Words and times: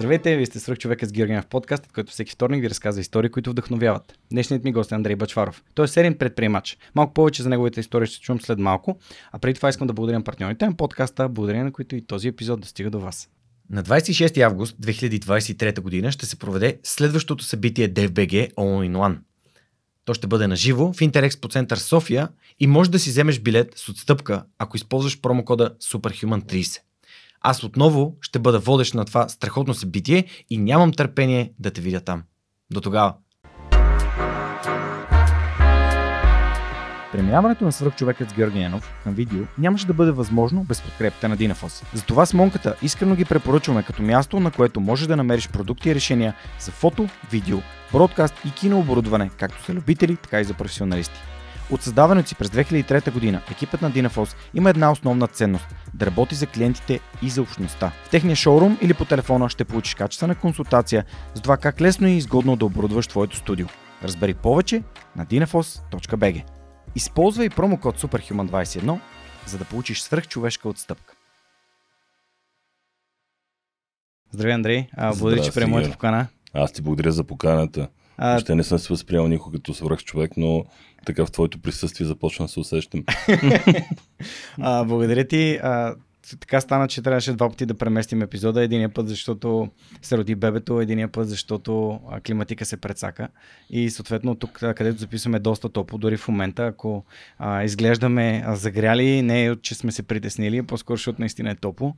Здравейте, 0.00 0.36
вие 0.36 0.46
сте 0.46 0.60
свръх 0.60 0.78
човека 0.78 1.06
с 1.06 1.12
Георгиев 1.12 1.46
подкаст, 1.46 1.92
който 1.92 2.12
всеки 2.12 2.32
вторник 2.32 2.60
ви 2.62 2.70
разказва 2.70 3.00
истории, 3.00 3.30
които 3.30 3.50
вдъхновяват. 3.50 4.18
Днешният 4.32 4.64
ми 4.64 4.72
гост 4.72 4.92
е 4.92 4.94
Андрей 4.94 5.16
Бачваров. 5.16 5.62
Той 5.74 5.84
е 5.84 5.88
сериен 5.88 6.14
предприемач. 6.14 6.78
Малко 6.94 7.14
повече 7.14 7.42
за 7.42 7.48
неговите 7.48 7.80
истории 7.80 8.06
ще 8.06 8.20
чувам 8.20 8.40
след 8.40 8.58
малко, 8.58 8.98
а 9.32 9.38
преди 9.38 9.54
това 9.54 9.68
искам 9.68 9.86
да 9.86 9.92
благодаря 9.92 10.18
на 10.18 10.24
партньорите 10.24 10.66
на 10.66 10.76
подкаста, 10.76 11.28
благодаря 11.28 11.64
на 11.64 11.72
които 11.72 11.96
и 11.96 12.06
този 12.06 12.28
епизод 12.28 12.60
достига 12.60 12.90
до 12.90 13.00
вас. 13.00 13.28
На 13.70 13.82
26 13.82 14.40
август 14.40 14.76
2023 14.78 15.80
година 15.80 16.12
ще 16.12 16.26
се 16.26 16.38
проведе 16.38 16.78
следващото 16.82 17.44
събитие 17.44 17.88
DFBG 17.88 18.54
All 18.54 18.90
in 18.90 18.96
One. 18.96 19.18
То 20.04 20.14
ще 20.14 20.26
бъде 20.26 20.46
на 20.46 20.56
живо 20.56 20.92
в 20.92 21.00
Интерекспо 21.00 21.48
център 21.48 21.76
София 21.76 22.28
и 22.60 22.66
можеш 22.66 22.90
да 22.90 22.98
си 22.98 23.10
вземеш 23.10 23.40
билет 23.40 23.72
с 23.76 23.88
отстъпка, 23.88 24.44
ако 24.58 24.76
използваш 24.76 25.20
промокода 25.20 25.74
SUPERHUMAN30. 25.80 26.80
Аз 27.40 27.64
отново 27.64 28.16
ще 28.20 28.38
бъда 28.38 28.58
водещ 28.58 28.94
на 28.94 29.04
това 29.04 29.28
страхотно 29.28 29.74
събитие 29.74 30.24
и 30.50 30.58
нямам 30.58 30.92
търпение 30.92 31.52
да 31.58 31.70
те 31.70 31.80
видя 31.80 32.00
там. 32.00 32.22
До 32.72 32.80
тогава! 32.80 33.14
Преминаването 37.12 37.64
на 37.64 37.72
свръхчовекът 37.72 38.30
с 38.30 38.34
Георги 38.34 38.60
Янов 38.60 38.94
към 39.04 39.14
видео 39.14 39.44
нямаше 39.58 39.86
да 39.86 39.94
бъде 39.94 40.10
възможно 40.10 40.64
без 40.64 40.82
подкрепата 40.82 41.28
на 41.28 41.36
Динафос. 41.36 41.82
Затова 41.94 42.26
с 42.26 42.34
Монката 42.34 42.76
искрено 42.82 43.14
ги 43.14 43.24
препоръчваме 43.24 43.82
като 43.82 44.02
място, 44.02 44.40
на 44.40 44.50
което 44.50 44.80
можеш 44.80 45.06
да 45.06 45.16
намериш 45.16 45.48
продукти 45.48 45.90
и 45.90 45.94
решения 45.94 46.34
за 46.58 46.70
фото, 46.70 47.08
видео, 47.30 47.58
бродкаст 47.92 48.34
и 48.44 48.50
кинооборудване, 48.50 49.30
както 49.38 49.64
за 49.66 49.74
любители, 49.74 50.16
така 50.16 50.40
и 50.40 50.44
за 50.44 50.54
професионалисти. 50.54 51.20
От 51.70 51.82
създаването 51.82 52.28
си 52.28 52.34
през 52.34 52.48
2003 52.48 53.12
година 53.12 53.42
екипът 53.50 53.82
на 53.82 53.92
Dinaforce 53.92 54.34
има 54.54 54.70
една 54.70 54.92
основна 54.92 55.26
ценност– 55.26 55.66
да 55.94 56.06
работи 56.06 56.34
за 56.34 56.46
клиентите 56.46 57.00
и 57.22 57.30
за 57.30 57.42
общността. 57.42 57.92
В 58.04 58.10
техния 58.10 58.36
шоурум 58.36 58.78
или 58.82 58.94
по 58.94 59.04
телефона 59.04 59.48
ще 59.48 59.64
получиш 59.64 59.94
качествена 59.94 60.34
консултация 60.34 61.04
за 61.34 61.42
това 61.42 61.56
как 61.56 61.80
лесно 61.80 62.08
и 62.08 62.16
изгодно 62.16 62.56
да 62.56 62.64
оборудваш 62.64 63.06
твоето 63.06 63.36
студио. 63.36 63.66
Разбери 64.02 64.34
повече 64.34 64.82
на 65.16 65.26
dinafos.bg 65.26 66.44
Използвай 66.94 67.50
промокод 67.50 68.00
SUPERHUMAN21, 68.00 68.98
за 69.46 69.58
да 69.58 69.64
получиш 69.64 70.00
свръхчовешка 70.00 70.68
отстъпка. 70.68 71.14
Здравей, 74.32 74.54
Андрей. 74.54 74.86
А, 74.96 75.16
благодаря, 75.16 75.42
че 75.42 75.52
приема 75.52 75.70
моята 75.70 75.90
покана. 75.90 76.26
Аз 76.54 76.72
ти 76.72 76.82
благодаря 76.82 77.12
за 77.12 77.24
поканата. 77.24 77.88
А... 78.22 78.38
Ще 78.38 78.54
не 78.54 78.62
съм 78.62 78.78
се 78.78 78.88
възприел 78.88 79.28
никога 79.28 79.58
като 79.58 79.74
свръх 79.74 80.04
човек, 80.04 80.32
но 80.36 80.64
така 81.06 81.26
в 81.26 81.30
твоето 81.30 81.60
присъствие 81.60 82.06
започна 82.06 82.44
да 82.44 82.48
се 82.48 82.60
усещам. 82.60 83.04
а, 84.60 84.84
благодаря 84.84 85.24
ти. 85.24 85.58
А, 85.62 85.94
така 86.40 86.60
стана, 86.60 86.88
че 86.88 87.02
трябваше 87.02 87.32
два 87.32 87.48
пъти 87.48 87.66
да 87.66 87.74
преместим 87.74 88.22
епизода. 88.22 88.62
Единия 88.62 88.88
път, 88.88 89.08
защото 89.08 89.68
се 90.02 90.18
роди 90.18 90.34
бебето, 90.34 90.80
единия 90.80 91.08
път, 91.08 91.28
защото 91.28 92.00
климатика 92.26 92.64
се 92.64 92.76
прецака. 92.76 93.28
И 93.70 93.90
съответно 93.90 94.34
тук, 94.34 94.52
където 94.52 95.00
записваме 95.00 95.38
доста 95.38 95.68
топло, 95.68 95.98
дори 95.98 96.16
в 96.16 96.28
момента, 96.28 96.66
ако 96.66 97.04
а, 97.38 97.64
изглеждаме 97.64 98.42
а, 98.46 98.56
загряли, 98.56 99.22
не 99.22 99.46
е, 99.46 99.56
че 99.56 99.74
сме 99.74 99.92
се 99.92 100.02
притеснили, 100.02 100.62
по-скоро, 100.62 100.96
защото 100.96 101.22
наистина 101.22 101.50
е 101.50 101.54
топло. 101.54 101.94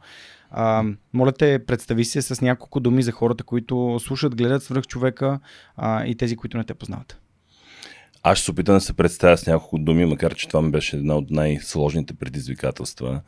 А, 0.51 0.85
моля 1.13 1.33
те, 1.33 1.65
представи 1.67 2.05
се 2.05 2.23
с 2.23 2.41
няколко 2.41 2.81
думи 2.81 3.03
за 3.03 3.13
хората, 3.13 3.45
които 3.45 3.99
слушат, 4.01 4.37
гледат 4.37 4.63
свръх 4.63 4.87
човека 4.87 5.41
а, 5.77 6.07
и 6.07 6.15
тези, 6.15 6.37
които 6.37 6.57
не 6.57 6.65
те 6.65 6.75
познават. 6.75 7.19
Аз 8.23 8.39
ще 8.39 8.45
се 8.45 8.51
опитам 8.51 8.75
да 8.75 8.81
се 8.81 8.93
представя 8.93 9.37
с 9.39 9.47
няколко 9.47 9.79
думи, 9.79 10.07
макар 10.07 10.35
че 10.35 10.49
това 10.49 10.63
ми 10.63 10.71
беше 10.71 10.97
една 10.97 11.15
от 11.15 11.31
най-сложните 11.31 12.15
предизвикателства. 12.15 13.21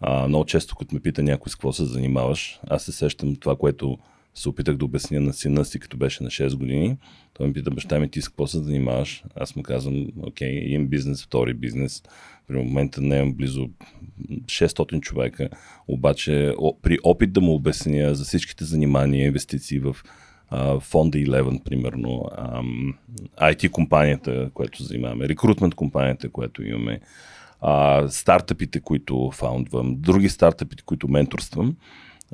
А, 0.00 0.28
много 0.28 0.44
често, 0.44 0.76
като 0.76 0.94
ме 0.94 1.00
пита 1.00 1.22
някой 1.22 1.50
с 1.50 1.54
какво 1.54 1.72
се 1.72 1.84
занимаваш, 1.84 2.60
аз 2.68 2.82
се 2.82 2.92
сещам 2.92 3.36
това, 3.36 3.56
което 3.56 3.98
се 4.34 4.48
опитах 4.48 4.76
да 4.76 4.84
обясня 4.84 5.20
на 5.20 5.32
сина 5.32 5.64
си, 5.64 5.78
като 5.78 5.96
беше 5.96 6.24
на 6.24 6.30
6 6.30 6.56
години. 6.56 6.96
Той 7.34 7.46
ме 7.46 7.52
пита, 7.52 7.70
баща 7.70 7.98
ми, 7.98 8.08
ти 8.08 8.22
с 8.22 8.28
какво 8.28 8.46
се 8.46 8.62
занимаваш? 8.62 9.24
Аз 9.34 9.56
му 9.56 9.62
казвам, 9.62 10.06
окей, 10.22 10.50
имам 10.50 10.86
бизнес, 10.86 11.24
втори 11.24 11.54
бизнес. 11.54 12.02
При 12.48 12.56
момента 12.56 13.00
не 13.00 13.16
имам 13.16 13.34
близо 13.34 13.68
600 14.44 15.00
човека, 15.00 15.48
обаче 15.88 16.54
при 16.82 16.98
опит 17.04 17.32
да 17.32 17.40
му 17.40 17.54
обясня 17.54 18.14
за 18.14 18.24
всичките 18.24 18.64
занимания, 18.64 19.26
инвестиции 19.26 19.78
в 19.78 19.96
фонда 20.80 21.18
11, 21.18 21.62
примерно, 21.62 22.24
IT 23.40 23.70
компанията, 23.70 24.50
която 24.54 24.82
занимаваме, 24.82 25.28
рекрутмент 25.28 25.74
компанията, 25.74 26.28
която 26.28 26.62
имаме, 26.62 27.00
а, 27.60 28.08
стартъпите, 28.08 28.80
които 28.80 29.30
фаундвам, 29.34 29.96
други 29.96 30.28
стартъпите, 30.28 30.82
които 30.86 31.08
менторствам, 31.08 31.76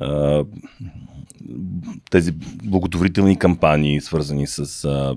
а, 0.01 0.45
тези 2.11 2.33
благотворителни 2.65 3.39
кампании, 3.39 4.01
свързани 4.01 4.47
с 4.47 4.85
а, 4.85 5.17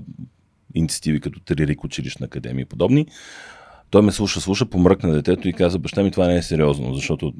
инициативи 0.74 1.20
като 1.20 1.40
Теририк 1.40 1.84
училищна 1.84 2.26
академия 2.26 2.62
и 2.62 2.68
подобни. 2.68 3.06
Той 3.90 4.02
ме 4.02 4.12
слуша, 4.12 4.40
слуша, 4.40 4.66
помръкна 4.66 5.12
детето 5.12 5.48
и 5.48 5.52
каза, 5.52 5.78
баща 5.78 6.02
ми 6.02 6.10
това 6.10 6.26
не 6.26 6.36
е 6.36 6.42
сериозно, 6.42 6.94
защото 6.94 7.32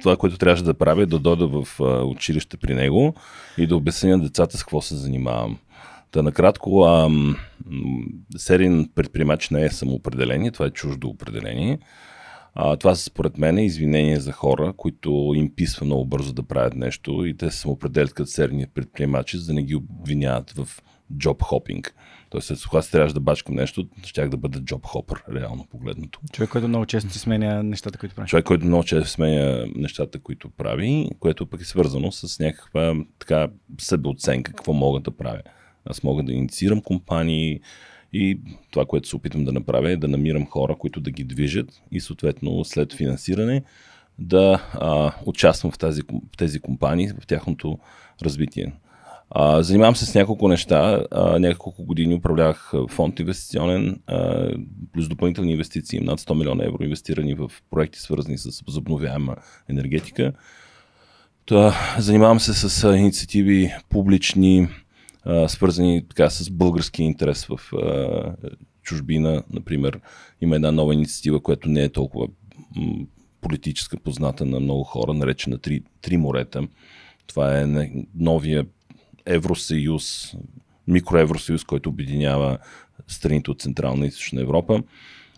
това, 0.00 0.16
което 0.16 0.38
трябваше 0.38 0.64
да 0.64 0.74
правя 0.74 1.02
е 1.02 1.06
да 1.06 1.18
дойда 1.18 1.46
в 1.48 1.80
училище 2.04 2.56
при 2.56 2.74
него 2.74 3.14
и 3.58 3.66
да 3.66 3.76
обясня 3.76 4.18
децата 4.18 4.58
с 4.58 4.62
какво 4.62 4.80
се 4.80 4.96
занимавам. 4.96 5.58
Та 6.10 6.22
накратко, 6.22 6.84
ам, 6.84 7.36
сериен 8.36 8.90
предприемач 8.94 9.50
не 9.50 9.64
е 9.64 9.70
самоопределение, 9.70 10.50
това 10.50 10.66
е 10.66 10.70
чуждо 10.70 11.08
определение. 11.08 11.78
А, 12.60 12.76
това 12.76 12.94
са 12.94 13.04
според 13.04 13.38
мен 13.38 13.58
извинения 13.58 14.20
за 14.20 14.32
хора, 14.32 14.72
които 14.76 15.32
им 15.36 15.54
писва 15.54 15.86
много 15.86 16.04
бързо 16.04 16.32
да 16.32 16.42
правят 16.42 16.74
нещо 16.74 17.24
и 17.24 17.36
те 17.36 17.50
се 17.50 17.58
самоопределят 17.58 18.14
като 18.14 18.30
серни 18.30 18.66
предприемачи, 18.74 19.38
за 19.38 19.46
да 19.46 19.52
не 19.52 19.62
ги 19.62 19.74
обвиняват 19.74 20.50
в 20.50 20.82
джоб 21.18 21.42
хопинг. 21.42 21.94
Тоест, 22.30 22.52
ако 22.66 22.76
аз 22.76 22.90
трябваше 22.90 23.14
да 23.14 23.20
бачкам 23.20 23.54
нещо, 23.54 23.88
щях 24.04 24.28
да 24.28 24.36
бъда 24.36 24.60
джоб 24.60 24.86
хопър, 24.86 25.24
реално 25.34 25.66
погледнато. 25.70 26.20
Човек, 26.32 26.50
който 26.50 26.68
много 26.68 26.86
често 26.86 27.12
си 27.12 27.18
сменя 27.18 27.62
нещата, 27.62 27.98
които 27.98 28.14
прави. 28.14 28.28
Човек, 28.28 28.44
който 28.44 28.66
много 28.66 28.84
често 28.84 29.10
сменя 29.10 29.66
нещата, 29.74 30.20
които 30.20 30.50
прави, 30.50 31.10
което 31.20 31.46
пък 31.46 31.60
е 31.60 31.64
свързано 31.64 32.12
с 32.12 32.38
някаква 32.38 32.94
така 33.18 33.48
себеоценка, 33.80 34.52
какво 34.52 34.72
мога 34.72 35.00
да 35.00 35.10
правя. 35.10 35.42
Аз 35.84 36.02
мога 36.02 36.22
да 36.22 36.32
инициирам 36.32 36.80
компании, 36.80 37.60
и 38.12 38.40
това, 38.70 38.86
което 38.86 39.08
се 39.08 39.16
опитвам 39.16 39.44
да 39.44 39.52
направя 39.52 39.90
е 39.90 39.96
да 39.96 40.08
намирам 40.08 40.46
хора, 40.46 40.76
които 40.78 41.00
да 41.00 41.10
ги 41.10 41.24
движат 41.24 41.82
и 41.92 42.00
съответно 42.00 42.64
след 42.64 42.92
финансиране 42.92 43.62
да 44.18 44.70
а, 44.72 45.12
участвам 45.26 45.72
в 45.72 45.78
тази, 45.78 46.02
в 46.32 46.36
тези 46.36 46.60
компании, 46.60 47.08
в 47.20 47.26
тяхното 47.26 47.78
развитие. 48.22 48.72
А, 49.30 49.62
занимавам 49.62 49.96
се 49.96 50.06
с 50.06 50.14
няколко 50.14 50.48
неща. 50.48 51.04
А, 51.10 51.38
няколко 51.38 51.84
години 51.84 52.14
управлявах 52.14 52.72
фонд 52.90 53.20
инвестиционен, 53.20 54.00
а, 54.06 54.48
плюс 54.92 55.08
допълнителни 55.08 55.52
инвестиции, 55.52 56.00
над 56.00 56.20
100 56.20 56.34
милиона 56.34 56.64
евро 56.64 56.84
инвестирани 56.84 57.34
в 57.34 57.50
проекти, 57.70 57.98
свързани 57.98 58.38
с 58.38 58.60
възобновяема 58.60 59.36
енергетика. 59.68 60.32
Та, 61.46 61.74
занимавам 61.98 62.40
се 62.40 62.54
с 62.54 62.96
инициативи 62.96 63.74
публични, 63.88 64.68
свързани 65.48 66.08
така 66.08 66.30
с 66.30 66.50
български 66.50 67.02
интерес 67.02 67.46
в 67.46 67.72
а, 67.72 68.50
чужбина. 68.82 69.42
Например, 69.50 70.00
има 70.40 70.56
една 70.56 70.70
нова 70.72 70.94
инициатива, 70.94 71.40
която 71.40 71.68
не 71.68 71.82
е 71.82 71.88
толкова 71.88 72.28
м, 72.76 73.06
политическа, 73.40 73.96
позната 73.96 74.44
на 74.44 74.60
много 74.60 74.84
хора, 74.84 75.14
наречена 75.14 75.58
Три, 75.58 75.82
Три 76.02 76.16
морета. 76.16 76.68
Това 77.26 77.60
е 77.60 77.90
новия 78.14 78.66
Евросъюз, 79.26 80.34
микроевросъюз, 80.86 81.64
който 81.64 81.88
обединява 81.88 82.58
страните 83.08 83.50
от 83.50 83.60
Централна 83.60 84.04
и 84.04 84.08
Източна 84.08 84.40
Европа. 84.40 84.82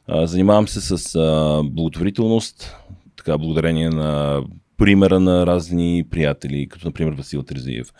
А, 0.07 0.27
занимавам 0.27 0.69
се 0.69 0.81
с 0.81 1.15
а, 1.15 1.63
благотворителност, 1.65 2.77
така 3.17 3.39
благодарение 3.39 3.91
на 3.91 4.43
примера 4.77 5.21
на 5.21 5.47
разни 5.47 6.05
приятели, 6.11 6.69
като 6.69 6.89
например 6.89 7.13
Васил 7.13 7.43
Трезиев 7.43 7.93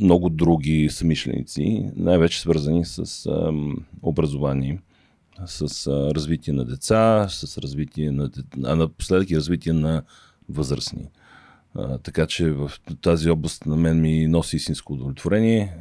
много 0.00 0.28
други 0.30 0.88
самишленици, 0.90 1.90
най-вече 1.96 2.40
свързани 2.40 2.84
с 2.84 3.28
образование, 4.02 4.80
с 5.46 5.86
развитие 6.14 6.54
на 6.54 6.64
деца, 6.64 7.26
с 7.28 7.58
развитие 7.58 8.10
на, 8.10 8.30
а 8.64 8.76
напоследък 8.76 9.30
и 9.30 9.36
развитие 9.36 9.72
на 9.72 10.02
възрастни. 10.48 11.08
Така 12.02 12.26
че 12.26 12.50
в 12.50 12.72
тази 13.00 13.30
област 13.30 13.66
на 13.66 13.76
мен 13.76 14.00
ми 14.00 14.26
носи 14.26 14.56
истинско 14.56 14.92
удовлетворение. 14.92 15.76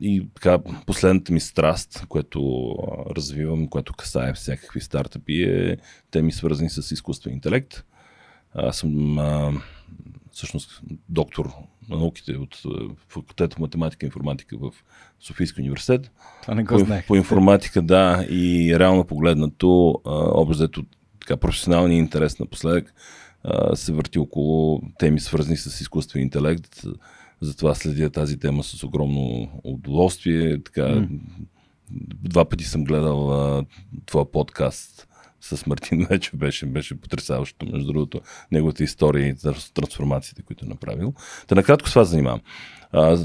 И 0.00 0.28
така, 0.34 0.58
последната 0.86 1.32
ми 1.32 1.40
страст, 1.40 2.04
което 2.08 2.74
развивам, 3.16 3.68
което 3.68 3.92
касае 3.92 4.32
всякакви 4.32 4.80
стартъпи, 4.80 5.42
е 5.42 5.76
теми 6.10 6.32
свързани 6.32 6.70
с 6.70 6.90
изкуствен 6.90 7.32
интелект. 7.34 7.84
Аз 8.54 8.76
съм 8.76 9.18
всъщност 10.38 10.80
доктор 11.08 11.50
на 11.88 11.96
науките 11.96 12.32
от 12.32 12.54
е, 12.54 12.68
факултета 13.08 13.56
математика 13.60 14.06
и 14.06 14.08
информатика 14.08 14.56
в 14.58 14.70
Софийския 15.20 15.62
университет. 15.62 16.10
Това 16.42 16.54
не 16.54 16.64
го 16.64 16.78
знаех. 16.78 17.02
По, 17.02 17.08
по 17.08 17.16
информатика, 17.16 17.82
да, 17.82 18.26
и 18.30 18.74
реално 18.78 19.04
погледнато, 19.04 20.00
образето 20.34 20.84
така 21.20 21.36
професионалния 21.36 21.98
интерес 21.98 22.38
напоследък 22.38 22.94
а, 23.44 23.76
се 23.76 23.92
върти 23.92 24.18
около 24.18 24.82
теми 24.98 25.20
свързани 25.20 25.56
с 25.56 25.80
изкуствен 25.80 26.22
интелект. 26.22 26.82
Затова 27.40 27.74
следя 27.74 28.10
тази 28.10 28.38
тема 28.38 28.62
с 28.62 28.84
огромно 28.84 29.50
удоволствие. 29.64 30.62
Така, 30.62 30.82
mm. 30.82 31.08
Два 32.22 32.44
пъти 32.44 32.64
съм 32.64 32.84
гледал 32.84 33.32
а, 33.32 33.64
твоя 34.06 34.32
подкаст 34.32 35.07
с 35.56 35.66
Мартин 35.66 36.06
вече 36.10 36.30
беше, 36.34 36.66
беше 36.66 37.00
потрясаващо, 37.00 37.66
между 37.66 37.92
другото, 37.92 38.20
неговата 38.52 38.84
история 38.84 39.28
и 39.28 39.34
трансформациите, 39.74 40.42
които 40.42 40.64
е 40.64 40.68
направил. 40.68 41.14
Та 41.46 41.54
накратко 41.54 41.88
с 41.88 41.92
това 41.92 42.04
занимавам. 42.04 42.40
А, 42.92 43.18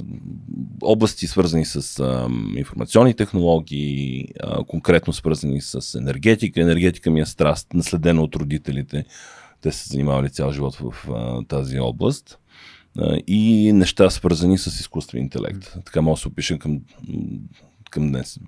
области 0.81 1.27
свързани 1.27 1.65
с 1.65 1.99
а, 1.99 2.29
информационни 2.57 3.13
технологии, 3.13 4.27
а, 4.43 4.63
конкретно 4.63 5.13
свързани 5.13 5.61
с 5.61 5.97
енергетика. 5.99 6.61
Енергетика 6.61 7.11
ми 7.11 7.19
е 7.19 7.25
страст, 7.25 7.73
наследена 7.73 8.21
от 8.21 8.35
родителите. 8.35 9.05
Те 9.61 9.71
са 9.71 9.89
занимавали 9.89 10.29
цял 10.29 10.51
живот 10.51 10.75
в 10.75 11.09
а, 11.09 11.43
тази 11.47 11.79
област. 11.79 12.39
И 13.27 13.71
неща 13.73 14.09
свързани 14.09 14.57
с 14.57 14.67
изкуствен 14.67 15.21
интелект. 15.21 15.77
Така 15.85 16.01
може 16.01 16.19
да 16.19 16.21
се 16.21 16.27
опишем 16.27 16.59
към 16.59 16.81
към 17.93 18.07
днес. 18.07 18.39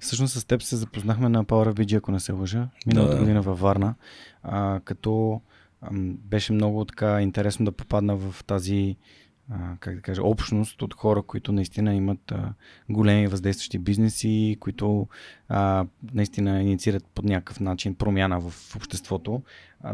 Всъщност 0.00 0.34
с 0.34 0.44
теб 0.44 0.62
се 0.62 0.76
запознахме 0.76 1.28
на 1.28 1.44
Power 1.44 1.72
BG, 1.72 1.98
ако 1.98 2.12
не 2.12 2.20
се 2.20 2.32
лъжа, 2.32 2.68
миналата 2.86 3.14
да. 3.14 3.20
година 3.20 3.42
във 3.42 3.60
Варна, 3.60 3.94
а, 4.42 4.80
като 4.84 5.40
а, 5.80 5.88
беше 6.02 6.52
много 6.52 6.84
така 6.84 7.22
интересно 7.22 7.64
да 7.64 7.72
попадна 7.72 8.16
в 8.16 8.44
тази 8.44 8.96
а, 9.50 9.76
как 9.80 9.94
да 9.94 10.00
кажа, 10.00 10.22
общност 10.22 10.82
от 10.82 10.94
хора, 10.94 11.22
които 11.22 11.52
наистина 11.52 11.94
имат 11.94 12.32
а, 12.32 12.52
големи 12.88 13.26
въздействащи 13.26 13.78
бизнеси, 13.78 14.56
които 14.60 15.08
а, 15.48 15.86
наистина 16.14 16.62
инициират 16.62 17.04
под 17.14 17.24
някакъв 17.24 17.60
начин 17.60 17.94
промяна 17.94 18.40
в 18.40 18.76
обществото. 18.76 19.42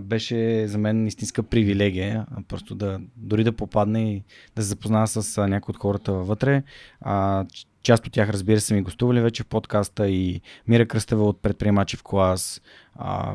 Беше 0.00 0.69
за 0.69 0.79
мен 0.79 1.06
истинска 1.06 1.43
привилегия 1.43 2.27
просто 2.49 2.75
да 2.75 3.00
дори 3.17 3.44
да 3.44 3.53
попадне 3.53 4.12
и 4.12 4.25
да 4.56 4.62
се 4.62 4.69
запознава 4.69 5.06
с 5.06 5.47
някои 5.49 5.73
от 5.73 5.79
хората 5.79 6.12
вътре. 6.12 6.62
А, 7.00 7.44
Част 7.87 8.06
от 8.06 8.12
тях, 8.12 8.31
разбира 8.31 8.61
се, 8.61 8.75
ми 8.75 8.83
гостували 8.83 9.21
вече 9.21 9.43
в 9.43 9.47
подкаста 9.47 10.09
и 10.09 10.41
Мира 10.69 10.87
Кръстева 10.87 11.25
от 11.25 11.43
Предприемачи 11.43 11.97
в 11.97 12.03
клас, 12.03 12.61
а, 12.94 13.35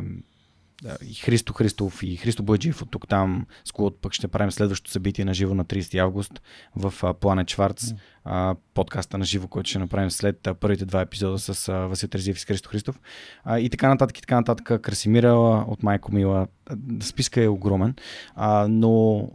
и 1.10 1.14
Христо 1.14 1.54
Христов 1.54 2.04
и 2.04 2.16
Христо 2.16 2.44
Бойджиев 2.44 2.82
от 2.82 2.92
тук 2.92 3.08
там, 3.08 3.46
с 3.66 3.72
когото 3.72 3.98
пък 4.02 4.14
ще 4.14 4.28
правим 4.28 4.52
следващото 4.52 4.92
събитие 4.92 5.26
на 5.26 5.34
живо 5.34 5.56
на 5.56 5.66
30 5.66 6.00
август 6.00 6.42
в 6.76 7.14
Планет 7.20 7.50
Шварц, 7.50 7.86
mm. 8.26 8.58
подкаста 8.74 9.18
на 9.18 9.26
живо, 9.26 9.48
който 9.48 9.70
ще 9.70 9.80
направим 9.80 10.12
след 10.12 10.48
първите 10.60 10.86
два 10.86 11.02
епизода 11.02 11.40
с 11.40 11.72
Васил 11.88 12.10
Терзиев 12.10 12.38
и 12.38 12.40
с 12.40 12.46
Христо 12.46 12.70
Христов. 12.70 13.00
И 13.60 13.70
така 13.70 13.88
нататък, 13.88 14.18
и 14.18 14.22
така 14.22 14.36
нататък. 14.36 14.82
Красимира 14.82 15.34
от 15.68 15.84
Майко 15.84 16.14
Мила. 16.14 16.48
Списка 17.02 17.44
е 17.44 17.48
огромен, 17.48 17.96
но 18.70 19.28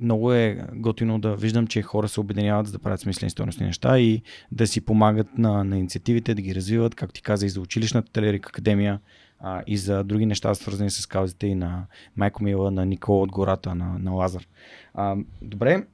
много 0.00 0.32
е 0.32 0.66
готино 0.74 1.18
да 1.18 1.36
виждам, 1.36 1.66
че 1.66 1.82
хора 1.82 2.08
се 2.08 2.20
обединяват 2.20 2.66
за 2.66 2.72
да 2.72 2.78
правят 2.78 3.00
смислени 3.00 3.30
стойностни 3.30 3.66
неща 3.66 3.98
и 3.98 4.22
да 4.52 4.66
си 4.66 4.80
помагат 4.80 5.38
на, 5.38 5.64
на 5.64 5.78
инициативите, 5.78 6.34
да 6.34 6.42
ги 6.42 6.54
развиват, 6.54 6.94
както 6.94 7.12
ти 7.12 7.22
каза, 7.22 7.46
и 7.46 7.48
за 7.48 7.60
училищната 7.60 8.12
Телерик 8.12 8.48
Академия, 8.48 9.00
а, 9.46 9.62
и 9.66 9.76
за 9.76 10.04
други 10.04 10.26
неща, 10.26 10.54
свързани 10.54 10.90
с 10.90 11.06
каузите 11.06 11.46
и 11.46 11.54
на 11.54 11.86
Майко 12.16 12.44
Мила, 12.44 12.70
на 12.70 12.86
Никола 12.86 13.22
от 13.22 13.32
гората, 13.32 13.74
на, 13.74 13.98
на 13.98 14.10
Лазар. 14.10 14.46
А, 14.94 15.16
добре, 15.42 15.86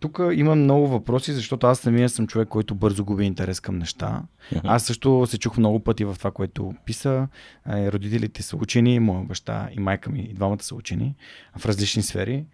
тук 0.00 0.20
имам 0.32 0.58
много 0.58 0.86
въпроси, 0.88 1.32
защото 1.32 1.66
аз 1.66 1.78
самия 1.78 2.08
съм 2.08 2.26
човек, 2.26 2.48
който 2.48 2.74
бързо 2.74 3.04
губи 3.04 3.24
интерес 3.24 3.60
към 3.60 3.78
неща. 3.78 4.22
Аз 4.64 4.84
също 4.84 5.26
се 5.26 5.38
чух 5.38 5.58
много 5.58 5.80
пъти 5.80 6.04
в 6.04 6.14
това, 6.18 6.30
което 6.30 6.74
писа. 6.84 7.28
Родителите 7.68 8.42
са 8.42 8.56
учени, 8.56 9.00
моя 9.00 9.24
баща 9.24 9.68
и 9.72 9.80
майка 9.80 10.10
ми, 10.10 10.20
и 10.30 10.34
двамата 10.34 10.62
са 10.62 10.74
учени 10.74 11.14
в 11.58 11.66
различни 11.66 12.02
сфери. 12.02 12.46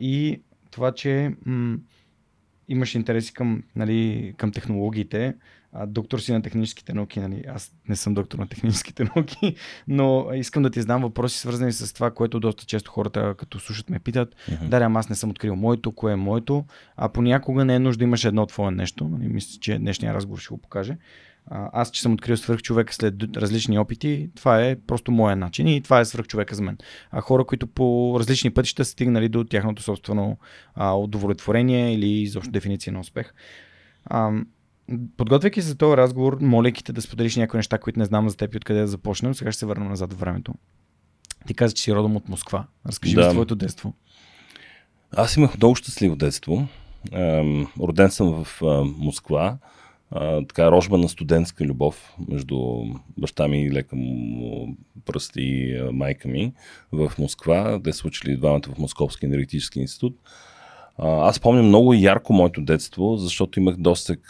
И 0.00 0.40
това, 0.70 0.92
че 0.92 1.34
м- 1.46 1.76
имаш 2.68 2.94
интереси 2.94 3.32
към, 3.34 3.62
нали, 3.76 4.34
към 4.36 4.52
технологиите, 4.52 5.34
а, 5.74 5.86
доктор 5.86 6.18
си 6.18 6.32
на 6.32 6.42
техническите 6.42 6.94
науки, 6.94 7.20
нали? 7.20 7.44
аз 7.48 7.72
не 7.88 7.96
съм 7.96 8.14
доктор 8.14 8.38
на 8.38 8.46
техническите 8.46 9.04
науки, 9.16 9.56
но 9.88 10.28
искам 10.34 10.62
да 10.62 10.70
ти 10.70 10.80
задам 10.80 11.02
въпроси, 11.02 11.38
свързани 11.38 11.72
с 11.72 11.94
това, 11.94 12.10
което 12.10 12.40
доста 12.40 12.64
често 12.64 12.90
хората, 12.90 13.34
като 13.38 13.60
слушат, 13.60 13.90
ме 13.90 13.98
питат. 13.98 14.34
Uh-huh. 14.50 14.68
Да, 14.68 14.98
аз 14.98 15.08
не 15.08 15.16
съм 15.16 15.30
открил 15.30 15.56
моето, 15.56 15.92
кое 15.92 16.12
е 16.12 16.16
моето, 16.16 16.64
а 16.96 17.08
понякога 17.08 17.64
не 17.64 17.74
е 17.74 17.78
нужда 17.78 17.98
да 17.98 18.04
имаш 18.04 18.24
едно 18.24 18.46
твое 18.46 18.70
нещо. 18.70 19.08
Нали? 19.08 19.28
Мисля, 19.28 19.60
че 19.60 19.78
днешния 19.78 20.14
разговор 20.14 20.38
ще 20.38 20.48
го 20.48 20.58
покаже. 20.58 20.96
А, 21.46 21.70
аз, 21.72 21.90
че 21.90 22.02
съм 22.02 22.12
открил 22.12 22.36
свърх 22.36 22.62
човека 22.62 22.94
след 22.94 23.36
различни 23.36 23.78
опити, 23.78 24.30
това 24.34 24.64
е 24.64 24.76
просто 24.76 25.12
моя 25.12 25.36
начин 25.36 25.68
и 25.68 25.82
това 25.82 26.00
е 26.00 26.04
свърх 26.04 26.26
човека 26.26 26.54
за 26.54 26.62
мен. 26.62 26.78
А 27.10 27.20
хора, 27.20 27.44
които 27.44 27.66
по 27.66 28.16
различни 28.18 28.50
пътища 28.50 28.84
са 28.84 28.90
стигнали 28.90 29.28
до 29.28 29.44
тяхното 29.44 29.82
собствено 29.82 30.38
а, 30.74 30.92
удовлетворение 30.92 31.94
или 31.94 32.06
изобщо 32.06 32.52
дефиниция 32.52 32.92
на 32.92 33.00
успех. 33.00 33.34
А, 34.04 34.32
Подготвяйки 35.16 35.62
се 35.62 35.68
за 35.68 35.76
този 35.76 35.96
разговор, 35.96 36.38
моляйки 36.40 36.84
те 36.84 36.92
да 36.92 37.02
споделиш 37.02 37.36
някои 37.36 37.58
неща, 37.58 37.78
които 37.78 37.98
не 37.98 38.04
знам 38.04 38.28
за 38.28 38.36
теб 38.36 38.54
и 38.54 38.56
откъде 38.56 38.80
да 38.80 38.86
започнем, 38.86 39.34
сега 39.34 39.52
ще 39.52 39.58
се 39.58 39.66
върнем 39.66 39.88
назад 39.88 40.12
в 40.12 40.18
времето. 40.18 40.54
Ти 41.46 41.54
каза, 41.54 41.74
че 41.74 41.82
си 41.82 41.94
родом 41.94 42.16
от 42.16 42.28
Москва. 42.28 42.66
Разкажи 42.86 43.14
да. 43.14 43.22
за 43.22 43.30
твоето 43.30 43.56
детство. 43.56 43.94
Аз 45.16 45.36
имах 45.36 45.56
много 45.56 45.74
щастливо 45.74 46.16
детство. 46.16 46.68
Роден 47.80 48.10
съм 48.10 48.44
в 48.44 48.62
Москва. 48.98 49.58
Така 50.48 50.70
рожба 50.70 50.98
на 50.98 51.08
студентска 51.08 51.64
любов 51.64 52.14
между 52.28 52.58
баща 53.18 53.48
ми 53.48 53.62
и 53.62 53.72
лека 53.72 53.96
му 53.96 54.76
пръсти 55.04 55.40
и 55.40 55.80
майка 55.92 56.28
ми 56.28 56.52
в 56.92 57.12
Москва. 57.18 57.80
Те 57.84 57.92
са 57.92 58.08
учили 58.08 58.36
двамата 58.36 58.62
в 58.74 58.78
Московски 58.78 59.26
енергетически 59.26 59.80
институт. 59.80 60.16
Аз 60.98 61.40
помня 61.40 61.62
много 61.62 61.94
ярко 61.94 62.32
моето 62.32 62.60
детство, 62.60 63.16
защото 63.16 63.60
имах 63.60 63.76
досег, 63.76 64.20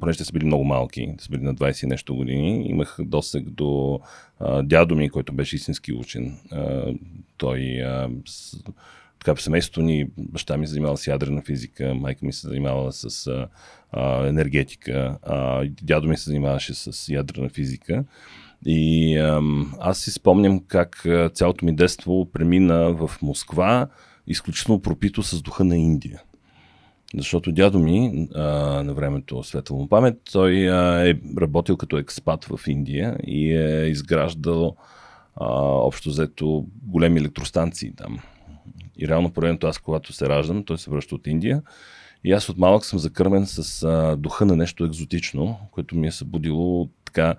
понеже 0.00 0.18
те 0.18 0.24
са 0.24 0.32
били 0.32 0.44
много 0.44 0.64
малки, 0.64 1.14
са 1.18 1.28
били 1.28 1.42
на 1.42 1.54
20 1.54 1.84
и 1.84 1.86
нещо 1.86 2.16
години, 2.16 2.66
имах 2.68 2.96
досег 3.00 3.50
до 3.50 4.00
а, 4.40 4.62
дядо 4.62 4.96
ми, 4.96 5.10
който 5.10 5.32
беше 5.32 5.56
истински 5.56 5.92
учен. 5.92 6.38
А, 6.52 6.92
той 7.36 7.82
а, 7.82 8.08
с, 8.26 8.58
така 9.18 9.34
в 9.34 9.42
семейството 9.42 9.82
ни, 9.82 10.06
баща 10.18 10.56
ми 10.56 10.66
се 10.66 10.72
занимава 10.72 10.96
с 10.96 11.06
ядрена 11.06 11.42
физика, 11.42 11.94
майка 11.94 12.26
ми 12.26 12.32
се 12.32 12.48
занимавала 12.48 12.92
с 12.92 13.26
а, 13.92 14.26
енергетика, 14.26 15.18
а, 15.22 15.64
дядо 15.82 16.08
ми 16.08 16.16
се 16.16 16.30
занимаваше 16.30 16.74
с 16.74 17.08
ядрена 17.12 17.48
физика. 17.48 18.04
И 18.66 19.16
а, 19.16 19.40
аз 19.80 19.98
си 19.98 20.10
спомням 20.10 20.60
как 20.68 21.06
цялото 21.34 21.64
ми 21.64 21.76
детство 21.76 22.26
премина 22.32 22.92
в 22.92 23.10
Москва, 23.22 23.88
изключително 24.26 24.82
пропито 24.82 25.22
с 25.22 25.42
духа 25.42 25.64
на 25.64 25.76
Индия. 25.76 26.22
Защото 27.14 27.52
дядо 27.52 27.78
ми, 27.78 28.28
а, 28.34 28.42
на 28.82 28.94
времето 28.94 29.42
светла 29.42 29.76
му 29.76 29.88
памет, 29.88 30.20
той 30.32 30.70
а, 30.70 31.08
е 31.08 31.14
работил 31.40 31.76
като 31.76 31.98
експат 31.98 32.44
в 32.44 32.60
Индия 32.66 33.16
и 33.26 33.56
е 33.56 33.86
изграждал 33.86 34.76
а, 35.36 35.46
общо 35.62 36.08
взето 36.08 36.66
големи 36.82 37.20
електростанции 37.20 37.92
там. 37.96 38.18
И 38.98 39.08
реално 39.08 39.30
поредното 39.30 39.66
аз, 39.66 39.78
когато 39.78 40.12
се 40.12 40.28
раждам, 40.28 40.64
той 40.64 40.78
се 40.78 40.90
връща 40.90 41.14
от 41.14 41.26
Индия. 41.26 41.62
И 42.26 42.32
аз 42.32 42.48
от 42.48 42.58
малък 42.58 42.84
съм 42.84 42.98
закърмен 42.98 43.46
с 43.46 43.82
а, 43.82 44.16
духа 44.16 44.46
на 44.46 44.56
нещо 44.56 44.84
екзотично, 44.84 45.58
което 45.70 45.96
ми 45.96 46.06
е 46.06 46.12
събудило 46.12 46.88
така 47.04 47.34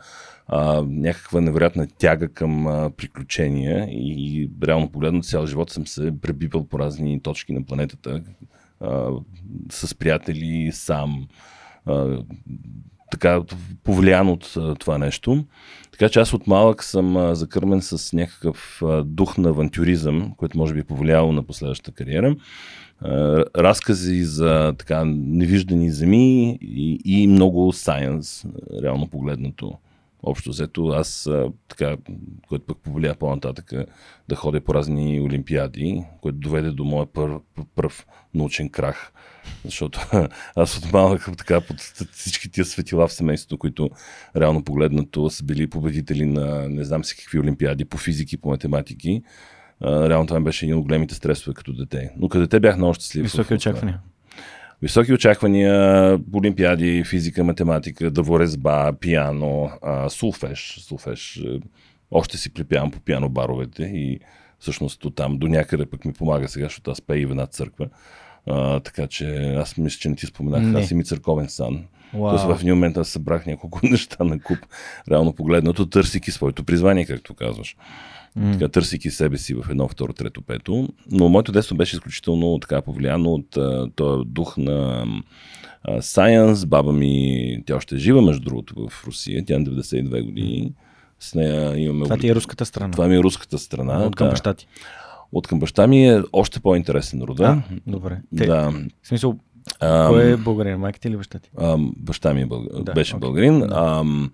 а, 0.48 0.84
някаква 0.88 1.42
невероятна 1.42 1.88
тяга 1.98 2.28
към 2.28 2.68
а, 2.68 2.90
приключения 2.90 3.88
и, 3.90 4.42
и 4.42 4.50
реално 4.64 4.92
погледно 4.92 5.24
цял 5.24 5.46
живот 5.46 5.70
съм 5.70 5.88
се 5.88 6.22
пребивал 6.22 6.68
по 6.68 6.80
разни 6.80 7.22
точки 7.22 7.54
на 7.54 7.66
планетата 7.66 8.22
а, 8.80 9.10
с 9.72 9.96
приятели, 9.96 10.72
сам. 10.74 11.28
А, 11.86 12.20
така 13.12 13.42
повлиян 13.84 14.30
от 14.30 14.54
това 14.80 14.98
нещо. 14.98 15.46
Така 15.92 16.10
че 16.10 16.20
аз 16.20 16.34
от 16.34 16.48
малък 16.48 16.84
съм 16.84 17.36
закърмен 17.36 17.82
с 17.82 18.14
някакъв 18.14 18.82
дух 19.06 19.38
на 19.38 19.50
авантюризъм, 19.50 20.34
който 20.38 20.58
може 20.58 20.74
би 20.74 20.80
е 20.80 20.84
повлияло 20.84 21.32
на 21.32 21.44
последващата 21.44 21.92
кариера. 21.92 22.36
А, 23.02 23.44
разкази 23.58 24.24
за 24.24 24.74
така 24.78 25.04
невиждани 25.06 25.92
земи 25.92 26.58
и, 26.62 27.02
и 27.06 27.28
много 27.28 27.74
сайенс, 27.74 28.46
реално 28.84 29.08
погледнато. 29.08 29.74
Общо 30.24 30.50
взето, 30.50 30.88
аз 30.88 31.30
така, 31.68 31.98
което 32.48 32.66
пък 32.66 32.78
повлия 32.78 33.16
по-нататък 33.16 33.72
да 34.28 34.36
ходя 34.36 34.62
по 34.62 34.74
разни 34.74 35.22
олимпиади, 35.22 36.04
което 36.22 36.38
доведе 36.38 36.72
до 36.72 36.84
моя 36.84 37.06
пър, 37.06 37.40
първ 37.76 38.06
научен 38.34 38.70
крах. 38.70 39.12
Защото 39.66 40.00
аз 40.56 40.78
от 40.78 40.94
малък 40.94 41.30
така 41.38 41.62
под 41.62 41.80
всички 42.12 42.52
тия 42.52 42.66
светила 42.66 43.08
в 43.08 43.14
семейството, 43.14 43.58
които 43.58 43.90
реално 44.36 44.64
погледнато 44.64 45.30
са 45.30 45.44
били 45.44 45.70
победители 45.70 46.26
на 46.26 46.70
не 46.70 46.84
знам 46.84 47.04
си 47.04 47.18
какви 47.18 47.40
олимпиади 47.40 47.86
по 47.86 47.98
физики, 47.98 48.38
по 48.38 48.50
математики. 48.50 49.24
Реално 49.84 50.28
това 50.28 50.40
беше 50.40 50.66
един 50.66 50.78
от 50.78 50.84
големите 50.84 51.16
стресове 51.16 51.54
като 51.54 51.74
дете. 51.74 52.12
Но 52.18 52.30
като 52.30 52.42
дете 52.42 52.60
бях 52.60 52.78
много 52.78 52.94
щастлив. 52.94 53.24
Високи 53.24 53.54
очаквания. 53.54 54.00
Високи 54.82 55.14
очаквания, 55.14 56.20
олимпиади, 56.34 57.04
физика, 57.04 57.44
математика, 57.44 58.12
дъворезба, 58.12 58.94
пиано, 59.00 59.72
а, 59.82 60.10
сулфеш. 60.10 60.78
сулфеш. 60.82 61.44
Още 62.12 62.38
си 62.38 62.54
припявам 62.54 62.92
по 62.92 63.00
пиано 63.00 63.30
баровете 63.30 63.84
и 63.84 64.20
Всъщност 64.60 65.06
там 65.16 65.38
до 65.38 65.48
някъде 65.48 65.86
пък 65.86 66.06
ми 66.06 66.14
помага 66.14 66.48
сега, 66.48 66.66
защото 66.66 66.92
аз 66.92 67.02
пея 67.02 67.22
и 67.22 67.26
в 67.26 67.32
една 67.32 67.46
църква. 67.46 67.88
А, 68.46 68.80
така 68.80 69.08
че 69.08 69.54
аз 69.58 69.78
мисля, 69.78 70.00
че 70.00 70.10
не 70.10 70.16
ти 70.16 70.26
споменах. 70.26 70.62
Не. 70.62 70.80
Аз 70.80 70.88
съм 70.88 71.00
и 71.00 71.04
църковен 71.04 71.50
сан. 71.50 71.84
Wow. 72.16 72.30
Тоест 72.30 72.46
в 72.46 72.62
един 72.62 72.74
момент 72.74 72.98
аз 72.98 73.10
събрах 73.10 73.46
няколко 73.46 73.80
неща 73.84 74.24
на 74.24 74.40
куп, 74.40 74.60
реално 75.12 75.34
погледнато, 75.34 75.86
търсики 75.86 76.32
своето 76.32 76.64
призвание, 76.64 77.06
както 77.06 77.34
казваш. 77.34 77.76
Mm. 78.38 78.54
Така, 78.54 78.68
търсики 78.68 79.10
себе 79.10 79.38
си 79.38 79.54
в 79.54 79.66
едно, 79.70 79.88
второ, 79.88 80.14
трето, 80.14 80.42
пето. 80.42 80.90
Но 81.12 81.30
моето 81.30 81.52
детство 81.52 81.76
беше 81.76 81.96
изключително 81.96 82.60
така 82.60 82.82
повлияно 82.82 83.34
от 83.34 83.58
този 83.96 84.24
дух 84.26 84.58
на 84.58 85.06
Science. 85.88 86.66
Баба 86.66 86.94
ми, 86.94 87.64
тя 87.66 87.76
още 87.76 87.96
е 87.96 87.98
жива, 87.98 88.22
между 88.22 88.44
другото, 88.44 88.88
в 88.90 89.08
Русия. 89.08 89.46
Тя 89.46 89.56
е 89.56 89.58
92 89.58 90.26
години. 90.26 90.74
С 91.20 91.36
нея 91.36 91.78
имаме... 91.78 92.04
Това 92.04 92.18
ти 92.18 92.30
е 92.30 92.36
руската 92.36 92.66
страна. 92.66 92.92
Това 92.92 93.08
ми 93.08 93.16
е 93.16 93.20
руската 93.20 93.58
страна. 93.58 94.06
От 94.06 94.16
към 94.16 94.28
да. 94.28 94.32
баща 94.32 94.54
ти. 94.54 94.68
От 95.32 95.48
към 95.48 95.60
баща 95.60 95.88
ми 95.88 96.10
е 96.10 96.22
още 96.34 96.60
по-интересен 96.60 97.22
рода. 97.22 97.64
А, 97.72 97.76
добре. 97.88 98.22
Те, 98.38 98.46
да. 98.46 98.70
В 99.02 99.08
смисъл, 99.08 99.40
кой 99.80 100.32
е 100.32 100.38
българин? 100.38 100.78
Майка 100.78 101.00
ти 101.00 101.08
или 101.08 101.18
баща 101.18 101.40
ти? 101.40 101.50
Ам, 101.58 101.92
баща 101.98 102.34
ми 102.34 102.42
е 102.42 102.46
бълг... 102.46 102.84
да, 102.84 102.94
беше 102.94 103.16
okay. 103.16 103.20
българин. 103.20 103.64
Ам, 103.72 104.32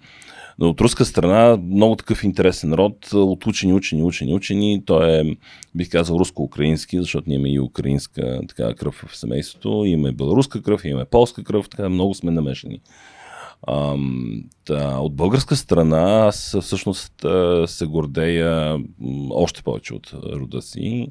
но 0.59 0.69
от 0.69 0.81
руска 0.81 1.05
страна 1.05 1.57
много 1.57 1.95
такъв 1.95 2.23
интересен 2.23 2.73
род, 2.73 3.13
от 3.13 3.47
учени, 3.47 3.73
учени, 3.73 4.03
учени, 4.03 4.33
учени. 4.33 4.83
Той 4.85 5.19
е, 5.19 5.37
бих 5.75 5.89
казал, 5.89 6.15
руско-украински, 6.15 6.99
защото 6.99 7.23
ние 7.27 7.35
имаме 7.35 7.53
и 7.53 7.59
украинска 7.59 8.41
така, 8.47 8.75
кръв 8.75 9.05
в 9.07 9.17
семейството, 9.17 9.83
имаме 9.85 10.11
беларуска 10.11 10.61
кръв, 10.61 10.85
имаме 10.85 11.05
полска 11.05 11.43
кръв, 11.43 11.69
така 11.69 11.89
много 11.89 12.13
сме 12.13 12.31
намешани. 12.31 12.81
Ам, 13.67 14.43
да, 14.65 14.97
от 14.97 15.15
българска 15.15 15.55
страна 15.55 16.27
аз 16.27 16.57
всъщност 16.61 17.25
се 17.65 17.85
гордея 17.85 18.79
още 19.29 19.63
повече 19.63 19.93
от 19.93 20.13
рода 20.23 20.61
си. 20.61 21.07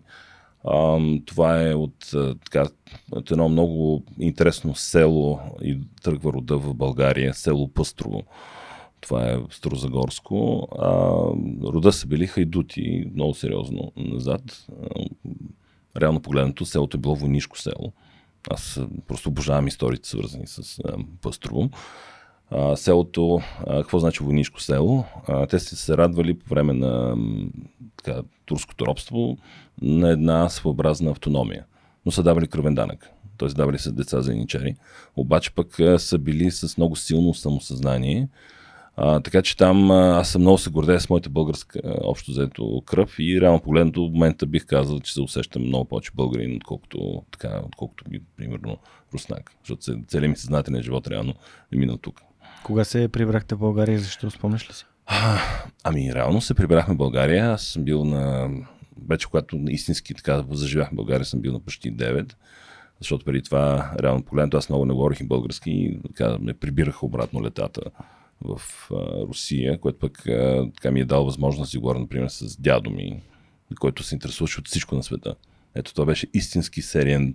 Това 1.26 1.68
е 1.70 1.74
от, 1.74 2.10
така, 2.44 2.68
от 3.12 3.30
едно 3.30 3.48
много 3.48 4.04
интересно 4.20 4.74
село 4.74 5.40
и 5.62 5.78
тръгва 6.02 6.32
рода 6.32 6.58
в 6.58 6.74
България, 6.74 7.34
село 7.34 7.68
Пъстрово. 7.68 8.22
Това 9.00 9.30
е 9.30 9.38
Строзагорско. 9.50 10.68
А, 10.78 10.90
рода 11.72 11.92
са 11.92 12.06
били 12.06 12.26
хайдути 12.26 13.10
много 13.14 13.34
сериозно 13.34 13.92
назад. 13.96 14.66
Реално 16.00 16.22
погледнато 16.22 16.66
селото 16.66 16.96
е 16.96 17.00
било 17.00 17.16
войнишко 17.16 17.58
село. 17.58 17.92
Аз 18.50 18.80
просто 19.08 19.28
обожавам 19.28 19.68
историите, 19.68 20.08
свързани 20.08 20.46
с 20.46 20.78
Пъстрово. 21.22 21.70
Селото, 22.76 23.40
какво 23.66 23.98
значи 23.98 24.22
войнишко 24.22 24.60
село? 24.60 25.04
Те 25.50 25.58
са 25.58 25.76
се 25.76 25.96
радвали 25.96 26.38
по 26.38 26.48
време 26.48 26.72
на 26.72 27.16
така, 27.96 28.22
турското 28.46 28.86
робство 28.86 29.36
на 29.82 30.10
една 30.10 30.48
своеобразна 30.48 31.10
автономия. 31.10 31.64
Но 32.06 32.12
са 32.12 32.22
давали 32.22 32.48
кръвен 32.48 32.74
данък. 32.74 33.10
Т.е. 33.38 33.48
давали 33.48 33.78
се 33.78 33.92
деца 33.92 34.20
за 34.20 34.32
иничари. 34.32 34.76
Обаче 35.16 35.54
пък 35.54 35.80
са 35.98 36.18
били 36.18 36.50
с 36.50 36.76
много 36.76 36.96
силно 36.96 37.34
самосъзнание. 37.34 38.28
А, 38.96 39.20
така 39.20 39.42
че 39.42 39.56
там 39.56 39.90
аз 39.90 40.28
съм 40.28 40.40
много 40.40 40.58
се 40.58 40.70
гордея 40.70 41.00
с 41.00 41.10
моята 41.10 41.30
българска 41.30 41.80
общо 42.02 42.30
взето 42.30 42.82
кръв 42.86 43.18
и 43.18 43.40
реално 43.40 43.60
погледнато 43.60 44.08
в 44.08 44.12
момента 44.12 44.46
бих 44.46 44.66
казал, 44.66 45.00
че 45.00 45.12
се 45.12 45.20
усещам 45.20 45.62
много 45.62 45.84
повече 45.84 46.10
българин, 46.14 46.56
отколкото, 46.56 47.22
така, 47.30 47.60
отколкото 47.66 48.04
би, 48.10 48.22
примерно, 48.36 48.76
руснак. 49.14 49.52
Защото 49.60 50.04
целият 50.08 50.30
ми 50.30 50.36
съзнателен 50.36 50.82
живот 50.82 51.08
реално 51.08 51.34
е 51.74 51.76
минал 51.76 51.96
тук. 51.96 52.20
Кога 52.64 52.84
се 52.84 53.08
прибрахте 53.08 53.54
в 53.54 53.58
България, 53.58 53.98
защо 53.98 54.30
спомняш 54.30 54.70
ли 54.70 54.72
си? 54.72 54.84
А, 55.06 55.38
ами, 55.84 56.14
реално 56.14 56.40
се 56.40 56.54
прибрахме 56.54 56.94
в 56.94 56.98
България. 56.98 57.52
Аз 57.52 57.62
съм 57.62 57.84
бил 57.84 58.04
на... 58.04 58.50
Вече 59.08 59.26
когато 59.26 59.58
истински 59.68 60.14
така 60.14 60.44
заживях 60.50 60.90
в 60.90 60.94
България, 60.94 61.24
съм 61.24 61.40
бил 61.40 61.52
на 61.52 61.60
почти 61.60 61.96
9. 61.96 62.32
Защото 63.00 63.24
преди 63.24 63.42
това, 63.42 63.92
реално 64.02 64.22
погледнато, 64.22 64.56
аз 64.56 64.68
много 64.68 64.84
не 64.84 64.94
говорих 64.94 65.20
и 65.20 65.26
български 65.26 65.70
и 65.70 66.00
така, 66.06 66.38
ме 66.40 66.54
прибираха 66.54 67.06
обратно 67.06 67.42
летата 67.42 67.80
в 68.40 68.60
а, 68.90 69.26
Русия, 69.26 69.80
което 69.80 69.98
пък 69.98 70.26
а, 70.26 70.70
така 70.74 70.90
ми 70.90 71.00
е 71.00 71.04
дал 71.04 71.24
възможност 71.24 71.68
да 71.68 71.70
си 71.70 71.78
говоря, 71.78 71.98
например, 71.98 72.28
с 72.28 72.60
дядо 72.60 72.90
ми, 72.90 73.22
който 73.80 74.02
се 74.02 74.14
интересуваше 74.14 74.60
от 74.60 74.68
всичко 74.68 74.94
на 74.94 75.02
света. 75.02 75.34
Ето 75.74 75.94
това 75.94 76.06
беше 76.06 76.26
истински 76.34 76.82
сериен 76.82 77.34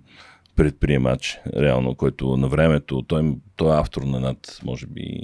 предприемач, 0.58 1.38
реално, 1.56 1.94
който 1.94 2.36
на 2.36 2.48
времето, 2.48 3.02
той, 3.02 3.36
той 3.56 3.76
е 3.76 3.80
автор 3.80 4.02
на 4.02 4.20
над, 4.20 4.60
може 4.64 4.86
би, 4.86 5.20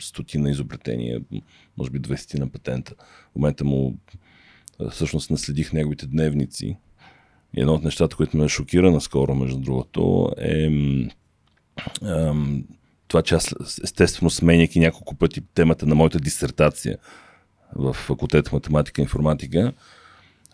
стотина 0.00 0.50
изобретения, 0.50 1.20
може 1.78 1.90
би 1.90 2.00
20 2.00 2.38
на 2.38 2.48
патента. 2.48 2.94
В 3.32 3.36
момента 3.36 3.64
му 3.64 3.98
всъщност 4.90 5.30
наследих 5.30 5.72
неговите 5.72 6.06
дневници. 6.06 6.76
И 7.56 7.60
едно 7.60 7.74
от 7.74 7.84
нещата, 7.84 8.16
което 8.16 8.36
ме 8.36 8.48
шокира 8.48 8.90
наскоро, 8.90 9.34
между 9.34 9.58
другото, 9.58 10.32
е 10.38 10.70
ам, 12.02 12.64
това, 13.08 13.22
че 13.22 13.34
аз 13.34 13.54
естествено 13.84 14.30
сменяйки 14.30 14.80
няколко 14.80 15.14
пъти 15.14 15.40
темата 15.54 15.86
на 15.86 15.94
моята 15.94 16.18
дисертация 16.18 16.98
в 17.76 17.92
факултет 17.92 18.52
математика 18.52 19.00
и 19.00 19.04
информатика, 19.04 19.72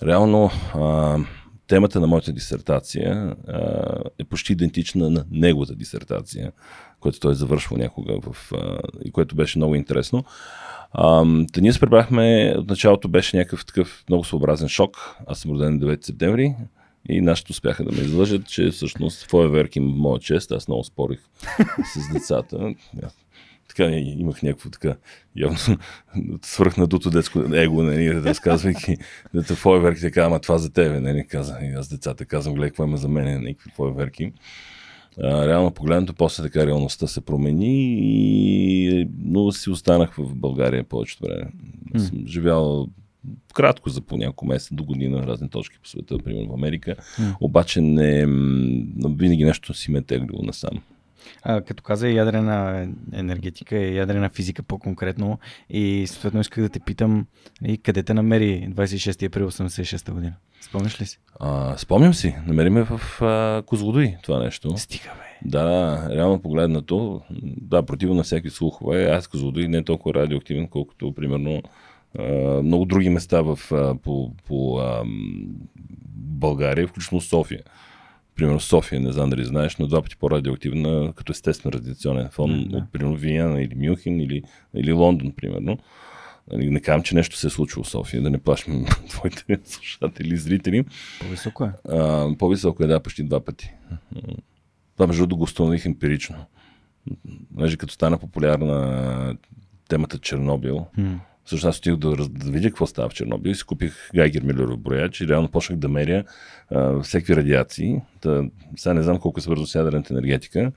реално 0.03 0.51
а, 0.75 1.19
темата 1.67 2.01
на 2.01 2.07
моята 2.07 2.33
дисертация 2.33 3.37
а, 3.49 3.61
е 4.19 4.25
почти 4.25 4.53
идентична 4.53 5.11
на 5.11 5.25
неговата 5.31 5.75
дисертация, 5.75 6.53
която 7.01 7.21
той 7.21 7.33
е 7.33 7.35
завършвал 7.35 7.79
някога 7.79 8.19
в, 8.21 8.53
а, 8.53 8.79
и 9.05 9.11
което 9.11 9.37
беше 9.37 9.59
много 9.59 9.75
интересно. 9.75 10.25
Та 11.53 11.61
ние 11.61 11.73
се 11.73 11.81
пребрахме, 11.81 12.55
от 12.59 12.69
началото 12.69 13.09
беше 13.09 13.37
някакъв 13.37 13.67
такъв 13.67 14.05
много 14.09 14.25
своеобразен 14.25 14.69
шок. 14.69 15.17
Аз 15.27 15.39
съм 15.39 15.51
роден 15.51 15.75
на 15.75 15.81
9 15.81 16.05
септември 16.05 16.55
и 17.09 17.21
нашите 17.21 17.53
успяха 17.53 17.85
да 17.85 17.93
ме 17.93 18.03
излъжат, 18.03 18.47
че 18.47 18.71
всъщност 18.71 19.31
фойерверк 19.31 19.77
има 19.77 19.97
моя 19.97 20.21
чест. 20.21 20.53
Аз 20.53 20.69
много 20.69 20.85
спорих 20.85 21.21
с 21.95 22.13
децата 22.13 22.75
така 23.77 23.97
имах 23.97 24.43
някакво 24.43 24.71
така 24.71 24.97
явно 25.37 25.59
свръхнадуто 26.43 27.11
детско 27.11 27.39
его, 27.55 27.83
нали, 27.83 28.15
разказвайки 28.15 28.97
дете 29.35 29.55
фойверки, 29.55 30.01
така, 30.01 30.23
ама 30.23 30.41
това 30.41 30.59
за 30.59 30.73
тебе, 30.73 31.01
нали, 31.01 31.27
каза. 31.27 31.59
И 31.63 31.67
аз 31.67 31.89
децата 31.89 32.25
казвам, 32.25 32.55
гледай, 32.55 32.71
какво 32.71 32.85
има 32.85 32.97
за 32.97 33.09
мен, 33.09 33.43
някакви 33.43 33.71
фойверки. 33.71 34.33
А, 35.23 35.49
реално 35.49 35.71
погледнато, 35.71 36.15
после 36.15 36.43
така 36.43 36.67
реалността 36.67 37.07
се 37.07 37.21
промени, 37.21 37.97
и, 38.01 39.09
но 39.25 39.53
си 39.53 39.71
останах 39.71 40.15
в 40.15 40.35
България 40.35 40.85
повечето 40.85 41.25
време. 41.25 41.51
Mm. 41.95 41.99
Съм 41.99 42.27
живял 42.27 42.89
кратко 43.55 43.91
за 43.91 44.01
по 44.01 44.17
няколко 44.17 44.47
месеца 44.47 44.75
до 44.75 44.85
година 44.85 45.19
на 45.19 45.27
разни 45.27 45.51
точки 45.51 45.79
по 45.83 45.89
света, 45.89 46.19
примерно 46.19 46.51
в 46.51 46.55
Америка. 46.55 46.95
Mm. 47.19 47.37
Обаче 47.41 47.81
не, 47.81 48.27
винаги 49.17 49.45
нещо 49.45 49.75
си 49.75 49.91
ме 49.91 50.03
теглило 50.03 50.43
насам. 50.43 50.81
А, 51.43 51.61
като 51.61 51.83
каза 51.83 52.09
ядрена 52.09 52.89
енергетика 53.13 53.77
и 53.77 53.97
ядрена 53.97 54.29
физика 54.29 54.63
по-конкретно 54.63 55.39
и 55.71 56.07
съответно 56.07 56.41
исках 56.41 56.63
да 56.65 56.69
те 56.69 56.81
питам 56.81 57.27
и 57.63 57.65
нали, 57.67 57.79
къде 57.79 58.03
те 58.03 58.15
намери 58.15 58.69
26 58.71 59.27
април 59.27 59.51
86 59.51 60.13
година? 60.13 60.35
Спомняш 60.61 61.01
ли 61.01 61.07
си? 61.07 61.19
А, 61.41 61.77
спомням 61.79 62.15
си. 62.15 62.37
Намериме 62.47 62.83
в 62.83 63.23
а, 63.23 63.63
Козлодуй 63.67 64.15
това 64.23 64.39
нещо. 64.39 64.77
Стига, 64.77 65.11
бе. 65.17 65.49
Да, 65.49 66.07
реално 66.11 66.43
погледнато, 66.43 67.21
да, 67.61 67.83
противно 67.83 68.15
на 68.15 68.23
всеки 68.23 68.51
слухове, 68.51 69.05
аз 69.05 69.29
Козлодуй 69.29 69.69
не 69.69 69.79
е 69.79 69.85
толкова 69.85 70.15
радиоактивен, 70.15 70.69
колкото 70.69 71.13
примерно 71.13 71.63
много 72.63 72.85
други 72.85 73.09
места 73.09 73.43
в, 73.43 73.59
по, 74.03 74.33
по 74.47 74.79
а, 74.79 75.03
България, 76.15 76.89
включително 76.89 77.21
София 77.21 77.61
примерно 78.37 78.61
София, 78.61 79.01
не 79.01 79.13
знам 79.13 79.31
дали 79.31 79.45
знаеш, 79.45 79.77
но 79.77 79.87
два 79.87 80.03
пъти 80.03 80.17
по-радиоактивна 80.17 81.13
като 81.17 81.33
естествен 81.33 81.73
радиационен 81.73 82.29
фон 82.31 82.51
mm, 82.51 82.71
да. 82.71 82.77
от 82.77 82.93
примерно 82.93 83.17
Виена 83.17 83.63
или 83.63 83.75
Мюнхен 83.75 84.21
или, 84.21 84.43
или 84.75 84.93
Лондон, 84.93 85.33
примерно. 85.37 85.79
Нали, 86.53 86.71
не 86.71 86.81
казвам, 86.81 87.03
че 87.03 87.15
нещо 87.15 87.37
се 87.37 87.47
е 87.47 87.51
случило 87.51 87.85
в 87.85 87.89
София, 87.89 88.23
да 88.23 88.31
не 88.31 88.39
плашим 88.39 88.87
твоите 89.09 89.59
слушатели 89.65 90.35
и 90.35 90.37
зрители. 90.37 90.85
По-високо 91.21 91.65
е. 91.65 91.73
А, 91.89 92.29
по-високо 92.39 92.85
е, 92.85 92.87
да, 92.87 93.01
почти 93.01 93.23
два 93.23 93.45
пъти. 93.45 93.73
Това 94.95 95.07
между 95.07 95.23
другото 95.23 95.37
го 95.37 95.45
установих 95.45 95.87
емпирично. 95.87 96.37
Даже 97.51 97.77
като 97.77 97.95
стана 97.95 98.19
популярна 98.19 99.37
темата 99.89 100.19
Чернобил, 100.19 100.87
mm. 100.99 101.19
Всъщност 101.47 101.65
аз 101.65 101.79
отидох 101.79 101.99
да, 101.99 102.29
да 102.29 102.51
видя 102.51 102.69
какво 102.69 102.87
става 102.87 103.09
в 103.09 103.15
Чернобил 103.15 103.51
и 103.51 103.55
си 103.55 103.65
купих 103.65 104.11
Гайгер 104.15 104.43
Милеров 104.43 104.79
брояч 104.79 105.21
и 105.21 105.29
реално 105.29 105.49
почнах 105.49 105.79
да 105.79 105.89
меря 105.89 106.25
а, 106.71 107.01
всеки 107.01 107.37
радиации. 107.37 108.01
Та, 108.21 108.45
сега 108.77 108.95
не 108.95 109.03
знам 109.03 109.19
колко 109.19 109.41
е 109.41 109.43
свързано 109.43 109.67
с 109.67 109.75
ядрената 109.75 110.15
енергетика, 110.15 110.73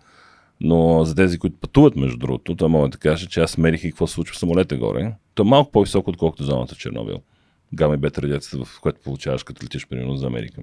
но 0.62 1.04
за 1.06 1.16
тези, 1.16 1.40
които 1.40 1.58
пътуват, 1.58 1.96
между 1.96 2.18
другото, 2.18 2.56
това 2.56 2.70
мога 2.70 2.90
да 2.90 2.98
кажа, 2.98 3.28
че 3.28 3.40
аз 3.40 3.58
мерих 3.58 3.84
и 3.84 3.90
какво 3.90 4.08
се 4.08 4.14
случва 4.14 4.34
в 4.34 4.38
самолета 4.38 4.78
горе. 4.78 5.14
То 5.34 5.44
е 5.44 5.46
малко 5.46 5.72
по-високо, 5.72 6.10
отколкото 6.10 6.44
зоната 6.44 6.76
в 6.76 6.78
Чернобил. 6.78 7.22
Гама 7.74 7.94
и 7.94 7.98
бета 7.98 8.22
радиацията, 8.22 8.66
в 8.66 8.80
която 8.82 9.00
получаваш 9.02 9.44
като 9.44 9.66
летиш, 9.66 9.88
примерно, 9.88 10.16
за 10.16 10.28
Америка. 10.28 10.62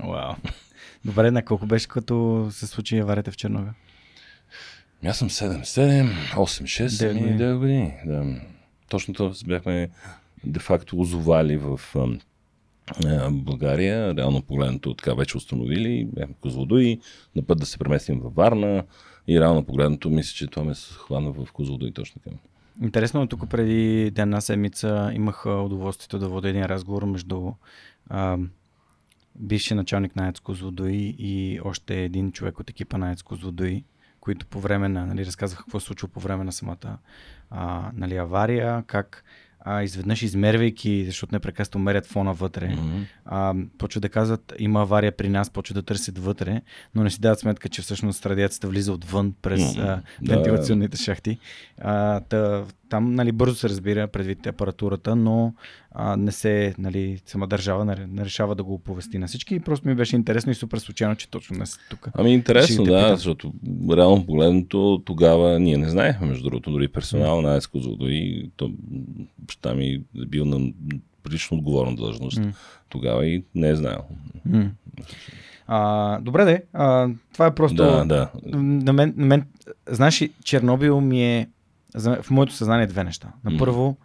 Вау. 0.00 0.34
Добре, 1.04 1.30
на 1.30 1.44
колко 1.44 1.66
беше, 1.66 1.88
като 1.88 2.48
се 2.50 2.66
случи 2.66 2.98
аварията 2.98 3.30
в 3.30 3.36
Чернобил? 3.36 3.72
Аз 5.04 5.18
съм 5.18 5.30
7-7, 5.30 6.08
8-6, 6.34 6.86
9 6.86 7.58
години. 7.58 7.94
Да. 8.06 8.24
Точно 8.90 9.14
това 9.14 9.32
бяхме 9.46 9.88
де-факто 10.44 11.00
озовали 11.00 11.56
в 11.56 11.80
България, 13.30 14.16
реално 14.16 14.42
погледнато 14.42 14.94
така 14.94 15.14
вече 15.14 15.36
установили, 15.36 16.08
бяхме 16.12 16.34
Козлодуи, 16.40 17.00
на 17.36 17.42
път 17.42 17.58
да 17.58 17.66
се 17.66 17.78
преместим 17.78 18.20
във 18.20 18.34
Варна. 18.34 18.84
И 19.28 19.40
реално 19.40 19.64
погледнато 19.64 20.10
мисля, 20.10 20.34
че 20.34 20.46
това 20.46 20.64
ме 20.64 20.74
хвана 20.74 21.32
в 21.32 21.52
Козлодуи 21.52 21.92
точно 21.92 22.20
така. 22.24 22.36
Интересно, 22.82 23.26
тук 23.26 23.50
преди 23.50 24.06
една 24.06 24.40
седмица 24.40 25.10
имах 25.14 25.46
удоволствието 25.46 26.18
да 26.18 26.28
водя 26.28 26.48
един 26.48 26.64
разговор 26.64 27.04
между 27.04 27.52
а, 28.08 28.38
бившия 29.34 29.76
началник 29.76 30.16
на 30.16 30.28
ЕЦ 30.28 30.40
Козлодуи 30.40 31.14
и 31.18 31.60
още 31.64 32.04
един 32.04 32.32
човек 32.32 32.60
от 32.60 32.70
екипа 32.70 32.98
на 32.98 33.12
ЕЦ 33.12 33.22
Козлодуи, 33.22 33.84
които 34.20 34.46
по 34.46 34.60
време 34.60 34.88
на, 34.88 35.06
нали, 35.06 35.26
разказаха 35.26 35.62
какво 35.62 35.80
се 35.80 35.86
случва 35.86 36.08
по 36.08 36.20
време 36.20 36.44
на 36.44 36.52
самата 36.52 36.98
а, 37.50 37.90
нали, 37.94 38.16
авария, 38.16 38.84
как 38.86 39.24
а, 39.60 39.82
изведнъж 39.82 40.22
измервайки, 40.22 41.04
защото 41.04 41.34
непрекъснато 41.34 41.78
мерят 41.78 42.06
фона 42.06 42.32
вътре, 42.32 42.68
mm-hmm. 42.68 43.04
а, 43.24 43.54
почва 43.78 44.00
да 44.00 44.08
казват, 44.08 44.54
има 44.58 44.82
авария 44.82 45.16
при 45.16 45.28
нас, 45.28 45.50
почва 45.50 45.74
да 45.74 45.82
търсят 45.82 46.18
вътре, 46.18 46.62
но 46.94 47.02
не 47.02 47.10
си 47.10 47.20
дават 47.20 47.40
сметка, 47.40 47.68
че 47.68 47.82
всъщност 47.82 48.26
радиацията 48.26 48.68
влиза 48.68 48.92
отвън 48.92 49.34
през 49.42 49.60
mm-hmm. 49.60 49.84
а, 49.84 50.02
вентилационните 50.28 50.96
да. 50.96 51.02
шахти. 51.02 51.38
А, 51.80 52.20
та, 52.20 52.64
там 52.90 53.14
нали, 53.14 53.32
бързо 53.32 53.54
се 53.54 53.68
разбира 53.68 54.08
предвид 54.08 54.46
апаратурата, 54.46 55.16
но 55.16 55.54
а, 55.92 56.16
не 56.16 56.32
се, 56.32 56.74
нали, 56.78 57.20
сама 57.26 57.46
държава 57.46 57.84
не, 57.84 58.06
не 58.06 58.24
решава 58.24 58.54
да 58.54 58.64
го 58.64 58.74
оповести 58.74 59.18
на 59.18 59.26
всички 59.26 59.54
и 59.54 59.60
просто 59.60 59.88
ми 59.88 59.94
беше 59.94 60.16
интересно 60.16 60.52
и 60.52 60.54
супер 60.54 60.78
случайно, 60.78 61.16
че 61.16 61.30
точно 61.30 61.56
днес 61.56 61.78
тук. 61.90 62.08
Ами 62.14 62.34
интересно, 62.34 62.84
да, 62.84 62.98
питам. 62.98 63.16
защото 63.16 63.52
реално 63.96 64.26
погледнато 64.26 65.02
тогава 65.04 65.60
ние 65.60 65.76
не 65.76 65.88
знаехме, 65.88 66.26
между 66.26 66.44
другото, 66.44 66.70
дори 66.70 66.88
персонал 66.88 67.42
на 67.42 67.54
Айско 67.54 67.78
и 68.00 68.50
то, 68.56 68.72
баща 69.38 69.74
ми 69.74 69.86
е 70.22 70.26
бил 70.26 70.44
на 70.44 70.72
прилично 71.22 71.56
отговорна 71.56 71.96
длъжност 71.96 72.38
mm. 72.38 72.54
тогава 72.88 73.26
и 73.26 73.44
не 73.54 73.68
е 73.68 73.76
знаел. 73.76 74.00
Mm. 74.48 74.70
А, 75.66 76.20
добре, 76.20 76.44
де. 76.44 76.62
А, 76.72 77.08
това 77.32 77.46
е 77.46 77.54
просто. 77.54 77.76
Да, 77.76 78.04
да. 78.04 78.30
На 78.58 78.92
мен, 78.92 79.14
на 79.16 79.26
мен, 79.26 79.44
знаеш, 79.86 80.28
Чернобил 80.44 81.00
ми 81.00 81.24
е 81.24 81.48
в 81.94 82.30
моето 82.30 82.52
съзнание 82.52 82.86
две 82.86 83.04
неща. 83.04 83.32
На 83.44 83.58
първо, 83.58 83.96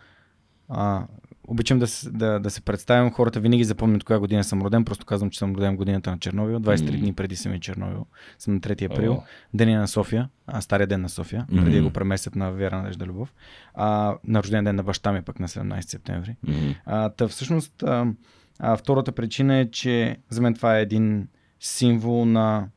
а, 0.69 1.07
обичам 1.47 1.79
да, 1.79 1.85
да, 2.05 2.39
да 2.39 2.49
се 2.49 2.61
представям. 2.61 3.11
Хората 3.11 3.39
винаги 3.39 3.63
запомнят 3.63 4.03
коя 4.03 4.19
година 4.19 4.43
съм 4.43 4.61
роден. 4.61 4.85
Просто 4.85 5.05
казвам, 5.05 5.29
че 5.29 5.39
съм 5.39 5.55
роден 5.55 5.75
годината 5.75 6.11
на 6.11 6.19
Чернобил. 6.19 6.59
23 6.59 6.77
mm. 6.77 6.99
дни 6.99 7.13
преди 7.13 7.35
съм 7.35 7.51
е 7.51 7.59
Чернобил. 7.59 8.05
Съм 8.39 8.53
на 8.53 8.59
3 8.59 8.91
април. 8.93 9.13
Oh. 9.13 9.23
Деня 9.53 9.79
на 9.79 9.87
София. 9.87 10.29
А, 10.47 10.61
стария 10.61 10.87
ден 10.87 11.01
на 11.01 11.09
София. 11.09 11.45
Преди 11.49 11.77
да 11.77 11.83
го 11.83 11.89
преместят 11.89 12.35
на 12.35 12.51
Вяра 12.51 12.77
Надежда 12.77 13.05
Любов. 13.05 13.33
А, 13.73 14.15
на 14.23 14.39
рожден 14.43 14.63
ден 14.63 14.75
на 14.75 14.83
баща 14.83 15.11
ми 15.11 15.21
пък 15.21 15.39
на 15.39 15.47
17 15.47 15.81
септември. 15.81 16.35
А, 16.85 17.09
та 17.09 17.27
всъщност 17.27 17.83
а, 17.83 18.07
а, 18.59 18.77
втората 18.77 19.11
причина 19.11 19.57
е, 19.57 19.71
че 19.71 20.17
за 20.29 20.41
мен 20.41 20.53
това 20.53 20.77
е 20.77 20.81
един 20.81 21.27
символ 21.59 22.25
на 22.25 22.67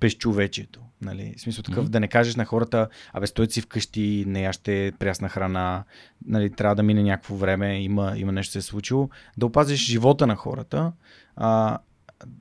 безчовечието. 0.00 0.80
Нали? 1.02 1.34
В 1.36 1.40
смисъл 1.40 1.62
такъв, 1.62 1.86
mm-hmm. 1.86 1.90
да 1.90 2.00
не 2.00 2.08
кажеш 2.08 2.36
на 2.36 2.44
хората, 2.44 2.88
абе 3.12 3.26
стоят 3.26 3.52
си 3.52 3.60
вкъщи, 3.60 4.24
не 4.26 4.42
яще 4.42 4.92
прясна 4.98 5.28
храна, 5.28 5.84
нали, 6.26 6.50
трябва 6.50 6.74
да 6.74 6.82
мине 6.82 7.02
някакво 7.02 7.34
време, 7.34 7.82
има, 7.82 8.12
има 8.16 8.32
нещо 8.32 8.52
се 8.52 8.58
е 8.58 8.62
случило. 8.62 9.10
Да 9.36 9.46
опазиш 9.46 9.86
живота 9.86 10.26
на 10.26 10.36
хората, 10.36 10.92
а, 11.36 11.78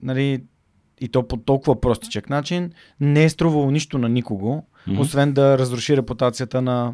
нали, 0.01 0.43
и 1.01 1.09
то 1.09 1.27
по 1.27 1.37
толкова 1.37 1.81
простичък 1.81 2.29
начин, 2.29 2.71
не 2.99 3.23
е 3.23 3.29
струвало 3.29 3.71
нищо 3.71 3.97
на 3.97 4.09
никого, 4.09 4.67
mm-hmm. 4.87 4.99
освен 4.99 5.33
да 5.33 5.57
разруши 5.57 5.97
репутацията 5.97 6.61
на 6.61 6.93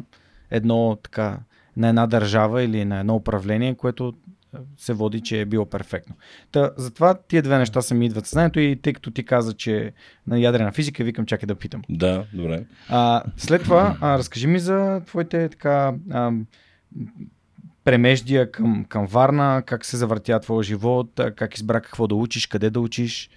едно 0.50 0.98
така, 1.02 1.38
на 1.76 1.88
една 1.88 2.06
държава 2.06 2.62
или 2.62 2.84
на 2.84 3.00
едно 3.00 3.14
управление, 3.14 3.74
което 3.74 4.14
се 4.76 4.92
води, 4.92 5.20
че 5.20 5.40
е 5.40 5.44
било 5.44 5.66
перфектно. 5.66 6.14
Та, 6.52 6.70
затова 6.76 7.14
тия 7.14 7.42
две 7.42 7.58
неща 7.58 7.82
са 7.82 7.94
ми 7.94 8.06
идват 8.06 8.26
съзнанието 8.26 8.60
и 8.60 8.76
тъй 8.82 8.92
като 8.92 9.10
ти 9.10 9.24
каза, 9.24 9.52
че 9.52 9.92
на 10.26 10.40
ядрена 10.40 10.72
физика, 10.72 11.04
викам, 11.04 11.26
чакай 11.26 11.46
да 11.46 11.54
питам. 11.54 11.82
Да, 11.88 12.26
добре. 12.32 12.64
А, 12.88 13.22
след 13.36 13.62
това, 13.62 13.96
а, 14.00 14.18
разкажи 14.18 14.46
ми 14.46 14.58
за 14.58 15.02
твоите 15.06 15.48
така 15.48 15.94
а, 16.10 16.32
премеждия 17.84 18.50
към, 18.50 18.84
към 18.84 19.06
Варна, 19.06 19.62
как 19.66 19.84
се 19.84 19.96
завъртя 19.96 20.40
твоя 20.40 20.62
живот, 20.62 21.20
как 21.36 21.54
избра 21.54 21.80
какво 21.80 22.06
да 22.06 22.14
учиш, 22.14 22.46
къде 22.46 22.70
да 22.70 22.80
учиш. 22.80 23.30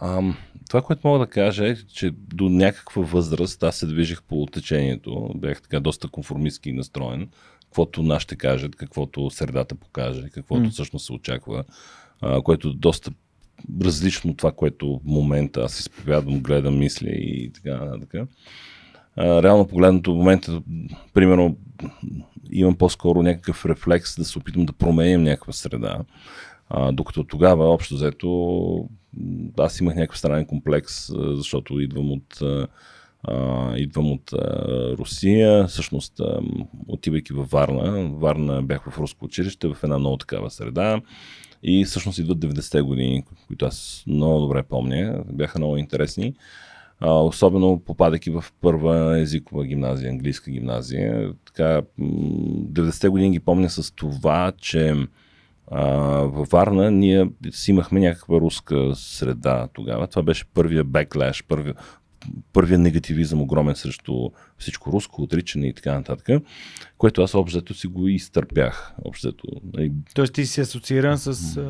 Ам, 0.00 0.36
това, 0.68 0.82
което 0.82 1.08
мога 1.08 1.18
да 1.18 1.26
кажа 1.26 1.68
е, 1.68 1.76
че 1.76 2.10
до 2.10 2.48
някаква 2.48 3.02
възраст 3.02 3.62
аз 3.62 3.76
се 3.76 3.86
движих 3.86 4.22
по 4.22 4.46
течението. 4.46 5.30
Бях 5.34 5.62
така 5.62 5.80
доста 5.80 6.08
конформистски 6.08 6.72
настроен 6.72 7.28
каквото 7.76 8.02
нас 8.02 8.22
ще 8.22 8.36
кажат, 8.36 8.76
каквото 8.76 9.30
средата 9.30 9.74
покаже, 9.74 10.28
каквото 10.32 10.62
mm. 10.62 10.70
всъщност 10.70 11.06
се 11.06 11.12
очаква, 11.12 11.64
а, 12.20 12.42
което 12.42 12.68
е 12.68 12.72
доста 12.74 13.10
различно 13.82 14.30
от 14.30 14.36
това, 14.36 14.52
което 14.52 14.98
в 14.98 15.00
момента 15.04 15.60
аз 15.60 15.80
изповядвам, 15.80 16.40
гледам, 16.40 16.78
мисля 16.78 17.08
и 17.08 17.52
така 17.52 17.84
нататък. 17.84 18.28
Реално 19.18 19.68
погледнато 19.68 20.14
в 20.14 20.16
момента, 20.16 20.62
примерно, 21.14 21.56
имам 22.50 22.76
по-скоро 22.76 23.22
някакъв 23.22 23.66
рефлекс 23.66 24.16
да 24.16 24.24
се 24.24 24.38
опитам 24.38 24.66
да 24.66 24.72
променям 24.72 25.22
някаква 25.22 25.52
среда. 25.52 25.98
А, 26.68 26.92
докато 26.92 27.24
тогава, 27.24 27.64
общо 27.64 27.94
взето, 27.94 28.88
аз 29.58 29.80
имах 29.80 29.94
някакъв 29.94 30.18
странен 30.18 30.46
комплекс, 30.46 31.06
защото 31.16 31.80
идвам 31.80 32.12
от 32.12 32.42
идвам 33.76 34.12
от 34.12 34.32
Русия, 34.98 35.66
всъщност 35.66 36.20
отивайки 36.88 37.32
във 37.32 37.50
Варна, 37.50 38.10
Варна 38.12 38.62
бях 38.62 38.90
в 38.90 38.98
руско 38.98 39.24
училище, 39.24 39.68
в 39.68 39.76
една 39.82 39.98
много 39.98 40.16
такава 40.16 40.50
среда 40.50 41.00
и 41.62 41.84
всъщност 41.84 42.18
идват 42.18 42.38
90-те 42.38 42.82
години, 42.82 43.24
които 43.46 43.66
аз 43.66 44.04
много 44.06 44.40
добре 44.40 44.62
помня, 44.62 45.24
бяха 45.32 45.58
много 45.58 45.76
интересни. 45.76 46.34
Особено 47.02 47.82
попадайки 47.86 48.30
в 48.30 48.44
първа 48.60 49.20
езикова 49.20 49.64
гимназия, 49.64 50.10
английска 50.10 50.50
гимназия. 50.50 51.32
Така, 51.44 51.82
90-те 52.00 53.08
години 53.08 53.30
ги 53.30 53.40
помня 53.40 53.70
с 53.70 53.94
това, 53.94 54.52
че 54.58 54.94
във 56.22 56.48
Варна 56.48 56.90
ние 56.90 57.28
си 57.50 57.70
имахме 57.70 58.00
някаква 58.00 58.40
руска 58.40 58.90
среда 58.94 59.68
тогава. 59.72 60.06
Това 60.06 60.22
беше 60.22 60.44
първия 60.54 60.84
беклеш, 60.84 61.44
първия, 61.48 61.74
първия 62.52 62.78
негативизъм 62.78 63.42
огромен 63.42 63.76
срещу 63.76 64.30
всичко 64.58 64.92
руско, 64.92 65.22
отричане 65.22 65.66
и 65.66 65.74
така 65.74 65.94
нататък, 65.94 66.42
което 66.98 67.22
аз 67.22 67.34
общо 67.34 67.74
си 67.74 67.86
го 67.86 68.08
изтърпях. 68.08 68.94
Общото. 69.04 69.46
Нали. 69.74 69.92
Тоест 70.14 70.34
ти 70.34 70.46
си 70.46 70.60
асоцииран 70.60 71.18
с 71.18 71.60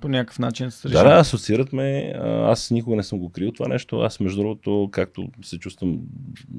по 0.00 0.08
някакъв 0.08 0.38
начин 0.38 0.70
с 0.70 0.84
решение. 0.84 1.04
Да, 1.04 1.14
да, 1.14 1.20
асоциират 1.20 1.72
ме. 1.72 2.12
Аз 2.24 2.70
никога 2.70 2.96
не 2.96 3.02
съм 3.02 3.18
го 3.18 3.28
крил 3.28 3.52
това 3.52 3.68
нещо. 3.68 4.00
Аз, 4.00 4.20
между 4.20 4.42
другото, 4.42 4.88
както 4.92 5.28
се 5.42 5.58
чувствам 5.58 5.98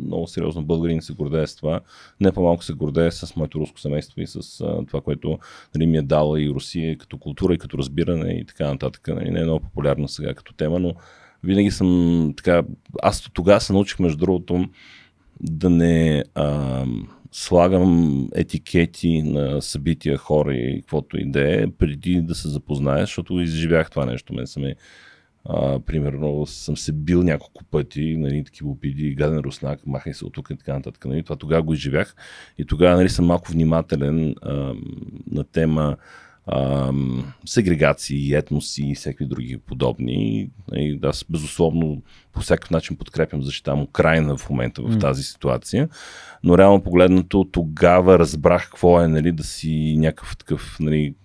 много 0.05 0.27
сериозно 0.27 0.63
българин, 0.63 1.01
се 1.01 1.13
гордея 1.13 1.47
с 1.47 1.55
това. 1.55 1.79
Не 2.21 2.31
по-малко 2.31 2.63
се 2.63 2.73
гордея 2.73 3.11
с 3.11 3.35
моето 3.35 3.59
руско 3.59 3.79
семейство 3.79 4.21
и 4.21 4.27
с 4.27 4.57
това, 4.87 5.01
което 5.01 5.39
нали, 5.75 5.87
ми 5.87 5.97
е 5.97 6.01
дала 6.01 6.41
и 6.41 6.49
Русия 6.49 6.97
като 6.97 7.17
култура 7.17 7.53
и 7.53 7.57
като 7.57 7.77
разбиране 7.77 8.33
и 8.33 8.45
така 8.45 8.67
нататък. 8.67 9.07
Нали, 9.07 9.31
не 9.31 9.39
е 9.39 9.43
много 9.43 9.59
популярно 9.59 10.07
сега 10.07 10.33
като 10.33 10.53
тема, 10.53 10.79
но 10.79 10.93
винаги 11.45 11.71
съм 11.71 12.33
така. 12.37 12.63
Аз 13.01 13.29
тогава 13.33 13.61
се 13.61 13.73
научих, 13.73 13.99
между 13.99 14.17
другото, 14.17 14.65
да 15.41 15.69
не 15.69 16.23
а, 16.35 16.85
слагам 17.31 18.27
етикети 18.35 19.21
на 19.21 19.61
събития, 19.61 20.17
хора 20.17 20.55
и 20.55 20.81
каквото 20.81 21.17
и 21.17 21.31
да 21.31 21.61
е, 21.61 21.67
преди 21.67 22.21
да 22.21 22.35
се 22.35 22.49
запозная, 22.49 22.99
защото 22.99 23.39
изживях 23.39 23.89
това 23.89 24.05
нещо. 24.05 24.33
Мен 24.33 24.47
съм 24.47 24.65
е, 24.65 24.75
а, 25.45 25.79
примерно 25.79 26.45
съм 26.45 26.77
се 26.77 26.91
бил 26.91 27.23
няколко 27.23 27.63
пъти, 27.63 28.17
нали, 28.17 28.43
такива 28.43 28.69
обиди, 28.69 29.15
гаден 29.15 29.39
руснак, 29.39 29.87
махай 29.87 30.13
се 30.13 30.25
от 30.25 30.33
тук 30.33 30.49
и 30.49 30.57
така 30.57 30.73
нататък. 30.73 31.05
Нали, 31.05 31.23
това 31.23 31.35
тогава 31.35 31.63
го 31.63 31.73
изживях 31.73 32.15
и 32.57 32.65
тогава 32.65 32.97
нали, 32.97 33.09
съм 33.09 33.25
малко 33.25 33.51
внимателен 33.51 34.35
а, 34.41 34.73
на 35.31 35.43
тема 35.43 35.97
ам, 36.51 37.33
сегрегации, 37.45 38.33
етноси 38.33 38.83
и 38.83 38.95
всеки 38.95 39.25
други 39.25 39.57
подобни. 39.57 40.49
И 40.75 40.99
аз 41.03 41.25
безусловно 41.29 42.01
по 42.33 42.39
всякакъв 42.39 42.71
начин 42.71 42.97
подкрепям, 42.97 43.43
защитавам 43.43 43.81
Украина 43.81 44.37
в 44.37 44.49
момента 44.49 44.81
в 44.81 44.95
mm. 44.95 45.01
тази 45.01 45.23
ситуация. 45.23 45.89
Но 46.43 46.57
реално 46.57 46.83
погледнато 46.83 47.43
тогава 47.51 48.19
разбрах 48.19 48.65
какво 48.65 49.01
е 49.01 49.07
нали, 49.07 49.31
да 49.31 49.43
си 49.43 49.95
някакъв 49.97 50.37
такъв 50.37 50.77
нали, 50.79 51.15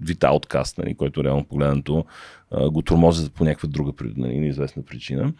вид 0.00 0.24
ауткаст, 0.24 0.78
нали, 0.78 0.94
който 0.94 1.24
реално 1.24 1.44
погледнато 1.44 2.04
го 2.70 2.82
тормозят 2.82 3.32
по 3.32 3.44
някаква 3.44 3.68
друга 3.68 3.92
нали, 4.16 4.38
неизвестна 4.38 4.82
причина. 4.82 5.32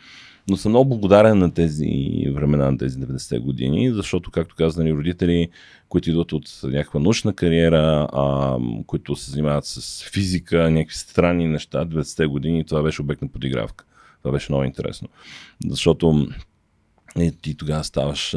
Но 0.51 0.57
съм 0.57 0.73
много 0.73 0.89
благодарен 0.89 1.39
на 1.39 1.55
тези 1.55 1.89
времена, 2.31 2.71
на 2.71 2.79
тези 2.79 2.99
90-те 2.99 3.39
години, 3.39 3.93
защото, 3.93 4.31
както 4.31 4.55
казани 4.55 4.93
родители, 4.93 5.49
които 5.89 6.11
идват 6.11 6.33
от 6.33 6.61
някаква 6.63 7.01
научна 7.01 7.33
кариера, 7.33 8.09
а, 8.13 8.57
които 8.87 9.17
се 9.17 9.31
занимават 9.31 9.65
с 9.65 10.05
физика, 10.13 10.71
някакви 10.71 10.97
странни 10.97 11.47
неща, 11.47 11.87
90-те 11.87 12.27
години 12.27 12.65
това 12.65 12.83
беше 12.83 13.03
обект 13.03 13.23
на 13.23 13.29
подигравка. 13.29 13.85
Това 14.23 14.33
беше 14.33 14.53
много 14.53 14.65
интересно. 14.65 15.09
Защото 15.69 16.29
И 17.19 17.33
ти 17.43 17.55
тогава 17.57 17.85
ставаш, 17.85 18.37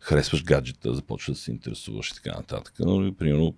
харесваш 0.00 0.44
гаджета, 0.44 0.94
започваш 0.94 1.36
да 1.36 1.42
се 1.42 1.50
интересуваш 1.50 2.10
и 2.10 2.14
така 2.14 2.36
нататък. 2.36 2.74
Но, 2.80 3.06
и, 3.06 3.14
примерно, 3.14 3.54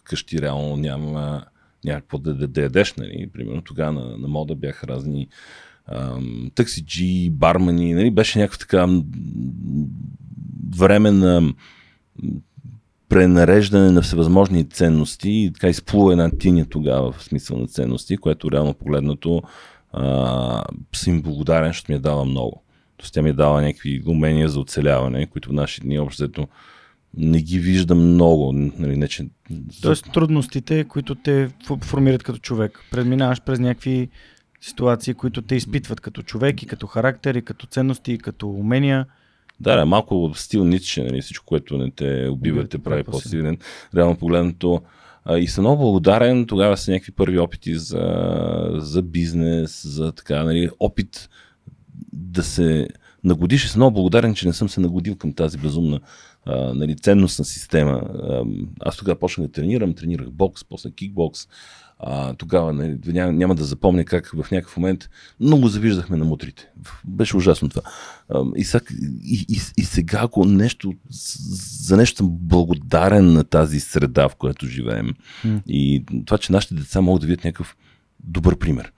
вкъщи 0.00 0.42
реално 0.42 0.76
няма 0.76 1.44
някакво 1.84 2.18
да, 2.18 2.34
да, 2.34 2.48
да 2.48 2.62
ядеш, 2.62 2.94
нали? 2.94 3.30
Примерно 3.32 3.62
тогава 3.62 3.92
на, 3.92 4.18
на 4.18 4.28
мода 4.28 4.54
бяха 4.54 4.88
разни 4.88 5.28
таксиджи, 6.54 7.30
бармани, 7.30 7.94
нали? 7.94 8.10
Беше 8.10 8.38
някаква 8.38 8.58
така 8.58 8.86
време 10.76 11.10
на 11.10 11.54
пренареждане 13.08 13.90
на 13.90 14.02
всевъзможни 14.02 14.68
ценности 14.68 15.30
и 15.30 15.50
така 15.52 15.68
изплува 15.68 16.12
една 16.12 16.30
тиня 16.30 16.66
тогава 16.66 17.12
в 17.12 17.24
смисъл 17.24 17.58
на 17.58 17.66
ценности, 17.66 18.16
което 18.16 18.52
реално 18.52 18.74
погледнато 18.74 19.42
а, 19.92 20.64
съм 20.94 21.22
благодарен, 21.22 21.68
защото 21.68 21.92
ми 21.92 21.96
е 21.96 22.00
дала 22.00 22.24
много. 22.24 22.62
Тоест 22.96 23.14
тя 23.14 23.22
ми 23.22 23.28
е 23.30 23.32
дала 23.32 23.62
някакви 23.62 24.02
умения 24.06 24.48
за 24.48 24.60
оцеляване, 24.60 25.26
които 25.26 25.48
в 25.48 25.52
наши 25.52 25.80
дни 25.80 25.98
общото 25.98 26.48
не 27.16 27.42
ги 27.42 27.58
виждам 27.58 27.98
много. 27.98 28.52
Нали, 28.52 28.96
не, 28.96 29.08
че... 29.08 29.26
Тоест 29.82 30.12
трудностите, 30.12 30.84
които 30.84 31.14
те 31.14 31.50
формират 31.82 32.22
като 32.22 32.38
човек. 32.38 32.80
Преминаваш 32.90 33.40
през 33.40 33.58
някакви 33.58 34.08
ситуации, 34.64 35.14
които 35.14 35.42
те 35.42 35.54
изпитват 35.54 36.00
като 36.00 36.22
човек 36.22 36.62
и 36.62 36.66
като 36.66 36.86
характер, 36.86 37.34
и 37.34 37.42
като 37.42 37.66
ценности, 37.66 38.12
и 38.12 38.18
като 38.18 38.48
умения. 38.50 39.06
Да, 39.60 39.76
да, 39.76 39.86
малко 39.86 40.32
стил 40.34 40.64
Ницше, 40.64 41.02
нали, 41.02 41.22
всичко, 41.22 41.46
което 41.46 41.78
не 41.78 41.90
те 41.90 42.28
убива, 42.30 42.68
те 42.68 42.78
прави 42.78 43.04
по-силен. 43.04 43.58
Реално 43.96 44.16
погледнато. 44.16 44.82
И 45.36 45.46
съм 45.46 45.64
много 45.64 45.82
благодарен. 45.82 46.46
Тогава 46.46 46.76
са 46.76 46.90
някакви 46.90 47.12
първи 47.12 47.38
опити 47.38 47.74
за, 47.74 48.02
за 48.74 49.02
бизнес, 49.02 49.86
за 49.86 50.12
така, 50.12 50.44
нали, 50.44 50.70
опит 50.80 51.28
да 52.12 52.42
се 52.42 52.88
нагодиш. 53.24 53.64
И 53.64 53.68
съм 53.68 53.78
много 53.78 53.94
благодарен, 53.94 54.34
че 54.34 54.46
не 54.46 54.52
съм 54.52 54.68
се 54.68 54.80
нагодил 54.80 55.16
към 55.16 55.32
тази 55.32 55.58
безумна 55.58 56.00
а, 56.46 56.74
нали, 56.74 56.96
ценностна 56.96 57.44
система. 57.44 58.02
Аз 58.80 58.96
тогава 58.96 59.18
почнах 59.18 59.46
да 59.46 59.52
тренирам, 59.52 59.94
тренирах 59.94 60.30
бокс, 60.30 60.64
после 60.64 60.90
кикбокс. 60.90 61.48
А, 61.98 62.34
тогава 62.34 62.72
нали, 62.72 62.98
няма, 63.06 63.32
няма 63.32 63.54
да 63.54 63.64
запомня 63.64 64.04
как 64.04 64.32
в 64.34 64.50
някакъв 64.50 64.76
момент 64.76 65.10
много 65.40 65.68
завиждахме 65.68 66.16
на 66.16 66.24
мутрите. 66.24 66.68
Беше 67.04 67.36
ужасно 67.36 67.68
това. 67.68 67.82
А, 68.28 68.44
и, 68.56 68.64
сега, 68.64 68.84
и, 69.24 69.46
и, 69.48 69.60
и 69.76 69.84
сега, 69.84 70.20
ако 70.22 70.44
нещо, 70.44 70.92
за 71.08 71.96
нещо 71.96 72.16
съм 72.16 72.28
благодарен 72.30 73.32
на 73.32 73.44
тази 73.44 73.80
среда, 73.80 74.28
в 74.28 74.36
която 74.36 74.66
живеем, 74.66 75.14
М. 75.44 75.60
и 75.66 76.04
това, 76.26 76.38
че 76.38 76.52
нашите 76.52 76.74
деца 76.74 77.00
могат 77.00 77.20
да 77.20 77.26
видят 77.26 77.44
някакъв 77.44 77.76
добър 78.24 78.58
пример. 78.58 78.92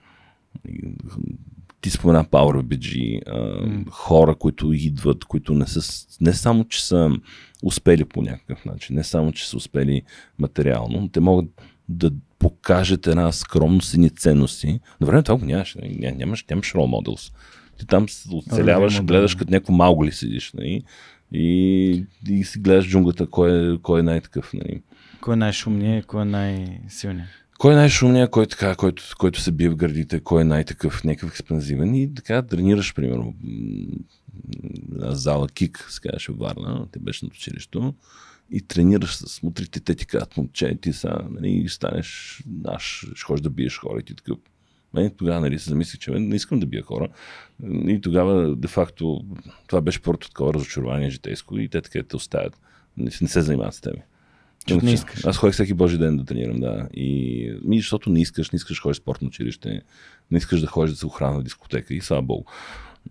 Ти 1.81 1.89
спомена 1.89 2.25
Power 2.25 2.63
BG, 2.63 3.21
а, 3.27 3.91
хора, 3.91 4.35
които 4.35 4.73
идват, 4.73 5.25
които 5.25 5.53
не 5.53 5.67
са, 5.67 6.07
не 6.21 6.33
само, 6.33 6.65
че 6.65 6.85
са 6.85 7.11
успели 7.63 8.05
по 8.05 8.21
някакъв 8.21 8.65
начин, 8.65 8.95
не 8.95 9.03
само, 9.03 9.31
че 9.31 9.49
са 9.49 9.57
успели 9.57 10.01
материално, 10.39 11.01
но 11.01 11.07
те 11.07 11.19
могат 11.19 11.45
да 11.89 12.11
покажат 12.39 13.07
една 13.07 13.31
скромност 13.31 13.93
и 13.93 14.09
ценности. 14.09 14.79
На 15.01 15.07
време 15.07 15.23
това 15.23 15.37
го 15.37 15.45
нямаш, 15.45 15.75
нали? 15.75 15.97
Ня- 15.99 16.17
нямаш, 16.17 16.45
нямаш 16.49 16.73
role 16.73 17.07
models. 17.07 17.33
Ти 17.79 17.87
там 17.87 18.09
се 18.09 18.29
оцеляваш, 18.35 19.01
гледаш 19.01 19.33
да. 19.33 19.39
като 19.39 19.51
някакво 19.51 19.73
малко 19.73 20.05
ли 20.05 20.11
седиш, 20.11 20.53
нали? 20.53 20.83
И, 21.31 22.05
и 22.29 22.43
си 22.43 22.59
гледаш 22.59 22.89
джунглата, 22.89 23.27
кой 23.27 23.73
е, 23.73 23.77
кой 23.77 23.99
е 23.99 24.03
най-такъв, 24.03 24.53
нали? 24.53 24.81
Кой 25.21 25.33
е 25.33 25.37
най-шумният, 25.37 26.05
кой 26.05 26.21
е 26.21 26.25
най-силният. 26.25 27.29
Кой 27.57 27.73
е 27.73 27.75
най-шумният, 27.75 28.31
кой, 28.31 28.43
е 28.43 28.47
така, 28.47 28.75
който, 28.75 29.03
който 29.17 29.41
се 29.41 29.51
бие 29.51 29.69
в 29.69 29.75
гърдите, 29.75 30.19
кой 30.19 30.41
е 30.41 30.45
най-такъв, 30.45 31.03
някакъв 31.03 31.29
експанзивен 31.29 31.95
и 31.95 32.13
така 32.13 32.41
тренираш, 32.41 32.93
примерно, 32.93 33.33
зала 34.99 35.47
КИК, 35.47 35.87
се 35.89 36.01
казваше 36.01 36.31
в 36.31 36.37
Варна, 36.37 36.87
те 36.91 36.99
беше 36.99 37.25
на 37.25 37.29
училището, 37.33 37.93
и 38.51 38.61
тренираш 38.61 39.15
с 39.15 39.43
мутрите, 39.43 39.79
те 39.79 39.95
ти 39.95 40.05
казват, 40.05 40.37
момче, 40.37 40.77
ти 40.81 40.93
са, 40.93 41.19
нали, 41.29 41.65
станеш 41.69 42.41
наш, 42.63 43.07
ще 43.15 43.25
ходиш 43.25 43.41
да 43.41 43.49
биеш 43.49 43.77
хора 43.77 43.99
и 43.99 44.03
ти 44.03 44.15
такъв. 44.15 44.37
Мен 44.93 45.11
тогава 45.17 45.41
нали, 45.41 45.59
се 45.59 45.69
замислих, 45.69 45.99
че 45.99 46.11
не 46.11 46.35
искам 46.35 46.59
да 46.59 46.65
бия 46.65 46.83
хора. 46.83 47.07
И 47.87 48.01
тогава, 48.01 48.55
де-факто, 48.55 49.25
това 49.67 49.81
беше 49.81 50.01
първото 50.01 50.29
такова 50.29 50.53
разочарование 50.53 51.09
житейско 51.09 51.57
и 51.57 51.69
те 51.69 51.81
така 51.81 52.03
те 52.03 52.15
оставят. 52.15 52.59
Не, 52.97 53.11
не 53.21 53.27
се 53.27 53.41
занимават 53.41 53.73
с 53.73 53.81
тебе. 53.81 54.01
Защото 54.67 54.85
не 54.85 54.91
искаш. 54.91 55.25
Аз 55.25 55.37
ходех 55.37 55.53
всеки 55.53 55.73
божи 55.73 55.97
ден 55.97 56.17
да 56.17 56.25
тренирам, 56.25 56.59
да. 56.59 56.87
И 56.93 57.51
ми, 57.63 57.77
защото 57.77 58.09
не 58.09 58.21
искаш, 58.21 58.51
не 58.51 58.57
искаш 58.57 58.77
да 58.77 58.81
ходиш 58.81 58.97
в 58.97 59.01
спортно 59.01 59.27
училище, 59.27 59.81
не 60.31 60.37
искаш 60.37 60.61
да 60.61 60.67
ходиш 60.67 60.91
да 60.91 60.97
се 60.97 61.05
охрана 61.05 61.39
в 61.39 61.43
дискотека 61.43 61.93
и 61.93 62.01
слава 62.01 62.21
богу. 62.21 62.43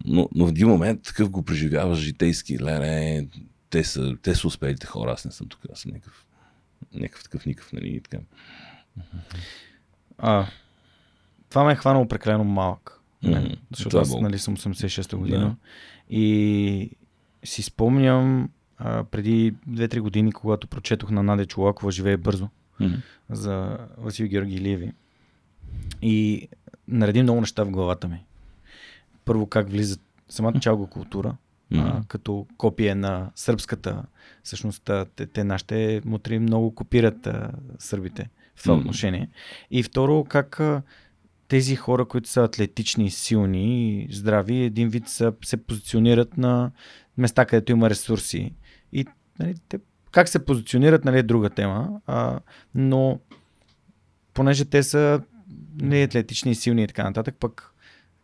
Но, 0.04 0.28
но 0.34 0.46
в 0.46 0.50
един 0.50 0.68
момент 0.68 1.02
такъв 1.02 1.30
го 1.30 1.42
преживяваш 1.42 1.98
житейски, 1.98 2.58
леле, 2.58 3.26
те 3.70 3.84
са, 3.84 4.16
те 4.22 4.34
са 4.34 4.46
успелите 4.46 4.86
хора, 4.86 5.12
аз 5.12 5.24
не 5.24 5.30
съм 5.30 5.48
тук, 5.48 5.60
аз 5.72 5.80
съм 5.80 5.92
някакъв, 5.92 6.26
някакъв 6.94 7.22
такъв 7.22 7.46
никакъв, 7.46 7.72
нали, 7.72 7.88
и 7.88 8.00
така. 8.00 8.18
А, 10.18 10.46
това 11.48 11.64
ме 11.64 11.72
е 11.72 11.76
хванало 11.76 12.08
прекалено 12.08 12.44
малък. 12.44 13.00
Мен, 13.22 13.56
защото 13.70 13.98
е 13.98 14.00
аз 14.00 14.14
нали, 14.20 14.38
съм 14.38 14.56
86-та 14.56 15.16
година. 15.16 15.38
Да. 15.38 15.56
И 16.16 16.90
си 17.44 17.62
спомням 17.62 18.50
а, 18.78 19.04
преди 19.04 19.54
2-3 19.70 20.00
години, 20.00 20.32
когато 20.32 20.66
прочетох 20.66 21.10
на 21.10 21.22
Надя 21.22 21.46
Чулакова 21.46 21.90
Живее 21.90 22.16
бързо 22.16 22.48
Мгм. 22.80 22.94
за 23.30 23.78
Васил 23.98 24.28
Георги 24.28 24.54
Илиеви. 24.54 24.92
И 26.02 26.48
нареди 26.88 27.22
много 27.22 27.40
неща 27.40 27.64
в 27.64 27.70
главата 27.70 28.08
ми. 28.08 28.24
Първо 29.24 29.46
как 29.46 29.70
влизат 29.70 30.00
самата 30.28 30.60
чалга 30.60 30.86
култура, 30.86 31.36
а, 31.72 31.76
Мгм. 31.76 31.98
като 32.08 32.46
копие 32.56 32.94
на 32.94 33.30
сръбската. 33.34 34.02
Всъщност 34.42 34.90
те, 35.16 35.26
те 35.26 35.44
нашите 35.44 36.02
мутри 36.04 36.38
много 36.38 36.74
копират 36.74 37.26
а, 37.26 37.50
сърбите 37.78 38.28
в 38.56 38.62
това 38.62 38.74
отношение. 38.74 39.28
И 39.70 39.82
второ, 39.82 40.24
как 40.24 40.60
а, 40.60 40.82
тези 41.48 41.76
хора, 41.76 42.04
които 42.04 42.28
са 42.28 42.42
атлетични, 42.44 43.10
силни 43.10 43.88
и 44.02 44.08
здрави, 44.12 44.56
един 44.56 44.88
вид 44.88 45.08
са, 45.08 45.32
се 45.44 45.56
позиционират 45.56 46.36
на 46.36 46.70
места, 47.18 47.44
където 47.44 47.72
има 47.72 47.90
ресурси. 47.90 48.54
И 48.92 49.06
нали, 49.38 49.54
те, 49.68 49.78
как 50.10 50.28
се 50.28 50.44
позиционират, 50.44 51.04
нали, 51.04 51.18
е 51.18 51.22
друга 51.22 51.50
тема. 51.50 52.00
А, 52.06 52.40
но 52.74 53.20
понеже 54.34 54.64
те 54.64 54.82
са 54.82 55.20
не 55.80 56.02
атлетични, 56.02 56.54
силни 56.54 56.82
и 56.82 56.86
така 56.86 57.04
нататък, 57.04 57.36
пък 57.40 57.72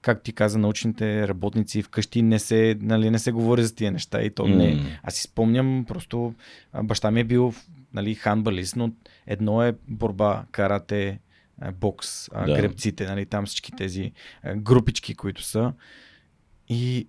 как 0.02 0.22
ти 0.22 0.32
каза, 0.32 0.58
научните 0.58 1.28
работници 1.28 1.82
вкъщи 1.82 2.22
не 2.22 2.38
се, 2.38 2.76
нали, 2.80 3.10
не 3.10 3.18
се 3.18 3.32
говори 3.32 3.62
за 3.64 3.74
тия 3.74 3.92
неща 3.92 4.22
и 4.22 4.30
то 4.30 4.46
не. 4.46 4.74
М. 4.74 4.82
Аз 5.02 5.14
си 5.14 5.22
спомням, 5.22 5.84
просто 5.88 6.34
баща 6.82 7.10
ми 7.10 7.20
е 7.20 7.24
бил 7.24 7.52
нали, 7.94 8.14
ханбалист, 8.14 8.76
но 8.76 8.92
едно 9.26 9.62
е 9.62 9.74
борба, 9.88 10.44
карате, 10.50 11.20
бокс, 11.74 12.28
Да. 12.30 12.44
гребците, 12.44 13.06
нали, 13.06 13.26
там 13.26 13.46
всички 13.46 13.72
тези 13.72 14.12
групички, 14.56 15.14
които 15.14 15.42
са. 15.42 15.72
И, 16.68 17.08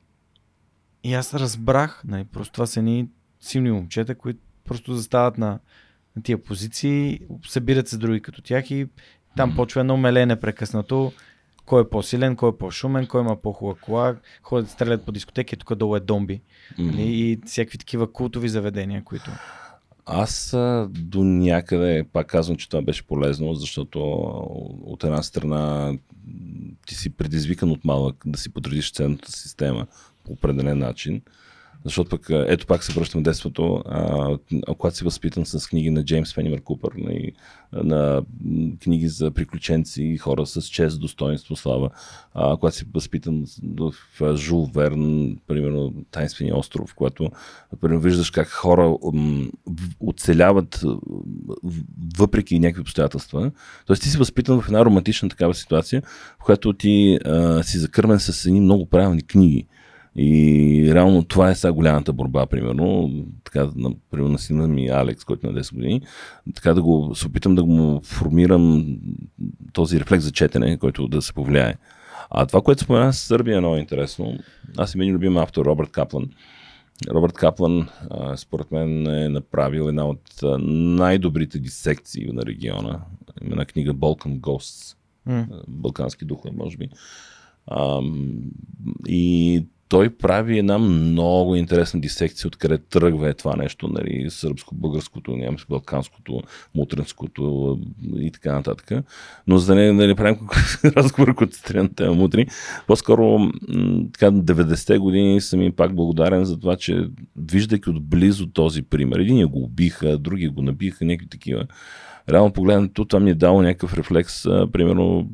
и 1.04 1.14
аз 1.14 1.34
разбрах, 1.34 2.02
нали, 2.08 2.24
просто 2.24 2.54
това 2.54 2.66
са 2.66 2.80
едни 2.80 3.08
силни 3.40 3.72
момчета, 3.72 4.16
които 4.16 4.40
просто 4.64 4.94
застават 4.96 5.38
на, 5.38 5.60
на 6.16 6.24
тия 6.24 6.44
позиции, 6.44 7.20
събират 7.48 7.88
се 7.88 7.98
други 7.98 8.22
като 8.22 8.42
тях 8.42 8.72
и 8.72 8.88
там 9.38 9.56
почва 9.56 9.82
едно 9.82 9.98
меле 9.98 10.26
непрекъснато. 10.26 11.14
Кой 11.66 11.82
е 11.82 11.90
по-силен, 11.90 12.36
кой 12.36 12.50
е 12.50 12.58
по-шумен, 12.58 13.08
кой 13.08 13.22
има 13.22 13.36
по-хубава 13.36 13.80
кола, 13.80 14.16
ходят, 14.42 14.70
стрелят 14.70 15.06
по 15.06 15.12
дискотеки, 15.12 15.58
тук 15.58 15.76
долу 15.76 15.96
е 15.96 16.00
домби. 16.00 16.42
Нали? 16.78 17.02
И 17.02 17.40
всякакви 17.46 17.78
такива 17.78 18.12
култови 18.12 18.50
заведения, 18.50 19.04
които... 19.04 19.32
Аз 20.06 20.52
до 20.90 21.24
някъде 21.24 22.06
пак 22.14 22.28
казвам, 22.28 22.58
че 22.58 22.70
това 22.70 22.82
беше 22.82 23.08
полезно, 23.08 23.54
защото 23.54 24.00
от 24.86 25.04
една 25.04 25.24
страна 25.24 25.94
ти 26.88 26.96
си 26.96 27.10
предизвикан 27.10 27.72
от 27.72 27.86
малък 27.86 28.24
да 28.26 28.40
си 28.40 28.54
подредиш 28.54 28.92
ценната 28.92 29.32
система 29.32 29.88
по 30.26 30.32
определен 30.32 30.78
начин. 30.78 31.22
Защото 31.86 32.10
пък, 32.10 32.28
ето 32.30 32.68
пак 32.68 32.84
се 32.84 32.94
връщам 32.94 33.22
в 33.22 33.24
детството, 33.24 33.84
а, 33.86 34.38
когато 34.78 34.98
си 34.98 35.04
възпитан 35.04 35.46
с 35.46 35.68
книги 35.68 35.90
на 35.90 36.06
Джеймс 36.06 36.34
Фенимер 36.34 36.62
Купър, 36.62 36.92
на, 36.98 37.14
на 37.84 38.24
м, 38.44 38.72
книги 38.84 39.08
за 39.08 39.32
приключенци, 39.32 40.18
хора 40.18 40.46
с 40.46 40.62
чест, 40.62 41.02
достоинство, 41.02 41.56
слава, 41.56 41.90
а, 42.34 42.58
когато 42.58 42.76
си 42.76 42.86
възпитан 42.94 43.46
в 43.80 43.94
Жул 44.36 44.70
Верн, 44.76 45.38
примерно 45.48 45.94
Тайнствения 46.12 46.58
остров, 46.58 46.94
когато 46.96 47.30
примерно, 47.82 48.02
виждаш 48.02 48.32
как 48.32 48.50
хора 48.50 48.98
оцеляват 50.00 50.84
въпреки 52.18 52.60
някакви 52.60 52.82
обстоятелства. 52.82 53.52
Тоест 53.86 54.02
ти 54.02 54.10
си 54.10 54.18
възпитан 54.18 54.62
в 54.62 54.68
една 54.68 54.86
романтична 54.86 55.30
такава 55.30 55.54
ситуация, 55.54 56.02
в 56.40 56.44
която 56.44 56.74
ти 56.74 57.20
а, 57.26 57.64
си 57.64 57.78
закърмен 57.78 58.20
с 58.20 58.46
едни 58.46 58.62
много 58.62 58.86
правилни 58.86 59.22
книги. 59.22 59.68
И 60.16 60.92
реално 60.94 61.24
това 61.24 61.50
е 61.50 61.56
сега 61.56 61.74
голямата 61.74 62.14
борба, 62.14 62.46
примерно, 62.46 63.12
така, 63.44 63.70
на, 63.76 63.92
примерно 64.12 64.32
на 64.32 64.40
сина 64.40 64.68
ми 64.68 64.88
Алекс, 64.88 65.24
който 65.24 65.48
е 65.48 65.52
на 65.52 65.60
10 65.60 65.74
години, 65.74 66.02
така 66.56 66.74
да 66.74 66.82
го, 66.82 67.16
се 67.16 67.28
опитам 67.28 67.56
да 67.56 67.64
го 67.64 67.72
му 67.72 68.02
формирам 68.04 68.98
този 69.74 70.00
рефлекс 70.00 70.24
за 70.24 70.32
четене, 70.32 70.78
който 70.78 71.08
да 71.08 71.22
се 71.22 71.34
повлияе. 71.34 71.76
А 72.30 72.46
това, 72.46 72.62
което 72.62 72.84
спомена 72.84 73.14
с 73.14 73.20
Сърбия 73.20 73.58
е 73.58 73.60
много 73.60 73.76
интересно. 73.76 74.38
Аз 74.78 74.96
имам 74.96 75.02
един 75.02 75.16
любим 75.16 75.38
автор, 75.38 75.66
Робърт 75.66 75.92
Каплан. 75.92 76.30
Робърт 77.10 77.34
Каплан, 77.34 77.88
според 78.36 78.72
мен, 78.72 79.08
е 79.08 79.30
направил 79.30 79.84
една 79.84 80.06
от 80.06 80.22
най-добрите 80.70 81.60
дисекции 81.60 82.30
на 82.34 82.46
региона. 82.46 83.00
Има 83.42 83.52
една 83.52 83.66
книга 83.66 83.94
Balkan 83.94 84.40
Ghosts. 84.40 84.96
М. 85.26 85.48
Балкански 85.68 86.26
духове, 86.26 86.52
може 86.58 86.78
би. 86.78 86.90
И 89.08 89.66
той 89.90 90.10
прави 90.10 90.58
една 90.58 90.78
много 90.78 91.56
интересна 91.56 92.02
дисекция, 92.02 92.48
откъде 92.48 92.78
тръгва 92.78 93.30
е 93.30 93.34
това 93.34 93.56
нещо, 93.56 93.88
нали, 93.88 94.30
сръбско-българското, 94.30 95.36
немско, 95.36 95.70
балканското, 95.70 96.42
мутринското 96.76 97.80
и 98.18 98.32
така 98.32 98.54
нататък. 98.54 99.06
Но 99.48 99.58
за 99.58 99.76
да 99.76 99.82
не, 99.82 99.94
да 99.94 100.08
не 100.08 100.16
правим 100.16 100.38
разговор, 100.86 101.36
се 101.52 101.74
на 101.74 101.96
тема 101.96 102.14
мутри, 102.14 102.48
по-скоро 102.88 103.40
така, 104.14 104.32
90-те 104.32 104.98
години 104.98 105.42
съм 105.42 105.62
им 105.62 105.72
пак 105.72 105.96
благодарен 105.96 106.46
за 106.46 106.60
това, 106.60 106.76
че 106.76 107.08
виждайки 107.36 107.90
отблизо 107.90 108.48
този 108.48 108.82
пример, 108.82 109.20
един 109.20 109.48
го 109.48 109.64
убиха, 109.64 110.18
други 110.18 110.48
го 110.48 110.62
набиха, 110.62 111.06
някакви 111.06 111.30
такива. 111.30 111.66
Реално 112.30 112.54
погледнато, 112.54 113.06
това 113.06 113.20
ми 113.20 113.32
е 113.32 113.36
дало 113.36 113.62
някакъв 113.62 113.94
рефлекс, 113.94 114.44
примерно 114.44 115.30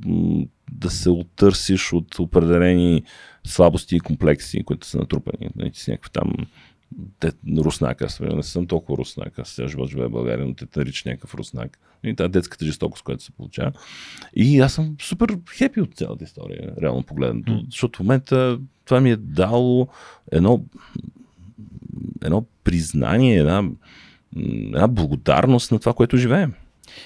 да 0.72 0.90
се 0.90 1.10
оттърсиш 1.10 1.94
от 1.94 2.20
определени 2.20 3.04
слабости 3.44 3.96
и 3.96 4.00
комплекси, 4.00 4.64
които 4.64 4.88
са 4.88 4.98
натрупани. 4.98 5.50
Нали, 5.56 5.72
ти 5.72 5.80
си 5.80 5.92
някакъв 5.92 6.12
там 6.12 6.34
те, 7.20 7.32
руснак, 7.58 8.02
аз 8.02 8.20
не 8.20 8.44
съм 8.44 8.68
толкова 8.68 8.98
руснак, 8.98 9.40
аз 9.40 9.50
сега 9.50 9.68
живот 9.68 9.90
живея 9.90 10.08
в 10.08 10.12
България, 10.12 10.46
но 10.46 10.54
те 10.54 10.66
наричат 10.76 11.06
някакъв 11.06 11.36
руснак. 11.36 11.80
И 12.04 12.16
тази 12.16 12.32
детската 12.32 12.66
жестокост, 12.66 13.04
която 13.04 13.24
се 13.24 13.32
получава. 13.32 13.72
И 14.36 14.60
аз 14.60 14.74
съм 14.74 14.96
супер 15.02 15.38
хепи 15.58 15.82
от 15.82 15.96
цялата 15.96 16.24
история, 16.24 16.74
реално 16.82 17.04
погледнато. 17.04 17.52
М. 17.52 17.62
Защото 17.70 17.98
в 17.98 18.00
момента 18.00 18.60
това 18.86 19.02
ми 19.02 19.12
е 19.12 19.16
дало 19.16 19.88
едно, 20.32 20.66
едно 22.24 22.46
признание, 22.64 23.40
една, 23.40 23.70
една 24.66 24.88
благодарност 24.88 25.72
на 25.72 25.80
това, 25.80 25.94
което 25.94 26.18
живеем. 26.18 26.54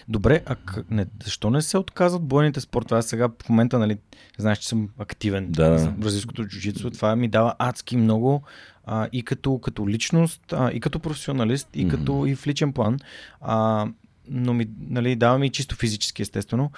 Добре, 0.07 0.41
а 0.45 0.55
к- 0.55 0.83
не, 0.89 1.05
защо 1.23 1.49
не 1.49 1.61
се 1.61 1.77
отказват 1.77 2.21
бойните 2.21 2.61
спортове? 2.61 2.99
Аз 2.99 3.05
сега 3.05 3.29
в 3.43 3.49
момента, 3.49 3.79
нали, 3.79 3.97
знаеш, 4.37 4.57
че 4.57 4.67
съм 4.67 4.89
активен 4.99 5.51
Да, 5.51 5.93
бразилското 5.97 6.45
джуджицу. 6.45 6.91
Това 6.91 7.15
ми 7.15 7.27
дава 7.27 7.55
адски 7.59 7.97
много 7.97 8.43
а, 8.85 9.07
и 9.11 9.23
като, 9.23 9.59
като 9.59 9.89
личност, 9.89 10.53
а, 10.53 10.71
и 10.71 10.79
като 10.79 10.99
професионалист, 10.99 11.67
и 11.73 11.85
Мгм. 11.85 11.95
като 11.95 12.25
и 12.25 12.35
в 12.35 12.47
личен 12.47 12.73
план. 12.73 12.99
А, 13.41 13.87
но 14.27 14.53
ми, 14.53 14.67
нали, 14.79 15.15
дава 15.15 15.39
ми 15.39 15.49
чисто 15.49 15.75
физически, 15.75 16.21
естествено. 16.21 16.71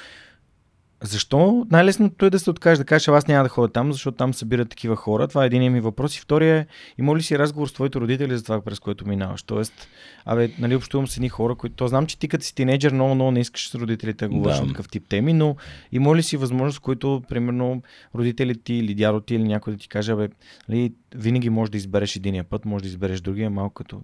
Защо 1.05 1.67
най-лесното 1.71 2.25
е 2.25 2.29
да 2.29 2.39
се 2.39 2.49
откажеш, 2.49 2.77
да 2.77 2.85
кажеш, 2.85 3.07
«А, 3.07 3.11
аз 3.11 3.27
няма 3.27 3.43
да 3.43 3.49
ходя 3.49 3.73
там, 3.73 3.91
защото 3.91 4.17
там 4.17 4.33
събират 4.33 4.69
такива 4.69 4.95
хора. 4.95 5.27
Това 5.27 5.43
е 5.43 5.45
един 5.45 5.73
ми 5.73 5.81
въпрос. 5.81 6.17
И 6.17 6.19
втория 6.19 6.57
е, 6.57 6.65
има 6.97 7.15
ли 7.15 7.23
си 7.23 7.39
разговор 7.39 7.67
с 7.67 7.73
твоите 7.73 7.99
родители 7.99 8.37
за 8.37 8.43
това, 8.43 8.61
през 8.61 8.79
което 8.79 9.07
минаваш? 9.07 9.43
Тоест, 9.43 9.87
абе, 10.25 10.51
нали, 10.59 10.75
общувам 10.75 11.07
с 11.07 11.17
едни 11.17 11.29
хора, 11.29 11.55
които... 11.55 11.75
То 11.75 11.87
знам, 11.87 12.05
че 12.05 12.19
ти 12.19 12.27
като 12.27 12.45
си 12.45 12.55
тинейджър 12.55 12.93
много, 12.93 13.15
много 13.15 13.31
не 13.31 13.39
искаш 13.39 13.69
с 13.69 13.75
родителите 13.75 14.27
да 14.27 14.33
говориш 14.33 14.59
Да. 14.59 14.67
такъв 14.67 14.89
тип 14.89 15.03
теми, 15.09 15.33
но 15.33 15.55
има 15.91 16.15
ли 16.15 16.23
си 16.23 16.37
възможност, 16.37 16.79
които, 16.79 17.23
примерно, 17.29 17.81
родителите 18.15 18.59
ти 18.63 18.73
или 18.73 18.95
дядо 18.95 19.19
ти 19.19 19.35
или 19.35 19.43
някой 19.43 19.73
да 19.73 19.79
ти 19.79 19.87
каже, 19.89 20.11
абе, 20.11 20.29
нали, 20.69 20.93
винаги 21.15 21.49
можеш 21.49 21.69
да 21.69 21.77
избереш 21.77 22.15
единия 22.15 22.43
път, 22.43 22.65
можеш 22.65 22.83
да 22.83 22.87
избереш 22.87 23.21
другия, 23.21 23.49
малко 23.49 23.73
като... 23.73 24.01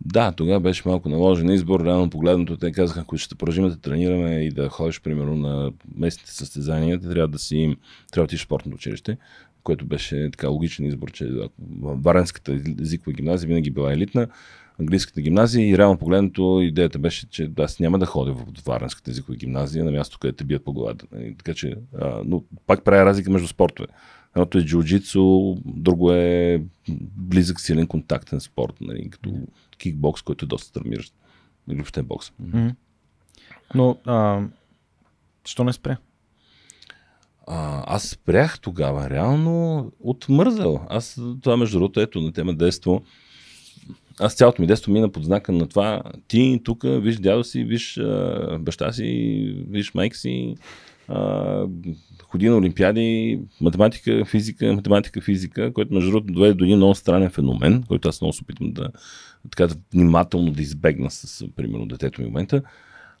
Да, 0.00 0.32
тогава 0.32 0.60
беше 0.60 0.82
малко 0.86 1.08
наложен 1.08 1.50
избор. 1.50 1.84
Реално 1.84 2.10
погледнато, 2.10 2.56
те 2.56 2.72
казаха, 2.72 3.00
ако 3.00 3.18
ще 3.18 3.34
продължим 3.34 3.68
да 3.68 3.76
тренираме 3.76 4.34
и 4.34 4.50
да 4.50 4.68
ходиш, 4.68 5.00
примерно, 5.00 5.36
на 5.36 5.72
местните 5.96 6.32
състезания, 6.32 7.00
ти 7.00 7.08
трябва 7.08 7.28
да 7.28 7.38
си, 7.38 7.76
трябва 8.12 8.22
да 8.22 8.24
отидеш 8.24 8.40
в 8.40 8.44
спортното 8.44 8.74
училище, 8.74 9.16
което 9.62 9.86
беше 9.86 10.30
така 10.32 10.48
логичен 10.48 10.86
избор, 10.86 11.10
че 11.12 11.30
Варенската 11.82 12.60
езикова 12.80 13.12
гимназия 13.12 13.48
винаги 13.48 13.70
била 13.70 13.92
елитна, 13.92 14.28
английската 14.80 15.20
гимназия 15.20 15.68
и 15.68 15.78
реално 15.78 15.98
погледнато 15.98 16.60
идеята 16.62 16.98
беше, 16.98 17.28
че 17.28 17.50
аз 17.58 17.80
няма 17.80 17.98
да 17.98 18.06
ходя 18.06 18.32
в 18.32 18.44
Варенската 18.66 19.10
езикова 19.10 19.36
гимназия 19.36 19.84
на 19.84 19.90
място, 19.90 20.18
където 20.18 20.36
те 20.36 20.44
бият 20.44 20.64
по 20.64 20.72
главата. 20.72 21.06
Нали, 21.12 21.34
Така 21.38 21.54
че, 21.54 21.74
а, 22.00 22.22
но 22.24 22.42
пак 22.66 22.84
правя 22.84 23.04
разлика 23.04 23.30
между 23.30 23.48
спортове. 23.48 23.88
Едното 24.36 24.58
е 24.58 24.62
джиу-джитсу, 24.62 25.56
друго 25.64 26.12
е 26.12 26.62
близък, 27.16 27.60
силен 27.60 27.86
контактен 27.86 28.40
спорт, 28.40 28.74
нали, 28.80 29.10
като 29.10 29.32
кикбокс, 29.78 30.22
който 30.22 30.44
е 30.44 30.48
доста 30.48 30.72
травмиращ. 30.72 31.14
Или 31.68 31.76
въобще 31.76 32.02
бокс. 32.02 32.32
Но, 33.74 33.96
а, 34.04 34.42
що 35.44 35.64
не 35.64 35.72
спре? 35.72 35.96
А, 37.46 37.84
аз 37.94 38.08
спрях 38.08 38.60
тогава, 38.60 39.10
реално 39.10 39.92
от 40.00 40.28
мързел. 40.28 40.80
Аз 40.88 41.20
това 41.42 41.56
между 41.56 41.78
другото, 41.78 42.00
ето 42.00 42.20
на 42.20 42.32
тема 42.32 42.54
детство. 42.54 43.02
Аз 44.20 44.34
цялото 44.34 44.62
ми 44.62 44.68
детство 44.68 44.92
мина 44.92 45.12
под 45.12 45.24
знака 45.24 45.52
на 45.52 45.68
това. 45.68 46.02
Ти 46.28 46.60
тук, 46.64 46.82
виж 46.84 47.16
дядо 47.16 47.44
си, 47.44 47.64
виж 47.64 47.98
а, 47.98 48.58
баща 48.60 48.92
си, 48.92 49.64
виж 49.68 49.94
майка 49.94 50.16
си, 50.16 50.56
ходи 52.22 52.48
на 52.48 52.56
олимпиади, 52.56 53.40
математика, 53.60 54.24
физика, 54.24 54.72
математика, 54.72 55.20
физика, 55.20 55.72
което 55.72 55.94
между 55.94 56.10
другото 56.10 56.32
доведе 56.32 56.54
до 56.54 56.64
един 56.64 56.76
много 56.76 56.94
странен 56.94 57.30
феномен, 57.30 57.82
който 57.88 58.08
аз 58.08 58.20
много 58.20 58.32
се 58.32 58.42
опитвам 58.42 58.72
да, 58.72 58.90
така, 59.50 59.74
внимателно 59.92 60.52
да 60.52 60.62
избегна 60.62 61.10
с, 61.10 61.46
примерно, 61.56 61.86
детето 61.86 62.20
ми 62.20 62.26
в 62.26 62.30
момента. 62.30 62.62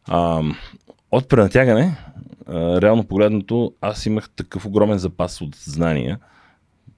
А, 0.04 0.42
от 1.10 1.28
пренатягане, 1.28 1.96
реално 2.50 3.04
погледнато, 3.04 3.74
аз 3.80 4.06
имах 4.06 4.30
такъв 4.30 4.66
огромен 4.66 4.98
запас 4.98 5.40
от 5.40 5.54
знания, 5.56 6.18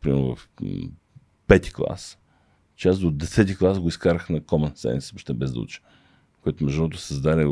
примерно 0.01 0.37
в 0.37 0.49
пети 1.47 1.73
клас, 1.73 2.19
че 2.77 2.89
аз 2.89 2.99
до 2.99 3.13
10 3.13 3.59
клас 3.59 3.81
го 3.81 3.89
изкарах 3.89 4.29
на 4.29 4.41
Common 4.41 4.73
Sense, 4.73 5.13
въобще 5.13 5.35
без 5.35 5.53
да 5.53 5.61
уча, 5.61 5.81
което 6.43 6.65
между 6.65 6.81
другото 6.81 6.99
създаде 6.99 7.47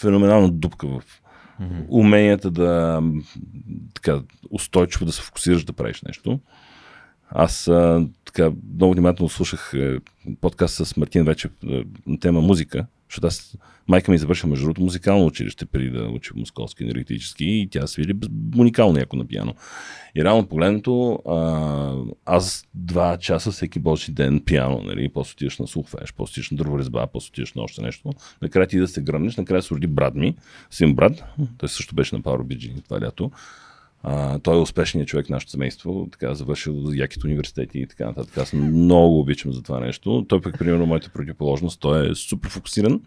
феноменална 0.00 0.50
дупка 0.50 0.86
в 0.88 1.02
уменията 1.88 2.50
да 2.50 3.02
така, 3.94 4.20
устойчиво 4.50 5.04
да 5.04 5.12
се 5.12 5.22
фокусираш 5.22 5.64
да 5.64 5.72
правиш 5.72 6.02
нещо. 6.02 6.40
Аз 7.30 7.70
така 8.24 8.50
много 8.74 8.92
внимателно 8.92 9.28
слушах 9.28 9.72
е, 9.74 9.98
подкаст 10.40 10.86
с 10.86 10.96
Мартин 10.96 11.24
Вечев 11.24 11.50
е, 11.64 11.84
на 12.06 12.18
тема 12.20 12.40
музика, 12.40 12.86
защото 13.10 13.26
аз, 13.26 13.56
майка 13.88 14.12
ми 14.12 14.18
завършва 14.18 14.48
между 14.48 14.64
другото 14.64 14.82
музикално 14.82 15.26
училище 15.26 15.66
преди 15.66 15.90
да 15.90 16.08
учи 16.08 16.30
Московски 16.36 16.84
енергетически 16.84 17.44
и 17.44 17.68
тя 17.70 17.86
свири 17.86 18.14
уникално 18.58 18.98
яко 18.98 19.16
на 19.16 19.26
пиано. 19.26 19.54
И 20.14 20.24
реално 20.24 20.48
погледнато, 20.48 21.18
аз 22.24 22.64
два 22.74 23.16
часа 23.16 23.50
всеки 23.50 23.78
божи 23.78 24.12
ден 24.12 24.40
пиано, 24.40 24.82
нали, 24.84 25.08
после 25.08 25.32
отиваш 25.32 25.58
на 25.58 25.66
сулфеш, 25.66 26.12
после 26.16 26.32
отиваш 26.32 26.50
на 26.50 26.56
дърворезба, 26.56 27.06
после 27.12 27.28
отиваш 27.28 27.54
на 27.54 27.62
още 27.62 27.82
нещо. 27.82 28.10
Накрая 28.42 28.66
ти 28.66 28.78
да 28.78 28.88
се 28.88 29.02
гръмнеш, 29.02 29.36
накрая 29.36 29.62
се 29.62 29.74
роди 29.74 29.86
брат 29.86 30.14
ми, 30.14 30.36
син 30.70 30.94
брат, 30.94 31.24
той 31.58 31.68
също 31.68 31.94
беше 31.94 32.16
на 32.16 32.22
Power 32.22 32.42
BG 32.42 32.84
това 32.84 33.00
лято. 33.00 33.30
А, 34.02 34.38
той 34.38 34.56
е 34.56 34.60
успешният 34.60 35.08
човек 35.08 35.26
в 35.26 35.30
нашето 35.30 35.52
семейство, 35.52 36.08
така 36.12 36.34
завършил 36.34 36.74
яките 36.92 37.26
университети 37.26 37.78
и 37.78 37.86
така 37.86 38.06
нататък. 38.06 38.38
Аз 38.38 38.52
много 38.52 39.20
обичам 39.20 39.52
за 39.52 39.62
това 39.62 39.80
нещо. 39.80 40.24
Той 40.28 40.40
пък, 40.40 40.58
примерно, 40.58 40.86
моята 40.86 41.10
противоположност, 41.10 41.80
той 41.80 42.10
е 42.10 42.14
супер 42.14 42.50
фокусиран, 42.50 43.00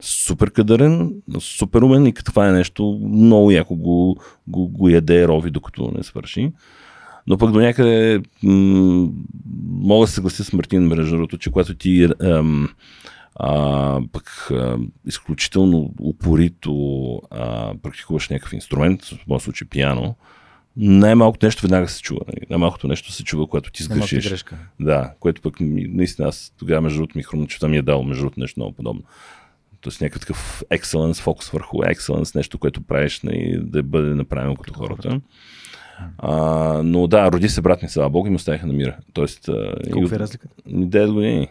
супер 0.00 0.50
кадърен, 0.50 1.22
супер 1.40 1.82
умен 1.82 2.06
и 2.06 2.14
това 2.14 2.48
е 2.48 2.52
нещо, 2.52 3.00
много 3.02 3.50
яко 3.50 3.76
го, 3.76 4.20
го, 4.46 4.68
го 4.68 4.88
яде 4.88 5.28
рови, 5.28 5.50
докато 5.50 5.92
не 5.96 6.02
свърши. 6.02 6.52
Но 7.26 7.38
пък 7.38 7.52
до 7.52 7.60
някъде 7.60 8.22
м- 8.42 9.08
мога 9.70 10.04
да 10.04 10.08
се 10.08 10.14
съглася 10.14 10.44
с 10.44 10.52
Мартин 10.52 10.82
между 10.82 11.10
другото, 11.10 11.38
че 11.38 11.50
когато 11.50 11.74
ти 11.74 12.08
ам, 12.22 12.68
а, 13.34 14.00
пък 14.12 14.48
а, 14.50 14.78
изключително 15.06 15.94
упорито 16.00 17.14
а, 17.30 17.74
практикуваш 17.82 18.28
някакъв 18.28 18.52
инструмент, 18.52 19.04
в 19.04 19.26
моят 19.26 19.42
случай 19.42 19.68
пиано, 19.68 20.14
най-малкото 20.76 21.46
нещо 21.46 21.62
веднага 21.62 21.88
се 21.88 22.02
чува. 22.02 22.20
нали? 22.26 22.46
Най-малкото 22.50 22.88
нещо 22.88 23.12
се 23.12 23.24
чува, 23.24 23.46
когато 23.46 23.72
ти 23.72 23.82
сгрешиш. 23.82 24.28
грешка. 24.28 24.56
Да, 24.80 25.12
което 25.20 25.42
пък 25.42 25.56
наистина 25.60 26.28
аз 26.28 26.54
тогава 26.58 26.80
между 26.80 26.98
другото 26.98 27.18
ми 27.18 27.22
хрумна, 27.22 27.46
че 27.46 27.56
това 27.56 27.68
ми 27.68 27.76
е 27.76 27.82
дало 27.82 28.04
между 28.04 28.22
другото 28.22 28.40
нещо 28.40 28.60
много 28.60 28.74
подобно. 28.74 29.02
Тоест 29.80 30.00
някакъв 30.00 30.20
такъв 30.20 30.62
excellence, 30.70 31.22
фокус 31.22 31.50
върху 31.50 31.76
excellence, 31.76 32.36
нещо, 32.36 32.58
което 32.58 32.82
правиш 32.82 33.20
нали, 33.22 33.58
да 33.62 33.82
бъде 33.82 34.14
направено 34.14 34.56
като 34.56 34.74
хората. 34.74 35.20
А, 36.18 36.32
но 36.84 37.06
да, 37.06 37.32
роди 37.32 37.48
се 37.48 37.60
брат 37.60 37.82
ми, 37.82 37.88
слава 37.88 38.10
Бог, 38.10 38.26
и 38.26 38.30
му 38.30 38.36
оставиха 38.36 38.66
на 38.66 38.72
мира. 38.72 38.96
Тоест, 39.12 39.48
и 39.86 39.90
Колко 39.90 40.14
е 40.14 40.18
разликата? 40.18 40.54
9 40.70 41.12
години. 41.12 41.48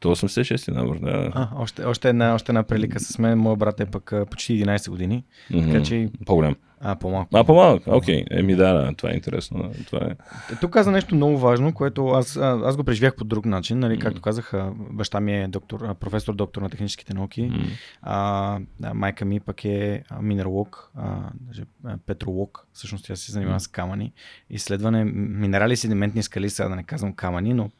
То 0.00 0.16
86 0.16 0.70
набор, 0.74 0.98
да. 1.00 1.30
А, 1.34 1.48
още, 1.56 1.84
още, 1.84 2.08
една, 2.08 2.34
още 2.34 2.52
една 2.52 2.62
прилика 2.62 3.00
с 3.00 3.18
мен. 3.18 3.38
Моят 3.38 3.58
брат 3.58 3.80
е 3.80 3.86
пък 3.86 4.12
почти 4.30 4.64
11 4.64 4.90
години. 4.90 5.24
Така 5.52 5.82
че 5.82 6.08
По-голям. 6.26 6.56
А, 6.84 6.96
по-малко. 6.96 7.28
А, 7.34 7.44
по-малък, 7.44 7.82
окей. 7.86 8.24
Okay. 8.24 8.38
Еми 8.38 8.56
да, 8.56 8.72
да, 8.72 8.94
това 8.94 9.10
е 9.10 9.14
интересно. 9.14 9.72
Това 9.86 10.06
е... 10.06 10.16
Тук 10.60 10.72
каза 10.72 10.90
нещо 10.90 11.14
много 11.14 11.38
важно, 11.38 11.74
което 11.74 12.06
аз, 12.06 12.36
аз 12.36 12.76
го 12.76 12.84
преживях 12.84 13.16
по 13.16 13.24
друг 13.24 13.44
начин. 13.44 13.78
Нали, 13.78 13.98
както 13.98 14.20
казах, 14.20 14.52
баща 14.90 15.20
ми 15.20 15.42
е 15.42 15.48
доктор, 15.48 15.94
професор, 15.94 16.34
доктор 16.34 16.62
на 16.62 16.70
техническите 16.70 17.14
науки. 17.14 17.42
Mm. 17.42 17.68
А, 18.02 18.94
майка 18.94 19.24
ми 19.24 19.40
пък 19.40 19.64
е 19.64 20.02
минералог, 20.20 20.90
а, 20.96 21.18
даже 21.40 21.62
петролог. 22.06 22.66
Всъщност 22.72 23.06
тя 23.06 23.16
се 23.16 23.32
занимава 23.32 23.58
mm. 23.58 23.62
с 23.62 23.68
камъни. 23.68 24.12
Изследване 24.50 25.04
минерали, 25.14 25.76
седиментни 25.76 26.22
скали, 26.22 26.50
сега 26.50 26.68
да 26.68 26.76
не 26.76 26.82
казвам 26.82 27.12
камъни, 27.12 27.54
но 27.54 27.70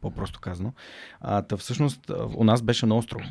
по-просто 0.00 0.40
казано. 0.40 0.72
А, 1.20 1.42
та 1.42 1.56
всъщност 1.56 2.10
у 2.36 2.44
нас 2.44 2.62
беше 2.62 2.86
на 2.86 2.96
остров. 2.96 3.22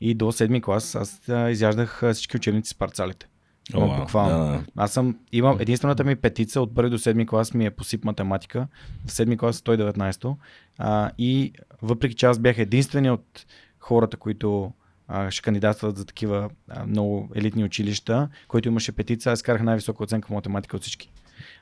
И 0.00 0.14
до 0.14 0.32
седми 0.32 0.62
клас 0.62 0.94
аз 0.94 1.30
изяждах 1.50 2.02
всички 2.12 2.36
учебници 2.36 2.70
с 2.70 2.74
парцалите. 2.74 3.26
О, 3.74 3.78
wow. 3.78 4.00
буквално. 4.00 4.44
Да, 4.44 4.50
да. 4.50 4.64
Аз 4.76 4.92
съм, 4.92 5.18
имам, 5.32 5.60
единствената 5.60 6.04
ми 6.04 6.16
петица 6.16 6.60
от 6.60 6.74
първи 6.74 6.90
до 6.90 6.98
седми 6.98 7.26
клас 7.26 7.54
ми 7.54 7.66
е 7.66 7.70
по 7.70 7.84
СИП 7.84 8.04
математика. 8.04 8.68
В 9.06 9.12
седми 9.12 9.36
клас 9.36 9.60
119 9.60 10.34
а, 10.78 11.10
и 11.18 11.52
въпреки 11.82 12.14
че 12.14 12.26
аз 12.26 12.38
бях 12.38 12.58
единствения 12.58 13.14
от 13.14 13.46
хората, 13.78 14.16
които 14.16 14.72
а, 15.08 15.30
ще 15.30 15.42
кандидатстват 15.42 15.96
за 15.96 16.04
такива 16.04 16.50
а, 16.68 16.86
много 16.86 17.28
елитни 17.34 17.64
училища, 17.64 18.28
който 18.48 18.68
имаше 18.68 18.92
петица, 18.92 19.32
аз 19.32 19.42
карах 19.42 19.62
най-висока 19.62 20.04
оценка 20.04 20.28
в 20.28 20.30
математика 20.30 20.76
от 20.76 20.82
всички. 20.82 21.10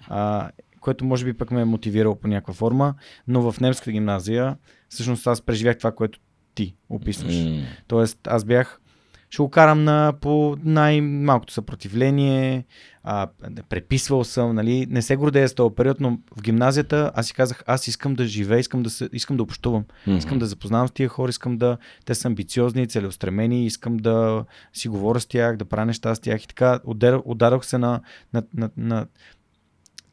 А, 0.08 0.50
което 0.80 1.04
може 1.04 1.24
би 1.24 1.32
пък 1.32 1.50
ме 1.50 1.60
е 1.60 1.64
мотивирало 1.64 2.14
по 2.14 2.28
някаква 2.28 2.54
форма, 2.54 2.94
но 3.28 3.52
в 3.52 3.60
немската 3.60 3.92
гимназия 3.92 4.56
всъщност 4.88 5.26
аз 5.26 5.42
преживях 5.42 5.78
това, 5.78 5.92
което 5.92 6.18
ти 6.54 6.74
описваш. 6.88 7.34
Mm. 7.34 7.64
Тоест 7.86 8.18
аз 8.26 8.44
бях 8.44 8.80
ще 9.34 9.42
го 9.42 9.50
карам 9.50 9.84
на, 9.84 10.12
по 10.20 10.56
най-малкото 10.64 11.52
съпротивление, 11.52 12.64
а, 13.02 13.26
преписвал 13.68 14.24
съм, 14.24 14.54
нали, 14.54 14.86
не 14.90 15.02
се 15.02 15.16
гордея 15.16 15.48
с 15.48 15.54
този 15.54 15.74
период, 15.74 16.00
но 16.00 16.18
в 16.36 16.42
гимназията 16.42 17.12
аз 17.14 17.26
си 17.26 17.34
казах, 17.34 17.64
аз 17.66 17.88
искам 17.88 18.14
да 18.14 18.26
живея, 18.26 18.60
искам 18.60 18.82
да, 18.82 18.90
се, 18.90 19.08
искам 19.12 19.36
да 19.36 19.42
общувам, 19.42 19.84
mm-hmm. 19.84 20.18
искам 20.18 20.38
да 20.38 20.46
запознавам 20.46 20.88
с 20.88 20.90
тия 20.90 21.08
хора, 21.08 21.30
искам 21.30 21.58
да, 21.58 21.76
те 22.04 22.14
са 22.14 22.28
амбициозни, 22.28 22.88
целеустремени, 22.88 23.66
искам 23.66 23.96
да 23.96 24.44
си 24.72 24.88
говоря 24.88 25.20
с 25.20 25.26
тях, 25.26 25.56
да 25.56 25.64
правя 25.64 25.86
неща 25.86 26.14
с 26.14 26.20
тях 26.20 26.44
и 26.44 26.48
така, 26.48 26.80
отдадох 27.24 27.64
се 27.64 27.78
на, 27.78 28.00
на, 28.34 28.42
на, 28.54 28.70
на 28.76 29.06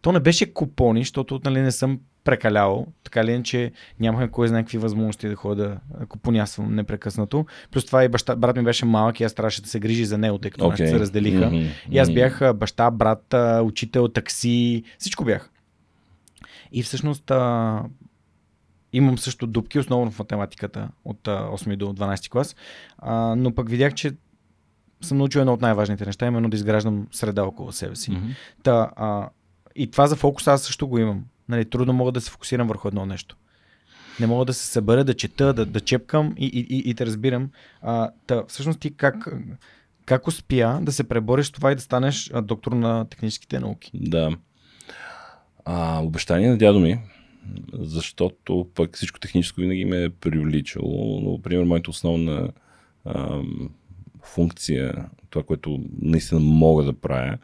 то 0.01 0.11
не 0.11 0.19
беше 0.19 0.53
купони, 0.53 1.01
защото 1.01 1.41
нали, 1.45 1.61
не 1.61 1.71
съм 1.71 1.99
прекалявал, 2.23 2.87
така 3.03 3.25
ли 3.25 3.43
че 3.43 3.71
нямахме 3.99 4.27
кой 4.27 4.47
знае 4.47 4.63
какви 4.63 4.77
възможности 4.77 5.29
да 5.29 5.35
ходя 5.35 5.79
да 5.99 6.05
купонясвам 6.05 6.75
непрекъснато. 6.75 7.45
Плюс 7.71 7.85
това 7.85 8.03
и 8.03 8.09
баща, 8.09 8.35
брат 8.35 8.55
ми 8.55 8.63
беше 8.63 8.85
малък 8.85 9.19
и 9.19 9.23
аз 9.23 9.33
трябваше 9.33 9.61
да 9.61 9.69
се 9.69 9.79
грижи 9.79 10.05
за 10.05 10.17
него, 10.17 10.37
тъй 10.37 10.51
като 10.51 10.65
okay. 10.65 10.89
се 10.89 10.99
разделиха. 10.99 11.45
Mm-hmm. 11.45 11.69
И 11.91 11.97
аз 11.99 12.13
бях 12.13 12.53
баща, 12.55 12.91
брат, 12.91 13.35
учител, 13.63 14.07
такси, 14.07 14.83
всичко 14.97 15.23
бях. 15.23 15.49
И 16.71 16.83
всъщност 16.83 17.31
а, 17.31 17.83
имам 18.93 19.17
също 19.17 19.47
дупки, 19.47 19.79
основно 19.79 20.11
в 20.11 20.19
математиката 20.19 20.89
от 21.05 21.19
8 21.23 21.75
до 21.75 21.93
12 21.93 22.29
клас, 22.29 22.55
а, 22.97 23.35
но 23.35 23.55
пък 23.55 23.69
видях, 23.69 23.93
че 23.93 24.11
съм 25.01 25.17
научил 25.17 25.39
едно 25.39 25.53
от 25.53 25.61
най-важните 25.61 26.05
неща, 26.05 26.27
именно 26.27 26.49
да 26.49 26.57
изграждам 26.57 27.07
среда 27.11 27.43
около 27.43 27.71
себе 27.71 27.95
си. 27.95 28.11
Mm-hmm. 28.11 28.35
Та, 28.63 28.91
а, 28.95 29.29
и 29.75 29.91
това 29.91 30.07
за 30.07 30.15
фокус 30.15 30.47
аз 30.47 30.63
също 30.63 30.87
го 30.87 30.97
имам. 30.97 31.25
Нали, 31.51 31.65
трудно 31.65 31.93
мога 31.93 32.11
да 32.11 32.21
се 32.21 32.31
фокусирам 32.31 32.67
върху 32.67 32.87
едно 32.87 33.05
нещо. 33.05 33.37
Не 34.19 34.27
мога 34.27 34.45
да 34.45 34.53
се 34.53 34.67
събера, 34.67 35.03
да 35.03 35.13
чета, 35.13 35.53
да, 35.53 35.65
да 35.65 35.79
чепкам 35.79 36.33
и, 36.37 36.45
и, 36.45 36.59
и, 36.59 36.89
и 36.89 36.93
да 36.93 37.05
разбирам. 37.05 37.49
А, 37.81 38.09
та, 38.27 38.43
всъщност 38.47 38.79
ти 38.79 38.93
как, 38.93 39.27
как 40.05 40.27
успя 40.27 40.79
да 40.81 40.91
се 40.91 41.03
пребориш 41.03 41.49
това 41.49 41.71
и 41.71 41.75
да 41.75 41.81
станеш 41.81 42.31
доктор 42.43 42.71
на 42.71 43.05
техническите 43.05 43.59
науки? 43.59 43.91
Да. 43.93 44.37
А, 45.65 46.03
обещание 46.03 46.49
на 46.49 46.57
дядо 46.57 46.79
ми, 46.79 46.99
защото 47.73 48.67
пък 48.75 48.95
всичко 48.95 49.19
техническо 49.19 49.61
винаги 49.61 49.85
ме 49.85 50.03
е 50.03 50.09
привличало. 50.09 51.21
Но, 51.23 51.31
например, 51.31 51.63
моята 51.63 51.89
основна 51.89 52.49
а, 53.05 53.41
функция, 54.23 55.09
това, 55.29 55.43
което 55.43 55.79
наистина 56.01 56.41
мога 56.41 56.83
да 56.83 56.93
правя, 56.93 57.37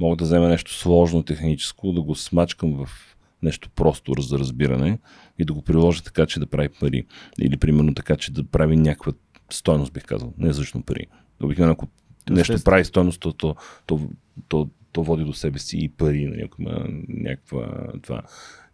мога 0.00 0.16
да 0.16 0.24
взема 0.24 0.48
нещо 0.48 0.74
сложно 0.74 1.22
техническо, 1.22 1.92
да 1.92 2.02
го 2.02 2.14
смачкам 2.14 2.86
в 2.86 3.07
нещо 3.42 3.70
просто 3.70 4.12
за 4.18 4.38
разбиране 4.38 4.98
и 5.38 5.44
да 5.44 5.52
го 5.52 5.62
приложа 5.62 6.02
така, 6.02 6.26
че 6.26 6.40
да 6.40 6.46
прави 6.46 6.68
пари. 6.68 7.04
Или 7.40 7.56
примерно 7.56 7.94
така, 7.94 8.16
че 8.16 8.32
да 8.32 8.44
прави 8.44 8.76
някаква 8.76 9.12
стойност, 9.50 9.92
бих 9.92 10.04
казал. 10.04 10.32
Не 10.38 10.52
защото 10.52 10.84
пари. 10.84 11.06
Обикновено, 11.42 11.72
ако 11.72 11.86
нещо 12.30 12.56
прави 12.64 12.84
стойност, 12.84 13.20
то, 13.20 13.32
то, 13.32 13.56
то, 13.86 14.00
то, 14.48 14.68
то 14.92 15.02
води 15.02 15.24
до 15.24 15.32
себе 15.32 15.58
си 15.58 15.78
и 15.80 15.88
пари, 15.88 16.26
някаква, 16.26 16.86
някаква, 17.08 17.92
това, 18.02 18.22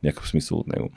някакъв 0.04 0.28
смисъл 0.28 0.58
от 0.58 0.66
него. 0.66 0.90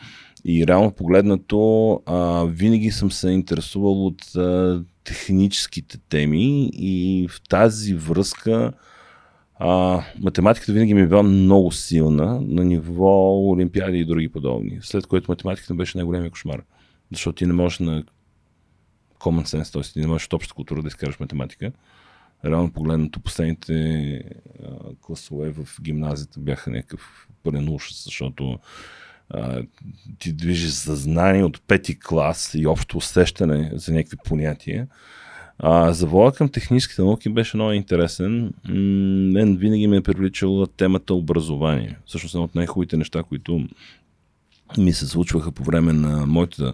И 0.45 0.67
реално 0.67 0.91
погледнато, 0.91 1.91
а, 2.05 2.45
винаги 2.45 2.91
съм 2.91 3.11
се 3.11 3.29
интересувал 3.29 4.05
от 4.05 4.35
а, 4.35 4.83
техническите 5.03 5.97
теми 6.09 6.69
и 6.73 7.27
в 7.27 7.41
тази 7.49 7.93
връзка 7.93 8.73
а, 9.59 10.03
математиката 10.19 10.73
винаги 10.73 10.93
ми 10.93 11.01
е 11.01 11.07
била 11.07 11.23
много 11.23 11.71
силна 11.71 12.41
на 12.41 12.65
ниво 12.65 13.49
олимпиади 13.49 13.97
и 13.97 14.05
други 14.05 14.29
подобни. 14.29 14.79
След 14.81 15.07
което 15.07 15.31
математиката 15.31 15.73
беше 15.73 15.97
най-големия 15.97 16.31
кошмар. 16.31 16.63
Защото 17.11 17.35
ти 17.35 17.45
не 17.45 17.53
можеш 17.53 17.79
на 17.79 18.03
common 19.19 19.45
sense, 19.45 19.73
т.е. 19.73 19.81
ти 19.81 19.99
не 19.99 20.07
можеш 20.07 20.25
от 20.25 20.33
обща 20.33 20.53
култура 20.53 20.81
да 20.81 20.87
изкараш 20.87 21.19
математика. 21.19 21.71
Реално 22.45 22.71
погледнато, 22.71 23.19
последните 23.19 23.73
а, 24.63 24.69
класове 25.01 25.51
в 25.51 25.81
гимназията 25.81 26.39
бяха 26.39 26.69
някакъв 26.69 27.27
пълен 27.43 27.69
ужас, 27.69 28.03
защото 28.05 28.59
а, 29.29 29.63
ти 30.19 30.33
движиш 30.33 30.71
съзнание 30.71 31.43
от 31.43 31.61
пети 31.61 31.99
клас 31.99 32.51
и 32.53 32.67
общо 32.67 32.97
усещане 32.97 33.71
за 33.73 33.93
някакви 33.93 34.17
понятия 34.25 34.87
а, 35.59 35.93
завоя 35.93 36.31
към 36.31 36.49
техническите 36.49 37.01
науки 37.01 37.29
беше 37.29 37.57
много 37.57 37.71
интересен. 37.71 38.53
Мен 39.33 39.57
винаги 39.57 39.87
ме 39.87 39.97
е 39.97 40.01
привличала 40.01 40.67
темата 40.67 41.13
образование. 41.13 41.97
Всъщност 42.05 42.35
едно 42.35 42.43
от 42.43 42.55
най-хубавите 42.55 42.97
неща, 42.97 43.23
които 43.23 43.67
ми 44.77 44.93
се 44.93 45.07
случваха 45.07 45.51
по 45.51 45.63
време 45.63 45.93
на 45.93 46.25
моята 46.25 46.73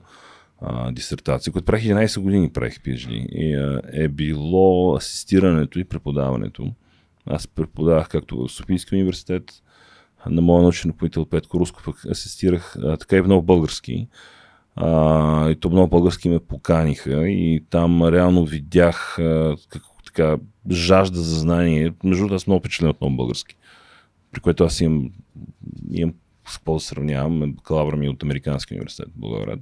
а, 0.61 0.91
дисертация, 0.91 1.53
която 1.53 1.65
правих 1.65 1.83
11 1.83 2.19
години, 2.19 2.49
правих 2.49 2.79
PhD, 2.79 3.11
и 3.11 3.55
а, 3.55 3.81
е 3.93 4.07
било 4.07 4.95
асистирането 4.95 5.79
и 5.79 5.83
преподаването. 5.83 6.71
Аз 7.25 7.47
преподавах 7.47 8.09
както 8.09 8.37
в 8.37 8.49
Софийския 8.49 8.97
университет, 8.97 9.43
на 10.29 10.41
моя 10.41 10.61
научен 10.61 10.91
ръководител 10.91 11.25
Петко 11.25 11.65
пък 11.85 12.05
асистирах 12.11 12.75
а, 12.83 12.97
така 12.97 13.17
и 13.17 13.21
в 13.21 13.25
много 13.25 13.41
български. 13.41 14.07
А, 14.75 15.49
и 15.49 15.55
то 15.55 15.69
много 15.69 15.89
български 15.89 16.29
ме 16.29 16.39
поканиха 16.39 17.29
и 17.29 17.65
там 17.69 18.07
реално 18.07 18.45
видях 18.45 19.19
а, 19.19 19.55
как, 19.69 19.83
така, 20.05 20.37
жажда 20.71 21.19
за 21.19 21.39
знание. 21.39 21.93
Между 22.03 22.21
другото, 22.21 22.35
аз 22.35 22.47
много 22.47 22.59
впечатлен 22.59 22.89
от 22.89 23.01
много 23.01 23.15
български. 23.15 23.55
При 24.31 24.41
което 24.41 24.63
аз 24.63 24.81
имам, 24.81 25.11
имам 25.91 26.13
с 26.47 26.57
какво 26.57 26.73
да 26.73 26.79
сравнявам. 26.79 27.53
Бакалавра 27.53 27.97
ми 27.97 28.05
е 28.05 28.09
от 28.09 28.23
Американския 28.23 28.75
университет 28.75 29.07
в 29.09 29.19
Благоевград. 29.19 29.59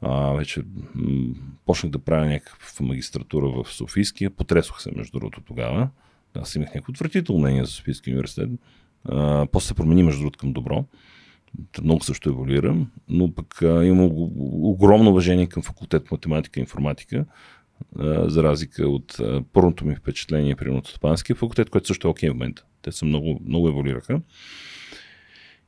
А, 0.00 0.32
вече 0.32 0.62
м- 0.94 1.34
почнах 1.66 1.92
да 1.92 1.98
правя 1.98 2.26
някаква 2.26 2.86
магистратура 2.86 3.48
в 3.48 3.72
Софийския. 3.72 4.30
Потресох 4.30 4.82
се, 4.82 4.90
между 4.96 5.18
другото, 5.18 5.40
тогава. 5.40 5.88
Аз 6.34 6.54
имах 6.54 6.68
някакво 6.68 6.90
отвратително 6.90 7.40
мнение 7.40 7.64
за 7.64 7.70
Софийския 7.70 8.12
университет. 8.12 8.50
А, 9.04 9.46
после 9.52 9.66
се 9.66 9.74
промени, 9.74 10.02
между 10.02 10.20
другото, 10.20 10.38
към 10.38 10.52
добро 10.52 10.84
много 11.82 12.04
също 12.04 12.28
еволюира, 12.28 12.76
но 13.08 13.34
пък 13.34 13.58
имам 13.62 14.10
огромно 14.62 15.10
уважение 15.10 15.46
към 15.46 15.62
факултет 15.62 16.10
математика 16.10 16.60
и 16.60 16.62
информатика, 16.62 17.24
за 18.26 18.42
разлика 18.42 18.88
от 18.88 19.20
а, 19.20 19.42
първото 19.52 19.86
ми 19.86 19.96
впечатление 19.96 20.56
при 20.56 20.70
от 20.70 20.86
Стопанския 20.86 21.36
факултет, 21.36 21.70
който 21.70 21.86
също 21.86 22.08
е 22.08 22.10
окей 22.10 22.30
в 22.30 22.32
момента. 22.32 22.64
Те 22.82 22.92
са 22.92 23.04
много, 23.04 23.40
много 23.46 23.68
еволюираха. 23.68 24.20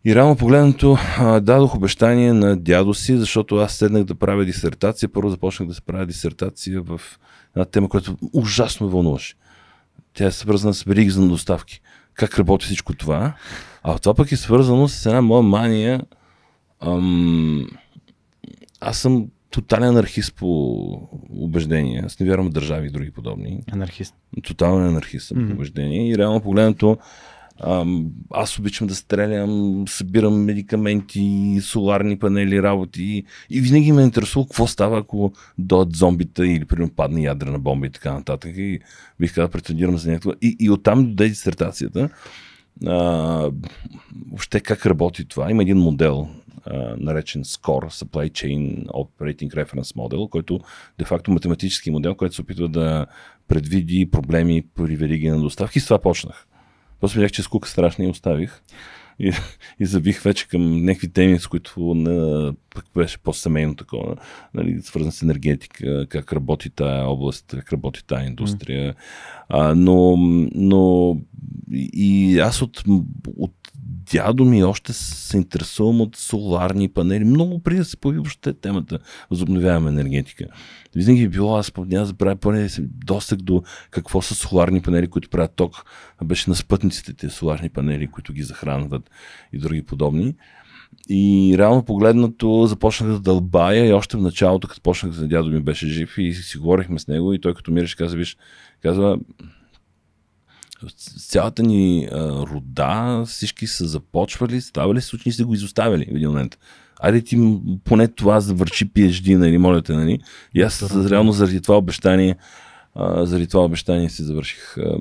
И 0.04 0.14
реално 0.14 0.36
погледнато 0.36 0.98
дадох 1.42 1.74
обещание 1.74 2.32
на 2.32 2.56
дядо 2.56 2.94
си, 2.94 3.16
защото 3.16 3.56
аз 3.56 3.74
седнах 3.74 4.04
да 4.04 4.14
правя 4.14 4.44
дисертация. 4.44 5.08
Първо 5.08 5.30
започнах 5.30 5.68
да 5.68 5.74
се 5.74 5.82
правя 5.82 6.06
дисертация 6.06 6.82
в 6.82 7.00
една 7.56 7.64
тема, 7.64 7.88
която 7.88 8.16
ужасно 8.32 8.88
вълнуваше. 8.88 9.34
Тя 10.14 10.26
е 10.26 10.30
свързана 10.30 10.74
с 10.74 10.82
вериги 10.82 11.18
на 11.18 11.28
доставки. 11.28 11.80
Как 12.14 12.38
работи 12.38 12.64
всичко 12.64 12.94
това? 12.94 13.34
А 13.88 13.98
това 13.98 14.14
пък 14.14 14.32
е 14.32 14.36
свързано 14.36 14.88
с 14.88 15.06
една 15.06 15.20
моя 15.20 15.42
мания. 15.42 16.02
Ам, 16.80 17.66
аз 18.80 18.98
съм 18.98 19.26
тотален 19.50 19.88
анархист 19.88 20.34
по 20.34 20.48
убеждение. 21.30 22.02
Аз 22.06 22.20
не 22.20 22.26
вярвам 22.26 22.46
в 22.46 22.52
държави 22.52 22.86
и 22.86 22.90
други 22.90 23.10
подобни. 23.10 23.60
Анархист. 23.72 24.14
Тотален 24.42 24.86
анархист 24.86 25.26
съм 25.26 25.36
mm-hmm. 25.36 25.48
по 25.48 25.54
убеждение. 25.54 26.08
И 26.08 26.18
реално 26.18 26.40
погледнато 26.40 26.98
Ам, 27.60 28.06
аз 28.30 28.58
обичам 28.58 28.86
да 28.86 28.94
стрелям, 28.94 29.84
събирам 29.88 30.44
медикаменти, 30.44 31.58
соларни 31.62 32.18
панели, 32.18 32.62
работи 32.62 33.24
и 33.50 33.60
винаги 33.60 33.92
ме 33.92 34.02
интересува 34.02 34.46
какво 34.46 34.66
става, 34.66 34.98
ако 34.98 35.32
дойдат 35.58 35.96
зомбита 35.96 36.46
или 36.46 36.64
примерно 36.64 36.90
падне 36.90 37.22
ядрена 37.22 37.58
бомба 37.58 37.86
и 37.86 37.90
така 37.90 38.12
нататък. 38.12 38.56
И 38.56 38.80
бих 39.20 39.34
казал, 39.34 39.48
претендирам 39.48 39.98
за 39.98 40.10
някакво. 40.10 40.30
И, 40.42 40.56
и 40.60 40.70
оттам 40.70 41.14
дойде 41.14 41.28
дисертацията. 41.28 42.08
А, 42.86 43.50
въобще 44.30 44.60
как 44.60 44.86
работи 44.86 45.24
това? 45.24 45.50
Има 45.50 45.62
един 45.62 45.78
модел, 45.78 46.28
а, 46.66 46.94
наречен 46.98 47.44
SCORE, 47.44 48.04
Supply 48.04 48.30
Chain 48.30 48.86
Operating 48.86 49.50
Reference 49.50 49.96
Model, 49.96 50.28
който 50.28 50.60
де-факто 50.98 51.30
математически 51.30 51.90
модел, 51.90 52.14
който 52.14 52.34
се 52.34 52.42
опитва 52.42 52.68
да 52.68 53.06
предвиди 53.48 54.10
проблеми 54.10 54.64
при 54.74 54.96
вериги 54.96 55.28
на 55.28 55.40
доставки. 55.40 55.80
С 55.80 55.84
това 55.84 55.98
почнах. 55.98 56.46
После 57.00 57.20
видях, 57.20 57.32
че 57.32 57.42
скука 57.42 57.68
страшна 57.68 58.04
и 58.04 58.08
оставих. 58.08 58.62
И, 59.18 59.32
и 59.80 59.86
забих 59.86 60.22
вече 60.22 60.48
към 60.48 60.84
някакви 60.84 61.08
теми, 61.08 61.38
с 61.38 61.46
които 61.46 61.94
не, 61.94 62.52
пък 62.74 62.84
беше 62.94 63.18
по-семейно 63.18 63.74
такова, 63.74 64.16
нали, 64.54 64.82
свързан 64.82 65.12
с 65.12 65.22
енергетика, 65.22 66.06
как 66.08 66.32
работи 66.32 66.70
тая 66.70 67.04
област, 67.04 67.44
как 67.48 67.72
работи 67.72 68.06
тая 68.06 68.26
индустрия. 68.26 68.92
Mm. 68.92 68.96
А, 69.48 69.74
но, 69.74 70.16
но 70.54 71.16
и 71.72 72.38
аз 72.38 72.62
от, 72.62 72.84
от 73.36 73.55
дядо 74.12 74.44
ми 74.44 74.64
още 74.64 74.92
се 74.92 75.36
интересувам 75.36 76.00
от 76.00 76.16
соларни 76.16 76.88
панели. 76.88 77.24
Много 77.24 77.62
преди 77.62 77.78
да 77.78 77.84
се 77.84 77.96
появи 77.96 78.18
въобще 78.18 78.52
темата 78.52 78.98
възобновяема 79.30 79.88
енергетика. 79.88 80.44
Винаги 80.94 81.22
е 81.22 81.28
било, 81.28 81.56
аз 81.56 81.72
няма 81.76 81.86
да 81.88 82.06
забравя 82.06 82.36
поне 82.36 82.68
достъг 82.80 83.42
до 83.42 83.62
какво 83.90 84.22
са 84.22 84.34
соларни 84.34 84.82
панели, 84.82 85.06
които 85.06 85.30
правят 85.30 85.52
ток. 85.56 85.84
Беше 86.24 86.50
на 86.50 86.56
спътниците 86.56 87.14
тези 87.14 87.34
соларни 87.34 87.68
панели, 87.68 88.06
които 88.06 88.32
ги 88.32 88.42
захранват 88.42 89.10
и 89.52 89.58
други 89.58 89.82
подобни. 89.82 90.34
И 91.08 91.54
реално 91.58 91.84
погледнато 91.84 92.66
започнах 92.66 93.10
да 93.10 93.20
дълбая 93.20 93.86
и 93.86 93.92
още 93.92 94.16
в 94.16 94.20
началото, 94.20 94.68
като 94.68 94.80
почнах 94.80 95.12
за 95.12 95.28
дядо 95.28 95.50
ми 95.50 95.60
беше 95.60 95.88
жив 95.88 96.18
и 96.18 96.34
си 96.34 96.58
говорихме 96.58 96.98
с 96.98 97.08
него 97.08 97.32
и 97.32 97.40
той 97.40 97.54
като 97.54 97.72
мириш 97.72 97.94
каза, 97.94 98.16
виж, 98.16 98.36
казва, 98.82 99.18
цялата 101.28 101.62
ни 101.62 102.08
а, 102.12 102.28
рода, 102.30 103.24
всички 103.26 103.66
са 103.66 103.86
започвали, 103.86 104.60
ставали 104.60 105.00
се 105.00 105.16
учени, 105.16 105.32
са 105.32 105.44
го 105.44 105.54
изоставили 105.54 106.04
в 106.04 106.16
един 106.16 106.28
момент. 106.28 106.58
Айде 107.00 107.22
ти 107.22 107.58
поне 107.84 108.08
това 108.08 108.40
завърши 108.40 108.90
PhD, 108.90 109.36
нали, 109.36 109.58
моля 109.58 109.82
те, 109.82 109.92
нали? 109.92 110.20
И 110.54 110.62
аз 110.62 111.06
реално 111.10 111.32
заради 111.32 111.60
това 111.60 111.78
обещание, 111.78 112.36
а, 112.94 113.26
заради 113.26 113.46
това 113.46 113.64
обещание 113.64 114.10
си 114.10 114.22
завърших 114.22 114.78
а, 114.78 114.98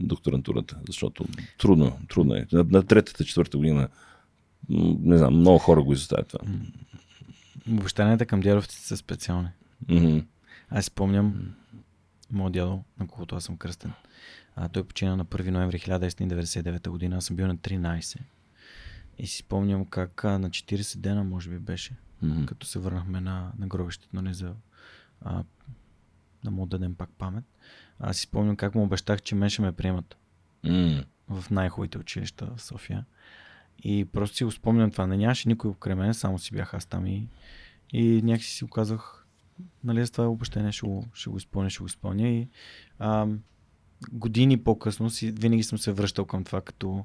докторантурата, 0.00 0.76
защото 0.86 1.24
трудно, 1.58 1.98
трудно 2.08 2.34
е. 2.34 2.46
На, 2.52 2.64
на 2.70 2.82
третата, 2.82 3.24
четвърта 3.24 3.58
година, 3.58 3.88
не 4.68 5.18
знам, 5.18 5.34
много 5.34 5.58
хора 5.58 5.82
го 5.82 5.92
изоставят 5.92 6.28
това. 6.28 6.40
Обещанията 7.72 8.26
към 8.26 8.40
дядовците 8.40 8.86
са 8.86 8.96
специални. 8.96 9.48
Mm-hmm. 9.86 10.24
Аз 10.70 10.84
спомням 10.84 11.34
моят 12.30 12.52
дядо, 12.52 12.84
на 13.00 13.06
когото 13.06 13.36
аз 13.36 13.44
съм 13.44 13.56
кръстен. 13.56 13.92
А, 14.56 14.68
той 14.68 14.84
почина 14.84 15.16
на 15.16 15.24
1 15.24 15.50
ноември 15.50 15.78
1999 15.78 16.88
година. 16.88 17.16
Аз 17.16 17.24
съм 17.24 17.36
бил 17.36 17.46
на 17.46 17.56
13. 17.56 18.18
И 19.18 19.26
си 19.26 19.36
спомням 19.36 19.84
как 19.84 20.24
а, 20.24 20.38
на 20.38 20.50
40 20.50 20.98
дена, 20.98 21.24
може 21.24 21.50
би 21.50 21.58
беше, 21.58 21.96
mm-hmm. 22.24 22.46
като 22.46 22.66
се 22.66 22.78
върнахме 22.78 23.20
на, 23.20 23.52
на 23.58 23.66
гробището, 23.66 24.08
но 24.12 24.22
не 24.22 24.34
за 24.34 24.54
а, 25.20 25.44
да 26.44 26.50
му 26.50 26.66
дадем 26.66 26.94
пак 26.94 27.10
памет. 27.18 27.44
Аз 27.98 28.16
си 28.16 28.22
спомням 28.22 28.56
как 28.56 28.74
му 28.74 28.82
обещах, 28.82 29.22
че 29.22 29.34
мен 29.34 29.50
ще 29.50 29.62
ме 29.62 29.72
приемат 29.72 30.16
mm. 30.64 31.04
в 31.28 31.50
най-хубавите 31.50 31.98
училища 31.98 32.50
в 32.56 32.62
София. 32.62 33.04
И 33.82 34.04
просто 34.04 34.36
си 34.36 34.44
го 34.44 34.50
спомням 34.50 34.90
това. 34.90 35.06
Не 35.06 35.16
нямаше 35.16 35.48
никой 35.48 35.72
покрай 35.72 35.94
мен, 35.94 36.14
само 36.14 36.38
си 36.38 36.54
бях 36.54 36.74
аз 36.74 36.86
там 36.86 37.06
и, 37.06 37.28
и 37.92 38.22
някакси 38.22 38.50
си 38.50 38.64
оказах, 38.64 39.17
нали, 39.84 40.06
с 40.06 40.10
това 40.10 40.28
обещание 40.28 40.72
ще 40.72 40.86
го, 40.86 41.04
ще 41.14 41.30
го 41.30 41.36
изпълня, 41.36 41.70
ще 41.70 41.80
го 41.80 41.86
изпълня. 41.86 42.28
И 42.28 42.48
а, 42.98 43.26
години 44.12 44.58
по-късно 44.58 45.10
си, 45.10 45.30
винаги 45.30 45.62
съм 45.62 45.78
се 45.78 45.92
връщал 45.92 46.24
към 46.24 46.44
това, 46.44 46.60
като 46.60 47.04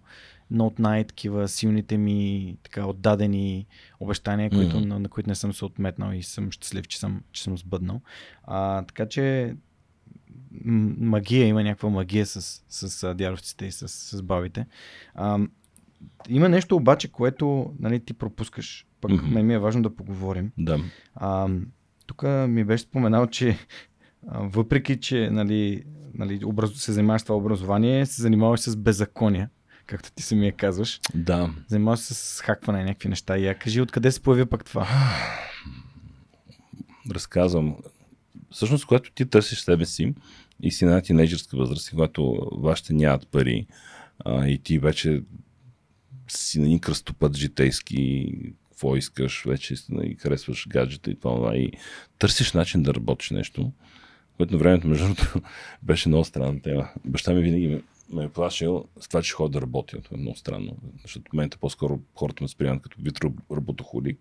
едно 0.51 0.67
от 0.67 0.79
най-такива 0.79 1.47
силните 1.47 1.97
ми 1.97 2.57
така 2.63 2.85
отдадени 2.85 3.65
обещания, 3.99 4.49
mm-hmm. 4.49 4.71
които, 4.71 4.87
на, 4.87 4.99
на 4.99 5.09
които 5.09 5.29
не 5.29 5.35
съм 5.35 5.53
се 5.53 5.65
отметнал 5.65 6.13
и 6.13 6.23
съм 6.23 6.51
щастлив, 6.51 6.87
че 6.87 6.99
съм, 6.99 7.21
че 7.31 7.43
съм 7.43 7.57
сбъднал. 7.57 8.01
А, 8.43 8.83
така 8.83 9.07
че 9.07 9.55
магия, 10.97 11.47
има 11.47 11.63
някаква 11.63 11.89
магия 11.89 12.25
с, 12.25 12.63
с, 12.69 13.15
дяровците 13.15 13.65
и 13.65 13.71
с, 13.71 13.87
с 13.87 14.21
бабите. 14.21 14.65
А, 15.15 15.39
има 16.29 16.49
нещо 16.49 16.75
обаче, 16.75 17.07
което 17.07 17.73
нали, 17.79 17.99
ти 17.99 18.13
пропускаш. 18.13 18.87
Пък 19.01 19.11
mm-hmm. 19.11 19.41
ми 19.41 19.53
е 19.53 19.59
важно 19.59 19.81
да 19.81 19.95
поговорим. 19.95 20.51
Да. 20.57 20.79
А, 21.15 21.49
тук 22.05 22.23
ми 22.47 22.63
беше 22.63 22.83
споменал, 22.83 23.27
че 23.27 23.57
въпреки, 24.31 24.99
че 24.99 25.29
нали, 25.29 25.83
нали, 26.13 26.45
образ... 26.45 26.73
се 26.73 26.91
занимаваш 26.91 27.21
с 27.21 27.25
това 27.25 27.37
образование, 27.37 28.05
се 28.05 28.21
занимаваш 28.21 28.59
с 28.59 28.75
беззакония, 28.75 29.49
както 29.85 30.11
ти 30.11 30.23
самия 30.23 30.51
казваш. 30.51 30.99
Да. 31.15 31.53
Занимаваш 31.67 31.99
се 31.99 32.13
с 32.13 32.41
хакване 32.41 32.79
на 32.79 32.85
някакви 32.85 33.09
неща. 33.09 33.37
И 33.37 33.45
я 33.45 33.59
кажи, 33.59 33.81
откъде 33.81 34.11
се 34.11 34.21
появи 34.21 34.45
пък 34.45 34.65
това? 34.65 34.87
Разказвам. 37.11 37.75
Всъщност, 38.51 38.85
когато 38.85 39.11
ти 39.11 39.25
търсиш 39.25 39.59
себе 39.59 39.85
си 39.85 40.13
и 40.61 40.71
си 40.71 40.85
на 40.85 41.01
тинейджърска 41.01 41.57
възраст, 41.57 41.89
когато 41.89 42.49
вашите 42.57 42.93
нямат 42.93 43.27
пари 43.27 43.67
а, 44.25 44.47
и 44.47 44.57
ти 44.57 44.79
вече 44.79 45.23
си 46.27 46.59
на 46.59 46.65
един 46.65 46.79
кръстопът 46.79 47.37
житейски, 47.37 48.31
какво 48.73 48.95
искаш, 48.95 49.43
вече 49.45 49.75
и 50.03 50.15
харесваш 50.15 50.67
гаджета 50.67 51.11
и 51.11 51.15
това, 51.15 51.55
и 51.55 51.71
търсиш 52.19 52.53
начин 52.53 52.83
да 52.83 52.93
работиш 52.93 53.29
нещо, 53.29 53.71
което 54.37 54.53
на 54.53 54.59
времето, 54.59 54.87
между 54.87 55.05
другото, 55.05 55.41
беше 55.83 56.09
много 56.09 56.25
странна 56.25 56.61
тема. 56.61 56.89
Баща 57.05 57.33
ми 57.33 57.41
винаги 57.41 57.81
ме, 58.13 58.23
е 58.23 58.29
плашил 58.29 58.85
с 58.99 59.07
това, 59.07 59.21
че 59.21 59.33
ходи 59.33 59.53
да 59.53 59.61
работи. 59.61 60.01
Това 60.03 60.17
е 60.17 60.21
много 60.21 60.37
странно, 60.37 60.77
защото 61.01 61.29
в 61.29 61.33
момента 61.33 61.57
по-скоро 61.57 61.99
хората 62.15 62.43
ме 62.43 62.47
сприемат 62.47 62.81
като 62.81 62.97
вид 63.01 63.19
работохолик. 63.51 64.19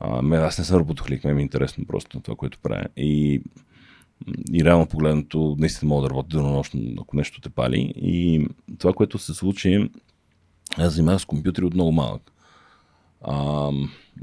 А, 0.00 0.22
ме, 0.22 0.36
аз 0.36 0.58
не 0.58 0.64
съм 0.64 0.78
работохолик, 0.78 1.24
ме 1.24 1.40
е 1.40 1.42
интересно 1.42 1.86
просто 1.86 2.20
това, 2.20 2.36
което 2.36 2.58
правя. 2.58 2.86
И, 2.96 3.42
и 4.52 4.64
реално 4.64 4.86
погледнато, 4.86 5.56
наистина 5.58 5.88
мога 5.88 6.02
да 6.02 6.10
работя 6.10 6.36
денонощно, 6.36 6.80
ако 7.00 7.16
нещо 7.16 7.40
те 7.40 7.50
пали. 7.50 7.92
И 7.96 8.46
това, 8.78 8.92
което 8.92 9.18
се 9.18 9.34
случи, 9.34 9.90
аз 10.76 10.92
занимавам 10.92 11.20
с 11.20 11.24
компютри 11.24 11.64
от 11.64 11.74
много 11.74 11.92
малък. 11.92 12.33
А, 13.26 13.70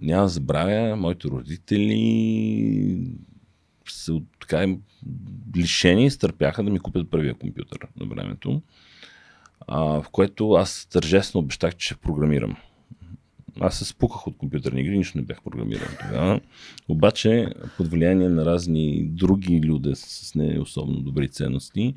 няма 0.01 0.23
да 0.23 0.29
забравя, 0.29 0.95
моите 0.95 1.27
родители 1.27 3.17
се 3.89 4.21
така 4.39 4.75
лишени 5.57 6.05
изтърпяха 6.05 6.63
да 6.63 6.71
ми 6.71 6.79
купят 6.79 7.11
първия 7.11 7.33
компютър 7.33 7.87
на 7.99 8.05
времето, 8.05 8.61
а, 9.67 10.01
в 10.01 10.05
което 10.11 10.51
аз 10.51 10.87
тържествено 10.91 11.43
обещах, 11.43 11.75
че 11.75 11.85
ще 11.85 11.95
програмирам. 11.95 12.55
Аз 13.59 13.77
се 13.77 13.85
спуках 13.85 14.27
от 14.27 14.37
компютърни 14.37 14.81
игри, 14.81 14.97
нищо 14.97 15.17
не 15.17 15.23
бях 15.23 15.41
програмиран 15.43 15.95
тогава. 16.01 16.39
Обаче, 16.89 17.53
под 17.77 17.87
влияние 17.87 18.29
на 18.29 18.45
разни 18.45 19.03
други 19.05 19.61
люди 19.63 19.91
с 19.95 20.35
не 20.35 20.59
особено 20.59 20.99
добри 20.99 21.29
ценности, 21.29 21.95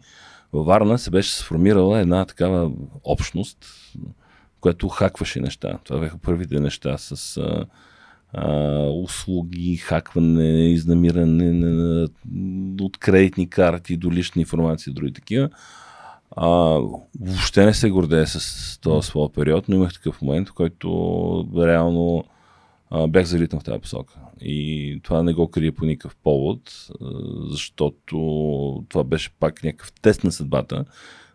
във 0.52 0.66
Варна 0.66 0.98
се 0.98 1.11
беше 1.11 1.34
сформирала 1.34 2.00
една 2.00 2.24
такава 2.24 2.72
общност, 3.05 3.66
която 4.65 4.89
хакваше 4.89 5.41
неща. 5.41 5.79
Това 5.85 6.01
бяха 6.01 6.19
първите 6.19 6.61
неща 6.61 6.99
с 6.99 7.37
а, 7.37 7.67
а, 8.33 8.51
услуги, 8.89 9.77
хакване, 9.77 10.71
изнамиране 10.71 11.53
на, 11.53 12.09
от 12.81 12.97
кредитни 12.99 13.51
карти 13.51 13.97
до 13.97 14.12
лична 14.12 14.41
информация 14.41 14.91
и 14.91 14.95
други 14.95 15.12
такива. 15.12 15.51
А, 16.37 16.49
въобще 17.21 17.65
не 17.65 17.75
се 17.75 17.91
гордея 17.91 18.27
с 18.27 18.79
този 18.81 19.09
своя 19.09 19.33
период, 19.33 19.69
но 19.69 19.77
имах 19.77 19.93
такъв 19.93 20.23
момент, 20.23 20.49
в 20.49 20.53
който 20.53 20.89
реално 21.57 22.25
а, 22.91 23.07
бях 23.07 23.25
залитан 23.25 23.61
в 23.61 23.65
тази 23.65 23.81
посока. 23.81 24.15
И 24.41 25.01
това 25.03 25.23
не 25.23 25.33
го 25.35 25.51
крия 25.51 25.73
по 25.73 25.85
никакъв 25.85 26.17
повод, 26.17 26.89
защото 27.51 28.17
това 28.89 29.05
беше 29.05 29.31
пак 29.41 29.65
някакъв 29.65 29.93
тест 30.03 30.25
на 30.25 30.33
съдбата. 30.33 30.85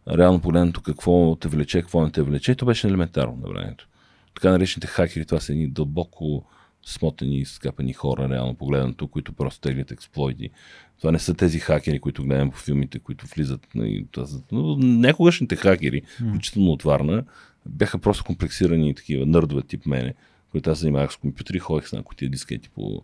Реално 0.10 0.42
погледнато 0.42 0.82
какво 0.82 1.36
те 1.36 1.48
влече, 1.48 1.82
какво 1.82 2.04
не 2.04 2.12
те 2.12 2.22
влече, 2.22 2.56
то 2.56 2.66
беше 2.66 2.88
елементарно 2.88 3.38
на 3.44 3.50
времето. 3.50 3.88
Така 4.36 4.52
наречените 4.52 4.88
хакери, 4.88 5.26
това 5.26 5.40
са 5.40 5.52
едни 5.52 5.68
дълбоко 5.68 6.46
смотани 6.86 7.46
скапани 7.46 7.94
хора, 7.94 8.30
реално 8.30 8.56
погледнато, 8.56 9.08
които 9.08 9.34
просто 9.34 9.62
теглят 9.62 9.92
експлойти. 9.92 10.50
Това 10.98 11.12
не 11.12 11.20
са 11.20 11.34
тези 11.34 11.60
хакери, 11.60 12.00
които 12.00 12.24
гледам 12.24 12.52
по 12.52 12.58
филмите, 12.58 13.00
които 13.00 13.26
влизат. 13.36 13.68
Нали, 13.76 14.06
но 14.52 14.78
некогашните 14.78 15.56
хакери, 15.56 16.02
включително 16.02 16.72
от 16.72 16.84
Варна, 16.84 17.24
бяха 17.66 17.98
просто 17.98 18.24
комплексирани 18.24 18.96
такива 18.96 19.26
нърдове 19.26 19.62
тип 19.62 19.86
мене, 19.86 20.14
когато 20.52 20.70
аз 20.70 20.80
занимавах 20.80 21.12
с 21.12 21.18
компютри, 21.18 21.60
ходех 21.60 21.88
с 21.88 21.94
някои 21.94 22.18
тия 22.18 22.30
дискети 22.30 22.70
по 22.70 23.04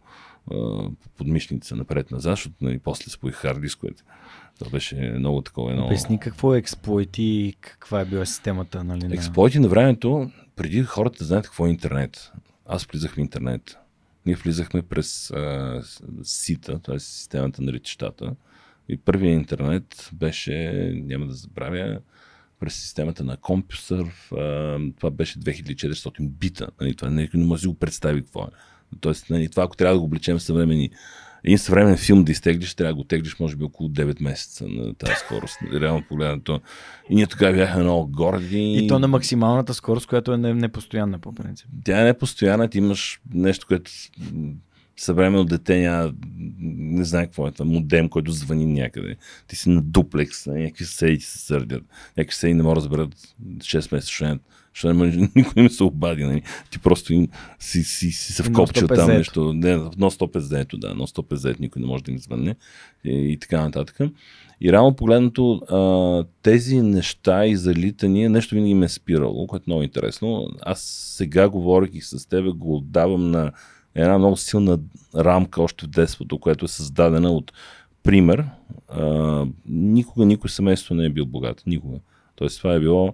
подмишница 1.17 1.75
напред-назад, 1.75 2.31
защото 2.31 2.55
нали, 2.61 2.79
после 2.79 3.11
споих 3.11 3.35
хард 3.35 3.61
дисковете. 3.61 4.03
Това 4.59 4.71
беше 4.71 4.95
много 4.95 5.41
такова 5.41 5.71
едно. 5.71 5.85
Обясни 5.85 6.19
какво 6.19 6.55
е 6.55 6.57
експлойт 6.57 7.17
и 7.17 7.55
каква 7.61 8.01
е 8.01 8.05
била 8.05 8.25
системата. 8.25 8.83
Нали, 8.83 9.13
Експлойти 9.13 9.59
на 9.59 9.67
времето, 9.67 10.31
преди 10.55 10.83
хората 10.83 11.17
да 11.17 11.25
знаят 11.25 11.45
какво 11.45 11.65
е 11.65 11.69
интернет. 11.69 12.31
Аз 12.65 12.85
влизах 12.85 13.13
в 13.13 13.17
интернет. 13.17 13.77
Ние 14.25 14.35
влизахме 14.35 14.81
през 14.81 15.31
а, 15.31 15.81
сита, 16.23 16.79
т.е. 16.79 16.99
системата 16.99 17.61
на 17.61 17.71
летищата. 17.73 18.35
И 18.89 18.97
първият 18.97 19.39
интернет 19.39 20.09
беше, 20.13 20.91
няма 21.05 21.27
да 21.27 21.33
забравя, 21.33 21.99
през 22.59 22.75
системата 22.75 23.23
на 23.23 23.37
компюсър. 23.37 24.05
Това 24.97 25.11
беше 25.11 25.39
2400 25.39 26.29
бита. 26.29 26.67
Нали, 26.81 26.95
това 26.95 27.09
не, 27.09 27.29
не 27.33 27.45
може 27.45 27.59
да 27.59 27.61
си 27.61 27.67
го 27.67 27.79
представи 27.79 28.21
какво 28.21 28.43
е. 28.43 28.47
Тоест, 28.99 29.29
нали, 29.29 29.49
това 29.49 29.63
ако 29.63 29.77
трябва 29.77 29.95
да 29.95 29.99
го 29.99 30.05
облечем 30.05 30.39
съвремени 30.39 30.89
един 31.45 31.57
съвременен 31.57 31.97
филм 31.97 32.23
да 32.23 32.31
изтеглиш, 32.31 32.75
трябва 32.75 32.93
да 32.93 32.95
го 32.95 33.03
теглиш 33.03 33.39
може 33.39 33.55
би 33.55 33.63
около 33.63 33.89
9 33.89 34.23
месеца 34.23 34.65
на 34.67 34.93
тази 34.93 35.15
скорост. 35.15 35.57
Реално 35.73 36.03
погледнато. 36.09 36.61
И 37.09 37.15
ние 37.15 37.27
тогава 37.27 37.53
бяхме 37.53 37.83
много 37.83 38.11
горди. 38.11 38.73
И 38.73 38.87
то 38.87 38.99
на 38.99 39.07
максималната 39.07 39.73
скорост, 39.73 40.07
която 40.07 40.33
е 40.33 40.37
непостоянна 40.37 41.19
по 41.19 41.35
принцип. 41.35 41.67
Тя 41.83 42.01
е 42.01 42.03
непостоянна, 42.03 42.67
ти 42.67 42.77
имаш 42.77 43.21
нещо, 43.33 43.67
което 43.67 43.91
съвременно 44.97 45.45
дете 45.45 45.79
няма, 45.79 46.13
не 46.59 47.05
знае 47.05 47.25
какво 47.25 47.47
е 47.47 47.51
това, 47.51 47.65
модем, 47.65 48.09
който 48.09 48.31
звъни 48.31 48.65
някъде. 48.65 49.15
Ти 49.47 49.55
си 49.55 49.69
на 49.69 49.81
дуплекс, 49.81 50.45
някакви 50.45 50.85
съседи 50.85 51.17
ти 51.17 51.25
се 51.25 51.39
сърдят. 51.39 51.83
Някакви 52.17 52.33
съседи 52.33 52.53
не 52.53 52.63
могат 52.63 52.75
да 52.75 52.81
разберат 52.81 53.15
6 53.57 53.93
месеца, 53.93 54.39
защото 54.75 54.93
не 54.93 54.93
може, 54.93 55.19
никой 55.35 55.63
не 55.63 55.69
се 55.69 55.83
обади. 55.83 56.23
Нали? 56.23 56.41
Ти 56.71 56.79
просто 56.79 57.13
им, 57.13 57.27
си, 57.59 57.83
си, 57.83 58.11
си 58.11 58.33
се 58.33 58.43
вкопчил 58.43 58.87
там 58.87 59.09
нещо. 59.09 59.53
Не, 59.53 59.75
но 59.75 60.11
150 60.11 60.77
да, 60.77 60.95
но 60.95 61.07
150 61.07 61.59
никой 61.59 61.81
не 61.81 61.87
може 61.87 62.03
да 62.03 62.11
им 62.11 62.19
звънне 62.19 62.55
и, 63.05 63.31
и 63.31 63.37
така 63.39 63.61
нататък. 63.61 63.97
И 64.61 64.71
реално 64.71 64.95
погледнато 64.95 65.53
а, 65.55 66.25
тези 66.41 66.81
неща 66.81 67.45
и 67.45 67.55
залитания, 67.55 68.29
нещо 68.29 68.55
винаги 68.55 68.73
ме 68.73 68.85
е 68.85 68.89
спирало, 68.89 69.47
което 69.47 69.63
е 69.63 69.69
много 69.69 69.83
интересно. 69.83 70.47
Аз 70.61 70.81
сега 71.17 71.49
говорих 71.49 72.05
с 72.05 72.29
тебе, 72.29 72.49
го 72.49 72.75
отдавам 72.77 73.31
на 73.31 73.51
една 73.95 74.17
много 74.17 74.37
силна 74.37 74.79
рамка 75.15 75.61
още 75.61 75.85
в 75.85 75.89
детството, 75.89 76.39
която 76.39 76.65
е 76.65 76.67
създадена 76.67 77.31
от 77.31 77.53
пример. 78.03 78.45
А, 78.87 79.45
никога 79.65 80.25
никой 80.25 80.49
семейство 80.49 80.95
не 80.95 81.05
е 81.05 81.09
бил 81.09 81.25
богат. 81.25 81.63
Никога. 81.67 81.97
Тоест 82.35 82.57
това 82.57 82.73
е 82.73 82.79
било 82.79 83.13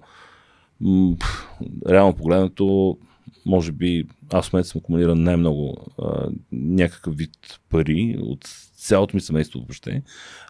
реално 1.89 2.13
погледнато 2.13 2.97
може 3.45 3.71
би 3.71 4.05
аз 4.33 4.49
в 4.49 4.53
момента 4.53 4.69
съм 4.69 4.79
акумулиран 4.79 5.23
най-много 5.23 5.77
а, 5.99 6.29
някакъв 6.51 7.15
вид 7.15 7.59
пари 7.69 8.17
от 8.21 8.47
цялото 8.75 9.17
ми 9.17 9.21
семейство 9.21 9.59
въобще. 9.59 10.01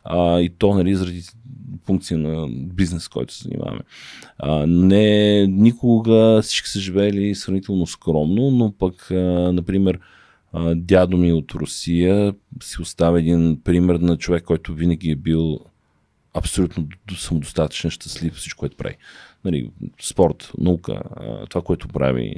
А, 0.03 0.39
и 0.39 0.49
то, 0.49 0.73
нали, 0.73 0.95
заради 0.95 1.23
функция 1.85 2.17
на 2.17 2.47
бизнес, 2.49 3.07
който 3.07 3.33
се 3.33 3.43
занимаваме. 3.43 3.81
А, 4.37 4.65
не, 4.67 5.47
никога 5.47 6.39
всички 6.43 6.69
са 6.69 6.79
живели 6.79 7.35
сравнително 7.35 7.87
скромно, 7.87 8.51
но 8.51 8.71
пък, 8.71 9.11
а, 9.11 9.51
например, 9.53 9.99
а, 10.53 10.75
дядо 10.75 11.17
ми 11.17 11.33
от 11.33 11.51
Русия 11.51 12.33
си 12.63 12.81
оставя 12.81 13.19
един 13.19 13.61
пример 13.63 13.95
на 13.95 14.17
човек, 14.17 14.43
който 14.43 14.73
винаги 14.73 15.11
е 15.11 15.15
бил 15.15 15.59
абсолютно 16.33 16.87
самодостатъчен, 17.17 17.91
щастлив 17.91 18.33
всичко, 18.33 18.59
което 18.59 18.77
прави. 18.77 18.95
Нали, 19.45 19.71
спорт, 20.01 20.51
наука, 20.57 21.01
това, 21.49 21.61
което 21.61 21.87
прави. 21.87 22.35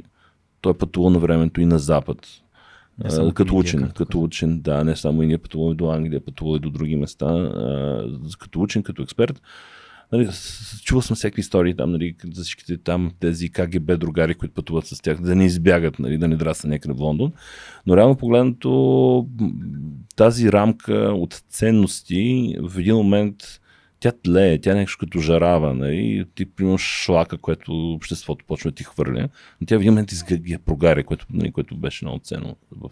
Той 0.60 0.72
е 0.72 0.78
пътувал 0.78 1.10
на 1.10 1.18
времето 1.18 1.60
и 1.60 1.66
на 1.66 1.78
Запад. 1.78 2.26
Не 2.98 3.34
като 3.34 3.56
учен, 3.56 3.80
като, 3.80 3.94
като 3.94 4.22
учен, 4.22 4.60
да, 4.60 4.84
не 4.84 4.96
само 4.96 5.22
и 5.22 5.26
ние 5.26 5.38
пътуваме 5.38 5.74
до 5.74 5.90
Англия, 5.90 6.24
пътували 6.24 6.60
до 6.60 6.70
други 6.70 6.96
места, 6.96 7.26
а, 7.26 8.08
като 8.38 8.60
учен, 8.60 8.82
като 8.82 9.02
експерт. 9.02 9.42
Нали, 10.12 10.28
чувал 10.84 11.02
съм 11.02 11.16
всеки 11.16 11.40
истории 11.40 11.76
там, 11.76 11.92
нали, 11.92 12.16
за 12.32 12.42
всичките 12.42 12.76
там 12.76 13.12
тези 13.20 13.50
КГБ 13.50 13.96
другари, 13.96 14.34
които 14.34 14.54
пътуват 14.54 14.86
с 14.86 15.00
тях, 15.00 15.20
да 15.20 15.34
не 15.34 15.44
избягат, 15.44 15.98
нали, 15.98 16.18
да 16.18 16.28
не 16.28 16.36
драснат 16.36 16.70
някъде 16.70 16.94
в 16.94 17.00
Лондон. 17.00 17.32
Но 17.86 17.96
реално 17.96 18.16
погледнато 18.16 19.26
тази 20.16 20.52
рамка 20.52 20.94
от 20.94 21.42
ценности 21.48 22.54
в 22.60 22.78
един 22.78 22.94
момент 22.94 23.60
тя 24.04 24.12
тлее, 24.12 24.60
тя 24.60 24.72
е 24.72 24.74
нещо 24.74 24.98
като 25.00 25.20
жарава, 25.20 25.74
нали? 25.74 26.24
ти 26.34 26.46
примерно 26.46 26.78
шлака, 26.78 27.38
което 27.38 27.92
обществото 27.92 28.44
почва 28.44 28.70
да 28.70 28.74
ти 28.74 28.84
хвърля, 28.84 29.28
но 29.60 29.66
тя 29.66 29.78
в 29.78 29.80
един 29.80 29.92
момент 29.92 30.10
ги 30.32 30.58
прогаря, 30.58 31.04
което, 31.04 31.26
нали, 31.30 31.52
което 31.52 31.76
беше 31.76 32.04
много 32.04 32.18
ценно 32.18 32.56
в 32.70 32.90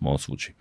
моят 0.00 0.20
случай. 0.20 0.54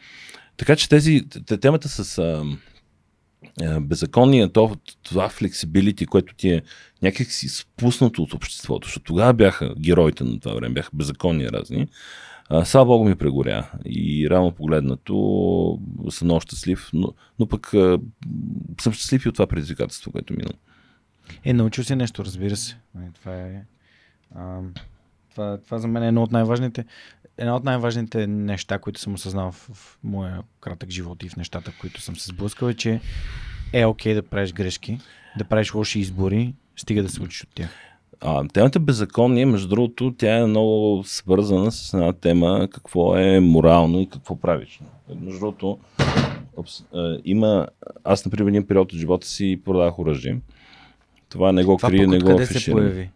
Така 0.57 0.75
че 0.75 0.89
тези, 0.89 1.25
темата 1.61 1.89
с 1.89 2.17
а, 2.17 3.79
беззаконие, 3.79 4.51
то, 4.51 4.75
това 5.03 5.29
флексибилити, 5.29 6.05
което 6.05 6.35
ти 6.35 6.49
е 6.49 6.61
някак 7.01 7.31
си 7.31 7.49
спуснато 7.49 8.23
от 8.23 8.33
обществото, 8.33 8.87
защото 8.87 9.03
тогава 9.03 9.33
бяха 9.33 9.75
героите 9.79 10.23
на 10.23 10.39
това 10.39 10.55
време, 10.55 10.73
бяха 10.73 10.89
беззаконни 10.93 11.49
разни, 11.49 11.87
а, 12.49 12.65
слава 12.65 12.85
Богу 12.85 13.03
ми 13.03 13.15
прегоря 13.15 13.71
и 13.85 14.29
реално 14.29 14.51
погледнато 14.51 15.79
съм 16.09 16.25
много 16.25 16.41
щастлив, 16.41 16.89
но, 16.93 17.13
но 17.39 17.47
пък 17.47 17.73
а, 17.73 17.99
съм 18.81 18.93
щастлив 18.93 19.25
и 19.25 19.29
от 19.29 19.35
това 19.35 19.47
предизвикателство, 19.47 20.11
което 20.11 20.33
е 20.33 20.37
минало. 20.37 20.59
Е, 21.45 21.53
научил 21.53 21.83
си 21.83 21.95
нещо, 21.95 22.25
разбира 22.25 22.55
се. 22.55 22.77
Нали, 22.95 23.09
това 23.13 23.35
е... 23.35 23.65
А, 24.35 24.59
това, 25.31 25.57
това 25.57 25.79
за 25.79 25.87
мен 25.87 26.03
е 26.03 26.07
едно 26.07 26.23
от 26.23 26.31
най-важните, 26.31 26.85
една 27.37 27.55
от 27.55 27.63
най-важните 27.63 28.27
неща, 28.27 28.79
които 28.79 28.99
съм 28.99 29.13
осъзнал 29.13 29.51
в, 29.51 29.69
в 29.73 29.99
моя 30.03 30.43
кратък 30.59 30.89
живот 30.89 31.23
и 31.23 31.29
в 31.29 31.35
нещата, 31.35 31.73
които 31.81 32.01
съм 32.01 32.15
се 32.15 32.27
сблъскал, 32.27 32.67
е, 32.67 32.73
че 32.73 33.01
е 33.73 33.85
окей 33.85 34.13
okay 34.13 34.15
да 34.15 34.23
правиш 34.23 34.53
грешки, 34.53 34.99
да 35.37 35.43
правиш 35.43 35.73
лоши 35.73 35.99
избори, 35.99 36.53
стига 36.75 37.03
да 37.03 37.09
се 37.09 37.21
учиш 37.21 37.43
от 37.43 37.49
тях. 37.55 37.69
А, 38.21 38.47
темата 38.47 38.79
беззаконие, 38.79 39.45
между 39.45 39.67
другото, 39.67 40.13
тя 40.17 40.37
е 40.37 40.45
много 40.45 41.03
свързана 41.05 41.71
с 41.71 41.93
една 41.93 42.13
тема 42.13 42.67
какво 42.71 43.17
е 43.17 43.39
морално 43.39 44.01
и 44.01 44.09
какво 44.09 44.35
правиш. 44.35 44.79
Между 45.21 45.39
другото, 45.39 45.77
опс, 46.57 46.83
а, 46.93 47.17
има, 47.25 47.67
аз, 48.03 48.25
например, 48.25 48.49
един 48.49 48.67
период 48.67 48.93
от 48.93 48.99
живота 48.99 49.27
си 49.27 49.61
продавах 49.65 49.99
оръжие. 49.99 50.37
Това 51.29 51.51
не 51.51 51.63
го 51.63 51.77
крие, 51.77 52.07
не 52.07 52.19
го 52.19 52.31
афиширам. 52.31 53.07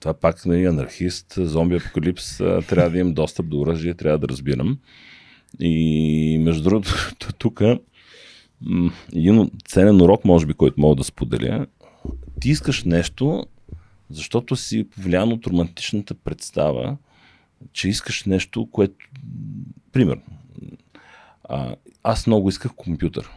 Това 0.00 0.14
пак 0.14 0.46
нали, 0.46 0.64
анархист, 0.64 1.34
зомби 1.36 1.76
апокалипс, 1.76 2.38
трябва 2.38 2.90
да 2.90 2.98
имам 2.98 3.14
достъп 3.14 3.48
до 3.48 3.60
оръжие, 3.60 3.94
трябва 3.94 4.18
да 4.18 4.28
разбирам. 4.28 4.78
И 5.60 6.38
между 6.40 6.62
другото, 6.62 6.90
тук 7.38 7.62
един 9.14 9.50
ценен 9.68 10.00
урок, 10.00 10.24
може 10.24 10.46
би, 10.46 10.54
който 10.54 10.80
мога 10.80 10.96
да 10.96 11.04
споделя. 11.04 11.66
Ти 12.40 12.50
искаш 12.50 12.84
нещо, 12.84 13.46
защото 14.10 14.56
си 14.56 14.84
повлиян 14.84 15.32
от 15.32 15.46
романтичната 15.46 16.14
представа, 16.14 16.96
че 17.72 17.88
искаш 17.88 18.24
нещо, 18.24 18.68
което... 18.70 18.94
Примерно, 19.92 20.22
аз 22.02 22.26
много 22.26 22.48
исках 22.48 22.72
компютър. 22.72 23.30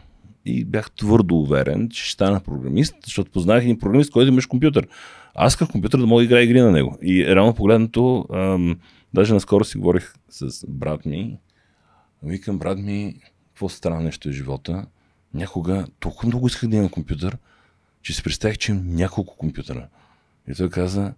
И 0.44 0.64
бях 0.64 0.90
твърдо 0.90 1.36
уверен, 1.36 1.88
че 1.88 2.04
ще 2.04 2.12
стана 2.12 2.40
програмист, 2.40 2.94
защото 3.04 3.30
познах 3.30 3.62
един 3.62 3.78
програмист, 3.78 4.10
който 4.10 4.32
имаш 4.32 4.46
компютър. 4.46 4.88
Аз 5.34 5.52
исках 5.52 5.68
компютър 5.68 5.98
да 5.98 6.06
мога 6.06 6.20
да 6.20 6.24
играя 6.24 6.44
игри 6.44 6.60
на 6.60 6.70
него. 6.70 6.98
И 7.02 7.26
реално 7.26 7.54
погледнато, 7.54 8.26
ам, 8.34 8.80
даже 9.14 9.34
наскоро 9.34 9.64
си 9.64 9.78
говорих 9.78 10.14
с 10.28 10.66
брат 10.68 11.06
ми. 11.06 11.38
Викам, 12.22 12.58
брат 12.58 12.78
ми, 12.78 13.14
какво 13.46 13.68
странно 13.68 14.00
нещо 14.00 14.28
е 14.28 14.32
живота. 14.32 14.86
Някога 15.34 15.86
толкова 16.00 16.26
много 16.26 16.46
исках 16.46 16.68
да 16.70 16.76
имам 16.76 16.88
компютър, 16.88 17.38
че 18.02 18.12
си 18.12 18.22
представих, 18.22 18.58
че 18.58 18.72
имам 18.72 18.94
няколко 18.94 19.36
компютъра. 19.36 19.88
И 20.48 20.54
той 20.54 20.70
каза, 20.70 21.14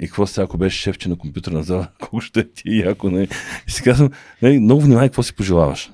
и 0.00 0.06
какво 0.06 0.26
сега, 0.26 0.44
ако 0.44 0.58
беше 0.58 0.78
шефче 0.82 1.08
на 1.08 1.16
компютърна 1.16 1.62
зала, 1.62 1.88
колко 1.98 2.20
ще 2.20 2.52
ти 2.52 2.78
яко, 2.78 3.10
не? 3.10 3.16
Нали? 3.18 3.28
И 3.68 3.70
си 3.70 3.82
казвам, 3.82 4.10
не, 4.42 4.48
нали, 4.48 4.60
много 4.60 4.80
внимай 4.80 5.08
какво 5.08 5.22
си 5.22 5.34
пожелаваш 5.34 5.90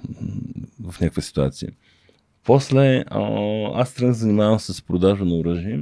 в 0.84 1.00
някаква 1.00 1.22
ситуация. 1.22 1.70
После 2.44 3.04
аз 3.74 3.94
трябва 3.94 4.12
да 4.12 4.18
занимавам 4.18 4.60
с 4.60 4.82
продажа 4.82 5.24
на 5.24 5.34
оръжие. 5.34 5.80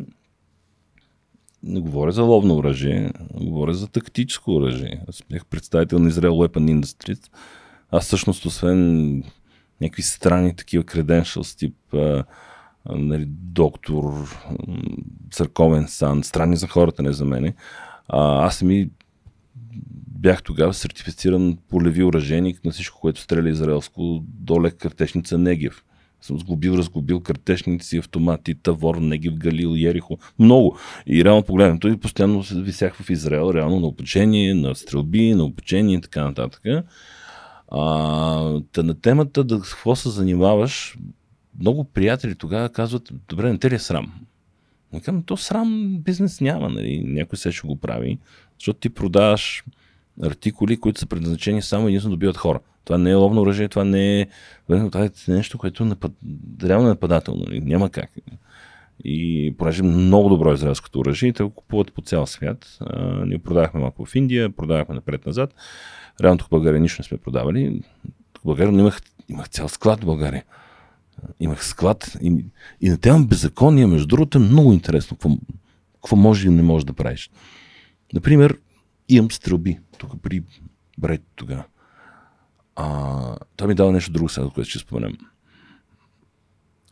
Не 1.62 1.80
говоря 1.80 2.12
за 2.12 2.22
ловно 2.22 2.56
оръжие, 2.56 3.10
говоря 3.34 3.74
за 3.74 3.88
тактическо 3.88 4.54
оръжие. 4.54 5.02
Аз 5.08 5.22
бях 5.30 5.46
представител 5.46 5.98
на 5.98 6.08
Израел 6.08 6.32
Weapon 6.32 6.80
Industries. 6.80 7.30
Аз 7.90 8.04
всъщност, 8.04 8.44
освен 8.44 9.16
някакви 9.80 10.02
странни 10.02 10.56
такива 10.56 10.84
credentials, 10.84 11.58
тип 11.58 11.76
нали, 12.90 13.26
доктор, 13.28 14.12
църковен 15.30 15.88
сан, 15.88 16.24
странни 16.24 16.56
за 16.56 16.68
хората, 16.68 17.02
не 17.02 17.12
за 17.12 17.24
мене. 17.24 17.54
А, 18.08 18.46
аз 18.46 18.62
ми 18.62 18.90
бях 20.22 20.42
тогава 20.42 20.74
сертифициран 20.74 21.58
полеви 21.68 22.04
ураженик 22.04 22.64
на 22.64 22.70
всичко, 22.70 23.00
което 23.00 23.20
стреля 23.20 23.48
израелско 23.48 24.22
до 24.26 24.62
лек 24.62 24.76
картечница 24.76 25.38
Негев. 25.38 25.84
съм 26.20 26.38
сглобил, 26.38 26.72
разглобил 26.72 27.20
картешници, 27.20 27.98
автомати, 27.98 28.54
Тавор, 28.54 28.96
Негив, 28.96 29.34
Галил, 29.34 29.88
Ерихо. 29.88 30.18
Много. 30.38 30.78
И 31.06 31.24
реално 31.24 31.42
погледнато 31.42 31.88
и 31.88 31.96
постоянно 31.96 32.42
висях 32.52 32.94
в 32.94 33.10
Израел, 33.10 33.54
реално 33.54 33.80
на 33.80 33.86
обучение, 33.86 34.54
на 34.54 34.74
стрелби, 34.74 35.34
на 35.34 35.44
обучение 35.44 35.96
и 35.96 36.00
така 36.00 36.24
нататък. 36.24 36.62
А, 37.68 38.60
та 38.72 38.82
на 38.82 39.00
темата 39.00 39.44
да 39.44 39.60
какво 39.60 39.96
се 39.96 40.10
занимаваш, 40.10 40.96
много 41.62 41.84
приятели 41.84 42.34
тогава 42.34 42.68
казват, 42.68 43.12
добре, 43.28 43.52
не 43.52 43.58
те 43.58 43.70
ли 43.70 43.74
е 43.74 43.78
срам? 43.78 44.12
Викам, 44.92 45.22
то 45.22 45.36
срам 45.36 45.98
бизнес 45.98 46.40
няма, 46.40 46.68
нали? 46.68 47.02
някой 47.06 47.38
се 47.38 47.52
ще 47.52 47.66
го 47.66 47.76
прави, 47.76 48.18
защото 48.58 48.80
ти 48.80 48.88
продаваш 48.88 49.64
артикули, 50.22 50.76
които 50.76 51.00
са 51.00 51.06
предназначени 51.06 51.62
само 51.62 51.88
единствено 51.88 52.10
да 52.10 52.16
добиват 52.16 52.36
хора. 52.36 52.60
Това 52.84 52.98
не 52.98 53.10
е 53.10 53.14
ловно 53.14 53.40
оръжие, 53.40 53.68
това 53.68 53.84
не 53.84 54.20
е, 54.20 54.26
това 54.66 55.04
е 55.04 55.10
нещо, 55.28 55.58
което 55.58 55.82
е 55.82 55.86
напад... 55.86 56.12
реално 56.62 56.86
е 56.86 56.90
нападателно. 56.90 57.44
Нали? 57.46 57.60
Няма 57.60 57.90
как. 57.90 58.10
И 59.04 59.54
понеже 59.58 59.82
много 59.82 60.28
добро 60.28 60.54
израелското 60.54 61.00
оръжие, 61.00 61.32
те 61.32 61.42
го 61.42 61.50
купуват 61.50 61.92
по 61.92 62.02
цял 62.02 62.26
свят. 62.26 62.78
А, 62.80 63.24
ние 63.26 63.38
продавахме 63.38 63.80
малко 63.80 64.04
в 64.04 64.14
Индия, 64.14 64.50
продавахме 64.50 64.94
напред-назад. 64.94 65.54
Реално 66.22 66.38
тук 66.38 66.46
в 66.46 66.50
България 66.50 66.80
нищо 66.80 67.02
не 67.02 67.04
сме 67.04 67.18
продавали. 67.18 67.82
В 68.38 68.44
България 68.44 68.72
имах, 68.72 69.00
имах 69.28 69.48
цял 69.48 69.68
склад 69.68 70.00
в 70.00 70.06
България. 70.06 70.44
Имах 71.40 71.66
склад 71.66 72.16
и, 72.22 72.44
и 72.80 72.90
на 72.90 72.98
тема 72.98 73.24
беззакония, 73.24 73.88
между 73.88 74.06
другото, 74.06 74.38
е 74.38 74.40
много 74.40 74.72
интересно 74.72 75.16
какво, 75.16 75.36
какво 75.94 76.16
може 76.16 76.46
и 76.46 76.50
не 76.50 76.62
може 76.62 76.86
да 76.86 76.92
правиш. 76.92 77.30
Например, 78.14 78.58
имам 79.08 79.30
стрелби 79.30 79.78
тук 79.98 80.22
при 80.22 80.42
Бред 80.98 81.22
тогава. 81.36 81.64
Той 83.56 83.68
ми 83.68 83.74
дава 83.74 83.92
нещо 83.92 84.12
друго 84.12 84.28
сега, 84.28 84.48
което 84.54 84.70
ще 84.70 84.78
споменем. 84.78 85.18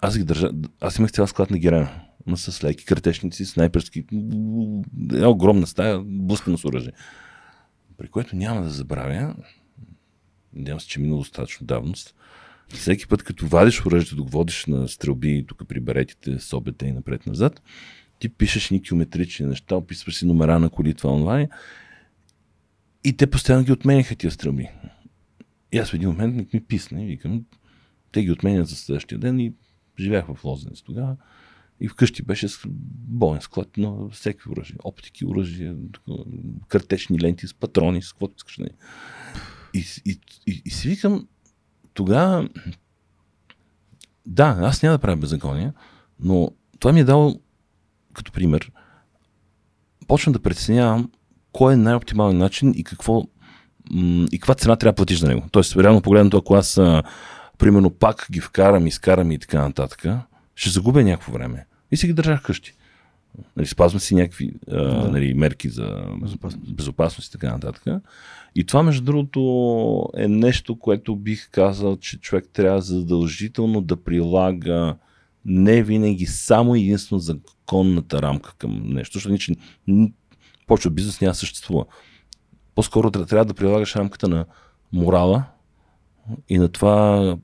Аз 0.02 0.18
ги 0.18 0.24
държа, 0.24 0.50
аз 0.80 0.98
имах 0.98 1.12
цял 1.12 1.26
склад 1.26 1.50
на 1.50 1.58
Герена. 1.58 1.90
Ма 2.26 2.36
с 2.36 2.64
леки 2.64 2.84
картешници, 2.84 3.44
снайперски, 3.44 4.04
една 5.12 5.28
огромна 5.28 5.66
стая, 5.66 6.00
блъскана 6.04 6.58
с 6.58 6.64
оръжие. 6.64 6.92
При 7.98 8.08
което 8.08 8.36
няма 8.36 8.62
да 8.62 8.70
забравя, 8.70 9.34
надявам 10.54 10.80
се, 10.80 10.86
че 10.86 11.00
е 11.00 11.02
минало 11.02 11.20
достатъчно 11.20 11.66
давност, 11.66 12.14
всеки 12.74 13.06
път, 13.06 13.22
като 13.22 13.46
вадиш 13.46 13.86
оръжието, 13.86 14.24
го 14.24 14.30
водиш 14.30 14.66
на 14.66 14.88
стрелби, 14.88 15.44
тук 15.48 15.62
при 15.68 16.06
с 16.38 16.52
обете 16.56 16.86
и 16.86 16.92
напред-назад, 16.92 17.62
ти 18.18 18.28
пишеш 18.28 18.70
ни 18.70 18.82
километрични 18.82 19.46
неща, 19.46 19.76
описваш 19.76 20.16
си 20.16 20.26
номера 20.26 20.58
на 20.58 20.70
коли, 20.70 20.94
това 20.94 21.12
онлайн. 21.12 21.48
И 23.04 23.16
те 23.16 23.26
постоянно 23.26 23.64
ги 23.64 23.72
отмениха 23.72 24.16
тия 24.16 24.30
стрелби. 24.30 24.68
И 25.72 25.78
аз 25.78 25.90
в 25.90 25.94
един 25.94 26.08
момент 26.08 26.52
ми 26.52 26.60
писне, 26.60 27.06
викам, 27.06 27.44
те 28.12 28.22
ги 28.22 28.30
отменят 28.30 28.68
за 28.68 28.76
следващия 28.76 29.18
ден 29.18 29.40
и 29.40 29.52
живях 29.98 30.26
в 30.26 30.44
Лозенец 30.44 30.82
тогава. 30.82 31.16
И 31.80 31.88
вкъщи 31.88 32.22
беше 32.22 32.46
боен 32.66 33.40
склад 33.40 33.76
на 33.76 34.08
всеки 34.08 34.48
оръжия. 34.48 34.76
Оптики, 34.84 35.26
оръжия, 35.26 35.76
картечни 36.68 37.20
ленти 37.20 37.46
с 37.46 37.54
патрони, 37.54 38.02
с 38.02 38.12
каквото 38.12 38.34
искаш. 38.36 38.58
И, 39.74 39.84
и, 40.06 40.20
и, 40.46 40.62
и 40.64 40.70
си 40.70 40.88
викам, 40.88 41.28
тогава, 42.00 42.48
да, 44.26 44.56
аз 44.60 44.82
няма 44.82 44.94
да 44.94 44.98
правя 44.98 45.16
беззакония, 45.16 45.72
но 46.20 46.50
това 46.78 46.92
ми 46.92 47.00
е 47.00 47.04
дало 47.04 47.40
като 48.14 48.32
пример. 48.32 48.72
Почвам 50.08 50.32
да 50.32 50.38
преценявам 50.38 51.10
кой 51.52 51.72
е 51.72 51.76
най-оптимален 51.76 52.38
начин 52.38 52.72
и 52.76 52.84
какво 52.84 53.22
и 54.32 54.38
каква 54.40 54.54
цена 54.54 54.76
трябва 54.76 54.92
да 54.92 54.96
платиш 54.96 55.18
за 55.18 55.28
него. 55.28 55.46
Тоест, 55.50 55.76
реално 55.76 56.02
погледнато, 56.02 56.36
ако 56.36 56.54
аз 56.54 56.78
а, 56.78 57.02
примерно 57.58 57.90
пак 57.90 58.26
ги 58.30 58.40
вкарам, 58.40 58.86
изкарам 58.86 59.30
и 59.30 59.38
така 59.38 59.60
нататък, 59.60 60.06
ще 60.54 60.70
загубя 60.70 61.02
някакво 61.02 61.32
време. 61.32 61.66
И 61.90 61.96
си 61.96 62.06
ги 62.06 62.12
държах 62.12 62.42
къщи. 62.42 62.74
Нали, 63.56 63.66
спазвам 63.66 64.00
си 64.00 64.14
някакви 64.14 64.52
а, 64.70 64.76
да. 64.76 65.10
нали, 65.10 65.34
мерки 65.34 65.68
за 65.68 66.04
безопасност. 66.20 66.74
безопасност 66.74 67.28
и 67.28 67.32
така 67.32 67.52
нататък. 67.52 67.84
И 68.54 68.66
това, 68.66 68.82
между 68.82 69.04
другото, 69.04 70.08
е 70.16 70.28
нещо, 70.28 70.78
което 70.78 71.16
бих 71.16 71.50
казал, 71.50 71.96
че 71.96 72.20
човек 72.20 72.44
трябва 72.52 72.80
задължително 72.80 73.80
да 73.80 73.96
прилага 73.96 74.96
не 75.44 75.82
винаги 75.82 76.26
само 76.26 76.74
единствено 76.74 77.18
законната 77.18 78.22
рамка 78.22 78.54
към 78.58 78.82
нещо, 78.84 79.18
защото 79.18 79.32
ниче, 79.32 79.54
повече 80.66 80.90
бизнес 80.90 81.20
няма 81.20 81.34
съществува. 81.34 81.84
По-скоро 82.74 83.10
трябва 83.10 83.44
да 83.44 83.54
прилагаш 83.54 83.96
рамката 83.96 84.28
на 84.28 84.44
морала 84.92 85.44
и 86.48 86.58
на 86.58 86.68
това 86.68 87.36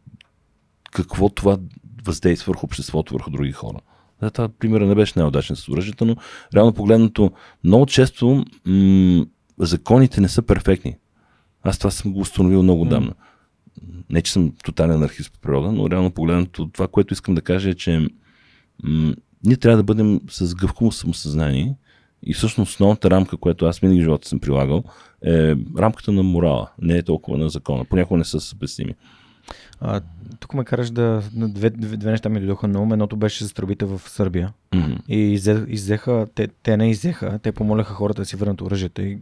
какво 0.93 1.29
това 1.29 1.59
въздейства 2.05 2.51
върху 2.51 2.67
обществото, 2.67 3.15
върху 3.15 3.31
други 3.31 3.53
хора. 3.53 3.79
Да, 4.21 4.31
това 4.31 4.49
пример 4.49 4.81
не 4.81 4.95
беше 4.95 5.13
най-удачен 5.17 5.57
с 5.57 5.69
оръжията, 5.69 6.05
но 6.05 6.17
реално 6.55 6.73
погледнато 6.73 7.31
много 7.65 7.87
често 7.87 8.45
м- 8.67 9.27
законите 9.59 10.21
не 10.21 10.29
са 10.29 10.43
перфектни. 10.43 10.97
Аз 11.63 11.79
това 11.79 11.91
съм 11.91 12.13
го 12.13 12.21
установил 12.21 12.63
много 12.63 12.85
давно. 12.85 13.13
Не, 14.11 14.23
че 14.23 14.33
съм 14.33 14.53
тотален 14.65 14.97
анархист 14.97 15.33
по 15.33 15.39
природа, 15.41 15.73
но 15.73 15.91
реално 15.91 16.11
погледнато 16.11 16.69
това, 16.69 16.89
което 16.89 17.15
искам 17.15 17.35
да 17.35 17.43
кажа 17.43 17.71
е, 17.71 17.75
че 17.75 18.09
м- 18.83 19.15
ние 19.45 19.57
трябва 19.57 19.77
да 19.77 19.83
бъдем 19.83 20.21
с 20.31 20.55
гъвково 20.55 20.93
самосъзнание 20.93 21.77
и 22.23 22.35
всъщност 22.35 22.71
основната 22.71 23.11
рамка, 23.11 23.37
която 23.37 23.67
аз 23.67 23.79
винаги 23.79 24.01
в 24.01 24.03
живота 24.03 24.29
съм 24.29 24.41
прилагал, 24.41 24.85
е 25.25 25.55
рамката 25.79 26.13
на 26.13 26.23
морала, 26.23 26.71
не 26.83 26.97
е 26.97 27.03
толкова 27.03 27.39
на 27.39 27.49
закона. 27.49 27.85
Понякога 27.85 28.19
не 28.19 28.25
са 28.25 28.41
съвместими. 28.41 28.95
А, 29.81 30.01
тук 30.41 30.55
ме 30.55 30.65
караш 30.65 30.91
да... 30.91 31.23
Две, 31.33 31.71
две, 31.71 31.97
две 31.97 32.11
неща 32.11 32.29
ми 32.29 32.39
дойдоха 32.39 32.69
на 32.69 32.81
ум. 32.81 32.93
Едното 32.93 33.17
беше 33.17 33.45
за 33.45 33.51
стрелбите 33.51 33.85
в 33.85 34.01
Сърбия. 34.07 34.53
Mm-hmm. 34.73 35.07
И 35.09 35.33
иззеха, 35.69 36.27
те, 36.35 36.49
те 36.63 36.77
не 36.77 36.91
иззеха, 36.91 37.39
те 37.43 37.53
помоляха 37.53 37.95
хората 37.95 38.23
да 38.23 38.27
си 38.27 38.37
върнат 38.37 38.61
оръжията 38.61 39.03
и 39.03 39.19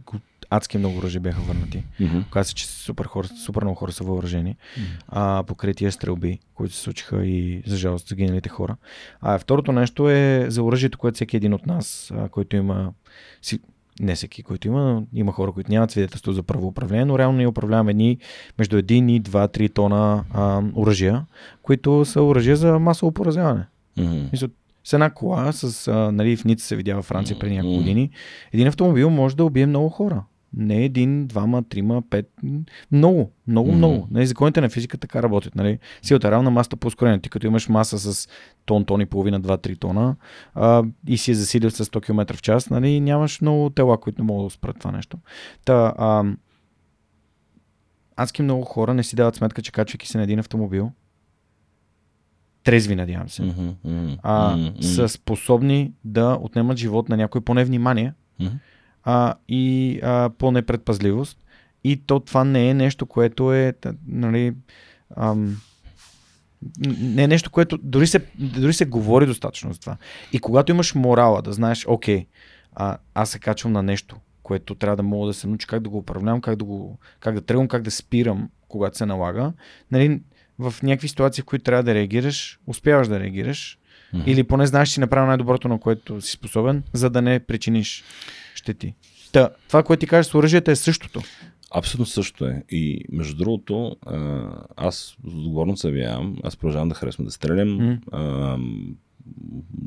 адски 0.49 0.77
много 0.77 0.97
оръжия 0.97 1.21
бяха 1.21 1.41
върнати. 1.41 1.83
Mm-hmm. 2.01 2.29
Каза 2.29 2.49
се, 2.49 2.55
че 2.55 2.67
супер, 2.67 3.05
хора, 3.05 3.27
супер 3.27 3.63
много 3.63 3.75
хора 3.75 3.91
са 3.91 4.03
въоръжени. 4.03 4.55
Mm-hmm. 4.55 5.03
А, 5.07 5.43
покрай 5.47 5.73
тия 5.73 5.91
стрелби, 5.91 6.39
които 6.53 6.73
се 6.73 6.81
случиха 6.81 7.25
и 7.25 7.63
за 7.65 7.77
жалост 7.77 8.07
загиналите 8.07 8.49
хора. 8.49 8.75
А 9.21 9.39
второто 9.39 9.71
нещо 9.71 10.09
е 10.09 10.45
за 10.49 10.63
оръжието, 10.63 10.97
което 10.97 11.15
всеки 11.15 11.37
един 11.37 11.53
от 11.53 11.65
нас, 11.65 12.11
а, 12.15 12.29
който 12.29 12.55
има 12.55 12.91
си, 13.41 13.59
не 13.99 14.15
всеки, 14.15 14.43
който 14.43 14.67
има, 14.67 15.03
има 15.13 15.31
хора, 15.31 15.51
които 15.51 15.71
нямат 15.71 15.91
свидетелство 15.91 16.31
за 16.31 16.43
правоуправление, 16.43 17.05
но 17.05 17.19
реално 17.19 17.37
ние 17.37 17.47
управляваме 17.47 17.91
едни 17.91 18.17
между 18.57 18.77
1 18.81 19.11
и 19.11 19.21
2-3 19.21 19.73
тона 19.73 20.23
а, 20.33 20.61
оръжия, 20.75 21.25
които 21.61 22.05
са 22.05 22.21
оръжия 22.21 22.55
за 22.55 22.79
масово 22.79 23.11
поразяване. 23.11 23.65
Mm-hmm. 23.97 24.51
С 24.83 24.93
една 24.93 25.09
кола, 25.09 25.51
с, 25.51 25.87
а, 25.87 26.11
нали, 26.11 26.37
в 26.37 26.45
Ница 26.45 26.65
се 26.65 26.75
видя 26.75 26.95
във 26.95 27.05
Франция 27.05 27.39
преди 27.39 27.55
няколко 27.55 27.77
години, 27.77 28.09
един 28.53 28.67
автомобил 28.67 29.09
може 29.09 29.35
да 29.35 29.45
убие 29.45 29.65
много 29.65 29.89
хора. 29.89 30.23
Не 30.55 30.85
един, 30.85 31.27
двама, 31.27 31.63
трима, 31.63 32.01
пет. 32.09 32.31
Много, 32.91 33.31
много, 33.47 33.71
mm-hmm. 33.71 33.75
много. 33.75 34.07
Нали, 34.11 34.27
законите 34.27 34.61
на 34.61 34.69
физика 34.69 34.97
така 34.97 35.23
работят. 35.23 35.55
Нали? 35.55 35.79
Силата 36.01 36.31
реална 36.31 36.51
масата 36.51 36.77
по 36.77 36.87
ускорение. 36.87 37.19
Ти 37.19 37.29
като 37.29 37.47
имаш 37.47 37.69
маса 37.69 37.99
с 37.99 38.29
тон, 38.65 38.85
тон 38.85 39.01
и 39.01 39.05
половина, 39.05 39.41
2-3 39.41 39.79
тона 39.79 40.15
а, 40.53 40.83
и 41.07 41.17
си 41.17 41.31
е 41.31 41.33
засилил 41.33 41.71
с 41.71 41.85
100 41.85 42.05
км 42.05 42.33
в 42.35 42.41
час, 42.41 42.69
нали, 42.69 42.99
нямаш 42.99 43.41
много 43.41 43.69
тела, 43.69 43.97
които 43.97 44.21
не 44.21 44.27
могат 44.27 44.45
да 44.47 44.49
спрат 44.49 44.79
това 44.79 44.91
нещо. 44.91 45.17
Та, 45.65 45.93
а, 45.97 46.23
адски 48.15 48.41
много 48.41 48.63
хора 48.63 48.93
не 48.93 49.03
си 49.03 49.15
дават 49.15 49.35
сметка, 49.35 49.61
че 49.61 49.71
качвайки 49.71 50.07
се 50.07 50.17
на 50.17 50.23
един 50.23 50.39
автомобил, 50.39 50.91
трезви, 52.63 52.95
надявам 52.95 53.29
се, 53.29 53.43
mm-hmm, 53.43 53.73
mm-hmm, 53.85 54.17
а, 54.23 54.55
mm-hmm. 54.55 54.81
са 54.81 55.09
способни 55.09 55.93
да 56.03 56.37
отнемат 56.41 56.77
живот 56.77 57.09
на 57.09 57.17
някой 57.17 57.41
по 57.41 57.53
невнимание, 57.53 58.13
mm-hmm 58.41 58.57
а, 59.05 59.33
и 59.47 59.99
а, 60.03 60.29
по 60.37 60.51
непредпазливост. 60.51 61.37
И 61.83 61.97
то 61.97 62.19
това 62.19 62.43
не 62.43 62.69
е 62.69 62.73
нещо, 62.73 63.05
което 63.05 63.53
е, 63.53 63.73
нали, 64.07 64.53
ам, 65.15 65.57
не 66.99 67.23
е 67.23 67.27
нещо, 67.27 67.51
което 67.51 67.77
дори 67.77 68.07
се, 68.07 68.25
дори 68.39 68.73
се 68.73 68.85
говори 68.85 69.25
достатъчно 69.25 69.73
за 69.73 69.79
това. 69.79 69.97
И 70.33 70.39
когато 70.39 70.71
имаш 70.71 70.95
морала 70.95 71.41
да 71.41 71.53
знаеш, 71.53 71.85
окей, 71.87 72.25
а, 72.75 72.97
аз 73.13 73.29
се 73.29 73.39
качвам 73.39 73.73
на 73.73 73.83
нещо, 73.83 74.15
което 74.43 74.75
трябва 74.75 74.95
да 74.95 75.03
мога 75.03 75.27
да 75.27 75.33
се 75.33 75.47
науча 75.47 75.67
как 75.67 75.83
да 75.83 75.89
го 75.89 75.97
управлявам, 75.97 76.41
как 76.41 76.55
да, 76.55 76.65
го, 76.65 76.99
как 77.19 77.35
да 77.35 77.41
тръгвам, 77.41 77.67
как 77.67 77.81
да 77.81 77.91
спирам, 77.91 78.49
когато 78.67 78.97
се 78.97 79.05
налага. 79.05 79.53
Нали, 79.91 80.21
в 80.59 80.73
някакви 80.83 81.07
ситуации, 81.07 81.41
в 81.41 81.45
които 81.45 81.63
трябва 81.63 81.83
да 81.83 81.93
реагираш, 81.93 82.59
успяваш 82.67 83.07
да 83.07 83.19
реагираш. 83.19 83.79
Mm-hmm. 84.13 84.25
Или 84.25 84.43
поне 84.43 84.65
знаеш, 84.65 84.89
че 84.89 84.93
си 84.93 84.99
направил 84.99 85.27
най-доброто, 85.27 85.67
на 85.67 85.79
което 85.79 86.21
си 86.21 86.31
способен, 86.31 86.83
за 86.93 87.09
да 87.09 87.21
не 87.21 87.39
причиниш 87.39 88.03
щети. 88.65 88.95
Та, 89.31 89.49
това, 89.67 89.83
което 89.83 89.99
ти 89.99 90.07
кажеш 90.07 90.31
с 90.31 90.35
оръжията 90.35 90.71
е 90.71 90.75
същото. 90.75 91.21
Абсолютно 91.71 92.05
също 92.05 92.45
е. 92.45 92.63
И 92.69 93.05
между 93.11 93.35
другото, 93.35 93.95
аз 94.75 95.17
отговорно 95.27 95.77
се 95.77 95.87
явявам, 95.87 96.37
аз 96.43 96.57
продължавам 96.57 96.89
да 96.89 96.95
харесвам 96.95 97.25
да 97.25 97.31
стрелям. 97.31 97.67
Mm. 97.67 97.99
А, 98.11 98.57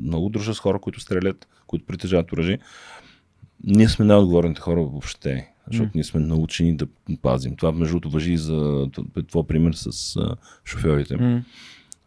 много 0.03 0.29
дружа 0.29 0.53
с 0.53 0.59
хора, 0.59 0.79
които 0.79 0.99
стрелят, 0.99 1.47
които 1.67 1.85
притежават 1.85 2.31
оръжие. 2.31 2.59
Ние 3.63 3.89
сме 3.89 4.05
най-отговорните 4.05 4.61
хора 4.61 4.81
въобще, 4.81 5.49
защото 5.67 5.89
mm. 5.89 5.95
ние 5.95 6.03
сме 6.03 6.19
научени 6.19 6.77
да 6.77 6.87
пазим. 7.21 7.55
Това, 7.55 7.71
между 7.71 7.93
другото, 7.93 8.09
въжи 8.09 8.33
и 8.33 8.37
за 8.37 8.87
това 9.27 9.47
пример 9.47 9.73
с 9.73 10.15
шофьорите. 10.65 11.17
Mm. 11.17 11.43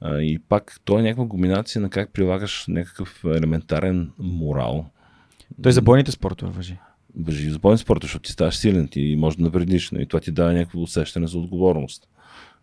А, 0.01 0.19
и 0.19 0.39
пак, 0.39 0.81
то 0.85 0.99
е 0.99 1.03
някаква 1.03 1.29
комбинация 1.29 1.83
на 1.83 1.91
как 1.91 2.13
прилагаш 2.13 2.65
някакъв 2.69 3.25
елементарен 3.25 4.11
морал. 4.19 4.91
Той 5.63 5.73
за 5.73 5.83
бойните 5.83 6.11
спортове 6.11 6.53
въжи. 6.53 6.79
Въжи 7.17 7.51
за 7.51 7.59
бойните 7.59 7.83
спортове, 7.83 8.07
защото 8.07 8.23
ти 8.23 8.33
ставаш 8.33 8.57
силен, 8.57 8.89
ти 8.89 9.17
може 9.19 9.37
да 9.37 9.43
напредиш. 9.43 9.93
И 9.93 10.07
това 10.07 10.21
ти 10.21 10.31
дава 10.31 10.53
някакво 10.53 10.81
усещане 10.81 11.27
за 11.27 11.39
отговорност. 11.39 12.09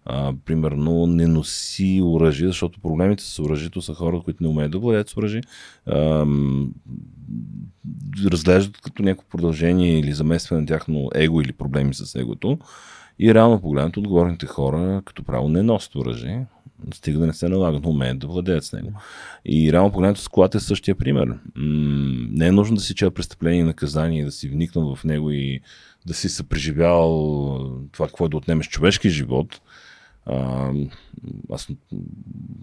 А, 0.06 0.34
примерно 0.46 1.08
не 1.08 1.28
носи 1.28 2.02
оръжие, 2.04 2.48
защото 2.48 2.82
проблемите 2.82 3.24
с 3.24 3.40
оръжието 3.40 3.82
са 3.82 3.94
хора, 3.94 4.22
които 4.26 4.44
не 4.44 4.50
умеят 4.50 4.72
да 4.72 4.80
владеят 4.80 5.10
с 5.10 5.18
оръжие. 5.18 5.42
Разглеждат 8.32 8.82
като 8.82 9.04
някакво 9.04 9.30
продължение 9.30 10.00
или 10.00 10.14
заместване 10.14 10.62
на 10.62 10.68
тяхно 10.68 11.10
его 11.16 11.42
или 11.42 11.52
проблеми 11.52 11.94
с 11.94 12.16
егото. 12.16 12.60
И 13.20 13.34
реално 13.34 13.62
погледнато, 13.62 14.00
отговорните 14.00 14.46
хора 14.46 15.02
като 15.06 15.24
право 15.24 15.50
не 15.50 15.64
носят 15.64 15.96
оръжие, 15.96 16.46
стига 16.94 17.20
да 17.20 17.28
не 17.28 17.34
се 17.34 17.50
налагат, 17.50 17.84
но 17.84 17.90
умеят 17.90 18.20
да 18.20 18.28
владеят 18.28 18.64
с 18.64 18.74
него. 18.74 18.94
И 19.46 19.74
реално 19.74 19.92
погледнато 19.92 20.22
с 20.22 20.28
колата 20.28 20.58
е 20.58 20.62
същия 20.62 20.96
пример. 20.96 21.28
М- 21.28 21.38
не 22.32 22.48
е 22.48 22.52
нужно 22.52 22.76
да 22.76 22.82
си 22.82 22.96
чел 22.96 23.12
престъпление 23.12 23.60
и 23.60 23.64
наказание, 23.64 24.26
да 24.26 24.32
си 24.32 24.50
вникнал 24.50 24.96
в 24.96 25.04
него 25.04 25.32
и 25.32 25.62
да 26.06 26.14
си 26.14 26.30
съпреживял 26.30 27.10
това, 27.92 28.08
какво 28.08 28.26
е 28.26 28.30
да 28.30 28.38
отнемеш 28.38 28.70
човешки 28.70 29.10
живот. 29.10 29.62
А, 30.26 30.72
аз 31.52 31.68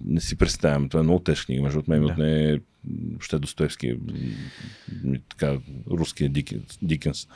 не 0.05 0.21
си 0.21 0.37
представям, 0.37 0.89
това 0.89 1.01
е 1.01 1.05
много 1.05 1.21
тежка 1.21 1.47
книга, 1.47 1.63
между 1.63 1.83
мен 1.89 2.01
да. 2.01 2.07
отне 2.07 2.61
въобще 3.11 3.39
Достоевски, 3.39 3.97
така, 5.29 5.59
руския 5.91 6.31
Дикенс. 6.31 6.79
Дикенс. 6.83 7.29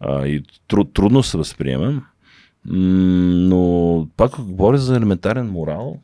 А, 0.00 0.26
и 0.26 0.42
труд, 0.68 0.92
трудно 0.92 1.22
се 1.22 1.38
възприема, 1.38 2.02
но 2.66 4.08
пак 4.16 4.40
говоря 4.40 4.78
за 4.78 4.96
елементарен 4.96 5.46
морал, 5.46 6.00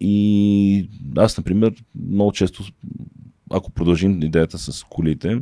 и 0.00 0.88
аз, 1.16 1.38
например, 1.38 1.74
много 2.10 2.32
често, 2.32 2.64
ако 3.50 3.70
продължим 3.70 4.22
идеята 4.22 4.58
с 4.58 4.84
колите, 4.84 5.40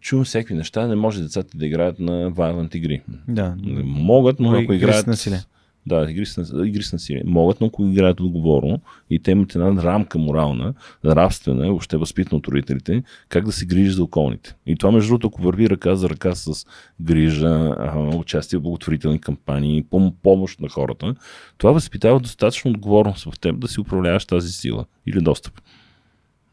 чувам 0.00 0.24
всякакви 0.24 0.54
неща, 0.54 0.86
не 0.86 0.96
може 0.96 1.22
децата 1.22 1.58
да 1.58 1.66
играят 1.66 1.98
на 1.98 2.32
violent 2.32 2.76
игри. 2.76 3.02
Да. 3.28 3.56
Могат, 3.84 4.40
но 4.40 4.52
ако 4.52 4.72
играят... 4.72 5.06
насилие. 5.06 5.40
Да, 5.86 6.10
игри 6.10 6.26
с, 6.26 6.52
игри 6.64 6.82
с 6.82 6.92
насилие. 6.92 7.22
Могат, 7.26 7.60
но 7.60 7.66
ако 7.66 7.84
играят 7.84 8.20
отговорно 8.20 8.80
и 9.10 9.18
те 9.18 9.30
имат 9.30 9.54
една 9.54 9.82
рамка 9.82 10.18
морална, 10.18 10.74
нравствена, 11.04 11.66
въобще 11.66 11.96
възпитана 11.96 12.38
от 12.38 12.48
родителите, 12.48 13.02
как 13.28 13.44
да 13.44 13.52
се 13.52 13.66
грижи 13.66 13.90
за 13.90 14.02
околните. 14.02 14.54
И 14.66 14.76
това, 14.76 14.92
между 14.92 15.08
другото, 15.08 15.26
ако 15.26 15.42
върви 15.42 15.70
ръка 15.70 15.96
за 15.96 16.10
ръка 16.10 16.34
с 16.34 16.66
грижа, 17.00 17.76
участие 18.14 18.58
в 18.58 18.62
благотворителни 18.62 19.20
кампании, 19.20 19.84
помощ 20.22 20.60
на 20.60 20.68
хората, 20.68 21.14
това 21.58 21.72
възпитава 21.72 22.20
достатъчно 22.20 22.70
отговорност 22.70 23.24
в 23.24 23.40
теб 23.40 23.58
да 23.58 23.68
си 23.68 23.80
управляваш 23.80 24.26
тази 24.26 24.52
сила 24.52 24.84
или 25.06 25.20
достъп. 25.20 25.60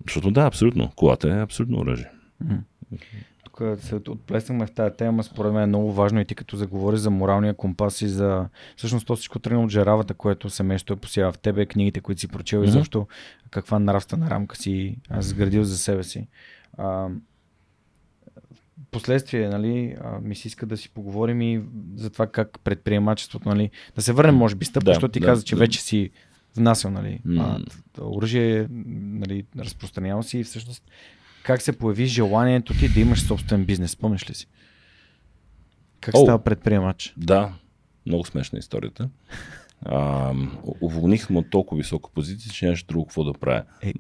Защото 0.06 0.32
да, 0.32 0.42
абсолютно. 0.42 0.92
Колата 0.96 1.30
е 1.30 1.42
абсолютно 1.42 1.78
оръжие. 1.78 2.10
Тук 3.58 3.80
се 3.80 3.96
отплеснахме 3.96 4.66
в 4.66 4.72
тази 4.72 4.96
тема, 4.96 5.24
според 5.24 5.54
мен 5.54 5.64
е 5.64 5.68
много 5.68 5.94
важно 5.94 6.20
и 6.20 6.26
ти 6.26 6.36
като 6.36 6.58
заговори 6.58 6.98
за 6.98 7.10
моралния 7.10 7.54
компас 7.54 8.02
и 8.02 8.08
за... 8.08 8.46
Всъщност 8.76 9.08
то 9.08 9.16
всичко 9.16 9.40
тръгна 9.40 9.64
от 9.64 9.70
жаравата, 9.70 10.14
което 10.14 10.50
семейството 10.50 10.94
е 10.94 10.96
посява 10.96 11.32
в 11.32 11.38
тебе, 11.38 11.66
книгите, 11.66 12.00
които 12.00 12.22
си 12.22 12.28
прочел 12.28 12.62
mm-hmm. 12.62 12.68
и 12.68 12.72
защо 12.72 13.08
каква 13.52 13.80
нравствена 13.80 14.30
рамка 14.30 14.56
си 14.56 14.98
сградил 15.20 15.64
за 15.64 15.78
себе 15.78 16.04
си. 16.04 16.28
А, 16.78 17.08
последствие, 18.92 19.50
нали, 19.50 19.98
ми 20.22 20.36
се 20.36 20.48
иска 20.48 20.66
да 20.66 20.78
си 20.78 20.90
поговорим 20.90 21.42
и 21.42 21.62
за 21.96 22.10
това 22.10 22.28
как 22.28 22.60
предприемачеството, 22.64 23.50
нали, 23.50 23.70
да 23.96 24.02
се 24.02 24.14
върнем, 24.14 24.36
може 24.36 24.56
би, 24.56 24.66
стъпка, 24.66 24.86
да, 24.86 24.92
защото 24.92 25.12
ти 25.12 25.20
да, 25.20 25.26
каза, 25.26 25.44
че 25.44 25.56
да. 25.56 25.60
вече 25.60 25.82
си 25.82 26.10
внасял, 26.56 26.92
нали, 26.92 27.20
mm. 27.28 27.66
оръжие, 28.02 28.68
нали, 28.70 29.46
разпространява 29.60 30.24
си 30.24 30.40
и 30.40 30.44
всъщност 30.44 30.84
как 31.48 31.62
се 31.62 31.78
появи 31.78 32.06
желанието 32.06 32.74
ти 32.74 32.90
да 32.90 33.00
имаш 33.00 33.22
собствен 33.22 33.66
бизнес? 33.66 33.96
Помниш 33.96 34.30
ли 34.30 34.34
си? 34.34 34.48
Как 36.02 36.16
О, 36.16 36.18
става 36.24 36.40
предприемач? 36.40 37.14
Да, 37.18 37.54
много 38.06 38.26
смешна 38.26 38.60
историята. 38.60 39.10
А, 39.82 40.34
уволнихме 40.82 41.40
от 41.40 41.50
толкова 41.50 41.78
висока 41.78 42.10
позиция, 42.16 42.52
че 42.52 42.66
нямаше 42.66 42.86
друго 42.86 43.06
какво 43.06 43.24
да 43.24 43.34
правя. 43.34 43.64
Е, 43.82 43.94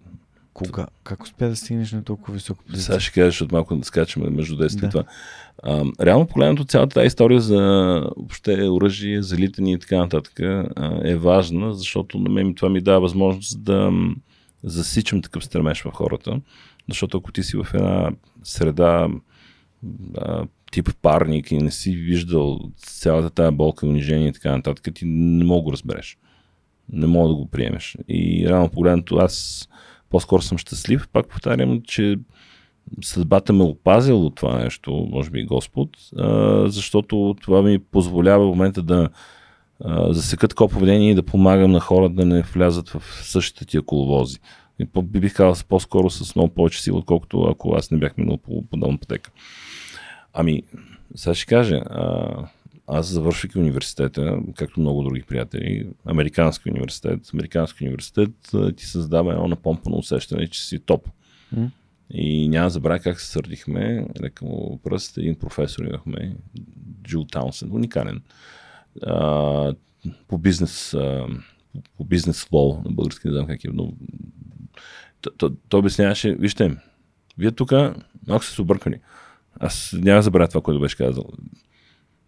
кога? 0.53 0.87
Как 1.03 1.23
успя 1.23 1.49
да 1.49 1.55
стигнеш 1.55 1.91
на 1.91 2.03
толкова 2.03 2.33
висока 2.33 2.63
позиция? 2.63 2.83
Сега 2.83 2.99
ще 2.99 3.11
кажа, 3.11 3.29
защото 3.29 3.55
малко 3.55 3.75
да 3.75 3.85
скачаме 3.85 4.29
между 4.29 4.55
10 4.55 4.79
да. 4.79 4.85
и 4.85 4.89
това. 4.89 5.03
А, 5.63 5.85
реално 6.05 6.27
погледнато 6.27 6.65
цялата 6.65 6.93
тази 6.93 7.07
история 7.07 7.41
за 7.41 7.57
въобще 8.17 8.67
оръжие, 8.69 9.21
залитане 9.21 9.73
и 9.73 9.79
така 9.79 9.97
нататък 9.97 10.39
а, 10.39 11.01
е 11.03 11.15
важна, 11.15 11.73
защото 11.73 12.19
на 12.19 12.29
мен 12.29 12.55
това 12.55 12.69
ми 12.69 12.81
дава 12.81 12.99
възможност 12.99 13.63
да 13.63 13.91
засичам 14.63 15.21
такъв 15.21 15.45
стремеж 15.45 15.81
в 15.81 15.91
хората. 15.91 16.41
Защото 16.89 17.17
ако 17.17 17.31
ти 17.31 17.43
си 17.43 17.57
в 17.57 17.73
една 17.73 18.11
среда 18.43 19.07
а, 20.17 20.45
тип 20.71 20.89
парник 21.01 21.51
и 21.51 21.57
не 21.57 21.71
си 21.71 21.91
виждал 21.91 22.59
цялата 22.77 23.29
тая 23.29 23.51
болка, 23.51 23.87
унижение 23.87 24.27
и 24.27 24.33
така 24.33 24.55
нататък, 24.55 24.95
ти 24.95 25.05
не 25.05 25.43
мога 25.43 25.59
да 25.59 25.63
го 25.63 25.71
разбереш. 25.71 26.17
Не 26.91 27.07
мога 27.07 27.27
да 27.27 27.35
го 27.35 27.49
приемеш. 27.49 27.97
И 28.07 28.45
реално 28.49 28.69
погледнато 28.69 29.15
аз 29.15 29.67
по-скоро 30.09 30.41
съм 30.41 30.57
щастлив. 30.57 31.07
Пак 31.13 31.27
повтарям, 31.27 31.81
че 31.81 32.17
съдбата 33.01 33.53
ме 33.53 33.63
опазил 33.63 34.25
от 34.25 34.35
това 34.35 34.63
нещо, 34.63 35.07
може 35.11 35.29
би 35.29 35.45
Господ, 35.45 35.89
а, 36.17 36.63
защото 36.69 37.35
това 37.41 37.61
ми 37.61 37.79
позволява 37.79 38.45
в 38.45 38.49
момента 38.49 38.83
да 38.83 39.09
засекат 40.09 40.49
такова 40.49 40.73
поведение 40.73 41.11
и 41.11 41.15
да 41.15 41.23
помагам 41.23 41.71
на 41.71 41.79
хора 41.79 42.09
да 42.09 42.25
не 42.25 42.41
влязат 42.41 42.89
в 42.89 43.03
същите 43.23 43.65
тия 43.65 43.81
коловози. 43.81 44.39
И 44.79 44.85
по, 44.85 45.01
бих 45.01 45.33
казал 45.33 45.65
по-скоро 45.67 46.09
с 46.09 46.35
много 46.35 46.53
повече 46.53 46.83
сила, 46.83 46.97
отколкото 46.97 47.43
ако 47.43 47.75
аз 47.75 47.91
не 47.91 47.97
бях 47.97 48.17
минал 48.17 48.37
по 48.37 48.65
подобна 48.65 48.97
пътека. 48.97 49.31
Ами, 50.33 50.63
сега 51.15 51.33
ще 51.33 51.45
кажа, 51.45 51.75
а, 51.75 52.47
аз 52.87 53.07
завършвайки 53.07 53.59
университета, 53.59 54.39
както 54.55 54.79
много 54.79 55.03
други 55.03 55.23
приятели, 55.23 55.87
Американски 56.05 56.69
университет, 56.69 57.19
Американски 57.33 57.83
университет 57.83 58.31
ти 58.75 58.85
създава 58.85 59.33
едно 59.33 59.47
напомпано 59.47 59.97
усещане, 59.97 60.47
че 60.47 60.65
си 60.65 60.79
топ. 60.79 61.07
Mm. 61.55 61.69
И 62.11 62.49
няма 62.49 62.69
забравя 62.69 62.99
как 62.99 63.21
се 63.21 63.27
сърдихме, 63.27 64.07
лека 64.21 64.45
му 64.45 64.79
пръст, 64.83 65.17
един 65.17 65.35
професор 65.35 65.83
имахме, 65.83 66.35
Джул 67.03 67.25
Таунсен, 67.25 67.71
уникален. 67.71 68.21
А, 69.03 69.73
по 70.27 70.37
бизнес, 70.37 70.93
а, 70.93 71.27
по 71.97 72.03
бизнес 72.03 72.47
лоу 72.51 72.81
на 72.85 72.91
български, 72.91 73.27
не 73.27 73.33
знам 73.33 73.47
как 73.47 73.63
е, 73.63 73.69
но 73.73 73.93
той 75.69 75.79
обясняваше, 75.79 76.35
вижте, 76.35 76.75
вие 77.37 77.51
тук 77.51 77.71
малко 78.27 78.45
сте 78.45 78.55
се 78.55 78.61
объркани. 78.61 78.95
Аз 79.59 79.95
няма 79.97 80.21
забравя 80.21 80.47
това, 80.47 80.61
което 80.61 80.79
беше 80.79 80.97
казал. 80.97 81.25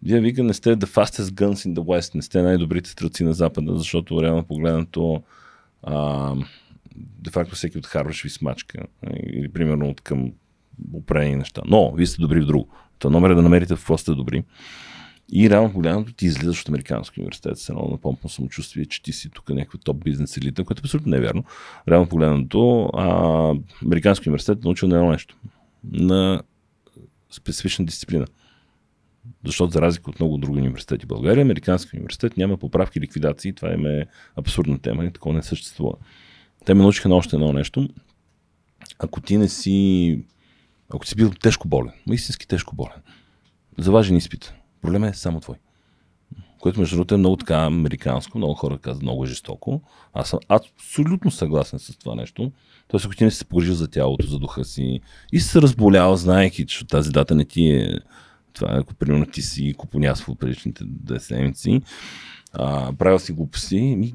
Вие 0.02 0.20
вика 0.20 0.42
не 0.42 0.54
сте 0.54 0.76
the 0.76 0.84
fastest 0.84 1.30
guns 1.30 1.68
in 1.68 1.74
the 1.74 1.80
west, 1.80 2.14
не 2.14 2.22
сте 2.22 2.42
най-добрите 2.42 2.90
стрелци 2.90 3.24
на 3.24 3.32
запада, 3.32 3.76
защото 3.76 4.22
реално 4.22 4.44
погледнато 4.44 5.22
а, 5.82 6.34
де 6.96 7.30
факто 7.30 7.54
всеки 7.54 7.78
от 7.78 7.86
Харвард 7.86 8.16
ви 8.16 8.30
смачка. 8.30 8.86
Или 9.26 9.48
примерно 9.48 9.88
от 9.88 10.00
към 10.00 10.32
определени 10.92 11.36
неща. 11.36 11.62
Но, 11.66 11.92
вие 11.92 12.06
сте 12.06 12.20
добри 12.20 12.40
в 12.40 12.46
друго. 12.46 12.68
То 12.98 13.10
номер 13.10 13.30
е 13.30 13.34
да 13.34 13.42
намерите 13.42 13.74
в 13.74 13.78
какво 13.78 13.98
сте 13.98 14.12
добри. 14.12 14.44
И 15.32 15.50
реално 15.50 15.72
погледнато 15.72 16.12
ти 16.12 16.26
излизаш 16.26 16.60
от 16.60 16.68
Американски 16.68 17.20
университет 17.20 17.58
с 17.58 17.68
едно 17.68 17.88
напомпно 17.90 18.30
самочувствие, 18.30 18.86
че 18.86 19.02
ти 19.02 19.12
си 19.12 19.30
тук 19.30 19.48
някаква 19.48 19.78
топ 19.84 20.04
бизнес 20.04 20.36
елита, 20.36 20.64
което 20.64 20.80
е 20.80 20.84
абсолютно 20.84 21.10
невярно. 21.10 21.44
Реално 21.88 22.08
погледнато, 22.08 22.90
а, 22.94 23.54
Американски 23.86 24.28
университет 24.28 24.58
е 24.58 24.64
научил 24.64 24.88
на 24.88 24.96
едно 24.96 25.10
нещо. 25.10 25.36
На 25.92 26.42
специфична 27.30 27.84
дисциплина. 27.84 28.26
Защото 29.44 29.72
за 29.72 29.80
разлика 29.80 30.10
от 30.10 30.20
много 30.20 30.38
други 30.38 30.60
университети 30.60 31.06
в 31.06 31.08
България, 31.08 31.42
Американски 31.42 31.96
университет 31.96 32.36
няма 32.36 32.56
поправки 32.56 32.98
и 32.98 33.02
ликвидации. 33.02 33.52
Това 33.52 33.72
им 33.72 33.86
е 33.86 34.06
абсурдна 34.36 34.78
тема 34.78 35.04
и 35.04 35.12
такова 35.12 35.34
не 35.34 35.42
съществува. 35.42 35.92
Те 36.64 36.74
ме 36.74 36.82
научиха 36.82 37.08
на 37.08 37.14
още 37.14 37.36
едно 37.36 37.52
нещо. 37.52 37.88
Ако 38.98 39.20
ти 39.20 39.36
не 39.36 39.48
си 39.48 40.18
ако 40.94 41.06
си 41.06 41.16
бил 41.16 41.30
тежко 41.30 41.68
болен, 41.68 41.92
истински 42.10 42.48
тежко 42.48 42.76
болен, 42.76 43.02
за 43.78 43.92
важен 43.92 44.16
изпит, 44.16 44.54
Проблемът 44.82 45.14
е 45.14 45.18
само 45.18 45.40
твой. 45.40 45.56
Което 46.60 46.80
между 46.80 46.96
другото 46.96 47.14
е 47.14 47.18
много 47.18 47.36
така 47.36 47.56
американско, 47.56 48.38
много 48.38 48.54
хора 48.54 48.78
казват 48.78 49.02
много 49.02 49.26
жестоко. 49.26 49.82
Аз 50.12 50.28
съм 50.28 50.38
абсолютно 50.48 51.30
съгласен 51.30 51.78
с 51.78 51.96
това 51.96 52.14
нещо. 52.14 52.52
Тоест, 52.88 53.06
ако 53.06 53.14
ти 53.14 53.24
не 53.24 53.30
се 53.30 53.44
погрижил 53.44 53.74
за 53.74 53.88
тялото, 53.88 54.26
за 54.26 54.38
духа 54.38 54.64
си 54.64 55.00
и 55.32 55.40
се 55.40 55.62
разболял, 55.62 56.16
знаеки, 56.16 56.66
че 56.66 56.86
тази 56.86 57.10
дата 57.10 57.34
не 57.34 57.44
ти 57.44 57.70
е 57.70 57.98
това, 58.52 58.68
ако 58.70 58.94
примерно 58.94 59.26
ти 59.26 59.42
си 59.42 59.74
купонясвал 59.78 60.34
предишните 60.36 60.84
две 60.86 61.20
седмици, 61.20 61.80
правил 62.98 63.18
си 63.18 63.32
глупости, 63.32 63.80
ми, 63.80 64.14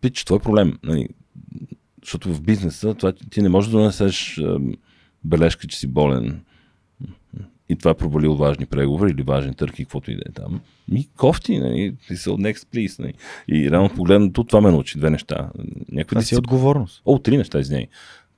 пич, 0.00 0.24
това 0.24 0.36
е 0.36 0.42
проблем. 0.42 0.78
Нали? 0.82 1.08
Защото 2.02 2.34
в 2.34 2.42
бизнеса 2.42 2.94
това, 2.94 3.12
ти 3.30 3.42
не 3.42 3.48
можеш 3.48 3.70
да 3.70 3.78
донесеш 3.78 4.40
бележка, 5.24 5.66
че 5.66 5.78
си 5.78 5.86
болен 5.86 6.44
и 7.68 7.76
това 7.76 7.90
е 7.90 7.94
провалил 7.94 8.34
важни 8.34 8.66
преговори 8.66 9.10
или 9.10 9.22
важен 9.22 9.54
търг 9.54 9.78
и 9.78 9.84
каквото 9.84 10.10
и 10.10 10.16
да 10.16 10.22
е 10.28 10.32
там. 10.32 10.60
Ми 10.88 11.08
кофти, 11.16 11.58
нали, 11.58 11.94
писал 12.08 12.36
next 12.36 12.66
please. 12.74 12.98
Нали. 12.98 13.12
И 13.48 13.70
реално 13.70 13.88
погледнато 13.88 14.44
това 14.44 14.60
ме 14.60 14.70
научи 14.70 14.98
две 14.98 15.10
неща. 15.10 15.50
Някаква 15.92 16.14
това 16.14 16.22
си 16.22 16.34
е 16.34 16.38
отговорност. 16.38 17.02
О, 17.04 17.18
три 17.18 17.36
неща, 17.36 17.58
извиняй. 17.58 17.86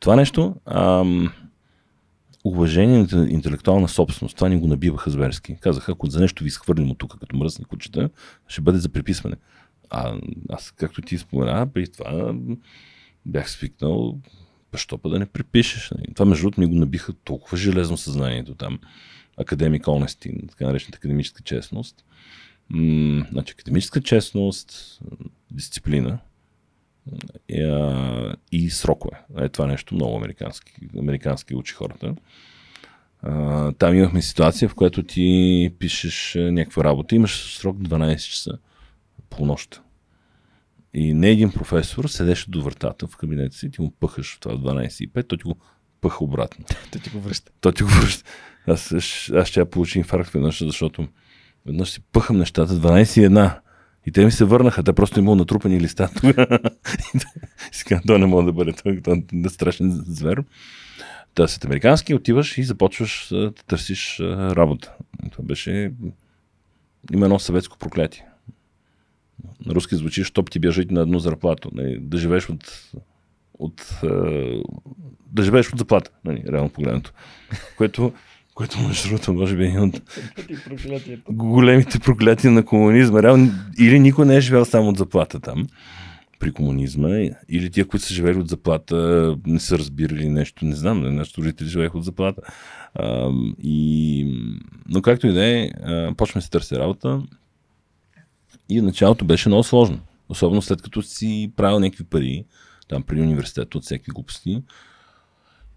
Това 0.00 0.16
нещо, 0.16 0.54
ам, 0.66 1.32
уважение 2.44 3.06
на 3.12 3.30
интелектуална 3.30 3.88
собственост, 3.88 4.36
това 4.36 4.48
ни 4.48 4.58
го 4.58 4.66
набиваха 4.66 5.10
зверски. 5.10 5.56
Казаха, 5.60 5.92
ако 5.92 6.06
за 6.06 6.20
нещо 6.20 6.44
ви 6.44 6.48
изхвърлим 6.48 6.90
от 6.90 6.98
тук 6.98 7.18
като 7.20 7.36
мръсни 7.36 7.64
кучета, 7.64 8.10
ще 8.48 8.60
бъде 8.60 8.78
за 8.78 8.88
приписване. 8.88 9.36
А 9.90 10.18
аз, 10.48 10.70
както 10.70 11.02
ти 11.02 11.18
спомена, 11.18 11.66
при 11.66 11.88
това 11.88 12.34
бях 13.26 13.50
свикнал, 13.50 14.18
защо 14.72 14.98
па 14.98 15.08
да 15.08 15.18
не 15.18 15.26
припишеш. 15.26 15.90
Нали? 15.90 16.14
Това 16.14 16.26
между 16.26 16.42
другото 16.42 16.60
ми 16.60 16.66
го 16.66 16.74
набиха 16.74 17.12
толкова 17.12 17.56
железно 17.56 17.96
съзнанието 17.96 18.54
там. 18.54 18.78
Академик 19.40 19.84
honesty, 19.84 20.48
така 20.48 20.66
наречената 20.66 20.96
академическа 20.96 21.42
честност. 21.42 22.04
М- 22.70 23.26
значи, 23.30 23.52
академическа 23.52 24.00
честност, 24.00 25.00
дисциплина 25.50 26.18
и, 27.48 27.62
а, 27.62 28.36
и 28.52 28.70
срокове. 28.70 29.20
Е, 29.38 29.48
това 29.48 29.66
нещо 29.66 29.94
много 29.94 30.16
американски, 30.16 30.72
американски 30.98 31.54
учи 31.54 31.74
хората. 31.74 32.14
А, 33.22 33.72
там 33.72 33.94
имахме 33.94 34.22
ситуация, 34.22 34.68
в 34.68 34.74
която 34.74 35.02
ти 35.02 35.70
пишеш 35.78 36.34
някаква 36.38 36.84
работа, 36.84 37.14
имаш 37.14 37.56
срок 37.56 37.76
12 37.76 38.16
часа 38.16 38.58
по 39.30 39.46
нощта. 39.46 39.82
И 40.94 41.14
не 41.14 41.30
един 41.30 41.52
професор 41.52 42.08
седеше 42.08 42.50
до 42.50 42.62
вратата 42.62 43.06
в 43.06 43.16
кабинета 43.16 43.56
си, 43.56 43.70
ти 43.70 43.80
му 43.82 43.90
пъхаш 43.90 44.38
това 44.40 44.56
в 44.56 44.60
12.5, 44.60 45.28
той 45.28 45.38
ти 45.38 45.44
го 45.44 45.56
пъха 46.00 46.24
обратно. 46.24 46.64
той 46.92 47.00
ти 47.00 47.10
го 47.10 47.20
връща. 47.20 47.52
Той 47.60 47.72
ти 47.72 47.82
го 47.82 47.88
връща. 47.88 48.30
Аз, 48.66 48.92
аз 49.34 49.48
ще 49.48 49.60
я 49.60 49.70
получи 49.70 49.98
инфаркт 49.98 50.30
веднъж, 50.30 50.64
защото 50.64 51.08
веднъж 51.66 51.90
си 51.90 52.00
пъхам 52.12 52.38
нещата 52.38 52.72
12.1 52.72 53.58
и 54.06 54.12
те 54.12 54.24
ми 54.24 54.30
се 54.30 54.44
върнаха, 54.44 54.82
те 54.82 54.92
просто 54.92 55.18
имало 55.18 55.36
натрупани 55.36 55.80
листа 55.80 56.10
тогава. 56.20 56.58
то 58.06 58.18
не 58.18 58.26
мога 58.26 58.44
да 58.44 58.52
бъде, 58.52 58.72
той, 58.72 59.22
е 59.44 59.48
страшен 59.48 59.90
звер. 60.06 60.44
Та 61.34 61.48
след 61.48 61.64
американски 61.64 62.14
отиваш 62.14 62.58
и 62.58 62.64
започваш 62.64 63.28
да 63.30 63.52
търсиш 63.52 64.20
работа. 64.20 64.92
Това 65.32 65.44
беше 65.44 65.92
има 67.12 67.26
едно 67.26 67.38
съветско 67.38 67.78
проклятие 67.78 68.24
на 69.66 69.74
руски 69.74 69.96
звучи, 69.96 70.24
чтоб 70.24 70.50
ти 70.50 70.60
жить 70.70 70.90
на 70.90 71.00
едно 71.00 71.18
заплата. 71.18 71.68
Нали, 71.72 71.98
да 72.00 72.18
живееш 72.18 72.50
от, 72.50 72.92
от 73.58 74.00
да 75.32 75.42
живееш 75.42 75.72
от 75.72 75.78
заплата, 75.78 76.10
нали, 76.24 76.44
реално 76.52 76.68
погледнато. 76.68 77.12
Което, 77.76 78.12
което 78.54 78.78
между 78.80 79.08
другото 79.08 79.32
може 79.32 79.56
би 79.56 79.64
е 79.64 79.66
един 79.66 79.82
от 79.82 80.02
големите 81.30 81.98
проклятия 81.98 82.52
на 82.52 82.64
комунизма. 82.64 83.22
Реално, 83.22 83.50
или 83.78 83.98
никой 83.98 84.26
не 84.26 84.36
е 84.36 84.40
живел 84.40 84.64
само 84.64 84.88
от 84.88 84.98
заплата 84.98 85.40
там 85.40 85.66
при 86.38 86.52
комунизма, 86.52 87.08
или 87.48 87.70
тия, 87.70 87.88
които 87.88 88.06
са 88.06 88.14
живели 88.14 88.38
от 88.38 88.48
заплата, 88.48 89.36
не 89.46 89.60
са 89.60 89.78
разбирали 89.78 90.28
нещо, 90.28 90.64
не 90.64 90.74
знам, 90.74 91.00
не, 91.00 91.10
нашите 91.10 91.40
родители 91.40 91.68
живееха 91.68 91.98
от 91.98 92.04
заплата. 92.04 92.42
А, 92.94 93.30
и, 93.62 94.26
но 94.88 95.02
както 95.02 95.26
и 95.26 95.32
да 95.32 95.46
е, 95.46 95.70
почваме 96.16 96.42
се 96.42 96.50
търси 96.50 96.76
работа. 96.76 97.22
И 98.68 98.80
началото 98.80 99.24
беше 99.24 99.48
много 99.48 99.62
сложно. 99.62 100.00
Особено 100.28 100.62
след 100.62 100.82
като 100.82 101.02
си 101.02 101.52
правил 101.56 101.80
някакви 101.80 102.04
пари, 102.04 102.44
там 102.88 103.02
при 103.02 103.20
университета 103.20 103.78
от 103.78 103.84
всеки 103.84 104.10
глупости. 104.10 104.62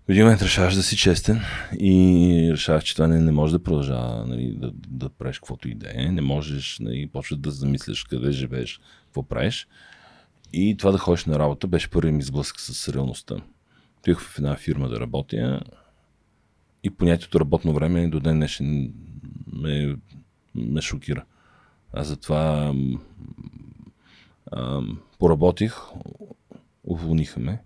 В 0.08 0.10
един 0.10 0.24
момент 0.24 0.42
решаваш 0.42 0.76
да 0.76 0.84
си 0.84 0.98
честен 0.98 1.42
и 1.80 2.50
решаваш, 2.52 2.84
че 2.84 2.96
това 2.96 3.08
не, 3.08 3.20
не 3.20 3.32
може 3.32 3.54
да 3.54 3.64
продължава 3.64 4.26
нали, 4.28 4.56
да, 4.58 4.72
да 4.88 5.10
правиш 5.10 5.40
каквото 5.40 5.68
и 5.68 5.78
е. 5.84 6.12
Не 6.12 6.22
можеш, 6.22 6.80
нали, 6.80 7.08
почваш 7.08 7.40
да 7.40 7.52
замисляш 7.52 8.04
къде 8.04 8.32
живееш, 8.32 8.80
какво 9.06 9.24
правиш. 9.24 9.68
И 10.54 10.78
това 10.78 10.92
да 10.92 10.98
ходиш 10.98 11.26
на 11.26 11.40
работа 11.40 11.68
беше 11.68 11.90
първият 11.90 12.16
ми 12.16 12.24
сблъсък 12.24 12.60
с 12.60 12.90
реалността. 12.94 13.36
Тоех 14.04 14.20
в 14.20 14.38
една 14.38 14.56
фирма 14.56 14.90
да 14.90 15.00
работя 15.00 15.62
и 16.84 16.90
понятието 16.90 17.40
работно 17.40 17.74
време 17.74 18.08
до 18.08 18.20
ден 18.20 18.36
днешен 18.36 18.94
ме, 19.54 19.96
ме 20.56 20.82
шокира. 20.82 21.26
Аз 21.94 22.08
затова 22.08 22.74
а, 24.52 24.82
поработих, 25.20 25.74
уволниха 26.84 27.40
ме 27.40 27.62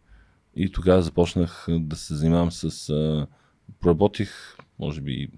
и 0.55 0.71
тогава 0.71 1.01
започнах 1.01 1.65
да 1.69 1.95
се 1.95 2.15
занимавам 2.15 2.51
с... 2.51 2.89
А, 2.89 3.27
поработих, 3.79 4.57
може 4.79 5.01
би, 5.01 5.29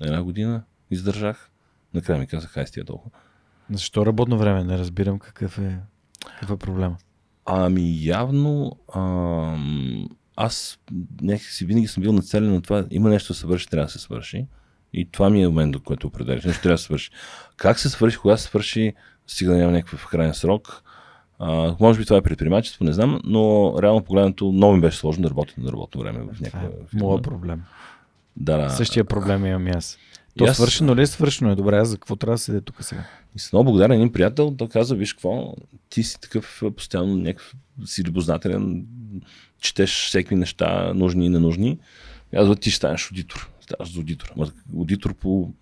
една 0.00 0.22
година, 0.22 0.62
издържах. 0.90 1.50
Накрая 1.94 2.18
ми 2.18 2.26
казах, 2.26 2.50
хай 2.50 2.66
стия 2.66 2.84
толкова. 2.84 3.10
Защо 3.70 4.06
работно 4.06 4.38
време? 4.38 4.64
Не 4.64 4.78
разбирам 4.78 5.18
какъв 5.18 5.58
е, 5.58 5.78
какъв 6.26 6.50
е 6.50 6.56
проблема. 6.56 6.96
Ами 7.44 8.04
явно 8.04 8.76
а, 8.94 9.00
аз 10.36 10.78
някакси 11.22 11.64
винаги 11.64 11.86
съм 11.86 12.02
бил 12.02 12.12
нацелен 12.12 12.52
на 12.52 12.62
това, 12.62 12.86
има 12.90 13.08
нещо 13.08 13.32
да 13.32 13.38
се 13.38 13.46
върши, 13.46 13.68
трябва 13.68 13.86
да 13.86 13.92
се 13.92 13.98
свърши. 13.98 14.46
И 14.92 15.10
това 15.10 15.30
ми 15.30 15.42
е 15.42 15.48
момент, 15.48 15.72
до 15.72 15.80
което 15.80 16.06
определяш. 16.06 16.44
Нещо 16.44 16.62
трябва 16.62 16.74
да 16.74 16.78
свърши. 16.78 17.10
Как 17.56 17.78
се 17.78 17.88
свърши, 17.88 18.18
кога 18.18 18.36
се 18.36 18.44
свърши, 18.44 18.94
стига 19.26 19.52
да 19.52 19.58
няма 19.58 19.72
някакъв 19.72 20.06
крайен 20.06 20.34
срок. 20.34 20.82
А, 21.42 21.76
може 21.80 21.98
би 21.98 22.04
това 22.04 22.16
е 22.16 22.22
предприемачество, 22.22 22.84
не 22.84 22.92
знам, 22.92 23.20
но 23.24 23.74
реално 23.82 24.02
погледнато 24.02 24.52
много 24.52 24.74
ми 24.74 24.80
беше 24.80 24.98
сложно 24.98 25.22
да 25.22 25.30
работя 25.30 25.54
на 25.58 25.72
работно 25.72 26.00
време 26.00 26.18
в 26.18 26.40
някаква 26.40 26.60
фирма. 26.60 27.06
Моя 27.06 27.22
проблем. 27.22 27.62
Да, 28.36 28.56
да. 28.56 28.70
Същия 28.70 29.04
проблем 29.04 29.46
имам 29.46 29.66
и 29.66 29.70
аз. 29.70 29.98
То 30.38 30.44
аз... 30.44 30.56
свършено 30.56 30.96
ли 30.96 31.02
е 31.02 31.06
свършено? 31.06 31.50
Е 31.50 31.54
добре, 31.54 31.76
аз 31.76 31.88
за 31.88 31.96
какво 31.96 32.16
трябва 32.16 32.34
да 32.34 32.38
седя 32.38 32.60
тук 32.60 32.84
сега? 32.84 33.04
И 33.36 33.38
съм 33.38 33.50
много 33.52 33.64
благодарен 33.64 33.92
един 33.92 34.12
приятел, 34.12 34.50
да 34.50 34.68
каза, 34.68 34.94
виж 34.94 35.12
какво, 35.12 35.54
ти 35.88 36.02
си 36.02 36.20
такъв 36.20 36.62
постоянно 36.76 37.16
някакъв 37.16 37.54
си 37.84 38.04
любознателен, 38.04 38.86
четеш 39.60 40.06
всеки 40.06 40.34
неща, 40.34 40.94
нужни 40.94 41.26
и 41.26 41.28
ненужни. 41.28 41.78
Казва, 42.30 42.56
ти 42.56 42.70
ще 42.70 42.76
станеш 42.76 43.10
аудитор 43.10 43.50
ставаш 43.70 43.92
за 43.92 43.98
аудитор. 43.98 44.32
Аудитор 44.76 45.14
по 45.14 45.52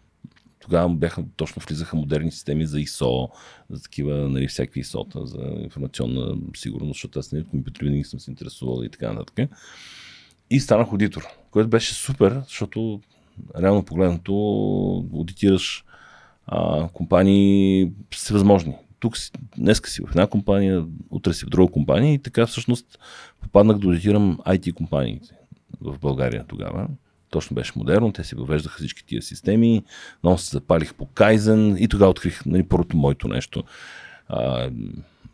тогава 0.60 0.88
бяха, 0.88 1.24
точно 1.36 1.62
влизаха 1.68 1.96
модерни 1.96 2.32
системи 2.32 2.66
за 2.66 2.78
ISO, 2.78 3.28
за 3.70 3.82
такива, 3.82 4.14
нали, 4.14 4.48
всякакви 4.48 4.84
ISO-та, 4.84 5.26
за 5.26 5.62
информационна 5.62 6.36
сигурност, 6.56 6.96
защото 6.96 7.18
аз 7.18 7.32
не 7.32 7.38
нали, 7.38 7.48
компютри 7.48 7.84
винаги 7.84 8.04
съм 8.04 8.20
се 8.20 8.30
интересувал 8.30 8.84
и 8.84 8.90
така 8.90 9.12
нататък. 9.12 9.50
И 10.50 10.60
станах 10.60 10.88
аудитор, 10.92 11.26
което 11.50 11.68
беше 11.68 11.94
супер, 11.94 12.40
защото 12.46 13.00
реално 13.60 13.84
погледнато 13.84 14.32
аудитираш 15.14 15.84
а, 16.46 16.88
компании 16.88 17.92
всевъзможни. 18.10 18.74
Тук 19.00 19.16
си, 19.16 19.30
днеска 19.56 19.90
си 19.90 20.02
в 20.02 20.10
една 20.10 20.26
компания, 20.26 20.84
утре 21.10 21.34
си 21.34 21.44
в 21.46 21.48
друга 21.48 21.72
компания 21.72 22.14
и 22.14 22.18
така 22.18 22.46
всъщност 22.46 22.98
попаднах 23.40 23.78
да 23.78 23.86
аудитирам 23.86 24.38
IT 24.46 24.72
компаниите 24.72 25.34
в 25.80 25.98
България 25.98 26.44
тогава 26.48 26.88
точно 27.30 27.54
беше 27.54 27.72
модерно, 27.76 28.12
те 28.12 28.24
си 28.24 28.34
въвеждаха 28.34 28.78
всички 28.78 29.06
тия 29.06 29.22
системи, 29.22 29.82
много 30.22 30.38
се 30.38 30.50
запалих 30.50 30.94
по 30.94 31.06
Кайзен 31.06 31.76
и 31.78 31.88
тогава 31.88 32.10
открих 32.10 32.46
нали, 32.46 32.62
първото 32.62 32.96
моето 32.96 33.28
нещо. 33.28 33.64
А, 34.28 34.70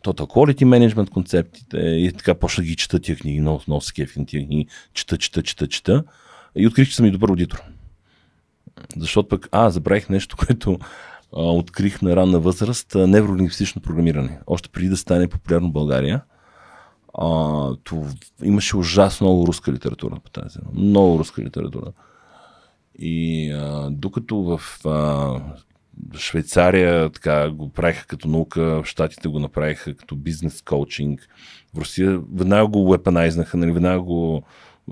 Total 0.03 0.25
Quality 0.25 0.63
Management 0.63 1.09
концептите 1.09 1.77
и 1.77 2.13
така 2.17 2.35
почна 2.35 2.63
ги 2.63 2.75
чета 2.75 2.99
тия 2.99 3.17
книги, 3.17 3.41
много, 3.41 3.61
много 3.67 3.81
се 3.81 3.93
кефи 3.93 4.25
тия 4.25 4.45
книги, 4.45 4.67
чета, 4.93 5.17
чета, 5.17 5.43
чета, 5.43 5.67
чета 5.67 6.03
и 6.55 6.67
открих, 6.67 6.89
че 6.89 6.95
съм 6.95 7.05
и 7.05 7.11
добър 7.11 7.29
аудитор. 7.29 7.63
Защото 8.97 9.29
пък, 9.29 9.49
а, 9.51 9.69
забравих 9.69 10.09
нещо, 10.09 10.37
което 10.45 10.79
а, 11.35 11.41
открих 11.41 12.01
на 12.01 12.15
ранна 12.15 12.39
възраст, 12.39 12.95
невролингвистично 12.95 13.81
програмиране. 13.81 14.39
Още 14.47 14.69
преди 14.69 14.89
да 14.89 14.97
стане 14.97 15.27
популярно 15.27 15.69
в 15.69 15.73
България– 15.73 16.21
а, 17.17 17.75
това, 17.83 18.07
имаше 18.43 18.77
ужасно 18.77 19.27
много 19.27 19.47
руска 19.47 19.71
литература 19.71 20.19
по 20.23 20.29
тази. 20.29 20.59
Много 20.73 21.19
руска 21.19 21.41
литература. 21.41 21.91
И 22.99 23.51
а, 23.51 23.89
докато 23.91 24.37
в 24.37 24.61
а, 24.85 25.39
Швейцария 26.17 27.09
така 27.09 27.49
го 27.49 27.69
правиха 27.69 28.07
като 28.07 28.27
наука, 28.27 28.83
в 28.83 28.85
Штатите 28.85 29.27
го 29.27 29.39
направиха 29.39 29.95
като 29.95 30.15
бизнес 30.15 30.61
коучинг, 30.61 31.29
в 31.73 31.77
Русия 31.77 32.21
веднага 32.33 32.67
го 32.67 32.91
вепанайзнаха, 32.91 33.57
нали, 33.57 33.71
веднага 33.71 34.01
го 34.01 34.43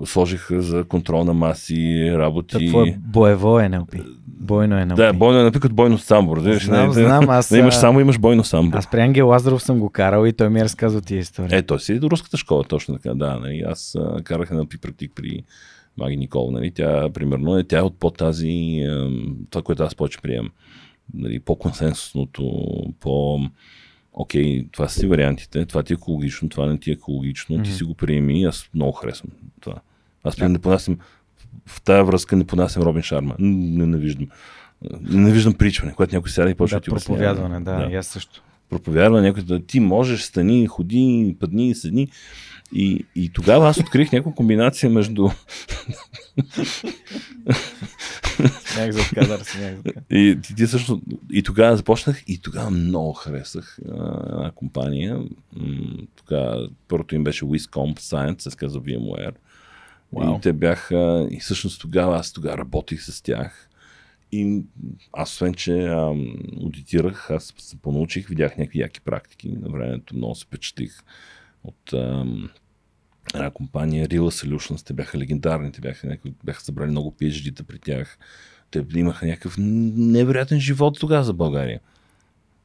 сложиха 0.04 0.62
за 0.62 0.84
контрол 0.84 1.24
на 1.24 1.34
маси, 1.34 2.10
работи. 2.12 2.66
Това 2.66 2.88
е 2.88 2.94
боево 2.98 3.68
НЛП. 3.68 3.94
Бойно 4.26 4.86
НЛП. 4.86 4.96
Да, 4.96 5.12
бойно 5.12 5.42
НЛП 5.42 5.60
като 5.60 5.74
бойно 5.74 5.98
самбо. 5.98 6.36
Знам, 6.40 6.86
не, 6.86 6.92
знам, 6.92 7.30
аз... 7.30 7.50
Не, 7.50 7.58
имаш 7.58 7.74
само, 7.74 8.00
имаш 8.00 8.18
бойно 8.18 8.44
самбо. 8.44 8.76
Аз 8.76 8.90
при 8.90 9.00
Ангел 9.00 9.28
Лазаров 9.28 9.62
съм 9.62 9.78
го 9.78 9.90
карал 9.90 10.26
и 10.26 10.32
той 10.32 10.50
ми 10.50 10.60
е 10.60 10.64
разказал 10.64 11.00
тия 11.00 11.18
истории. 11.18 11.56
Е, 11.56 11.62
той 11.62 11.80
си 11.80 11.92
е 11.92 11.98
до 11.98 12.10
руската 12.10 12.36
школа, 12.36 12.64
точно 12.64 12.94
така, 12.94 13.14
да. 13.14 13.38
Нали, 13.40 13.64
аз 13.66 13.96
а, 13.98 14.22
карах 14.22 14.50
НЛП 14.50 14.72
практик 14.82 15.12
при 15.14 15.42
Маги 15.98 16.16
Никол, 16.16 16.50
нали, 16.50 16.70
тя, 16.70 17.08
примерно, 17.14 17.58
е, 17.58 17.64
тя 17.64 17.78
е 17.78 17.82
от 17.82 17.98
по 17.98 18.10
тази, 18.10 18.82
това, 19.50 19.62
което 19.62 19.82
аз 19.82 19.94
повече 19.94 20.18
приемам. 20.22 20.50
Нали, 21.14 21.40
по-консенсусното, 21.40 22.66
по 23.00 23.40
окей, 24.14 24.66
това 24.72 24.88
са 24.88 25.00
си 25.00 25.06
вариантите, 25.06 25.66
това 25.66 25.82
ти 25.82 25.92
е 25.92 25.94
екологично, 25.94 26.48
това 26.48 26.66
не 26.66 26.78
ти 26.78 26.90
е 26.90 26.92
екологично, 26.92 27.56
mm-hmm. 27.56 27.64
ти 27.64 27.72
си 27.72 27.84
го 27.84 27.94
приеми, 27.94 28.44
аз 28.44 28.68
много 28.74 28.92
харесвам 28.92 29.30
това. 29.60 29.76
Аз 30.24 30.36
да. 30.36 30.48
не 30.48 30.58
понасям 30.58 30.98
в 31.66 31.82
тази 31.82 32.06
връзка 32.06 32.36
не 32.36 32.44
понасям 32.44 32.82
Робин 32.82 33.02
Шарма. 33.02 33.34
Ненавиждам. 33.38 34.26
Ненавиждам 35.00 35.54
причване, 35.54 35.92
когато 35.92 36.14
някой 36.14 36.30
сяда 36.30 36.50
и 36.50 36.54
почва 36.54 36.76
да, 36.76 36.80
ти 36.80 36.90
проповядване, 36.90 37.60
да, 37.60 37.74
да, 37.74 37.92
и 37.92 37.94
аз 37.94 38.06
също. 38.06 38.42
Проповядване, 38.70 39.28
някой 39.28 39.42
да 39.42 39.66
ти 39.66 39.80
можеш, 39.80 40.20
стани, 40.20 40.66
ходи, 40.66 41.36
падни, 41.40 41.74
седни. 41.74 42.08
И, 42.72 43.06
и 43.14 43.28
тогава 43.28 43.68
аз 43.68 43.78
открих 43.78 44.12
някаква 44.12 44.32
комбинация 44.32 44.90
между... 44.90 45.28
смях 48.74 48.90
за 48.90 49.02
кадър, 49.14 49.40
смях 49.40 49.76
за 49.76 49.92
И, 50.10 50.38
ти, 50.42 50.54
ти 50.54 50.66
също, 50.66 51.02
и 51.32 51.42
тогава 51.42 51.76
започнах 51.76 52.22
и 52.26 52.38
тогава 52.38 52.70
много 52.70 53.12
харесах 53.12 53.78
една 54.32 54.52
компания. 54.54 55.22
тогава 56.16 56.68
първото 56.88 57.14
им 57.14 57.24
беше 57.24 57.44
Wiscomp 57.44 58.00
Science, 58.00 58.48
се 58.48 58.56
казва 58.56 58.80
VMware. 58.80 59.34
Wow. 60.14 60.38
И 60.38 60.40
те 60.40 60.52
бяха, 60.52 61.28
и 61.30 61.40
всъщност 61.40 61.80
тогава 61.80 62.16
аз 62.16 62.32
тогава 62.32 62.58
работих 62.58 63.02
с 63.02 63.22
тях. 63.22 63.68
И 64.32 64.62
аз, 65.12 65.32
освен 65.32 65.54
че 65.54 65.86
ам, 65.86 66.34
аудитирах, 66.62 67.30
аз 67.30 67.54
се 67.58 67.76
понаучих, 67.76 68.28
видях 68.28 68.56
някакви 68.56 68.78
яки 68.80 69.00
практики. 69.00 69.48
На 69.48 69.70
времето 69.70 70.16
много 70.16 70.34
се 70.34 70.44
впечатлих 70.44 70.92
от 71.64 71.92
ам, 71.92 72.50
една 73.34 73.50
компания, 73.50 74.08
Real 74.08 74.20
Solutions. 74.20 74.86
Те 74.86 74.92
бяха 74.92 75.18
легендарни, 75.18 75.72
те 75.72 75.80
бяха, 75.80 76.06
някакви, 76.06 76.34
бяха 76.44 76.60
събрали 76.60 76.90
много 76.90 77.16
PhD-та 77.20 77.64
при 77.64 77.78
тях. 77.78 78.18
Те 78.70 78.84
имаха 78.94 79.26
някакъв 79.26 79.54
невероятен 79.58 80.60
живот 80.60 80.98
тогава 81.00 81.24
за 81.24 81.32
България. 81.32 81.80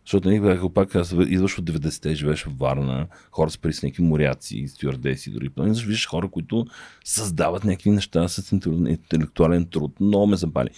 Защото 0.06 0.30
нали, 0.30 0.40
бяха 0.40 0.74
пак 0.74 0.96
аз 0.96 1.12
идваш 1.12 1.58
от 1.58 1.66
90-те, 1.66 2.16
живееш 2.16 2.44
в 2.44 2.58
Варна, 2.58 3.08
хора 3.32 3.50
с 3.50 3.58
пари 3.58 3.74
някакви 3.84 4.04
моряци, 4.04 4.68
стюардеси, 4.68 5.32
дори. 5.32 5.50
Но 5.58 5.64
виждаш 5.64 6.08
хора, 6.08 6.30
които 6.30 6.66
създават 7.04 7.64
някакви 7.64 7.90
неща 7.90 8.28
с 8.28 8.52
интелектуален 8.52 9.66
труд. 9.66 10.00
Много 10.00 10.28
ме 10.28 10.38
забали. 10.38 10.70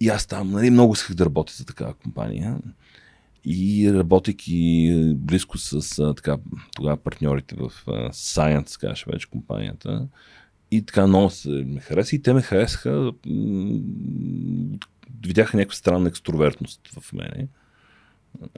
И 0.00 0.08
аз 0.08 0.26
там 0.26 0.50
нали, 0.50 0.70
много 0.70 0.92
исках 0.92 1.16
да 1.16 1.24
работя 1.24 1.52
за 1.56 1.64
такава 1.64 1.94
компания. 1.94 2.58
И 3.44 3.92
работейки 3.92 4.92
близко 5.16 5.58
с 5.58 6.14
така, 6.14 6.36
тогава 6.76 6.96
партньорите 6.96 7.54
в 7.54 7.72
Science, 8.12 8.80
казваше 8.80 9.10
вече 9.10 9.30
компанията, 9.30 10.08
и 10.70 10.82
така 10.82 11.06
много 11.06 11.30
се 11.30 11.48
ме 11.48 11.80
хареса 11.80 12.16
и 12.16 12.22
те 12.22 12.32
ме 12.32 12.42
харесаха. 12.42 13.12
Видяха 15.26 15.56
някаква 15.56 15.76
странна 15.76 16.08
екстровертност 16.08 16.88
в 16.88 17.12
мене. 17.12 17.48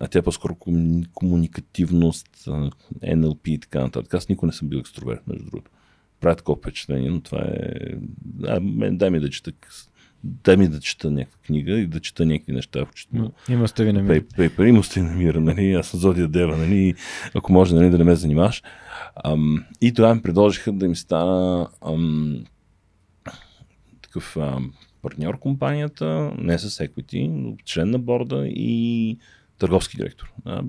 А 0.01 0.09
тя 0.09 0.23
по-скоро 0.23 0.57
комуникативност, 1.15 2.29
NLP 3.03 3.49
и 3.49 3.59
така 3.59 3.81
нататък. 3.81 4.15
Аз 4.15 4.29
никога 4.29 4.47
не 4.47 4.53
съм 4.53 4.69
бил 4.69 4.79
екстроверт, 4.79 5.27
между 5.27 5.45
другото. 5.45 5.71
Правя 6.21 6.37
такова 6.37 6.57
впечатление, 6.57 7.11
но 7.11 7.21
това 7.21 7.41
е... 7.41 7.71
А, 8.47 8.61
дай 8.91 9.11
ми 9.11 9.21
да 9.21 9.31
чета 9.31 9.53
дай 10.25 10.57
ми 10.57 10.69
да 10.69 10.81
чета 10.81 11.11
някаква 11.11 11.39
книга 11.47 11.73
и 11.73 11.87
да 11.87 12.01
чета 12.01 12.27
някакви 12.27 12.53
неща, 12.53 12.85
включително. 12.85 13.33
Има 13.49 13.65
остави 13.65 13.93
на 13.93 14.03
мира. 14.03 14.23
Пейпер, 14.37 14.65
има 14.67 14.79
остави 14.79 15.07
на 15.07 15.15
мира, 15.15 15.41
нали? 15.41 15.73
Аз 15.73 15.87
съм 15.87 16.01
Зодия 16.01 16.29
Дева, 16.29 16.57
нали? 16.57 16.95
Ако 17.35 17.53
може, 17.53 17.75
нали, 17.75 17.91
да 17.91 17.99
не 17.99 18.05
ме 18.05 18.15
занимаваш. 18.15 18.63
Ам, 19.25 19.65
и 19.81 19.95
тогава 19.95 20.15
ми 20.15 20.23
предложиха 20.23 20.73
да 20.73 20.87
им 20.87 20.97
стана 20.97 21.69
ам, 21.87 22.45
такъв 24.03 24.37
ам, 24.37 24.73
партньор 25.03 25.39
компанията, 25.39 26.33
не 26.39 26.59
с 26.59 26.71
equity, 26.87 27.29
но 27.29 27.57
член 27.65 27.91
на 27.91 27.99
борда 27.99 28.47
и 28.47 29.19
търговски 29.59 29.97
директор. 29.97 30.33
А, 30.45 30.63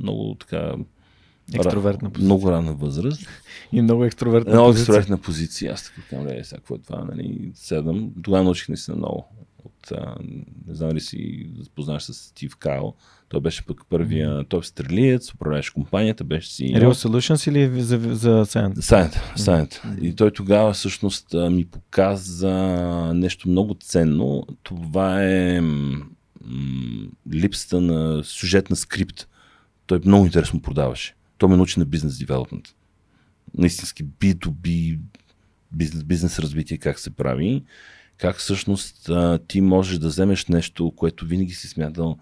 много 0.00 0.34
така 0.34 0.74
Екстровертна 1.52 2.10
позиция. 2.10 2.24
Много 2.24 2.50
рана 2.50 2.74
възраст. 2.74 3.28
И 3.72 3.82
много 3.82 4.04
екстровертна 4.04 4.52
много 4.52 4.68
позиция. 4.68 4.82
екстровертна 4.82 5.18
позиция. 5.18 5.72
Аз 5.72 5.84
така 5.84 6.02
казвам, 6.10 6.44
сега 6.44 6.58
какво 6.58 6.74
е 6.74 6.78
това, 6.78 7.04
нали, 7.04 7.52
седам. 7.54 8.10
Тогава 8.22 8.44
научих 8.44 8.68
наистина 8.68 8.96
много. 8.96 9.28
От, 9.64 9.92
а, 9.92 10.14
не 10.66 10.74
знам 10.74 10.90
ли 10.90 11.00
си 11.00 11.46
запознаш 11.58 12.02
с 12.02 12.14
Стив 12.14 12.56
Кайл. 12.56 12.94
Той 13.28 13.40
беше 13.40 13.66
пък 13.66 13.80
първия, 13.88 14.30
mm-hmm. 14.30 14.48
той 14.48 14.60
е 14.60 14.62
стрелиец, 14.62 15.34
управляваше 15.34 15.72
компанията, 15.72 16.24
беше 16.24 16.50
си. 16.50 16.64
Real 16.64 16.92
Solutions 16.92 17.50
или 17.50 17.82
за, 17.82 17.98
за 17.98 18.30
Science? 18.46 18.74
Science, 18.74 19.18
Science. 19.36 19.72
Mm-hmm. 19.72 20.00
И 20.00 20.16
той 20.16 20.30
тогава 20.30 20.72
всъщност 20.72 21.34
ми 21.50 21.64
показа 21.64 22.54
нещо 23.14 23.48
много 23.48 23.74
ценно. 23.74 24.46
Това 24.62 25.24
е 25.24 25.60
м- 25.60 26.04
липсата 27.32 27.80
на 27.80 28.24
сюжет 28.24 28.70
на 28.70 28.76
скрипт. 28.76 29.26
Той 29.86 30.00
много 30.04 30.24
интересно 30.24 30.62
продаваше. 30.62 31.14
Той 31.38 31.48
ме 31.48 31.56
научи 31.56 31.78
на 31.78 31.84
бизнес 31.84 32.18
девелопмент. 32.18 32.74
Наистински 33.58 34.04
B2B 34.04 34.98
бизнес, 35.72 36.04
бизнес 36.04 36.38
развитие 36.38 36.78
как 36.78 36.98
се 36.98 37.10
прави. 37.10 37.62
Как 38.18 38.36
всъщност 38.36 39.08
а, 39.08 39.38
ти 39.48 39.60
можеш 39.60 39.98
да 39.98 40.08
вземеш 40.08 40.46
нещо, 40.46 40.92
което 40.96 41.26
винаги 41.26 41.52
си 41.52 41.68
смятал, 41.68 42.18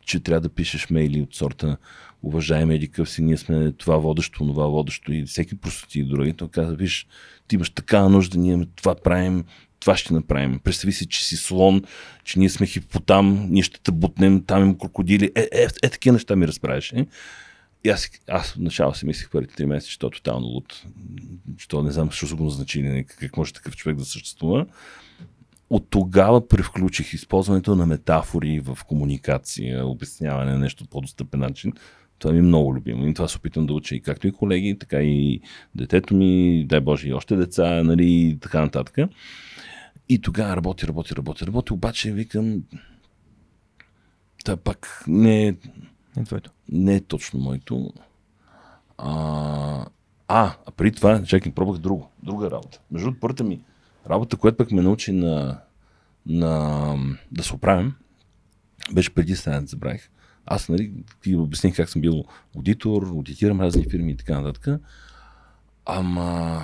че 0.00 0.20
трябва 0.20 0.40
да 0.40 0.48
пишеш 0.48 0.90
мейли 0.90 1.22
от 1.22 1.34
сорта 1.34 1.76
уважаеми 2.22 2.74
еди 2.74 2.88
къв 2.88 3.10
си, 3.10 3.22
ние 3.22 3.36
сме 3.36 3.72
това 3.72 3.96
водещо, 3.96 4.38
това 4.38 4.66
водещо 4.66 5.12
и 5.12 5.24
всеки 5.24 5.54
простоти 5.56 6.00
и 6.00 6.04
други. 6.04 6.32
Той 6.32 6.48
каза, 6.48 6.74
виж, 6.74 7.06
ти 7.48 7.54
имаш 7.54 7.70
такава 7.70 8.10
нужда, 8.10 8.38
ние 8.38 8.66
това 8.76 8.94
правим, 8.94 9.44
това 9.80 9.96
ще 9.96 10.14
направим. 10.14 10.58
Представи 10.58 10.92
си, 10.92 11.06
че 11.06 11.24
си 11.24 11.36
слон, 11.36 11.82
че 12.24 12.38
ние 12.38 12.50
сме 12.50 12.66
хипотам, 12.66 13.46
ние 13.50 13.62
ще 13.62 13.80
те 13.80 13.92
бутнем, 13.92 14.44
там 14.44 14.62
има 14.62 14.78
крокодили. 14.78 15.30
Е, 15.34 15.40
е, 15.40 15.48
е, 15.52 15.68
е 15.82 15.88
такива 15.88 16.12
неща 16.12 16.36
ми 16.36 16.48
разправяше. 16.48 17.06
И 17.86 17.88
аз, 17.88 18.10
аз 18.28 18.52
в 18.52 18.58
начало 18.58 18.94
си 18.94 19.06
мислих 19.06 19.30
първите 19.30 19.54
три 19.54 19.66
месеца, 19.66 19.90
че 19.90 19.98
то 19.98 20.06
е 20.06 20.10
тотално 20.10 20.46
луд. 20.46 20.82
Че 21.56 21.68
то 21.68 21.82
не 21.82 21.90
знам, 21.90 22.10
защо 22.20 22.36
го 22.36 22.52
нали, 22.76 23.04
как 23.04 23.36
може 23.36 23.52
такъв 23.52 23.76
човек 23.76 23.96
да 23.96 24.04
съществува. 24.04 24.66
От 25.70 25.86
тогава 25.90 26.48
превключих 26.48 27.12
използването 27.12 27.76
на 27.76 27.86
метафори 27.86 28.60
в 28.60 28.78
комуникация, 28.86 29.86
обясняване 29.86 30.52
на 30.52 30.58
нещо 30.58 30.86
по 30.86 31.00
достъпен 31.00 31.40
начин. 31.40 31.72
Това 32.18 32.32
ми 32.32 32.38
е 32.38 32.42
много 32.42 32.74
любимо 32.74 33.06
и 33.06 33.14
това 33.14 33.28
се 33.28 33.36
опитвам 33.36 33.66
да 33.66 33.72
уча 33.72 33.94
и 33.94 34.02
както 34.02 34.26
и 34.26 34.32
колеги, 34.32 34.78
така 34.78 35.02
и 35.02 35.40
детето 35.74 36.14
ми, 36.14 36.64
дай 36.68 36.80
Боже, 36.80 37.08
и 37.08 37.12
още 37.12 37.36
деца, 37.36 37.82
нали, 37.82 38.04
и 38.06 38.38
така 38.40 38.60
нататък. 38.60 39.10
И 40.08 40.20
тогава 40.20 40.56
работи, 40.56 40.86
работи, 40.86 41.14
работи, 41.16 41.46
работи, 41.46 41.72
обаче 41.72 42.12
викам, 42.12 42.62
та 44.44 44.56
пак 44.56 45.04
не, 45.06 45.56
не, 46.16 46.24
твоето. 46.24 46.50
не 46.68 46.94
е 46.94 47.00
точно 47.00 47.40
моето. 47.40 47.92
А, 48.98 49.86
а, 50.28 50.54
а 50.66 50.70
преди 50.76 50.96
това, 50.96 51.22
чакай, 51.24 51.52
пробвах 51.52 51.78
друго, 51.78 52.10
друга 52.22 52.50
работа. 52.50 52.80
Между 52.90 53.04
другото, 53.06 53.20
първата 53.20 53.44
ми 53.44 53.60
работа, 54.10 54.36
която 54.36 54.56
пък 54.56 54.70
ме 54.70 54.82
научи 54.82 55.12
на, 55.12 55.60
на, 56.26 56.96
да 57.32 57.42
се 57.42 57.54
оправим, 57.54 57.94
беше 58.92 59.14
преди 59.14 59.36
сега, 59.36 59.62
забравих. 59.66 60.10
Аз, 60.46 60.68
нали, 60.68 60.92
ти 61.22 61.36
обясних 61.36 61.76
как 61.76 61.88
съм 61.88 62.00
бил 62.00 62.24
аудитор, 62.56 63.02
аудитирам 63.02 63.60
разни 63.60 63.86
фирми 63.90 64.12
и 64.12 64.16
така 64.16 64.40
нататък. 64.40 64.80
Ама 65.86 66.62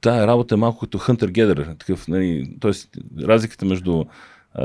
тая 0.00 0.26
работа 0.26 0.54
е 0.54 0.58
малко 0.58 0.80
като 0.80 0.98
Hunter 0.98 1.30
Gatherer, 1.30 1.78
такъв, 1.78 2.08
нали, 2.08 2.56
т.е. 2.60 2.72
разликата 3.22 3.64
между 3.64 4.04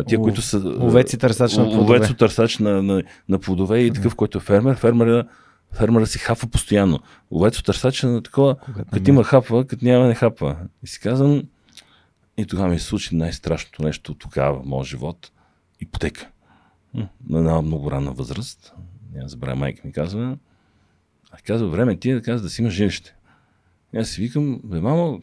тия, 0.07 0.19
които 0.19 0.41
са... 0.41 0.57
Овец 0.79 1.13
и 1.13 1.17
търсач 1.17 1.57
на 1.57 1.63
плодове. 1.63 1.97
Овец 1.97 2.09
и 2.09 2.13
търсач 2.13 2.57
на, 2.57 2.83
на, 2.83 3.03
на 3.29 3.39
плодове 3.39 3.79
и 3.79 3.91
такъв, 3.91 4.15
който 4.15 4.37
е 4.37 4.41
фермер. 4.41 4.75
Фермера, 4.75 5.27
фермера 5.71 6.07
си 6.07 6.19
хапва 6.19 6.47
постоянно. 6.47 6.99
Овец 7.31 7.63
търсач 7.63 8.03
на 8.03 8.23
такова, 8.23 8.55
като 8.91 9.09
има 9.09 9.23
хапва, 9.23 9.65
като 9.65 9.85
няма 9.85 10.07
не 10.07 10.15
хапва. 10.15 10.57
И 10.83 10.87
си 10.87 10.99
казвам, 10.99 11.43
и 12.37 12.45
тогава 12.45 12.69
ми 12.69 12.79
се 12.79 12.85
случи 12.85 13.15
най-страшното 13.15 13.83
нещо 13.83 14.13
тогава 14.13 14.61
в 14.61 14.65
моят 14.65 14.87
живот. 14.87 15.31
Ипотека. 15.81 16.29
На 17.29 17.39
една 17.39 17.61
много 17.61 17.91
ранна 17.91 18.11
възраст. 18.11 18.73
Няма 19.13 19.29
забравя, 19.29 19.55
майка 19.55 19.81
ми 19.85 19.91
казва. 19.91 20.37
А 21.31 21.37
казва, 21.37 21.67
време 21.67 21.97
ти 21.97 22.09
е 22.09 22.15
да 22.15 22.21
казва 22.21 22.43
да 22.43 22.49
си 22.49 22.61
имаш 22.61 22.73
жилище. 22.73 23.15
И 23.93 23.97
аз 23.97 24.09
си 24.09 24.21
викам, 24.21 24.61
бе, 24.63 24.79
мамо, 24.79 25.21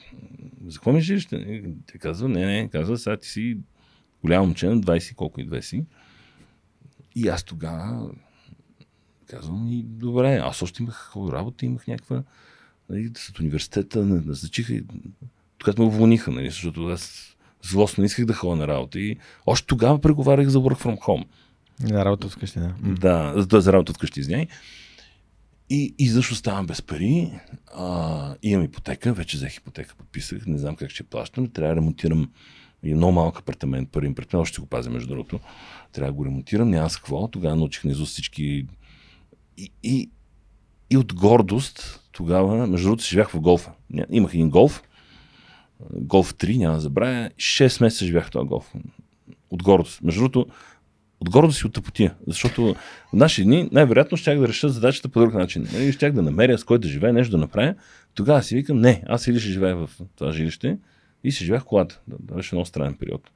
за 0.67 0.79
какво 0.79 0.93
ми 0.93 1.01
жилище? 1.01 1.63
Те 1.87 1.99
казва, 1.99 2.29
не, 2.29 2.47
не, 2.47 2.69
казва, 2.69 2.99
сега 2.99 3.17
ти 3.17 3.29
си 3.29 3.59
голямо 4.27 4.47
момче 4.47 4.67
на 4.67 4.81
20 4.81 5.15
колко 5.15 5.41
и 5.41 5.49
2 5.49 5.61
си. 5.61 5.85
И 7.15 7.29
аз 7.29 7.45
тогава 7.45 8.11
казвам 9.27 9.69
и 9.69 9.83
добре, 9.83 10.37
аз 10.37 10.63
още 10.63 10.83
имах 10.83 11.13
работа, 11.17 11.67
имах 11.67 11.87
някаква 11.87 12.23
нали, 12.91 13.11
след 13.17 13.39
университета, 13.39 14.05
назначиха 14.05 14.75
и 14.75 14.85
когато 15.63 15.83
ме 15.83 15.89
уволниха, 15.89 16.31
нали, 16.31 16.51
защото 16.51 16.87
аз 16.87 17.37
злостно 17.63 18.03
не 18.03 18.07
исках 18.07 18.25
да 18.25 18.35
ходя 18.35 18.57
на 18.57 18.69
работа 18.69 19.01
и 19.01 19.17
още 19.47 19.67
тогава 19.67 20.01
преговарях 20.01 20.49
за 20.49 20.59
work 20.59 20.83
from 20.83 20.99
home. 20.99 21.25
За 21.81 22.05
работа 22.05 22.29
вкъщи, 22.29 22.59
да. 22.61 23.45
Да, 23.47 23.61
за 23.61 23.73
работа 23.73 23.93
вкъщи, 23.93 24.21
извиняй. 24.21 24.47
И, 25.71 25.95
и 25.99 26.09
защо 26.09 26.35
ставам 26.35 26.67
без 26.67 26.83
пари? 26.83 27.41
А, 27.75 28.35
имам 28.43 28.65
ипотека, 28.65 29.13
вече 29.13 29.37
взех 29.37 29.57
ипотека, 29.57 29.95
подписах, 29.95 30.47
не 30.47 30.59
знам 30.59 30.77
как 30.77 30.91
ще 30.91 31.03
плащам, 31.03 31.49
трябва 31.49 31.75
да 31.75 31.81
ремонтирам 31.81 32.31
и 32.87 32.95
много 32.95 33.13
малък 33.13 33.39
апартамент, 33.39 33.89
първи 33.93 34.09
апартамент, 34.09 34.49
ще 34.49 34.61
го 34.61 34.67
пазя 34.67 34.91
между 34.91 35.09
другото. 35.09 35.41
Трябва 35.93 36.13
да 36.13 36.17
го 36.17 36.25
ремонтирам, 36.25 36.71
няма 36.71 36.91
с 36.91 36.97
какво. 36.97 37.29
Тогава 37.29 37.57
научих 37.57 37.85
на 37.85 37.95
всички. 37.95 38.67
И, 39.59 39.71
и, 39.83 40.11
и 40.91 40.97
от 40.97 41.15
гордост, 41.15 42.01
тогава, 42.13 42.67
между 42.67 42.87
другото, 42.87 43.05
живях 43.05 43.31
в 43.31 43.41
голфа. 43.41 43.71
Имах 44.11 44.35
един 44.35 44.51
голф 44.51 44.83
Голф 45.93 46.35
3, 46.35 46.59
няма 46.59 46.75
да 46.75 46.81
забравя. 46.81 47.31
6 47.37 47.83
месеца 47.83 48.07
живях 48.07 48.27
в 48.27 48.31
този 48.31 48.47
голф. 48.49 48.73
От 49.51 49.63
гордост. 49.63 50.03
Между 50.03 50.21
другото, 50.21 50.47
от 51.21 51.31
гордост 51.31 51.61
и 51.61 51.67
от 51.67 51.73
тъпотия. 51.73 52.15
Защото 52.27 52.75
в 53.11 53.13
наши 53.13 53.45
дни 53.45 53.69
най-вероятно 53.73 54.17
щях 54.17 54.39
да 54.39 54.49
реша 54.49 54.69
задачата 54.69 55.09
по 55.09 55.21
друг 55.21 55.35
начин. 55.35 55.69
Нали, 55.73 55.93
щях 55.93 56.13
да 56.13 56.23
намеря 56.23 56.59
с 56.59 56.65
кой 56.65 56.79
да 56.79 56.89
живее, 56.89 57.13
нещо 57.13 57.31
да 57.31 57.39
направя. 57.39 57.75
Тогава 58.15 58.43
си 58.43 58.55
викам, 58.55 58.81
не, 58.81 59.03
аз 59.07 59.27
или 59.27 59.41
ще 59.41 59.51
живея 59.51 59.77
в 59.77 59.91
това 60.17 60.33
жилище 60.33 60.79
и 61.25 61.31
ще 61.31 61.45
живея 61.45 61.61
в 61.61 61.65
колата. 61.65 62.01
Да, 62.09 62.35
беше 62.35 62.55
много 62.55 62.67
странен 62.67 62.95
период. 62.95 63.31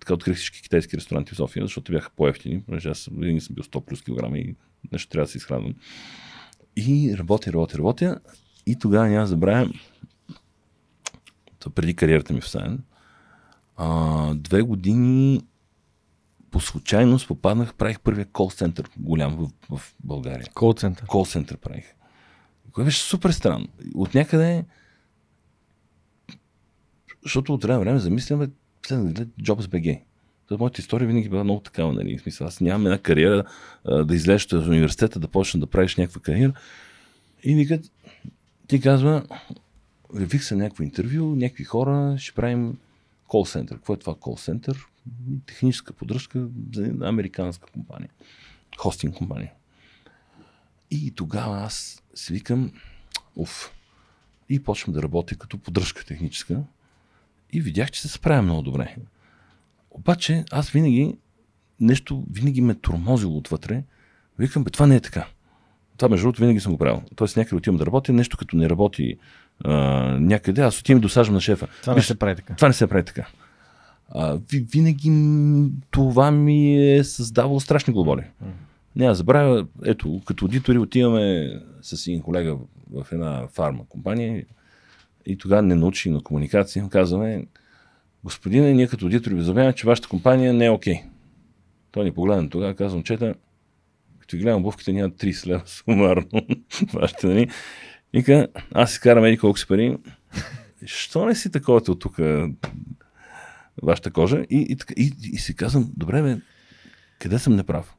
Така 0.00 0.14
открих 0.14 0.36
всички 0.36 0.62
китайски 0.62 0.96
ресторанти 0.96 1.34
в 1.34 1.36
София, 1.36 1.64
защото 1.64 1.92
бяха 1.92 2.10
по-ефтини, 2.16 2.62
понеже 2.62 2.88
аз 2.88 3.08
винаги 3.12 3.40
съм 3.40 3.54
бил 3.54 3.64
100 3.64 3.80
плюс 3.80 4.02
килограми 4.02 4.40
и 4.40 4.54
нещо 4.92 5.10
трябва 5.10 5.24
да 5.24 5.30
се 5.30 5.38
изхранвам. 5.38 5.74
И 6.76 7.14
работя, 7.18 7.52
работя, 7.52 7.78
работя. 7.78 8.20
И 8.66 8.78
тогава 8.78 9.08
няма 9.08 9.26
забравя, 9.26 9.70
преди 11.74 11.94
кариерата 11.94 12.32
ми 12.32 12.40
в 12.40 12.48
Сайн, 12.48 12.78
а, 13.76 14.34
две 14.34 14.62
години 14.62 15.40
по 16.50 16.60
случайност 16.60 17.28
попаднах, 17.28 17.74
правих 17.74 18.00
първия 18.00 18.26
кол 18.26 18.50
център 18.50 18.90
голям 18.96 19.36
в, 19.36 19.76
в 19.76 19.94
България. 20.04 20.46
Кол 20.54 20.74
център. 20.74 21.06
Кол 21.06 21.26
център 21.26 21.56
правих. 21.56 21.94
Кое 22.72 22.84
беше 22.84 23.00
супер 23.00 23.30
странно. 23.30 23.68
От 23.94 24.14
някъде, 24.14 24.64
защото 27.24 27.54
от 27.54 27.62
време 27.64 27.84
време 27.84 27.98
замислям, 27.98 28.52
следва 28.86 29.12
да 29.12 29.26
Jobs 29.26 29.66
BG. 29.66 30.00
Това 30.46 30.58
моята 30.58 30.80
история 30.80 31.08
винаги 31.08 31.28
била 31.28 31.44
много 31.44 31.60
такава, 31.60 31.92
нали? 31.92 32.18
В 32.18 32.22
смисъл, 32.22 32.46
аз 32.46 32.60
нямам 32.60 32.86
една 32.86 32.98
кариера 32.98 33.44
да 33.84 34.14
излезеш 34.14 34.52
от 34.52 34.66
университета, 34.66 35.20
да 35.20 35.28
почна 35.28 35.60
да 35.60 35.66
правиш 35.66 35.96
някаква 35.96 36.20
кариера. 36.20 36.52
И 37.42 37.54
викат, 37.54 37.92
ти 38.66 38.80
казва, 38.80 39.26
явих 40.20 40.44
се 40.44 40.56
някакво 40.56 40.82
интервю, 40.82 41.36
някакви 41.36 41.64
хора, 41.64 42.14
ще 42.18 42.34
правим 42.34 42.78
кол 43.28 43.46
център. 43.46 43.76
Какво 43.76 43.94
е 43.94 43.98
това 43.98 44.14
кол 44.14 44.36
център? 44.36 44.86
Техническа 45.46 45.92
поддръжка 45.92 46.48
за 46.74 46.92
американска 47.02 47.70
компания. 47.72 48.10
Хостинг 48.78 49.14
компания. 49.14 49.52
И 50.90 51.10
тогава 51.10 51.56
аз 51.56 52.02
си 52.14 52.32
викам, 52.32 52.72
уф, 53.36 53.74
и 54.48 54.62
почвам 54.62 54.94
да 54.94 55.02
работя 55.02 55.36
като 55.36 55.58
поддръжка 55.58 56.04
техническа. 56.04 56.62
И 57.54 57.60
видях, 57.60 57.90
че 57.90 58.00
се 58.00 58.08
справя 58.08 58.42
много 58.42 58.62
добре. 58.62 58.96
Обаче 59.90 60.44
аз 60.50 60.70
винаги 60.70 61.16
нещо 61.80 62.24
винаги 62.30 62.60
ме 62.60 62.74
тормозило 62.74 63.36
отвътре. 63.36 63.82
Викам, 64.38 64.64
бе, 64.64 64.70
това 64.70 64.86
не 64.86 64.96
е 64.96 65.00
така. 65.00 65.26
Това 65.96 66.08
между 66.08 66.24
другото 66.24 66.40
винаги 66.40 66.60
съм 66.60 66.72
го 66.72 66.78
правил. 66.78 67.02
Тоест 67.16 67.36
някъде 67.36 67.56
отивам 67.56 67.76
да 67.76 67.86
работя, 67.86 68.12
нещо 68.12 68.36
като 68.36 68.56
не 68.56 68.70
работи 68.70 69.16
а, 69.64 69.74
някъде, 70.20 70.60
аз 70.60 70.80
отивам 70.80 70.98
и 70.98 71.02
досаждам 71.02 71.34
на 71.34 71.40
шефа. 71.40 71.68
Това 71.80 71.94
не 71.94 72.02
се 72.02 72.18
прави 72.18 72.36
така. 72.36 72.54
Това 72.54 72.68
не 72.68 72.74
се 72.74 72.86
прави 72.86 73.04
така. 73.04 73.26
А, 74.08 74.38
винаги 74.50 75.10
това 75.90 76.30
ми 76.30 76.92
е 76.92 77.04
създавало 77.04 77.60
страшни 77.60 77.92
глоболи. 77.92 78.20
Mm. 78.20 78.48
Няма 78.96 79.10
да 79.10 79.14
забравя, 79.14 79.66
ето, 79.84 80.20
като 80.24 80.44
аудитори 80.44 80.78
отиваме 80.78 81.52
с 81.82 82.06
един 82.06 82.22
колега 82.22 82.56
в 82.90 83.06
една 83.12 83.46
фарма 83.48 83.84
компания 83.88 84.44
и 85.26 85.38
тогава 85.38 85.62
не 85.62 85.74
научи 85.74 86.10
на 86.10 86.22
комуникация, 86.22 86.88
казваме, 86.88 87.46
господине, 88.24 88.72
ние 88.72 88.88
като 88.88 89.04
аудитори 89.04 89.34
ви 89.34 89.72
че 89.74 89.86
вашата 89.86 90.08
компания 90.08 90.54
не 90.54 90.66
е 90.66 90.70
окей. 90.70 90.94
Okay. 90.94 91.02
Той 91.90 92.04
ни 92.04 92.12
погледна 92.12 92.50
тогава, 92.50 92.74
казвам, 92.74 93.02
чета, 93.02 93.34
като 94.18 94.36
гледам 94.36 94.60
обувките, 94.60 94.92
няма 94.92 95.10
30 95.10 95.46
лева 95.46 95.62
сумарно. 95.66 96.46
Вашите, 96.92 97.26
нали? 97.26 97.50
Вика, 98.12 98.48
аз 98.72 98.92
си 98.92 99.00
карам 99.00 99.24
еди 99.24 99.38
колко 99.38 99.58
си 99.58 99.66
пари. 99.66 99.96
Що 100.86 101.26
не 101.26 101.34
си 101.34 101.50
такова 101.50 101.82
от 101.88 102.00
тук 102.00 102.16
вашата 103.82 104.10
кожа? 104.10 104.44
И, 104.50 104.56
и, 104.56 104.76
и, 104.96 105.12
и, 105.32 105.38
си 105.38 105.56
казвам, 105.56 105.92
добре, 105.96 106.22
бе, 106.22 106.36
къде 107.18 107.38
съм 107.38 107.56
неправ? 107.56 107.94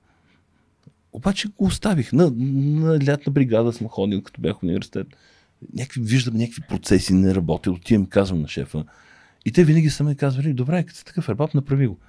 Обаче 1.14 1.48
го 1.48 1.66
оставих. 1.66 2.14
На, 2.14 2.32
на 2.36 3.00
лятна 3.08 3.32
бригада 3.32 3.74
съм 3.74 3.88
ходил, 3.88 4.22
като 4.22 4.42
бях 4.42 4.60
в 4.60 4.64
университет. 4.64 5.08
Някакви, 5.74 6.02
виждам 6.02 6.36
някакви 6.36 6.62
процеси, 6.70 7.14
не 7.14 7.36
работят. 7.36 7.76
Отивам, 7.76 8.06
казвам 8.06 8.42
на 8.42 8.48
шефа. 8.48 8.86
И 9.46 9.52
те 9.52 9.64
винаги 9.64 9.90
са 9.90 10.04
ме 10.04 10.16
казвали, 10.16 10.54
добре, 10.54 10.84
като 10.84 10.98
си 10.98 11.06
такъв 11.06 11.30
ребат, 11.30 11.54
направи 11.54 11.88
го. 11.88 12.00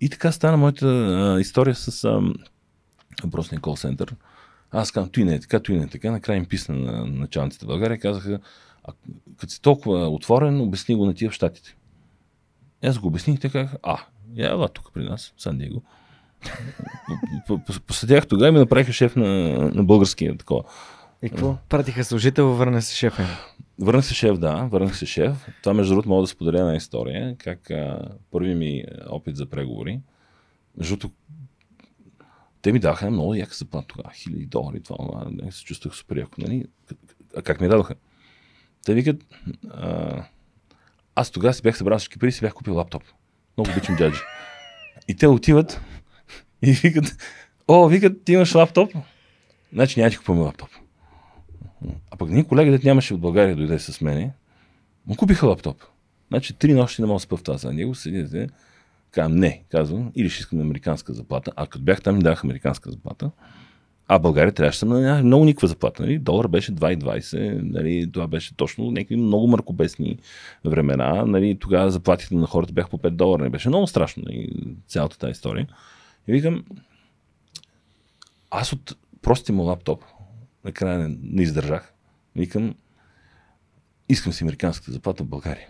И 0.00 0.08
така 0.08 0.32
стана 0.32 0.56
моята 0.56 0.86
а, 0.86 1.40
история 1.40 1.74
с 1.74 2.04
а, 2.04 2.20
въпросния 3.24 3.60
кол 3.60 3.76
център. 3.76 4.16
Аз 4.70 4.90
казвам, 4.90 5.10
той 5.10 5.24
не 5.24 5.34
е 5.34 5.40
така, 5.40 5.60
той 5.60 5.76
не 5.76 5.84
е 5.84 5.88
така. 5.88 6.10
Накрая 6.10 6.36
им 6.36 6.44
писна 6.44 6.74
на 6.74 7.06
началниците 7.06 7.64
в 7.64 7.68
България 7.68 8.00
казаха, 8.00 8.40
а, 8.84 8.92
като 9.36 9.52
си 9.52 9.62
толкова 9.62 10.08
отворен, 10.08 10.60
обясни 10.60 10.94
го 10.94 11.06
на 11.06 11.14
тия 11.14 11.30
в 11.30 11.34
Штатите. 11.34 11.76
Аз 12.84 12.98
го 12.98 13.06
обясних, 13.06 13.40
те 13.40 13.48
казаха, 13.48 13.78
а, 13.82 13.98
я 14.34 14.50
ела 14.50 14.68
тук 14.68 14.90
при 14.94 15.04
нас, 15.04 15.34
Сан 15.38 15.58
Диего. 15.58 15.82
Посъдях 17.86 18.26
тогава 18.26 18.48
и 18.48 18.52
ми 18.52 18.58
направиха 18.58 18.92
шеф 18.92 19.16
на, 19.16 19.26
на 19.74 19.84
българския 19.84 20.36
такова. 20.36 20.62
И 21.22 21.30
какво? 21.30 21.56
Пратиха 21.68 22.04
служител, 22.04 22.48
върна 22.48 22.82
се 22.82 22.96
шефа. 22.96 23.26
Върнах 23.80 24.04
се 24.04 24.14
шеф, 24.14 24.38
да, 24.38 24.54
върнах 24.54 24.98
се 24.98 25.06
шеф. 25.06 25.48
Това 25.62 25.74
между 25.74 25.92
другото 25.92 26.08
мога 26.08 26.22
да 26.22 26.26
споделя 26.26 26.58
една 26.58 26.76
история, 26.76 27.36
как 27.38 27.70
а, 27.70 28.08
първи 28.30 28.54
ми 28.54 28.84
опит 29.08 29.36
за 29.36 29.46
преговори. 29.46 30.00
Другото, 30.76 31.10
те 32.62 32.72
ми 32.72 32.78
даха 32.78 33.10
много 33.10 33.34
яка 33.34 33.54
заплата 33.54 33.86
тогава, 33.86 34.14
хиляди 34.14 34.46
долари, 34.46 34.82
това, 34.82 35.26
не 35.30 35.52
се 35.52 35.64
чувствах 35.64 35.94
супер 35.94 36.16
яко, 36.16 36.40
нали? 36.40 36.64
А 37.36 37.42
как 37.42 37.60
ми 37.60 37.68
дадоха? 37.68 37.94
Те 38.84 38.94
викат, 38.94 39.24
а, 39.70 40.22
аз 41.14 41.30
тогава 41.30 41.54
си 41.54 41.62
бях 41.62 41.78
събрал 41.78 41.98
всички 41.98 42.18
пари 42.18 42.28
и 42.28 42.32
си 42.32 42.40
бях 42.40 42.54
купил 42.54 42.74
лаптоп. 42.74 43.02
Много 43.56 43.70
обичам 43.70 43.96
дяджи. 43.96 44.20
И 45.08 45.16
те 45.16 45.26
отиват 45.26 45.80
и 46.62 46.72
викат, 46.72 47.16
о, 47.68 47.88
викат, 47.88 48.24
ти 48.24 48.32
имаш 48.32 48.54
лаптоп? 48.54 48.92
Значи 49.72 50.00
няма 50.00 50.10
ти 50.10 50.18
купуваме 50.18 50.44
лаптоп. 50.44 50.70
Пък 52.18 52.30
ние 52.30 52.44
колега, 52.44 52.70
дет 52.70 52.84
нямаше 52.84 53.14
от 53.14 53.20
България 53.20 53.56
дойде 53.56 53.78
с 53.78 54.00
мене, 54.00 54.32
му 55.06 55.16
купиха 55.16 55.46
лаптоп. 55.46 55.82
Значи 56.28 56.54
три 56.54 56.74
нощи 56.74 57.02
не 57.02 57.06
мога 57.06 57.16
да 57.16 57.20
спа 57.20 57.36
в 57.36 57.42
тази 57.42 57.58
за 57.58 57.72
него, 57.72 57.94
седите, 57.94 58.48
казвам 59.10 59.38
не, 59.38 59.62
казвам, 59.70 60.12
или 60.14 60.30
ще 60.30 60.40
искам 60.40 60.60
американска 60.60 61.12
заплата, 61.14 61.52
а 61.56 61.66
като 61.66 61.84
бях 61.84 62.02
там 62.02 62.16
ми 62.16 62.22
давах 62.22 62.44
американска 62.44 62.90
заплата, 62.90 63.30
а 64.08 64.18
България 64.18 64.52
трябваше 64.52 64.86
да 64.86 65.00
на 65.00 65.22
много 65.22 65.44
никаква 65.44 65.68
заплата. 65.68 66.02
Нали? 66.02 66.18
Долар 66.18 66.48
беше 66.48 66.74
2,20, 66.74 67.60
нали? 67.62 68.12
това 68.12 68.26
беше 68.26 68.56
точно 68.56 68.90
някакви 68.90 69.16
много 69.16 69.46
мъркобесни 69.46 70.18
времена. 70.64 71.24
Нали? 71.24 71.58
Тогава 71.58 71.90
заплатите 71.90 72.34
на 72.34 72.46
хората 72.46 72.72
бяха 72.72 72.88
по 72.88 72.98
5 72.98 73.10
долара. 73.10 73.42
Не 73.42 73.50
беше 73.50 73.68
много 73.68 73.86
страшно 73.86 74.22
нали? 74.26 74.48
цялата 74.86 75.18
тази 75.18 75.30
история. 75.30 75.68
И 76.28 76.32
викам, 76.32 76.64
аз 78.50 78.72
от 78.72 78.96
простия 79.22 79.54
му 79.54 79.62
лаптоп, 79.62 80.04
накрая 80.64 80.98
не, 80.98 81.16
не 81.22 81.42
издържах. 81.42 81.94
Викам, 82.38 82.74
искам 84.08 84.32
си 84.32 84.44
американската 84.44 84.92
заплата 84.92 85.24
в 85.24 85.26
България. 85.26 85.68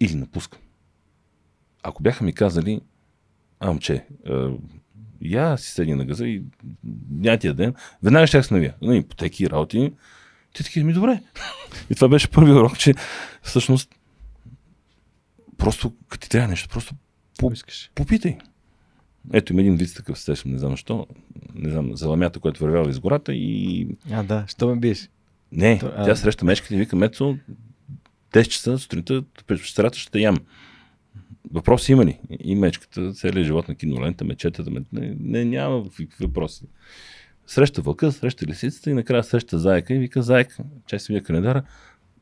Или 0.00 0.14
напускам. 0.14 0.60
Ако 1.82 2.02
бяха 2.02 2.24
ми 2.24 2.32
казали, 2.32 2.80
амче, 3.60 4.06
я 5.22 5.56
си 5.56 5.70
седи 5.70 5.94
на 5.94 6.04
газа 6.04 6.26
и 6.26 6.42
няма 7.10 7.38
тия 7.38 7.54
ден, 7.54 7.74
веднага 8.02 8.26
ще 8.26 8.42
се 8.42 8.54
навия. 8.54 8.74
На 8.82 8.96
ипотеки 8.96 9.50
работи. 9.50 9.92
Ти 10.52 10.64
таки 10.64 10.84
ми 10.84 10.92
добре. 10.92 11.22
И 11.90 11.94
това 11.94 12.08
беше 12.08 12.30
първи 12.30 12.52
урок, 12.52 12.78
че 12.78 12.94
всъщност 13.42 13.94
просто, 15.58 15.94
като 16.08 16.22
ти 16.22 16.28
трябва 16.28 16.48
нещо, 16.48 16.68
просто 16.68 16.94
по, 17.38 17.52
попитай. 17.94 18.38
Ето 19.32 19.52
има 19.52 19.62
един 19.62 19.76
вид 19.76 19.94
такъв 19.94 20.18
сещам, 20.18 20.52
не 20.52 20.58
знам 20.58 20.70
защо. 20.70 21.06
Не 21.54 21.70
знам, 21.70 21.96
за 21.96 22.08
ламята, 22.08 22.40
която 22.40 22.64
вървяла 22.64 22.90
из 22.90 22.98
гората 22.98 23.34
и... 23.34 23.88
А, 24.10 24.22
да, 24.22 24.44
що 24.48 24.68
ме 24.68 24.76
биеш? 24.76 25.08
Не, 25.52 25.80
а... 25.82 26.04
тя 26.04 26.16
среща 26.16 26.44
мечката 26.44 26.74
и 26.74 26.78
вика, 26.78 26.96
Мецо, 26.96 27.36
10 28.32 28.48
часа 28.48 28.78
сутринта 28.78 29.24
през 29.46 29.60
вечерата 29.60 29.98
ще 29.98 30.20
ям. 30.20 30.38
Въпрос 31.50 31.88
има 31.88 32.04
ли? 32.04 32.20
И 32.40 32.54
мечката, 32.54 33.12
целият 33.12 33.46
живот 33.46 33.68
на 33.68 33.74
кинолента, 33.74 34.24
мечетата, 34.24 34.70
не, 34.70 34.84
не, 35.20 35.44
няма 35.44 35.84
въпроси. 36.20 36.64
Среща 37.46 37.82
вълка, 37.82 38.12
среща 38.12 38.46
лисицата 38.46 38.90
и 38.90 38.94
накрая 38.94 39.24
среща 39.24 39.58
заека 39.58 39.94
и 39.94 39.98
вика, 39.98 40.22
заека, 40.22 40.64
чай 40.86 41.00
си 41.00 41.12
вия 41.12 41.22
календара, 41.22 41.62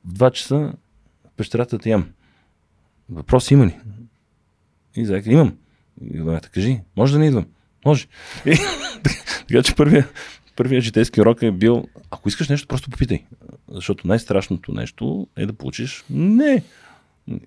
в 0.04 0.14
2 0.14 0.32
часа 0.32 0.72
пещерата 1.36 1.78
те 1.78 1.90
ям. 1.90 2.08
Въпрос 3.10 3.50
има 3.50 3.66
ли? 3.66 3.78
И 4.96 5.06
заека, 5.06 5.30
имам. 5.30 5.56
И 6.14 6.38
кажи, 6.52 6.80
може 6.96 7.12
да 7.12 7.18
не 7.18 7.26
идвам? 7.26 7.46
Може. 7.84 8.06
И, 8.46 8.52
така 9.48 9.62
че 9.62 9.74
първият 10.58 10.70
първия 10.70 10.80
житейски 10.80 11.20
урок 11.20 11.42
е 11.42 11.50
бил, 11.50 11.84
ако 12.10 12.28
искаш 12.28 12.48
нещо, 12.48 12.68
просто 12.68 12.90
попитай. 12.90 13.24
Защото 13.68 14.08
най-страшното 14.08 14.72
нещо 14.72 15.26
е 15.36 15.46
да 15.46 15.52
получиш 15.52 16.04
не. 16.10 16.62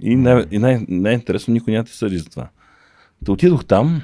И, 0.01 0.15
най- 0.15 0.45
и 0.51 0.59
най- 0.59 0.85
най-интересно, 0.89 1.53
никой 1.53 1.73
няма 1.73 1.83
те 1.83 1.91
съди 1.91 2.17
за 2.17 2.25
това. 2.25 2.49
Та 3.25 3.31
отидох 3.31 3.65
там, 3.65 4.01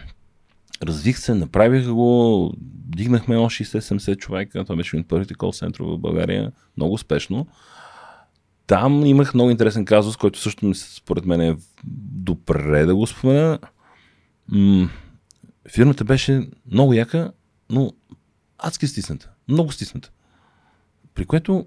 развих 0.84 1.17
се, 1.17 1.34
направих 1.34 1.88
го, 1.89 2.53
дигнахме 2.85 3.38
още 3.38 3.63
60-70 3.63 4.17
човека, 4.17 4.63
това 4.63 4.75
беше 4.75 4.97
един 4.97 5.07
първите 5.07 5.34
кол 5.34 5.51
центрове 5.51 5.91
в 5.91 5.99
България, 5.99 6.51
много 6.77 6.93
успешно. 6.93 7.47
там 8.67 9.05
имах 9.05 9.34
много 9.34 9.49
интересен 9.49 9.85
казус, 9.85 10.17
който 10.17 10.39
също 10.39 10.73
според 10.73 11.25
мен 11.25 11.41
е 11.41 11.57
добре 12.11 12.85
да 12.85 12.95
го 12.95 13.07
спомена. 13.07 13.59
М- 14.47 14.89
фирмата 15.69 16.03
беше 16.03 16.49
много 16.71 16.93
яка, 16.93 17.31
но 17.69 17.91
адски 18.59 18.88
стисната. 18.88 19.29
Много 19.47 19.71
стисната. 19.71 20.11
При 21.13 21.25
което 21.25 21.65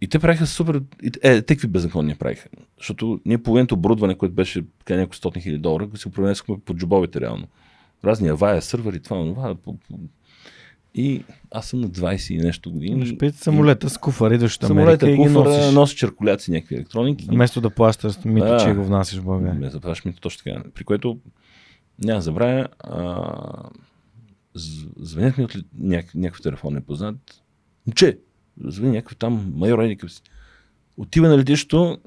и 0.00 0.08
те 0.08 0.18
правиха 0.18 0.46
супер... 0.46 0.82
и- 1.02 1.10
Е, 1.22 1.42
те 1.42 1.54
какви 1.54 1.68
беззаконни 1.68 2.14
правиха. 2.14 2.48
Защото 2.78 3.20
ние 3.24 3.38
половината 3.38 3.74
оборудване, 3.74 4.14
което 4.14 4.34
беше 4.34 4.64
няколко 4.90 5.16
стотни 5.16 5.42
хиляди 5.42 5.58
долара, 5.58 5.86
го 5.86 5.96
си 5.96 6.08
го 6.08 6.14
пренесохме 6.14 6.56
по 6.60 6.74
джобовете 6.74 7.20
реално. 7.20 7.48
Разни 8.04 8.28
авая, 8.28 8.62
сървъри, 8.62 9.00
това, 9.00 9.24
това. 9.24 9.54
по- 9.54 9.76
И 10.94 11.24
аз 11.50 11.66
съм 11.66 11.80
на 11.80 11.88
20 11.88 12.30
и 12.30 12.38
нещо 12.38 12.72
години. 12.72 13.06
Ще 13.06 13.18
пият 13.18 13.34
самолета 13.34 13.90
с 13.90 13.98
куфар, 13.98 14.30
идваш 14.30 14.56
от 14.56 14.64
Америка 14.64 15.10
и 15.10 15.16
ги 15.16 15.24
носиш. 15.24 15.74
носи 15.74 15.96
черкуляци, 15.96 16.50
някакви 16.50 16.74
електроники. 16.74 17.26
Вместо 17.26 17.60
да 17.60 17.70
плащаш 17.70 18.14
мито, 18.24 18.46
Да. 18.46 18.58
че 18.58 18.72
го 18.72 18.84
внасяш 18.84 19.18
в 19.18 19.24
България. 19.24 19.54
Не 19.54 19.70
заплащаш 19.70 20.04
ми 20.04 20.12
точно 20.12 20.44
така. 20.44 20.62
При 20.74 20.84
което 20.84 21.18
няма 21.98 22.20
забравя, 22.20 22.68
а, 22.80 23.32
звънят 24.96 25.38
ми 25.38 25.44
от 25.44 25.52
няк- 25.80 26.14
някакъв 26.14 26.42
телефон 26.42 26.74
непознат. 26.74 27.42
Че, 27.94 28.18
звъни 28.64 28.92
някакъв 28.92 29.16
там 29.16 29.52
майор 29.56 29.78
Едикъв 29.78 30.12
си. 30.12 30.22
Отива 30.96 31.28
на 31.28 31.38
летището 31.38 31.98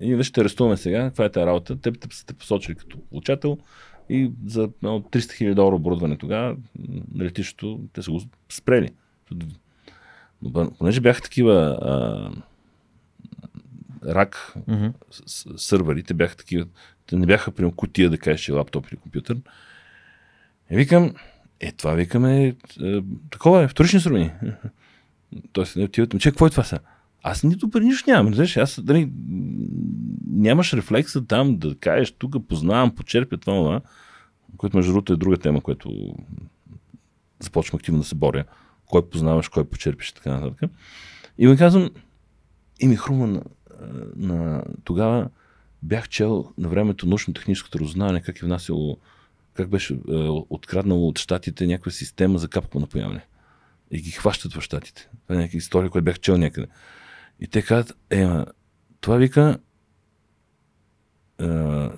и 0.00 0.14
вече 0.14 0.32
те 0.32 0.40
арестуваме 0.40 0.76
сега. 0.76 1.02
Каква 1.02 1.24
е 1.24 1.32
тази 1.32 1.46
работа? 1.46 1.80
Те, 1.80 1.92
те 1.92 2.16
са 2.16 2.26
те 2.26 2.34
посочили 2.34 2.74
като 2.74 3.00
получател 3.00 3.58
и 4.08 4.30
за 4.46 4.68
no, 4.68 5.10
300 5.10 5.32
хиляди 5.32 5.54
долара 5.54 5.74
оборудване 5.74 6.18
тогава 6.18 6.56
на 7.14 7.24
летището 7.24 7.80
те 7.92 8.02
са 8.02 8.10
го 8.10 8.20
спрели. 8.48 8.88
Но 10.42 10.70
понеже 10.70 11.00
бяха 11.00 11.22
такива 11.22 11.54
а, 11.82 12.30
рак 14.06 14.54
с- 15.10 15.44
сървърите 15.56 16.14
бяха 16.14 16.36
такива, 16.36 16.66
те 17.06 17.16
не 17.16 17.26
бяха 17.26 17.50
прямо 17.50 17.72
кутия 17.72 18.10
да 18.10 18.18
кажеш, 18.18 18.40
че 18.40 18.52
е 18.52 18.54
лаптоп 18.54 18.86
или 18.88 18.96
компютър. 18.96 19.36
И 20.70 20.76
викам, 20.76 21.14
е, 21.60 21.72
това 21.72 21.94
викаме, 21.94 22.46
е, 22.46 22.54
такова 23.30 23.62
е, 23.62 23.68
вторични 23.68 24.00
суровини. 24.00 24.30
Тоест, 25.52 25.76
не 25.76 25.84
отиват, 25.84 26.20
че 26.20 26.30
какво 26.30 26.46
е 26.46 26.50
това 26.50 26.64
са? 26.64 26.78
Аз 27.22 27.42
нито 27.42 27.70
пари 27.70 27.84
нищо 27.84 28.10
нямам, 28.10 28.28
разбираш, 28.28 28.56
аз 28.56 28.80
дали, 28.80 29.10
нямаш 30.26 30.72
рефлекса 30.72 31.26
там 31.26 31.58
да 31.58 31.74
кажеш, 31.74 32.10
тук 32.10 32.48
познавам, 32.48 32.94
почерпя 32.94 33.36
това, 33.36 33.54
това, 33.56 33.80
което 34.56 34.76
между 34.76 34.92
другото 34.92 35.12
е 35.12 35.16
друга 35.16 35.36
тема, 35.36 35.60
която 35.60 36.14
започвам 37.40 37.76
активно 37.76 38.00
да 38.00 38.06
се 38.06 38.14
боря. 38.14 38.44
Кой 38.86 39.08
познаваш, 39.10 39.48
кой 39.48 39.64
почерпиш 39.64 40.08
и 40.08 40.14
така 40.14 40.30
нататък. 40.30 40.70
И 41.38 41.46
ми 41.46 41.56
казвам, 41.56 41.90
и 42.80 42.88
ми 42.88 42.96
хрума 42.96 43.26
на, 43.26 43.42
на 44.16 44.64
тогава 44.84 45.28
бях 45.82 46.08
чел 46.08 46.52
на 46.58 46.68
времето 46.68 47.06
научно-техническото 47.06 47.80
разузнаване, 47.80 48.22
как 48.22 48.42
е 48.42 48.46
внасяло, 48.46 48.98
как 49.58 49.68
беше 49.68 49.94
е, 49.94 50.14
откраднало 50.50 51.08
от 51.08 51.18
щатите 51.18 51.66
някаква 51.66 51.90
система 51.90 52.38
за 52.38 52.48
капково 52.48 52.80
напояване. 52.80 53.26
И 53.90 54.00
ги 54.00 54.10
хващат 54.10 54.54
в 54.54 54.60
щатите. 54.60 55.08
Това 55.22 55.34
е 55.34 55.38
някаква 55.38 55.56
история, 55.56 55.90
която 55.90 56.04
бях 56.04 56.20
чел 56.20 56.36
някъде. 56.36 56.66
И 57.40 57.46
те 57.46 57.62
казват, 57.62 57.96
е, 58.10 58.26
това 59.00 59.16
вика, 59.16 59.58
е, 61.40 61.44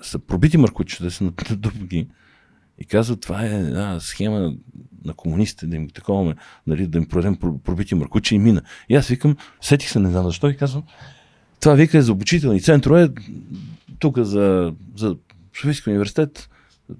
са 0.01 0.19
пробити 0.27 0.57
маркучета, 0.57 1.03
да 1.03 1.11
са 1.11 1.23
надупки. 1.23 2.07
И 2.79 2.85
казват, 2.85 3.21
това 3.21 3.45
е 3.45 3.49
една 3.49 3.99
схема 3.99 4.53
на 5.05 5.13
комунистите, 5.13 5.67
да 5.67 5.75
им 5.75 5.89
такова, 5.89 6.35
нали, 6.67 6.87
да 6.87 6.97
им 6.97 7.05
продадем 7.05 7.35
про- 7.35 7.59
пробити 7.59 7.95
маркучи 7.95 8.35
и 8.35 8.39
мина. 8.39 8.61
И 8.89 8.95
аз 8.95 9.07
викам, 9.07 9.37
сетих 9.61 9.89
се, 9.89 9.99
не 9.99 10.09
знам 10.09 10.25
защо, 10.25 10.49
и 10.49 10.57
казвам, 10.57 10.83
това 11.59 11.75
вика 11.75 11.97
е 11.97 12.01
за 12.01 12.11
обучителни 12.11 12.61
центрове, 12.61 13.09
тук 13.99 14.19
за, 14.19 14.73
за 14.95 15.17
Софийски 15.55 15.89
университет, 15.89 16.49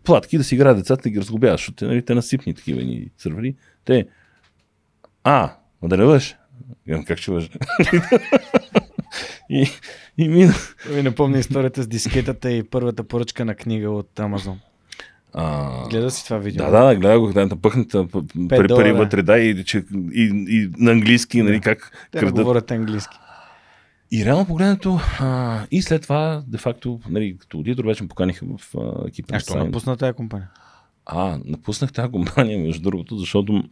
платки 0.03 0.37
да 0.37 0.43
си 0.43 0.55
играят 0.55 0.77
децата 0.77 1.09
и 1.09 1.11
ги 1.11 1.19
разглобяват, 1.19 1.59
защото 1.59 1.75
те, 1.75 1.85
нали, 1.85 2.05
те 2.05 2.15
насипни 2.15 2.53
такива 2.53 2.81
ни 2.81 3.07
сървъри. 3.17 3.55
Те, 3.85 4.07
а, 5.23 5.53
ма 5.81 5.89
да 5.89 5.97
не 5.97 6.03
лъж. 6.03 6.35
Как 7.07 7.17
ще 7.17 7.31
лъжа. 7.31 7.49
и, 9.49 9.67
и 10.17 10.29
мина. 10.29 10.53
Ми 10.95 11.03
напомня 11.03 11.37
историята 11.37 11.83
с 11.83 11.87
дискетата 11.87 12.51
и 12.51 12.63
първата 12.63 13.03
поръчка 13.03 13.45
на 13.45 13.55
книга 13.55 13.91
от 13.91 14.19
Амазон. 14.19 14.59
А, 15.33 15.69
Гледа 15.89 16.11
си 16.11 16.23
това 16.23 16.37
видео. 16.37 16.65
Да, 16.65 16.71
да, 16.71 16.85
да, 16.85 16.95
гледах 16.95 17.19
го, 17.19 17.33
да, 17.33 17.49
пъхната 17.61 18.07
п- 18.07 18.21
п- 18.21 18.47
пари, 18.49 18.67
пари 18.67 18.91
вътре, 18.91 19.21
да, 19.21 19.39
и, 19.39 19.63
че, 19.63 19.83
и, 20.13 20.45
и 20.49 20.69
на 20.77 20.91
английски, 20.91 21.41
нали, 21.41 21.61
как 21.61 21.91
Те 22.11 22.17
не 22.17 22.19
крадат. 22.19 22.45
говорят 22.45 22.71
английски. 22.71 23.17
И 24.11 24.25
реално 24.25 24.45
погледнато, 24.45 24.99
а, 25.19 25.67
и 25.71 25.81
след 25.81 26.01
това, 26.01 26.43
де 26.47 26.57
факто, 26.57 26.99
нали, 27.09 27.37
като 27.37 27.57
аудитор 27.57 27.85
вече 27.85 28.03
ме 28.03 28.09
поканиха 28.09 28.45
в 28.57 28.75
а, 28.77 29.07
екипа 29.07 29.35
А 29.35 29.39
що 29.39 29.65
напусна 29.65 29.97
тази 29.97 30.13
компания? 30.13 30.49
А, 31.05 31.39
напуснах 31.45 31.93
тази 31.93 32.11
компания, 32.11 32.59
между 32.59 32.81
другото, 32.81 33.17
защото 33.17 33.63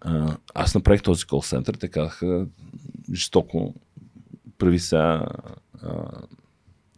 а, 0.00 0.36
аз 0.54 0.74
направих 0.74 1.02
този 1.02 1.24
кол 1.24 1.42
център, 1.42 1.74
те 1.74 1.88
казаха 1.88 2.46
жестоко, 3.14 3.74
прави 4.58 4.78
сега 4.78 5.26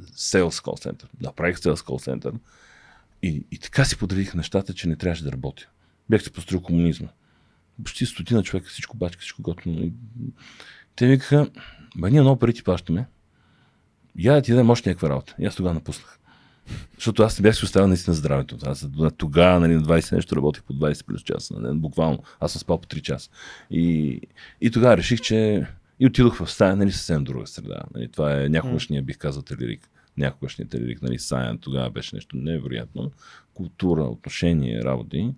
sales 0.03 0.51
call 0.51 0.89
center. 0.89 1.05
Направих 1.21 1.57
sales 1.57 1.77
call 1.77 2.11
center 2.11 2.33
и, 3.23 3.47
и 3.51 3.59
така 3.59 3.85
си 3.85 3.99
подредих 3.99 4.35
нещата, 4.35 4.75
че 4.75 4.89
не 4.89 4.97
трябваше 4.97 5.25
да 5.25 5.33
работя. 5.33 5.69
Бях 6.11 6.23
се 6.23 6.33
построил 6.33 6.63
комунизма. 6.63 7.09
Почти 7.85 8.07
стотина 8.07 8.43
човека, 8.43 8.69
всичко 8.69 8.97
бачка, 8.97 9.21
всичко 9.21 9.43
готино. 9.43 9.93
Те 10.97 11.07
ми 11.07 11.19
бе, 11.97 12.11
ние 12.11 12.21
много 12.21 12.39
пари 12.39 12.55
ти 12.55 12.63
плащаме. 12.63 13.07
Я 14.19 14.35
да 14.35 14.43
ти 14.43 14.51
дадем 14.51 14.71
още 14.71 14.91
някаква 14.91 15.09
работа. 15.09 15.35
И 15.39 15.47
аз 15.47 15.57
тогава 15.57 15.75
напуснах. 15.75 16.19
Защото 16.95 17.23
аз 17.23 17.39
не 17.39 17.43
бях 17.43 17.57
си 17.57 17.65
оставил 17.65 17.89
наистина 17.89 18.15
здравето. 18.15 18.57
Аз 18.63 18.89
тогава 19.17 19.61
нали, 19.61 19.75
на 19.75 19.83
20 19.83 20.13
нещо 20.13 20.37
работех 20.37 20.63
по 20.63 20.73
20 20.73 21.07
плюс 21.07 21.23
часа. 21.23 21.55
Нали, 21.59 21.79
буквално. 21.79 22.19
Аз 22.41 22.53
съм 22.53 22.61
спал 22.61 22.81
по 22.81 22.87
3 22.87 23.01
часа. 23.03 23.31
И, 23.71 24.21
и 24.61 24.71
тогава 24.71 24.97
реших, 24.97 25.21
че 25.21 25.67
и 26.01 26.07
отидох 26.07 26.37
в 26.37 26.51
стая, 26.51 26.77
нали, 26.77 26.93
съвсем 26.93 27.25
друга 27.25 27.47
среда. 27.47 27.83
Нали, 27.95 28.09
това 28.09 28.43
е 28.43 28.49
някогашния, 28.49 29.03
бих 29.03 29.19
казал, 29.19 29.43
телерик. 29.43 29.89
Някогашния 30.19 30.69
телерик, 30.69 31.03
нали, 31.03 31.19
Саян, 31.19 31.59
тогава 31.59 31.91
беше 31.91 32.17
нещо 32.17 32.37
невероятно. 32.37 33.11
Култура, 33.55 34.03
отношение, 34.03 34.85
работи. 34.85 35.35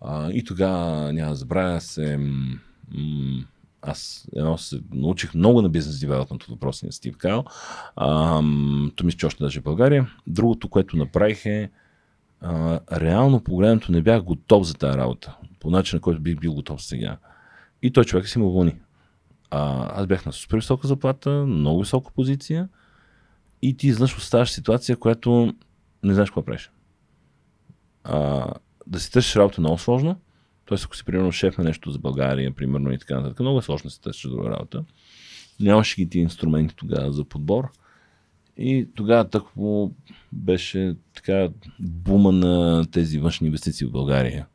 А, 0.00 0.30
и 0.30 0.44
тогава, 0.44 1.12
няма 1.12 1.34
забравя, 1.34 1.80
се... 1.80 2.16
м- 2.16 3.44
аз 3.82 4.28
едно 4.36 4.58
се 4.58 4.80
научих 4.92 5.34
много 5.34 5.62
на 5.62 5.68
бизнес 5.68 6.00
девелопмент 6.00 6.42
от 6.42 6.50
въпросния 6.50 6.92
Стив 6.92 7.16
Кайл. 7.16 7.44
Ам, 7.96 8.92
То 8.96 9.04
мисля, 9.04 9.18
че 9.18 9.26
още 9.26 9.44
даже 9.44 9.60
в 9.60 9.64
България. 9.64 10.10
Другото, 10.26 10.68
което 10.68 10.96
направих 10.96 11.46
е 11.46 11.70
а, 12.40 12.80
реално 12.92 13.44
погледнато 13.44 13.92
не 13.92 14.02
бях 14.02 14.22
готов 14.22 14.66
за 14.66 14.74
тази 14.74 14.98
работа. 14.98 15.36
По 15.60 15.70
начин, 15.70 15.96
на 15.96 16.00
който 16.00 16.20
бих 16.20 16.40
бил 16.40 16.54
готов 16.54 16.82
сега. 16.82 17.16
И 17.82 17.90
той 17.92 18.04
човек 18.04 18.28
си 18.28 18.38
му 18.38 18.52
вълни. 18.52 18.74
А, 19.50 19.90
аз 20.00 20.06
бях 20.06 20.26
на 20.26 20.32
супер 20.32 20.56
висока 20.56 20.88
заплата, 20.88 21.30
много 21.30 21.80
висока 21.80 22.12
позиция 22.14 22.68
и 23.62 23.76
ти 23.76 23.86
изнъж 23.86 24.16
оставаш 24.16 24.50
ситуация, 24.50 24.96
която 24.96 25.54
не 26.02 26.14
знаеш 26.14 26.30
какво 26.30 26.44
правиш. 26.44 26.70
А, 28.04 28.46
да 28.86 29.00
си 29.00 29.12
търсиш 29.12 29.36
работа 29.36 29.60
е 29.60 29.62
много 29.62 29.78
сложно. 29.78 30.16
Тоест, 30.68 30.84
ако 30.84 30.96
си 30.96 31.04
примерно 31.04 31.32
шеф 31.32 31.58
на 31.58 31.64
нещо 31.64 31.90
за 31.90 31.98
България, 31.98 32.54
примерно 32.54 32.92
и 32.92 32.98
така 32.98 33.16
нататък, 33.16 33.40
много 33.40 33.58
е 33.58 33.62
сложно 33.62 33.90
си 33.90 34.00
търсиш 34.00 34.30
друга 34.30 34.50
работа. 34.50 34.84
Нямаше 35.60 35.96
ги 35.96 36.08
ти 36.08 36.18
инструменти 36.18 36.76
тогава 36.76 37.12
за 37.12 37.24
подбор. 37.24 37.68
И 38.56 38.88
тогава 38.94 39.28
тъкмо 39.28 39.94
беше 40.32 40.96
така 41.14 41.48
бума 41.80 42.32
на 42.32 42.84
тези 42.90 43.18
външни 43.18 43.46
инвестиции 43.46 43.86
в 43.86 43.90
България. 43.90 44.46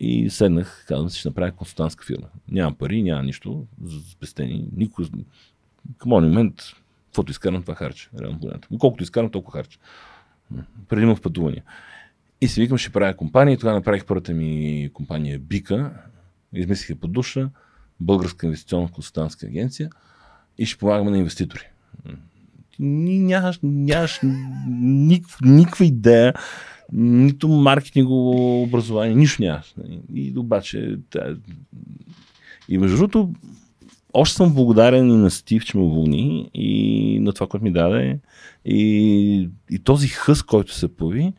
И 0.00 0.30
седнах, 0.30 0.84
казвам 0.88 1.10
си, 1.10 1.18
ще 1.18 1.28
направя 1.28 1.52
консултантска 1.52 2.04
фирма. 2.04 2.28
Няма 2.48 2.74
пари, 2.74 3.02
няма 3.02 3.22
нищо 3.22 3.66
за 3.82 4.00
спестени. 4.00 4.68
Никой. 4.76 5.06
Към 5.98 6.10
момент, 6.10 6.62
каквото 7.06 7.30
изкарам, 7.30 7.62
това 7.62 7.74
харча. 7.74 8.10
Реално 8.20 8.38
погледнато. 8.38 8.68
Колкото 8.78 9.02
изкарам, 9.02 9.30
толкова 9.30 9.58
харча. 9.58 9.78
Предимно 10.88 11.16
в 11.16 11.20
пътувания. 11.20 11.62
И 12.40 12.48
си 12.48 12.60
викам, 12.60 12.78
ще 12.78 12.90
правя 12.90 13.16
компания. 13.16 13.58
Тогава 13.58 13.76
направих 13.78 14.04
първата 14.04 14.32
ми 14.32 14.90
компания 14.94 15.38
Бика. 15.38 15.92
Измислих 16.54 16.90
я 16.90 16.96
под 16.96 17.12
душа. 17.12 17.50
Българска 18.00 18.46
инвестиционна 18.46 18.88
консултантска 18.88 19.46
агенция. 19.46 19.90
И 20.58 20.66
ще 20.66 20.78
помагаме 20.78 21.10
на 21.10 21.18
инвеститори. 21.18 21.62
Нямаш, 22.78 23.58
нямаш 23.62 24.20
никаква, 24.70 25.48
никаква 25.48 25.84
идея, 25.84 26.34
нито 26.92 27.48
маркетингово 27.48 28.62
образование, 28.62 29.14
нищо 29.14 29.42
нямаш. 29.42 29.74
И 30.14 30.34
обаче, 30.36 30.98
тя- 31.10 31.36
и 32.68 32.78
между 32.78 32.96
другото, 32.96 33.32
още 34.12 34.36
съм 34.36 34.54
благодарен 34.54 35.10
и 35.10 35.16
на 35.16 35.30
Стив, 35.30 35.64
че 35.64 35.76
ме 35.76 35.82
уволни 35.82 36.50
и 36.54 37.18
на 37.20 37.32
това, 37.32 37.46
което 37.46 37.64
ми 37.64 37.72
даде. 37.72 38.18
И, 38.64 39.48
и 39.70 39.78
този 39.78 40.08
хъс, 40.08 40.42
който 40.42 40.74
се 40.74 40.96
появи, 40.96 41.32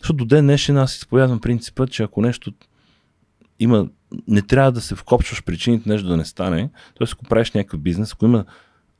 защото 0.00 0.16
до 0.16 0.24
ден 0.24 0.44
днешен 0.44 0.76
аз 0.76 0.96
изповядвам 0.96 1.40
принципа, 1.40 1.86
че 1.86 2.02
ако 2.02 2.22
нещо 2.22 2.52
има, 3.60 3.88
не 4.28 4.42
трябва 4.42 4.72
да 4.72 4.80
се 4.80 4.94
вкопчваш 4.94 5.44
причините 5.44 5.88
нещо 5.88 6.08
да 6.08 6.16
не 6.16 6.24
стане, 6.24 6.70
т.е. 6.98 7.06
ако 7.12 7.24
правиш 7.24 7.52
някакъв 7.52 7.80
бизнес, 7.80 8.12
ако 8.12 8.24
има 8.24 8.44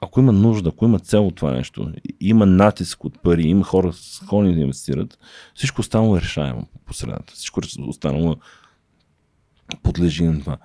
ако 0.01 0.20
има 0.20 0.33
нужда, 0.33 0.69
ако 0.69 0.85
има 0.85 0.99
цел 0.99 1.27
от 1.27 1.35
това 1.35 1.51
нещо, 1.51 1.93
има 2.20 2.47
натиск 2.47 3.05
от 3.05 3.23
пари, 3.23 3.43
има 3.43 3.65
хора 3.65 3.93
склонни 3.93 4.55
да 4.55 4.61
инвестират, 4.61 5.19
всичко 5.55 5.81
останало 5.81 6.16
е 6.16 6.20
решаемо 6.20 6.66
по 6.87 6.95
средата. 6.95 7.33
Всичко 7.35 7.61
останало 7.79 8.37
подлежи 9.83 10.25
на 10.25 10.41
това. 10.41 10.57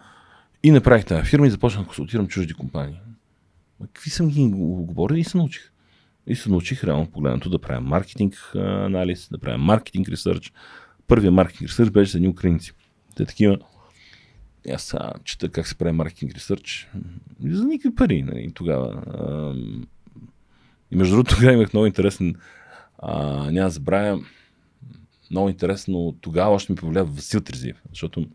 И 0.64 0.72
направих 0.72 1.06
тази 1.06 1.30
фирма 1.30 1.48
и 1.48 1.50
започнах 1.50 1.84
да 1.84 1.88
консултирам 1.88 2.28
чужди 2.28 2.54
компании. 2.54 3.00
Какви 3.82 4.10
съм 4.10 4.28
ги 4.28 4.50
говорил 4.52 5.16
и 5.16 5.24
се 5.24 5.38
научих. 5.38 5.72
И 6.28 6.36
се 6.36 6.50
научих 6.50 6.84
реално 6.84 7.12
погледнато 7.12 7.50
да 7.50 7.60
правя 7.60 7.82
маркетинг 7.82 8.52
анализ, 8.56 9.30
да 9.32 9.38
правя 9.38 9.58
маркетинг 9.58 10.10
ресърч. 10.10 10.54
Първият 11.08 11.34
маркетинг 11.34 11.70
ресърч 11.70 11.92
беше 11.92 12.12
за 12.12 12.18
едни 12.18 12.28
украинци. 12.28 12.72
Те 13.16 13.26
такива, 13.26 13.58
аз 14.74 14.84
сега 14.84 15.12
чета 15.24 15.50
как 15.50 15.68
се 15.68 15.76
прави 15.76 15.92
маркетинг 15.92 16.34
ресърч. 16.34 16.90
За 17.46 17.66
никакви 17.66 17.96
пари 17.96 18.24
нали, 18.24 18.52
тогава. 18.54 19.04
И 20.92 20.96
между 20.96 21.16
другото 21.16 21.36
тогава 21.36 21.54
имах 21.54 21.74
много 21.74 21.86
интересен, 21.86 22.36
а, 23.00 23.52
няма 23.52 23.70
забравя, 23.70 24.24
много 25.32 25.50
интересно, 25.50 26.16
тогава 26.22 26.56
още 26.56 26.72
ми 26.72 26.76
повлия 26.76 27.06
Васил 27.06 27.42
Трезиев, 27.42 27.82
защото 27.90 28.26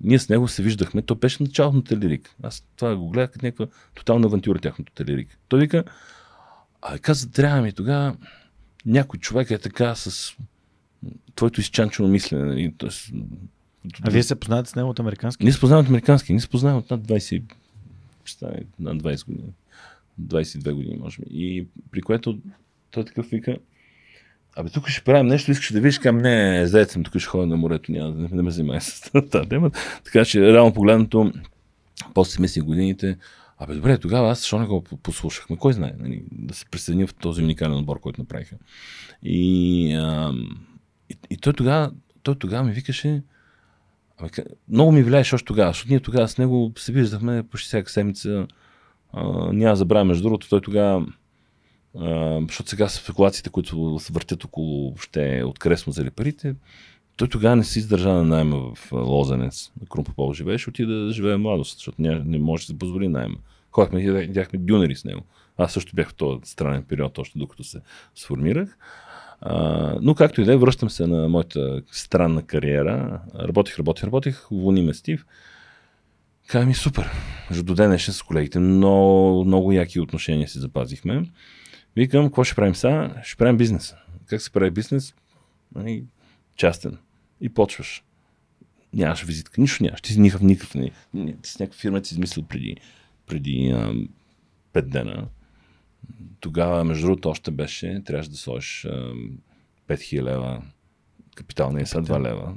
ние 0.00 0.18
с 0.18 0.28
него 0.28 0.48
се 0.48 0.62
виждахме, 0.62 1.02
то 1.02 1.14
беше 1.14 1.42
началото 1.42 1.76
на 1.76 1.84
Телерик. 1.84 2.34
Аз 2.42 2.66
това 2.76 2.96
го 2.96 3.10
гледах 3.10 3.30
като 3.30 3.46
някаква 3.46 3.66
тотална 3.94 4.26
авантюра 4.26 4.58
тяхното 4.58 4.92
Телерик. 4.92 5.38
Той 5.48 5.60
вика, 5.60 5.84
а 6.88 6.98
каза, 6.98 7.30
трябва 7.30 7.62
ми 7.62 7.72
тогава 7.72 8.16
някой 8.86 9.20
човек 9.20 9.50
е 9.50 9.58
така 9.58 9.94
с 9.94 10.36
твоето 11.34 11.60
изчанчено 11.60 12.08
мислене. 12.08 12.44
Нали? 12.44 12.74
Тоест, 12.78 13.12
а 14.02 14.10
вие 14.10 14.22
се 14.22 14.34
познавате 14.34 14.70
с 14.70 14.74
него 14.74 14.88
от 14.88 15.00
американски? 15.00 15.44
Ние 15.44 15.52
се 15.52 15.60
познаваме 15.60 15.86
от 15.86 15.90
американски. 15.90 16.32
Ние 16.32 16.40
се 16.40 16.48
познаваме 16.48 16.78
от 16.78 16.90
над 16.90 17.00
20, 17.00 17.42
над 18.80 19.02
20 19.02 19.26
години. 19.26 19.52
22 20.20 20.72
години, 20.72 20.96
може 20.96 21.18
би. 21.18 21.26
И 21.30 21.66
при 21.90 22.02
което 22.02 22.38
той 22.90 23.04
такъв 23.04 23.26
вика, 23.26 23.56
Абе, 24.58 24.70
тук 24.70 24.88
ще 24.88 25.04
правим 25.04 25.26
нещо, 25.26 25.50
искаш 25.50 25.72
да 25.72 25.80
видиш 25.80 25.98
към 25.98 26.18
не, 26.18 26.66
заед 26.66 26.90
съм, 26.90 27.04
тук 27.04 27.18
ще 27.18 27.28
ходя 27.28 27.46
на 27.46 27.56
морето, 27.56 27.92
няма 27.92 28.12
да 28.12 28.36
не 28.36 28.42
ме 28.42 28.50
занимай 28.50 28.80
с 28.80 29.10
тази 29.30 29.48
тема. 29.48 29.70
Така 30.04 30.24
че, 30.24 30.52
реално 30.52 30.74
погледнато, 30.74 31.32
после 32.14 32.48
си 32.48 32.60
годините, 32.60 33.16
абе, 33.58 33.74
добре, 33.74 33.98
тогава 33.98 34.30
аз 34.30 34.38
защо 34.38 34.58
не 34.58 34.66
го 34.66 34.82
послушахме? 34.82 35.56
Кой 35.56 35.72
знае, 35.72 35.92
нали, 35.98 36.24
да 36.32 36.54
се 36.54 36.66
присъединя 36.66 37.06
в 37.06 37.14
този 37.14 37.42
уникален 37.42 37.76
отбор, 37.76 38.00
който 38.00 38.20
направиха. 38.20 38.56
И, 39.22 39.88
и, 41.10 41.16
и 41.30 41.36
той 41.36 41.52
тогава, 41.52 41.92
той 42.22 42.34
тогава 42.34 42.64
ми 42.64 42.72
викаше, 42.72 43.22
абе, 44.18 44.30
много 44.68 44.92
ми 44.92 45.02
влияеше 45.02 45.34
още 45.34 45.46
тогава, 45.46 45.70
защото 45.70 45.90
ние 45.90 46.00
тогава 46.00 46.28
с 46.28 46.38
него 46.38 46.72
се 46.78 46.92
виждахме 46.92 47.42
почти 47.42 47.66
всяка 47.66 47.90
седмица. 47.90 48.46
Няма 49.52 49.76
забравя, 49.76 50.04
между 50.04 50.22
другото, 50.22 50.48
той 50.48 50.60
тогава 50.60 51.06
защото 52.48 52.70
сега 52.70 52.88
спекулациите, 52.88 53.50
които 53.50 53.98
се 54.00 54.12
въртят 54.12 54.44
около 54.44 54.88
въобще 54.88 55.42
откъде 55.46 55.76
сме 55.76 55.90
взели 55.90 56.10
парите, 56.10 56.54
той 57.16 57.28
тогава 57.28 57.56
не 57.56 57.64
си 57.64 57.78
издържа 57.78 58.08
на 58.08 58.24
найма 58.24 58.74
в 58.74 58.92
Лозенец, 58.92 59.72
на 59.80 59.86
Крумпопол 59.86 60.32
живееше, 60.32 60.70
отида 60.70 61.04
да 61.04 61.12
живее 61.12 61.36
младост, 61.36 61.76
защото 61.76 62.02
не, 62.02 62.22
не 62.24 62.38
може 62.38 62.62
да 62.62 62.66
се 62.66 62.78
позволи 62.78 63.08
найма. 63.08 63.36
Ходихме 63.70 64.02
и 64.02 64.10
видяхме 64.10 64.58
дюнери 64.58 64.96
с 64.96 65.04
него. 65.04 65.22
Аз 65.58 65.72
също 65.72 65.96
бях 65.96 66.10
в 66.10 66.14
този 66.14 66.38
странен 66.44 66.82
период, 66.82 67.18
още 67.18 67.38
докато 67.38 67.64
се 67.64 67.80
сформирах. 68.14 68.78
А, 69.40 69.98
но 70.02 70.14
както 70.14 70.40
и 70.40 70.44
да 70.44 70.52
е, 70.52 70.56
връщам 70.56 70.90
се 70.90 71.06
на 71.06 71.28
моята 71.28 71.82
странна 71.90 72.42
кариера. 72.42 73.20
Работих, 73.34 73.78
работих, 73.78 74.04
работих, 74.04 74.52
уволни 74.52 74.82
ме 74.82 74.94
Стив. 74.94 75.26
Каза 76.46 76.66
ми 76.66 76.74
супер. 76.74 77.10
До 77.62 77.74
днешен 77.74 78.14
с 78.14 78.22
колегите 78.22 78.58
много, 78.58 79.44
много 79.44 79.72
яки 79.72 80.00
отношения 80.00 80.48
си 80.48 80.58
запазихме. 80.58 81.30
Викам, 81.96 82.26
какво 82.26 82.44
ще 82.44 82.54
правим 82.54 82.74
сега? 82.74 83.14
Ще 83.24 83.36
правим 83.36 83.56
бизнес. 83.56 83.94
Как 84.26 84.42
се 84.42 84.52
прави 84.52 84.70
бизнес? 84.70 85.14
Нали, 85.74 86.04
частен. 86.56 86.98
И 87.40 87.48
почваш. 87.48 88.04
Нямаш 88.92 89.24
визитка, 89.24 89.60
нищо 89.60 89.84
нямаш. 89.84 90.00
Ти 90.00 90.12
си 90.12 90.20
никакъв, 90.20 90.42
никакъв. 90.42 90.74
Не, 91.14 91.36
с 91.42 91.58
някаква 91.58 91.80
фирма 91.80 92.00
ти 92.00 92.08
си 92.08 92.14
измислил 92.14 92.44
преди, 92.44 92.76
преди 93.26 93.70
а, 93.74 93.94
5 94.72 94.82
дена. 94.82 95.28
Тогава, 96.40 96.84
между 96.84 97.06
другото, 97.06 97.28
още 97.28 97.50
беше, 97.50 98.02
трябваше 98.04 98.30
да 98.30 98.36
сложиш 98.36 98.86
5000 99.88 100.22
лева 100.22 100.62
капитал, 101.34 101.72
не 101.72 101.86
са 101.86 102.02
2 102.02 102.20
лева. 102.22 102.54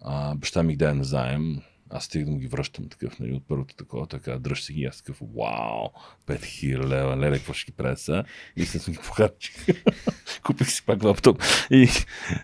А, 0.00 0.34
баща 0.34 0.62
ми 0.62 0.76
даде 0.76 0.94
на 0.94 1.04
заем, 1.04 1.62
аз 1.90 2.04
стих 2.04 2.24
да 2.24 2.30
ги 2.30 2.46
връщам 2.46 2.88
такъв, 2.88 3.18
нали, 3.18 3.32
от 3.32 3.48
първото 3.48 3.74
такова, 3.74 4.06
така, 4.06 4.38
дръж 4.38 4.62
си 4.62 4.72
ги, 4.72 4.84
аз 4.84 4.96
такъв, 4.96 5.20
вау, 5.20 5.88
5000 6.26 6.88
лева, 6.88 7.16
леле, 7.16 7.36
какво 7.36 7.52
ще 7.52 7.72
ги 7.72 7.76
правя? 7.76 8.24
И 8.56 8.64
след 8.64 8.90
ги 8.90 8.98
похарчих. 8.98 9.66
Купих 10.42 10.70
си 10.70 10.82
пак 10.86 11.04
лаптоп. 11.04 11.42
И, 11.70 11.88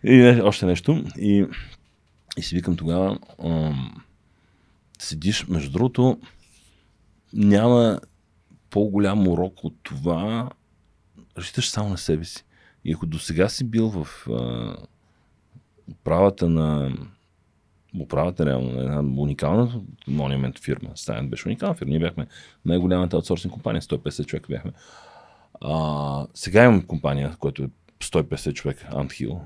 и 0.04 0.16
не, 0.16 0.42
още 0.42 0.66
нещо. 0.66 1.04
И, 1.18 1.46
и 2.36 2.42
си 2.42 2.54
викам 2.54 2.76
тогава, 2.76 3.18
ам, 3.44 4.02
седиш, 4.98 5.46
между 5.46 5.70
другото, 5.70 6.20
няма 7.32 8.00
по-голям 8.70 9.28
урок 9.28 9.64
от 9.64 9.74
това, 9.82 10.50
разчиташ 11.38 11.68
само 11.68 11.88
на 11.88 11.98
себе 11.98 12.24
си. 12.24 12.44
И 12.84 12.92
ако 12.92 13.06
до 13.06 13.18
сега 13.18 13.48
си 13.48 13.64
бил 13.64 13.88
в 13.88 14.26
а, 14.30 14.76
правата 16.04 16.48
на 16.48 16.96
управата 18.00 18.46
реално 18.46 18.80
една 18.80 19.00
уникална 19.16 19.80
монумент 20.08 20.58
фирма. 20.58 20.88
Стайнт 20.94 21.30
беше 21.30 21.48
уникална 21.48 21.74
фирма. 21.74 21.90
Ние 21.90 22.00
бяхме 22.00 22.26
най-голямата 22.64 23.16
аутсорсинг 23.16 23.52
компания, 23.52 23.82
150 23.82 24.26
човека 24.26 24.46
бяхме. 24.50 24.72
А, 25.60 26.26
сега 26.34 26.64
имам 26.64 26.82
компания, 26.82 27.36
която 27.38 27.62
е 27.62 27.68
150 28.00 28.52
човека, 28.52 28.88
Anthill. 28.92 29.38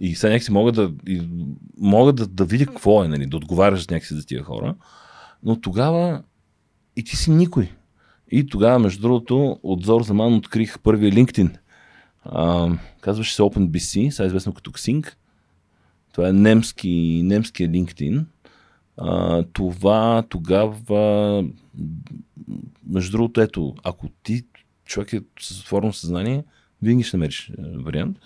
И 0.00 0.14
сега 0.14 0.30
някакси 0.30 0.52
мога 0.52 0.72
да, 0.72 0.92
и, 1.06 1.22
мога 1.78 2.12
да, 2.12 2.26
да 2.26 2.44
видя 2.44 2.66
какво 2.66 3.04
е, 3.04 3.08
нали, 3.08 3.26
да 3.26 3.36
отговаряш 3.36 3.88
някакси 3.88 4.14
за 4.14 4.26
тия 4.26 4.42
хора. 4.42 4.74
Но 5.42 5.60
тогава 5.60 6.22
и 6.96 7.04
ти 7.04 7.16
си 7.16 7.30
никой. 7.30 7.70
И 8.30 8.46
тогава, 8.46 8.78
между 8.78 9.02
другото, 9.02 9.58
от 9.62 9.84
Зор 9.84 10.02
Заман 10.02 10.34
открих 10.34 10.78
първия 10.78 11.12
LinkedIn. 11.12 11.56
А, 12.24 12.68
казваше 13.00 13.34
се 13.34 13.42
OpenBC, 13.42 14.10
сега 14.10 14.24
е 14.24 14.26
известно 14.26 14.52
като 14.52 14.70
Xing. 14.70 15.14
Това 16.14 16.28
е 16.28 16.32
немски, 16.32 17.20
немския 17.24 17.68
LinkedIn. 17.70 18.24
А, 18.96 19.42
това 19.52 20.24
тогава, 20.28 21.44
между 22.86 23.12
другото, 23.12 23.40
ето, 23.40 23.74
ако 23.84 24.08
ти 24.22 24.44
човек 24.84 25.12
е 25.12 25.20
с 25.40 25.60
отворено 25.60 25.92
съзнание, 25.92 26.44
винаги 26.82 27.02
ще 27.02 27.16
намериш 27.16 27.48
е, 27.48 27.52
вариант. 27.58 28.18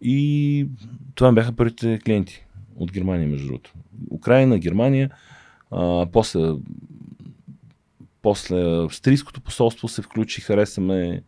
И 0.00 0.66
това 1.14 1.32
бяха 1.32 1.52
първите 1.52 1.98
клиенти 1.98 2.46
от 2.76 2.92
Германия, 2.92 3.28
между 3.28 3.46
другото. 3.46 3.74
Украина, 4.10 4.58
Германия, 4.58 5.10
а, 5.70 6.06
после, 6.12 6.52
после 8.22 8.84
австрийското 8.84 9.40
посолство 9.40 9.88
се 9.88 10.02
включи, 10.02 10.40
харесаме 10.40 11.22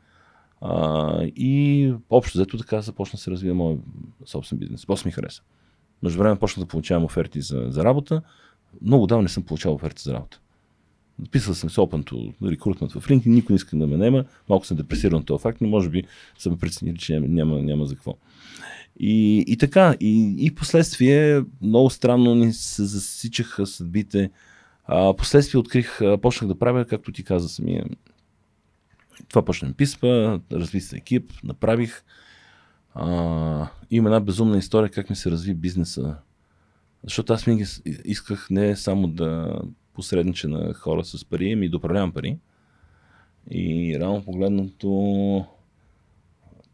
а, 0.60 1.22
и 1.24 1.92
общо 2.10 2.38
взето 2.38 2.58
така 2.58 2.80
започна 2.80 3.16
да 3.16 3.20
се 3.20 3.30
развива 3.30 3.54
моят 3.54 3.80
собствен 4.26 4.58
бизнес. 4.58 4.86
После 4.86 5.08
ми 5.08 5.12
хареса. 5.12 5.42
Между 6.02 6.18
време 6.18 6.39
почнах 6.39 6.64
да 6.64 6.68
получавам 6.68 7.05
оферти 7.05 7.40
за, 7.40 7.66
за 7.68 7.85
работа. 7.85 8.22
Много 8.82 9.06
давно 9.06 9.22
не 9.22 9.28
съм 9.28 9.43
получавал 9.43 9.74
оферти 9.74 10.02
за 10.02 10.14
работа. 10.14 10.40
Написал 11.18 11.55
съм 11.55 11.70
се 11.70 11.81
Open 11.81 12.10
to 12.10 12.35
Recruitment 12.43 13.01
в 13.01 13.09
LinkedIn, 13.09 13.27
никой 13.27 13.52
не 13.52 13.56
иска 13.56 13.77
да 13.77 13.86
ме 13.86 13.97
нема. 13.97 14.24
Малко 14.48 14.66
съм 14.66 14.77
депресиран 14.77 15.24
този 15.24 15.43
факт, 15.43 15.60
но 15.60 15.68
може 15.68 15.90
би 15.90 16.05
съм 16.39 16.59
преценили, 16.59 16.98
че 16.98 17.12
няма, 17.12 17.28
няма, 17.28 17.62
няма 17.62 17.86
за 17.86 17.94
какво. 17.94 18.16
И, 19.01 19.44
и 19.47 19.56
така, 19.56 19.94
и, 20.01 20.35
и 20.39 20.55
последствие 20.55 21.43
много 21.62 21.90
странно 21.90 22.35
ни 22.35 22.52
се 22.52 22.85
засичаха 22.85 23.66
съдбите. 23.66 24.31
А, 24.85 25.16
последствие 25.16 25.59
открих, 25.59 26.01
почнах 26.22 26.48
да 26.48 26.59
правя, 26.59 26.85
както 26.85 27.12
ти 27.12 27.24
каза 27.24 27.48
самия. 27.48 27.85
Това 29.28 29.44
почна 29.44 29.68
ми 29.68 29.74
писва, 29.74 30.40
разви 30.52 30.81
се 30.81 30.97
екип, 30.97 31.32
направих. 31.44 32.02
А, 32.94 33.68
има 33.90 34.08
една 34.08 34.20
безумна 34.20 34.58
история 34.58 34.90
как 34.90 35.10
ми 35.10 35.16
се 35.16 35.30
разви 35.30 35.54
бизнеса. 35.54 36.16
Защото 37.04 37.32
аз 37.32 37.44
винаги 37.44 37.64
исках 38.04 38.50
не 38.50 38.76
само 38.76 39.08
да 39.08 39.60
посреднича 39.94 40.48
на 40.48 40.74
хора 40.74 41.04
с 41.04 41.24
пари, 41.24 41.52
ами 41.52 41.68
да 41.68 41.76
управлявам 41.76 42.12
пари. 42.12 42.38
И 43.50 43.96
рано 44.00 44.24
погледнато 44.24 45.46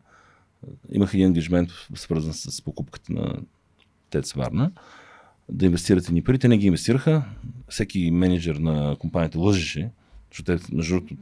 имаха 0.92 1.16
един 1.16 1.26
ангажмент 1.26 1.70
свързан 1.94 2.32
с 2.32 2.62
покупката 2.62 3.12
на 3.12 3.34
ТЕЦ 4.10 4.32
Варна, 4.32 4.70
да 5.48 5.66
инвестират 5.66 6.10
ни 6.10 6.22
пари. 6.22 6.38
Те 6.38 6.48
не 6.48 6.58
ги 6.58 6.66
инвестираха. 6.66 7.24
Всеки 7.68 8.10
менеджер 8.10 8.54
на 8.54 8.96
компанията 8.98 9.38
лъжеше, 9.38 9.90
защото 10.30 10.62
между 10.72 10.94
другото, 10.94 11.14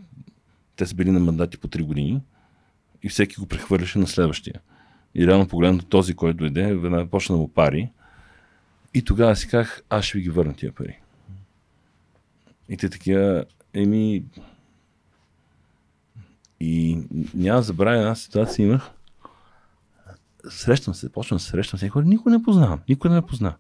те 0.80 0.86
са 0.86 0.94
били 0.94 1.10
на 1.10 1.20
мандати 1.20 1.58
по 1.58 1.68
3 1.68 1.82
години 1.82 2.22
и 3.02 3.08
всеки 3.08 3.36
го 3.36 3.46
прехвърляше 3.46 3.98
на 3.98 4.06
следващия. 4.06 4.60
И 5.14 5.26
реално 5.26 5.48
погледнато 5.48 5.86
този, 5.86 6.14
който 6.14 6.38
дойде, 6.38 6.74
веднага 6.74 7.10
почна 7.10 7.34
да 7.34 7.40
му 7.40 7.48
пари. 7.48 7.90
И 8.94 9.04
тогава 9.04 9.36
си 9.36 9.48
казах, 9.48 9.82
аз 9.90 10.04
ще 10.04 10.18
ви 10.18 10.24
ги 10.24 10.30
върна 10.30 10.54
тия 10.54 10.72
пари. 10.72 11.00
И 12.68 12.76
те 12.76 12.90
такива, 12.90 13.44
еми... 13.74 14.24
И 16.60 17.02
няма 17.34 17.58
да 17.58 17.62
забравя 17.62 17.98
една 17.98 18.14
ситуация 18.14 18.66
имах. 18.66 18.90
Срещам 20.48 20.94
се, 20.94 21.12
почвам 21.12 21.36
да 21.36 21.42
срещам 21.42 21.78
с 21.78 21.88
хора, 21.88 22.04
никой 22.04 22.32
не 22.32 22.42
познавам, 22.42 22.80
никой 22.88 23.10
не 23.10 23.16
ме 23.16 23.26
позна. 23.26 23.56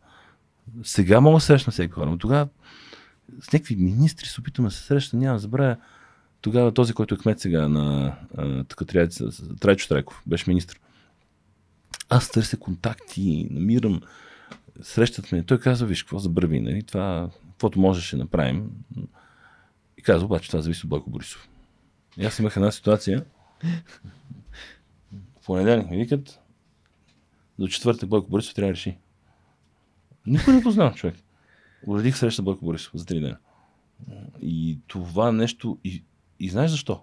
Сега 0.82 1.20
мога 1.20 1.36
да 1.36 1.40
срещна 1.40 1.72
всеки 1.72 1.92
хора, 1.92 2.10
но 2.10 2.18
тогава 2.18 2.48
с 3.40 3.52
някакви 3.52 3.76
министри 3.76 4.26
се 4.26 4.40
опитвам 4.40 4.66
да 4.66 4.70
се 4.70 4.82
среща, 4.82 5.16
няма 5.16 5.34
да 5.34 5.40
забравя. 5.40 5.76
Тогава 6.40 6.74
този, 6.74 6.92
който 6.92 7.14
е 7.14 7.18
кмет 7.18 7.40
сега 7.40 7.68
на 7.68 8.16
Трайчо 9.60 9.88
Трайков, 9.88 10.22
беше 10.26 10.50
министр. 10.50 10.78
Аз 12.08 12.30
търся 12.30 12.56
контакти, 12.56 13.48
намирам, 13.50 14.00
срещат 14.82 15.32
ме. 15.32 15.42
Той 15.42 15.60
казва, 15.60 15.86
виж, 15.86 16.02
какво 16.02 16.18
забърви, 16.18 16.60
нали? 16.60 16.82
Това, 16.82 17.30
каквото 17.50 17.80
можеше 17.80 18.16
да 18.16 18.22
направим. 18.22 18.70
И 19.98 20.02
казва, 20.02 20.26
обаче 20.26 20.50
това 20.50 20.62
зависи 20.62 20.86
от 20.86 20.90
Бойко 20.90 21.10
Борисов. 21.10 21.48
И 22.18 22.24
аз 22.24 22.38
имах 22.38 22.56
една 22.56 22.70
ситуация. 22.70 23.24
В 25.40 25.46
понеделник 25.46 25.90
ми 25.90 25.96
викат, 25.96 26.40
до 27.58 27.68
четвъртък 27.68 28.08
Бойко 28.08 28.30
Борисов 28.30 28.54
трябва 28.54 28.68
да 28.68 28.74
реши. 28.74 28.98
Никой 30.26 30.54
не 30.54 30.62
познава 30.62 30.94
човек. 30.94 31.16
Уредих 31.86 32.16
среща 32.16 32.42
Бойко 32.42 32.64
Борисов 32.64 32.92
за 32.94 33.06
три 33.06 33.20
дена. 33.20 33.38
И 34.40 34.78
това 34.86 35.32
нещо... 35.32 35.78
И, 35.84 36.04
и 36.40 36.48
знаеш 36.48 36.70
защо? 36.70 37.02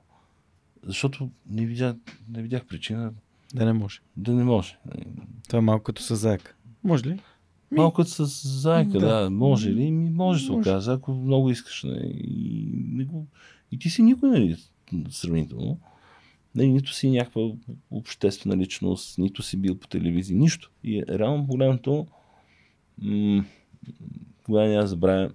Защото 0.83 1.29
не 1.49 1.65
видях, 1.65 1.95
не 2.29 2.41
видях 2.41 2.65
причина 2.65 3.13
да 3.53 3.65
не 3.65 3.73
може. 3.73 3.99
Да 4.17 4.33
не 4.33 4.43
може. 4.43 4.77
Това 5.47 5.57
е 5.59 5.61
малко 5.61 5.83
като 5.83 6.01
с 6.01 6.15
заека. 6.15 6.55
Може 6.83 7.05
ли? 7.05 7.19
Малко 7.71 7.95
като 7.95 8.09
с 8.09 8.47
заека, 8.47 8.99
да. 8.99 9.21
да. 9.21 9.29
Може 9.29 9.71
ли? 9.73 9.91
Ми, 9.91 10.09
може 10.09 10.39
да 10.39 10.45
се 10.45 10.51
оказа, 10.51 10.93
ако 10.93 11.13
много 11.13 11.49
искаш. 11.49 11.83
Не. 11.83 11.91
Нали. 11.91 12.09
И, 13.01 13.07
и 13.71 13.79
ти 13.79 13.89
си 13.89 14.03
никой, 14.03 14.29
нали, 14.29 14.57
сравнително. 15.09 15.79
Не, 16.55 16.63
нали, 16.63 16.73
нито 16.73 16.93
си 16.93 17.09
някаква 17.09 17.41
обществена 17.91 18.57
личност, 18.57 19.17
нито 19.17 19.43
си 19.43 19.57
бил 19.57 19.77
по 19.77 19.87
телевизия, 19.87 20.37
нищо. 20.37 20.71
И 20.83 21.03
реално 21.09 21.47
погледнато, 21.47 22.07
м- 23.01 23.45
тогава 24.45 24.67
няма 24.67 24.87
забравя, 24.87 25.31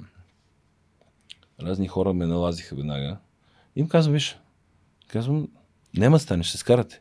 разни 1.63 1.89
хора 1.89 2.13
ме 2.13 2.27
налазиха 2.27 2.77
веднага. 2.77 3.19
И 3.77 3.81
им 3.81 3.89
казвам, 3.89 4.13
виж, 4.13 4.39
казвам, 5.07 5.49
няма 5.97 6.19
стане, 6.19 6.43
ще 6.43 6.53
се 6.53 6.59
скарате. 6.59 7.01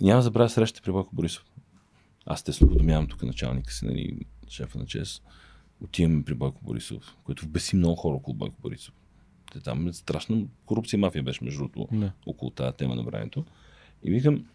Няма 0.00 0.22
забравя 0.22 0.48
среща 0.48 0.82
при 0.82 0.92
Бойко 0.92 1.14
Борисов. 1.14 1.44
Аз 2.26 2.42
те 2.42 2.64
уведомявам 2.64 3.06
тук 3.06 3.22
началника 3.22 3.72
си, 3.72 3.84
нали, 3.86 4.18
шефа 4.48 4.78
на 4.78 4.86
ЧЕС. 4.86 5.22
Отиваме 5.80 6.24
при 6.24 6.34
Бойко 6.34 6.64
Борисов, 6.64 7.16
който 7.24 7.44
вбеси 7.44 7.76
много 7.76 7.96
хора 7.96 8.16
около 8.16 8.34
Бойко 8.34 8.56
Борисов. 8.60 8.94
Те 9.52 9.60
там 9.60 9.88
е 9.88 9.92
страшна 9.92 10.46
корупция 10.66 10.98
мафия 10.98 11.22
беше 11.22 11.44
между 11.44 11.58
другото 11.58 12.10
около 12.26 12.50
тази 12.50 12.76
тема 12.76 12.94
на 12.94 13.02
времето. 13.02 13.44
И 14.02 14.10
викам, 14.10 14.46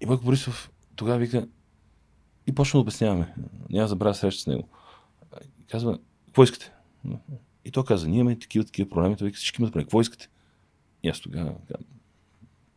и 0.00 0.06
Бойко 0.06 0.24
Борисов 0.24 0.70
тогава 0.96 1.18
вика, 1.18 1.48
и 2.46 2.54
почна 2.54 2.78
да 2.78 2.82
обясняваме. 2.82 3.34
Няма 3.70 3.88
забравя 3.88 4.14
среща 4.14 4.42
с 4.42 4.46
него. 4.46 4.68
Казва, 5.70 5.98
какво 6.26 6.42
искате? 6.42 6.72
И 7.64 7.70
той 7.70 7.84
каза, 7.84 8.08
ние 8.08 8.18
имаме 8.18 8.38
такива, 8.38 8.64
такива 8.64 8.90
проблеми. 8.90 9.16
Той 9.16 9.32
всички 9.32 9.62
имат 9.62 9.72
проблеми. 9.72 9.84
Какво 9.84 10.00
искате? 10.00 10.28
И 11.02 11.08
аз 11.08 11.20
тогава 11.20 11.54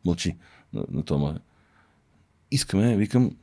мълчи 0.06 0.38
на, 0.74 0.86
на 0.90 1.04
това. 1.04 1.40
Искаме, 2.52 2.98
викам, 2.98 3.38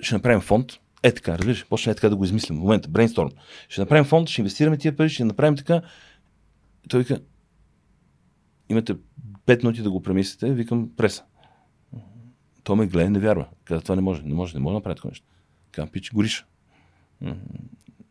ще 0.00 0.14
направим 0.14 0.40
фонд. 0.40 0.72
Е 1.02 1.12
така, 1.12 1.38
разбираш, 1.38 1.66
почне 1.68 1.92
е 1.92 1.94
така 1.94 2.08
да 2.08 2.16
го 2.16 2.24
измислим. 2.24 2.58
В 2.58 2.60
момента, 2.60 2.88
брейнсторм. 2.88 3.30
Ще 3.68 3.80
направим 3.80 4.04
фонд, 4.04 4.28
ще 4.28 4.40
инвестираме 4.40 4.78
тия 4.78 4.96
пари, 4.96 5.08
ще 5.08 5.24
направим 5.24 5.56
така. 5.56 5.82
Той 6.88 7.00
вика, 7.00 7.20
имате 8.68 8.94
5 9.46 9.62
минути 9.62 9.82
да 9.82 9.90
го 9.90 10.02
премислите, 10.02 10.54
викам 10.54 10.90
преса. 10.96 11.24
То 12.62 12.76
ме 12.76 12.86
гледа, 12.86 13.10
не 13.10 13.18
вярва. 13.18 13.48
Каза, 13.64 13.82
това 13.82 13.96
не 13.96 14.02
може, 14.02 14.22
не 14.22 14.34
може, 14.34 14.54
не 14.54 14.60
може 14.60 14.72
да 14.72 14.78
направи 14.78 14.96
такова 14.96 15.10
нещо. 15.10 15.26
Казвам, 15.70 15.88
пич, 15.92 16.12
гориш. 16.12 16.46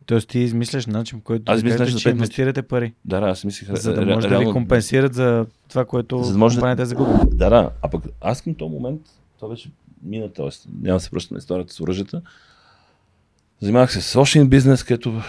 Тоест 0.06 0.28
ти 0.28 0.38
измисляш 0.38 0.86
начин, 0.86 1.18
по 1.18 1.24
който 1.24 1.52
аз 1.52 1.62
да 1.62 1.76
кажете, 1.76 1.98
че 1.98 2.10
инвестирате 2.10 2.62
пари. 2.62 2.94
Да, 3.04 3.20
да, 3.20 3.26
аз 3.26 3.44
мислих. 3.44 3.74
За 3.74 3.94
да 3.94 4.06
може 4.06 4.28
ре, 4.28 4.32
да 4.32 4.38
ви 4.38 4.44
компенсират 4.44 5.14
за 5.14 5.46
това, 5.68 5.84
което 5.84 6.22
за 6.22 6.32
да 6.32 6.38
може 6.38 6.56
компанията 6.56 6.82
е 6.82 6.86
загубила. 6.86 7.20
Да, 7.32 7.50
да. 7.50 7.70
А 7.82 7.88
пък 7.90 8.04
аз 8.20 8.42
към 8.42 8.54
този 8.54 8.72
момент, 8.72 9.00
това 9.36 9.48
беше 9.48 9.70
мина, 10.02 10.32
т.е. 10.32 10.48
няма 10.82 10.96
да 10.96 11.00
се 11.00 11.10
връща 11.12 11.34
на 11.34 11.38
историята 11.38 11.72
с 11.74 11.80
оръжията. 11.80 12.22
Занимавах 13.60 13.92
се 13.92 14.00
с 14.00 14.16
още 14.20 14.44
бизнес, 14.44 14.82
където 14.82 15.22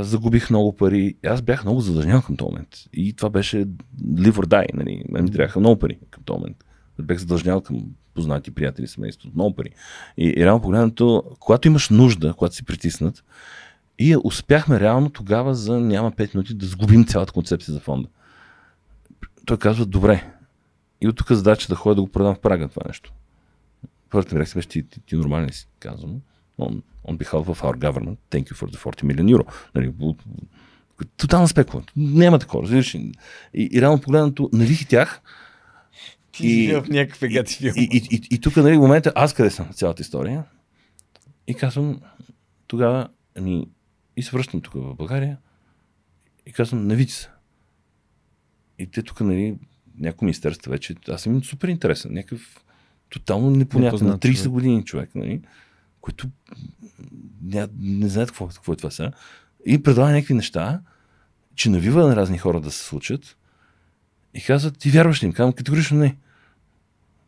загубих 0.00 0.50
много 0.50 0.76
пари. 0.76 1.14
Аз 1.26 1.42
бях 1.42 1.64
много 1.64 1.80
задължен 1.80 2.22
към 2.22 2.36
този 2.36 2.52
момент. 2.52 2.68
И 2.92 3.12
това 3.12 3.30
беше 3.30 3.66
live 4.04 4.32
or 4.32 4.46
die. 4.46 4.74
Нали? 4.74 5.04
Мен 5.08 5.24
ми 5.24 5.30
трябваха 5.30 5.60
много 5.60 5.78
пари 5.78 5.98
към 6.10 6.22
този 6.22 6.38
момент. 6.38 6.64
Бях 6.98 7.18
задължнял 7.18 7.60
към 7.60 7.82
познати 8.14 8.50
приятели, 8.50 8.86
семейство, 8.86 9.30
много 9.34 9.54
пари. 9.54 9.70
И, 10.16 10.34
и 10.36 10.44
реално 10.44 10.62
погледнато, 10.62 11.24
когато 11.40 11.68
имаш 11.68 11.88
нужда, 11.88 12.34
когато 12.34 12.54
си 12.54 12.64
притиснат, 12.64 13.24
и 14.00 14.16
успяхме 14.24 14.80
реално 14.80 15.10
тогава 15.10 15.54
за 15.54 15.80
няма 15.80 16.12
5 16.12 16.34
минути 16.34 16.54
да 16.54 16.66
сгубим 16.66 17.04
цялата 17.04 17.32
концепция 17.32 17.74
за 17.74 17.80
фонда. 17.80 18.08
Той 19.46 19.58
казва, 19.58 19.86
добре. 19.86 20.32
И 21.00 21.08
от 21.08 21.16
тук 21.16 21.32
задача 21.32 21.68
да 21.68 21.74
ходя 21.74 21.94
да 21.94 22.02
го 22.02 22.08
продам 22.08 22.34
в 22.34 22.40
Прага 22.40 22.68
това 22.68 22.82
нещо. 22.86 23.12
Първата 24.10 24.34
ми 24.34 24.38
реакция 24.38 24.54
беше, 24.54 24.68
ти, 24.68 24.82
ти, 24.82 25.00
ти 25.00 25.16
нормален 25.16 25.52
си, 25.52 25.68
казвам. 25.78 26.20
On, 26.58 26.82
on 27.08 27.16
behalf 27.16 27.44
of 27.44 27.62
our 27.62 27.78
government, 27.78 28.16
thank 28.30 28.44
you 28.44 28.54
for 28.54 28.70
the 28.70 28.76
40 28.76 29.04
million 29.04 29.36
euro. 29.36 29.52
Нали, 29.74 29.92
тотална 31.16 31.48
спекула. 31.48 31.82
Няма 31.96 32.38
такова, 32.38 32.62
разбираш. 32.62 32.94
И, 32.94 33.12
и 33.54 33.80
реално 33.80 34.00
погледнато, 34.00 34.50
навих 34.52 34.88
тях. 34.88 35.20
И, 36.40 36.72
в 36.72 36.88
някакви 36.88 37.28
гати 37.28 37.54
филм. 37.54 37.74
И, 37.76 37.88
и, 37.92 38.16
и, 38.16 38.22
и 38.30 38.40
тук, 38.40 38.56
нали, 38.56 38.76
в 38.76 38.80
момента, 38.80 39.12
аз 39.14 39.34
къде 39.34 39.50
съм 39.50 39.68
цялата 39.72 40.02
история. 40.02 40.44
И 41.46 41.54
казвам, 41.54 42.00
тогава, 42.66 43.08
ами, 43.38 43.66
и 44.20 44.22
се 44.22 44.30
връщам 44.30 44.60
тук 44.60 44.74
в 44.74 44.94
България 44.94 45.38
и 46.46 46.52
казвам, 46.52 46.86
навици 46.86 47.14
се. 47.14 47.28
И 48.78 48.86
те 48.86 49.02
тук, 49.02 49.20
нали, 49.20 49.56
някои 49.98 50.26
министерства 50.26 50.70
вече, 50.70 50.94
аз 51.08 51.22
съм 51.22 51.44
супер 51.44 51.68
интересен, 51.68 52.12
някакъв 52.12 52.64
тотално 53.08 53.50
непонятен, 53.50 54.06
на 54.06 54.18
30 54.18 54.34
човек. 54.34 54.48
години 54.48 54.84
човек, 54.84 55.10
нали, 55.14 55.42
който 56.00 56.28
не, 57.42 57.68
не 57.78 58.08
знаят 58.08 58.30
какво, 58.30 58.48
какво 58.48 58.72
е 58.72 58.76
това 58.76 58.90
сега. 58.90 59.12
И 59.66 59.82
предлага 59.82 60.12
някакви 60.12 60.34
неща, 60.34 60.80
че 61.54 61.70
навива 61.70 62.08
на 62.08 62.16
разни 62.16 62.38
хора 62.38 62.60
да 62.60 62.70
се 62.70 62.84
случат 62.84 63.36
и 64.34 64.42
казват, 64.42 64.78
ти 64.78 64.90
вярваш 64.90 65.22
ли 65.22 65.26
им? 65.26 65.32
Казвам, 65.32 65.52
категорично 65.52 65.98
не. 65.98 66.16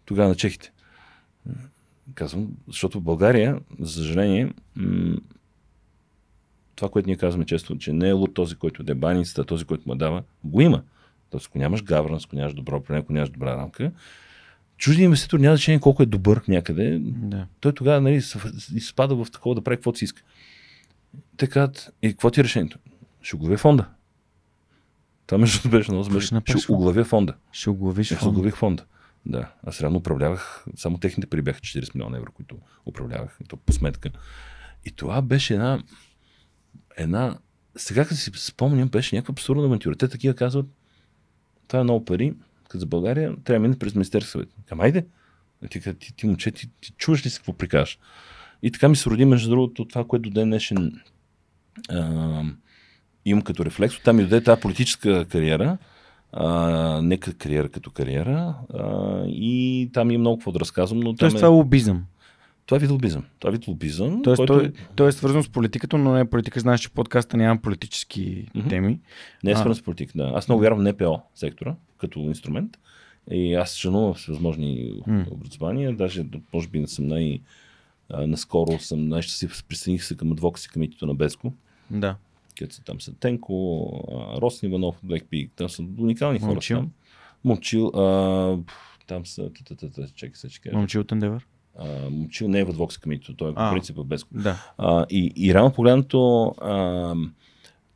Тогава 0.05 0.29
на 0.29 0.35
чехите. 0.35 0.73
Казвам, 2.15 2.49
защото 2.69 3.01
България, 3.01 3.61
за 3.81 3.93
съжаление, 3.93 4.53
това, 6.75 6.89
което 6.89 7.09
ние 7.09 7.17
казваме 7.17 7.45
често, 7.45 7.79
че 7.79 7.93
не 7.93 8.09
е 8.09 8.13
луд 8.13 8.35
този, 8.35 8.55
който 8.55 8.85
е 8.89 8.95
баницата, 8.95 9.45
този, 9.45 9.65
който 9.65 9.89
му 9.89 9.95
дава, 9.95 10.23
го 10.45 10.61
има. 10.61 10.83
Тоест, 11.31 11.47
ако 11.47 11.59
нямаш 11.59 11.85
гавранс, 11.85 12.25
ако 12.25 12.37
нямаш 12.37 12.55
добро 12.55 12.81
време, 12.81 13.01
ако 13.01 13.13
нямаш 13.13 13.31
добра 13.31 13.57
рамка, 13.57 13.93
чужди 14.77 15.03
инвеститор 15.03 15.39
няма 15.39 15.57
значение 15.57 15.81
колко 15.81 16.03
е 16.03 16.07
добър 16.07 16.43
някъде. 16.49 16.99
Да. 17.03 17.47
Той 17.61 17.73
тогава 17.73 18.01
нали, 18.01 18.23
изпада 18.75 19.25
в 19.25 19.31
такова 19.31 19.55
да 19.55 19.61
прави 19.61 19.77
каквото 19.77 19.99
си 19.99 20.05
иска. 20.05 20.23
Така, 21.37 21.71
и 22.03 22.11
какво 22.11 22.31
ти 22.31 22.41
е 22.41 22.45
решението? 22.45 22.79
Ще 23.23 23.37
оглавя 23.37 23.57
фонда. 23.57 23.89
Това 25.27 25.39
между 25.39 25.69
беше 25.69 25.93
много 25.93 26.05
смешно. 26.05 26.43
Ще 26.45 26.73
оглавя 26.73 27.05
фонда. 27.05 27.35
Ще 27.53 27.71
оглавиш 27.71 28.09
фонда. 28.09 28.21
Ще 28.21 28.29
оглавих 28.29 28.55
фонда. 28.55 28.85
Да, 29.27 29.53
аз 29.67 29.81
реално 29.81 29.99
управлявах, 29.99 30.65
само 30.77 30.99
техните 30.99 31.27
пари 31.27 31.43
бяха 31.43 31.61
40 31.61 31.95
милиона 31.95 32.19
евро, 32.19 32.33
които 32.33 32.57
управлявах, 32.87 33.37
и 33.41 33.45
то 33.45 33.57
по 33.57 33.73
сметка. 33.73 34.11
И 34.85 34.91
това 34.91 35.23
беше 35.23 35.55
една, 35.55 35.83
една, 36.97 37.39
сега 37.77 38.05
като 38.05 38.17
си 38.17 38.31
спомням, 38.35 38.89
беше 38.89 39.17
някаква 39.17 39.33
абсурдна 39.33 39.65
авантюра. 39.65 39.97
Те 39.97 40.09
такива 40.09 40.35
казват, 40.35 40.67
това 41.69 41.81
е 41.81 41.85
много 41.85 42.05
пари, 42.05 42.35
като 42.69 42.79
за 42.79 42.87
България, 42.87 43.37
трябва 43.45 43.59
да 43.59 43.69
мине 43.69 43.79
през 43.79 43.95
Министерски 43.95 44.31
съвет. 44.31 44.49
Към 44.67 44.81
айде, 44.81 45.07
ти, 45.71 45.81
ти, 45.99 46.17
ти, 46.17 46.27
момче, 46.27 46.51
ти, 46.51 46.71
ти 46.81 46.93
чуваш 46.93 47.27
ли 47.27 47.31
си 47.31 47.39
какво 47.39 47.53
прикажеш? 47.53 47.99
И 48.63 48.73
така 48.73 48.89
ми 48.89 48.97
се 48.97 49.11
роди, 49.11 49.25
между 49.25 49.51
другото, 49.51 49.85
това, 49.85 50.05
което 50.05 50.31
до 50.31 50.35
ден 50.35 50.49
днешен 50.49 51.01
а, 51.89 52.43
имам 53.25 53.43
като 53.43 53.65
рефлекс. 53.65 54.03
Там 54.03 54.17
ми 54.17 54.23
дойде 54.23 54.45
тази 54.45 54.61
политическа 54.61 55.25
кариера, 55.25 55.79
а, 56.33 57.01
не 57.03 57.19
кариера 57.19 57.69
като 57.69 57.91
кариера. 57.91 58.55
А, 58.75 59.23
и 59.27 59.91
там 59.93 60.11
има 60.11 60.21
много 60.21 60.39
какво 60.39 60.53
да 60.53 60.61
разказвам. 60.61 61.01
Но 61.01 61.15
Тоест 61.15 61.33
там 61.33 61.39
това 61.39 61.49
е 61.49 61.51
лобизъм. 61.51 62.05
Това 62.67 62.77
е 62.77 62.81
вид 62.81 62.91
лобизъм. 62.91 63.25
Това 63.39 63.49
е 63.49 63.53
вид 63.53 63.69
лобизъм. 63.69 64.23
Тоест, 64.23 64.37
който 64.37 64.53
той, 64.55 64.73
той 64.97 65.09
е 65.09 65.13
свързан 65.13 65.43
с 65.43 65.49
политиката, 65.49 65.99
но 65.99 66.13
не 66.13 66.21
е 66.21 66.25
политика. 66.25 66.61
Знаеш, 66.61 66.81
че 66.81 66.91
подкаста 66.91 67.37
няма 67.37 67.61
политически 67.61 68.47
Мгм. 68.55 68.69
теми. 68.69 69.01
не 69.45 69.51
е 69.51 69.55
свързан 69.55 69.75
с 69.75 69.83
политика. 69.83 70.13
Да. 70.17 70.33
Аз 70.35 70.49
много 70.49 70.63
вярвам 70.63 70.81
в 70.81 70.93
НПО 70.93 71.21
сектора 71.35 71.75
като 71.99 72.19
инструмент. 72.19 72.79
И 73.31 73.55
аз 73.55 73.77
членувам 73.77 74.15
с 74.15 74.27
възможни 74.27 74.93
М. 75.07 75.25
образования. 75.31 75.97
Даже, 75.97 76.25
може 76.53 76.69
би, 76.69 76.81
не 76.81 76.87
съм 76.87 77.07
най- 77.07 77.41
наскоро 78.19 78.79
съм 78.79 79.09
най-щастлив. 79.09 79.65
Присъединих 79.69 80.05
се 80.05 80.17
към 80.17 80.33
адвокаси 80.33 80.69
комитето 80.69 81.07
на 81.07 81.15
Беско. 81.15 81.53
Да. 81.91 82.17
където 82.59 82.75
са 82.75 82.85
там 82.85 83.01
са 83.01 83.15
Тенко, 83.15 83.87
а, 84.11 84.41
Росен 84.41 84.71
Иванов, 84.71 85.03
Blackpig, 85.07 85.51
там 85.57 85.69
са 85.69 85.83
уникални 85.99 86.39
хора. 86.39 86.51
Момчил. 86.51 86.77
Там. 86.77 86.91
Момчил, 87.45 87.87
а, 87.87 88.59
там 89.07 89.27
са, 89.27 89.51
чакай 90.15 90.35
се, 90.35 90.49
че 90.49 90.61
кажа. 90.61 90.77
Момче 90.77 90.99
от 90.99 91.13
Ендевър. 91.13 91.47
А, 91.79 92.11
Момчил 92.11 92.49
не 92.49 92.61
е 92.61 92.65
в 92.65 92.73
Advox 92.73 93.07
Committee, 93.07 93.37
той 93.37 93.51
е 93.51 93.55
по 93.55 93.71
принцип 93.73 93.97
в 93.97 94.05
Безко. 94.05 94.29
Да. 94.33 94.57
А, 94.79 95.07
и, 95.11 95.33
и 95.37 95.55
реално 95.55 95.73
погледнато, 95.73 96.45
а, 96.61 96.75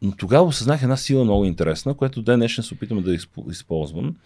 но 0.02 0.12
тогава 0.16 0.44
осъзнах 0.44 0.82
една 0.82 0.96
сила 0.96 1.24
много 1.24 1.44
интересна, 1.44 1.94
която 1.94 2.22
ден 2.22 2.38
днешен 2.38 2.64
се 2.64 2.74
опитваме 2.74 3.02
да 3.02 3.10
изпо- 3.10 3.50
използвам. 3.50 4.16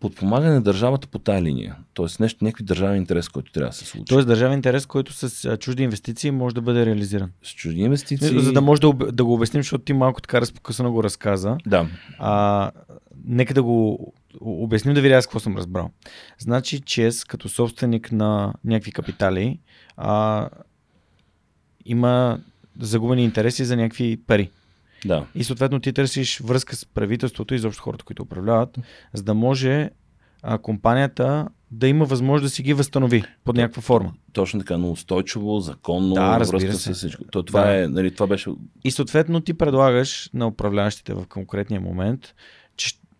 Подпомагане 0.00 0.54
на 0.54 0.62
държавата 0.62 1.08
по 1.08 1.18
тая 1.18 1.42
линия. 1.42 1.76
Тоест 1.94 2.20
нещо, 2.20 2.44
някакви 2.44 2.64
държавен 2.64 2.96
интерес, 2.96 3.28
който 3.28 3.52
трябва 3.52 3.70
да 3.70 3.76
се 3.76 3.84
случи. 3.84 4.04
Тоест 4.04 4.28
държавен 4.28 4.56
интерес, 4.56 4.86
който 4.86 5.12
с 5.12 5.56
чужди 5.56 5.82
инвестиции 5.82 6.30
може 6.30 6.54
да 6.54 6.60
бъде 6.60 6.86
реализиран. 6.86 7.30
С 7.42 7.50
чужди 7.50 7.80
инвестиции. 7.80 8.40
За 8.40 8.52
да 8.52 8.60
може 8.60 8.80
да, 8.80 8.92
да 8.92 9.24
го 9.24 9.34
обясним, 9.34 9.62
защото 9.62 9.84
ти 9.84 9.92
малко 9.92 10.20
така 10.20 10.40
разпокъсано 10.40 10.92
го 10.92 11.04
разказа. 11.04 11.56
Да. 11.66 11.86
А, 12.18 12.70
нека 13.24 13.54
да 13.54 13.62
го 13.62 14.12
обясним 14.40 14.94
да 14.94 15.00
видя 15.00 15.14
аз 15.14 15.26
какво 15.26 15.40
съм 15.40 15.56
разбрал. 15.56 15.90
Значи, 16.38 16.80
ЧЕС 16.80 17.24
като 17.24 17.48
собственик 17.48 18.12
на 18.12 18.54
някакви 18.64 18.92
капитали 18.92 19.58
а, 19.96 20.48
има 21.84 22.40
загубени 22.80 23.24
интереси 23.24 23.64
за 23.64 23.76
някакви 23.76 24.16
пари. 24.26 24.50
Да. 25.06 25.26
И 25.34 25.44
съответно 25.44 25.80
ти 25.80 25.92
търсиш 25.92 26.40
връзка 26.40 26.76
с 26.76 26.86
правителството 26.86 27.54
и 27.54 27.56
изобщо 27.56 27.82
хората, 27.82 28.04
които 28.04 28.22
управляват, 28.22 28.78
за 29.12 29.22
да 29.22 29.34
може 29.34 29.90
а, 30.42 30.58
компанията 30.58 31.48
да 31.70 31.88
има 31.88 32.04
възможност 32.04 32.42
да 32.42 32.54
си 32.54 32.62
ги 32.62 32.74
възстанови 32.74 33.24
под 33.44 33.56
някаква 33.56 33.82
форма. 33.82 34.12
Точно 34.32 34.60
така, 34.60 34.78
но 34.78 34.90
устойчиво, 34.90 35.60
законно, 35.60 36.14
Да, 36.14 36.38
връзка 36.38 36.72
се. 36.72 36.94
с 36.94 36.96
всичко. 36.96 37.24
То, 37.24 37.42
това, 37.42 37.64
Да. 37.64 37.82
е, 37.82 37.88
нали, 37.88 38.14
това 38.14 38.26
беше 38.26 38.50
И 38.84 38.90
съответно 38.90 39.40
ти 39.40 39.54
предлагаш 39.54 40.30
на 40.34 40.46
управляващите 40.46 41.14
в 41.14 41.26
конкретния 41.28 41.80
момент, 41.80 42.34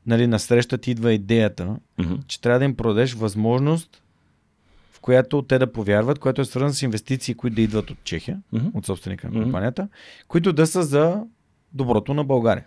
нали, 0.07 0.27
на 0.27 0.39
среща 0.39 0.79
ти 0.79 0.91
идва 0.91 1.13
идеята, 1.13 1.77
Мгм. 1.99 2.15
че 2.27 2.41
трябва 2.41 2.59
да 2.59 2.65
им 2.65 2.77
продадеш 2.77 3.13
възможност, 3.13 4.03
в 4.93 5.01
която 5.01 5.43
те 5.43 5.59
да 5.59 5.73
повярват, 5.73 6.19
което 6.19 6.41
е 6.41 6.45
свързано 6.45 6.73
с 6.73 6.83
инвестиции, 6.83 7.35
които 7.35 7.55
да 7.55 7.63
идват 7.63 7.91
от 7.91 7.99
Чехия, 8.05 8.41
Мгм. 8.53 8.67
от 8.75 8.87
собственика 8.87 9.31
на 9.31 9.43
компанията, 9.43 9.89
които 10.29 10.53
да 10.53 10.67
са 10.67 10.83
за 10.83 11.23
доброто 11.73 12.15
на 12.15 12.25
България. 12.25 12.65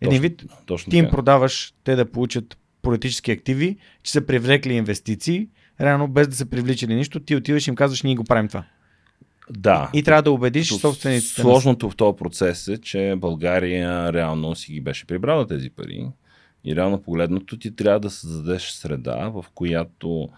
Един 0.00 0.10
Точно, 0.10 0.22
вид, 0.22 0.44
точно 0.66 0.90
ти 0.90 0.96
им 0.96 1.04
така. 1.04 1.16
продаваш 1.16 1.74
те 1.84 1.96
да 1.96 2.10
получат 2.10 2.58
политически 2.82 3.32
активи, 3.32 3.76
че 4.02 4.12
са 4.12 4.26
привлекли 4.26 4.72
инвестиции, 4.72 5.48
реално 5.80 6.08
без 6.08 6.28
да 6.28 6.36
са 6.36 6.46
привличали 6.46 6.94
нищо, 6.94 7.20
ти 7.20 7.36
отиваш 7.36 7.66
и 7.66 7.70
им 7.70 7.76
казваш, 7.76 8.02
ние 8.02 8.14
го 8.14 8.24
правим 8.24 8.48
това. 8.48 8.64
Да. 9.50 9.90
И 9.94 10.02
трябва 10.02 10.22
да 10.22 10.30
убедиш 10.30 10.68
Като 10.68 10.80
собствениците. 10.80 11.40
Сложното 11.40 11.90
в 11.90 11.96
този 11.96 12.16
процес 12.16 12.68
е, 12.68 12.78
че 12.78 13.14
България 13.16 14.12
реално 14.12 14.54
си 14.54 14.72
ги 14.72 14.80
беше 14.80 15.06
прибрала 15.06 15.46
тези 15.46 15.70
пари. 15.70 16.06
И 16.64 16.76
реално 16.76 17.02
погледнато 17.02 17.58
ти 17.58 17.76
трябва 17.76 18.00
да 18.00 18.10
създадеш 18.10 18.70
среда, 18.70 19.28
в 19.28 19.44
която 19.54 20.28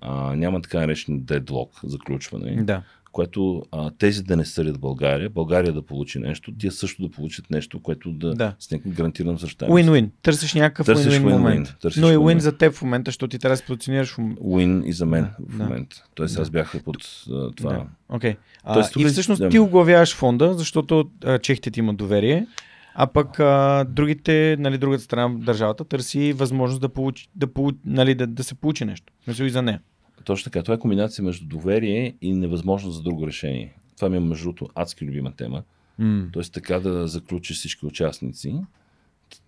а, 0.00 0.36
няма 0.36 0.62
така 0.62 0.80
наречен 0.80 1.20
дедлок, 1.20 1.80
заключване, 1.84 2.62
Да. 2.62 2.82
което 3.12 3.62
а, 3.72 3.90
тези 3.90 4.22
да 4.22 4.36
не 4.36 4.44
съдят 4.44 4.80
България, 4.80 5.30
България 5.30 5.72
да 5.72 5.82
получи 5.82 6.18
нещо, 6.18 6.52
тия 6.52 6.72
също 6.72 7.02
да 7.02 7.10
получат 7.10 7.50
нещо, 7.50 7.82
което 7.82 8.10
да, 8.12 8.34
Да. 8.34 8.54
с 8.58 8.70
някакъв 8.70 8.92
гарантиран 8.92 9.36
защитаемост. 9.36 9.84
Win-win. 9.84 10.08
Търсиш 10.22 10.54
някакъв 10.54 10.86
Търсиш 10.86 11.06
win-win 11.06 11.22
win-win. 11.22 11.30
момент. 11.32 11.76
Търсиш 11.80 12.00
Но 12.02 12.08
и 12.08 12.16
win-win. 12.16 12.34
win 12.34 12.38
за 12.38 12.52
теб 12.52 12.74
в 12.74 12.82
момента, 12.82 13.08
защото 13.08 13.28
ти 13.28 13.38
трябва 13.38 13.52
да 13.52 13.56
се 13.56 13.64
позиционираш. 13.64 14.14
Win 14.16 14.84
и 14.84 14.92
за 14.92 15.06
мен 15.06 15.22
Да, 15.22 15.30
в 15.48 15.58
да. 15.58 15.64
момента. 15.64 16.04
Тоест 16.14 16.38
аз 16.38 16.50
бях 16.50 16.82
под 16.84 16.96
а, 17.30 17.50
това. 17.50 17.72
Да. 17.72 17.86
Окей. 18.08 18.36
А, 18.64 18.74
Тоест, 18.74 18.96
и 18.96 19.02
е- 19.02 19.06
всъщност 19.06 19.38
да. 19.38 19.48
ти 19.48 19.58
оглавяваш 19.58 20.14
фонда, 20.14 20.54
защото 20.54 21.10
а, 21.24 21.38
чехите 21.38 21.70
ти 21.70 21.80
имат 21.80 21.96
доверие, 21.96 22.46
а 22.94 23.06
пък 23.06 23.40
а, 23.40 23.84
другите, 23.88 24.56
нали, 24.58 24.78
другата 24.78 25.02
страна, 25.02 25.38
държавата, 25.38 25.84
търси 25.84 26.32
възможност 26.32 26.80
да, 26.80 26.88
получи, 26.88 27.28
да, 27.34 27.46
получи, 27.46 27.78
нали, 27.84 28.14
да, 28.14 28.26
да 28.26 28.44
се 28.44 28.54
получи 28.54 28.84
нещо. 28.84 29.12
Мисля 29.26 29.46
и 29.46 29.50
за 29.50 29.62
нея. 29.62 29.80
Точно 30.24 30.44
така. 30.44 30.62
Това 30.62 30.74
е 30.74 30.78
комбинация 30.78 31.24
между 31.24 31.46
доверие 31.46 32.14
и 32.20 32.32
невъзможност 32.32 32.96
за 32.96 33.02
друго 33.02 33.26
решение. 33.26 33.74
Това 33.96 34.08
ми 34.08 34.16
е 34.16 34.20
между 34.20 34.44
другото 34.44 34.68
адски 34.74 35.04
любима 35.04 35.32
тема. 35.32 35.62
М. 35.98 36.26
Тоест 36.32 36.52
така 36.52 36.80
да 36.80 37.08
заключиш 37.08 37.56
всички 37.56 37.86
участници, 37.86 38.54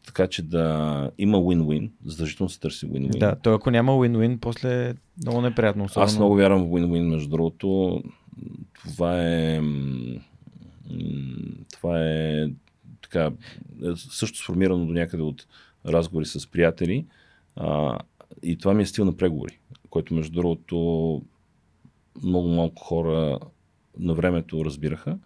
така 0.07 0.27
че 0.27 0.43
да 0.43 1.11
има 1.19 1.39
win-win, 1.39 1.91
задължително 2.05 2.51
се 2.51 2.61
търси 2.61 2.87
win-win. 2.87 3.19
Да, 3.19 3.37
то 3.37 3.55
ако 3.55 3.71
няма 3.71 3.93
win-win, 3.93 4.39
после 4.39 4.89
е 4.89 4.95
много 5.23 5.41
неприятно. 5.41 5.85
Особено. 5.85 6.05
Аз 6.05 6.17
много 6.17 6.35
вярвам 6.35 6.63
в 6.63 6.69
win-win, 6.69 7.03
между 7.03 7.29
другото. 7.29 8.03
Това 8.85 9.23
е... 9.23 9.61
Това 11.73 12.01
е 12.01 12.47
така, 13.13 13.35
е 13.85 13.97
също 13.97 14.39
сформирано 14.39 14.87
до 14.87 14.93
някъде 14.93 15.23
от 15.23 15.47
разговори 15.87 16.27
с 16.27 16.51
приятели. 16.51 17.07
А, 17.57 17.99
и 18.43 18.59
това 18.59 18.75
ми 18.75 18.83
е 18.83 18.87
стил 18.87 19.05
на 19.05 19.17
преговори, 19.17 19.59
който 19.91 20.15
между 20.15 20.33
другото 20.33 21.23
много 22.23 22.49
малко 22.49 22.83
хора 22.83 23.39
на 23.99 24.15
времето 24.15 24.65
разбираха. 24.65 25.19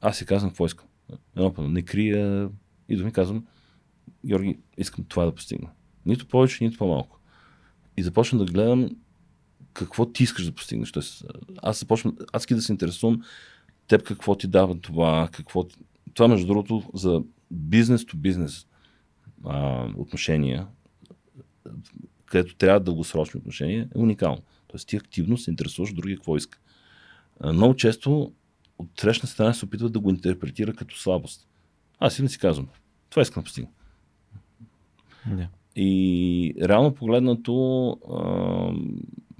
Аз 0.00 0.18
си 0.18 0.26
казвам 0.26 0.50
какво 0.50 0.66
искам. 0.66 0.86
Едно 1.36 1.54
път 1.54 1.70
не 1.70 1.82
крия 1.82 2.50
и 2.88 2.96
да 2.96 3.04
ми 3.04 3.12
казвам, 3.12 3.46
Георги, 4.26 4.58
искам 4.78 5.04
това 5.08 5.24
да 5.24 5.34
постигна. 5.34 5.70
Нито 6.06 6.28
повече, 6.28 6.64
нито 6.64 6.78
по-малко. 6.78 7.20
И 7.96 8.02
започвам 8.02 8.38
да 8.38 8.52
гледам 8.52 8.88
какво 9.72 10.06
ти 10.06 10.22
искаш 10.22 10.44
да 10.44 10.52
постигнеш. 10.52 10.92
Тоест, 10.92 11.24
аз 11.62 11.80
започвам 11.80 12.16
адски 12.32 12.54
да 12.54 12.62
се 12.62 12.72
интересувам 12.72 13.22
теб 13.88 14.02
какво 14.02 14.34
ти 14.34 14.46
дава 14.46 14.80
това, 14.80 15.28
какво. 15.32 15.66
Това, 16.14 16.28
между 16.28 16.46
другото, 16.46 16.82
за 16.94 17.22
бизнес 17.50 18.06
то 18.06 18.16
бизнес 18.16 18.66
отношения, 19.96 20.66
където 22.26 22.56
трябва 22.56 22.80
дългосрочни 22.80 23.38
отношения, 23.38 23.88
е 23.94 23.98
уникално. 23.98 24.42
Тоест 24.68 24.88
ти 24.88 24.96
активно 24.96 25.36
се 25.36 25.50
интересуваш 25.50 25.92
другия 25.92 26.16
какво 26.16 26.36
иска. 26.36 26.58
А, 27.40 27.52
много 27.52 27.74
често 27.76 28.32
от 28.78 28.88
срещна 29.00 29.28
страна 29.28 29.52
се 29.52 29.64
опитват 29.64 29.92
да 29.92 30.00
го 30.00 30.10
интерпретира 30.10 30.74
като 30.74 30.98
слабост. 30.98 31.48
Аз 31.98 32.14
си 32.14 32.22
не 32.22 32.28
си 32.28 32.38
казвам, 32.38 32.68
това 33.10 33.22
искам 33.22 33.40
да 33.40 33.44
постигна. 33.44 33.70
И 35.76 36.54
реално 36.62 36.94
погледнато, 36.94 37.96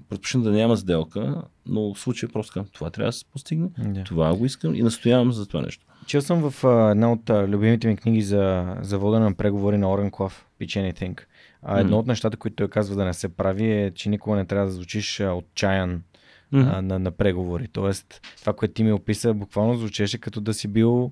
предпочитам 0.09 0.41
да 0.43 0.51
няма 0.51 0.77
сделка, 0.77 1.43
но 1.65 1.93
в 1.93 1.99
случая 1.99 2.31
просто 2.31 2.53
казвам, 2.53 2.71
това 2.73 2.89
трябва 2.89 3.07
да 3.09 3.13
се 3.13 3.25
постигне, 3.25 3.69
Да. 3.77 4.03
това 4.03 4.35
го 4.35 4.45
искам 4.45 4.75
и 4.75 4.81
настоявам 4.81 5.31
за 5.31 5.45
това 5.45 5.61
нещо. 5.61 5.85
Чел 6.05 6.21
съм 6.21 6.49
в 6.51 6.63
а, 6.65 6.91
една 6.91 7.11
от 7.11 7.29
а, 7.29 7.47
любимите 7.47 7.87
ми 7.87 7.95
книги 7.95 8.21
за, 8.21 8.75
за 8.81 8.97
водене 8.97 9.25
на 9.25 9.33
преговори 9.33 9.77
на 9.77 9.91
Орен 9.91 10.11
Клав, 10.11 10.45
Pitch 10.59 10.93
Anything. 10.93 11.21
А, 11.61 11.79
едно 11.79 11.99
от 11.99 12.07
нещата, 12.07 12.37
които 12.37 12.55
той 12.55 12.67
казва 12.67 12.95
да 12.95 13.05
не 13.05 13.13
се 13.13 13.29
прави 13.29 13.71
е, 13.71 13.91
че 13.91 14.09
никога 14.09 14.35
не 14.35 14.45
трябва 14.45 14.65
да 14.65 14.71
звучиш 14.71 15.19
а, 15.19 15.33
отчаян 15.33 16.03
Мгм. 16.51 16.69
а, 16.69 16.81
на, 16.81 16.99
на 16.99 17.11
преговори. 17.11 17.67
Тоест, 17.67 18.21
това, 18.39 18.53
което 18.53 18.73
ти 18.73 18.83
ми 18.83 18.91
описа, 18.91 19.33
буквално 19.33 19.75
звучеше 19.77 20.17
като 20.17 20.41
да 20.41 20.53
си 20.53 20.67
бил 20.67 21.11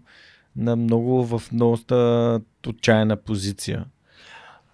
на 0.56 0.76
много 0.76 1.26
в 1.26 1.42
доста 1.52 2.42
отчаяна 2.68 3.18
позиция. 3.18 3.86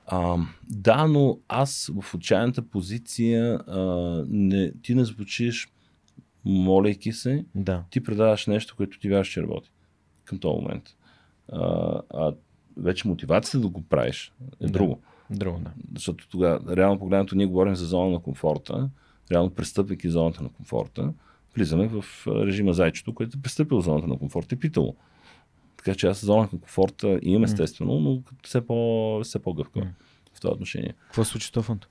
А, 0.08 0.38
да, 0.70 1.08
но 1.08 1.40
аз 1.48 1.92
в 2.02 2.16
отчаяната 2.16 2.62
позиция 2.62 3.54
а, 3.68 3.82
не, 4.28 4.72
ти 4.82 4.96
не 4.96 5.06
звучиш 5.06 5.68
молейки 6.46 7.12
се, 7.12 7.46
Да. 7.56 7.84
ти 7.90 8.04
предаваш 8.04 8.48
нещо, 8.48 8.76
което 8.78 9.00
ти 9.00 9.10
вярваш, 9.10 9.28
че 9.28 9.42
работи 9.42 9.72
към 10.26 10.39
този 10.39 10.61
момент. 10.61 10.84
А, 11.52 12.02
а 12.14 12.34
вече 12.77 13.07
мотивацията 13.07 13.60
да 13.60 13.68
го 13.68 13.81
правиш 13.81 14.34
е 14.61 14.65
Да. 14.65 14.72
друго. 14.72 14.99
Друго, 15.30 15.60
да. 15.60 15.72
Защото 15.95 16.30
тогава, 16.30 16.76
реално 16.77 16.99
погледнато, 16.99 17.35
ние 17.35 17.45
говорим 17.45 17.76
за 17.76 17.85
зона 17.85 18.10
на 18.10 18.19
комфорта. 18.19 18.89
Реално, 19.31 19.49
престъпвайки 19.49 20.10
зоната 20.10 20.43
на 20.43 20.49
комфорта, 20.49 21.14
влизаме 21.56 21.88
в 21.88 22.06
режима 22.27 22.73
зайчето, 22.73 23.14
което 23.15 23.38
е 23.38 23.41
престъпило 23.41 23.81
зоната 23.81 24.07
на 24.07 24.18
комфорта 24.18 24.56
и 24.56 24.60
питало. 24.60 24.95
Така 25.77 25.95
че 25.95 26.07
аз 26.07 26.26
зона 26.26 26.41
на 26.41 26.47
комфорта 26.60 27.19
имам 27.22 27.43
естествено, 27.43 27.99
но 27.99 28.22
все, 28.43 28.68
по, 28.68 29.19
все 29.23 29.39
по-гъвкава 29.39 29.88
в 30.34 30.41
това 30.41 30.53
отношение. 30.53 30.93
Какво 31.06 31.23
се 31.23 31.31
случи 31.31 31.47
с 31.47 31.52
този 31.52 31.65
фонд? 31.65 31.88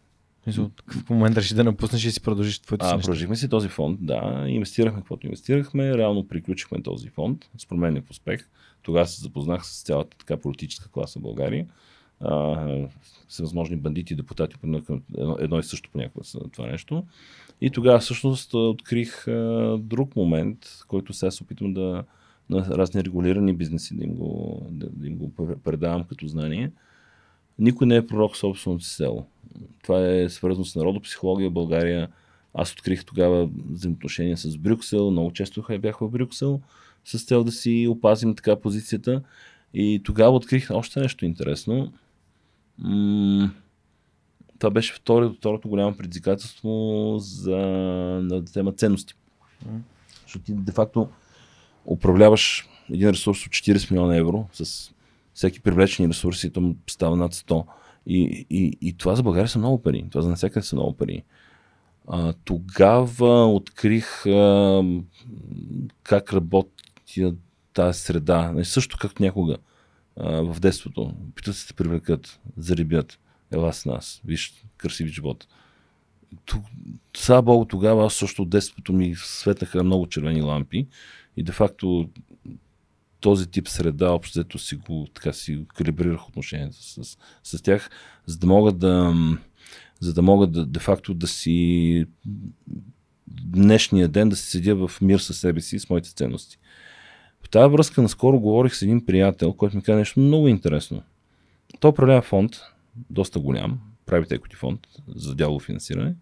В 0.46 1.10
момент 1.10 1.36
реши 1.36 1.54
да 1.54 1.64
напуснеш 1.64 2.04
и 2.04 2.10
си 2.10 2.22
продължиш 2.22 2.58
твоето 2.58 2.86
си 2.86 2.92
А, 2.94 2.98
продължихме 2.98 3.36
си 3.36 3.48
този 3.48 3.68
фонд, 3.68 3.98
да. 4.02 4.44
Инвестирахме 4.48 5.00
каквото 5.00 5.26
инвестирахме. 5.26 5.98
Реално 5.98 6.28
приключихме 6.28 6.82
този 6.82 7.08
фонд 7.08 7.50
с 7.58 7.66
променлив 7.66 8.10
успех. 8.10 8.48
Тогава 8.82 9.06
се 9.06 9.22
запознах 9.22 9.66
с 9.66 9.82
цялата 9.82 10.18
така 10.18 10.36
политическа 10.36 10.88
класа 10.90 11.18
в 11.18 11.22
България. 11.22 11.66
А, 12.20 12.66
всевъзможни 13.28 13.76
бандити, 13.76 14.14
депутати, 14.14 14.56
едно, 14.64 15.36
едно 15.38 15.58
и 15.58 15.62
също 15.62 15.90
понякога 15.90 16.24
са 16.24 16.38
това 16.52 16.66
нещо. 16.66 17.04
И 17.60 17.70
тогава 17.70 17.98
всъщност 17.98 18.54
открих 18.54 19.28
а, 19.28 19.76
друг 19.80 20.16
момент, 20.16 20.58
който 20.88 21.12
сега 21.12 21.30
се 21.30 21.42
опитвам 21.42 21.74
да 21.74 22.04
на 22.50 22.66
разни 22.66 23.04
регулирани 23.04 23.52
бизнеси 23.52 23.96
да 23.96 24.04
им 24.04 24.14
го, 24.14 24.62
да, 24.70 24.86
да 24.90 25.06
им 25.06 25.16
го 25.16 25.32
предавам 25.64 26.04
като 26.04 26.26
знание. 26.26 26.72
Никой 27.58 27.86
не 27.86 27.96
е 27.96 28.06
пророк 28.06 28.34
в 28.34 28.38
собственото 28.38 28.84
си 28.84 28.94
село. 28.94 29.26
Това 29.82 30.10
е 30.10 30.28
свързано 30.28 30.64
с 30.64 30.76
народопсихология 30.76 31.50
в 31.50 31.52
България. 31.52 32.08
Аз 32.54 32.72
открих 32.72 33.04
тогава 33.04 33.48
взаимоотношения 33.70 34.36
с 34.36 34.56
Брюксел, 34.56 35.10
много 35.10 35.32
често 35.32 35.64
бях 35.80 35.98
в 35.98 36.08
Брюксел, 36.08 36.60
с 37.04 37.24
цел 37.24 37.44
да 37.44 37.52
си 37.52 37.86
опазим 37.90 38.34
така 38.34 38.56
позицията. 38.56 39.22
И 39.74 40.00
тогава 40.04 40.36
открих 40.36 40.70
още 40.70 41.00
нещо 41.00 41.24
интересно. 41.24 41.92
М- 42.78 43.50
това 44.58 44.70
беше 44.70 44.94
второто, 44.94 45.34
второто 45.34 45.68
голямо 45.68 45.96
предизвикателство 45.96 47.14
за 47.18 47.56
на 48.22 48.44
тема 48.44 48.72
ценности. 48.72 49.14
Mm. 49.66 49.78
Защото 50.22 50.44
ти 50.44 50.52
де-факто 50.52 51.08
управляваш 51.86 52.68
един 52.92 53.10
ресурс 53.10 53.46
от 53.46 53.52
40 53.52 53.90
милиона 53.90 54.16
евро 54.16 54.48
с 54.52 54.90
всеки 55.34 55.60
привлечени 55.60 56.08
ресурси, 56.08 56.50
то 56.50 56.74
става 56.86 57.16
над 57.16 57.34
100. 57.34 57.66
И, 58.06 58.46
и, 58.50 58.78
и 58.80 58.96
това 58.96 59.16
за 59.16 59.22
България 59.22 59.48
са 59.48 59.58
много 59.58 59.82
пари. 59.82 60.06
Това 60.10 60.22
за 60.22 60.28
навсякъде 60.28 60.66
са 60.66 60.76
много 60.76 60.96
пари. 60.96 61.22
А, 62.08 62.32
тогава 62.44 63.54
открих 63.54 64.26
а, 64.26 64.82
как 66.02 66.32
работи 66.32 67.32
тази 67.72 68.00
среда. 68.00 68.52
Не 68.52 68.64
също 68.64 68.98
как 69.00 69.20
някога 69.20 69.56
а, 70.16 70.42
в 70.42 70.60
детството. 70.60 71.14
Питат 71.34 71.56
се 71.56 71.66
те 71.66 71.74
привлекат, 71.74 72.40
заребят. 72.56 73.18
Ела 73.52 73.72
с 73.72 73.86
нас. 73.86 74.20
Виж, 74.24 74.64
красиви 74.76 75.10
живот. 75.10 75.46
Слава 77.16 77.42
Богу, 77.42 77.64
тогава 77.64 78.06
аз 78.06 78.14
също 78.14 78.42
от 78.42 78.50
детството 78.50 78.92
ми 78.92 79.14
светнаха 79.16 79.84
много 79.84 80.06
червени 80.06 80.42
лампи 80.42 80.86
и 81.36 81.42
де-факто 81.42 82.08
този 83.24 83.50
тип 83.50 83.68
среда, 83.68 84.10
общо 84.10 84.58
си 84.58 84.76
го, 84.76 85.06
така 85.14 85.32
си 85.32 85.66
калибрирах 85.74 86.28
отношенията 86.28 86.76
с, 86.80 87.16
с 87.42 87.62
тях, 87.62 87.90
за 88.26 88.38
да 88.38 88.46
могат 88.46 88.78
да, 88.78 89.14
за 90.00 90.14
да 90.14 90.22
могат 90.22 90.52
да, 90.52 90.66
де-факто 90.66 91.14
да 91.14 91.26
си 91.26 92.06
днешния 93.26 94.08
ден 94.08 94.28
да 94.28 94.36
си 94.36 94.50
седя 94.50 94.74
в 94.74 95.00
мир 95.00 95.18
със 95.18 95.38
себе 95.38 95.60
си 95.60 95.76
и 95.76 95.78
с 95.78 95.90
моите 95.90 96.14
ценности. 96.14 96.58
В 97.42 97.48
тази 97.48 97.72
връзка 97.72 98.02
наскоро 98.02 98.40
говорих 98.40 98.74
с 98.74 98.82
един 98.82 99.06
приятел, 99.06 99.52
който 99.52 99.76
ми 99.76 99.82
каза 99.82 99.98
нещо 99.98 100.20
много 100.20 100.48
интересно. 100.48 101.02
Той 101.80 101.88
управлява 101.88 102.22
фонд, 102.22 102.52
доста 103.10 103.38
голям, 103.38 103.80
прави 104.06 104.26
екоти 104.30 104.56
фонд 104.56 104.80
за 105.16 105.34
дялово 105.34 105.60
финансиране. 105.60 106.14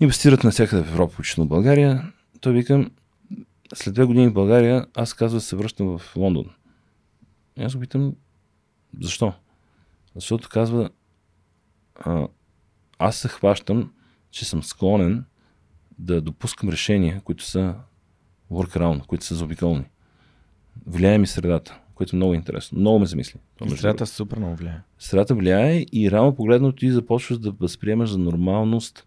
Инвестират 0.00 0.44
навсякъде 0.44 0.82
в 0.82 0.92
Европа, 0.92 1.12
включително 1.12 1.48
България. 1.48 2.12
Той 2.40 2.52
вика, 2.52 2.90
след 3.74 3.94
две 3.94 4.04
години 4.04 4.28
в 4.28 4.32
България, 4.32 4.86
аз 4.94 5.14
казвам 5.14 5.40
се 5.40 5.56
връщам 5.56 5.98
в 5.98 6.16
Лондон. 6.16 6.50
И 7.56 7.62
аз 7.62 7.74
го 7.74 7.80
питам, 7.80 8.14
защо? 9.00 9.32
Защото 10.14 10.48
казва, 10.48 10.90
а, 11.94 12.28
аз 12.98 13.16
се 13.16 13.28
хващам, 13.28 13.92
че 14.30 14.44
съм 14.44 14.62
склонен 14.62 15.24
да 15.98 16.20
допускам 16.20 16.68
решения, 16.68 17.20
които 17.24 17.44
са 17.44 17.74
workaround, 18.50 19.06
които 19.06 19.24
са 19.24 19.34
заобиколни. 19.34 19.84
Влияе 20.86 21.18
ми 21.18 21.26
средата, 21.26 21.80
което 21.94 22.16
е 22.16 22.18
много 22.18 22.34
интересно. 22.34 22.78
Много 22.78 22.98
ме 22.98 23.06
замисли. 23.06 23.40
Средата 23.76 24.06
супер 24.06 24.38
много 24.38 24.56
влияе. 24.56 24.80
Средата 24.98 25.34
влияе 25.34 25.86
и 25.92 26.10
рано 26.10 26.34
погледнато 26.34 26.76
ти 26.76 26.90
започваш 26.90 27.38
да 27.38 27.50
възприемаш 27.50 28.10
за 28.10 28.18
нормалност 28.18 29.06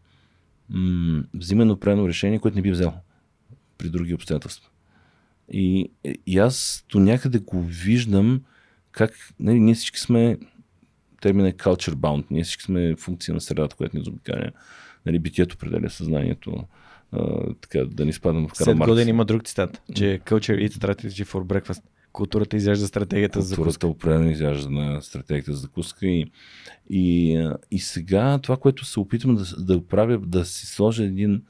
м- 0.69 1.23
взимано 1.34 1.80
прено 1.80 2.07
решение, 2.07 2.39
което 2.39 2.56
не 2.56 2.61
би 2.61 2.72
взел 2.72 2.94
при 3.78 3.90
други 3.90 4.14
обстоятелства. 4.14 4.70
И, 5.52 5.91
и 6.28 6.38
аз 6.38 6.86
до 6.90 6.99
някъде 6.99 7.40
го 7.40 7.64
виждам 7.64 8.41
как 8.91 9.12
нали, 9.40 9.60
ние 9.60 9.74
всички 9.74 9.99
сме 9.99 10.38
термина 11.22 11.49
е 11.49 11.54
culture 11.54 11.94
bound, 11.94 12.26
ние 12.32 12.44
всички 12.44 12.64
сме 12.64 12.95
функция 12.95 13.34
на 13.34 13.41
средата, 13.41 13.76
която 13.76 13.98
ни 13.98 14.04
заобикаля. 14.04 14.52
Нали, 15.06 15.20
битието 15.20 15.56
определя 15.56 15.90
съзнанието. 15.90 16.64
А, 17.12 17.54
така, 17.62 17.86
да 17.86 18.06
ни 18.06 18.14
спадам 18.14 18.48
в 18.48 18.54
Карл 18.54 18.66
След 18.66 18.78
години 18.78 19.10
има 19.10 19.26
друг 19.26 19.44
цитат, 19.44 19.82
че 19.95 20.22
culture 20.26 20.68
eats 20.68 20.72
strategy 20.72 21.26
for 21.26 21.44
breakfast. 21.44 21.84
Културата 22.12 22.58
изяжда 22.58 22.88
стратегията 22.88 23.41
за 23.41 23.48
закуска. 23.48 23.64
Културата 23.64 23.88
определено 23.88 24.30
изяжда 24.30 24.70
на 24.70 25.02
стратегията 25.02 25.54
за 25.54 25.58
закуска. 25.58 26.08
И, 26.08 26.32
и, 26.90 27.49
и 27.72 27.80
сега 27.80 28.40
това, 28.44 28.58
което 28.58 28.86
се 28.86 28.99
опитвам 28.99 29.36
да, 29.36 29.44
да 29.58 29.88
правя, 29.88 30.20
да 30.20 30.45
си 30.45 30.66
сложа 30.66 31.04
един 31.04 31.41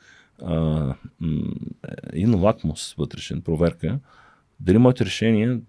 а, 0.43 0.93
един 2.13 2.35
лакмус 2.35 2.93
вътрешен, 2.93 3.41
проверка, 3.41 3.99
дали 4.59 4.77
моите 4.77 5.05
решения, 5.05 5.61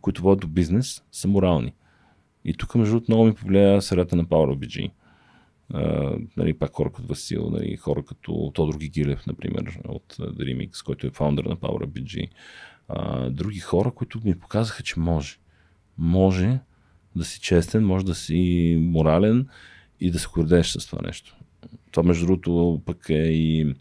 които 0.00 0.22
водят 0.22 0.40
до 0.40 0.48
бизнес, 0.48 1.02
са 1.12 1.28
морални. 1.28 1.74
И 2.44 2.54
тук, 2.54 2.74
между 2.74 2.94
другото, 2.94 3.12
много 3.12 3.24
ми 3.24 3.34
повлия 3.34 3.82
средата 3.82 4.16
на 4.16 4.24
PowerBG. 4.24 4.90
Нали, 6.36 6.58
пак 6.58 6.72
хора 6.74 6.92
като 6.92 7.08
Васил, 7.08 7.50
нали, 7.50 7.76
хора 7.76 8.04
като 8.04 8.50
Тодор 8.54 8.78
Гигилев, 8.78 9.26
например, 9.26 9.80
от 9.88 10.16
Dreamix, 10.16 10.84
който 10.84 11.06
е 11.06 11.10
фаундър 11.10 11.44
на 11.44 11.56
PowerBG. 11.56 12.28
Uh, 12.88 13.30
други 13.30 13.58
хора, 13.58 13.90
които 13.90 14.20
ми 14.24 14.38
показаха, 14.38 14.82
че 14.82 15.00
може. 15.00 15.36
Може 15.98 16.60
да 17.16 17.24
си 17.24 17.40
честен, 17.40 17.84
може 17.84 18.04
да 18.04 18.14
си 18.14 18.76
морален 18.80 19.48
и 20.00 20.10
да 20.10 20.18
се 20.18 20.28
гордееш 20.34 20.66
с 20.66 20.86
това 20.86 21.02
нещо. 21.06 21.36
Това, 21.90 22.02
между 22.02 22.26
другото, 22.26 22.82
пък 22.86 23.10
е 23.10 23.14
и 23.14 23.74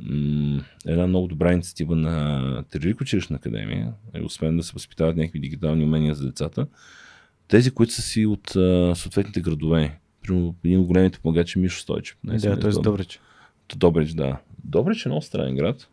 м- 0.00 0.64
една 0.86 1.06
много 1.06 1.26
добра 1.26 1.52
инициатива 1.52 1.96
на 1.96 2.64
Терелик 2.70 3.00
училищна 3.00 3.36
академия, 3.36 3.92
е, 4.14 4.22
освен 4.22 4.56
да 4.56 4.62
се 4.62 4.72
възпитават 4.72 5.16
някакви 5.16 5.38
дигитални 5.38 5.84
умения 5.84 6.14
за 6.14 6.26
децата, 6.26 6.66
тези, 7.48 7.70
които 7.70 7.92
са 7.92 8.02
си 8.02 8.26
от 8.26 8.56
а, 8.56 8.94
съответните 8.96 9.40
градове. 9.40 9.98
Примерно 10.22 10.54
един 10.64 10.80
от 10.80 10.86
големите 10.86 11.18
помагачи 11.18 11.58
е 11.58 11.62
Мишо 11.62 11.80
Стойчев. 11.80 12.16
Не, 12.24 12.38
да, 12.38 12.60
той 12.60 12.70
е 12.70 12.72
Добрич. 12.72 13.20
Добрич, 13.76 14.12
да. 14.12 14.38
Добрич 14.64 15.06
е 15.06 15.08
много 15.08 15.22
странен 15.22 15.56
град. 15.56 15.88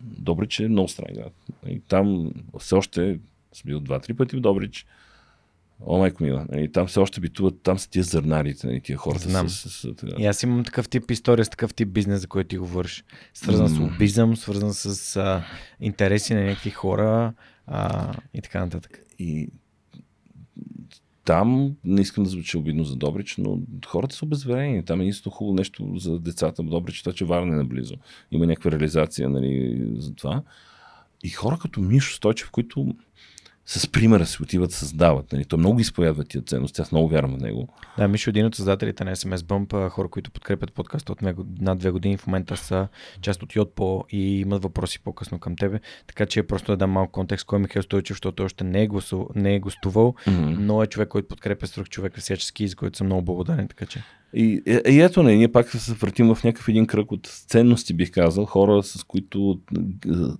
Добрич 0.00 0.60
е 0.60 0.68
много 0.68 0.88
странен 0.88 1.14
град. 1.14 1.32
И 1.68 1.80
там 1.88 2.32
все 2.58 2.74
още 2.74 3.18
съм 3.52 3.62
бил 3.66 3.80
два-три 3.80 4.14
пъти 4.14 4.36
в 4.36 4.40
Добрич. 4.40 4.86
О, 5.86 5.98
майко 5.98 6.22
мила, 6.22 6.46
нали, 6.52 6.72
там 6.72 6.86
все 6.86 7.00
още 7.00 7.20
битуват, 7.20 7.54
там 7.62 7.78
са 7.78 7.90
тия 7.90 8.04
зърнарите, 8.04 8.66
нали, 8.66 8.80
тия 8.80 8.98
хората. 8.98 9.28
Знам. 9.28 9.48
С, 9.48 9.70
с, 9.70 9.80
с, 9.80 9.94
И 10.18 10.26
аз 10.26 10.42
имам 10.42 10.64
такъв 10.64 10.88
тип 10.88 11.10
история 11.10 11.44
с 11.44 11.50
такъв 11.50 11.74
тип 11.74 11.88
бизнес, 11.88 12.20
за 12.20 12.26
който 12.26 12.48
ти 12.48 12.58
говориш. 12.58 13.04
Свързан 13.34 13.68
mm. 13.68 13.76
с 13.76 13.78
лобизъм, 13.78 14.36
свързан 14.36 14.74
с 14.74 15.16
а, 15.16 15.44
интереси 15.80 16.34
на 16.34 16.40
някакви 16.40 16.70
хора 16.70 17.32
а, 17.66 18.12
и 18.34 18.42
така 18.42 18.60
нататък. 18.60 19.00
И 19.18 19.48
там, 21.24 21.76
не 21.84 22.00
искам 22.00 22.24
да 22.24 22.30
звучи 22.30 22.56
обидно 22.56 22.84
за 22.84 22.96
Добрич, 22.96 23.36
но 23.36 23.58
хората 23.86 24.14
са 24.14 24.24
обезверени. 24.24 24.84
Там 24.84 25.00
е 25.00 25.06
истинно 25.06 25.32
хубаво 25.32 25.54
нещо 25.54 25.92
за 25.96 26.18
децата 26.18 26.62
в 26.62 26.66
Добрич, 26.66 27.02
това, 27.02 27.12
че 27.12 27.24
Варна 27.24 27.54
е 27.54 27.58
наблизо. 27.58 27.94
Има 28.30 28.46
някаква 28.46 28.70
реализация 28.70 29.28
нали, 29.28 29.82
за 29.96 30.14
това. 30.14 30.42
И 31.24 31.30
хора 31.30 31.58
като 31.60 31.80
Мишо 31.80 32.14
Стойчев, 32.14 32.50
които 32.50 32.94
с 33.66 33.88
примера 33.88 34.26
си 34.26 34.42
отиват 34.42 34.70
да 34.70 34.76
създават. 34.76 35.32
Нали? 35.32 35.44
Той 35.44 35.58
много 35.58 35.80
изповядва 35.80 36.24
тия 36.24 36.42
ценности, 36.42 36.80
аз 36.80 36.92
много 36.92 37.08
вярвам 37.08 37.38
в 37.38 37.42
него. 37.42 37.68
Да, 37.98 38.08
Мишо 38.08 38.30
един 38.30 38.46
от 38.46 38.54
създателите 38.54 39.04
на 39.04 39.16
SMS 39.16 39.36
Bump, 39.36 39.88
хора, 39.88 40.08
които 40.08 40.30
подкрепят 40.30 40.72
подкаста 40.72 41.12
от 41.12 41.22
над 41.60 41.78
две 41.78 41.90
години, 41.90 42.16
в 42.16 42.26
момента 42.26 42.56
са 42.56 42.88
част 43.20 43.42
от 43.42 43.56
Йотпо 43.56 44.04
и 44.10 44.40
имат 44.40 44.62
въпроси 44.62 45.00
по-късно 45.00 45.38
към 45.38 45.56
тебе. 45.56 45.80
Така 46.06 46.26
че 46.26 46.42
просто 46.42 46.72
да 46.72 46.76
дам 46.76 46.90
малко 46.90 47.12
контекст, 47.12 47.46
кой 47.46 47.58
е 47.58 47.62
Михаил 47.62 47.82
Стойчев, 47.82 48.14
защото 48.14 48.42
още 48.42 48.64
не 48.64 48.82
е, 48.82 48.86
гласу, 48.86 49.26
не 49.34 49.54
е 49.54 49.60
гостувал, 49.60 50.14
mm-hmm. 50.26 50.56
но 50.58 50.82
е 50.82 50.86
човек, 50.86 51.08
който 51.08 51.28
подкрепя 51.28 51.66
свърх 51.66 51.88
човек 51.88 52.18
всячески, 52.18 52.68
за 52.68 52.76
който 52.76 52.98
съм 52.98 53.06
много 53.06 53.22
благодарен. 53.22 53.68
Така 53.68 53.86
че. 53.86 54.02
И, 54.34 54.62
и, 54.66 54.80
и 54.92 55.00
ето 55.00 55.22
не, 55.22 55.36
ние 55.36 55.52
пак 55.52 55.70
се 55.70 55.94
въртим 55.94 56.34
в 56.34 56.44
някакъв 56.44 56.68
един 56.68 56.86
кръг 56.86 57.12
от 57.12 57.26
ценности, 57.26 57.94
бих 57.94 58.10
казал, 58.10 58.44
хора 58.44 58.82
с 58.82 59.04
които 59.04 59.60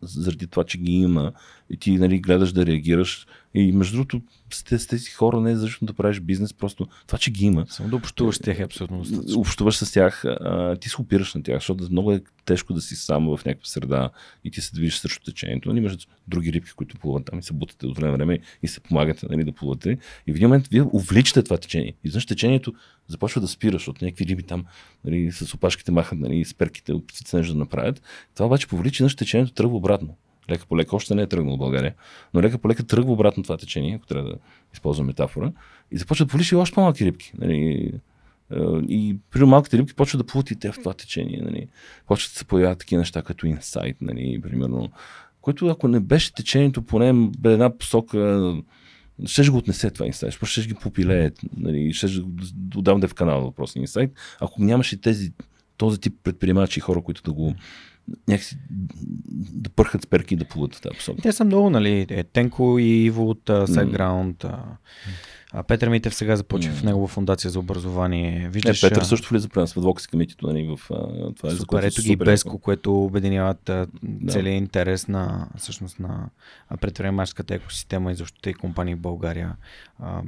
заради 0.02 0.46
това, 0.46 0.64
че 0.64 0.78
ги 0.78 0.92
има 0.92 1.32
и 1.70 1.76
ти 1.76 1.98
нали, 1.98 2.20
гледаш 2.20 2.52
да 2.52 2.66
реагираш, 2.66 3.26
И 3.54 3.72
между 3.72 3.96
другото, 3.96 4.22
с 4.50 4.86
тези, 4.86 5.10
хора 5.10 5.40
не 5.40 5.50
е 5.50 5.56
защото 5.56 5.84
да 5.84 5.92
правиш 5.92 6.20
бизнес, 6.20 6.52
просто 6.52 6.88
това, 7.06 7.18
че 7.18 7.30
ги 7.30 7.44
има. 7.44 7.66
Само 7.68 7.88
да 7.88 7.96
общуваш 7.96 8.36
с 8.36 8.38
тях 8.38 8.58
е 8.58 8.62
абсолютно 8.62 8.98
достатъчно. 8.98 9.40
Общуваш 9.40 9.76
с 9.76 9.92
тях, 9.92 10.24
а, 10.24 10.76
ти 10.76 10.88
се 10.88 11.00
опираш 11.00 11.34
на 11.34 11.42
тях, 11.42 11.56
защото 11.56 11.88
много 11.90 12.12
е 12.12 12.20
тежко 12.44 12.74
да 12.74 12.80
си 12.80 12.96
сам 12.96 13.36
в 13.36 13.44
някаква 13.44 13.66
среда 13.66 14.10
и 14.44 14.50
ти 14.50 14.60
се 14.60 14.74
движиш 14.74 14.98
срещу 14.98 15.24
течението. 15.24 15.68
Нали, 15.68 15.80
между 15.80 16.06
други 16.28 16.52
рибки, 16.52 16.70
които 16.76 16.98
плуват 16.98 17.24
там 17.24 17.38
и 17.38 17.42
се 17.42 17.52
бутате 17.52 17.86
от 17.86 17.96
време 17.96 18.12
време 18.12 18.38
и 18.62 18.68
се 18.68 18.80
помагате 18.80 19.26
нали, 19.30 19.44
да 19.44 19.52
плувате. 19.52 19.98
И 20.26 20.32
в 20.32 20.36
един 20.36 20.48
момент 20.48 20.68
вие 20.68 20.82
увличате 20.82 21.42
това 21.42 21.56
течение. 21.56 21.94
И 22.04 22.10
знаеш, 22.10 22.26
течението 22.26 22.74
започва 23.08 23.40
да 23.40 23.48
спира, 23.48 23.72
защото 23.72 24.04
някакви 24.04 24.26
риби 24.26 24.42
там 24.42 24.64
нали, 25.04 25.32
с 25.32 25.54
опашките 25.54 25.92
махат, 25.92 26.18
нали, 26.18 26.44
с 26.44 26.54
перките 26.54 26.92
опитват 26.92 27.28
се 27.28 27.36
нещо 27.36 27.52
да 27.52 27.58
направят. 27.58 28.02
Това 28.34 28.46
обаче 28.46 28.66
повлича, 28.66 29.08
течението 29.16 29.52
тръгва 29.52 29.76
обратно. 29.76 30.16
Лека 30.50 30.66
по 30.66 30.76
лека 30.76 30.96
още 30.96 31.14
не 31.14 31.22
е 31.22 31.26
тръгнал 31.26 31.56
България, 31.56 31.94
но 32.34 32.42
лека 32.42 32.58
по 32.58 32.68
лека 32.68 32.82
тръгва 32.82 33.12
обратно 33.12 33.42
това 33.42 33.56
течение, 33.56 33.94
ако 33.94 34.06
трябва 34.06 34.28
да 34.30 34.36
използвам 34.74 35.06
метафора, 35.06 35.52
и 35.90 35.98
започва 35.98 36.24
да 36.24 36.30
повлича 36.30 36.58
още 36.58 36.74
по-малки 36.74 37.04
рибки. 37.04 37.32
Нали, 37.38 37.92
и 38.88 39.16
при 39.30 39.44
малките 39.44 39.78
рибки 39.78 39.94
почват 39.94 40.20
да 40.20 40.26
плуват 40.26 40.50
и 40.50 40.58
те 40.58 40.72
в 40.72 40.78
това 40.78 40.94
течение. 40.94 41.40
Нали. 41.42 41.68
Почват 42.06 42.32
да 42.32 42.38
се 42.38 42.44
появяват 42.44 42.78
такива 42.78 42.98
неща 42.98 43.22
като 43.22 43.46
инсайт, 43.46 43.96
нали, 44.00 44.40
примерно. 44.42 44.90
Което 45.40 45.66
ако 45.66 45.88
не 45.88 46.00
беше 46.00 46.34
течението 46.34 46.82
поне 46.82 47.30
една 47.44 47.78
посока, 47.78 48.52
ще 49.26 49.48
го 49.48 49.56
отнесе 49.56 49.90
това 49.90 50.06
инсайт, 50.06 50.32
ще 50.32 50.46
ще 50.46 50.66
ги 50.66 50.74
попилее, 50.74 51.30
нали, 51.56 51.92
ще 51.92 52.06
да 52.54 52.78
отдам 52.78 53.00
да 53.00 53.04
е 53.04 53.08
в 53.08 53.14
канала 53.14 53.42
въпрос 53.42 53.76
инсайт. 53.76 54.10
Ако 54.40 54.62
нямаше 54.62 55.00
тези, 55.00 55.32
този 55.76 56.00
тип 56.00 56.14
предприемачи 56.22 56.78
и 56.78 56.82
хора, 56.82 57.02
които 57.02 57.22
да 57.22 57.32
го 57.32 57.54
някакси 58.28 58.56
да 59.52 59.70
пърхат 59.70 60.02
с 60.02 60.06
перки 60.06 60.34
и 60.34 60.36
да 60.36 60.44
плуват 60.44 60.74
в 60.74 60.80
тази 60.80 60.96
посока. 60.96 61.22
Те 61.22 61.32
са 61.32 61.44
много, 61.44 61.70
нали? 61.70 62.06
Е, 62.10 62.24
Тенко 62.24 62.78
и 62.78 63.04
Иво 63.04 63.30
от 63.30 63.44
uh, 63.44 63.66
SiteGround. 63.66 64.54
А 65.54 65.62
Петър 65.62 65.88
Митев 65.88 66.14
сега 66.14 66.36
започва 66.36 66.72
mm. 66.72 66.74
в 66.74 66.82
негова 66.82 67.06
фундация 67.06 67.50
за 67.50 67.58
образование. 67.58 68.48
Виждаш, 68.52 68.82
не, 68.82 68.88
Петър 68.88 69.02
също 69.02 69.28
влиза 69.28 69.48
при 69.48 69.60
нас 69.60 69.72
в 69.72 69.76
адвокатски 69.76 70.10
комитето 70.10 70.46
нали, 70.46 70.76
в 70.76 70.90
а, 70.90 71.32
това. 71.34 71.50
Супер, 71.50 71.82
ето 71.82 72.02
ги 72.02 72.16
Беско, 72.16 72.58
което 72.58 73.04
обединяват 73.04 73.68
а, 73.68 73.86
да. 74.02 74.32
целият 74.32 74.60
интерес 74.60 75.08
на, 75.08 75.48
всъщност, 75.56 75.98
на 75.98 76.28
предприемаческата 76.80 77.54
екосистема 77.54 78.12
и 78.12 78.14
защото 78.14 78.48
и 78.48 78.54
компании 78.54 78.94
в 78.94 78.98
България. 78.98 79.56
А, 79.98 80.22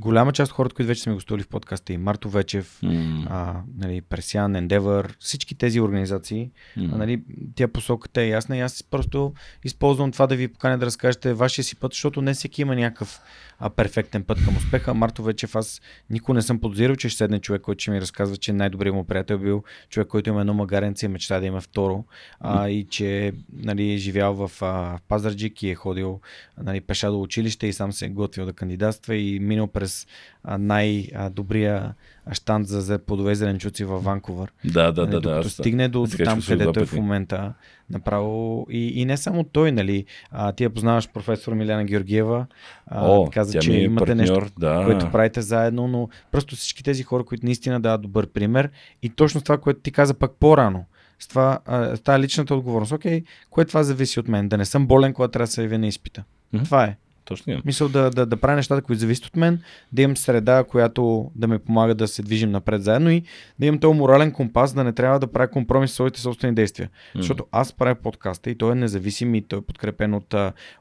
голяма 0.00 0.32
част 0.32 0.52
от 0.52 0.56
хората, 0.56 0.74
които 0.74 0.88
вече 0.88 1.02
сме 1.02 1.14
гостували 1.14 1.42
в 1.42 1.48
подкаста 1.48 1.92
и 1.92 1.98
Марто 1.98 2.30
Вечев, 2.30 2.78
mm. 2.82 3.26
а, 3.30 3.60
нали, 3.78 4.00
Пресян, 4.00 4.52
Endeavor, 4.52 5.10
всички 5.18 5.54
тези 5.54 5.80
организации, 5.80 6.50
mm. 6.78 6.94
а, 6.94 6.96
нали, 6.96 7.22
тя 7.54 7.68
посоката 7.68 8.22
е 8.22 8.28
ясна 8.28 8.56
и 8.56 8.60
аз 8.60 8.82
просто 8.82 9.32
използвам 9.64 10.12
това 10.12 10.26
да 10.26 10.36
ви 10.36 10.48
поканя 10.48 10.78
да 10.78 10.86
разкажете 10.86 11.34
вашия 11.34 11.64
си 11.64 11.76
път, 11.76 11.92
защото 11.92 12.22
не 12.22 12.34
всеки 12.34 12.62
има 12.62 12.74
някакъв 12.74 13.20
а, 13.58 13.70
перфектен 13.70 14.24
път 14.24 14.44
към 14.44 14.56
успеха. 14.64 14.94
Марто 14.94 15.22
вече 15.22 15.46
аз 15.54 15.80
никога 16.10 16.34
не 16.34 16.42
съм 16.42 16.60
подозирал, 16.60 16.96
че 16.96 17.08
ще 17.08 17.18
седне 17.18 17.38
човек, 17.38 17.62
който 17.62 17.82
ще 17.82 17.90
ми 17.90 18.00
разказва, 18.00 18.36
че 18.36 18.52
най-добрият 18.52 18.94
му 18.96 19.04
приятел 19.04 19.34
е 19.34 19.38
бил 19.38 19.62
човек, 19.88 20.08
който 20.08 20.30
има 20.30 20.40
едно 20.40 20.54
магаренце 20.54 21.06
и 21.06 21.08
мечта 21.08 21.40
да 21.40 21.46
има 21.46 21.60
второ. 21.60 22.04
А, 22.40 22.68
и 22.68 22.84
че 22.84 23.32
нали, 23.52 23.92
е 23.92 23.96
живял 23.96 24.34
в 24.34 24.62
а, 24.62 24.98
Пазарджик 25.08 25.62
и 25.62 25.70
е 25.70 25.74
ходил 25.74 26.20
нали, 26.62 26.80
пеша 26.80 27.10
до 27.10 27.22
училище 27.22 27.66
и 27.66 27.72
сам 27.72 27.92
се 27.92 28.06
е 28.06 28.08
готвил 28.08 28.46
да 28.46 28.52
кандидатства 28.52 29.16
и 29.16 29.40
минал 29.40 29.66
през 29.66 30.06
най-добрия 30.44 31.94
штант 32.32 32.68
за 32.68 32.98
плодове 32.98 33.34
зеленчуци 33.34 33.84
във 33.84 34.04
Ванкувър. 34.04 34.52
Да, 34.64 34.92
да, 34.92 35.06
да. 35.06 35.20
да 35.20 35.50
стигне 35.50 35.88
до, 35.88 36.06
до 36.06 36.24
там, 36.24 36.40
където 36.48 36.80
е 36.80 36.86
в 36.86 36.92
момента. 36.92 37.54
Направо. 37.90 38.66
И, 38.70 39.00
и 39.00 39.04
не 39.04 39.16
само 39.16 39.44
той, 39.44 39.72
нали. 39.72 40.04
А, 40.30 40.52
ти 40.52 40.64
я 40.64 40.70
познаваш 40.70 41.08
професор 41.08 41.52
Миляна 41.52 41.84
Георгиева. 41.84 42.46
А, 42.86 43.08
О, 43.08 43.30
каза, 43.32 43.58
че 43.58 43.72
е 43.72 43.80
имате 43.80 44.06
партньор, 44.06 44.42
нещо, 44.42 44.52
да. 44.58 44.82
което 44.84 45.10
правите 45.10 45.40
заедно, 45.42 45.88
но 45.88 46.08
просто 46.32 46.56
всички 46.56 46.84
тези 46.84 47.02
хора, 47.02 47.24
които 47.24 47.46
наистина 47.46 47.80
дават 47.80 48.02
добър 48.02 48.26
пример. 48.26 48.70
И 49.02 49.08
точно 49.08 49.40
това, 49.40 49.58
което 49.58 49.80
ти 49.80 49.90
каза 49.90 50.14
пък 50.14 50.32
по-рано 50.40 50.84
с 51.18 51.28
това, 51.28 51.58
а, 51.66 51.96
с 51.96 52.00
тази 52.00 52.22
личната 52.22 52.54
отговорност. 52.54 52.92
Окей, 52.92 53.24
кое 53.50 53.64
това 53.64 53.82
зависи 53.82 54.20
от 54.20 54.28
мен? 54.28 54.48
Да 54.48 54.58
не 54.58 54.64
съм 54.64 54.86
болен, 54.86 55.12
когато 55.12 55.32
трябва 55.32 55.46
да 55.46 55.52
се 55.52 55.62
явя 55.62 55.78
на 55.78 55.86
изпита. 55.86 56.24
Mm-hmm. 56.54 56.64
Това 56.64 56.84
е. 56.84 56.96
Точно 57.30 57.52
е. 57.52 57.60
Мисъл 57.64 57.88
да, 57.88 58.10
да, 58.10 58.26
да 58.26 58.36
правя 58.36 58.56
нещата, 58.56 58.82
които 58.82 59.00
зависят 59.00 59.26
от 59.26 59.36
мен, 59.36 59.60
да 59.92 60.02
имам 60.02 60.16
среда, 60.16 60.64
която 60.64 61.30
да 61.34 61.48
ме 61.48 61.58
помага 61.58 61.94
да 61.94 62.08
се 62.08 62.22
движим 62.22 62.50
напред 62.50 62.82
заедно 62.82 63.10
и 63.10 63.22
да 63.58 63.66
имам 63.66 63.80
този 63.80 63.98
морален 63.98 64.32
компас, 64.32 64.74
да 64.74 64.84
не 64.84 64.92
трябва 64.92 65.18
да 65.18 65.26
правя 65.26 65.48
компромис 65.48 65.90
с 65.90 65.94
своите 65.94 66.20
собствени 66.20 66.54
действия. 66.54 66.88
Mm. 66.88 67.18
Защото 67.18 67.46
аз 67.52 67.72
правя 67.72 67.94
подкаста 67.94 68.50
и 68.50 68.58
той 68.58 68.72
е 68.72 68.74
независим 68.74 69.34
и 69.34 69.42
той 69.42 69.58
е 69.58 69.62
подкрепен 69.62 70.14
от, 70.14 70.34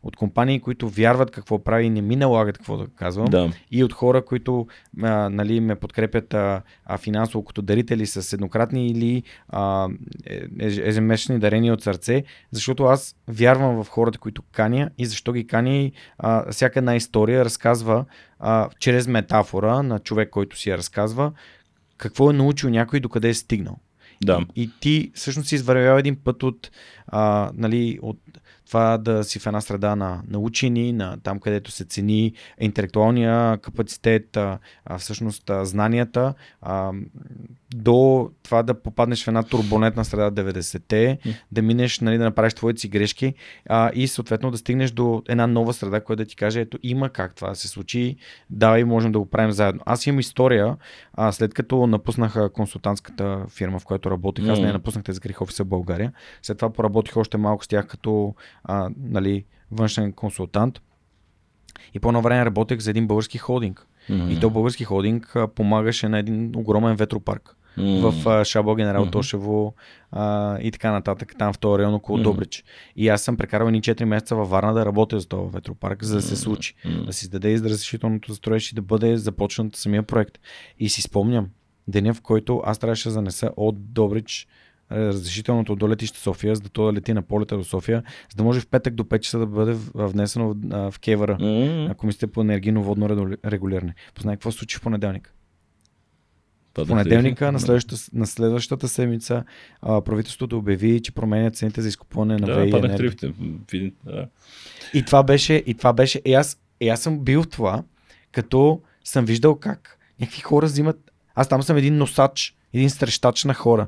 от 0.04 0.16
компании, 0.16 0.60
които 0.60 0.90
вярват 0.90 1.32
какво 1.32 1.64
прави 1.64 1.86
и 1.86 1.90
не 1.90 2.02
ми 2.02 2.16
налагат 2.16 2.58
какво 2.58 2.78
да 2.78 2.88
казвам. 2.88 3.26
Да. 3.26 3.52
И 3.72 3.84
от 3.84 3.94
хора, 3.94 4.26
които 4.26 4.68
а, 5.02 5.30
нали, 5.30 5.60
ме 5.60 5.76
подкрепят 5.76 6.34
а, 6.34 6.62
а, 6.86 6.98
финансово 6.98 7.44
като 7.44 7.62
дарители 7.62 8.06
с 8.06 8.34
еднократни 8.34 8.88
или 8.88 9.24
а, 9.50 9.90
е, 10.26 10.42
ежемесечни 10.60 11.40
дарения 11.40 11.74
от 11.74 11.82
сърце, 11.82 12.24
защото 12.52 12.84
аз 12.84 13.16
вярвам 13.28 13.84
в 13.84 13.88
хората, 13.90 14.20
които 14.20 14.42
каня 14.52 14.90
и 14.98 15.06
защо 15.06 15.34
ги 15.34 15.48
каня 15.48 15.76
и 15.76 15.92
а, 16.18 16.39
всяка 16.52 16.80
една 16.80 16.96
история 16.96 17.46
разказва 17.46 18.06
а, 18.40 18.70
чрез 18.80 19.08
метафора 19.08 19.84
на 19.84 20.00
човек, 20.00 20.30
който 20.30 20.58
си 20.58 20.70
я 20.70 20.78
разказва, 20.78 21.32
какво 21.98 22.30
е 22.30 22.34
научил 22.34 22.70
някой, 22.70 23.00
докъде 23.00 23.30
е 23.30 23.34
стигнал. 23.34 23.78
Да. 24.24 24.46
И, 24.56 24.64
и 24.64 24.70
ти 24.80 25.12
всъщност 25.16 25.50
си 25.50 25.56
извървява 25.56 26.00
един 26.00 26.16
път 26.24 26.44
от, 26.44 26.72
а, 27.08 27.52
нали, 27.54 28.00
от 28.02 28.20
това 28.68 28.98
да 28.98 29.24
си 29.24 29.40
в 29.40 29.48
една 29.48 29.62
среда 29.62 29.96
на, 29.96 30.22
на 30.28 30.40
учени, 30.40 30.94
на 30.94 31.18
там 31.24 31.40
където 31.40 31.72
се 31.72 31.86
цени 31.86 32.34
интелектуалния 32.60 33.58
капацитет, 33.58 34.38
а, 34.38 34.60
всъщност 34.98 35.50
а, 35.50 35.66
знанията, 35.66 36.34
а, 36.62 36.92
до 37.76 38.30
това 38.44 38.64
да 38.64 38.82
попаднеш 38.82 39.24
в 39.24 39.28
една 39.28 39.44
турбулентна 39.44 40.06
среда 40.06 40.32
90-те, 40.32 41.18
mm. 41.26 41.36
да 41.52 41.62
минеш, 41.62 42.00
нали, 42.00 42.18
да 42.18 42.24
направиш 42.24 42.54
твоите 42.54 42.82
си 42.82 42.88
грешки 42.88 43.34
а, 43.70 43.92
и 43.94 44.08
съответно 44.08 44.52
да 44.52 44.58
стигнеш 44.58 44.92
до 44.92 45.24
една 45.30 45.48
нова 45.48 45.74
среда, 45.74 46.02
която 46.02 46.24
да 46.24 46.30
ти 46.30 46.36
каже, 46.36 46.62
ето 46.62 46.80
има 46.84 47.10
как 47.10 47.36
това 47.36 47.50
да 47.50 47.56
се 47.56 47.68
случи, 47.68 48.16
давай 48.50 48.84
можем 48.84 49.12
да 49.12 49.20
го 49.20 49.26
правим 49.26 49.52
заедно. 49.52 49.82
Аз 49.86 50.08
имам 50.08 50.20
история, 50.20 50.78
а, 51.14 51.32
след 51.32 51.54
като 51.54 51.88
напуснах 51.88 52.52
консултантската 52.54 53.46
фирма, 53.50 53.80
в 53.80 53.86
която 53.86 54.12
работих, 54.12 54.46
mm. 54.46 54.52
аз 54.52 54.60
не 54.60 54.74
напуснах 54.74 55.04
тези 55.04 55.20
грех 55.20 55.42
офиса 55.42 55.64
в 55.64 55.68
България, 55.68 56.14
след 56.42 56.58
това 56.58 56.74
поработих 56.74 57.18
още 57.18 57.38
малко 57.38 57.64
с 57.64 57.68
тях 57.68 57.88
като 57.88 58.36
а, 58.64 58.90
нали, 59.04 59.46
външен 59.72 60.14
консултант. 60.14 60.82
И 61.94 62.00
по-на 62.00 62.22
време 62.22 62.46
работех 62.46 62.80
за 62.80 62.90
един 62.90 63.08
български 63.08 63.38
холдинг. 63.38 63.88
Mm-hmm. 64.10 64.38
И 64.38 64.40
то 64.40 64.50
български 64.50 64.84
холдинг 64.84 65.36
а, 65.36 65.48
помагаше 65.48 66.10
на 66.10 66.20
един 66.20 66.52
огромен 66.56 66.96
ветропарк 66.96 67.56
mm. 67.78 68.10
в 68.10 68.28
а, 68.28 68.46
Шабо, 68.46 68.76
Генерал 68.76 69.06
mm-hmm. 69.06 69.12
Тошево 69.12 69.74
а, 70.12 70.58
и 70.60 70.72
така 70.72 70.92
нататък, 70.92 71.36
там 71.40 71.54
в 71.54 71.60
този 71.60 71.80
район 71.80 71.94
около 71.94 72.18
mm-hmm. 72.18 72.24
Добрич. 72.24 72.64
И 72.96 73.10
аз 73.10 73.22
съм 73.22 73.38
прекарал 73.38 73.70
ни 73.70 73.82
4 73.82 74.04
месеца 74.04 74.36
във 74.36 74.50
Варна 74.50 74.74
да 74.74 74.86
работя 74.86 75.20
за 75.20 75.28
този 75.28 75.50
ветропарк, 75.54 76.04
за 76.04 76.16
да 76.16 76.22
се 76.22 76.36
случи. 76.36 76.76
Mm-hmm. 76.86 77.06
Да 77.06 77.14
си 77.14 77.26
издаде 77.26 77.54
разрешителното 77.54 78.34
за 78.34 78.40
и 78.72 78.76
да 78.76 78.82
бъде 78.82 79.18
започнат 79.18 79.76
самия 79.76 80.04
проект. 80.04 80.40
И 80.80 80.90
си 80.90 81.02
спомням, 81.02 81.48
деня 81.88 82.14
в 82.14 82.22
който 82.22 82.62
аз 82.66 82.80
трябваше 82.80 83.10
да 83.10 83.14
занеса 83.14 83.52
от 83.58 83.94
Добрич 83.94 84.48
разрешителното 84.92 85.76
до 85.76 85.90
летище 85.90 86.20
София, 86.20 86.56
за 86.56 86.62
да 86.62 86.70
то 86.70 86.86
да 86.86 86.94
лети 86.94 87.14
на 87.14 87.22
полета 87.22 87.58
до 87.58 87.64
София, 87.64 88.04
за 88.32 88.36
да 88.38 88.44
може 88.44 88.60
в 88.60 88.68
петък 88.68 88.96
до 88.96 89.04
5 89.04 89.20
часа 89.20 89.40
да 89.40 89.46
бъде 89.46 89.78
внесено 89.96 90.50
в, 90.54 90.92
в 90.92 91.00
Кевъра, 91.00 91.38
mm-hmm. 91.38 91.96
комисията 91.96 92.28
по 92.28 92.42
енергийно 92.42 92.84
водно 92.84 93.10
регулиране. 93.46 93.96
Познай 94.16 94.36
какво 94.36 94.52
се 94.52 94.58
случи 94.58 94.78
в 94.78 94.82
понеделник. 94.82 95.34
В 96.86 96.88
понеделника 96.88 97.52
на 97.52 97.60
следващата, 97.60 98.02
на 98.14 98.28
следващата 98.28 98.88
седмица 98.88 99.44
а, 99.82 100.02
правителството 100.02 100.58
обяви, 100.58 101.02
че 101.02 101.12
променят 101.12 101.56
цените 101.56 101.82
за 101.82 101.88
изкупуване 101.88 102.38
на 102.38 102.48
да, 102.48 102.62
ВИ 102.62 102.70
енергия. 102.70 103.34
Да. 104.06 104.28
И 104.94 105.06
това 105.06 105.24
беше, 105.24 105.54
и 105.54 105.74
това 105.74 105.94
беше, 105.94 106.22
и 106.26 106.34
аз, 106.34 106.58
и 106.82 106.90
аз 106.90 107.02
съм 107.02 107.20
бил 107.20 107.46
това, 107.46 107.84
като 108.32 108.82
съм 109.04 109.26
виждал 109.26 109.56
как 109.56 109.98
някакви 110.20 110.42
хора 110.42 110.66
взимат, 110.66 111.12
аз 111.36 111.50
там 111.50 111.64
съм 111.64 111.78
един 111.78 111.98
носач, 111.98 112.56
един 112.74 112.90
срещач 112.90 113.44
на 113.44 113.54
хора, 113.54 113.88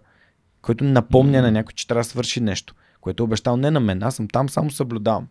който 0.61 0.83
напомня 0.83 1.37
mm-hmm. 1.37 1.41
на 1.41 1.51
някой, 1.51 1.73
че 1.73 1.87
трябва 1.87 1.99
да 1.99 2.09
свърши 2.09 2.41
нещо, 2.41 2.75
което 3.01 3.23
е 3.23 3.25
обещал 3.25 3.57
не 3.57 3.71
на 3.71 3.79
мен, 3.79 4.03
аз 4.03 4.15
съм 4.15 4.27
там, 4.27 4.49
само 4.49 4.71
съблюдавам. 4.71 5.27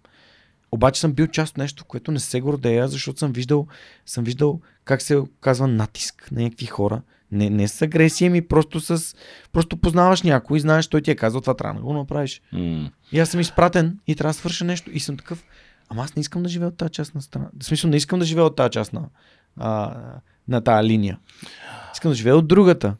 Обаче 0.73 1.01
съм 1.01 1.13
бил 1.13 1.27
част 1.27 1.51
от 1.51 1.59
нещо, 1.59 1.85
което 1.85 2.13
не 2.13 2.21
се 2.21 2.41
гордея, 2.41 2.89
защото 2.89 3.19
съм 3.19 3.33
виждал, 3.33 3.67
съм 4.07 4.25
виждал 4.25 4.61
как 4.85 5.03
се 5.03 5.23
казва 5.41 5.69
натиск 5.69 6.29
на 6.33 6.43
някакви 6.43 6.67
хора. 6.67 7.03
Не, 7.33 7.51
не 7.51 7.69
с 7.69 7.83
агресия 7.83 8.31
ми, 8.31 8.43
просто 8.43 8.81
с... 8.81 9.17
Просто 9.53 9.77
познаваш 9.77 10.23
някой 10.23 10.57
и 10.57 10.61
знаеш, 10.61 10.87
той 10.87 11.03
ти 11.03 11.11
е 11.11 11.17
казал 11.17 11.41
това 11.41 11.55
трябва 11.55 11.81
да 11.81 11.87
го 11.87 11.93
направиш. 11.93 12.43
Mm. 12.55 12.91
И 13.13 13.21
аз 13.21 13.29
съм 13.29 13.41
изпратен 13.41 13.99
и 14.07 14.15
трябва 14.15 14.31
да 14.31 14.35
свърша 14.39 14.65
нещо. 14.65 14.91
И 14.93 15.01
съм 15.01 15.17
такъв, 15.17 15.45
ама 15.89 16.03
аз 16.03 16.17
не 16.17 16.21
искам 16.21 16.43
да 16.43 16.49
живея 16.49 16.69
от 16.69 16.77
тази 16.77 16.91
част 16.91 17.15
на 17.15 17.23
страна. 17.23 17.49
В 17.61 17.65
смисъл, 17.65 17.91
не 17.91 17.97
искам 17.97 18.19
да 18.19 18.25
живея 18.25 18.45
от 18.45 18.57
тази 18.57 18.71
част 18.71 18.93
на, 18.93 19.09
а, 19.57 19.95
на 20.49 20.61
тази 20.61 20.89
линия. 20.89 21.19
Искам 21.93 22.11
да 22.11 22.15
живея 22.15 22.37
от 22.37 22.49
другата. 22.49 22.97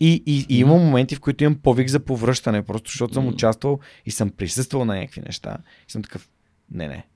И, 0.00 0.22
и, 0.26 0.46
и 0.48 0.58
има 0.60 0.74
моменти, 0.74 1.14
в 1.14 1.20
които 1.20 1.44
имам 1.44 1.58
повик 1.58 1.88
за 1.88 2.00
повръщане, 2.00 2.62
просто 2.62 2.90
защото 2.90 3.14
съм 3.14 3.28
участвал 3.28 3.80
и 4.06 4.10
съм 4.10 4.30
присъствал 4.30 4.84
на 4.84 4.94
някакви 4.96 5.20
неща. 5.20 5.56
И 5.88 5.92
съм 5.92 6.02
такъв, 6.02 6.28
не, 6.70 6.88
не. 6.88 7.06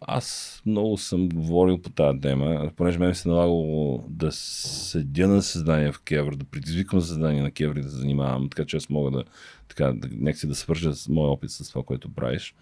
Аз 0.00 0.62
много 0.66 0.96
съм 0.96 1.28
говорил 1.28 1.82
по 1.82 1.90
тази 1.90 2.20
тема, 2.20 2.70
понеже 2.76 2.98
мен 2.98 3.14
се 3.14 3.28
налагало 3.28 4.04
да 4.08 4.32
седя 4.32 5.28
на 5.28 5.42
създание 5.42 5.92
в 5.92 6.00
Кевър, 6.00 6.36
да 6.36 6.44
предизвикам 6.44 7.00
създание 7.00 7.42
на 7.42 7.50
Кевър 7.50 7.76
и 7.76 7.82
да 7.82 7.88
занимавам, 7.88 8.48
така 8.48 8.66
че 8.66 8.76
аз 8.76 8.88
мога 8.88 9.10
да, 9.10 9.24
така, 9.68 9.92
да, 9.92 10.08
нека 10.12 10.38
си 10.38 10.46
да 10.46 10.54
свържа 10.54 10.94
с 10.94 11.08
моя 11.08 11.30
опит 11.30 11.50
с 11.50 11.68
това, 11.68 11.82
което 11.82 12.14
правиш. 12.14 12.54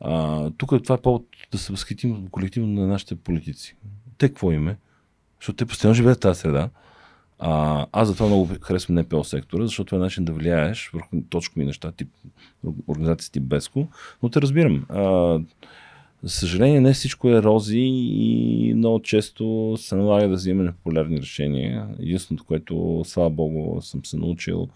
А, 0.00 0.50
тук 0.50 0.82
това 0.82 0.94
е 0.94 1.00
повод 1.02 1.26
да 1.52 1.58
се 1.58 1.72
възхитим 1.72 2.28
колективно 2.30 2.80
на 2.80 2.86
нашите 2.86 3.16
политици. 3.16 3.76
Те 4.18 4.28
какво 4.28 4.52
име? 4.52 4.76
Защото 5.40 5.56
те 5.56 5.66
постоянно 5.66 5.94
живеят 5.94 6.18
в 6.18 6.20
тази 6.20 6.40
среда. 6.40 6.70
А, 7.38 7.86
аз 7.92 8.08
затова 8.08 8.26
много 8.26 8.48
харесвам 8.62 8.98
НПО 8.98 9.24
сектора, 9.24 9.66
защото 9.66 9.96
е 9.96 9.98
начин 9.98 10.24
да 10.24 10.32
влияеш 10.32 10.90
върху 10.94 11.16
точкови 11.30 11.66
неща, 11.66 11.92
тип 11.92 12.08
организации 12.88 13.32
тип 13.32 13.42
Беско, 13.42 13.88
но 14.22 14.28
те 14.28 14.42
разбирам. 14.42 14.86
А, 14.88 15.38
за 16.22 16.30
съжаление, 16.30 16.80
не 16.80 16.92
всичко 16.92 17.28
е 17.28 17.42
рози 17.42 17.78
и 17.78 18.74
много 18.76 19.02
често 19.02 19.74
се 19.78 19.96
налага 19.96 20.28
да 20.28 20.34
взимаме 20.34 20.72
популярни 20.72 21.20
решения. 21.20 21.88
Единственото, 21.98 22.44
което, 22.44 23.02
слава 23.06 23.30
богу, 23.30 23.82
съм 23.82 24.04
се 24.04 24.16
научил 24.16 24.68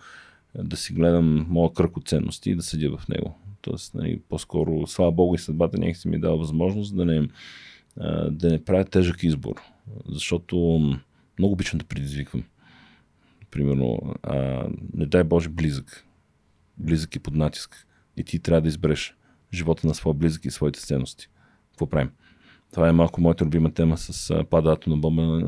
е 0.59 0.63
да 0.63 0.77
си 0.77 0.93
гледам 0.93 1.47
моя 1.49 1.73
кръг 1.73 1.97
от 1.97 2.09
ценности 2.09 2.51
и 2.51 2.55
да 2.55 2.63
седя 2.63 2.97
в 2.97 3.09
него. 3.09 3.39
Тоест, 3.61 3.95
нали, 3.95 4.21
по-скоро, 4.29 4.87
слава 4.87 5.13
богу 5.13 5.35
и 5.35 5.39
съдбата 5.39 5.79
някак 5.79 5.97
си 5.97 6.09
ми 6.09 6.21
дава 6.21 6.37
възможност 6.37 6.97
да 6.97 7.05
не, 7.05 7.29
да 8.31 8.51
не 8.51 8.65
правя 8.65 8.85
тежък 8.85 9.23
избор. 9.23 9.55
Защото 10.09 10.79
много 11.39 11.53
обичам 11.53 11.79
да 11.79 11.85
предизвиквам. 11.85 12.45
Примерно, 13.51 14.15
а, 14.23 14.69
не 14.95 15.07
дай 15.07 15.25
Боже, 15.25 15.49
близък. 15.49 16.05
Близък 16.79 17.17
и 17.17 17.19
под 17.19 17.35
натиск. 17.35 17.87
И 18.17 18.25
ти 18.25 18.39
трябва 18.39 18.61
да 18.61 18.69
избереш 18.69 19.15
живота 19.55 19.87
на 19.87 19.95
своя 19.95 20.15
близък 20.15 20.45
и 20.45 20.51
своите 20.51 20.81
ценности. 20.81 21.29
Какво 21.71 21.87
правим? 21.87 22.11
Това 22.73 22.89
е 22.89 22.93
малко 22.93 23.21
моята 23.21 23.45
любима 23.45 23.73
тема 23.73 23.99
с 23.99 24.45
падато 24.51 24.91
на 24.91 24.97
бомба. 24.97 25.43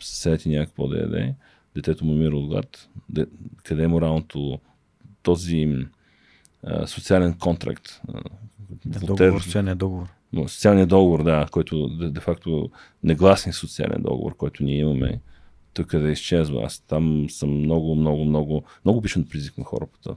Съседи 0.00 0.48
някакво 0.58 0.88
да 0.88 0.98
яде. 0.98 1.34
Детето 1.74 2.04
му 2.04 2.12
умира 2.12 2.36
от 2.36 2.46
глад. 2.46 2.88
Де, 3.08 3.26
къде 3.64 3.84
е 3.84 3.88
моралното 3.88 4.60
този 5.22 5.86
а, 6.62 6.86
социален 6.86 7.34
контракт? 7.38 8.00
Договор, 8.84 9.40
социалния 9.40 9.76
договор. 9.76 10.06
Социалният 10.46 10.88
договор, 10.88 11.24
да, 11.24 11.46
който 11.50 11.88
де-факто 11.88 12.70
негласен 13.04 13.52
социален 13.52 14.02
договор, 14.02 14.36
който 14.36 14.64
ние 14.64 14.78
имаме, 14.78 15.20
тук 15.74 15.96
да 15.96 16.10
изчезва. 16.10 16.62
Аз 16.64 16.80
там 16.80 17.26
съм 17.30 17.50
много, 17.50 17.94
много, 17.94 18.24
много, 18.24 18.64
много 18.84 18.98
обичам 18.98 19.22
да 19.22 19.28
предизвикам 19.28 19.64
хора 19.64 19.86
по 19.86 19.98
това. 19.98 20.16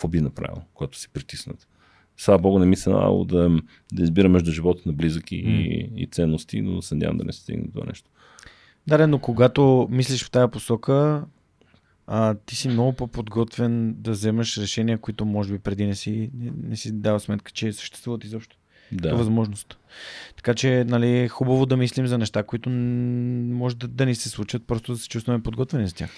Какво 0.00 0.08
би 0.08 0.20
направил, 0.20 0.62
когато 0.74 0.98
си 0.98 1.08
притиснат? 1.12 1.68
Слава 2.16 2.38
Богу, 2.38 2.58
не 2.58 2.66
ми 2.66 2.76
се 2.76 2.90
налагало 2.90 3.24
да, 3.24 3.58
да 3.92 4.02
избира 4.02 4.28
между 4.28 4.52
живота 4.52 4.82
на 4.86 4.92
близък 4.92 5.32
и, 5.32 5.46
mm. 5.46 5.94
и, 5.94 6.06
ценности, 6.06 6.62
но 6.62 6.82
се 6.82 6.94
надявам 6.94 7.16
да 7.16 7.24
не 7.24 7.32
стигне 7.32 7.68
това 7.72 7.86
нещо. 7.86 8.10
Да, 8.86 9.06
но 9.06 9.18
когато 9.18 9.88
мислиш 9.90 10.24
в 10.24 10.30
тази 10.30 10.50
посока, 10.50 11.24
а, 12.06 12.34
ти 12.34 12.56
си 12.56 12.68
много 12.68 12.92
по-подготвен 12.92 13.94
да 13.98 14.10
вземаш 14.10 14.58
решения, 14.58 14.98
които 14.98 15.24
може 15.24 15.52
би 15.52 15.58
преди 15.58 15.86
не 15.86 15.94
си, 15.94 16.30
не, 16.34 16.52
не 16.68 16.76
си 16.76 16.92
дава 16.92 17.20
сметка, 17.20 17.52
че 17.52 17.72
съществуват 17.72 18.24
изобщо. 18.24 18.56
Да. 18.92 19.14
възможност. 19.14 19.78
Така 20.36 20.54
че, 20.54 20.84
нали, 20.88 21.18
е 21.18 21.28
хубаво 21.28 21.66
да 21.66 21.76
мислим 21.76 22.06
за 22.06 22.18
неща, 22.18 22.42
които 22.42 22.70
може 22.70 23.76
да, 23.76 23.88
да 23.88 24.06
ни 24.06 24.14
се 24.14 24.28
случат, 24.28 24.66
просто 24.66 24.92
да 24.92 24.98
се 24.98 25.08
чувстваме 25.08 25.42
подготвени 25.42 25.88
с 25.88 25.92
тях. 25.92 26.10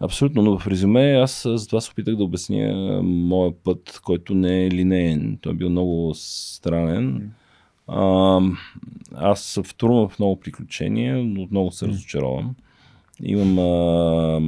Абсолютно, 0.00 0.42
но 0.42 0.58
в 0.58 0.66
резюме 0.66 1.12
аз 1.12 1.42
за 1.46 1.66
това 1.66 1.80
се 1.80 1.90
опитах 1.90 2.16
да 2.16 2.24
обясня 2.24 3.00
моя 3.02 3.52
път, 3.64 4.00
който 4.04 4.34
не 4.34 4.66
е 4.66 4.70
линейен. 4.70 5.38
Той 5.40 5.52
е 5.52 5.56
бил 5.56 5.70
много 5.70 6.12
странен. 6.14 7.32
А, 7.86 8.40
аз 9.14 9.58
втурвам 9.64 10.08
в 10.08 10.18
много 10.18 10.40
приключения, 10.40 11.16
но 11.16 11.42
отново 11.42 11.70
се 11.70 11.88
разочаровам. 11.88 12.54
Имам, 13.22 13.58
а, 13.58 14.40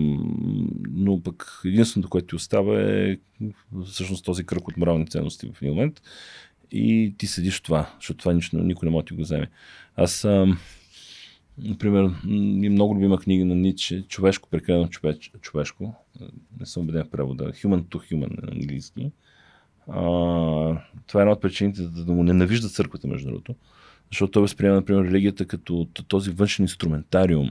но 0.91 1.23
пък 1.23 1.61
единственото, 1.65 2.09
което 2.09 2.27
ти 2.27 2.37
остава 2.37 2.81
е 2.81 3.17
всъщност 3.87 4.25
този 4.25 4.47
кръг 4.47 4.69
от 4.69 4.77
морални 4.77 5.07
ценности 5.07 5.51
в 5.55 5.63
един 5.63 5.75
момент. 5.75 6.03
И 6.73 7.15
ти 7.19 7.27
седиш 7.27 7.61
това, 7.61 7.95
защото 7.99 8.19
това 8.19 8.33
нищо, 8.33 8.59
никой 8.59 8.87
не 8.87 8.91
може 8.91 9.03
да 9.03 9.09
ти 9.09 9.15
го 9.15 9.23
вземе. 9.23 9.51
Аз 9.97 10.25
а, 10.25 10.47
Например, 11.63 12.11
много 12.71 12.95
любима 12.95 13.19
книга 13.19 13.45
на 13.45 13.55
Ниче, 13.55 14.03
Човешко, 14.09 14.49
прекалено 14.49 14.89
човеч, 14.89 15.33
човешко. 15.41 15.95
Не 16.61 16.67
съм 16.67 16.83
убеден 16.83 17.05
в 17.05 17.11
превода. 17.11 17.45
Human 17.45 17.83
to 17.83 18.13
Human 18.13 18.43
на 18.43 18.53
английски. 18.53 19.11
А, 19.89 20.01
това 21.07 21.21
е 21.21 21.23
една 21.23 21.33
от 21.33 21.41
причините 21.41 21.83
да, 21.83 22.13
му 22.13 22.23
ненавижда 22.23 22.69
църквата, 22.69 23.09
между 23.09 23.29
другото. 23.29 23.55
Защото 24.11 24.31
той 24.31 24.43
възприема, 24.43 24.77
например, 24.77 25.05
религията 25.05 25.47
като 25.47 25.89
този 26.09 26.31
външен 26.31 26.65
инструментариум, 26.65 27.51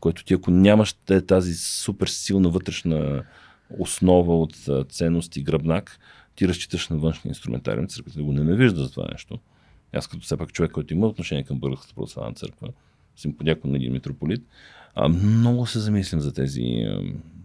който 0.00 0.24
ти, 0.24 0.34
ако 0.34 0.50
нямаш 0.50 0.92
тази 1.26 1.54
супер 1.54 2.06
силна 2.06 2.48
вътрешна 2.48 3.22
основа 3.78 4.40
от 4.40 4.56
ценности 4.88 5.42
гръбнак, 5.42 5.98
ти 6.36 6.48
разчиташ 6.48 6.88
на 6.88 6.96
външния 6.96 7.30
инструментариум. 7.30 7.86
Църквата 7.86 8.22
го 8.22 8.32
ненавижда 8.32 8.82
за 8.82 8.90
това 8.90 9.06
нещо. 9.12 9.38
Аз 9.92 10.06
като 10.06 10.22
все 10.22 10.36
пак 10.36 10.52
човек, 10.52 10.70
който 10.70 10.94
има 10.94 11.06
отношение 11.06 11.44
към 11.44 11.60
Българската 11.60 11.94
православна 11.94 12.34
църква, 12.34 12.68
симподякон 13.16 13.70
на 13.70 13.76
един 13.76 13.92
митрополит, 13.92 14.42
а, 14.94 15.08
много 15.08 15.66
се 15.66 15.78
замислям 15.78 16.20
за 16.20 16.32
тези, 16.32 16.86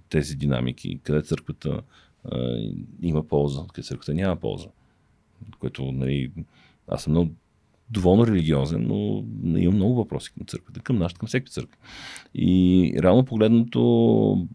тези 0.10 0.36
динамики, 0.36 1.00
къде 1.04 1.22
църквата 1.22 1.82
а, 2.32 2.58
има 3.02 3.28
полза, 3.28 3.62
къде 3.74 3.86
църквата 3.86 4.14
няма 4.14 4.36
полза. 4.36 4.68
Което, 5.60 5.92
нали, 5.92 6.32
аз 6.88 7.04
съм 7.04 7.12
много 7.14 7.32
доволно 7.90 8.28
религиозен, 8.28 8.88
но 8.88 9.24
имам 9.60 9.76
много 9.76 9.96
въпроси 9.96 10.34
към 10.34 10.46
църквата, 10.46 10.80
към 10.80 10.98
нашата, 10.98 11.20
към 11.20 11.28
всеки 11.28 11.52
църква. 11.52 11.78
И 12.36 12.94
реално 13.04 13.26
погледното, 13.26 14.48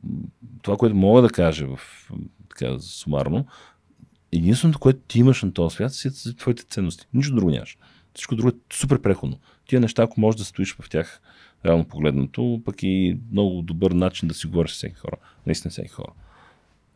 това, 0.63 0.77
което 0.77 0.97
мога 0.97 1.23
да 1.23 1.29
кажа 1.29 1.67
в, 1.67 2.11
така, 2.49 2.79
сумарно, 2.79 3.47
единственото, 4.37 4.79
което 4.79 4.99
ти 5.09 5.19
имаш 5.19 5.43
на 5.43 5.53
този 5.53 5.75
свят, 5.75 5.95
са 5.95 6.37
твоите 6.37 6.63
ценности. 6.63 7.07
Нищо 7.15 7.35
друго 7.35 7.51
нямаш. 7.51 7.79
Всичко 8.15 8.37
друго 8.37 8.49
е 8.49 8.75
супер 8.75 9.03
преходно 9.03 9.39
тия 9.67 9.81
неща, 9.81 10.03
ако 10.03 10.21
можеш 10.21 10.39
да 10.39 10.45
стоиш 10.45 10.77
в 10.81 10.91
тях, 10.91 11.21
реално 11.65 11.85
погледнато, 11.85 12.63
пък 12.65 12.83
и 12.83 13.19
много 13.33 13.63
добър 13.63 13.91
начин 13.91 14.29
да 14.29 14.35
си 14.35 14.47
говориш 14.47 14.71
с 14.71 14.75
всеки 14.75 14.95
хора. 14.95 15.17
Наистина 15.47 15.71
всеки 15.71 15.89
хора. 15.89 16.13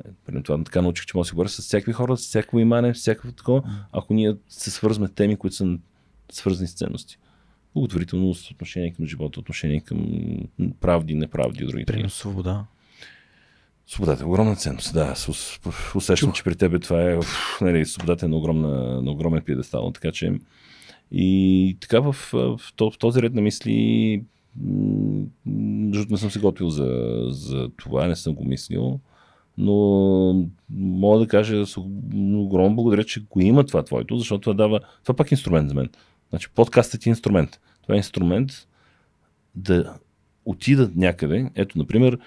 Е, 0.05 0.09
преди 0.27 0.43
това 0.43 0.65
така 0.65 0.83
научих, 0.83 1.07
че 1.07 1.17
може 1.17 1.27
да 1.27 1.29
си 1.29 1.35
говоря 1.35 1.49
с 1.49 1.63
всякакви 1.63 1.93
хора, 1.93 2.17
с 2.17 2.21
всяко 2.21 2.59
имане, 2.59 2.93
всякакво 2.93 3.33
такова, 3.33 3.63
ако 3.93 4.15
ние 4.15 4.37
се 4.49 4.71
свързваме 4.71 5.09
теми, 5.09 5.37
които 5.37 5.57
са 5.57 5.79
свързани 6.33 6.69
с 6.69 6.75
ценности. 6.75 7.19
Благотворителност, 7.75 8.51
отношение 8.51 8.93
към 8.93 9.07
живота, 9.07 9.41
отношение 9.41 9.81
към 9.81 10.07
правди, 10.81 11.15
неправди 11.15 11.65
и 11.65 11.67
други. 11.67 11.85
Принос 11.85 12.15
свобода. 12.15 12.65
Свободата 13.91 14.23
е 14.23 14.27
огромна 14.27 14.57
ценност, 14.57 14.95
да. 14.95 15.15
Усещам, 15.95 16.33
че 16.33 16.45
при 16.45 16.57
тебе 16.57 16.79
това 16.79 17.03
е, 17.03 17.19
нали, 17.61 17.87
свободата 17.87 18.27
е 18.27 18.29
на, 18.29 18.37
огромна, 18.37 19.03
на 19.03 19.11
огромен 19.11 19.43
пиедестал, 19.43 19.91
така 19.91 20.13
че 20.13 20.33
и 21.13 21.77
така 21.81 22.01
в, 22.01 22.13
в, 22.33 22.59
в 22.93 22.99
този 22.99 23.23
ред 23.23 23.35
на 23.35 23.41
мисли 23.41 24.23
не 25.47 26.17
съм 26.17 26.31
се 26.31 26.41
готвил 26.41 26.71
за, 26.71 26.89
за 27.29 27.69
това, 27.77 28.07
не 28.07 28.17
съм 28.17 28.35
го 28.35 28.45
мислил, 28.45 29.01
но 29.59 30.49
мога 30.71 31.19
да 31.19 31.29
кажа 31.29 31.67
с 31.67 31.77
огромно 31.77 32.75
благодаря, 32.75 33.05
че 33.05 33.21
го 33.21 33.41
има 33.41 33.67
това 33.67 33.83
твоето, 33.83 34.19
защото 34.19 34.41
това 34.41 34.55
дава, 34.55 34.81
това 35.03 35.17
пак 35.17 35.33
е 35.33 35.35
инструмент 35.35 35.69
за 35.69 35.75
мен. 35.75 35.89
Значи 36.31 36.49
подкастът 36.55 37.07
е 37.07 37.09
инструмент. 37.09 37.61
Това 37.83 37.95
е 37.95 37.99
инструмент 37.99 38.51
да 39.55 39.95
отидат 40.45 40.97
някъде. 40.97 41.51
Ето, 41.55 41.79
например, 41.79 42.19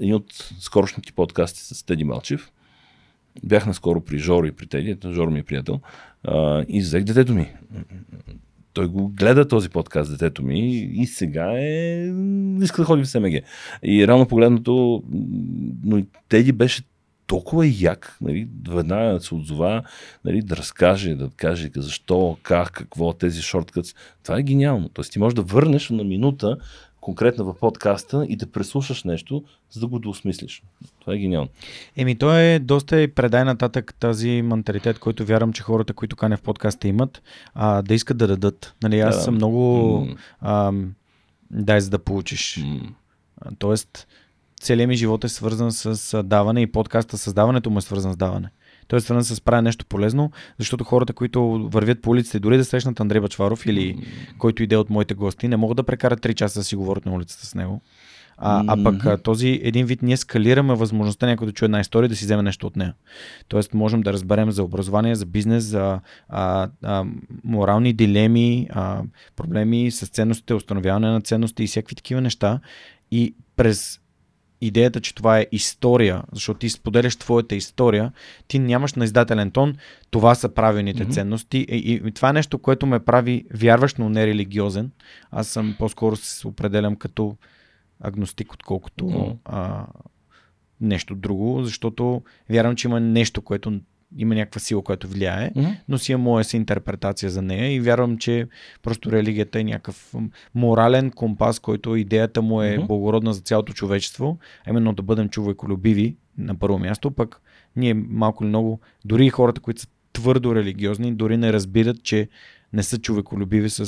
един 0.00 0.14
от 0.14 0.32
скорошните 0.60 1.12
подкасти 1.12 1.60
с 1.60 1.86
Теди 1.86 2.04
Малчев. 2.04 2.52
Бях 3.44 3.66
наскоро 3.66 4.00
при 4.00 4.18
Жоро 4.18 4.46
и 4.46 4.52
при 4.52 4.66
Теди, 4.66 4.96
Жоро 5.12 5.30
ми 5.30 5.38
е 5.38 5.42
приятел, 5.42 5.80
а, 6.24 6.64
и 6.68 6.80
взех 6.80 7.04
детето 7.04 7.34
ми 7.34 7.52
той 8.72 8.86
го 8.86 9.08
гледа 9.08 9.48
този 9.48 9.68
подкаст, 9.68 10.10
детето 10.10 10.42
ми, 10.42 10.70
и 10.94 11.06
сега 11.06 11.52
е... 11.52 12.12
иска 12.62 12.82
да 12.82 12.84
ходи 12.84 13.04
в 13.04 13.08
СМГ. 13.08 13.34
И 13.82 14.06
реално 14.06 14.28
погледнато, 14.28 15.02
но 15.84 16.02
Теди 16.28 16.52
беше 16.52 16.82
толкова 17.26 17.66
як, 17.66 18.16
нали, 18.20 18.48
веднага 18.70 19.12
да 19.12 19.20
се 19.20 19.34
отзова, 19.34 19.82
нали, 20.24 20.42
да 20.42 20.56
разкаже, 20.56 21.14
да 21.14 21.30
каже 21.36 21.70
защо, 21.76 22.36
как, 22.42 22.72
какво, 22.72 23.12
тези 23.12 23.42
шорткътс. 23.42 23.94
Това 24.22 24.38
е 24.38 24.42
гениално. 24.42 24.88
Тоест 24.88 25.12
ти 25.12 25.18
можеш 25.18 25.34
да 25.34 25.42
върнеш 25.42 25.90
на 25.90 26.04
минута 26.04 26.56
конкретно 27.02 27.44
в 27.44 27.54
подкаста 27.60 28.26
и 28.28 28.36
да 28.36 28.46
преслушаш 28.46 29.04
нещо, 29.04 29.44
за 29.70 29.80
да 29.80 29.86
го 29.86 29.98
доосмислиш. 29.98 30.62
Това 31.00 31.14
е 31.14 31.18
гениално. 31.18 31.48
Еми, 31.96 32.18
то 32.18 32.38
е 32.38 32.58
доста 32.58 33.00
и 33.00 33.08
предай 33.08 33.44
нататък 33.44 33.94
тази 34.00 34.42
менталитет, 34.42 34.98
който 34.98 35.24
вярвам, 35.24 35.52
че 35.52 35.62
хората, 35.62 35.92
които 35.92 36.16
кане 36.16 36.36
в 36.36 36.42
подкаста 36.42 36.88
имат, 36.88 37.22
а, 37.54 37.82
да 37.82 37.94
искат 37.94 38.16
да 38.16 38.26
дадат. 38.26 38.74
Нали, 38.82 39.00
аз 39.00 39.16
да. 39.16 39.22
съм 39.22 39.34
много 39.34 39.58
mm. 40.06 40.16
а, 40.40 40.72
дай 41.50 41.80
за 41.80 41.90
да 41.90 41.98
получиш. 41.98 42.58
Mm. 42.60 42.92
Тоест, 43.58 44.06
целият 44.60 44.88
ми 44.88 44.96
живот 44.96 45.24
е 45.24 45.28
свързан 45.28 45.72
с 45.72 46.22
даване 46.22 46.60
и 46.62 46.72
подкаста 46.72 47.18
създаването 47.18 47.70
му 47.70 47.78
е 47.78 47.82
свързан 47.82 48.12
с 48.12 48.16
даване. 48.16 48.50
Той 48.88 48.96
е 48.96 49.00
свързан 49.00 49.24
с 49.24 49.40
правя 49.40 49.62
нещо 49.62 49.86
полезно, 49.86 50.30
защото 50.58 50.84
хората, 50.84 51.12
които 51.12 51.68
вървят 51.72 52.02
по 52.02 52.10
улиците, 52.10 52.40
дори 52.40 52.56
да 52.56 52.64
срещнат 52.64 53.00
Андрей 53.00 53.20
Бачваров 53.20 53.66
или 53.66 54.06
който 54.38 54.62
иде 54.62 54.76
от 54.76 54.90
моите 54.90 55.14
гости, 55.14 55.48
не 55.48 55.56
могат 55.56 55.76
да 55.76 55.82
прекарат 55.82 56.20
3 56.20 56.34
часа 56.34 56.60
да 56.60 56.64
си 56.64 56.76
говорят 56.76 57.06
на 57.06 57.14
улицата 57.14 57.46
с 57.46 57.54
него. 57.54 57.82
А, 58.44 58.64
а 58.66 58.84
пък 58.84 59.22
този 59.22 59.60
един 59.62 59.86
вид 59.86 60.02
ние 60.02 60.16
скалираме 60.16 60.74
възможността 60.74 61.26
някой 61.26 61.46
да 61.46 61.52
чуе 61.52 61.66
една 61.66 61.80
история 61.80 62.08
да 62.08 62.16
си 62.16 62.24
вземе 62.24 62.42
нещо 62.42 62.66
от 62.66 62.76
нея. 62.76 62.94
Тоест 63.48 63.74
можем 63.74 64.00
да 64.00 64.12
разберем 64.12 64.50
за 64.50 64.62
образование, 64.62 65.14
за 65.14 65.26
бизнес, 65.26 65.64
за 65.64 66.00
а, 66.28 66.68
а, 66.82 67.04
морални 67.44 67.92
дилеми, 67.92 68.68
а, 68.70 69.02
проблеми 69.36 69.90
с 69.90 70.06
ценностите, 70.06 70.54
установяване 70.54 71.10
на 71.10 71.20
ценности 71.20 71.64
и 71.64 71.66
всякакви 71.66 71.96
такива 71.96 72.20
неща. 72.20 72.60
И 73.10 73.34
през 73.56 74.00
идеята, 74.62 75.00
че 75.00 75.14
това 75.14 75.38
е 75.38 75.46
история, 75.52 76.22
защото 76.32 76.58
ти 76.58 76.70
споделяш 76.70 77.16
твоята 77.16 77.54
история, 77.54 78.12
ти 78.48 78.58
нямаш 78.58 78.94
на 78.94 79.04
издателен 79.04 79.50
тон, 79.50 79.76
това 80.10 80.34
са 80.34 80.48
правилните 80.48 81.06
mm-hmm. 81.06 81.12
ценности. 81.12 81.58
И, 81.58 81.76
и, 81.76 82.08
и 82.08 82.12
това 82.12 82.28
е 82.28 82.32
нещо, 82.32 82.58
което 82.58 82.86
ме 82.86 82.98
прави 82.98 83.44
вярващ, 83.54 83.98
но 83.98 84.08
не 84.08 84.26
религиозен. 84.26 84.90
Аз 85.30 85.48
съм 85.48 85.76
по-скоро 85.78 86.16
се 86.16 86.48
определям 86.48 86.96
като 86.96 87.36
агностик, 88.00 88.52
отколкото 88.52 89.04
mm. 89.04 89.36
а, 89.44 89.86
нещо 90.80 91.14
друго, 91.14 91.64
защото 91.64 92.22
вярвам, 92.50 92.76
че 92.76 92.88
има 92.88 93.00
нещо, 93.00 93.42
което 93.42 93.80
има 94.18 94.34
някаква 94.34 94.60
сила, 94.60 94.82
която 94.82 95.08
влияе, 95.08 95.50
mm-hmm. 95.50 95.76
но 95.88 95.98
си 95.98 96.12
е 96.12 96.16
моя 96.16 96.44
си 96.44 96.56
интерпретация 96.56 97.30
за 97.30 97.42
нея 97.42 97.74
и 97.74 97.80
вярвам, 97.80 98.18
че 98.18 98.46
просто 98.82 99.12
религията 99.12 99.60
е 99.60 99.64
някакъв 99.64 100.14
морален 100.54 101.10
компас, 101.10 101.58
който 101.58 101.96
идеята 101.96 102.42
му 102.42 102.62
е 102.62 102.66
mm-hmm. 102.66 102.86
благородна 102.86 103.34
за 103.34 103.40
цялото 103.40 103.72
човечество, 103.72 104.38
а 104.66 104.70
именно 104.70 104.92
да 104.92 105.02
бъдем 105.02 105.28
човеколюбиви 105.28 106.16
на 106.38 106.54
първо 106.54 106.78
място, 106.78 107.10
пък 107.10 107.40
ние 107.76 107.94
малко 107.94 108.44
или 108.44 108.48
много, 108.48 108.80
дори 109.04 109.26
и 109.26 109.30
хората, 109.30 109.60
които 109.60 109.80
са 109.80 109.86
твърдо 110.12 110.54
религиозни, 110.54 111.14
дори 111.14 111.36
не 111.36 111.52
разбират, 111.52 112.02
че 112.02 112.28
не 112.72 112.82
са 112.82 112.98
човеколюбиви 112.98 113.70
с, 113.70 113.86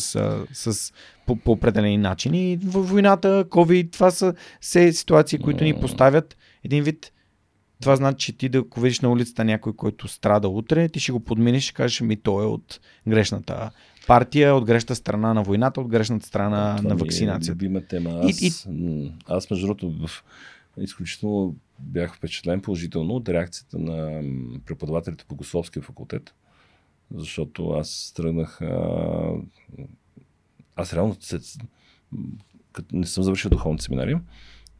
с, 0.52 0.92
по, 1.26 1.36
по 1.36 1.52
определени 1.52 1.98
начини. 1.98 2.52
И 2.52 2.56
войната, 2.62 3.44
COVID, 3.44 3.92
това 3.92 4.10
са 4.10 4.34
все 4.60 4.92
ситуации, 4.92 5.38
които 5.38 5.64
ни 5.64 5.80
поставят 5.80 6.36
един 6.64 6.82
вид. 6.82 7.12
Това 7.80 7.96
значи, 7.96 8.26
че 8.26 8.38
ти 8.38 8.48
да 8.48 8.58
ако 8.58 8.80
видиш 8.80 9.00
на 9.00 9.10
улицата 9.10 9.44
някой, 9.44 9.72
който 9.72 10.08
страда 10.08 10.48
утре, 10.48 10.88
ти 10.88 11.00
ще 11.00 11.12
го 11.12 11.20
подминеш 11.20 11.70
и 11.70 11.74
кажеш, 11.74 12.00
ми 12.00 12.16
той 12.16 12.44
е 12.44 12.46
от 12.46 12.80
грешната 13.08 13.70
партия, 14.06 14.54
от 14.54 14.64
грешната 14.64 14.94
страна 14.94 15.34
на 15.34 15.42
войната, 15.42 15.80
от 15.80 15.88
грешната 15.88 16.26
страна 16.26 16.76
това 16.76 16.88
на 16.88 16.96
вакцинацията. 16.96 17.66
Е 17.66 17.80
тема. 17.80 18.20
Аз, 18.22 18.42
и, 18.42 18.50
и... 18.70 19.12
аз 19.26 19.50
между 19.50 19.66
другото, 19.66 20.06
в... 20.06 20.24
изключително 20.78 21.56
бях 21.78 22.16
впечатлен 22.16 22.60
положително 22.60 23.14
от 23.14 23.28
реакцията 23.28 23.78
на 23.78 24.22
преподавателите 24.66 25.24
по 25.28 25.34
Госовския 25.34 25.82
факултет 25.82 26.34
защото 27.14 27.70
аз 27.70 28.12
тръгнах. 28.16 28.60
А, 28.62 29.30
аз 30.76 30.94
реално 30.94 31.16
се, 31.20 31.38
като 32.72 32.96
не 32.96 33.06
съм 33.06 33.24
завършил 33.24 33.50
духовни 33.50 33.80
семинари, 33.80 34.16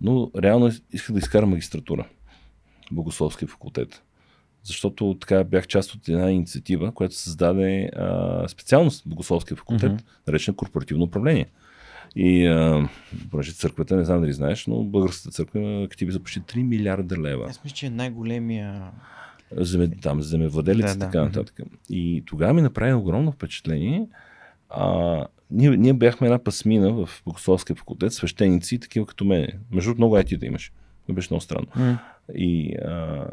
но 0.00 0.30
реално 0.42 0.70
исках 0.92 1.12
да 1.12 1.18
изкарам 1.18 1.50
магистратура. 1.50 2.08
Богословския 2.92 3.48
факултет. 3.48 4.02
Защото 4.64 5.16
така 5.20 5.44
бях 5.44 5.66
част 5.66 5.94
от 5.94 6.08
една 6.08 6.30
инициатива, 6.30 6.92
която 6.92 7.14
създаде 7.14 7.90
а, 7.96 8.48
специалност 8.48 9.02
Богословския 9.06 9.56
факултет, 9.56 9.92
mm-hmm. 9.92 10.26
наречена 10.26 10.56
корпоративно 10.56 11.04
управление. 11.04 11.46
И 12.16 12.46
а, 12.46 12.88
понеже 13.30 13.52
църквата, 13.52 13.96
не 13.96 14.04
знам 14.04 14.20
дали 14.20 14.32
знаеш, 14.32 14.66
но 14.66 14.84
българската 14.84 15.30
църква 15.30 15.60
има 15.60 15.84
активи 15.84 16.12
за 16.12 16.20
почти 16.20 16.40
3 16.40 16.62
милиарда 16.62 17.16
лева. 17.16 17.46
Аз 17.48 17.64
мисля, 17.64 17.74
че 17.74 17.86
е 17.86 17.90
най-големия 17.90 18.90
земе, 19.56 19.90
там 20.02 20.22
земевладелици 20.22 20.94
и 20.94 20.98
да, 20.98 20.98
така 20.98 21.18
да. 21.18 21.24
нататък. 21.24 21.60
И 21.90 22.22
тогава 22.26 22.52
ми 22.52 22.62
направи 22.62 22.92
огромно 22.92 23.32
впечатление. 23.32 24.06
А, 24.68 25.26
ние, 25.50 25.70
ние 25.70 25.92
бяхме 25.92 26.26
една 26.26 26.38
пасмина 26.38 26.92
в 26.92 27.22
Богословския 27.26 27.76
факултет, 27.76 28.12
свещеници, 28.12 28.78
такива 28.78 29.06
като 29.06 29.24
мен. 29.24 29.48
Между 29.70 29.88
другото, 29.88 30.00
много 30.00 30.16
айти 30.16 30.36
да 30.36 30.46
имаш. 30.46 30.72
Това 31.06 31.14
беше 31.14 31.28
много 31.30 31.40
странно. 31.40 31.66
Mm. 31.76 31.98
И 32.34 32.74
а, 32.74 33.26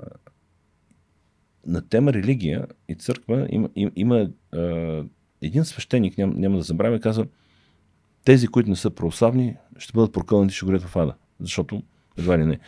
на 1.66 1.90
тема 1.90 2.14
религия 2.14 2.68
и 2.90 2.96
църква 2.96 3.48
има, 3.50 3.70
има, 3.76 3.92
има 3.96 4.30
а, 4.54 5.04
един 5.42 5.66
свещеник, 5.66 6.18
ням, 6.18 6.34
няма 6.38 6.58
да 6.58 6.64
забравя, 6.64 7.00
казва, 7.00 7.26
тези, 8.24 8.48
които 8.48 8.70
не 8.70 8.76
са 8.76 8.90
православни, 8.90 9.56
ще 9.78 9.94
бъдат 9.94 10.14
прокълнати, 10.14 10.56
ще 10.56 10.66
горят 10.66 10.82
в 10.82 10.96
ада. 10.96 11.14
Защото 11.40 11.84
едва 12.18 12.38
ли 12.40 12.46
не. 12.46 12.60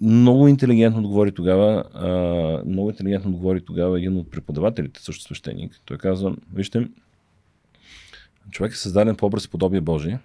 Много 0.00 0.48
интелигентно 0.48 1.00
отговори 1.00 1.32
тогава, 1.32 1.84
а, 1.94 2.08
много 2.66 2.90
интелигентно 2.90 3.30
отговори 3.30 3.64
тогава 3.64 3.98
един 3.98 4.16
от 4.16 4.30
преподавателите, 4.30 5.02
също 5.02 5.24
свещеник. 5.24 5.80
Той 5.84 5.98
казва, 5.98 6.36
вижте, 6.52 6.88
човек 8.50 8.72
е 8.72 8.76
създаден 8.76 9.16
по 9.16 9.26
образ 9.26 9.44
и 9.44 9.50
подобие 9.50 9.80
Божие. 9.80 10.18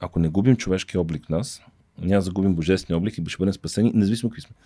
Ако 0.00 0.18
не 0.18 0.28
губим 0.28 0.56
човешки 0.56 0.98
облик 0.98 1.26
в 1.26 1.28
нас, 1.28 1.62
няма 1.98 2.18
да 2.18 2.24
загубим 2.24 2.54
божествения 2.54 2.98
облик 2.98 3.18
и 3.18 3.24
ще 3.28 3.38
бъдем 3.38 3.54
спасени, 3.54 3.92
независимо 3.94 4.30
какви 4.30 4.42
сме. 4.42 4.56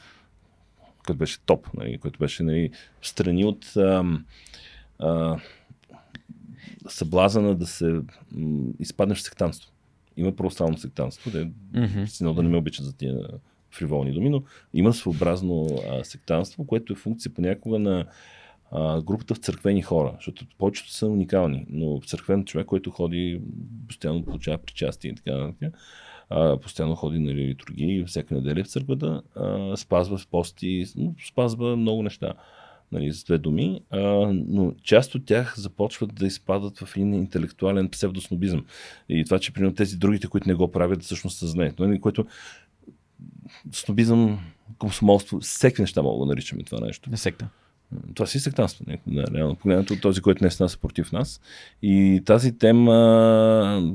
Който 1.07 1.19
беше 1.19 1.41
топ, 1.41 1.75
нали, 1.75 1.99
който 1.99 2.19
беше 2.19 2.43
нали, 2.43 2.71
страни 3.03 3.45
от 3.45 3.77
а, 3.77 4.05
а, 4.99 5.37
съблазана 6.89 7.55
да 7.55 7.67
се 7.67 8.01
м, 8.33 8.67
изпаднеш 8.79 9.19
в 9.19 9.23
сектанство. 9.23 9.73
Има 10.17 10.37
православно 10.37 10.79
сектанство, 10.79 11.31
де 11.31 11.51
mm-hmm. 11.75 12.35
да 12.35 12.43
не 12.43 12.49
ме 12.49 12.57
обичат 12.57 12.85
за 12.85 12.93
тия 12.97 13.19
фриволни 13.71 14.13
думи, 14.13 14.31
но 14.31 14.43
има 14.75 14.93
своеобразно 14.93 15.67
а, 15.91 16.05
сектанство, 16.05 16.67
което 16.67 16.93
е 16.93 16.97
функция 16.97 17.35
понякога 17.35 17.79
на 17.79 18.07
а, 18.71 19.03
групата 19.03 19.35
в 19.35 19.39
църквени 19.39 19.83
хора, 19.83 20.13
защото 20.17 20.47
повечето 20.59 20.93
са 20.93 21.07
уникални, 21.07 21.67
но 21.71 22.01
църквен 22.07 22.45
човек, 22.45 22.67
който 22.67 22.91
ходи, 22.91 23.41
постоянно 23.89 24.25
получава 24.25 24.59
причастие 24.59 25.11
и 25.11 25.15
така 25.15 25.37
нататък, 25.37 25.75
постоянно 26.63 26.95
ходи 26.95 27.19
на 27.19 27.35
литургии, 27.35 28.05
всяка 28.05 28.35
неделя 28.35 28.65
в 28.65 28.69
църквата, 28.69 29.23
а, 29.37 29.77
спазва 29.77 30.21
пости, 30.31 30.87
спазва 31.29 31.77
много 31.77 32.03
неща 32.03 32.35
нали, 32.93 33.13
с 33.13 33.25
две 33.25 33.39
думи, 33.39 33.81
а, 33.91 34.01
но 34.33 34.73
част 34.83 35.15
от 35.15 35.27
тях 35.27 35.55
започват 35.59 36.15
да 36.15 36.27
изпадат 36.27 36.79
в 36.79 36.97
един 36.97 37.15
интелектуален 37.15 37.89
псевдоснобизъм. 37.89 38.65
И 39.09 39.25
това, 39.25 39.39
че 39.39 39.53
примерно 39.53 39.75
тези 39.75 39.97
другите, 39.97 40.27
които 40.27 40.49
не 40.49 40.55
го 40.55 40.73
правят, 40.73 41.03
всъщност 41.03 41.39
са 41.39 41.47
знаят. 41.47 41.79
Нали, 41.79 42.01
което 42.01 42.27
снобизъм, 43.73 44.39
комсомолство, 44.79 45.41
всеки 45.41 45.81
неща 45.81 46.03
мога 46.03 46.27
да 46.27 46.29
наричаме 46.29 46.63
това 46.63 46.87
нещо. 46.87 47.11
Не 47.11 47.17
секта. 47.17 47.49
Това 48.15 48.27
си 48.27 48.41
сектанство. 48.41 48.85
Да, 49.07 49.25
реално 49.35 49.55
погледнато 49.55 50.01
този, 50.01 50.21
който 50.21 50.45
не 50.45 50.49
е 50.49 50.63
нас 50.63 50.77
против 50.77 51.13
нас. 51.13 51.41
И 51.83 52.23
тази 52.25 52.59
тема 52.59 53.93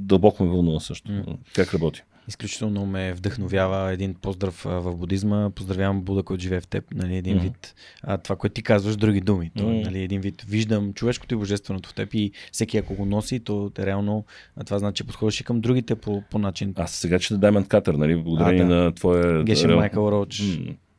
дълбоко 0.00 0.44
ме 0.44 0.50
вълнува 0.50 0.80
също. 0.80 1.12
Mm. 1.12 1.36
Как 1.54 1.74
работи? 1.74 2.02
изключително 2.28 2.86
ме 2.86 3.12
вдъхновява 3.12 3.92
един 3.92 4.14
поздрав 4.14 4.62
в 4.64 4.96
будизма. 4.96 5.50
Поздравявам 5.50 6.00
Буда, 6.00 6.22
който 6.22 6.42
живее 6.42 6.60
в 6.60 6.66
теб. 6.66 6.84
Нали, 6.94 7.16
един 7.16 7.38
mm-hmm. 7.38 7.42
вид. 7.42 7.74
А, 8.02 8.18
това, 8.18 8.36
което 8.36 8.54
ти 8.54 8.62
казваш, 8.62 8.96
други 8.96 9.20
думи. 9.20 9.50
То, 9.56 9.64
mm-hmm. 9.64 9.84
нали, 9.84 10.02
един 10.02 10.20
вид. 10.20 10.42
Виждам 10.48 10.92
човешкото 10.94 11.34
и 11.34 11.38
божественото 11.38 11.88
в 11.88 11.94
теб 11.94 12.14
и 12.14 12.32
всеки 12.52 12.78
ако 12.78 12.94
го 12.94 13.04
носи, 13.04 13.40
то 13.40 13.72
реално 13.78 14.24
това 14.66 14.78
значи, 14.78 14.96
че 14.96 15.04
подходиш 15.04 15.40
и 15.40 15.44
към 15.44 15.60
другите 15.60 15.94
по, 15.94 16.22
по 16.30 16.38
начин. 16.38 16.74
Аз 16.76 16.92
сега 16.92 17.18
че 17.18 17.34
да 17.36 17.52
Diamond 17.52 17.66
Cutter, 17.66 17.96
нали, 17.96 18.16
благодарение 18.16 18.64
а, 18.64 18.68
да. 18.68 18.74
на 18.74 18.92
твоя... 18.92 19.44
Геше 19.44 19.68
реал... 19.68 19.78
Майкъл 19.78 20.10
Роуч. 20.12 20.42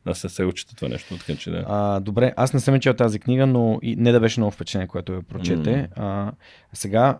Аз 0.04 0.24
не 0.24 0.30
се 0.30 0.44
го 0.44 0.52
чета 0.52 0.76
това 0.76 0.88
нещо, 0.88 1.18
така 1.18 1.36
че 1.38 1.50
да. 1.50 1.64
А, 1.68 2.00
добре, 2.00 2.32
аз 2.36 2.52
не 2.54 2.60
съм 2.60 2.80
чел 2.80 2.94
тази 2.94 3.18
книга, 3.18 3.46
но 3.46 3.78
и 3.82 3.96
не 3.96 4.12
да 4.12 4.20
беше 4.20 4.40
много 4.40 4.50
впечатление, 4.50 4.86
което 4.86 5.12
я 5.12 5.22
прочете. 5.22 5.70
Mm. 5.70 5.88
А, 5.96 6.32
сега 6.72 7.18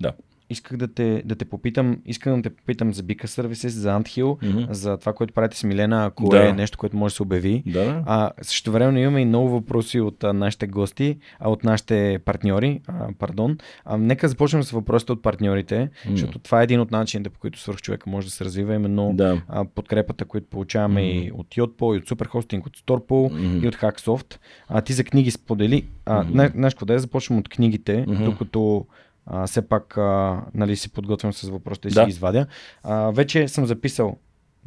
да 0.00 0.12
исках 0.52 0.76
да 0.76 0.94
те, 0.94 1.22
да 1.24 1.34
те 1.34 1.44
попитам, 1.44 1.98
искам 2.06 2.36
да 2.36 2.42
те 2.42 2.56
попитам 2.56 2.94
за 2.94 3.02
Bika 3.02 3.24
Services, 3.24 3.68
за 3.68 3.88
Anthill, 3.88 4.22
mm-hmm. 4.22 4.70
за 4.70 4.96
това, 4.96 5.12
което 5.12 5.34
правите 5.34 5.56
с 5.56 5.64
Милена, 5.64 6.04
ако 6.06 6.28
да. 6.28 6.48
е 6.48 6.52
нещо, 6.52 6.78
което 6.78 6.96
може 6.96 7.12
да 7.12 7.16
се 7.16 7.22
обяви. 7.22 7.62
Да. 7.66 8.02
А, 8.06 8.30
също 8.42 8.72
време 8.72 9.00
имаме 9.00 9.20
и 9.20 9.24
много 9.24 9.48
въпроси 9.48 10.00
от 10.00 10.24
а, 10.24 10.32
нашите 10.32 10.66
гости, 10.66 11.18
а 11.40 11.50
от 11.50 11.64
нашите 11.64 12.18
партньори. 12.24 12.80
А, 12.86 13.08
пардон. 13.18 13.58
А, 13.84 13.96
нека 13.96 14.28
започнем 14.28 14.62
с 14.62 14.70
въпросите 14.70 15.12
от 15.12 15.22
партньорите, 15.22 15.74
mm-hmm. 15.74 16.10
защото 16.10 16.38
това 16.38 16.60
е 16.60 16.64
един 16.64 16.80
от 16.80 16.90
начините, 16.90 17.30
по 17.30 17.40
които 17.40 17.60
свърх 17.60 17.78
човека 17.78 18.10
може 18.10 18.26
да 18.26 18.32
се 18.32 18.44
развива, 18.44 18.74
именно 18.74 19.12
да. 19.14 19.42
а, 19.48 19.64
подкрепата, 19.64 20.24
които 20.24 20.46
получаваме 20.46 21.00
mm-hmm. 21.00 21.28
и 21.28 21.32
от 21.32 21.46
Yotpo, 21.46 21.94
и 21.94 21.98
от 21.98 22.08
Superhosting, 22.08 22.66
от 22.66 22.76
Storpo 22.76 23.10
mm-hmm. 23.10 23.64
и 23.64 23.68
от 23.68 23.76
Hacksoft. 23.76 24.38
А, 24.68 24.80
ти 24.80 24.92
за 24.92 25.04
книги 25.04 25.30
сподели. 25.30 25.86
А, 26.06 26.24
mm-hmm. 26.24 26.52
Знаеш 26.52 26.74
какво 26.74 26.86
да 26.86 26.98
започнем 26.98 27.38
от 27.38 27.48
книгите, 27.48 28.06
mm-hmm. 28.06 28.24
докато 28.24 28.86
а, 29.26 29.46
все 29.46 29.68
пак 29.68 29.98
а, 29.98 30.40
нали, 30.54 30.76
си 30.76 30.92
подготвям 30.92 31.32
с 31.32 31.48
въпросите 31.48 31.88
и 31.88 31.90
да. 31.90 32.04
си 32.04 32.10
извадя. 32.10 32.46
А, 32.82 33.10
вече 33.10 33.48
съм 33.48 33.66
записал 33.66 34.16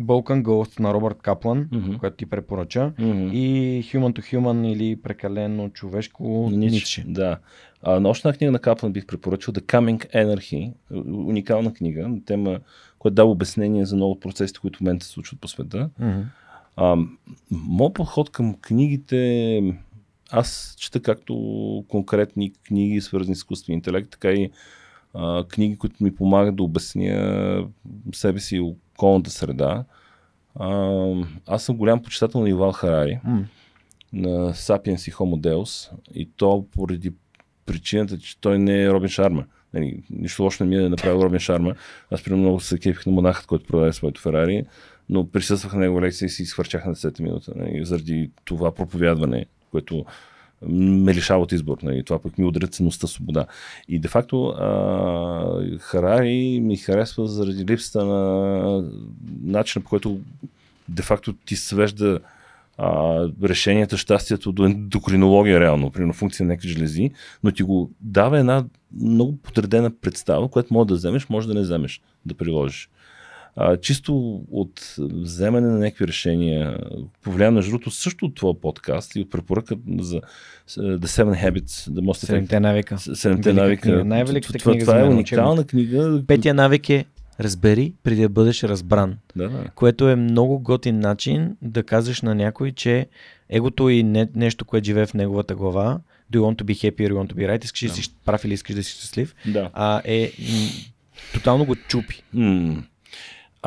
Balkan 0.02 0.44
Ghost 0.44 0.80
на 0.80 0.94
Робърт 0.94 1.18
Каплан, 1.22 1.66
mm-hmm. 1.66 1.98
който 2.00 2.18
ти 2.18 2.26
препоръча, 2.26 2.92
mm-hmm. 3.00 3.32
и 3.32 3.84
Human 3.84 4.20
to 4.20 4.34
Human 4.34 4.68
или 4.68 5.02
прекалено 5.02 5.70
човешко 5.70 6.50
Ницше. 6.52 7.04
Да. 7.08 7.38
А, 7.82 8.00
нощна 8.00 8.34
книга 8.34 8.52
на 8.52 8.60
Каплан 8.60 8.94
бих 8.94 9.06
препоръчал 9.06 9.54
The 9.54 9.62
Coming 9.62 10.14
Anarchy, 10.16 10.74
уникална 11.28 11.74
книга, 11.74 12.10
тема, 12.26 12.60
която 13.00 13.16
дава 13.16 13.32
обяснение 13.32 13.86
за 13.86 13.96
много 13.96 14.20
процесите, 14.20 14.60
които 14.60 14.78
в 14.78 14.82
момента 14.82 15.06
се 15.06 15.12
случват 15.12 15.42
по 15.42 15.48
света. 15.48 15.90
Mm-hmm. 16.02 16.24
А, 16.76 16.98
моят 17.52 17.94
подход 17.94 18.30
към 18.30 18.56
книгите, 18.62 19.62
аз 20.32 20.76
чета 20.80 21.02
както 21.02 21.36
конкретни 21.88 22.54
книги, 22.54 23.02
свързани 23.02 23.36
с 23.36 23.40
изкуствен 23.40 23.76
интелект, 23.76 24.10
така 24.10 24.32
и 24.32 24.52
а, 25.14 25.44
книги, 25.48 25.78
които 25.78 26.04
ми 26.04 26.16
помагат 26.16 26.56
да 26.56 26.64
обясня 26.64 27.68
себе 28.14 28.40
си 28.40 28.56
и 28.56 28.60
околната 28.60 29.30
среда. 29.30 29.84
А, 30.60 31.06
аз 31.48 31.64
съм 31.64 31.78
голям 31.78 32.04
почитател 32.04 32.42
на 32.42 32.50
Ивал 32.50 32.72
Харари, 32.72 33.20
М. 33.24 33.46
на 34.14 34.54
Sapiens 34.54 35.10
и 35.10 35.14
Homo 35.14 35.42
Deus, 35.42 35.92
и 36.14 36.30
то 36.38 36.66
поради 36.72 37.14
причината, 37.66 38.18
че 38.18 38.40
той 38.42 38.60
не 38.60 38.84
е 38.84 38.90
Робин 38.90 39.10
Шарма. 39.10 39.46
Нали, 39.74 40.04
нищо 40.10 40.44
лошо 40.44 40.64
не 40.64 40.70
ми 40.70 40.86
е 40.86 40.90
направил 40.90 41.20
Робин 41.20 41.40
Шарма. 41.40 41.76
Аз 42.12 42.24
примерно 42.24 42.44
много 42.44 42.60
се 42.60 42.80
кефих 42.80 43.06
на 43.06 43.12
монахът, 43.12 43.46
който 43.46 43.66
продаде 43.66 43.94
своето 43.94 44.22
Ферари, 44.22 44.64
но 45.10 45.32
присъствах 45.32 45.74
на 45.74 45.80
негова 45.80 46.02
лекция 46.02 46.26
и 46.26 46.30
си 46.30 46.44
изхвърчах 46.44 46.86
на 46.86 46.96
10 46.96 47.20
минута. 47.20 47.54
Нали, 47.56 47.86
заради 47.86 48.32
това 48.46 48.74
проповядване, 48.74 49.46
което 49.76 50.06
ме 50.68 51.14
лишава 51.14 51.44
от 51.44 51.52
избор. 51.52 51.78
Нали, 51.84 52.04
това 52.04 52.20
пък 52.20 52.38
ми 52.38 52.46
удря 52.46 52.68
ценността 52.68 53.08
свобода. 53.08 53.46
И 53.88 54.00
де 54.00 54.08
факто 54.08 54.46
а, 54.46 55.78
Харари 55.80 56.60
ми 56.64 56.78
харесва 56.78 57.28
заради 57.28 57.66
липсата 57.66 58.06
на 58.06 58.84
начина 59.42 59.84
по 59.84 59.90
който 59.90 60.20
де 60.90 61.02
факто 61.02 61.34
ти 61.34 61.56
свежда 61.56 62.20
а, 62.78 63.20
решенията, 63.44 63.98
щастието 63.98 64.52
до 64.52 64.66
ендокринология 64.66 65.60
реално, 65.60 65.92
примерно 65.92 66.14
функция 66.14 66.46
на 66.46 66.54
някакви 66.54 66.70
жлези, 66.70 67.12
но 67.44 67.52
ти 67.52 67.64
го 67.64 67.92
дава 68.02 68.40
една 68.40 68.66
много 69.02 69.38
подредена 69.38 69.92
представа, 70.02 70.48
която 70.48 70.74
може 70.74 70.88
да 70.88 70.96
вземеш, 70.96 71.30
може 71.30 71.48
да 71.48 71.54
не 71.54 71.62
вземеш, 71.62 72.02
да 72.26 72.34
приложиш. 72.34 72.90
А, 73.58 73.78
чисто 73.78 74.42
от 74.52 74.96
вземане 74.98 75.68
на 75.68 75.80
някакви 75.80 76.08
решения, 76.08 76.78
повлиян 77.22 77.54
между 77.54 77.72
другото 77.72 77.92
също 77.92 78.26
от 78.26 78.36
твоя 78.36 78.62
подкаст 78.62 79.16
и 79.16 79.20
от 79.20 79.30
препоръка 79.32 79.76
за 80.00 80.22
uh, 80.70 80.98
The 80.98 81.06
Seven 81.06 81.44
Habits, 81.44 81.68
The 81.68 82.00
Most 82.00 82.12
Effective 82.12 82.26
Седемте 82.26 82.60
навика. 82.60 82.98
Седемте 82.98 83.54
навика. 83.54 84.06
Най-великата 84.06 84.60
това, 84.60 84.72
книга 84.72 84.86
това 84.86 85.00
за 85.00 85.06
е 85.06 85.10
уникална 85.10 85.64
книга. 85.64 86.24
Петия 86.28 86.54
навик 86.54 86.90
е 86.90 87.06
разбери 87.40 87.94
преди 88.04 88.22
да 88.22 88.30
бъдеш 88.30 88.64
разбран. 88.64 89.18
Да, 89.36 89.50
да. 89.50 89.70
което 89.76 90.10
е 90.10 90.16
много 90.16 90.60
готин 90.60 91.00
начин 91.00 91.58
да 91.62 91.84
казваш 91.84 92.22
на 92.22 92.36
някой, 92.36 92.72
че 92.72 93.08
егото 93.50 93.90
и 93.90 94.04
не, 94.04 94.28
нещо, 94.36 94.66
което 94.66 94.86
живее 94.86 95.06
в 95.06 95.14
неговата 95.14 95.56
глава, 95.56 96.00
do 96.34 96.38
you 96.38 96.42
want 96.42 96.62
to 96.62 96.64
be 96.64 96.74
happy 96.74 97.08
or 97.08 97.12
you 97.12 97.14
want 97.14 97.34
to 97.34 97.36
be 97.36 97.50
right, 97.50 97.66
искаш 97.66 97.90
да 97.90 97.96
си 97.96 98.16
прав 98.26 98.46
или 98.46 98.54
искаш 98.54 98.76
да 98.76 98.84
си 98.84 98.92
щастлив, 98.92 99.36
да. 99.46 99.70
а 99.74 100.02
е 100.06 100.32
м, 100.40 100.70
тотално 101.34 101.66
го 101.66 101.76
чупи. 101.76 102.24
М. 102.34 102.84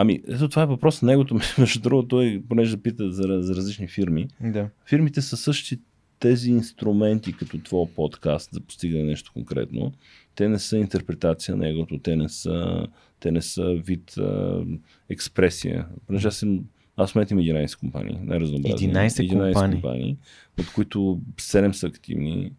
Ами, 0.01 0.21
ето 0.29 0.49
това 0.49 0.63
е 0.63 0.67
въпрос 0.67 1.03
на 1.03 1.11
негото. 1.11 1.35
Между 1.59 1.81
другото, 1.81 2.09
той, 2.09 2.43
понеже 2.49 2.77
пита 2.77 3.13
за, 3.13 3.39
за 3.41 3.55
различни 3.57 3.89
фирми, 3.89 4.29
Да. 4.41 4.69
фирмите 4.87 5.23
са 5.23 5.37
същи 5.37 5.79
тези 6.19 6.51
инструменти, 6.51 7.33
като 7.33 7.59
твоя 7.59 7.95
подкаст, 7.95 8.51
за 8.53 8.61
постигане 8.61 9.05
нещо 9.05 9.33
конкретно. 9.33 9.93
Те 10.35 10.49
не 10.49 10.59
са 10.59 10.79
интерпретация 10.79 11.57
на 11.57 11.69
егото, 11.69 11.99
те 11.99 12.17
не 12.17 12.29
са, 12.29 12.87
те 13.21 13.31
не 13.31 13.43
са 13.43 13.65
вид 13.65 14.17
а, 14.19 14.65
експресия. 15.09 15.87
Понеже 16.07 16.29
аз, 16.29 16.37
съм, 16.37 16.65
аз 16.97 17.15
имам 17.15 17.27
11 17.27 17.79
компании, 17.79 18.19
най-разнообразни. 18.23 18.93
11 18.93 19.31
компании. 19.31 19.81
компании, 19.81 20.17
от 20.59 20.73
които 20.73 21.21
7 21.37 21.73
са 21.73 21.87
активни. 21.87 22.53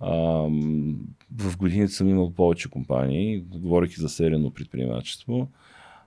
А, 0.00 0.12
в 1.36 1.56
годините 1.58 1.92
съм 1.92 2.08
имал 2.08 2.30
повече 2.30 2.68
компании, 2.68 3.38
говоряки 3.38 3.94
за 3.94 4.08
сериено 4.08 4.50
предприемачество. 4.50 5.48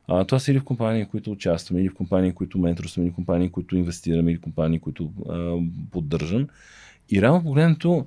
А, 0.08 0.26
това 0.26 0.40
са 0.40 0.52
или 0.52 0.60
в 0.60 0.64
компании, 0.64 1.06
които 1.06 1.32
участвам, 1.32 1.80
или 1.80 1.90
в 1.90 1.94
компании, 1.94 2.34
които 2.34 2.58
менторствам, 2.58 3.06
или 3.06 3.12
в 3.12 3.16
компании, 3.16 3.50
които 3.50 3.78
инвестирам, 3.78 4.30
или 4.30 4.38
в 4.38 4.42
компании, 4.42 4.80
които 4.80 5.12
а, 5.30 5.58
поддържам. 5.92 6.48
И 7.10 7.22
реално 7.22 7.44
погледнато, 7.44 8.06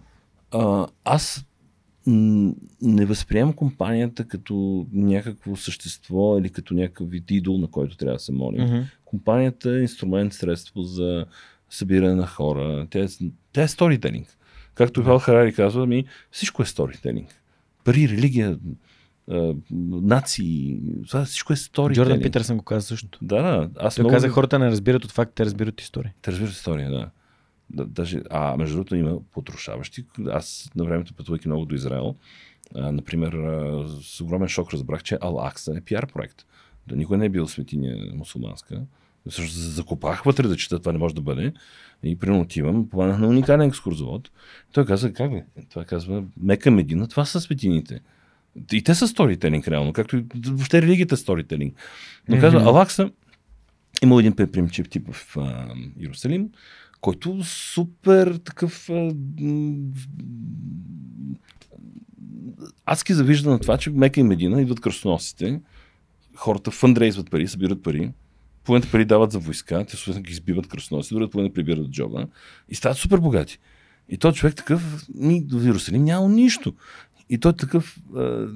а, 0.53 0.87
аз 1.05 1.47
не 2.83 3.05
възприемам 3.05 3.53
компанията 3.53 4.25
като 4.29 4.87
някакво 4.93 5.57
същество 5.57 6.39
или 6.39 6.51
като 6.51 6.75
някакъв 6.75 7.11
вид 7.11 7.31
идол, 7.31 7.59
на 7.59 7.67
който 7.67 7.97
трябва 7.97 8.17
да 8.17 8.19
се 8.19 8.33
молим. 8.33 8.65
Мгм. 8.65 8.81
Компанията 9.05 9.71
е 9.71 9.83
инструмент, 9.83 10.33
средство 10.33 10.83
за 10.83 11.27
събиране 11.71 12.15
на 12.15 12.27
хора. 12.27 12.87
Тя 12.91 13.05
е, 13.05 13.07
тя 13.53 13.63
е 13.63 13.69
сторителинг. 13.69 14.39
Както 14.75 15.01
Ивал 15.01 15.19
Харари 15.19 15.53
казва, 15.53 15.87
ми, 15.87 16.05
всичко 16.31 16.63
е 16.63 16.67
сторителинг. 16.67 17.43
Пари, 17.85 18.09
религия, 18.09 18.59
нации, 19.71 20.81
това 21.09 21.25
всичко 21.25 21.53
е 21.53 21.57
сторителинг. 21.57 22.09
Джордан 22.09 22.23
Питърсън 22.23 22.57
го 22.57 22.65
каза 22.65 22.87
също. 22.87 23.19
Да, 23.23 23.43
да. 23.43 23.71
Аз 23.77 23.95
Той 23.95 24.03
много... 24.03 24.15
каза, 24.15 24.29
хората 24.29 24.59
не 24.59 24.67
разбират 24.67 25.05
от 25.05 25.13
факт, 25.13 25.33
те 25.35 25.45
разбират 25.45 25.81
история. 25.81 26.15
Те 26.23 26.31
разбират 26.31 26.53
история, 26.53 26.91
да. 26.91 27.11
да 27.71 27.85
даже, 27.85 28.23
а 28.31 28.57
между 28.57 28.75
другото 28.75 28.97
има 28.97 29.19
потрушаващи. 29.33 30.05
Аз 30.27 30.71
на 30.77 30.85
времето 30.85 31.15
пътувайки 31.15 31.49
много 31.49 31.65
до 31.65 31.75
Израел, 31.75 32.15
а, 32.75 32.93
например, 32.93 33.33
а, 33.33 33.85
с 34.03 34.21
огромен 34.21 34.49
шок 34.49 34.73
разбрах, 34.73 35.03
че 35.03 35.17
Ал-Акса 35.17 35.79
е 35.79 35.81
пиар 35.81 36.07
проект. 36.13 36.45
Да 36.87 36.97
никой 36.97 37.19
не 37.19 37.27
е 37.27 37.31
бил 37.31 37.49
светиня 37.49 37.97
мусулманска. 38.15 38.83
Също 39.29 39.59
закопах 39.59 40.23
вътре 40.23 40.49
да 40.49 40.57
чета, 40.57 40.79
това 40.79 40.93
не 40.93 40.99
може 40.99 41.15
да 41.15 41.21
бъде. 41.21 41.53
И 42.03 42.19
примерно 42.19 42.43
отивам, 42.43 42.89
поманах 42.89 43.19
на 43.19 43.29
уникален 43.29 43.69
екскурзовод. 43.69 44.31
Той 44.73 44.85
каза, 44.87 45.13
как 45.13 45.31
бе? 45.31 45.45
Това 45.71 45.85
казва, 45.85 46.25
Мека 46.37 46.71
Медина, 46.71 47.09
това 47.09 47.25
са 47.25 47.41
светините. 47.41 48.01
И 48.73 48.83
те 48.83 48.95
са 48.95 49.09
сторителинг, 49.09 49.69
реално, 49.69 49.93
както 49.93 50.17
и 50.17 50.25
въобще 50.47 50.83
религията 50.83 51.15
е 51.15 51.19
сторителинг. 51.19 51.75
Но 52.29 52.41
казва, 52.41 52.59
Мгм. 52.59 52.69
Алакса 52.69 53.11
има 54.03 54.21
един 54.21 54.37
предприемчив 54.37 54.89
тип 54.89 55.09
в 55.13 55.37
а, 55.37 55.75
Иерусалим, 56.01 56.49
който 57.01 57.45
супер 57.45 58.35
такъв 58.45 58.91
а, 58.91 59.15
адски 62.87 63.15
завижда 63.15 63.51
на 63.51 63.59
това, 63.59 63.79
че 63.79 63.91
Мека 63.91 64.21
и 64.21 64.23
Медина 64.23 64.63
идват 64.63 64.81
кръстоносите, 64.81 65.61
хората 66.37 66.71
фандрейзват 66.71 67.31
пари, 67.31 67.49
събират 67.49 67.83
пари, 67.83 68.11
половината 68.65 68.91
пари 68.91 69.05
дават 69.05 69.33
за 69.33 69.39
войска, 69.39 69.85
те 69.85 69.97
съответно 69.97 70.23
ги 70.23 70.33
избиват 70.33 70.67
кръстоносите, 70.67 71.15
другата 71.15 71.31
половина 71.33 71.55
прибират 71.55 71.91
джоба 71.91 72.27
и 72.69 72.75
стават 72.75 72.99
супер 72.99 73.19
богати. 73.19 73.59
И 74.09 74.19
той 74.19 74.33
човек 74.33 74.55
такъв, 74.55 75.07
ми 75.15 75.47
в 75.51 75.65
Иерусалим 75.65 76.05
няма 76.05 76.29
нищо. 76.29 76.75
И 77.31 77.39
той 77.39 77.53
такъв 77.53 77.99
а, 78.17 78.47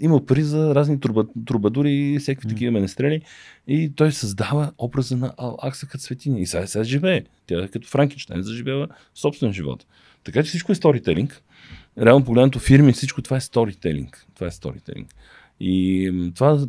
имал 0.00 0.26
пари 0.26 0.42
за 0.42 0.74
разни 0.74 1.00
труба, 1.00 1.24
трубадури 1.46 1.92
и 1.92 2.18
всякакви 2.18 2.46
М. 2.46 2.50
такива 2.50 2.72
менестрели. 2.72 3.22
И 3.66 3.92
той 3.96 4.12
създава 4.12 4.72
образа 4.78 5.16
на 5.16 5.32
Акса 5.62 5.86
като 5.86 6.04
светиня. 6.04 6.40
И 6.40 6.46
сега, 6.46 6.66
сега 6.66 6.84
живее. 6.84 7.24
Тя 7.46 7.64
е 7.64 7.68
като 7.68 7.88
Франкенштайн 7.88 8.42
заживява 8.42 8.88
собствен 9.14 9.52
живот. 9.52 9.86
Така 10.24 10.42
че 10.42 10.48
всичко 10.48 10.72
е 10.72 10.74
сторителинг. 10.74 11.42
Реално 11.98 12.24
погледнато 12.24 12.58
фирми, 12.58 12.92
всичко 12.92 13.22
това 13.22 13.36
е 13.36 13.40
сторителинг. 13.40 14.26
Това 14.34 14.46
е 14.46 14.50
сторителинг. 14.50 15.14
И 15.60 16.30
това 16.34 16.66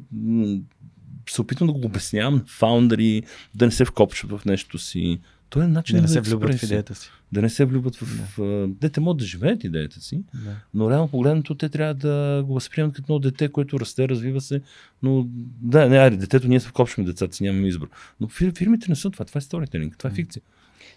се 1.30 1.42
опитвам 1.42 1.68
да 1.68 1.74
го 1.74 1.86
обяснявам 1.86 2.34
на 2.34 2.44
фаундъри, 2.48 3.24
да 3.56 3.66
не 3.66 3.72
се 3.72 3.86
вкопчват 3.86 4.32
в 4.32 4.46
нещо 4.46 4.78
си. 4.78 5.20
То 5.50 5.62
е 5.62 5.68
начин 5.68 5.96
Да 5.96 6.02
не 6.02 6.08
за 6.08 6.14
се 6.14 6.22
влюбват 6.22 6.56
в 6.56 6.64
идеята 6.64 6.96
си. 6.96 7.10
Да 7.32 7.42
не 7.42 7.50
се 7.50 7.66
влюбват 7.66 7.96
в... 7.96 8.38
да. 8.68 8.90
те 8.90 9.00
могат 9.00 9.18
да 9.18 9.26
живеят 9.26 9.64
идеята 9.64 10.02
си, 10.02 10.22
Да. 10.34 10.56
но 10.74 10.92
реално 10.92 11.08
погледнато 11.08 11.56
те 11.56 11.70
трябва 11.70 11.94
да 11.94 12.44
го 12.48 12.54
възприемат 12.54 12.96
като 12.96 13.14
едно 13.14 13.20
дете, 13.20 13.50
което 13.50 13.80
расте, 13.80 14.10
развива 14.10 14.42
се. 14.42 14.62
Но 15.04 15.28
да, 15.62 15.90
не, 15.90 15.98
айде, 15.98 16.18
детето 16.18 16.48
ние 16.48 16.60
се 16.60 16.68
вкопчваме 16.68 17.08
децата 17.08 17.36
си, 17.36 17.44
нямаме 17.44 17.68
избор. 17.68 17.90
Но 18.20 18.28
фир, 18.28 18.54
фирмите 18.58 18.86
не 18.90 18.96
са 18.96 19.10
това, 19.10 19.26
това 19.26 19.38
е 19.38 19.42
сторителинг, 19.42 19.98
това 19.98 20.10
е 20.10 20.14
фикция. 20.14 20.42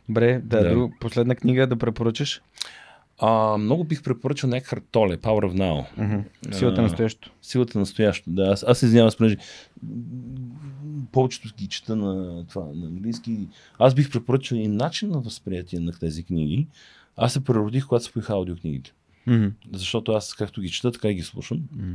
Добре, 0.09 0.41
да, 0.45 0.63
Да. 0.63 0.71
Друг, 0.71 0.93
последна 1.01 1.35
книга 1.35 1.67
да 1.67 1.77
препоръчаш. 1.77 2.41
А, 3.25 3.59
много 3.59 3.85
бих 3.85 4.03
препоръчал 4.03 4.51
Некхарт 4.51 4.85
Толе, 4.91 5.17
Power 5.17 5.53
of 5.53 5.55
Now. 5.55 5.85
Мгм. 5.97 6.21
Силата 6.53 6.81
А, 6.81 6.83
на 6.83 6.89
настоящето. 6.89 7.31
Силата 7.43 7.79
на 7.79 7.81
настоящето. 7.81 8.31
Да, 8.31 8.43
аз, 8.43 8.65
аз 8.69 8.79
се 8.79 8.87
извинявам, 8.87 9.11
понеже 9.19 9.37
повечето 11.13 11.55
ги 11.59 11.67
чета 11.67 11.97
на, 11.97 12.45
това, 12.47 12.65
на 12.75 12.87
английски. 12.87 13.49
Аз 13.79 13.95
бих 13.95 14.11
препоръчал 14.11 14.57
и 14.57 14.69
начин 14.69 15.11
на 15.11 15.21
възприятие 15.21 15.81
на 15.81 15.93
тези 15.93 16.25
книги. 16.25 16.67
Аз 17.17 17.33
се 17.33 17.45
преродих, 17.45 17.87
когато 17.87 18.05
се 18.05 18.13
аудиокнигите. 18.29 18.93
Мгм. 19.27 19.47
Защото 19.73 20.13
аз 20.13 20.35
както 20.35 20.61
ги 20.61 20.71
чета, 20.71 20.93
така 20.93 21.09
и 21.09 21.15
ги 21.15 21.23
слушам. 21.23 21.61
Мгм. 21.73 21.93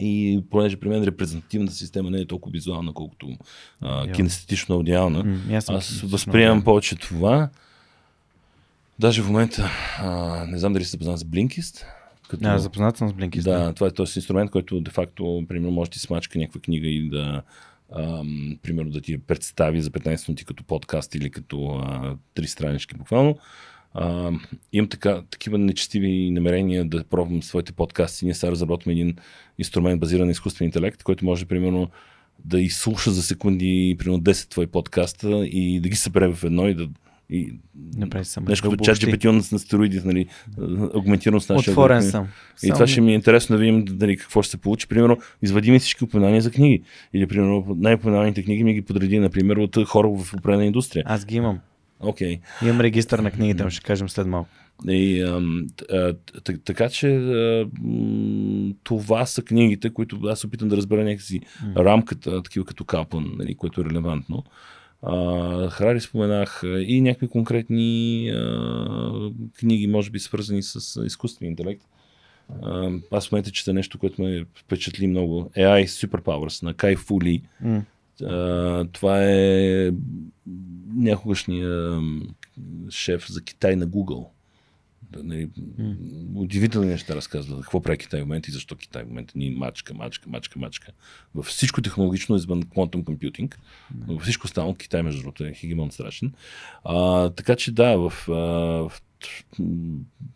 И 0.00 0.42
понеже 0.50 0.76
при 0.76 0.88
мен 0.88 1.04
репрезентативната 1.04 1.74
система 1.74 2.10
не 2.10 2.18
е 2.18 2.26
толкова 2.26 2.52
визуална, 2.52 2.92
колкото 2.92 3.36
а, 3.80 4.12
кинестетично 4.12 4.74
аудиална, 4.74 5.38
и 5.50 5.54
аз 5.54 5.68
аз 5.68 6.00
възприемам 6.00 6.64
повече 6.64 6.96
това. 6.96 7.50
Даже 8.98 9.22
в 9.22 9.26
момента, 9.26 9.70
а, 9.98 10.44
не 10.46 10.58
знам 10.58 10.72
дали 10.72 10.84
се 10.84 10.90
запознат 10.90 11.18
с 11.18 11.24
Blinkist. 11.24 11.84
Като... 12.28 12.48
А, 12.48 12.58
запознат 12.58 12.96
съм 12.96 13.08
с 13.08 13.12
Blinkist. 13.12 13.42
Да, 13.42 13.72
това 13.72 13.86
е 13.86 13.90
този 13.90 14.18
инструмент, 14.18 14.50
който 14.50 14.80
де-факто, 14.80 15.44
примерно, 15.48 15.72
може 15.72 15.90
да 15.90 15.92
ти 15.92 15.98
смачка 15.98 16.38
някаква 16.38 16.60
книга 16.60 16.88
и 16.88 17.08
да, 17.08 17.42
ам, 17.96 18.58
примерно, 18.62 18.90
да 18.90 19.00
ти 19.00 19.12
я 19.12 19.18
представи 19.18 19.82
за 19.82 19.90
15 19.90 20.28
минути 20.28 20.44
като 20.44 20.64
подкаст 20.64 21.14
или 21.14 21.30
като 21.30 21.68
а, 21.68 22.16
три 22.34 22.46
странички 22.46 22.94
буквално. 22.94 23.38
А, 23.94 24.32
имам 24.72 24.88
така, 24.88 25.22
такива 25.30 25.58
нечестиви 25.58 26.30
намерения 26.30 26.84
да 26.84 27.04
пробвам 27.04 27.42
своите 27.42 27.72
подкасти. 27.72 28.24
Ние 28.24 28.34
сега 28.34 28.52
разработваме 28.52 28.92
един 28.92 29.16
инструмент 29.58 30.00
базиран 30.00 30.26
на 30.26 30.32
изкуствен 30.32 30.66
интелект, 30.66 31.02
който 31.02 31.24
може, 31.24 31.46
примерно, 31.46 31.90
да 32.44 32.60
изслуша 32.60 33.10
за 33.10 33.22
секунди, 33.22 33.96
примерно 33.98 34.22
10 34.22 34.50
твои 34.50 34.66
подкаста 34.66 35.46
и 35.46 35.80
да 35.80 35.88
ги 35.88 35.96
събере 35.96 36.28
в 36.28 36.44
едно 36.44 36.68
и 36.68 36.74
да 36.74 36.88
и 37.30 37.52
съм. 38.22 38.44
нещо 38.48 38.70
като 38.70 38.84
чат 38.84 38.98
GPT 38.98 39.52
на 39.52 39.58
стероиди, 39.58 40.00
нали, 40.04 40.26
агментирано 40.94 41.40
с 41.40 41.48
нашия 41.48 41.72
Отворен 41.72 42.02
съм. 42.02 42.26
И 42.62 42.70
това 42.70 42.86
ще 42.86 43.00
ми 43.00 43.12
е 43.12 43.14
интересно 43.14 43.56
да 43.56 43.60
видим 43.60 43.84
дали 43.84 44.16
какво 44.16 44.42
ще 44.42 44.50
се 44.50 44.56
получи. 44.56 44.88
Примерно, 44.88 45.18
извади 45.42 45.70
ми 45.70 45.78
всички 45.78 46.04
упоминания 46.04 46.42
за 46.42 46.50
книги. 46.50 46.82
Или, 47.14 47.26
примерно, 47.26 47.76
най-упоминаните 47.78 48.42
книги 48.42 48.64
ми 48.64 48.74
ги 48.74 48.82
подреди, 48.82 49.18
например, 49.18 49.56
от 49.56 49.84
хора 49.86 50.08
в 50.08 50.34
определена 50.34 50.64
индустрия. 50.64 51.02
Аз 51.06 51.24
ги 51.24 51.36
имам. 51.36 51.58
Окей. 52.00 52.40
Имам 52.62 52.80
регистър 52.80 53.18
на 53.18 53.30
книгите, 53.30 53.70
ще 53.70 53.82
кажем 53.84 54.08
след 54.08 54.26
малко. 54.26 54.50
И, 54.88 55.22
а, 55.22 56.14
т- 56.44 56.58
така 56.64 56.88
че 56.88 57.16
а, 57.16 57.68
това 58.84 59.26
са 59.26 59.42
книгите, 59.42 59.90
които 59.90 60.20
аз 60.24 60.44
опитам 60.44 60.68
да 60.68 60.76
разбера 60.76 61.04
някакси 61.04 61.40
рамката, 61.76 62.42
такива 62.42 62.64
като 62.64 62.84
Каплан, 62.84 63.32
нали, 63.38 63.54
което 63.54 63.80
е 63.80 63.84
релевантно. 63.84 64.44
А, 65.08 65.70
Харари 65.70 66.00
споменах 66.00 66.62
и 66.64 67.00
някакви 67.00 67.28
конкретни 67.28 68.28
а, 68.28 69.30
книги, 69.58 69.86
може 69.86 70.10
би 70.10 70.18
свързани 70.18 70.62
с 70.62 70.96
а, 70.96 71.06
изкуствения 71.06 71.50
интелект. 71.50 71.82
А, 72.62 72.90
аз 73.10 73.28
в 73.28 73.32
момента 73.32 73.50
чета 73.50 73.74
нещо, 73.74 73.98
което 73.98 74.22
ме 74.22 74.44
впечатли 74.54 75.06
много. 75.06 75.50
AI 75.56 75.84
Superpowers 75.84 76.62
на 76.62 76.74
Кай 76.74 76.96
Фули. 76.96 77.42
М. 77.60 77.82
А, 78.24 78.84
това 78.92 79.24
е 79.24 79.90
някогашния 80.96 82.00
шеф 82.90 83.26
за 83.28 83.42
Китай 83.42 83.76
на 83.76 83.88
Google. 83.88 84.26
Нали, 85.24 85.48
удивителни 86.34 86.88
неща 86.88 87.14
разказва. 87.16 87.60
Какво 87.60 87.80
прави 87.80 87.98
Китай 87.98 88.20
в 88.20 88.24
момента 88.24 88.50
и 88.50 88.52
защо 88.52 88.76
Китай 88.76 89.04
в 89.04 89.08
момента 89.08 89.32
ни 89.36 89.50
мачка, 89.50 89.94
мачка, 89.94 90.30
мачка, 90.30 90.58
мачка. 90.58 90.92
Във 91.34 91.46
всичко 91.46 91.82
технологично 91.82 92.36
извън 92.36 92.62
quantum 92.62 93.04
computing. 93.04 93.54
Във 94.06 94.22
всичко 94.22 94.44
останало 94.44 94.74
Китай, 94.74 95.02
между 95.02 95.22
другото, 95.22 95.44
е 95.44 95.54
хегемон 95.54 95.90
страшен. 95.90 96.32
А, 96.84 97.30
така 97.30 97.56
че 97.56 97.72
да, 97.72 97.96
в, 97.96 98.12
а, 98.28 98.32
в 98.88 99.02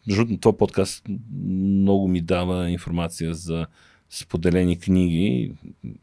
между 0.06 0.24
другото, 0.24 0.40
този 0.40 0.56
подкаст 0.56 1.04
много 1.42 2.08
ми 2.08 2.20
дава 2.20 2.70
информация 2.70 3.34
за 3.34 3.66
споделени 4.10 4.78
книги. 4.78 5.52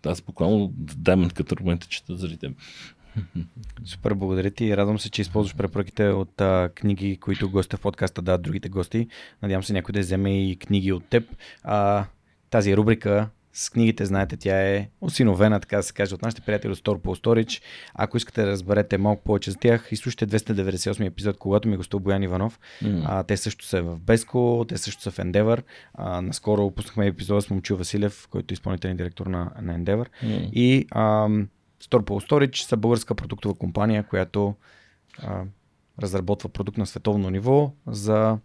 Аз 0.06 0.22
буквално 0.22 0.74
Diamond 0.80 1.34
Cutter 1.34 1.58
в 1.58 1.60
момента 1.60 1.88
чета 1.88 2.16
заради 2.16 2.38
теб. 2.38 2.52
Супер, 3.86 4.14
благодаря 4.14 4.52
ти. 4.52 4.78
Радвам 4.78 5.00
се, 5.00 5.10
че 5.10 5.22
използваш 5.22 5.56
препоръките 5.56 6.08
от 6.10 6.42
а, 6.42 6.70
книги, 6.76 7.18
които 7.18 7.50
гостите 7.50 7.78
в 7.78 7.82
подкаста 7.82 8.22
дадат 8.22 8.42
другите 8.42 8.70
гости. 8.70 9.08
Надявам 9.42 9.64
се 9.64 9.74
някой 9.74 9.94
да 9.94 10.00
вземе 10.00 10.50
и 10.50 10.56
книги 10.56 10.92
от 10.92 11.06
теб. 11.06 11.24
А, 11.64 12.06
тази 12.50 12.78
рубрика 12.78 13.30
с 13.58 13.70
книгите, 13.70 14.06
знаете, 14.06 14.38
тя 14.38 14.62
е 14.62 14.90
осиновена, 15.02 15.60
така 15.60 15.78
да 15.78 15.84
се 15.84 15.94
каже, 15.94 16.16
от 16.16 16.22
нашите 16.22 16.42
приятели 16.42 16.72
от 16.72 16.78
Store 16.78 16.98
по 16.98 17.16
Storage. 17.16 17.62
Ако 17.94 18.18
искате 18.18 18.42
да 18.42 18.48
разберете 18.48 18.98
малко 18.98 19.24
повече 19.24 19.52
за 19.52 19.58
тях, 19.58 19.88
изслушайте 19.92 20.28
298 20.28 21.08
епизод, 21.08 21.38
когато 21.38 21.68
ми 21.68 21.78
гостува 21.78 22.04
Боян 22.04 22.24
Иванов. 22.24 22.60
М. 22.82 23.02
А, 23.06 23.24
те 23.24 23.38
също 23.38 23.66
са 23.66 23.82
в 23.82 24.00
Беско, 24.00 24.66
те 24.68 24.78
също 24.78 25.02
са 25.02 25.12
в 25.12 25.18
Endeavor. 25.18 25.64
А, 25.94 26.22
наскоро 26.22 26.72
пуснахме 26.72 27.08
епизода 27.08 27.42
с 27.42 27.50
Момчил 27.50 27.78
Василев, 27.78 28.28
който 28.32 28.52
е 28.52 28.54
изпълнителен 28.54 28.98
директор 28.98 29.26
на, 29.26 29.52
на 29.62 29.80
Endeavor. 29.80 30.08
М. 30.24 30.50
И 30.54 30.88
ам, 30.92 31.48
Storpol 31.84 32.30
Storage 32.30 32.56
са 32.56 32.78
българска 32.78 33.16
продуктова 33.16 33.56
компания, 33.56 34.04
която 34.04 34.56
а, 35.20 35.44
разработва 36.02 36.50
продукт 36.50 36.78
на 36.78 36.86
световно 36.86 37.30
ниво 37.30 37.74
за 37.88 38.40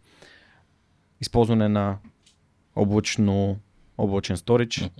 използване 1.20 1.68
на 1.68 1.98
облачно, 2.76 3.58
облачен 3.98 4.36
сторич 4.36 4.90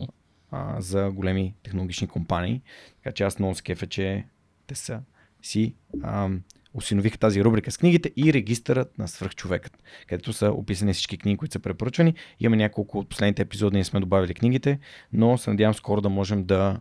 а, 0.51 0.81
за 0.81 1.11
големи 1.11 1.55
технологични 1.63 2.09
компании. 2.09 2.63
Така 3.03 3.15
че 3.15 3.25
аз 3.25 3.39
много 3.39 3.55
се 3.55 3.63
кефя, 3.63 3.87
че 3.87 4.25
те 4.67 4.75
са 4.75 5.01
си 5.43 5.75
ам, 6.03 6.43
осиновиха 6.75 7.19
тази 7.19 7.45
рубрика 7.45 7.71
с 7.71 7.79
книгите 7.79 8.13
и 8.17 8.33
регистърът 8.33 8.99
на 8.99 9.09
свръхчовекът, 9.09 9.79
където 10.07 10.33
са 10.33 10.53
описани 10.53 10.93
всички 10.93 11.19
книги, 11.19 11.37
които 11.37 11.53
са 11.53 11.59
препоръчани. 11.59 12.15
Имаме 12.41 12.57
няколко 12.57 12.99
от 12.99 13.09
последните 13.09 13.43
епизоди, 13.43 13.77
не 13.77 13.85
сме 13.85 14.01
добавили 14.01 14.35
книгите, 14.35 14.79
но 15.13 15.39
се 15.39 15.51
надявам 15.51 15.75
скоро 15.75 16.01
да 16.01 16.09
можем 16.09 16.45
да, 16.45 16.81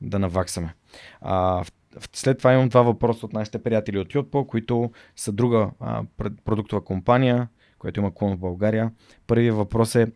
да 0.00 0.18
наваксаме. 0.18 0.74
А, 1.20 1.64
след 2.12 2.38
това 2.38 2.52
имам 2.52 2.68
два 2.68 2.82
въпроса 2.82 3.26
от 3.26 3.32
нашите 3.32 3.62
приятели 3.62 3.98
от 3.98 4.08
Yotpo, 4.08 4.46
които 4.46 4.90
са 5.16 5.32
друга 5.32 5.70
а, 5.80 6.02
продуктова 6.44 6.84
компания, 6.84 7.48
която 7.78 8.00
има 8.00 8.14
клон 8.14 8.36
в 8.36 8.38
България. 8.38 8.90
Първият 9.26 9.56
въпрос 9.56 9.94
е 9.94 10.06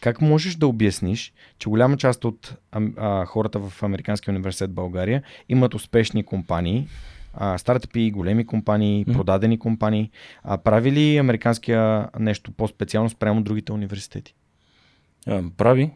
как 0.00 0.20
можеш 0.20 0.54
да 0.54 0.66
обясниш, 0.66 1.32
че 1.58 1.68
голяма 1.68 1.96
част 1.96 2.24
от 2.24 2.56
ам, 2.72 2.94
а, 2.96 3.24
хората 3.24 3.58
в 3.58 3.82
Американския 3.82 4.32
университет 4.32 4.72
България 4.72 5.22
имат 5.48 5.74
успешни 5.74 6.22
компании, 6.22 6.88
а, 7.34 7.58
стартъпи, 7.58 8.10
големи 8.10 8.46
компании, 8.46 9.04
Мгм. 9.08 9.12
продадени 9.12 9.58
компании. 9.58 10.10
А, 10.42 10.58
прави 10.58 10.92
ли 10.92 11.16
американския 11.16 12.08
нещо 12.18 12.52
по-специално 12.52 13.10
спрямо 13.10 13.42
другите 13.42 13.72
университети? 13.72 14.34
А, 15.26 15.42
прави, 15.56 15.90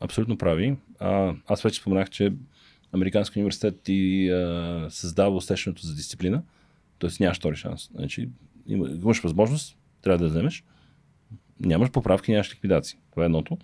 абсолютно 0.00 0.38
прави. 0.38 0.76
А, 1.00 1.34
аз 1.48 1.62
вече 1.62 1.80
споменах, 1.80 2.10
че 2.10 2.32
Американски 2.92 3.38
университет 3.38 3.80
ти 3.82 4.28
а, 4.30 4.86
създава 4.90 5.36
усещането 5.36 5.86
за 5.86 5.94
дисциплина, 5.94 6.42
т.е. 6.98 7.10
нямаш 7.20 7.36
втори 7.36 7.56
шанс. 7.56 7.90
Значи, 7.94 8.28
има, 8.66 8.90
имаш 8.90 9.20
възможност, 9.20 9.78
трябва 10.02 10.18
да 10.18 10.28
вземеш. 10.28 10.64
Нямаш 11.60 11.90
поправки, 11.90 12.32
нямаш 12.32 12.52
ликвидации. 12.52 12.98
Това 13.10 13.22
е 13.22 13.26
едното. 13.26 13.58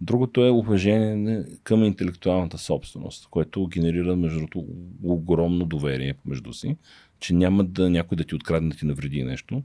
Другото 0.00 0.44
е 0.44 0.50
уважение 0.50 1.44
към 1.62 1.84
интелектуалната 1.84 2.58
собственост, 2.58 3.26
което 3.30 3.66
генерира 3.66 4.16
между 4.16 4.38
другото 4.38 4.66
огромно 5.02 5.64
доверие 5.64 6.14
между 6.26 6.52
си, 6.52 6.76
че 7.20 7.34
няма 7.34 7.64
да 7.64 7.90
някой 7.90 8.16
да 8.16 8.24
ти 8.24 8.34
открадне 8.34 8.68
да 8.68 8.76
ти 8.76 8.86
навреди 8.86 9.22
нещо. 9.22 9.62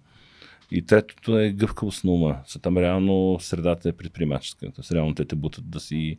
И 0.71 0.81
третото 0.81 1.39
е 1.39 1.51
гъвкавост 1.51 2.03
на 2.03 2.11
ума. 2.11 2.39
Са 2.45 2.59
там 2.59 2.77
реално 2.77 3.37
средата 3.39 3.89
е 3.89 3.93
предприемаческа. 3.93 4.71
Тоест, 4.71 4.91
реално 4.91 5.15
те 5.15 5.25
те 5.25 5.35
бутат 5.35 5.69
да 5.69 5.79
си 5.79 6.17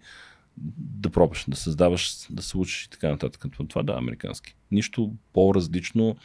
да 0.56 1.10
пробваш, 1.10 1.44
да 1.48 1.56
създаваш, 1.56 2.26
да 2.30 2.42
се 2.42 2.58
учиш 2.58 2.84
и 2.84 2.90
така 2.90 3.08
нататък. 3.08 3.44
Това, 3.68 3.82
да, 3.82 3.92
американски. 3.92 4.54
Нищо 4.70 5.12
по-различно. 5.32 6.16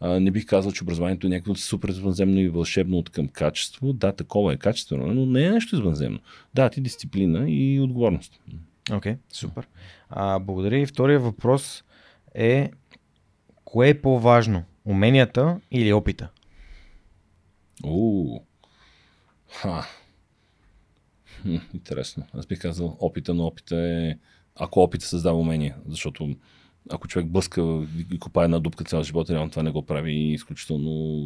А, 0.00 0.20
не 0.20 0.30
бих 0.30 0.46
казал, 0.46 0.72
че 0.72 0.84
образованието 0.84 1.26
е 1.26 1.30
някакво 1.30 1.54
супер 1.54 1.88
извънземно 1.88 2.40
и 2.40 2.48
вълшебно 2.48 2.98
от 2.98 3.10
към 3.10 3.28
качество. 3.28 3.92
Да, 3.92 4.12
такова 4.12 4.52
е 4.52 4.56
качествено, 4.56 5.06
но 5.06 5.26
не 5.26 5.44
е 5.44 5.50
нещо 5.50 5.76
извънземно. 5.76 6.18
Да, 6.54 6.70
ти 6.70 6.80
дисциплина 6.80 7.50
и 7.50 7.80
отговорност. 7.80 8.40
Окей, 8.92 9.12
okay, 9.12 9.18
супер. 9.32 9.68
А, 10.10 10.38
благодаря. 10.38 10.78
И 10.78 10.86
втория 10.86 11.20
въпрос 11.20 11.84
е 12.34 12.70
кое 13.64 13.88
е 13.88 14.00
по-важно? 14.00 14.64
Уменията 14.84 15.60
или 15.70 15.92
опита? 15.92 16.28
Уу. 17.84 18.40
Ха. 19.48 19.86
Интересно. 21.74 22.26
Аз 22.34 22.46
бих 22.46 22.60
казал 22.60 22.96
опита, 23.00 23.34
но 23.34 23.46
опита 23.46 23.76
е... 23.76 24.18
Ако 24.56 24.82
опита 24.82 25.06
създава 25.06 25.38
умение, 25.38 25.74
защото 25.88 26.36
ако 26.90 27.08
човек 27.08 27.28
блъска 27.28 27.86
и 28.12 28.18
копае 28.18 28.44
една 28.44 28.58
дупка 28.58 28.84
цял 28.84 29.02
живот, 29.02 29.30
реално 29.30 29.50
това 29.50 29.62
не 29.62 29.70
го 29.70 29.86
прави 29.86 30.12
изключително... 30.12 31.24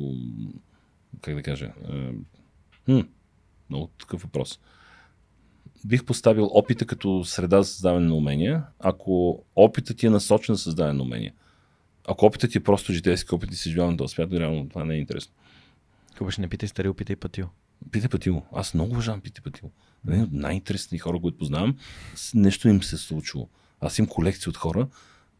Как 1.21 1.35
да 1.35 1.43
кажа? 1.43 1.73
Е, 1.93 2.13
Хм, 2.85 3.01
много 3.71 3.87
такъв 3.87 4.23
въпрос. 4.23 4.61
Бих 5.87 6.05
поставил 6.05 6.51
опита 6.53 6.87
като 6.87 7.25
среда 7.25 7.63
за 7.63 7.71
създаване 7.71 8.07
на 8.07 8.15
умения, 8.15 8.65
ако 8.79 9.45
опитът 9.57 9.97
ти 9.97 10.07
е 10.07 10.11
насочен 10.11 10.55
за 10.55 10.63
създаване 10.63 10.95
на 10.95 11.03
умения. 11.03 11.35
Ако 12.09 12.27
опитът 12.27 12.51
ти 12.51 12.59
е 12.59 12.63
просто 12.63 12.93
житейски 12.93 13.35
опит 13.35 13.53
и 13.53 13.57
съживяване 13.57 13.93
на 13.93 13.99
този 13.99 14.13
свят, 14.13 14.33
реално 14.33 14.69
това 14.69 14.85
не 14.85 14.95
е 14.95 14.99
интересно. 14.99 15.35
Кубаш, 16.19 16.39
не 16.39 16.49
питай 16.49 16.69
старил, 16.69 16.95
питай 16.95 17.17
пътил. 17.17 17.49
Пите 17.93 18.09
Патило. 18.09 18.43
Аз 18.53 18.75
много 18.75 18.93
уважавам 18.93 19.21
Пите 19.21 19.41
Патило. 19.41 19.71
Един 20.09 20.23
от 20.23 20.33
най-интересни 20.33 20.99
хора, 20.99 21.21
които 21.21 21.39
познавам, 21.39 21.77
нещо 22.35 22.69
им 22.69 22.83
се 22.83 22.97
е 22.97 22.99
случило. 22.99 23.49
Аз 23.81 23.99
имам 23.99 24.09
колекция 24.09 24.51
от 24.51 24.57
хора, 24.57 24.89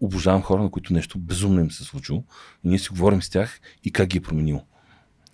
обожавам 0.01 0.43
хора, 0.43 0.63
на 0.63 0.71
които 0.71 0.93
нещо 0.93 1.19
безумно 1.19 1.61
им 1.61 1.71
се 1.71 1.83
е 1.83 1.87
случило. 1.87 2.25
И 2.65 2.69
ние 2.69 2.79
си 2.79 2.89
говорим 2.89 3.23
с 3.23 3.31
тях 3.31 3.61
и 3.85 3.93
как 3.93 4.09
ги 4.09 4.19
е 4.19 4.23
променило. 4.23 4.65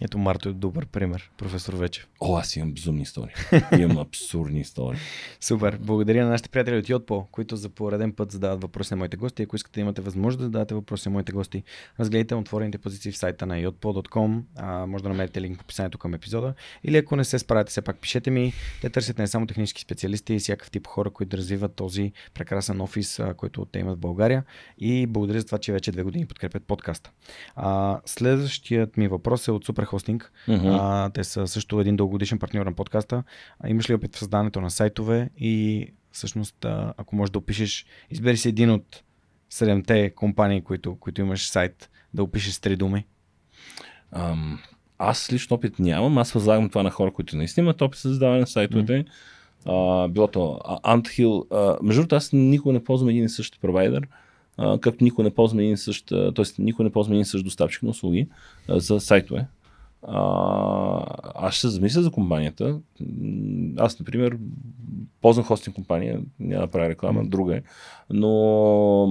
Ето 0.05 0.19
Марто 0.19 0.49
е 0.49 0.53
добър 0.53 0.87
пример, 0.87 1.31
професор 1.37 1.74
Вечев. 1.74 2.09
О, 2.20 2.37
аз 2.37 2.57
имам 2.57 2.73
безумни 2.73 3.03
истории. 3.03 3.35
Имам 3.79 3.99
абсурдни 3.99 4.61
истории. 4.61 4.99
Супер. 5.41 5.79
Благодаря 5.81 6.24
на 6.24 6.31
нашите 6.31 6.49
приятели 6.49 6.77
от 6.77 6.85
Yotpo, 6.85 7.31
които 7.31 7.57
за 7.57 7.69
пореден 7.69 8.12
път 8.12 8.33
задават 8.33 8.62
въпроси 8.62 8.95
на 8.95 8.99
моите 8.99 9.16
гости. 9.16 9.43
Ако 9.43 9.57
искате 9.57 9.74
да 9.74 9.81
имате 9.81 10.03
възможност 10.03 10.39
да 10.39 10.45
зададете 10.45 10.74
въпроси 10.74 11.09
на 11.09 11.12
моите 11.12 11.33
гости, 11.33 11.62
разгледайте 12.01 12.35
отворените 12.35 12.79
позиции 12.79 13.12
в 13.12 13.16
сайта 13.16 13.47
на 13.47 13.55
yotpo.com. 13.55 14.43
А, 14.57 14.87
може 14.87 15.03
да 15.03 15.09
намерите 15.09 15.41
линк 15.41 15.59
в 15.59 15.61
описанието 15.61 15.99
към 15.99 16.15
епизода. 16.15 16.55
Или 16.85 16.97
ако 16.97 17.16
не 17.16 17.24
се 17.24 17.39
справяте, 17.39 17.70
все 17.70 17.83
пак 17.83 17.97
пишете 17.97 18.31
ми. 18.31 18.53
Те 18.81 18.91
търсят 18.91 19.19
не 19.19 19.27
само 19.27 19.47
технически 19.47 19.83
специалисти 19.83 20.35
и 20.35 20.39
всякакъв 20.39 20.70
тип 20.70 20.87
хора, 20.87 21.11
които 21.11 21.37
развиват 21.37 21.74
този 21.74 22.12
прекрасен 22.35 22.81
офис, 22.81 23.19
а, 23.19 23.35
който 23.35 23.65
те 23.65 23.79
имат 23.79 23.97
в 23.97 24.01
България. 24.01 24.45
И 24.79 25.07
благодаря 25.07 25.41
за 25.41 25.47
това, 25.47 25.59
че 25.59 25.73
вече 25.73 25.93
две 25.93 26.03
години 26.03 26.27
подкрепят 26.27 26.65
подкаста. 26.65 27.11
А, 27.57 28.01
следващият 28.07 28.97
ми 28.97 29.09
въпрос 29.09 29.49
е 29.49 29.53
от 29.53 29.65
Superhosting. 29.93 30.23
Мгм. 30.48 30.66
А, 30.66 31.10
те 31.10 31.24
са 31.24 31.47
също 31.47 31.81
един 31.81 31.97
дългогодишен 31.97 32.39
партньор 32.39 32.66
на 32.66 32.73
подкаста. 32.73 33.23
А, 33.60 33.69
имаш 33.69 33.90
ли 33.90 33.94
опит 33.94 34.16
в 34.16 34.19
създаването 34.19 34.60
на 34.60 34.70
сайтове 34.70 35.31
и 35.39 35.86
всъщност, 36.12 36.64
а, 36.64 36.94
ако 36.97 37.16
можеш 37.16 37.31
да 37.31 37.39
опишеш, 37.39 37.86
избери 38.10 38.36
си 38.36 38.48
един 38.48 38.70
от 38.70 39.02
седемте 39.51 40.10
компании, 40.10 40.60
които, 40.60 40.97
които 40.97 41.20
имаш 41.20 41.48
сайт, 41.48 41.90
да 42.14 42.23
опишеш 42.23 42.52
с 42.52 42.60
три 42.60 42.77
думи. 42.77 43.06
Ам, 44.12 44.59
аз 44.98 45.32
лично 45.32 45.55
опит 45.55 45.78
нямам, 45.78 46.19
аз 46.19 46.32
възлагам 46.32 46.69
това 46.69 46.82
на 46.82 46.90
хора, 46.90 47.12
които 47.12 47.36
наистина 47.36 47.64
имат 47.64 47.82
опит 47.82 47.98
с 47.98 48.02
създаване 48.02 48.40
на 48.40 48.47
сайтовете. 48.47 49.05
Mm. 49.66 50.09
било 50.09 50.28
то 50.28 50.60
Anthill. 50.66 51.47
А, 51.51 51.78
между 51.82 52.01
другото, 52.01 52.16
аз 52.16 52.32
никога 52.32 52.73
не 52.73 52.85
ползвам 52.85 53.09
един 53.09 53.24
и 53.24 53.28
същ 53.28 53.60
провайдер, 53.60 54.09
а, 54.56 54.78
както 54.78 55.05
никога 55.05 55.23
не 55.23 55.35
ползвам 55.35 55.59
един 55.59 55.73
и 55.73 55.77
същ, 55.77 56.06
т.е. 56.09 56.62
никога 56.62 56.85
не 56.85 56.93
ползвам 56.93 57.12
един 57.12 57.23
и 57.23 57.24
същ 57.24 57.44
доставчик 57.44 57.82
на 57.82 57.90
услуги 57.90 58.28
а, 58.69 58.81
за 58.81 59.01
сайтове. 59.01 59.47
А, 60.03 61.05
аз 61.35 61.55
ще 61.55 61.61
се 61.61 61.69
замисля 61.69 62.03
за 62.03 62.11
компанията. 62.11 62.81
Аз, 63.77 63.99
например, 63.99 64.39
ползвам 65.20 65.45
хостинг 65.47 65.74
компания, 65.74 66.20
няма 66.41 66.66
да 66.66 66.70
правя 66.70 66.89
реклама, 66.89 67.24
друга 67.24 67.57
е, 67.57 67.62
но 68.11 69.09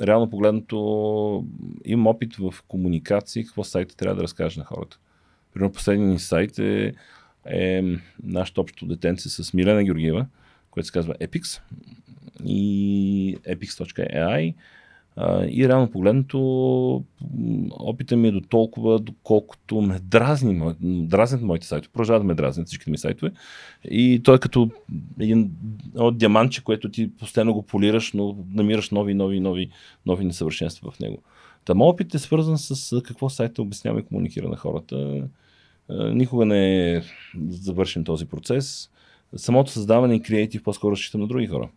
реално 0.00 0.30
погледнато 0.30 1.44
имам 1.84 2.06
опит 2.06 2.36
в 2.36 2.54
комуникации, 2.68 3.44
какво 3.44 3.64
сайта 3.64 3.96
трябва 3.96 4.16
да 4.16 4.22
разкаже 4.22 4.60
на 4.60 4.64
хората. 4.64 4.98
Примерно 5.54 5.72
последният 5.72 6.12
ни 6.12 6.18
сайт 6.18 6.58
е, 6.58 6.94
е 7.46 7.82
нашето 8.22 8.60
общо 8.60 8.86
детенце 8.86 9.28
с 9.28 9.54
Милена 9.54 9.84
Георгиева, 9.84 10.26
което 10.70 10.86
се 10.86 10.92
казва 10.92 11.14
Epix 11.14 11.60
и 12.44 13.38
epix.ai 13.48 14.54
и 15.48 15.68
реално 15.68 15.90
погледнато, 15.90 16.38
опита 17.70 18.16
ми 18.16 18.28
е 18.28 18.32
до 18.32 18.40
толкова, 18.40 18.98
доколкото 18.98 19.80
ме 19.80 19.98
дразни, 19.98 20.74
дразнят 20.82 21.42
моите 21.42 21.66
сайтове, 21.66 21.92
продължават 21.92 22.22
да 22.22 22.26
ме 22.26 22.34
дразнят 22.34 22.66
всичките 22.66 22.90
ми 22.90 22.98
сайтове. 22.98 23.32
И 23.84 24.20
той 24.24 24.36
е 24.36 24.38
като 24.38 24.70
един 25.20 25.50
от 25.96 26.18
диамантче, 26.18 26.64
което 26.64 26.90
ти 26.90 27.16
постоянно 27.16 27.54
го 27.54 27.62
полираш, 27.62 28.12
но 28.12 28.36
намираш 28.54 28.90
нови, 28.90 29.14
нови, 29.14 29.40
нови, 29.40 29.70
нови 30.06 30.24
несъвършенства 30.24 30.90
в 30.90 31.00
него. 31.00 31.22
Та 31.64 31.74
опит 31.78 32.14
е 32.14 32.18
свързан 32.18 32.58
с 32.58 33.00
какво 33.02 33.28
сайта 33.28 33.62
обяснява 33.62 34.00
и 34.00 34.04
комуникира 34.04 34.48
на 34.48 34.56
хората. 34.56 35.22
Никога 35.90 36.44
не 36.44 36.92
е 36.92 37.02
завършен 37.48 38.04
този 38.04 38.26
процес. 38.26 38.90
Самото 39.36 39.70
създаване 39.70 40.14
и 40.14 40.22
креатив 40.22 40.62
по-скоро 40.62 40.92
разчитам 40.92 41.20
на 41.20 41.26
други 41.26 41.46
хора. 41.46 41.68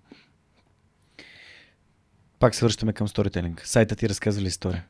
Пак 2.40 2.56
се 2.56 2.66
връщаме 2.66 2.94
към 2.94 3.08
сторителинг. 3.08 3.68
Сайта 3.68 3.96
ти 3.96 4.10
разказва 4.10 4.42
ли 4.42 4.48
история? 4.48 4.86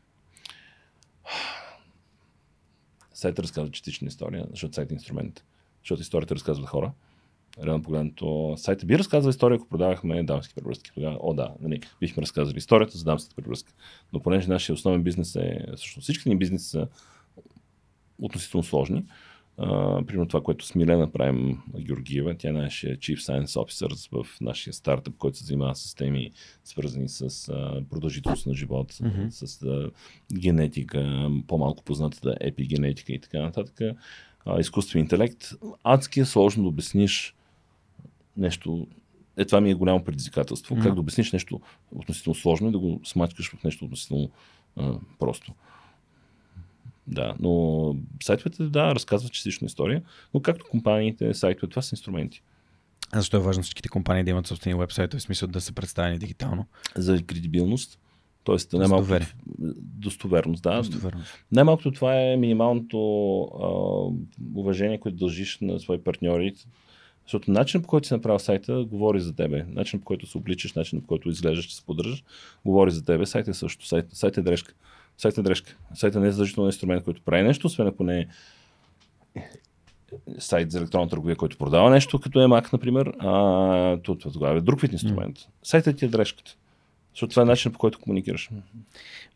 Сайта 3.14 3.44
разказва 3.44 3.72
частична 3.72 4.07
история, 4.07 4.45
защото 4.49 4.76
сайт 4.76 4.91
е 4.91 4.94
инструмент. 4.94 5.44
Защото 5.82 6.02
историята 6.02 6.36
разказва 6.36 6.68
хора. 6.68 6.91
Реално 7.64 7.84
погледнато, 7.84 8.53
сайта 8.57 8.86
би 8.86 8.99
разказва 8.99 9.30
история, 9.30 9.56
ако 9.56 9.68
продавахме 9.68 10.24
дамски 10.24 10.56
превръзки. 10.56 10.91
Тогава, 10.94 11.18
о 11.19 11.34
да, 11.34 11.53
нали, 11.61 11.82
бихме 11.99 12.22
разказали 12.22 12.57
историята 12.57 12.98
за 12.98 13.03
дамската 13.03 13.36
превръзка. 13.36 13.74
Но 14.14 14.19
понеже 14.19 14.48
нашия 14.48 14.74
основен 14.74 15.03
бизнес 15.03 15.36
е, 15.36 15.65
всъщност 15.76 16.03
всички 16.03 16.30
ни 16.30 16.38
бизнеси 16.38 16.69
са 16.69 16.88
относително 18.19 18.64
сложни, 18.64 19.06
Uh, 19.60 20.06
примерно 20.06 20.28
това, 20.28 20.42
което 20.42 20.66
с 20.66 20.76
Милена 20.76 21.12
правим 21.12 21.62
Георгиева, 21.80 22.36
тя 22.38 22.50
е 22.50 22.52
нашия 22.52 22.98
Chief 22.98 23.18
Science 23.18 23.46
Officer 23.46 24.24
в 24.24 24.42
нашия 24.42 24.74
стартъп, 24.74 25.18
който 25.18 25.38
се 25.38 25.46
занимава 25.46 25.76
с 25.76 25.96
теми 25.96 26.32
свързани 26.64 27.10
с 27.10 27.30
uh, 27.30 27.86
продължителност 27.86 28.48
на 28.48 28.54
живот, 28.54 28.94
mm-hmm. 28.94 29.30
с 29.30 29.48
uh, 29.48 29.92
генетика, 30.34 31.30
по-малко 31.48 31.84
познатата 31.84 32.38
епигенетика 32.42 33.14
и 33.14 33.20
така 33.20 33.40
нататък. 33.40 33.98
Изкуствен 34.60 35.02
интелект. 35.02 35.52
Адски 35.84 36.20
е 36.20 36.26
сложно 36.26 36.64
да 36.64 36.70
обясниш 36.70 37.36
нещо. 38.38 38.88
Е, 39.38 39.46
това 39.46 39.62
ми 39.62 39.72
е 39.72 39.76
голямо 39.76 40.04
предизвикателство. 40.04 40.76
Mm-hmm. 40.76 40.84
Как 40.84 40.94
да 40.94 41.00
обясниш 41.00 41.32
нещо 41.32 41.62
относително 41.92 42.36
сложно 42.36 42.68
и 42.70 42.72
да 42.72 42.80
го 42.80 43.02
смачкаш 43.04 43.56
в 43.56 43.64
нещо 43.64 43.86
относително 43.86 44.30
uh, 44.78 45.00
просто. 45.20 45.54
Да, 47.08 47.36
но 47.40 47.96
сайтовете, 48.24 48.64
да, 48.64 48.96
разказват 48.96 49.34
частично 49.34 49.66
история, 49.66 50.02
но 50.34 50.40
както 50.40 50.66
компаниите, 50.72 51.34
сайтове, 51.34 51.70
това 51.70 51.82
са 51.82 51.94
инструменти. 51.94 52.42
А 53.12 53.20
защо 53.20 53.38
е 53.38 53.40
важно 53.40 53.64
всичките 53.64 53.90
компании 53.90 54.24
да 54.24 54.30
имат 54.30 54.48
собствени 54.48 54.80
вебсайтове, 54.80 55.20
в 55.20 55.24
смисъл 55.24 55.50
да 55.50 55.62
са 55.62 55.74
представени 55.74 56.18
дигитално? 56.18 56.66
За 56.96 57.24
кредибилност. 57.24 58.00
Тоест, 58.44 58.74
най-малко... 58.74 59.08
Достоверност, 59.78 60.64
да. 60.64 60.78
Достоверност. 60.78 61.46
Най-малкото 61.52 61.92
това 61.92 62.22
е 62.22 62.38
минималното 62.38 62.98
а, 63.42 63.70
уважение, 64.56 65.00
което 65.00 65.18
дължиш 65.18 65.58
на 65.62 65.80
свои 65.80 66.04
партньори. 66.04 66.54
Защото 67.26 67.52
начинът 67.52 67.84
по 67.84 67.88
който 67.88 68.08
си 68.08 68.14
направил 68.14 68.40
сайта 68.40 68.84
говори 68.84 69.20
за 69.20 69.36
тебе. 69.36 69.66
Начинът 69.70 70.02
по 70.02 70.06
който 70.06 70.28
се 70.28 70.38
обличаш, 70.38 70.74
начинът 70.74 71.04
по 71.04 71.08
който 71.08 71.30
изглеждаш, 71.30 71.66
че 71.66 71.76
се 71.76 71.86
поддържаш, 71.86 72.24
говори 72.66 72.92
за 72.92 73.06
тебе. 73.06 73.26
Сайт 73.26 73.48
е 73.48 73.54
също. 73.54 73.88
Сайт, 73.88 74.06
сайт 74.12 74.38
е 74.38 74.42
дрежка 74.42 74.74
сайта 75.18 75.44
дрежка. 75.44 75.77
Сайта 75.95 76.19
не 76.19 76.27
е 76.27 76.31
задължително 76.31 76.68
инструмент, 76.68 77.03
който 77.03 77.22
прави 77.22 77.44
нещо, 77.44 77.68
освен 77.68 77.88
ако 77.88 78.03
не 78.03 78.19
е 78.19 78.27
сайт 80.39 80.72
за 80.72 80.77
електронна 80.77 81.10
търговия, 81.10 81.35
който 81.35 81.57
продава 81.57 81.89
нещо, 81.89 82.19
като 82.19 82.41
е 82.41 82.45
Mac, 82.45 82.73
например, 82.73 83.14
а, 83.19 83.98
тогава 84.34 84.57
е 84.57 84.61
друг 84.61 84.81
вид 84.81 84.91
инструмент. 84.91 85.38
Сайтът 85.64 85.98
ти 85.98 86.06
е 86.06 86.07
дрежката. 86.07 86.56
Защото 87.18 87.30
това 87.30 87.41
е 87.41 87.45
начин 87.45 87.72
по 87.72 87.80
който 87.80 87.99
комуникираш. 87.99 88.49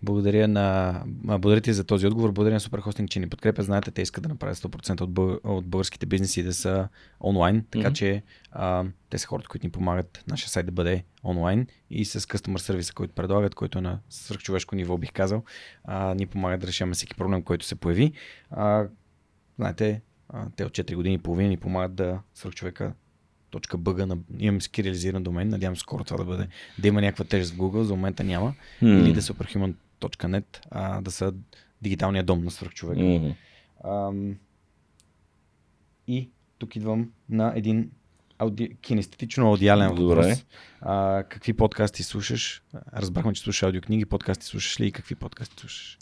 Благодаря, 0.03 0.47
на, 0.47 1.01
благодаря 1.05 1.61
ти 1.61 1.73
за 1.73 1.83
този 1.83 2.07
отговор. 2.07 2.31
Благодаря 2.31 2.53
на 2.53 2.59
Superhosting, 2.59 3.09
че 3.09 3.19
ни 3.19 3.29
подкрепя. 3.29 3.63
Знаете, 3.63 3.91
те 3.91 4.01
искат 4.01 4.23
да 4.23 4.29
направят 4.29 4.57
100% 4.57 5.01
от, 5.01 5.11
бъл, 5.11 5.39
от 5.43 5.65
българските 5.65 6.05
бизнеси 6.05 6.43
да 6.43 6.53
са 6.53 6.87
онлайн, 7.23 7.65
така 7.71 7.89
mm-hmm. 7.89 7.93
че 7.93 8.23
а, 8.51 8.85
те 9.09 9.17
са 9.17 9.27
хората, 9.27 9.49
които 9.49 9.65
ни 9.65 9.71
помагат 9.71 10.23
нашия 10.27 10.49
сайт 10.49 10.65
да 10.65 10.71
бъде 10.71 11.03
онлайн 11.23 11.67
и 11.89 12.05
с 12.05 12.19
customer 12.19 12.57
сервиса, 12.57 12.93
който 12.93 13.13
предлагат, 13.13 13.55
който 13.55 13.77
е 13.77 13.81
на 13.81 13.99
свръхчовешко 14.09 14.75
ниво, 14.75 14.97
бих 14.97 15.11
казал, 15.11 15.43
а, 15.83 16.15
ни 16.15 16.27
помагат 16.27 16.61
да 16.61 16.67
решаваме 16.67 16.95
всеки 16.95 17.15
проблем, 17.15 17.43
който 17.43 17.65
се 17.65 17.75
появи. 17.75 18.11
А, 18.49 18.87
знаете, 19.57 20.01
а, 20.29 20.45
те 20.55 20.65
от 20.65 20.71
4 20.71 20.95
години 20.95 21.15
и 21.15 21.17
половина 21.17 21.49
ни 21.49 21.57
помагат 21.57 21.95
да 21.95 22.19
свръхчовека 22.33 22.93
.bg, 23.51 24.05
на, 24.05 24.17
имам 24.39 24.61
скирилизиран 24.61 25.23
домен, 25.23 25.49
надявам 25.49 25.77
скоро 25.77 26.03
това 26.03 26.17
да 26.17 26.25
бъде, 26.25 26.47
да 26.79 26.87
има 26.87 27.01
някаква 27.01 27.25
тежест 27.25 27.53
в 27.53 27.57
Google, 27.57 27.81
за 27.81 27.95
момента 27.95 28.23
няма, 28.23 28.53
mm. 28.81 29.03
или 29.03 29.13
да 29.13 29.21
superhuman.net, 29.21 30.59
а, 30.71 31.01
да 31.01 31.11
са 31.11 31.33
дигиталния 31.81 32.23
дом 32.23 32.43
на 32.43 32.51
свръхчовека. 32.51 33.01
Mm-hmm. 33.01 33.35
Ам, 33.83 34.35
и 36.07 36.29
тук 36.57 36.75
идвам 36.75 37.11
на 37.29 37.53
един 37.55 37.91
ауди... 38.37 38.77
кинестетично 38.81 39.47
аудиален 39.47 39.89
въпрос. 39.95 40.45
А, 40.81 41.23
какви 41.29 41.53
подкасти 41.53 42.03
слушаш? 42.03 42.63
Разбрахме, 42.93 43.33
че 43.33 43.41
слушаш 43.41 43.63
аудиокниги, 43.63 44.05
подкасти 44.05 44.45
слушаш 44.45 44.79
ли 44.79 44.87
и 44.87 44.91
какви 44.91 45.15
подкасти 45.15 45.55
слушаш? 45.59 45.97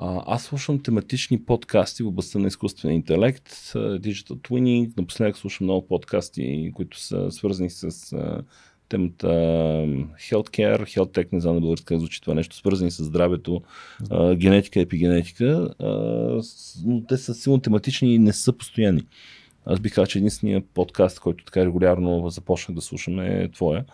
Аз 0.00 0.42
слушам 0.42 0.82
тематични 0.82 1.44
подкасти 1.44 2.02
в 2.02 2.06
областта 2.06 2.38
на 2.38 2.48
изкуствения 2.48 2.96
интелект, 2.96 3.48
Digital 3.74 4.32
Twinning, 4.32 4.92
напоследък 4.96 5.36
слушам 5.36 5.64
много 5.64 5.86
подкасти, 5.86 6.72
които 6.74 7.00
са 7.00 7.30
свързани 7.30 7.70
с 7.70 8.16
темата 8.88 9.26
healthcare, 10.30 10.82
health 10.82 11.18
tech, 11.18 11.32
не 11.32 11.40
знам 11.40 11.54
на 11.54 11.60
български 11.60 11.86
как 11.86 11.98
звучи 11.98 12.20
това 12.20 12.34
нещо, 12.34 12.56
свързани 12.56 12.90
с 12.90 13.04
здравето, 13.04 13.62
а, 14.10 14.34
генетика, 14.34 14.80
епигенетика, 14.80 15.74
а, 15.78 15.86
но 16.84 17.02
те 17.08 17.16
са 17.16 17.34
силно 17.34 17.60
тематични 17.60 18.14
и 18.14 18.18
не 18.18 18.32
са 18.32 18.52
постоянни. 18.52 19.02
Аз 19.66 19.80
бих 19.80 19.94
казал, 19.94 20.06
че 20.06 20.18
единственият 20.18 20.64
подкаст, 20.74 21.20
който 21.20 21.44
така 21.44 21.64
регулярно 21.64 22.30
започнах 22.30 22.74
да 22.74 22.80
слушам 22.80 23.20
е 23.20 23.48
твоя. 23.52 23.84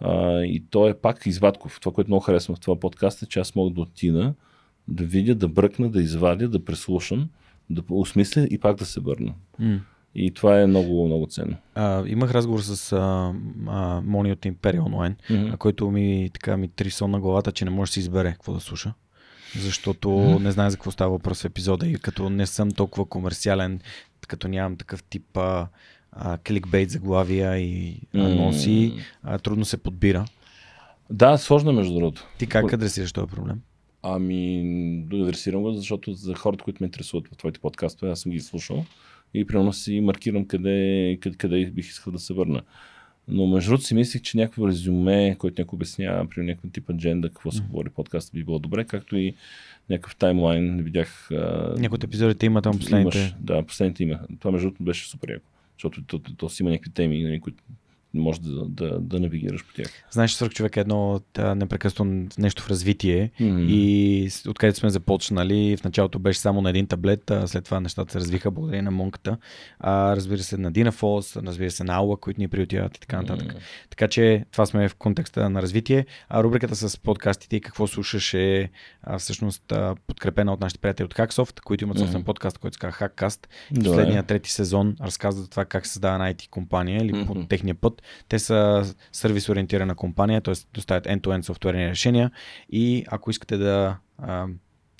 А, 0.00 0.42
и 0.42 0.62
то 0.70 0.88
е 0.88 0.94
пак 0.94 1.26
извадков. 1.26 1.80
Това, 1.80 1.92
което 1.92 2.10
много 2.10 2.24
харесвам 2.24 2.56
в 2.56 2.60
това 2.60 2.80
подкаст 2.80 3.22
е, 3.22 3.26
че 3.26 3.40
аз 3.40 3.54
мога 3.54 3.70
да 3.70 3.80
отида, 3.80 4.34
да 4.88 5.04
видя, 5.04 5.34
да 5.34 5.48
бръкна, 5.48 5.90
да 5.90 6.02
извадя, 6.02 6.48
да 6.48 6.64
преслушам, 6.64 7.28
да 7.70 7.82
осмисля 7.90 8.46
и 8.50 8.58
пак 8.58 8.76
да 8.76 8.86
се 8.86 9.00
върна. 9.00 9.32
Mm. 9.60 9.80
И 10.14 10.30
това 10.30 10.60
е 10.60 10.66
много, 10.66 11.06
много 11.06 11.26
ценно. 11.26 11.56
А, 11.74 12.06
имах 12.06 12.30
разговор 12.30 12.60
с 12.60 12.92
а, 12.92 13.34
а, 13.66 14.00
Мони 14.04 14.32
от 14.32 14.44
Империя 14.44 14.82
онлайн, 14.82 15.16
mm-hmm. 15.30 15.56
който 15.56 15.90
ми, 15.90 16.30
така, 16.32 16.56
ми 16.56 16.70
сон 16.90 17.10
на 17.10 17.20
главата, 17.20 17.52
че 17.52 17.64
не 17.64 17.70
може 17.70 17.88
да 17.88 17.92
си 17.92 18.00
избере 18.00 18.32
какво 18.32 18.52
да 18.52 18.60
слуша. 18.60 18.94
Защото 19.58 20.08
mm-hmm. 20.08 20.38
не 20.38 20.50
знае 20.50 20.70
за 20.70 20.76
какво 20.76 20.90
става 20.90 21.10
въпрос 21.10 21.42
в 21.42 21.44
епизода 21.44 21.86
и 21.86 21.94
като 21.94 22.30
не 22.30 22.46
съм 22.46 22.70
толкова 22.70 23.04
комерциален, 23.04 23.80
като 24.28 24.48
нямам 24.48 24.76
такъв 24.76 25.02
тип 25.02 25.36
а, 25.36 25.68
а, 26.12 26.38
кликбейт 26.38 26.90
заглавия 26.90 27.58
и 27.58 28.00
анонси, 28.14 28.68
mm-hmm. 28.68 29.02
а, 29.22 29.38
трудно 29.38 29.64
се 29.64 29.76
подбира. 29.76 30.24
Да, 31.10 31.38
сложно 31.38 31.70
е 31.70 31.74
между 31.74 31.94
другото. 31.94 32.26
Ти 32.38 32.46
как 32.46 32.72
адресираш 32.72 33.12
този 33.12 33.26
проблем? 33.26 33.60
Ами, 34.14 35.04
адресирам 35.12 35.62
го, 35.62 35.72
защото 35.72 36.12
за 36.12 36.34
хората, 36.34 36.64
които 36.64 36.82
ме 36.82 36.86
интересуват 36.86 37.28
в 37.28 37.36
твоите 37.36 37.60
подкастове, 37.60 38.12
аз 38.12 38.20
съм 38.20 38.32
ги 38.32 38.40
слушал 38.40 38.84
и 39.34 39.44
примерно 39.44 39.72
си 39.72 40.00
маркирам 40.00 40.46
къде, 40.46 41.18
къде, 41.20 41.36
къде 41.36 41.66
бих 41.66 41.88
искал 41.88 42.12
да 42.12 42.18
се 42.18 42.34
върна. 42.34 42.62
Но 43.28 43.46
между 43.46 43.70
другото 43.70 43.86
си 43.86 43.94
мислих, 43.94 44.22
че 44.22 44.36
някакво 44.36 44.68
резюме, 44.68 45.36
който 45.38 45.60
някой 45.60 45.76
обяснява, 45.76 46.28
при 46.28 46.42
някакъв 46.42 46.70
тип 46.72 46.90
адженда, 46.90 47.28
какво 47.28 47.50
се 47.50 47.62
говори 47.62 47.88
подкаст, 47.88 48.32
би 48.32 48.44
било 48.44 48.58
добре, 48.58 48.84
както 48.84 49.16
и 49.16 49.34
някакъв 49.90 50.16
таймлайн, 50.16 50.82
видях. 50.82 51.28
Някои 51.78 51.94
от 51.94 52.04
епизодите 52.04 52.46
има 52.46 52.62
там 52.62 52.78
последните. 52.78 53.18
Имаш, 53.18 53.34
да, 53.40 53.62
последните 53.62 54.02
има. 54.02 54.18
Това 54.40 54.50
между 54.50 54.66
другото 54.66 54.82
беше 54.82 55.08
супер 55.08 55.28
яко, 55.28 55.50
защото 55.76 56.02
то, 56.02 56.18
то, 56.18 56.30
то, 56.30 56.36
то 56.36 56.48
си 56.48 56.62
има 56.62 56.70
някакви 56.70 56.90
теми, 56.90 57.22
нали, 57.22 57.40
които 57.40 57.62
може 58.14 58.40
да, 58.40 58.64
да, 58.64 59.00
да 59.00 59.20
навигираш 59.20 59.66
по 59.66 59.74
тях. 59.74 59.86
Знаеш, 60.10 60.32
свърх 60.32 60.52
човек 60.52 60.76
е 60.76 60.80
едно 60.80 61.20
а, 61.38 61.54
непрекъснато 61.54 62.04
нещо 62.38 62.62
в 62.62 62.68
развитие 62.70 63.30
Мгм. 63.40 63.66
и 63.68 64.28
откъдето 64.48 64.78
сме 64.78 64.90
започнали, 64.90 65.76
в 65.76 65.84
началото 65.84 66.18
беше 66.18 66.40
само 66.40 66.60
на 66.60 66.70
един 66.70 66.86
таблет, 66.86 67.30
а 67.30 67.46
след 67.46 67.64
това 67.64 67.80
нещата 67.80 68.12
се 68.12 68.20
развиха 68.20 68.50
благодарение 68.50 68.82
на 68.82 68.90
монката. 68.90 69.36
А, 69.80 70.16
разбира 70.16 70.38
се, 70.38 70.56
на 70.56 70.70
Динафос, 70.72 71.36
разбира 71.36 71.70
се, 71.70 71.84
на 71.84 71.94
Аула, 71.94 72.16
които 72.16 72.40
ни 72.40 72.48
приютяват 72.48 72.96
и 72.96 73.00
така 73.00 73.16
нататък. 73.16 73.54
М. 73.54 73.60
Така 73.90 74.08
че 74.08 74.44
това 74.52 74.66
сме 74.66 74.88
в 74.88 74.94
контекста 74.94 75.50
на 75.50 75.62
развитие. 75.62 76.06
А 76.28 76.42
рубриката 76.42 76.76
с 76.76 76.98
подкастите 76.98 77.56
и 77.56 77.60
какво 77.60 77.86
слушаш 77.86 78.34
е 78.34 78.70
а, 79.02 79.18
всъщност 79.18 79.72
а, 79.72 79.94
подкрепена 80.06 80.52
от 80.52 80.60
нашите 80.60 80.80
приятели 80.80 81.04
от 81.04 81.14
Hacksoft, 81.14 81.60
които 81.60 81.84
имат 81.84 81.98
собствен 81.98 82.20
Мгм. 82.20 82.26
подкаст, 82.26 82.58
който 82.58 82.74
се 82.74 82.80
казва 82.80 82.98
Hackcast. 82.98 83.46
Добре. 83.70 83.84
последния 83.88 84.22
трети 84.22 84.50
сезон 84.50 84.96
разказват 85.00 85.44
за 85.44 85.50
това 85.50 85.64
как 85.64 85.86
се 85.86 85.92
създава 85.92 86.14
една 86.14 86.34
IT 86.34 86.48
компания 86.48 87.02
или 87.02 87.26
по 87.26 87.34
Мгм. 87.34 87.44
техния 87.48 87.74
път. 87.74 87.97
Те 88.28 88.38
са 88.38 88.84
сервис 89.12 89.48
ориентирана 89.48 89.94
компания, 89.94 90.40
т.е. 90.40 90.54
доставят 90.74 91.04
end-to-end 91.04 91.42
софтуерни 91.42 91.90
решения 91.90 92.30
и 92.70 93.04
ако 93.08 93.30
искате 93.30 93.56
да, 93.56 93.96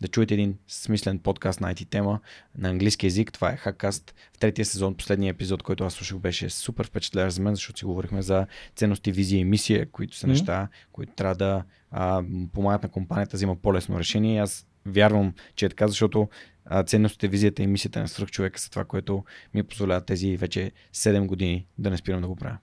да 0.00 0.08
чуете 0.08 0.34
един 0.34 0.58
смислен 0.68 1.18
подкаст 1.18 1.60
на 1.60 1.74
IT 1.74 1.88
тема 1.90 2.20
на 2.58 2.68
английски 2.68 3.06
язик, 3.06 3.32
това 3.32 3.50
е 3.50 3.56
Hackcast. 3.56 4.10
В 4.36 4.38
третия 4.38 4.64
сезон, 4.64 4.94
последния 4.94 5.30
епизод, 5.30 5.62
който 5.62 5.84
аз 5.84 5.94
слушах, 5.94 6.18
беше 6.18 6.50
супер 6.50 6.86
впечатляващ 6.86 7.36
за 7.36 7.42
мен, 7.42 7.54
защото 7.54 7.78
си 7.78 7.84
говорихме 7.84 8.22
за 8.22 8.46
ценности, 8.76 9.12
визия 9.12 9.40
и 9.40 9.44
мисия, 9.44 9.90
които 9.90 10.16
са 10.16 10.26
Мгм. 10.26 10.32
неща, 10.32 10.68
които 10.92 11.12
трябва 11.12 11.34
да 11.34 11.64
а, 11.90 12.22
помагат 12.52 12.82
на 12.82 12.88
компанията 12.88 13.30
да 13.30 13.36
взима 13.36 13.56
по-лесно 13.56 13.98
решение. 13.98 14.34
И 14.34 14.38
аз 14.38 14.66
вярвам, 14.86 15.34
че 15.54 15.66
е 15.66 15.68
така, 15.68 15.88
защото 15.88 16.28
а, 16.64 16.82
ценностите, 16.82 17.28
визията 17.28 17.62
и 17.62 17.66
мисията 17.66 18.00
на 18.00 18.08
свръхчовека 18.08 18.60
са 18.60 18.70
това, 18.70 18.84
което 18.84 19.24
ми 19.54 19.62
позволява 19.62 20.00
тези 20.00 20.36
вече 20.36 20.72
7 20.94 21.26
години 21.26 21.66
да 21.78 21.90
не 21.90 21.96
спирам 21.96 22.20
да 22.20 22.28
го 22.28 22.36
правя. 22.36 22.58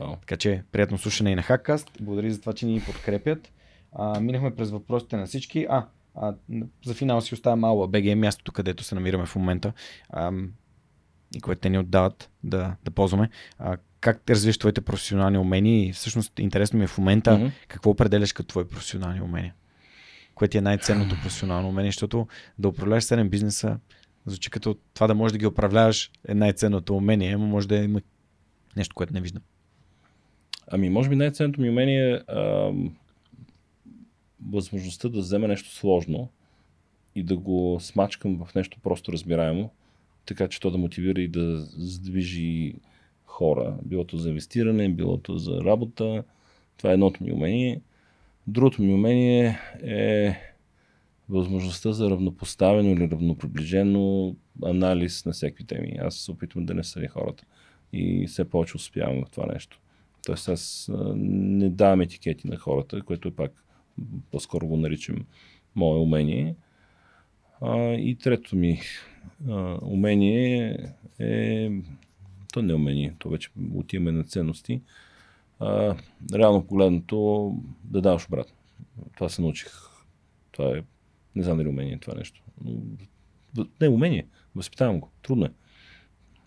Вау. 0.00 0.16
Така 0.16 0.36
че 0.36 0.62
приятно 0.72 0.98
слушане 0.98 1.30
и 1.30 1.34
на 1.34 1.42
Hackcast. 1.42 1.88
Благодаря 2.00 2.30
за 2.30 2.40
това, 2.40 2.52
че 2.52 2.66
ни 2.66 2.80
подкрепят. 2.80 3.52
А, 3.92 4.20
минахме 4.20 4.56
през 4.56 4.70
въпросите 4.70 5.16
на 5.16 5.26
всички. 5.26 5.66
А, 5.70 5.86
а 6.14 6.34
за 6.84 6.94
финал 6.94 7.20
си 7.20 7.34
оставям 7.34 7.64
Аула 7.64 7.88
БГ, 7.88 8.16
мястото, 8.16 8.52
където 8.52 8.84
се 8.84 8.94
намираме 8.94 9.26
в 9.26 9.36
момента. 9.36 9.72
А, 10.10 10.32
и 11.34 11.40
което 11.40 11.60
те 11.60 11.70
ни 11.70 11.78
отдават 11.78 12.30
да, 12.44 12.76
да 12.84 12.90
ползваме. 12.90 13.30
А, 13.58 13.76
как 14.00 14.20
те 14.20 14.34
развиваш 14.34 14.58
твоите 14.58 14.80
професионални 14.80 15.38
умения 15.38 15.88
и 15.88 15.92
всъщност 15.92 16.38
интересно 16.38 16.78
ми 16.78 16.84
е 16.84 16.88
в 16.88 16.98
момента 16.98 17.38
Мгм. 17.38 17.46
какво 17.68 17.90
определяш 17.90 18.32
като 18.32 18.48
твои 18.48 18.68
професионални 18.68 19.20
умения? 19.20 19.54
Кое 20.34 20.48
ти 20.48 20.58
е 20.58 20.60
най-ценното 20.60 21.16
професионално 21.22 21.68
умение, 21.68 21.90
защото 21.90 22.28
да 22.58 22.68
управляваш 22.68 23.04
7 23.04 23.28
бизнеса 23.28 23.78
звучи 24.26 24.50
като 24.50 24.76
това 24.94 25.06
да 25.06 25.14
можеш 25.14 25.32
да 25.32 25.38
ги 25.38 25.46
управляваш 25.46 26.10
е 26.28 26.34
най-ценното 26.34 26.96
умение, 26.96 27.36
но 27.36 27.46
може 27.46 27.68
да 27.68 27.76
има 27.76 28.00
нещо, 28.76 28.94
което 28.94 29.14
не 29.14 29.20
виждам. 29.20 29.42
Ами, 30.70 30.90
може 30.90 31.08
би 31.08 31.16
най-ценното 31.16 31.60
ми 31.60 31.70
умение 31.70 32.12
е 32.12 32.20
ам, 32.28 32.96
възможността 34.46 35.08
да 35.08 35.18
взема 35.18 35.48
нещо 35.48 35.74
сложно 35.74 36.28
и 37.14 37.22
да 37.22 37.36
го 37.36 37.78
смачкам 37.80 38.44
в 38.44 38.54
нещо 38.54 38.78
просто 38.82 39.12
разбираемо, 39.12 39.70
така 40.26 40.48
че 40.48 40.60
то 40.60 40.70
да 40.70 40.78
мотивира 40.78 41.20
и 41.20 41.28
да 41.28 41.60
задвижи 41.60 42.74
хора. 43.24 43.76
Било 43.84 44.04
то 44.04 44.16
за 44.16 44.28
инвестиране, 44.28 44.88
било 44.88 45.16
то 45.16 45.38
за 45.38 45.64
работа. 45.64 46.24
Това 46.76 46.90
е 46.90 46.94
едното 46.94 47.24
ми 47.24 47.32
умение. 47.32 47.80
Другото 48.46 48.82
ми 48.82 48.94
умение 48.94 49.58
е 49.82 50.36
възможността 51.28 51.92
за 51.92 52.10
равнопоставено 52.10 52.90
или 52.90 53.10
равноприближено 53.10 54.36
анализ 54.64 55.26
на 55.26 55.32
всеки 55.32 55.66
теми. 55.66 55.96
Аз 56.00 56.16
се 56.16 56.30
опитвам 56.30 56.66
да 56.66 56.74
не 56.74 56.84
съдя 56.84 57.08
хората 57.08 57.44
и 57.92 58.26
все 58.26 58.50
повече 58.50 58.76
успявам 58.76 59.24
в 59.24 59.30
това 59.30 59.46
нещо. 59.46 59.80
Тоест 60.28 60.48
аз 60.48 60.90
не 61.16 61.70
давам 61.70 62.00
етикети 62.00 62.48
на 62.48 62.56
хората, 62.56 63.02
което 63.02 63.28
е 63.28 63.34
пак 63.34 63.64
по-скоро 64.30 64.66
го 64.66 64.76
наричам 64.76 65.26
мое 65.76 65.98
умение. 65.98 66.56
А, 67.60 67.78
и 67.92 68.16
третото 68.16 68.56
ми 68.56 68.80
а, 69.48 69.78
умение 69.82 70.78
е, 71.18 71.70
то 72.52 72.62
не 72.62 72.72
е 72.72 72.76
умение, 72.76 73.14
то 73.18 73.28
вече 73.28 73.50
отиваме 73.74 74.12
на 74.12 74.24
ценности. 74.24 74.82
А, 75.60 75.96
реално 76.34 76.66
погледнато 76.66 77.52
да 77.84 78.00
даваш 78.00 78.26
обратно. 78.26 78.56
Това 79.14 79.28
се 79.28 79.42
научих. 79.42 79.72
Това 80.52 80.76
е, 80.76 80.82
не 81.34 81.42
знам 81.42 81.56
дали 81.56 81.68
е 81.68 81.70
умение 81.70 81.98
това 81.98 82.14
нещо. 82.14 82.42
Не 83.80 83.86
е 83.86 83.88
умение, 83.88 84.26
възпитавам 84.54 85.00
го. 85.00 85.10
Трудно 85.22 85.44
е. 85.44 85.52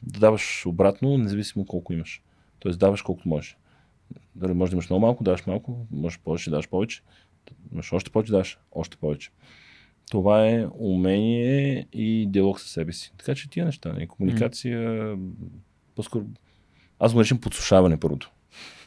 Да 0.04 0.20
даваш 0.20 0.66
обратно, 0.66 1.18
независимо 1.18 1.66
колко 1.66 1.94
имаш. 1.94 2.24
Тоест 2.60 2.80
даваш 2.80 3.02
колкото 3.02 3.30
можеш. 3.30 3.58
Дали 4.36 4.54
може 4.54 4.70
да 4.70 4.76
имаш 4.76 4.90
много 4.90 5.02
малко, 5.02 5.24
даваш 5.24 5.46
малко, 5.46 5.88
можеш 5.92 6.20
повече, 6.20 6.50
даваш 6.50 6.70
повече. 6.70 7.02
Имаш 7.74 7.94
още 7.94 8.12
повече, 8.12 8.32
даваш 8.32 8.60
още 8.72 8.98
повече. 8.98 9.32
Това 10.12 10.48
е 10.50 10.68
умение 10.80 11.88
и 11.94 12.28
диалог 12.30 12.60
със 12.60 12.72
себе 12.72 12.94
си. 12.94 13.14
Така 13.18 13.36
че 13.36 13.50
тия 13.50 13.66
неща, 13.66 13.94
не? 13.94 14.08
комуникация, 14.08 15.18
по-скоро... 15.96 16.26
Аз 17.00 17.14
го 17.14 17.20
наричам 17.20 17.42
подсушаване 17.42 18.00
първото. 18.00 18.32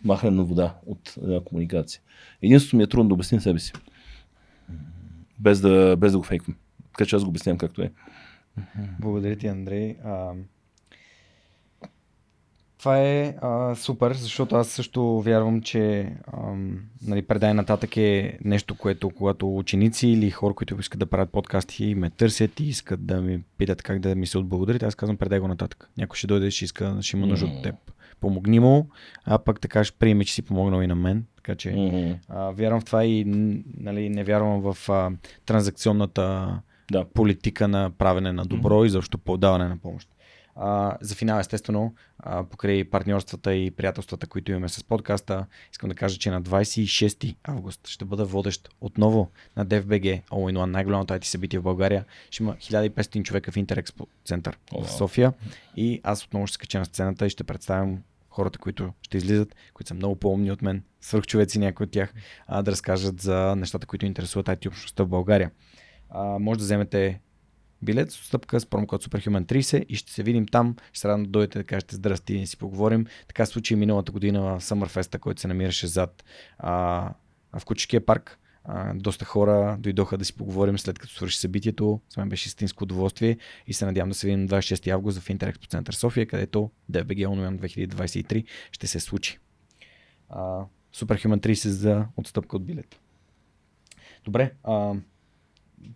Махане 0.05 0.37
на 0.37 0.45
вода 0.45 0.75
от 0.87 1.15
една 1.23 1.41
комуникация. 1.41 2.03
Единството 2.43 2.77
ми 2.77 2.83
е 2.83 2.87
трудно 2.87 3.09
да 3.09 3.15
обясня 3.15 3.41
себе 3.41 3.59
си. 3.59 3.73
Без 5.39 5.61
да, 5.61 5.97
без 5.97 6.13
да 6.13 6.19
го 6.19 6.25
фейквам. 6.25 6.57
Така 6.93 7.07
че 7.07 7.17
аз 7.17 7.25
го 7.25 7.29
обяснявам 7.29 7.59
както 7.59 7.83
е. 7.83 7.93
Благодаря 9.01 9.37
ти, 9.37 9.47
Андрей. 9.47 9.97
А, 10.05 10.33
това 12.85 12.99
е 12.99 13.35
а, 13.43 13.75
супер, 13.75 14.13
защото 14.13 14.57
аз 14.57 14.69
също 14.69 15.21
вярвам, 15.21 15.63
че 15.63 16.13
ам, 16.33 16.79
нали, 17.07 17.23
предай 17.23 17.55
нататък 17.55 17.97
е 17.97 18.39
нещо, 18.45 18.75
което 18.75 19.11
когато 19.11 19.57
ученици 19.57 20.09
или 20.09 20.31
хора, 20.31 20.55
които 20.55 20.77
искат 20.81 20.99
да 20.99 21.07
правят 21.07 21.31
подкасти, 21.31 21.95
ме 21.95 22.11
търсят 22.11 22.61
и 22.61 22.65
искат 22.65 23.07
да 23.07 23.21
ми 23.21 23.41
питат 23.59 23.83
как 23.83 23.99
да 23.99 24.15
ми 24.15 24.27
се 24.27 24.39
отблагодарят, 24.39 24.83
аз 24.83 24.95
казвам 24.95 25.17
предай 25.17 25.39
го 25.39 25.49
нататък. 25.49 25.91
Някой 25.99 26.17
ще 26.17 26.27
дойде, 26.27 26.51
ще 26.51 26.65
иска, 26.65 26.97
ще 27.01 27.17
има 27.17 27.27
нужда 27.27 27.47
от 27.47 27.63
теб. 27.63 27.75
Помогни 28.21 28.61
му, 28.61 28.89
а 29.25 29.39
пък 29.39 29.61
така 29.61 29.85
ще 29.85 29.99
приеме, 29.99 30.25
че 30.25 30.35
си 30.35 30.43
помогнал 30.43 30.83
и 30.83 30.87
на 30.87 30.95
мен. 30.95 31.25
Така 31.37 31.55
че 31.55 31.71
Мгм. 31.71 32.13
а, 32.29 32.51
вярвам 32.51 32.81
в 32.81 32.85
това 32.85 33.05
и 33.05 33.25
нали, 33.79 34.09
не 34.09 34.25
вярвам 34.25 34.73
в 34.73 34.89
а, 34.89 35.11
транзакционната 35.47 36.59
Да. 36.93 37.05
политика 37.05 37.69
на 37.69 37.91
правене 37.91 38.33
на 38.33 38.45
добро 38.45 38.85
и 38.85 38.91
защо 38.91 39.19
подаване 39.19 39.69
на 39.69 39.77
помощ. 39.77 40.09
А, 40.57 40.97
за 41.01 41.15
финал, 41.15 41.41
естествено, 41.41 41.95
а, 42.19 42.45
покрай 42.45 42.85
партньорствата 42.85 43.55
и 43.55 43.71
приятелствата, 43.71 44.27
които 44.27 44.51
имаме 44.51 44.69
с 44.69 44.85
подкаста, 44.85 45.47
искам 45.73 45.89
да 45.89 45.95
кажа, 45.95 46.19
че 46.19 46.31
на 46.31 46.43
26 46.43 47.37
август 47.45 47.89
ще 47.89 48.05
бъда 48.05 48.25
водещ 48.25 48.69
отново 48.81 49.31
на 49.57 49.67
DFBG 49.67 50.23
All 50.23 50.53
in 50.53 50.59
One, 50.59 50.65
най-голямото 50.65 51.15
IT 51.15 51.25
събитие 51.25 51.59
в 51.59 51.63
България. 51.63 52.05
Ще 52.31 52.43
има 52.43 52.55
1500 52.55 53.23
човека 53.23 53.53
в 53.53 53.57
Интерекспо 53.57 54.07
център 54.25 54.59
в. 54.73 54.89
София 54.89 55.33
и 55.77 56.01
аз 56.03 56.25
отново 56.25 56.47
ще 56.47 56.55
се 56.55 56.59
кача 56.59 56.79
на 56.79 56.85
сцената 56.85 57.27
и 57.27 57.31
ще 57.31 57.45
представям 57.45 58.03
хората, 58.31 58.59
които 58.59 58.93
ще 59.03 59.17
излизат, 59.17 59.55
които 59.75 59.89
са 59.89 59.95
много 59.95 60.17
по-умни 60.17 60.51
от 60.51 60.63
мен, 60.63 60.83
свърхчовеци 61.01 61.59
някои 61.59 61.85
от 61.85 61.91
тях, 61.91 62.15
а, 62.47 62.63
да 62.63 62.71
разкажат 62.71 63.21
за 63.21 63.57
нещата, 63.57 63.87
които 63.87 64.07
интересуват 64.07 64.47
IT 64.47 64.69
общността 64.69 65.05
в 65.05 65.09
България. 65.09 65.51
А, 66.11 66.39
може 66.39 66.59
да 66.59 66.65
вземете 66.65 67.21
билет 67.85 68.11
с 68.13 68.21
отстъпка 68.21 68.61
с 68.61 68.67
промокод 68.67 69.05
SUPERHUMAN30 69.05 69.87
и 69.89 69.97
ще 69.97 70.13
се 70.13 70.23
видим 70.23 70.47
там. 70.47 70.77
Ще 70.93 71.01
се 71.01 71.09
радвам 71.09 71.23
да 71.23 71.31
дойдете 71.31 71.59
да 71.59 71.65
кажете 71.65 71.97
здрасти 71.97 72.35
и 72.35 72.41
да 72.41 72.47
си 72.47 72.57
поговорим. 72.57 73.07
Така 73.29 73.47
се 73.47 73.53
случи 73.53 73.77
миналата 73.77 74.13
година 74.13 74.43
в 74.43 74.61
Summerfest, 74.61 75.19
който 75.19 75.41
се 75.41 75.49
намираше 75.49 75.87
зад 75.87 76.25
а, 76.59 77.11
в 77.59 77.65
Куческия 77.65 78.07
парк. 78.07 78.39
А, 78.65 78.95
доста 78.95 79.25
хора 79.25 79.77
дойдоха 79.81 80.19
да 80.19 80.25
си 80.25 80.37
поговорим 80.37 80.79
след 80.79 80.99
като 80.99 81.15
свърши 81.15 81.39
събитието. 81.39 82.01
За 82.15 82.21
мен 82.21 82.29
беше 82.29 82.49
истинско 82.49 82.85
удоволствие 82.85 83.39
и 83.67 83.73
се 83.73 83.87
надявам 83.87 84.09
да 84.09 84.15
се 84.15 84.27
видим 84.27 84.41
на 84.41 84.49
26 84.49 84.91
август 84.91 85.19
в 85.19 85.31
Интерекспо 85.31 85.67
център 85.67 85.95
София, 85.95 86.27
където 86.27 86.71
DBG 86.93 87.27
Online 87.27 87.89
2023 87.89 88.45
ще 88.73 88.87
се 88.87 89.01
случи. 89.01 89.39
А, 90.29 90.65
Superhuman 90.95 91.47
30 91.47 91.69
за 91.69 92.07
отстъпка 92.17 92.57
от 92.57 92.65
билет. 92.65 93.01
Добре, 94.25 94.53
а, 94.65 94.95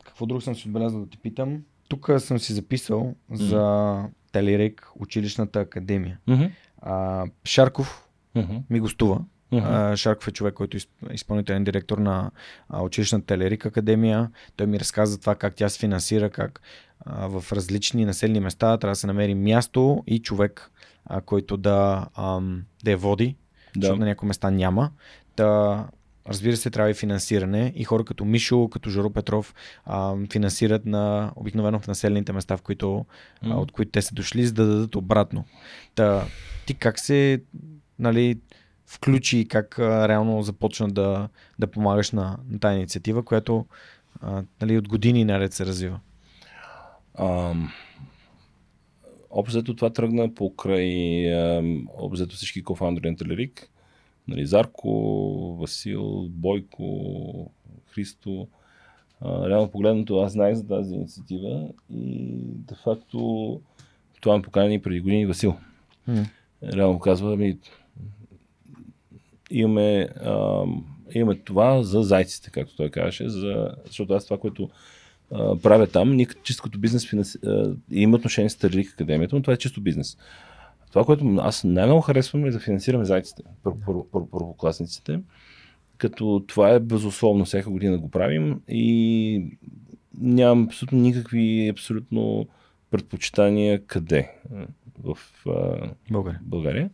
какво 0.04 0.26
друго 0.26 0.40
съм 0.40 0.54
си 0.54 0.68
отбелязал 0.68 1.00
да 1.00 1.10
ти 1.10 1.18
питам? 1.18 1.62
Тук 1.88 2.10
съм 2.18 2.38
си 2.38 2.52
записал 2.52 3.14
за 3.30 4.02
Телерек, 4.32 4.88
училищната 4.96 5.60
академия. 5.60 6.18
Мгм. 6.26 6.44
А, 6.78 7.24
Шарков 7.44 8.08
Мгм. 8.34 8.56
ми 8.70 8.80
гостува. 8.80 9.20
А, 9.52 9.96
Шарков 9.96 10.28
е 10.28 10.32
човек, 10.32 10.54
който 10.54 10.76
е 10.76 10.80
изп- 10.80 11.12
изпълнителен 11.12 11.64
директор 11.64 11.98
на 11.98 12.30
училищната 12.74 13.26
Телерик 13.26 13.66
академия. 13.66 14.30
Той 14.56 14.66
ми 14.66 14.80
разказа 14.80 15.12
за 15.12 15.20
това 15.20 15.34
как 15.34 15.54
тя 15.54 15.68
се 15.68 15.78
финансира, 15.78 16.30
как 16.30 16.60
а, 17.00 17.26
в 17.28 17.52
различни 17.52 18.04
населени 18.04 18.40
места 18.40 18.78
трябва 18.78 18.92
да 18.92 18.96
се 18.96 19.06
намери 19.06 19.34
място 19.34 20.04
и 20.06 20.18
човек, 20.18 20.70
а, 21.04 21.20
който 21.20 21.56
да, 21.56 22.06
ам, 22.14 22.62
да 22.84 22.90
я 22.90 22.96
води, 22.96 23.36
Да. 23.76 23.80
защото 23.80 24.00
на 24.00 24.06
някои 24.06 24.26
места 24.26 24.50
няма. 24.50 24.90
Та, 25.36 25.86
разбира 26.28 26.56
се, 26.56 26.70
трябва 26.70 26.90
и 26.90 26.94
финансиране 26.94 27.72
и 27.76 27.84
хора 27.84 28.04
като 28.04 28.24
Мишо, 28.24 28.68
като 28.68 28.90
Жоро 28.90 29.10
Петров 29.10 29.54
а, 29.84 30.16
финансират 30.32 30.86
на 30.86 31.32
обикновено 31.36 31.80
в 31.80 31.86
населените 31.86 32.32
места, 32.32 32.56
в 32.56 32.62
които, 32.62 33.06
а, 33.42 33.56
от 33.56 33.72
които 33.72 33.90
те 33.90 34.02
са 34.02 34.14
дошли, 34.14 34.46
за 34.46 34.52
да 34.52 34.66
дадат 34.66 34.96
обратно. 34.96 35.44
Та, 35.94 36.26
ти 36.66 36.74
как 36.74 36.98
се 36.98 37.42
нали, 37.98 38.40
включи 38.86 39.38
и 39.38 39.48
как 39.48 39.78
а, 39.78 40.08
реално 40.08 40.42
започна 40.42 40.88
да, 40.88 41.28
да 41.58 41.66
помагаш 41.66 42.10
на, 42.10 42.38
на 42.48 42.58
тази 42.58 42.76
инициатива, 42.76 43.24
която 43.24 43.66
а, 44.20 44.42
нали, 44.60 44.78
от 44.78 44.88
години 44.88 45.24
наред 45.24 45.52
се 45.52 45.66
развива? 45.66 46.00
Ам, 47.18 47.72
обзето 49.30 49.76
това 49.76 49.90
тръгна 49.90 50.34
покрай 50.34 51.24
обзето 51.98 52.36
всички 52.36 52.62
кофаундери 52.62 53.10
на 53.10 53.16
Телерик. 53.16 53.70
Нали, 54.28 54.46
Зарко, 54.46 55.56
Васил, 55.60 56.28
Бойко, 56.28 57.50
Христо. 57.86 58.48
А, 59.20 59.48
реално 59.48 59.70
погледнато 59.70 60.18
аз 60.18 60.32
знаех 60.32 60.54
за 60.54 60.66
тази 60.66 60.94
инициатива 60.94 61.68
и 61.90 62.34
де 62.44 62.74
факто 62.84 63.60
това 64.20 64.36
ме 64.36 64.42
покани 64.42 64.82
преди 64.82 65.00
години 65.00 65.26
Васил. 65.26 65.56
М. 66.06 66.24
Реално 66.62 66.98
казва 66.98 67.36
ми 67.36 67.58
имаме, 69.50 70.08
а, 70.20 70.64
имаме 71.14 71.38
това 71.38 71.82
за 71.82 72.02
зайците, 72.02 72.50
както 72.50 72.76
той 72.76 72.90
казваше, 72.90 73.28
за, 73.28 73.74
защото 73.86 74.12
аз 74.12 74.24
това, 74.24 74.38
което 74.38 74.70
а, 75.32 75.56
правя 75.56 75.86
там, 75.86 76.16
ние 76.16 76.26
чисто 76.42 76.62
като 76.62 76.78
бизнес 76.78 77.08
финанси... 77.08 77.38
а, 77.46 77.74
има 77.90 78.16
отношение 78.16 78.50
с 78.50 78.56
Терлик 78.56 78.92
Академията, 78.92 79.36
но 79.36 79.42
това 79.42 79.52
е 79.52 79.58
чисто 79.58 79.80
бизнес. 79.80 80.16
Това, 80.88 81.04
което 81.04 81.36
аз 81.38 81.64
най-много 81.64 82.00
харесвам 82.00 82.44
е 82.44 82.50
да 82.50 82.60
финансираме 82.60 83.04
зайците, 83.04 83.42
пър- 83.64 83.74
пър- 83.86 84.10
пър- 84.12 84.30
първокласниците, 84.30 85.20
като 85.98 86.44
това 86.46 86.70
е 86.70 86.80
безусловно, 86.80 87.44
всяка 87.44 87.70
година 87.70 87.98
го 87.98 88.10
правим 88.10 88.60
и 88.68 89.44
нямам 90.20 90.64
абсолютно 90.64 90.98
никакви 90.98 91.68
абсолютно 91.68 92.46
предпочитания 92.90 93.86
къде 93.86 94.32
в 95.04 95.18
а, 95.46 95.90
България. 96.10 96.40
България. 96.42 96.90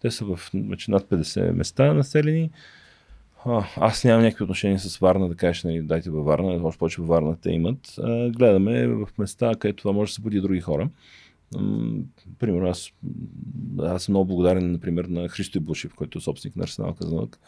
Те 0.00 0.10
са 0.10 0.24
в 0.24 0.50
вече 0.54 0.90
над 0.90 1.04
50 1.04 1.52
места 1.52 1.94
населени. 1.94 2.50
А, 3.44 3.64
аз 3.76 4.04
нямам 4.04 4.22
някакви 4.22 4.44
отношения 4.44 4.78
с 4.78 4.98
Варна, 4.98 5.28
да 5.28 5.34
кажеш, 5.34 5.64
нали, 5.64 5.82
дайте 5.82 6.10
във 6.10 6.24
Варна, 6.24 6.66
още 6.66 6.78
повече 6.78 7.00
във 7.00 7.08
Варна 7.08 7.36
те 7.40 7.50
имат. 7.50 7.94
А, 7.98 8.30
гледаме 8.30 8.86
в 8.86 9.08
места, 9.18 9.54
където 9.58 9.82
това 9.82 9.92
може 9.92 10.10
да 10.10 10.14
събуди 10.14 10.40
други 10.40 10.60
хора. 10.60 10.88
Примерно 12.38 12.68
аз, 12.68 12.90
аз 13.78 14.02
съм 14.02 14.12
много 14.12 14.26
благодарен, 14.26 14.72
например, 14.72 15.04
на 15.04 15.28
Христо 15.28 15.58
Ибушев, 15.58 15.94
който 15.94 16.18
е 16.18 16.20
собственик 16.20 16.56
на 16.56 16.64
Арсенал 16.64 16.94
Казанлък. 16.94 17.38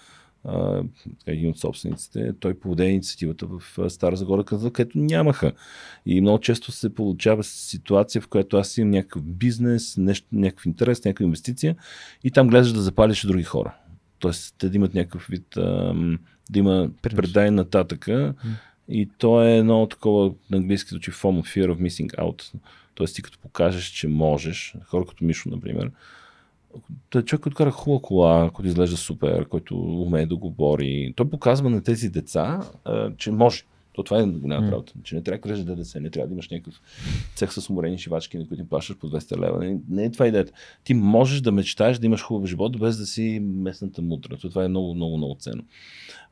Един 1.27 1.51
от 1.51 1.59
собствениците. 1.59 2.33
Той 2.41 2.55
поведе 2.55 2.85
инициативата 2.85 3.47
в 3.47 3.91
Стара 3.91 4.17
Загора 4.17 4.45
Казанлък, 4.45 4.75
където 4.75 4.99
нямаха. 4.99 5.53
И 6.07 6.21
много 6.21 6.41
често 6.41 6.73
се 6.73 6.95
получава 6.95 7.45
ситуация, 7.45 8.23
в 8.23 8.29
която 8.29 8.57
аз 8.57 8.79
имам 8.79 8.91
някакъв 8.91 9.23
бизнес, 9.23 9.97
нещо, 9.97 10.27
някакъв 10.33 10.67
интерес, 10.67 11.05
някаква 11.05 11.25
инвестиция 11.25 11.77
и 12.25 12.31
там 12.31 12.49
гледаш 12.49 12.73
да 12.73 12.83
запалиш 12.83 13.23
други 13.23 13.45
хора. 13.45 13.75
Тоест, 14.19 14.55
те 14.59 14.69
да 14.69 14.77
имат 14.77 14.95
някакъв 14.95 15.27
вид, 15.31 15.47
да 16.51 16.59
има 16.59 16.91
предай 17.03 17.51
нататъка. 17.51 18.35
И 18.89 19.09
то 19.19 19.43
е 19.43 19.57
едно 19.57 19.87
такова, 19.87 20.35
на 20.51 20.57
английски 20.57 20.91
звучи 20.91 21.13
FOMO, 21.13 21.43
Fear 21.43 21.67
of 21.67 21.81
Missing 21.81 22.17
Out. 22.17 22.55
Тоест, 22.99 23.17
ти 23.17 23.23
като 23.23 23.39
покажеш, 23.39 23.85
че 23.85 24.09
можеш, 24.09 24.75
хора 24.85 25.07
като 25.07 25.25
Мишо, 25.25 25.49
например, 25.49 25.91
той 27.11 27.23
е 27.23 27.25
човек, 27.25 27.43
който 27.43 27.57
кара 27.57 27.71
хубава 27.71 28.03
кола, 28.03 28.51
който 28.51 28.69
изглежда 28.69 28.97
супер, 28.97 29.49
който 29.49 29.77
умее 29.77 30.27
да 30.27 30.37
говори. 30.37 31.13
Той 31.17 31.31
показва 31.31 31.71
на 31.71 31.83
тези 31.83 32.09
деца, 32.09 32.61
че 33.17 33.31
може. 33.31 33.63
То 33.99 34.03
това 34.03 34.21
е 34.21 34.27
голямата 34.27 34.73
работа. 34.73 34.93
Че 35.03 35.15
не 35.15 35.23
трябва 35.23 35.37
да 35.37 35.43
кръжеш 35.43 35.65
ДДС, 35.65 36.01
не 36.01 36.11
трябва 36.11 36.29
да 36.29 36.33
имаш 36.33 36.49
някакъв 36.49 36.81
цех 37.35 37.53
с 37.53 37.71
уморени 37.71 37.99
шивачки, 37.99 38.39
на 38.39 38.49
които 38.49 38.61
им 38.61 38.69
плащаш 38.69 38.97
по 38.97 39.11
200 39.11 39.47
лева. 39.47 39.65
Не, 39.65 39.79
не 39.89 40.05
е 40.05 40.11
това 40.11 40.27
идеята. 40.27 40.53
Ти 40.85 40.95
можеш 40.95 41.41
да 41.41 41.53
мечтаеш 41.53 41.99
да 41.99 42.07
имаш 42.07 42.23
хубав 42.23 42.49
живот, 42.49 42.79
без 42.79 42.99
да 42.99 43.07
си 43.07 43.41
местната 43.43 44.03
мутра. 44.03 44.37
То 44.37 44.49
това 44.49 44.65
е 44.65 44.69
много, 44.69 44.95
много, 44.95 45.17
много 45.17 45.37
ценно. 45.39 45.63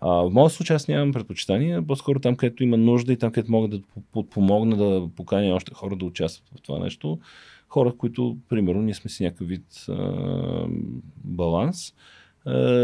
А, 0.00 0.08
в 0.08 0.30
моят 0.30 0.52
случай 0.52 0.76
аз 0.76 0.88
нямам 0.88 1.12
предпочитания, 1.12 1.86
по-скоро 1.86 2.20
там, 2.20 2.36
където 2.36 2.62
има 2.62 2.76
нужда 2.76 3.12
и 3.12 3.16
там, 3.16 3.32
където 3.32 3.52
мога 3.52 3.68
да 3.68 3.80
подпомогна 4.12 4.76
да 4.76 5.08
поканя 5.16 5.54
още 5.54 5.74
хора 5.74 5.96
да 5.96 6.04
участват 6.04 6.58
в 6.58 6.62
това 6.62 6.78
нещо. 6.78 7.18
Хора, 7.68 7.92
които, 7.98 8.36
примерно, 8.48 8.82
ние 8.82 8.94
сме 8.94 9.10
си 9.10 9.24
някакъв 9.24 9.48
вид 9.48 9.86
а, 9.88 10.66
баланс 11.24 11.94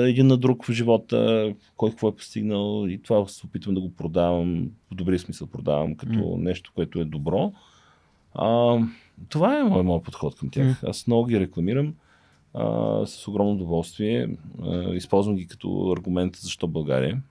един 0.07 0.27
на 0.27 0.37
друг 0.37 0.65
в 0.65 0.73
живота, 0.73 1.53
кой 1.77 1.91
какво 1.91 2.09
е 2.09 2.17
постигнал 2.17 2.87
и 2.89 3.03
това 3.03 3.27
се 3.27 3.47
опитвам 3.47 3.75
да 3.75 3.81
го 3.81 3.91
продавам, 3.91 4.71
в 4.91 4.95
добрия 4.95 5.19
смисъл 5.19 5.47
продавам 5.47 5.95
като 5.95 6.19
М. 6.19 6.39
нещо, 6.39 6.73
което 6.75 7.01
е 7.01 7.05
добро. 7.05 7.53
А, 8.35 8.79
това 9.29 9.59
е 9.59 9.63
моят 9.63 9.87
мой 9.87 10.03
подход 10.03 10.35
към 10.35 10.51
тях. 10.51 10.85
Аз 10.85 11.07
много 11.07 11.27
ги 11.27 11.41
рекламирам 11.41 11.95
а, 12.55 12.67
с 13.07 13.29
огромно 13.29 13.53
удоволствие. 13.53 14.29
А, 14.63 14.95
използвам 14.95 15.37
ги 15.37 15.47
като 15.47 15.93
аргумент 15.97 16.37
защо 16.37 16.67
България. 16.67 17.23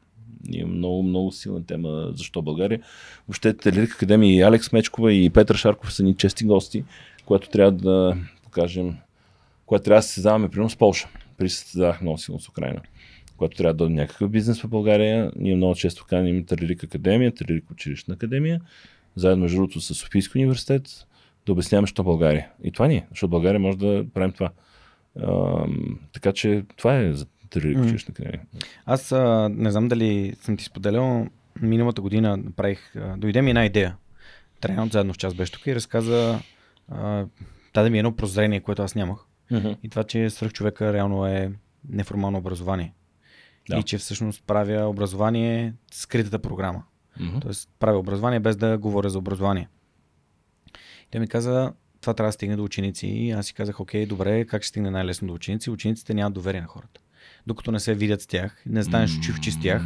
Ние 0.48 0.60
имаме 0.60 0.78
много, 0.78 1.04
много 1.04 1.32
силна 1.32 1.66
тема 1.66 2.12
защо 2.14 2.42
България. 2.42 2.82
Въобще 3.28 3.58
Телерик 3.58 3.94
Академия 3.94 4.36
и 4.36 4.42
Алекс 4.42 4.72
Мечкова 4.72 5.14
и 5.14 5.30
Петър 5.30 5.56
Шарков 5.56 5.94
са 5.94 6.04
ни 6.04 6.16
чести 6.16 6.44
гости, 6.44 6.84
което 7.26 7.50
трябва 7.50 7.72
да 7.72 8.18
покажем, 8.44 8.98
което 9.66 9.84
трябва 9.84 10.00
да 10.00 10.04
се 10.04 10.14
създаваме 10.14 10.50
примерно 10.50 10.70
с 10.70 10.76
Полша. 10.76 11.10
При 11.42 11.50
се 11.50 11.66
създавах 11.66 12.02
много 12.02 12.18
силно 12.18 12.40
с 12.40 12.50
Украина. 12.50 12.82
Когато 13.38 13.58
трябва 13.58 13.74
да 13.74 13.78
дойде 13.78 13.94
някакъв 13.94 14.30
бизнес 14.30 14.62
в 14.62 14.68
България, 14.68 15.32
ние 15.36 15.56
много 15.56 15.76
често 15.76 16.06
каним 16.06 16.46
Телерик 16.46 16.84
Академия, 16.84 17.34
Телерик 17.34 17.72
училищна 17.72 18.14
академия, 18.14 18.62
заедно 19.16 19.42
между 19.42 19.58
другото 19.58 19.82
с 19.82 19.94
Софийски 19.94 20.38
университет, 20.38 21.08
да 21.46 21.52
обясняваме, 21.52 21.88
що 21.88 22.04
България. 22.04 22.50
И 22.64 22.72
това 22.72 22.88
ни 22.88 22.96
е, 22.96 23.06
защото 23.10 23.30
България 23.30 23.60
може 23.60 23.78
да 23.78 24.06
правим 24.14 24.32
това. 24.32 24.50
Ам, 25.24 26.00
така 26.14 26.32
че 26.32 26.64
това 26.78 26.98
е 26.98 27.14
за 27.14 27.26
Телерик 27.50 27.78
М. 27.78 27.84
училищна 27.84 28.12
академия. 28.12 28.42
Аз 28.86 29.12
а, 29.12 29.50
не 29.52 29.72
знам 29.72 29.88
дали 29.88 30.36
съм 30.42 30.58
ти 30.58 30.64
споделял, 30.64 31.28
миналата 31.62 32.02
година 32.02 32.38
направих, 32.38 32.96
а, 32.96 33.18
дойде 33.18 33.42
ми 33.42 33.52
една 33.52 33.66
идея. 33.66 33.96
Трайан 34.60 34.90
заедно 34.90 35.14
в 35.14 35.18
час 35.18 35.34
беше 35.34 35.52
тук 35.52 35.68
и 35.68 35.76
разказа, 35.76 36.40
а, 36.90 37.26
даде 37.74 37.90
ми 37.90 38.00
едно 38.00 38.16
прозрение, 38.16 38.60
което 38.60 38.82
аз 38.82 38.96
нямах. 38.96 39.26
И 39.84 39.90
това, 39.90 40.04
че 40.04 40.30
свръх 40.30 40.54
човека 40.54 40.94
реално 40.94 41.26
е 41.26 41.52
неформално 41.90 42.38
образование. 42.38 42.94
Да. 43.70 43.78
И 43.78 43.84
че 43.84 43.98
всъщност 43.98 44.44
правя 44.48 44.90
образование 44.90 45.74
скритата 45.92 46.40
програма. 46.40 46.84
Мгм. 47.20 47.40
Тоест 47.40 47.70
правя 47.80 48.00
образование 48.00 48.40
без 48.40 48.56
да 48.56 48.78
говоря 48.78 49.10
за 49.10 49.18
образование. 49.18 49.70
Той 51.12 51.22
ми 51.22 51.28
каза, 51.28 51.74
това 52.02 52.14
трябва 52.14 52.28
да 52.28 52.34
стигне 52.34 52.56
до 52.56 52.64
ученици. 52.64 53.08
И 53.08 53.32
аз 53.32 53.46
си 53.46 53.54
казах, 53.54 53.80
окей, 53.80 54.06
добре, 54.06 54.46
как 54.46 54.62
ще 54.62 54.70
стигне 54.70 54.92
най-лесно 54.92 55.28
до 55.28 55.34
ученици? 55.34 55.70
Учениците 55.70 56.14
нямат 56.14 56.34
доверие 56.34 56.62
на 56.62 56.68
хората. 56.68 57.02
Докато 57.48 57.72
не 57.72 57.80
се 57.80 57.96
видят 57.96 58.22
с 58.22 58.28
тях, 58.28 58.64
не 58.66 58.84
станеш 58.84 59.18
очи 59.18 59.32
в 59.32 59.38
очи 59.40 59.52
с 59.52 59.60
тях 59.60 59.84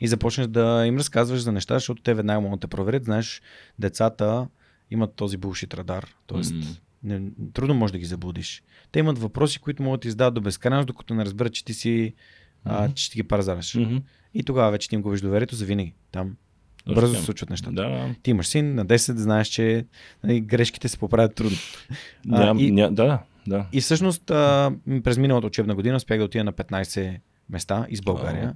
и 0.00 0.08
започнеш 0.08 0.46
да 0.46 0.86
им 0.86 0.96
разказваш 0.96 1.40
за 1.40 1.52
неща, 1.52 1.74
защото 1.74 2.02
те 2.02 2.14
веднага 2.14 2.40
могат 2.40 2.60
да 2.60 2.66
те 2.66 2.70
проверят. 2.70 3.04
Знаеш, 3.04 3.42
децата 3.78 4.48
имат 4.90 5.14
този 5.14 5.36
булшит 5.36 5.74
радар. 5.74 6.16
Тоест, 6.26 6.54
М. 6.54 6.62
не, 7.04 7.22
трудно 7.52 7.74
можеш 7.74 7.92
да 7.92 7.98
ги 7.98 8.04
заблудиш. 8.04 8.62
Те 8.92 8.98
имат 8.98 9.18
въпроси, 9.18 9.58
които 9.58 9.82
могат 9.82 10.00
да 10.00 10.02
ти 10.02 10.10
задават 10.10 10.34
до 10.34 10.40
безкрайност, 10.40 10.86
докато 10.86 11.14
не 11.14 11.24
разберат, 11.24 11.52
че 11.52 11.64
ти 11.64 11.74
си, 11.74 12.14
а, 12.64 12.88
че 12.92 13.04
ще 13.04 13.16
ги 13.16 13.22
парзараш. 13.22 13.74
Мгм. 13.74 13.96
И 14.34 14.42
тогава 14.42 14.70
вече 14.70 14.88
ти 14.88 14.94
им 14.94 15.02
губиш 15.02 15.20
доверието 15.20 15.54
за 15.54 15.64
винаги. 15.64 15.94
Там 16.12 16.36
Точно 16.84 16.94
бързо 16.94 17.14
се 17.14 17.22
случват 17.22 17.50
нещата. 17.50 17.72
Да. 17.72 18.14
Ти 18.22 18.30
имаш 18.30 18.46
син 18.46 18.74
на 18.74 18.86
10, 18.86 19.16
знаеш, 19.16 19.48
че 19.48 19.86
нали, 20.24 20.40
грешките 20.40 20.88
се 20.88 20.98
поправят 20.98 21.34
трудно. 21.34 21.58
А, 22.30 22.54
и- 22.58 22.70
ня, 22.70 22.90
да, 22.92 23.22
да. 23.46 23.66
И 23.72 23.80
всъщност 23.80 24.30
а, 24.30 24.72
през 25.04 25.18
миналата 25.18 25.46
учебна 25.46 25.74
година 25.74 25.96
успях 25.96 26.18
да 26.18 26.24
отида 26.24 26.44
на 26.44 26.52
15 26.52 27.18
места 27.50 27.86
из 27.90 28.00
България. 28.00 28.54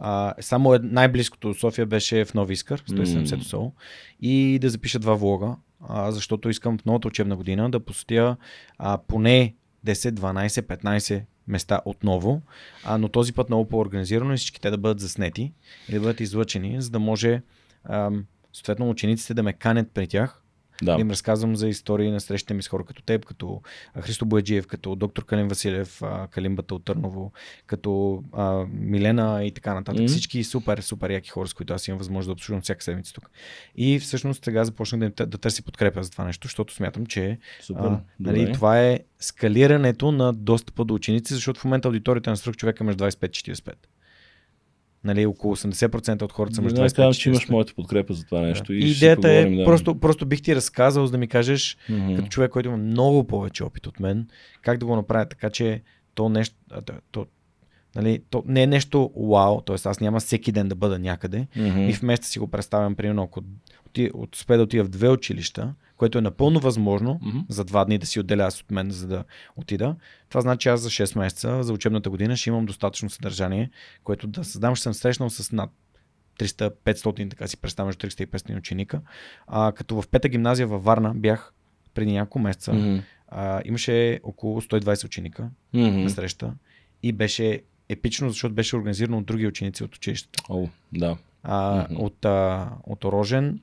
А. 0.00 0.34
А, 0.38 0.42
само 0.42 0.78
най-близкото 0.82 1.54
София 1.54 1.86
беше 1.86 2.24
в 2.24 2.34
Нови 2.34 2.52
Искър, 2.52 2.82
170 2.82 3.36
М. 3.36 3.44
СО. 3.44 3.72
И 4.20 4.58
да 4.60 4.70
запиша 4.70 4.98
два 4.98 5.14
влога, 5.14 5.56
а, 5.80 6.12
защото 6.12 6.48
искам 6.48 6.78
в 6.78 6.84
новата 6.84 7.08
учебна 7.08 7.36
година 7.36 7.70
да 7.70 7.80
посетя 7.80 8.36
а, 8.78 8.98
поне 8.98 9.54
10, 9.86 9.92
12, 9.92 10.48
15 10.48 11.22
места 11.48 11.80
отново, 11.84 12.42
а, 12.84 12.98
но 12.98 13.08
този 13.08 13.32
път 13.32 13.48
много 13.48 13.68
по-организирано 13.68 14.34
и 14.34 14.36
всички 14.36 14.60
те 14.60 14.70
да 14.70 14.78
бъдат 14.78 15.00
заснети 15.00 15.52
и 15.88 15.92
да 15.92 16.00
бъдат 16.00 16.20
излъчени, 16.20 16.82
за 16.82 16.90
да 16.90 16.98
може 16.98 17.42
ам, 17.84 18.24
съответно 18.52 18.90
учениците 18.90 19.34
да 19.34 19.42
ме 19.42 19.52
канят 19.52 19.90
при 19.94 20.06
тях 20.06 20.42
Да. 20.82 20.94
да 20.94 21.00
им 21.00 21.10
разказвам 21.10 21.56
за 21.56 21.68
истории 21.68 22.10
на 22.10 22.20
срещите 22.20 22.54
ми 22.54 22.62
с 22.62 22.68
хора 22.68 22.84
като 22.84 23.02
теб, 23.02 23.24
като 23.24 23.62
Христо 24.00 24.26
Бояджиев, 24.26 24.66
като 24.66 24.96
доктор 24.96 25.24
Калин 25.24 25.48
Василев, 25.48 26.02
Калимбата 26.30 26.74
от 26.74 26.84
Търново, 26.84 27.32
като 27.66 28.22
а, 28.32 28.64
Милена 28.72 29.44
и 29.44 29.52
така 29.52 29.74
нататък. 29.74 30.00
Мгм. 30.00 30.08
Всички 30.08 30.44
супер, 30.44 30.78
супер 30.78 31.10
яки 31.10 31.30
хора, 31.30 31.48
с 31.48 31.54
които 31.54 31.74
аз 31.74 31.88
имам 31.88 31.98
възможност 31.98 32.26
да 32.26 32.32
обслужвам 32.32 32.62
всяка 32.62 32.82
седмица 32.84 33.12
тук. 33.12 33.30
И 33.76 33.98
всъщност 33.98 34.44
сега 34.44 34.64
започнах 34.64 35.00
да, 35.00 35.10
тъ- 35.10 35.26
да 35.26 35.38
търси 35.38 35.62
подкрепа 35.62 36.02
за 36.02 36.10
това 36.10 36.24
нещо, 36.24 36.46
защото 36.46 36.74
смятам, 36.74 37.06
че 37.06 37.38
Супер. 37.60 37.84
а, 37.84 38.00
нали, 38.20 38.40
Добре. 38.40 38.52
това 38.52 38.80
е 38.80 39.00
скалирането 39.20 40.12
на 40.12 40.32
достъпа 40.32 40.84
до 40.84 40.94
ученици, 40.94 41.34
защото 41.34 41.60
в 41.60 41.64
момента 41.64 41.88
аудиторията 41.88 42.30
на 42.30 42.36
свръх 42.36 42.56
човека 42.56 42.84
е 42.84 42.86
между 42.86 43.04
25-45. 43.04 43.72
Нали, 45.04 45.26
около 45.26 45.56
80% 45.56 46.22
от 46.22 46.32
хората 46.32 46.54
са 46.54 46.62
между 46.62 46.82
Не 46.82 46.88
25 46.88 46.96
казвам, 46.96 47.12
че 47.12 47.28
имаш 47.28 47.46
45. 47.46 47.50
моята 47.50 47.74
подкрепа 47.74 48.14
за 48.14 48.24
това 48.24 48.40
нещо. 48.40 48.72
И 48.72 48.80
ще 48.80 48.90
си 48.90 48.96
Идеята 48.96 49.30
е, 49.30 49.44
да. 49.44 49.64
просто, 49.64 50.00
просто 50.00 50.26
бих 50.26 50.42
ти 50.42 50.56
разказал, 50.56 51.06
за 51.06 51.12
да 51.12 51.18
ми 51.18 51.28
кажеш, 51.28 51.76
Мгм. 51.88 52.16
като 52.16 52.28
човек, 52.28 52.50
който 52.50 52.68
има 52.68 52.78
много 52.78 53.24
повече 53.24 53.64
опит 53.64 53.86
от 53.86 54.00
мен, 54.00 54.26
как 54.62 54.78
да 54.78 54.86
го 54.86 54.96
направя 54.96 55.26
така, 55.26 55.50
че 55.50 55.82
то 56.14 56.28
нещо, 56.28 56.56
то, 57.12 57.26
нали, 57.94 58.22
то 58.30 58.42
не 58.46 58.62
е 58.62 58.66
нещо 58.66 59.10
вау, 59.16 59.60
т.е. 59.60 59.76
аз 59.84 60.00
няма 60.00 60.20
всеки 60.20 60.52
ден 60.52 60.68
да 60.68 60.74
бъда 60.74 60.98
някъде 60.98 61.46
Мгм. 61.56 61.78
и 61.80 61.92
в 61.92 62.02
месеца 62.02 62.30
си 62.30 62.38
го 62.38 62.48
представям, 62.48 62.94
примерно, 62.94 63.22
ако 63.22 63.40
от, 64.14 64.36
успея 64.36 64.56
да 64.56 64.64
отида 64.64 64.84
в 64.84 64.88
две 64.88 65.08
училища, 65.08 65.74
което 65.96 66.18
е 66.18 66.22
напълно 66.22 66.60
възможно 66.60 67.20
Мгм. 67.22 67.38
за 67.48 67.64
два 67.64 67.84
дни 67.84 67.98
да 67.98 68.06
си 68.06 68.20
отделя 68.20 68.42
аз 68.42 68.60
от 68.60 68.70
мен, 68.70 68.90
за 68.90 69.06
да 69.06 69.24
отида. 69.56 69.96
Това 70.28 70.40
значи 70.40 70.68
аз 70.68 70.80
за 70.80 70.90
6 70.90 71.18
месеца, 71.18 71.62
за 71.62 71.72
учебната 71.72 72.10
година 72.10 72.36
ще 72.36 72.50
имам 72.50 72.66
достатъчно 72.66 73.10
съдържание, 73.10 73.70
което 74.04 74.26
да 74.26 74.44
създам. 74.44 74.74
Ще 74.74 74.82
съм 74.82 74.94
срещнал 74.94 75.30
с 75.30 75.52
над 75.52 75.70
300-500, 76.38 77.30
така 77.30 77.46
си 77.46 77.56
представям, 77.56 77.86
между 77.88 78.06
300 78.06 78.22
и 78.22 78.26
500 78.26 78.58
ученика. 78.58 79.00
А, 79.46 79.72
като 79.72 80.02
в 80.02 80.08
пета 80.08 80.28
гимназия 80.28 80.66
във 80.66 80.84
Варна 80.84 81.14
бях 81.14 81.52
преди 81.94 82.12
няколко 82.12 82.38
месеца, 82.38 82.72
Мгм. 82.72 82.96
а, 83.28 83.62
имаше 83.64 84.20
около 84.22 84.60
120 84.60 85.04
ученика 85.04 85.50
Мгм. 85.74 85.98
на 86.00 86.10
среща 86.10 86.52
и 87.02 87.12
беше 87.12 87.62
епично, 87.88 88.28
защото 88.28 88.54
беше 88.54 88.76
организирано 88.76 89.18
от 89.18 89.26
други 89.26 89.46
ученици 89.46 89.84
от 89.84 89.96
училищата. 89.96 90.42
О, 90.48 90.68
да. 90.92 91.16
А, 91.42 91.86
Мгм. 91.90 92.02
от, 92.02 92.24
а, 92.24 92.70
от 92.84 93.04
Орожен 93.04 93.60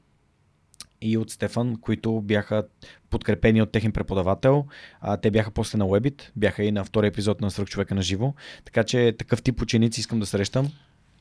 и 1.02 1.18
от 1.18 1.30
Стефан, 1.32 1.78
които 1.82 2.22
бяха 2.22 2.64
подкрепени 3.10 3.62
от 3.62 3.72
техен 3.72 3.92
преподавател. 3.92 4.66
А, 5.02 5.18
те 5.18 5.32
бяха 5.32 5.52
после 5.52 5.78
на 5.78 5.86
Webit, 5.86 6.22
бяха 6.36 6.64
и 6.64 6.72
на 6.72 6.86
втория 6.86 7.08
епизод 7.08 7.42
на 7.42 7.52
Свърх 7.52 7.70
човека 7.70 7.96
на 7.96 8.02
живо. 8.02 8.34
Така 8.66 8.84
че 8.84 9.16
такъв 9.18 9.44
тип 9.44 9.62
ученици 9.62 10.00
искам 10.00 10.20
да 10.20 10.26
срещам. 10.26 10.72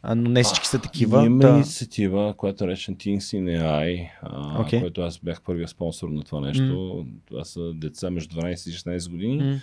А, 0.02 0.14
но 0.14 0.30
не 0.30 0.42
всички 0.42 0.66
са 0.66 0.78
такива. 0.78 1.26
Има 1.26 1.38
да. 1.38 1.48
инициатива, 1.48 2.34
която 2.36 2.64
е 2.64 2.66
наречен 2.66 2.96
Teens 2.96 3.18
in 3.18 3.62
AI, 3.62 4.10
а, 4.22 4.60
Окей. 4.60 4.80
който 4.80 5.00
аз 5.00 5.18
бях 5.18 5.42
първия 5.42 5.68
спонсор 5.68 6.08
на 6.08 6.22
това 6.22 6.40
нещо. 6.40 7.06
Това 7.28 7.44
са 7.44 7.72
деца 7.74 8.10
между 8.10 8.36
12 8.36 8.70
и 8.70 8.72
16 8.72 9.10
години, 9.10 9.36
М, 9.36 9.60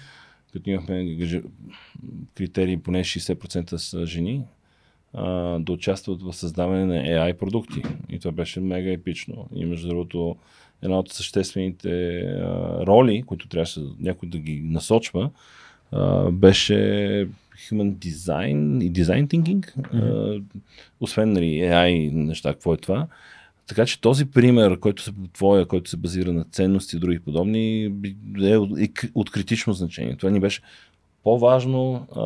като 0.54 0.70
имахме 0.70 1.18
критерии 2.36 2.78
поне 2.78 3.04
60% 3.04 3.76
са 3.76 4.06
жени, 4.06 4.42
а, 5.14 5.60
да 5.60 5.72
участват 5.72 6.22
в 6.22 6.34
създаване 6.34 6.86
на 6.86 6.94
AI 6.94 7.34
продукти. 7.34 7.82
И 8.10 8.20
това 8.20 8.32
беше 8.32 8.60
мега 8.60 8.92
епично. 8.92 9.48
И 9.56 9.66
между 9.66 9.88
другото, 9.88 10.36
една 10.82 11.00
от 11.00 11.10
съществените 11.10 12.20
а, 12.20 12.86
роли, 12.86 13.24
които 13.24 13.48
трябваше 13.48 13.82
някой 14.00 14.30
да 14.30 14.38
ги 14.38 14.62
насочва, 14.64 15.30
а, 15.92 16.32
беше 16.32 16.74
Human 17.70 17.94
Design 17.94 18.84
и 18.84 18.94
Design 18.94 19.28
Thinking. 19.28 19.74
А, 19.94 20.42
освен 21.00 21.34
нали, 21.34 21.46
AI 21.46 22.12
неща, 22.12 22.54
какво 22.54 22.74
е 22.74 22.78
това. 22.78 23.08
Така 23.72 23.86
че 23.86 24.02
този 24.02 24.26
пример, 24.26 24.80
който 24.80 25.04
се 25.04 25.12
твоя, 25.34 25.66
който 25.66 25.90
се 25.90 25.98
базира 25.98 26.34
на 26.34 26.44
ценности 26.44 26.96
и 26.96 27.00
други 27.00 27.20
подобни, 27.20 27.84
е 28.42 28.58
от, 28.58 28.80
е 28.80 28.92
критично 29.32 29.74
значение. 29.74 30.18
Това 30.18 30.30
ни 30.30 30.40
беше 30.40 30.62
по-важно 31.24 32.08
а, 32.16 32.22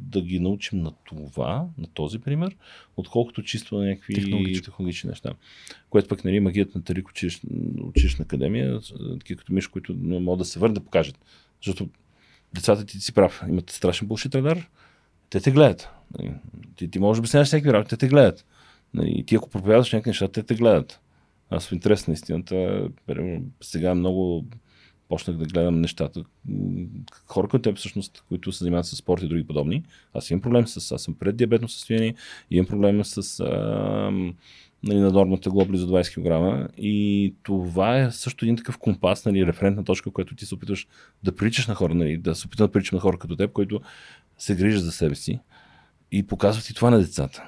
да 0.00 0.20
ги 0.20 0.40
научим 0.40 0.78
на 0.78 0.92
това, 1.04 1.66
на 1.78 1.86
този 1.86 2.18
пример, 2.18 2.56
отколкото 2.96 3.42
чисто 3.42 3.78
на 3.78 3.84
някакви 3.84 4.14
Технологични. 4.14 4.62
технологични 4.62 5.08
неща. 5.10 5.32
Което 5.90 6.08
пък 6.08 6.24
нали, 6.24 6.40
магията 6.40 6.78
на 6.78 6.84
Тарик 6.84 7.08
училищ, 7.08 7.42
училищна 7.82 8.22
академия, 8.22 8.82
с- 8.82 8.94
такива 9.18 9.38
като 9.38 9.52
Миш, 9.52 9.66
които 9.66 9.94
не 9.94 10.18
могат 10.18 10.38
да 10.38 10.44
се 10.44 10.58
върнат 10.58 10.74
да 10.74 10.84
покажат. 10.84 11.18
Защото 11.62 11.88
децата 12.54 12.86
ти 12.86 13.00
си 13.00 13.12
прав, 13.12 13.42
имат 13.48 13.70
страшен 13.70 14.08
булшит 14.08 14.34
радар, 14.34 14.68
те 15.30 15.40
те 15.40 15.50
гледат. 15.50 15.88
Нали, 16.18 16.32
Ти, 16.76 16.90
ти 16.90 16.98
можеш 16.98 17.18
да 17.18 17.20
обясняваш 17.20 17.48
всеки 17.48 17.72
работи, 17.72 17.90
те 17.90 17.96
те 17.96 18.08
гледат. 18.08 18.44
Нали, 18.94 19.12
И 19.16 19.24
ти 19.24 19.34
ако 19.34 19.50
проповядваш 19.50 19.92
някакви 19.92 20.10
неща, 20.10 20.28
те 20.28 20.42
те 20.42 20.54
гледат. 20.54 21.00
Аз 21.50 21.68
в 21.68 21.72
интерес 21.72 22.06
на 22.06 22.14
истината, 22.14 22.88
сега 23.60 23.94
много 23.94 24.44
почнах 25.08 25.36
да 25.36 25.44
гледам 25.44 25.80
нещата. 25.80 26.24
Хора 27.26 27.48
като 27.48 27.62
теб, 27.62 27.76
всъщност, 27.76 28.24
които 28.28 28.52
се 28.52 28.58
занимават 28.58 28.86
с 28.86 28.96
спорт 28.96 29.22
и 29.22 29.28
други 29.28 29.46
подобни. 29.46 29.84
Аз 30.14 30.30
имам 30.30 30.40
проблем 30.40 30.66
с... 30.66 30.92
Аз 30.92 31.02
съм 31.02 31.14
пред 31.14 31.36
диабетно 31.36 31.68
състояние, 31.68 32.14
имам 32.50 32.66
проблем 32.66 33.04
с 33.04 33.40
а, 33.40 34.10
нали, 34.82 35.00
наднормно 35.00 35.36
тегло 35.36 35.64
близо 35.64 35.88
20 35.88 36.64
кг. 36.66 36.70
И 36.78 37.34
това 37.42 37.98
е 37.98 38.10
също 38.10 38.44
един 38.44 38.56
такъв 38.56 38.78
компас, 38.78 39.24
нали, 39.24 39.46
референтна 39.46 39.84
точка, 39.84 40.10
която 40.10 40.34
ти 40.34 40.46
се 40.46 40.54
опитваш 40.54 40.88
да 41.22 41.36
приличаш 41.36 41.66
на 41.66 41.74
хора, 41.74 41.94
нали, 41.94 42.16
да 42.16 42.34
се 42.34 42.46
опитваш 42.46 42.68
да 42.68 42.72
приличаш 42.72 42.92
на 42.92 43.00
хора 43.00 43.18
като 43.18 43.36
теб, 43.36 43.52
които 43.52 43.80
се 44.38 44.56
грижат 44.56 44.84
за 44.84 44.92
себе 44.92 45.14
си 45.14 45.38
и 46.12 46.26
показват 46.26 46.70
и 46.70 46.74
това 46.74 46.90
на 46.90 46.98
децата. 46.98 47.42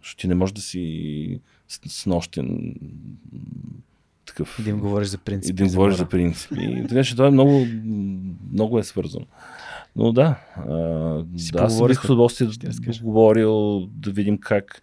Защото 0.00 0.20
ти 0.20 0.28
не 0.28 0.34
можеш 0.34 0.52
да 0.52 0.60
си 0.60 1.40
с- 1.68 1.80
снощен 1.88 2.74
такъв. 4.26 4.58
И 4.58 4.62
да 4.62 4.70
им 4.70 4.78
говориш 4.78 5.08
за 5.08 5.16
И 5.16 5.18
принципи. 5.18 5.54
да 5.54 5.64
им 5.64 5.70
говориш 5.70 5.96
за 5.96 6.08
принципи. 6.08 6.84
Така 6.88 7.04
че 7.04 7.14
това 7.14 7.26
е 7.26 7.30
много, 7.30 7.66
много 8.52 8.78
е 8.78 8.82
свързано. 8.82 9.26
Но 9.96 10.12
да, 10.12 10.26
а, 10.56 11.24
Си 11.36 11.52
да 11.52 11.58
аз 11.58 11.72
поговорихме. 11.72 11.88
бих 11.92 12.00
с 12.00 12.04
удоволствие 12.04 12.48
говорил, 13.00 13.86
да 13.86 14.10
видим 14.10 14.38
как 14.38 14.82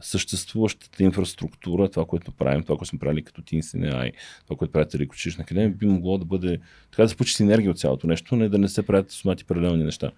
съществуващата 0.00 1.02
инфраструктура, 1.02 1.88
това, 1.88 2.04
което 2.04 2.32
правим, 2.32 2.62
това, 2.62 2.76
което 2.76 2.88
сме 2.88 2.98
правили 2.98 3.22
като 3.22 3.42
Teens 3.42 3.60
in 3.60 3.92
AI, 3.92 4.12
това, 4.44 4.56
което 4.56 4.72
правят 4.72 4.94
Рик 4.94 5.12
Училищна 5.12 5.42
академия, 5.42 5.70
би 5.70 5.86
могло 5.86 6.18
да 6.18 6.24
бъде 6.24 6.58
така 6.90 7.02
да 7.02 7.08
се 7.08 7.16
получи 7.16 7.34
синергия 7.34 7.70
от 7.70 7.78
цялото 7.78 8.06
нещо, 8.06 8.36
не 8.36 8.48
да 8.48 8.58
не 8.58 8.68
се 8.68 8.86
правят 8.86 9.10
сумати 9.10 9.44
паралелни 9.44 9.84
неща. 9.84 10.10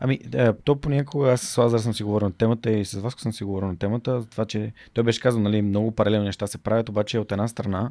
Ами, 0.00 0.18
е, 0.32 0.52
то 0.52 0.76
понякога 0.76 1.32
аз 1.32 1.40
с 1.40 1.58
Лазар 1.58 1.78
съм 1.78 1.94
си 1.94 2.02
говорил 2.02 2.28
на 2.28 2.34
темата 2.34 2.70
и 2.70 2.84
с 2.84 3.00
вас 3.00 3.14
съм 3.18 3.32
си 3.32 3.44
говорил 3.44 3.68
на 3.68 3.78
темата, 3.78 4.20
за 4.20 4.26
това, 4.26 4.44
че 4.44 4.72
той 4.92 5.04
беше 5.04 5.20
казал, 5.20 5.40
нали, 5.40 5.62
много 5.62 5.90
паралелни 5.90 6.26
неща 6.26 6.46
се 6.46 6.58
правят, 6.58 6.88
обаче 6.88 7.18
от 7.18 7.32
една 7.32 7.48
страна 7.48 7.90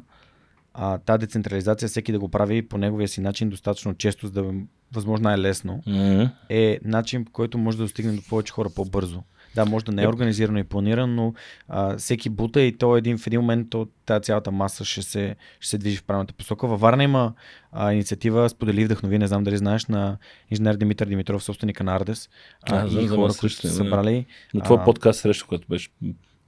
а, 0.74 0.98
тази 0.98 1.18
децентрализация, 1.18 1.88
всеки 1.88 2.12
да 2.12 2.18
го 2.18 2.28
прави 2.28 2.68
по 2.68 2.78
неговия 2.78 3.08
си 3.08 3.20
начин 3.20 3.48
достатъчно 3.48 3.94
често, 3.94 4.26
за 4.26 4.32
да 4.32 4.40
е 4.40 4.52
възможно 4.92 5.24
най-лесно, 5.24 5.82
Mm-hmm. 5.86 6.30
е 6.48 6.78
начин, 6.84 7.24
по 7.24 7.32
който 7.32 7.58
може 7.58 7.76
да 7.76 7.82
достигне 7.82 8.12
до 8.12 8.22
повече 8.28 8.52
хора 8.52 8.68
по-бързо. 8.76 9.22
Да, 9.54 9.64
може 9.66 9.84
да 9.84 9.92
не 9.92 10.02
е 10.02 10.08
организирано 10.08 10.58
и 10.58 10.64
планирано, 10.64 11.14
но 11.14 11.34
а, 11.68 11.96
всеки 11.96 12.30
бута 12.30 12.60
и 12.62 12.78
то 12.78 12.96
един, 12.96 13.18
в 13.18 13.26
един 13.26 13.40
момент 13.40 13.70
то, 13.70 13.88
тази 14.06 14.22
цялата 14.22 14.50
маса 14.50 14.84
ще 14.84 15.02
се, 15.02 15.36
ще 15.60 15.70
се 15.70 15.78
движи 15.78 15.96
в 15.96 16.04
правилната 16.04 16.34
посока. 16.34 16.66
Във 16.66 16.80
Варна 16.80 17.04
има 17.04 17.32
а, 17.72 17.92
инициатива 17.92 18.48
Сподели 18.48 18.84
вдъхнови, 18.84 19.18
не 19.18 19.26
знам 19.26 19.44
дали 19.44 19.56
знаеш, 19.56 19.86
на 19.86 20.16
инженер 20.50 20.74
Димитър 20.74 21.06
Димитров, 21.06 21.44
собственика 21.44 21.84
на 21.84 21.96
Ардес. 21.96 22.30
А, 22.62 22.76
А, 22.82 22.86
и 22.86 22.90
знам, 22.90 23.08
хора, 23.08 23.32
които 23.40 23.54
са 23.54 23.68
събрали. 23.70 24.26
На 24.54 24.60
твой 24.60 24.76
А, 24.80 24.84
подкаст 24.84 25.20
среща, 25.20 25.46
когато 25.48 25.66
беше 25.68 25.90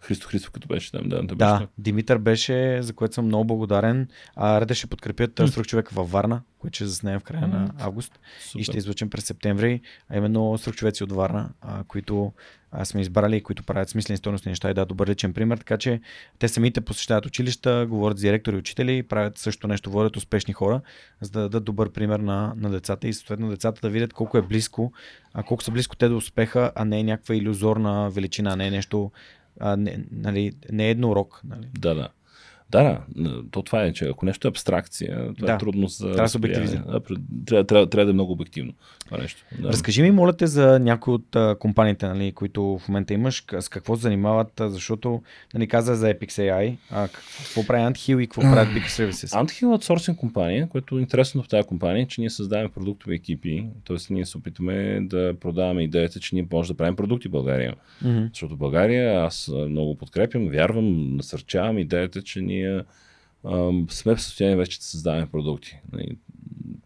Христо 0.06 0.28
Христов, 0.28 0.50
като 0.50 0.68
беше 0.68 0.92
там. 0.92 1.08
Да, 1.08 1.22
да, 1.22 1.34
Да. 1.34 1.66
Димитър 1.78 2.18
беше, 2.18 2.82
за 2.82 2.92
което 2.92 3.14
съм 3.14 3.24
много 3.24 3.44
благодарен. 3.44 4.08
А, 4.36 4.60
Реде 4.60 4.74
ще 4.74 4.86
подкрепят 4.86 5.34
mm. 5.34 5.46
Свърх 5.46 5.66
човека 5.66 5.94
във 5.94 6.10
Варна, 6.10 6.42
който 6.58 6.74
ще 6.74 6.86
заснеем 6.86 7.20
в 7.20 7.24
края 7.24 7.48
на 7.48 7.70
август 7.78 8.20
Супер. 8.40 8.60
и 8.60 8.64
ще 8.64 8.78
излучим 8.78 9.10
през 9.10 9.24
септември, 9.24 9.80
а 10.08 10.16
именно 10.16 10.58
свръхчовеци 10.58 11.04
от 11.04 11.12
Варна, 11.12 11.48
а, 11.60 11.84
които 11.84 12.32
а, 12.70 12.84
сме 12.84 13.00
избрали 13.00 13.42
които 13.42 13.62
правят 13.62 13.88
смислени 13.88 14.16
стойностни 14.16 14.50
неща 14.50 14.70
и 14.70 14.74
да, 14.74 14.86
добър 14.86 15.08
личен 15.08 15.32
пример, 15.32 15.58
така 15.58 15.76
че 15.76 16.00
те 16.38 16.48
самите 16.48 16.80
посещават 16.80 17.26
училища, 17.26 17.86
говорят 17.88 18.18
с 18.18 18.20
директори 18.20 18.56
и 18.56 18.58
учители, 18.58 19.02
правят 19.02 19.38
също 19.38 19.68
нещо, 19.68 19.90
водят 19.90 20.16
успешни 20.16 20.54
хора, 20.54 20.80
за 21.20 21.30
да 21.30 21.40
дадат 21.40 21.64
добър 21.64 21.90
пример 21.90 22.20
на, 22.20 22.52
на 22.56 22.70
децата 22.70 23.08
и 23.08 23.12
съответно 23.12 23.48
децата 23.48 23.80
да 23.80 23.90
видят 23.90 24.12
колко 24.12 24.38
е 24.38 24.42
близко, 24.42 24.92
а 25.34 25.42
колко 25.42 25.62
са 25.62 25.70
близко 25.70 25.96
те 25.96 26.08
до 26.08 26.16
успеха, 26.16 26.72
а 26.74 26.84
не 26.84 27.00
е 27.00 27.02
някаква 27.02 27.34
иллюзорна 27.34 28.10
величина, 28.10 28.56
не 28.56 28.66
е 28.66 28.70
нещо, 28.70 29.10
а, 29.60 29.76
не, 29.76 30.04
нали, 30.10 30.52
не 30.72 30.86
е 30.86 30.90
едно 30.90 31.10
урок. 31.10 31.40
Нали. 31.44 31.68
Да, 31.78 31.94
да. 31.94 32.08
Да, 32.70 33.00
да, 33.16 33.42
то 33.50 33.62
това 33.62 33.82
е, 33.82 33.92
че 33.92 34.04
ако 34.04 34.26
нещо 34.26 34.48
е 34.48 34.50
абстракция, 34.50 35.34
това 35.34 35.46
Да. 35.46 35.52
е 35.52 35.58
трудно 35.58 35.88
за. 35.88 36.04
Трябва 36.04 36.22
да 36.22 36.28
се 36.28 36.36
обективизира. 36.36 36.82
Трябва, 37.46 37.64
трябва, 37.64 37.90
трябва 37.90 38.04
да 38.04 38.10
е 38.10 38.14
много 38.14 38.32
обективно 38.32 38.72
това 39.06 39.18
нещо. 39.18 39.44
Да. 39.58 39.68
Разкажи 39.68 40.02
ми, 40.02 40.10
моля 40.10 40.32
те, 40.32 40.46
за 40.46 40.78
някои 40.78 41.14
от 41.14 41.36
а, 41.36 41.56
компаниите, 41.58 42.06
нали, 42.06 42.32
които 42.32 42.78
в 42.78 42.88
момента 42.88 43.14
имаш, 43.14 43.44
с 43.60 43.68
какво 43.68 43.96
се 43.96 44.02
занимават, 44.02 44.52
защото 44.60 45.22
нали, 45.54 45.66
каза 45.66 45.94
за 45.96 46.14
Epix 46.14 46.28
AI, 46.28 46.76
а 46.90 47.08
какво 47.08 47.66
прави 47.66 47.82
Anthill 47.82 48.20
и 48.20 48.26
какво 48.26 48.42
правят 48.42 48.68
Big 48.68 48.86
Services? 48.86 49.44
Anthill 49.44 49.62
е 49.62 49.72
аутсорсинг 49.72 50.18
компания, 50.18 50.68
което 50.68 50.98
е 50.98 51.00
интересно 51.00 51.42
в 51.42 51.48
тази 51.48 51.68
компания, 51.68 52.02
е, 52.02 52.06
че 52.06 52.20
ние 52.20 52.30
създаваме 52.30 52.68
продуктови 52.68 53.14
екипи, 53.14 53.66
т.е. 53.86 53.96
ние 54.10 54.26
се 54.26 54.38
опитваме 54.38 55.00
да 55.00 55.34
продаваме 55.40 55.82
идеята, 55.82 56.20
че 56.20 56.34
ние 56.34 56.46
може 56.52 56.72
да 56.72 56.76
правим 56.76 56.96
продукти 56.96 57.28
в 57.28 57.30
България. 57.30 57.74
Мгм. 58.04 58.24
Защото 58.32 58.54
в 58.54 58.58
България 58.58 59.24
аз 59.24 59.50
много 59.68 59.94
подкрепям, 59.94 60.48
вярвам, 60.48 61.16
насърчавам 61.16 61.78
идеята, 61.78 62.22
че 62.22 62.40
ние 62.40 62.55
ам, 62.64 63.86
сме 63.90 64.14
в 64.14 64.22
състояние 64.22 64.56
вече 64.56 64.78
да 64.78 64.84
създаваме 64.84 65.26
продукти. 65.26 65.78
Нали, 65.92 66.16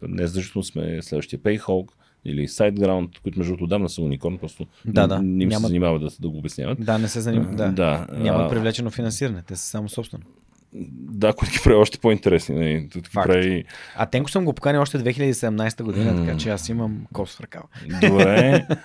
Не 0.02 0.26
задължително 0.26 0.65
сме 0.65 1.02
следващия 1.02 1.39
Payhawk 1.39 1.89
или 2.24 2.49
SiteGround, 2.49 3.18
които 3.23 3.39
между 3.39 3.50
другото 3.52 3.65
отдавна 3.65 3.89
са 3.89 4.02
уникорн, 4.02 4.39
просто 4.39 4.66
Да, 4.84 5.07
да. 5.07 5.23
не, 5.23 5.28
не 5.28 5.44
им 5.44 5.52
се 5.52 5.58
занимава 5.58 5.99
да, 5.99 6.08
да 6.20 6.28
го 6.28 6.39
обясняват. 6.39 6.84
Да, 6.84 6.99
не 6.99 7.08
се 7.08 7.20
занимава. 7.20 7.55
Да. 7.57 7.68
да. 7.68 8.07
Няма 8.12 8.44
а, 8.44 8.49
привлечено 8.49 8.90
финансиране, 8.90 9.42
те 9.42 9.57
са 9.57 9.62
само 9.62 9.89
собствено. 9.89 10.24
Да, 10.73 11.32
което 11.32 11.52
ги 11.52 11.58
прави 11.65 11.76
още 11.76 11.99
по-интересни. 11.99 12.55
Нали, 12.55 12.81
ги 12.81 13.00
Факт. 13.12 13.26
прави... 13.26 13.65
А 13.97 14.07
Тенко 14.07 14.31
съм 14.31 14.44
го 14.44 14.52
поканил 14.52 14.81
още 14.81 14.99
2017 14.99 15.82
година, 15.82 16.12
М. 16.12 16.26
така 16.26 16.39
че 16.39 16.49
аз 16.50 16.68
имам 16.68 17.07
кос 17.12 17.36
в 17.36 17.40
ръкава. 17.40 17.65
Добре. 18.00 18.66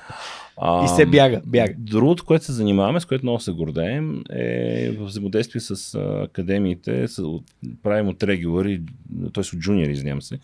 А, 0.58 0.86
и 0.86 0.88
се 0.88 1.06
бяга, 1.06 1.42
бяга. 1.46 1.74
Другото, 1.78 2.26
което 2.26 2.46
се 2.46 2.52
занимаваме, 2.52 3.00
с 3.00 3.06
което 3.06 3.26
много 3.26 3.40
се 3.40 3.52
гордеем, 3.52 4.24
е 4.30 4.92
в 4.92 5.06
взаимодействие 5.06 5.62
с 5.62 6.00
академиите, 6.24 7.08
с, 7.08 7.24
правим 7.84 8.08
от 8.08 8.24
регулари, 8.24 8.82
т.е. 9.34 9.56
от 9.56 9.60
джуниори, 9.60 9.92
извинявам 9.92 10.22
се, 10.22 10.40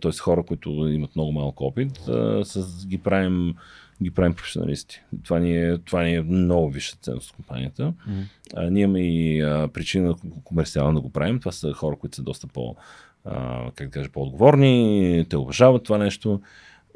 т.е. 0.00 0.12
хора, 0.20 0.42
които 0.42 0.70
имат 0.70 1.16
много 1.16 1.32
малко 1.32 1.64
опит, 1.64 2.00
с, 2.42 2.86
ги 2.86 2.98
правим 2.98 3.54
ги 4.02 4.10
правим 4.10 4.34
професионалисти. 4.34 5.02
Това 5.24 5.38
ни 5.38 5.56
е, 5.56 5.78
това 5.78 6.02
ни 6.02 6.14
е 6.14 6.22
много 6.22 6.70
висша 6.70 6.96
ценност 6.96 7.30
в 7.30 7.36
компанията. 7.36 7.92
Mm. 8.08 8.22
А, 8.54 8.70
ние 8.70 8.82
имаме 8.82 9.00
и 9.00 9.40
а, 9.40 9.68
причина 9.68 10.14
комерциално 10.44 10.94
да 10.94 11.00
го 11.00 11.12
правим. 11.12 11.38
Това 11.38 11.52
са 11.52 11.72
хора, 11.72 11.96
които 11.96 12.16
са 12.16 12.22
доста 12.22 12.46
по, 12.46 12.76
а, 13.24 13.64
как 13.74 13.88
да 13.88 13.92
кажа, 13.92 14.10
по-отговорни, 14.12 15.26
те 15.28 15.36
уважават 15.36 15.84
това 15.84 15.98
нещо. 15.98 16.40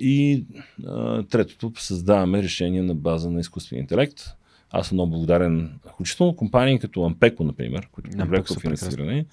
И 0.00 0.44
а, 0.86 1.22
третото, 1.22 1.72
създаваме 1.76 2.42
решение 2.42 2.82
на 2.82 2.94
база 2.94 3.30
на 3.30 3.40
изкуствения 3.40 3.82
интелект. 3.82 4.20
Аз 4.70 4.88
съм 4.88 4.96
много 4.96 5.10
благодарен, 5.10 5.78
включително 5.92 6.36
компании 6.36 6.78
като 6.78 7.04
Ампеко, 7.04 7.44
например, 7.44 7.88
които 7.92 8.10
привлекоха 8.10 8.60
финансиране. 8.60 9.26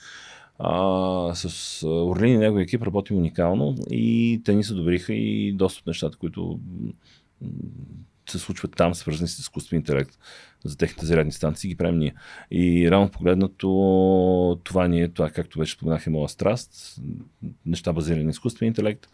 А, 0.59 1.35
с 1.35 1.83
Орлин 1.87 2.33
и 2.33 2.37
неговия 2.37 2.63
екип 2.63 2.83
работим 2.83 3.17
уникално 3.17 3.75
и 3.91 4.41
те 4.45 4.55
ни 4.55 4.63
се 4.63 4.73
добриха 4.73 5.13
и 5.13 5.51
доста 5.53 5.79
от 5.79 5.87
нещата, 5.87 6.17
които 6.17 6.59
се 8.29 8.39
случват 8.39 8.75
там, 8.75 8.95
свързани 8.95 9.27
с 9.27 9.39
изкуствен 9.39 9.79
интелект 9.79 10.19
за 10.65 10.77
техните 10.77 11.05
зарядни 11.05 11.31
станции, 11.31 11.69
ги 11.69 11.77
правим 11.77 11.99
ние. 11.99 12.13
И 12.51 12.91
реално 12.91 13.09
погледнато, 13.09 14.59
това 14.63 14.87
ни 14.87 15.01
е, 15.01 15.07
това, 15.07 15.29
както 15.29 15.59
вече 15.59 15.73
споменах, 15.73 16.07
е 16.07 16.09
моя 16.09 16.29
страст. 16.29 17.01
Неща 17.65 17.93
базирани 17.93 18.23
на 18.23 18.29
изкуствен 18.29 18.67
интелект. 18.67 19.07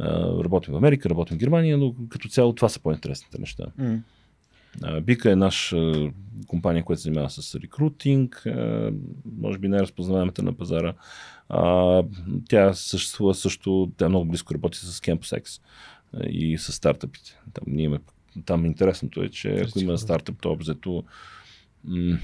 Работим 0.00 0.74
в 0.74 0.76
Америка, 0.76 1.10
работим 1.10 1.36
в 1.36 1.40
Германия, 1.40 1.78
но 1.78 1.94
като 2.08 2.28
цяло 2.28 2.54
това 2.54 2.68
са 2.68 2.80
по-интересните 2.80 3.38
неща. 3.38 3.64
Mm. 3.80 4.00
Бика 5.00 5.30
е 5.30 5.36
наш 5.36 5.74
компания, 6.46 6.84
която 6.84 7.00
се 7.00 7.04
занимава 7.04 7.30
с 7.30 7.54
рекрутинг, 7.54 8.46
може 9.38 9.58
би 9.58 9.68
най-разпознаваемата 9.68 10.42
на 10.42 10.52
пазара. 10.52 10.94
Тя 12.48 12.74
съществува 12.74 13.34
също, 13.34 13.92
тя 13.96 14.08
много 14.08 14.24
близко 14.24 14.54
работи 14.54 14.78
с 14.78 15.00
CampusX 15.00 15.60
и 16.26 16.58
с 16.58 16.72
стартъпите. 16.72 17.38
Там, 17.52 17.64
ние 17.66 17.84
имаме, 17.84 18.02
там 18.44 18.66
интересното 18.66 19.22
е, 19.22 19.28
че 19.28 19.64
ако 19.68 19.78
има 19.78 19.98
стартъп, 19.98 20.36
то 20.40 20.52
обзето 20.52 21.04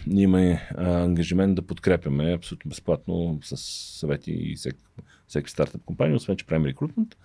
ние 0.07 0.25
имаме 0.25 0.69
ангажимент 0.77 1.55
да 1.55 1.63
подкрепяме 1.63 2.33
абсолютно 2.33 2.69
безплатно 2.69 3.39
с 3.43 3.57
съвети 3.99 4.31
и 4.33 4.57
всеки, 4.57 4.79
всеки 5.27 5.51
стартъп 5.51 5.85
компания, 5.85 6.17
освен 6.17 6.37
че 6.37 6.47
правим 6.47 6.67
рекрутмент. 6.67 7.17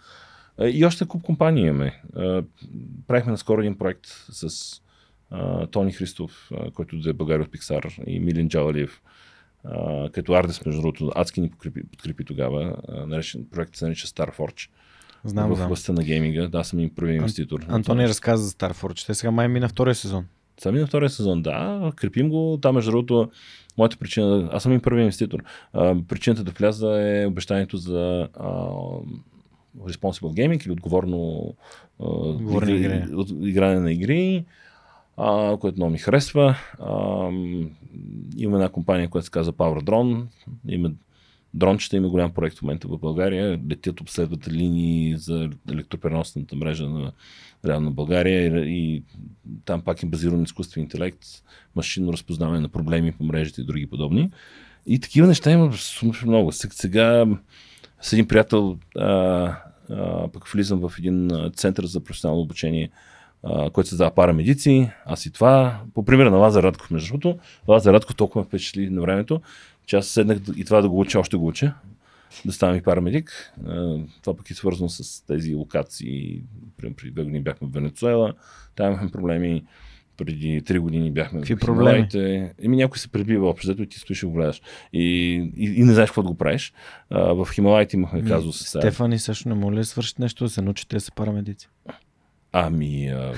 И 0.62 0.86
още 0.86 1.06
куп 1.06 1.24
компании 1.24 1.64
имаме. 1.64 2.02
Правихме 3.08 3.32
наскоро 3.32 3.62
един 3.62 3.78
проект 3.78 4.08
с 4.30 4.50
Тони 5.72 5.92
Христов, 5.92 6.52
който 6.74 7.10
е 7.10 7.14
България 7.14 7.44
от 7.44 7.52
Пиксар 7.52 7.84
и 8.08 8.20
Милин 8.20 8.50
Джалалиев, 8.50 9.02
като 10.12 10.34
Ардес, 10.34 10.66
между 10.66 10.82
другото, 10.82 11.12
адски 11.16 11.42
ни 11.42 11.50
подкрепи, 11.50 11.84
подкрепи 11.84 12.26
тогава. 12.26 12.76
Наречен, 13.08 13.46
проект 13.52 13.76
се 13.76 13.86
нарича 13.86 14.08
Starforge. 14.08 14.70
Знам, 15.26 15.56
в 15.56 15.66
областта 15.66 15.94
на 15.94 16.04
гейминга. 16.04 16.48
Да, 16.48 16.64
съм 16.64 16.80
им 16.80 16.96
първи 16.96 17.14
инвеститор. 17.14 17.60
Ан, 17.68 17.76
Антони 17.76 18.08
разказа 18.08 18.44
за 18.44 18.52
Starforge. 18.52 19.06
Те 19.06 19.14
сега 19.14 19.32
май 19.32 19.48
мина 19.48 19.70
втория 19.70 19.96
сезон. 19.96 20.26
Сами 20.60 20.80
на 20.80 20.88
втория 20.88 21.10
сезон, 21.10 21.42
да. 21.42 21.92
Крепим 21.96 22.30
го. 22.30 22.60
Там, 22.62 22.76
между 22.76 22.92
другото, 22.92 23.32
моята 23.78 23.98
причина, 23.98 24.50
аз 24.54 24.64
съм 24.64 24.72
им 24.72 24.82
първи 24.82 25.02
инвеститор. 25.02 25.44
А, 25.74 25.96
причината 26.08 26.44
да 26.44 26.52
вляза 26.52 27.02
е 27.02 27.26
обещанието 27.26 27.78
за 27.78 28.30
а, 28.34 28.68
responsible 29.80 30.34
gaming 30.34 30.66
или 30.66 30.72
отговорно 30.72 31.54
а, 32.00 32.30
игри, 32.70 33.06
игране 33.42 33.80
на 33.80 33.92
игри, 33.92 34.46
а, 35.18 35.58
което 35.58 35.78
много 35.78 35.92
ми 35.92 35.98
харесва. 35.98 36.56
А, 36.80 37.30
има 38.38 38.58
една 38.58 38.70
компания, 38.70 39.10
която 39.10 39.26
се 39.26 39.32
казва 39.32 39.54
Power 39.54 39.84
Drone. 39.84 40.26
Има 40.68 40.92
дрончета 41.54 41.98
има 41.98 42.10
голям 42.10 42.32
проект 42.32 42.58
в 42.58 42.62
момента 42.62 42.88
в 42.88 42.98
България. 42.98 43.60
Летят, 43.70 44.02
обследват 44.02 44.48
линии 44.48 45.18
за 45.18 45.50
електропреносната 45.72 46.56
мрежа 46.56 46.90
на 46.90 47.12
реално 47.66 47.92
България 47.92 48.66
и, 48.66 48.96
и 48.96 49.04
там 49.66 49.82
пак 49.82 50.04
е 50.04 50.06
базиран 50.06 50.44
изкуствен 50.44 50.84
интелект, 50.84 51.20
машинно 51.76 52.14
разпознаване 52.14 52.60
на 52.60 52.70
проблеми 52.70 53.12
по 53.12 53.24
мрежите 53.24 53.62
и 53.62 53.66
други 53.66 53.88
подобни. 53.88 54.32
И 54.86 55.00
такива 55.00 55.28
неща 55.28 55.52
има 55.52 55.72
много. 56.26 56.52
Сега 56.52 57.26
с 58.04 58.14
един 58.14 58.28
приятел 58.28 58.78
а, 58.98 59.08
а, 59.90 60.28
пък 60.28 60.48
влизам 60.48 60.90
в 60.90 61.00
един 61.00 61.32
център 61.56 61.86
за 61.86 62.00
професионално 62.00 62.42
обучение, 62.42 62.90
а, 63.44 63.70
който 63.70 63.90
се 63.90 63.96
дава 63.96 64.12
парамедици. 64.12 64.90
Аз 65.06 65.26
и 65.26 65.32
това. 65.32 65.80
По 65.94 66.06
пример 66.06 66.26
на 66.26 66.38
Лазар 66.38 66.64
Радков, 66.64 66.92
между 66.92 67.08
другото. 67.08 67.40
Лазар 67.68 67.94
Радков 67.94 68.16
толкова 68.16 68.44
впечатли 68.44 68.90
на 68.90 69.02
времето, 69.02 69.42
че 69.86 69.96
аз 69.96 70.08
седнах 70.08 70.38
и 70.56 70.66
това 70.66 70.82
да 70.82 70.90
го 70.90 71.00
уча, 71.00 71.20
още 71.20 71.38
го 71.38 71.48
уча, 71.48 71.74
да 72.46 72.54
ставам 72.54 72.76
и 72.76 72.82
парамедик. 72.82 73.54
Това 74.22 74.38
пък 74.38 74.50
е 74.50 74.54
свързано 74.54 74.90
с 74.90 75.26
тези 75.26 75.56
локации. 75.56 76.42
Преди 76.78 77.12
две 77.12 77.24
години 77.24 77.44
бяхме 77.44 77.68
в 77.68 77.74
Венецуела, 77.74 78.34
там 78.76 78.88
имахме 78.88 79.12
проблеми. 79.12 79.64
Преди 80.18 80.62
три 80.62 80.80
години 80.80 81.12
бяхме 81.12 81.40
Какви 81.40 81.56
проблеми? 81.56 82.08
Еми 82.64 82.78
някой 82.78 82.98
се 82.98 83.08
пребива 83.08 83.50
общо, 83.50 83.82
и 83.82 83.88
ти 83.88 84.00
стоиш 84.00 84.24
и 84.24 84.26
го 84.26 84.32
гледаш. 84.32 84.62
И, 84.94 85.04
и, 85.58 85.66
и, 85.66 85.84
не 85.84 85.94
знаеш 85.94 86.10
какво 86.10 86.22
да 86.24 86.28
го 86.28 86.36
правиш. 86.36 86.74
А, 87.10 87.34
в 87.34 87.48
Хималайте 87.54 87.96
имахме 87.96 88.24
казус 88.24 88.60
с 88.60 88.66
Стефани 88.66 89.20
също 89.20 89.50
не 89.50 89.56
моля 89.56 89.76
да 89.76 89.86
свършат 89.86 90.20
нещо, 90.20 90.44
да 90.44 90.50
се 90.50 90.62
научите 90.62 90.96
да 90.96 91.02
са 91.02 91.12
парамедици. 91.12 91.70
Ами, 92.52 93.08
а, 93.08 93.34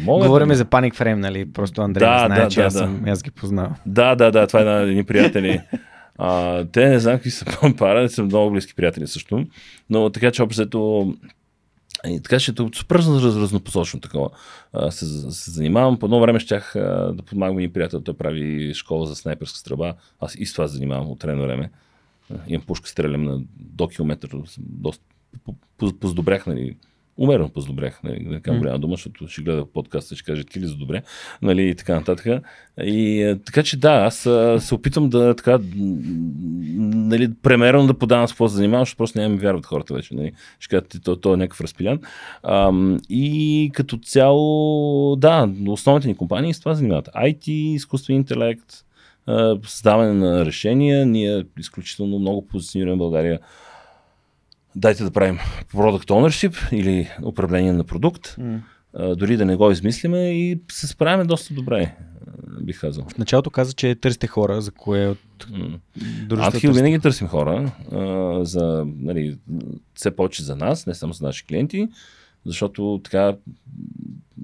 мога. 0.00 0.26
Говориме 0.26 0.54
за 0.54 0.64
Panic 0.64 0.94
Frame, 0.94 1.14
нали? 1.14 1.52
Просто 1.52 1.82
Андрей 1.82 2.08
да, 2.08 2.28
не 2.28 2.34
знае, 2.34 2.40
да, 2.44 2.48
че 2.48 2.60
да, 2.60 2.66
аз, 2.66 2.74
съм, 2.74 3.02
да. 3.04 3.10
аз 3.10 3.22
ги 3.22 3.30
познавам. 3.30 3.74
Да, 3.86 4.14
да, 4.14 4.30
да, 4.30 4.46
това 4.46 4.60
е 4.60 4.64
на 4.64 4.80
едни 4.80 5.04
приятели. 5.04 5.60
А, 6.18 6.64
те 6.64 6.88
не 6.88 6.98
знам 6.98 7.14
какви 7.14 7.30
са 7.30 7.44
пара, 7.78 8.08
са 8.08 8.22
много 8.22 8.50
близки 8.50 8.74
приятели 8.74 9.06
също. 9.06 9.46
Но 9.90 10.10
така 10.10 10.30
че 10.30 10.42
общо 10.42 11.14
и 12.06 12.22
така 12.22 12.38
че 12.38 12.52
супер 12.74 12.94
раз, 12.94 13.06
разнопосочно 13.08 14.00
такова 14.00 14.30
а, 14.72 14.90
се, 14.90 15.06
се 15.30 15.50
занимавам. 15.50 15.98
По 15.98 16.06
едно 16.06 16.20
време 16.20 16.40
щях 16.40 16.76
а, 16.76 17.12
да 17.12 17.22
помагам 17.22 17.60
и 17.60 17.72
приятел, 17.72 18.00
той 18.00 18.14
прави 18.14 18.74
школа 18.74 19.06
за 19.06 19.16
снайперска 19.16 19.58
стрелба. 19.58 19.94
Аз 20.20 20.34
и 20.34 20.46
с 20.46 20.52
това 20.52 20.66
занимавам 20.66 21.10
от 21.10 21.24
едно 21.24 21.42
време. 21.42 21.70
Имам 22.48 22.66
пушка, 22.66 22.88
стрелям 22.88 23.24
на 23.24 23.40
до 23.56 23.88
километър. 23.88 24.30
Доста 24.58 25.04
поздобрях, 26.00 26.46
нали, 26.46 26.76
умерено 27.20 27.48
позадобрях, 27.48 28.00
нали, 28.04 28.24
да 28.24 28.40
кажа 28.40 28.58
голяма 28.58 28.78
дума, 28.78 28.94
защото 28.94 29.28
ще 29.28 29.42
гледа 29.42 29.66
подкаста, 29.72 30.16
ще 30.16 30.24
каже 30.24 30.44
ти 30.44 30.60
ли 30.60 30.66
за 30.66 30.76
добре, 30.76 31.02
нали, 31.42 31.68
и 31.68 31.74
така 31.74 31.94
нататък. 31.94 32.42
И 32.84 33.22
е, 33.22 33.38
така 33.38 33.62
че 33.62 33.76
да, 33.76 33.92
аз 33.92 34.16
се 34.64 34.74
опитвам 34.74 35.08
да 35.08 35.34
така, 35.36 35.58
нали, 36.76 37.30
премерено 37.42 37.86
да 37.86 37.94
подавам 37.94 38.28
с 38.28 38.32
какво 38.32 38.48
се 38.48 38.56
занимавам, 38.56 38.82
защото 38.82 38.98
просто 38.98 39.18
няма 39.18 39.34
ми 39.34 39.40
вярват 39.40 39.66
хората 39.66 39.94
вече, 39.94 40.14
нали. 40.14 40.32
Ще 40.58 40.76
кажат, 40.76 40.96
то, 41.04 41.16
то 41.16 41.34
е 41.34 41.36
някакъв 41.36 41.60
разпилян. 41.60 42.00
А, 42.42 42.72
и 43.08 43.70
като 43.74 43.98
цяло, 43.98 45.16
да, 45.16 45.50
основните 45.66 46.08
ни 46.08 46.16
компании 46.16 46.54
с 46.54 46.60
това 46.60 46.74
занимават. 46.74 47.08
IT, 47.16 47.48
изкуствен 47.48 48.16
интелект, 48.16 48.84
създаване 49.66 50.12
на 50.12 50.44
решения. 50.44 51.06
Ние 51.06 51.44
изключително 51.58 52.18
много 52.18 52.46
позиционираме 52.46 52.96
България 52.96 53.40
дайте 54.76 55.04
да 55.04 55.10
правим 55.10 55.38
product 55.74 56.06
ownership 56.06 56.72
или 56.72 57.08
управление 57.22 57.72
на 57.72 57.84
продукт, 57.84 58.26
mm. 58.26 58.60
дори 59.14 59.36
да 59.36 59.44
не 59.44 59.56
го 59.56 59.70
измислиме 59.70 60.30
и 60.30 60.60
се 60.72 60.86
справяме 60.86 61.24
доста 61.24 61.54
добре, 61.54 61.96
бих 62.62 62.80
казал. 62.80 63.04
В 63.14 63.18
началото 63.18 63.50
каза, 63.50 63.72
че 63.72 63.94
търсите 63.94 64.26
хора, 64.26 64.60
за 64.60 64.72
кое 64.72 65.08
от 65.08 65.18
mm. 65.38 65.78
Адхил 66.48 66.72
винаги 66.72 66.98
търсим 66.98 67.26
хора, 67.26 67.72
а, 67.92 68.44
за, 68.44 68.86
нали, 68.96 69.38
все 69.94 70.16
повече 70.16 70.42
за 70.42 70.56
нас, 70.56 70.86
не 70.86 70.94
само 70.94 71.12
за 71.12 71.24
наши 71.24 71.46
клиенти, 71.46 71.88
защото 72.46 73.00
така 73.04 73.36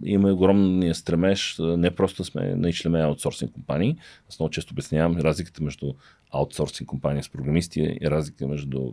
има 0.05 0.32
огромния 0.32 0.94
стремеж, 0.94 1.56
не 1.60 1.90
просто 1.90 2.24
сме 2.24 2.55
наичлеме 2.55 3.00
аутсорсинг 3.00 3.52
компании. 3.52 3.96
Аз 4.28 4.38
много 4.38 4.50
често 4.50 4.74
обяснявам 4.74 5.16
разликата 5.16 5.64
между 5.64 5.92
аутсорсинг 6.32 6.88
компания 6.88 7.22
с 7.22 7.28
програмисти 7.28 7.98
и 8.00 8.10
разлика 8.10 8.48
между 8.48 8.92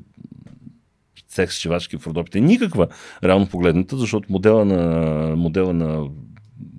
секс 1.33 1.55
шивачки 1.55 1.97
в 1.97 2.07
Родопите. 2.07 2.41
Никаква, 2.41 2.87
реално 3.23 3.47
погледната, 3.47 3.97
защото 3.97 4.31
модела 4.31 4.65
на, 4.65 5.35
модела 5.35 5.73
на 5.73 6.09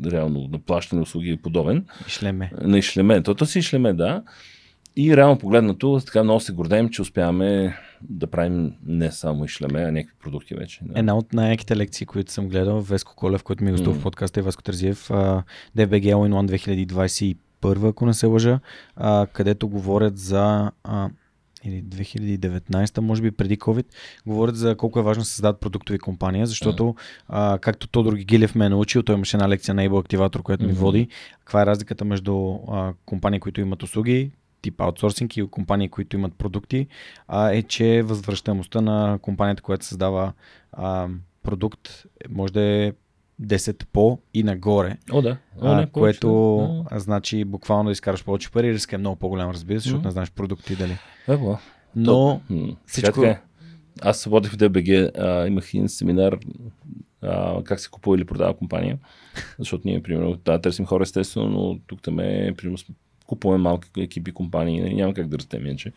реално 0.07 0.49
на 0.53 0.59
плащане 0.59 1.03
услуги 1.03 1.31
е 1.31 1.37
подобен. 1.37 1.87
Ишлеме. 2.07 2.51
На 2.63 2.79
Ишлеме. 2.79 3.23
То 3.23 3.47
си 3.47 3.59
Ишлеме, 3.59 3.93
да. 3.93 4.23
И 4.97 5.17
реално 5.17 5.39
погледнато, 5.39 6.01
така 6.07 6.25
много 6.25 6.41
се 6.41 6.53
гордеем, 6.53 6.91
че 6.91 7.03
успяваме 7.03 7.77
да 8.03 8.27
правим 8.27 8.73
не 8.87 9.13
само 9.13 9.45
Ишлеме, 9.45 9.83
а 9.83 9.93
някакви 9.93 10.17
продукти 10.23 10.55
вече. 10.55 10.81
Да. 10.83 10.99
Една 10.99 11.17
от 11.17 11.33
най-яките 11.33 11.77
лекции, 11.77 12.07
които 12.07 12.33
съм 12.33 12.49
гледал, 12.49 12.81
Веско 12.81 13.17
Колев, 13.17 13.43
който 13.43 13.65
ми 13.65 13.71
гостува 13.71 13.97
mm. 13.97 13.99
в 13.99 14.03
подкаста 14.03 14.41
е 14.41 14.43
Веско 14.43 14.63
Тързиев, 14.63 15.09
DBG 15.77 16.05
All 16.05 16.31
in 16.31 16.49
One 16.49 17.37
2021, 17.63 17.89
ако 17.89 18.07
не 18.07 18.15
се 18.15 18.27
лъжа, 18.27 18.61
където 19.33 19.69
говорят 19.69 20.19
за 20.19 20.71
или 21.65 21.83
2019, 21.83 22.99
може 23.01 23.23
би 23.23 23.31
преди 23.31 23.59
COVID, 23.59 23.87
говорят 24.27 24.57
за 24.57 24.77
колко 24.77 24.99
е 24.99 25.03
важно 25.03 25.21
да 25.21 25.25
създадат 25.25 25.61
продуктови 25.61 25.99
компания, 25.99 26.47
защото 26.47 26.95
а, 27.29 27.59
както 27.59 27.89
Тодор 27.89 28.13
Гигилев 28.15 28.55
ме 28.55 28.67
е 28.67 28.69
научил, 28.69 29.03
той 29.03 29.15
имаше 29.15 29.37
една 29.37 29.49
лекция 29.49 29.75
на 29.75 29.89
Able 29.89 30.07
Activator, 30.09 30.43
която 30.43 30.65
ми 30.65 30.73
Мгм. 30.73 30.81
води, 30.81 31.09
каква 31.39 31.63
е 31.63 31.67
разликата 31.67 32.05
между 32.05 32.59
а, 32.69 32.93
компании, 33.07 33.41
които 33.41 33.61
имат 33.61 33.83
услуги, 33.83 34.31
тип 34.63 34.81
аутсорсинг 34.81 35.37
и 35.37 35.47
компании, 35.51 35.89
които 35.89 36.17
имат 36.17 36.35
продукти, 36.35 36.87
а, 37.29 37.51
е, 37.51 37.63
че 37.63 38.03
възвръщаемостта 38.03 38.81
на 38.81 39.19
компанията, 39.23 39.63
която 39.63 39.85
създава 39.87 40.33
а, 40.73 41.09
продукт, 41.43 42.05
може 42.31 42.53
да 42.53 42.63
е 42.63 42.93
10 43.39 43.85
по 43.87 44.19
и 44.35 44.43
нагоре, 44.43 44.97
О, 45.13 45.23
да. 45.23 45.37
О, 45.61 45.67
а, 45.67 45.77
не, 45.77 45.87
което 45.87 46.29
да. 46.85 46.97
а, 46.97 47.01
значи 47.01 47.45
буквално 47.45 47.85
да 47.85 47.93
изкараш 47.93 48.25
повече 48.25 48.51
пари, 48.51 48.73
риска 48.73 48.97
е 48.97 48.99
много 48.99 49.17
по-голям, 49.17 49.51
разбира 49.51 49.81
се, 49.81 49.85
защото 49.85 49.99
Мгм. 49.99 50.09
не 50.09 50.13
знаеш 50.13 50.31
продукти 50.31 50.77
дали. 50.77 50.97
Е, 51.29 51.37
била. 51.37 51.59
Но 51.97 52.41
М, 52.51 52.77
всичко- 52.87 53.15
Сега 53.15 53.29
е. 53.29 53.41
Аз 54.03 54.25
водих 54.25 54.53
в 54.53 54.57
ДБГ, 54.57 54.89
а, 55.19 55.47
имах 55.47 55.75
един 55.75 55.89
семинар 55.89 56.39
а, 57.23 57.63
как 57.65 57.81
се 57.81 57.91
купува 57.91 58.17
или 58.17 58.25
продава 58.25 58.55
компания. 58.55 58.99
Защото 59.59 59.83
ние, 59.85 60.03
примерно, 60.03 60.37
да, 60.37 60.61
търсим 60.61 60.87
хора 60.87 61.03
естествено, 61.03 61.49
но 61.49 61.79
тук 61.79 62.03
там 62.03 62.21
е, 62.21 62.55
примерно, 62.57 62.79
купуваме 63.27 63.63
малки 63.63 63.89
екипи, 63.99 64.33
компании, 64.33 64.81
нали, 64.81 64.95
няма 64.95 65.15
как 65.15 65.29
да 65.29 65.39
растем 65.39 65.67
иначе. 65.67 65.93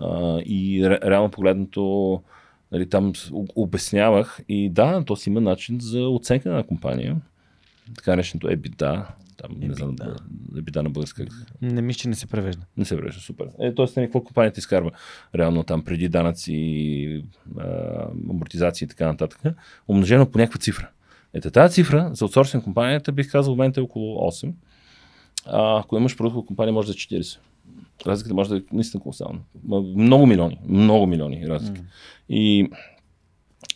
А, 0.00 0.38
и 0.40 0.82
ре, 0.84 0.98
реално 1.04 1.30
погледнато, 1.30 2.22
нали, 2.72 2.88
там 2.88 3.12
обяснявах 3.56 4.40
и 4.48 4.70
да, 4.70 5.04
то 5.04 5.16
си 5.16 5.30
има 5.30 5.40
начин 5.40 5.78
за 5.80 6.08
оценка 6.08 6.50
на 6.50 6.66
компания. 6.66 7.16
Така 7.96 8.10
нареченото 8.10 8.46
EBITDA. 8.46 9.06
Там, 9.36 9.50
не 9.58 9.74
знам, 9.74 9.96
EBITDA. 9.96 10.16
EBITDA 10.54 10.82
на 10.82 10.90
българска. 10.90 11.26
не 11.62 11.82
мисля, 11.82 11.98
че 11.98 12.08
не 12.08 12.14
се 12.14 12.26
превежда. 12.26 12.66
не 12.76 12.84
се 12.84 12.96
връща, 12.96 13.20
супер. 13.22 13.46
Е, 13.60 13.74
тоест, 13.74 13.94
какво 13.94 14.24
компанията 14.24 14.58
изкарва 14.58 14.90
реално 15.34 15.62
там 15.62 15.84
преди 15.84 16.08
данъци, 16.08 17.24
а, 17.58 18.06
амортизации 18.30 18.84
и 18.84 18.88
така 18.88 19.06
нататък, 19.06 19.40
умножено 19.88 20.30
по 20.30 20.38
някаква 20.38 20.58
цифра. 20.58 20.88
Ето 21.34 21.50
тази 21.50 21.74
цифра 21.74 22.10
за 22.12 22.24
аутсорсинг 22.24 22.64
компанията 22.64 23.12
бих 23.12 23.30
казал 23.30 23.54
в 23.54 23.56
момента 23.56 23.80
е 23.80 23.82
около 23.82 24.30
8. 24.30 24.52
А, 25.46 25.80
ако 25.80 25.96
имаш 25.96 26.16
продуктова 26.16 26.46
компания, 26.46 26.72
може 26.72 26.86
да 26.86 26.92
е 26.92 27.20
40. 27.20 27.38
Разликата 28.06 28.34
може 28.34 28.50
да 28.50 28.56
е 28.56 28.62
наистина 28.72 29.02
колосална. 29.02 29.38
Много 29.96 30.26
милиони, 30.26 30.58
много 30.68 31.06
милиони 31.06 31.48
разлика. 31.48 31.80
И 32.28 32.70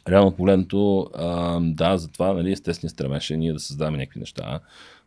реално 0.08 0.32
погледнато, 0.32 1.10
а, 1.14 1.60
да, 1.60 1.98
затова 1.98 2.32
нали, 2.32 2.52
естествено 2.52 2.90
стремеше 2.90 3.36
ние 3.36 3.52
да 3.52 3.60
създаваме 3.60 3.98
някакви 3.98 4.20
неща. 4.20 4.60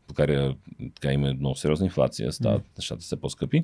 България 0.07 0.55
така 0.95 1.13
има 1.13 1.33
много 1.33 1.55
сериозна 1.55 1.85
инфлация, 1.85 2.31
стават 2.31 2.63
нещата 2.77 3.01
все 3.01 3.15
по-скъпи. 3.15 3.63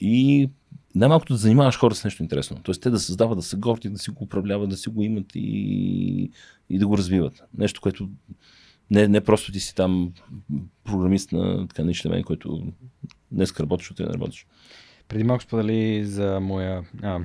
И 0.00 0.48
най-малкото 0.94 1.32
да 1.32 1.38
занимаваш 1.38 1.78
хората 1.78 2.00
с 2.00 2.04
нещо 2.04 2.22
интересно. 2.22 2.56
Тоест 2.62 2.82
те 2.82 2.90
да 2.90 2.98
създават, 2.98 3.38
да 3.38 3.42
са 3.42 3.56
горди, 3.56 3.88
да 3.88 3.98
си 3.98 4.10
го 4.10 4.24
управляват, 4.24 4.70
да 4.70 4.76
си 4.76 4.88
го 4.88 5.02
имат 5.02 5.26
и, 5.34 6.30
и 6.70 6.78
да 6.78 6.86
го 6.86 6.98
развиват. 6.98 7.42
Нещо, 7.58 7.80
което 7.80 8.08
не, 8.90 9.08
не 9.08 9.20
просто 9.20 9.52
ти 9.52 9.60
си 9.60 9.74
там 9.74 10.12
програмист 10.84 11.32
на 11.32 11.68
така 11.68 11.82
нища 11.84 12.08
мен, 12.08 12.22
който 12.22 12.62
днес 13.32 13.60
работиш, 13.60 13.90
утре 13.90 14.06
не 14.06 14.12
работиш. 14.12 14.46
Преди 15.14 15.24
малко 15.24 15.42
сподели 15.42 16.04
за 16.04 16.40
моя, 16.40 16.82
а, 17.02 17.20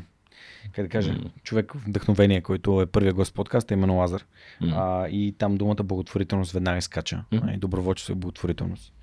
как 0.72 0.86
да 0.86 0.90
кажа, 0.90 1.18
човек 1.44 1.74
вдъхновение, 1.76 2.42
който 2.42 2.82
е 2.82 2.86
първия 2.86 3.14
гост 3.14 3.32
в 3.32 3.34
подкаста, 3.34 3.74
именно 3.74 3.98
Лазар. 3.98 4.26
М. 4.62 4.74
А, 4.76 5.08
и 5.08 5.36
там 5.38 5.58
думата 5.58 5.76
благотворителност 5.84 6.52
веднага 6.52 6.78
изкача. 6.78 7.24
А, 7.42 7.54
и 7.54 7.58
доброволчество 7.58 8.14
и 8.14 8.16
благотворителност. 8.16 8.94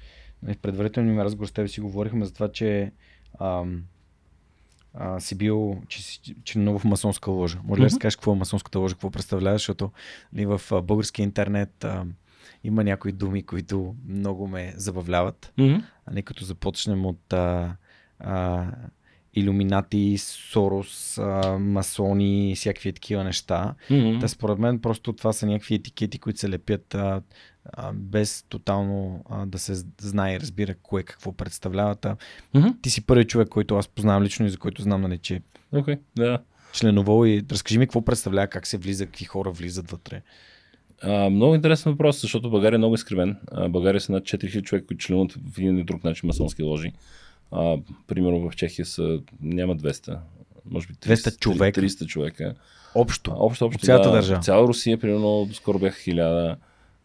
Нали, 0.43 0.55
В 0.55 0.59
предварителния 0.59 1.25
разговор 1.25 1.47
с 1.47 1.53
теб 1.53 1.69
си 1.69 1.81
говорихме 1.81 2.25
за 2.25 2.35
това, 2.35 2.53
че 2.53 2.93
ам, 3.41 3.83
а, 4.95 5.21
си 5.21 5.35
бил, 5.35 5.83
че 5.89 6.03
си 6.03 6.35
членува 6.45 6.79
в 6.79 6.85
масонска 6.85 7.31
ложа. 7.31 7.59
Може 7.65 7.79
ли 7.79 7.83
да 7.83 7.87
Мгм. 7.87 7.95
разкажеш 7.95 8.17
какво 8.17 8.33
е 8.33 8.37
масонската 8.37 8.79
ложа, 8.79 8.95
какво 8.95 9.11
представлява, 9.11 9.59
защото 9.59 9.91
нали, 10.33 10.47
в 10.47 10.61
а, 10.73 10.83
българския 10.83 11.25
интернет 11.25 11.85
а, 11.85 12.05
има 12.65 12.85
някои 12.85 13.13
думи, 13.13 13.43
които 13.43 13.95
много 14.09 14.49
ме 14.49 14.73
забавляват. 14.77 15.53
Мгм. 15.59 15.75
А 16.07 16.13
не 16.13 16.23
като 16.23 16.45
започнем 16.45 17.07
от 17.07 17.33
а, 17.33 17.77
а, 18.21 18.65
иллюминати, 19.35 20.19
Сорос, 20.19 21.19
а, 21.19 21.59
масони 21.59 22.51
и 22.53 22.55
всякакви 22.55 22.93
такива 22.93 23.25
неща. 23.25 23.75
Мгм. 23.91 24.19
Та 24.21 24.29
според 24.29 24.59
мен 24.59 24.79
просто 24.79 25.13
това 25.13 25.33
са 25.33 25.47
някакви 25.47 25.75
етикети, 25.75 26.19
които 26.19 26.41
се 26.41 26.51
лепят 26.51 26.95
а, 26.95 27.23
а, 27.65 27.93
без 27.93 28.45
тотално 28.49 29.25
а, 29.31 29.47
да 29.47 29.59
се 29.59 29.75
знае 30.01 30.35
и 30.35 30.41
разбира 30.41 30.75
кое 30.75 31.03
какво 31.03 31.33
представлява. 31.33 31.95
Та, 31.95 32.17
Мгм. 32.55 32.69
ти 32.83 32.91
си 32.91 33.07
първият 33.07 33.29
човек, 33.29 33.49
който 33.49 33.77
аз 33.77 33.89
познавам 33.89 34.23
лично 34.23 34.47
и 34.47 34.51
за 34.51 34.59
който 34.59 34.83
знам, 34.83 35.01
нали, 35.01 35.19
че 35.19 35.41
Окей, 35.73 35.97
да. 36.17 36.39
членувал 36.73 37.27
и 37.27 37.43
разкажи 37.51 37.79
ми 37.79 37.87
какво 37.87 38.05
представлява, 38.05 38.47
как 38.47 38.67
се 38.67 38.79
влиза, 38.79 39.07
какви 39.07 39.25
хора 39.25 39.51
влизат 39.51 39.91
вътре. 39.91 40.23
А, 41.03 41.31
много 41.31 41.55
интересен 41.55 41.93
въпрос, 41.93 42.21
защото 42.21 42.51
България 42.51 42.77
е 42.77 42.79
много 42.79 42.95
изкривен. 42.95 43.37
България 43.69 44.01
са 44.01 44.13
над 44.13 44.25
4000 44.25 44.63
човека, 44.63 44.87
които 44.87 45.05
членуват 45.05 45.33
в 45.33 45.59
един 45.59 45.77
или 45.77 45.85
друг 45.85 46.05
начин 46.05 46.27
масонски 46.27 46.63
ложи. 46.63 46.93
А, 47.51 47.77
примерно 48.07 48.51
в 48.51 48.57
Чехия 48.57 48.87
са, 48.87 49.21
няма 49.41 49.77
200, 49.77 50.19
може 50.71 50.87
би 50.87 50.95
200 50.95 51.39
човека. 51.39 51.83
300 51.83 52.07
човека. 52.07 52.55
Общо. 52.95 53.31
А, 53.31 53.35
общо, 53.35 53.65
общо, 53.65 53.79
От 53.79 53.85
цялата 53.85 54.09
да, 54.09 54.15
държава. 54.17 54.41
Цяла 54.41 54.69
Русия, 54.69 54.99
примерно, 54.99 55.49
скоро 55.53 55.79
бяха 55.79 55.99
1000. 56.01 56.57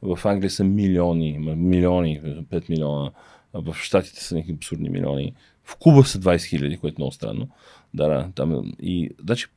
В 0.02 0.20
Англия 0.26 0.50
са 0.50 0.64
милиони, 0.64 1.38
милиони, 1.56 2.22
5 2.24 2.70
милиона. 2.70 3.12
В 3.54 3.74
Штатите 3.74 4.24
са 4.24 4.36
някакви 4.36 4.54
абсурдни 4.54 4.90
милиони. 4.90 5.34
В 5.64 5.76
Куба 5.76 6.04
са 6.04 6.20
20 6.20 6.44
хиляди, 6.50 6.78
което 6.78 6.96
е 6.96 7.02
много 7.02 7.12
странно. 7.12 7.48
Да, 7.94 8.08
да, 8.08 8.30
там 8.36 8.54
е- 8.54 8.72
и, 8.86 9.10
значи, 9.24 9.48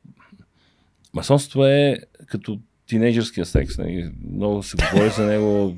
масонство 1.13 1.65
е 1.65 1.97
като 2.27 2.59
тинейджърския 2.87 3.45
секс. 3.45 3.77
Нали? 3.77 4.11
Много 4.31 4.63
се 4.63 4.77
говори 4.77 5.09
за 5.09 5.25
него. 5.25 5.75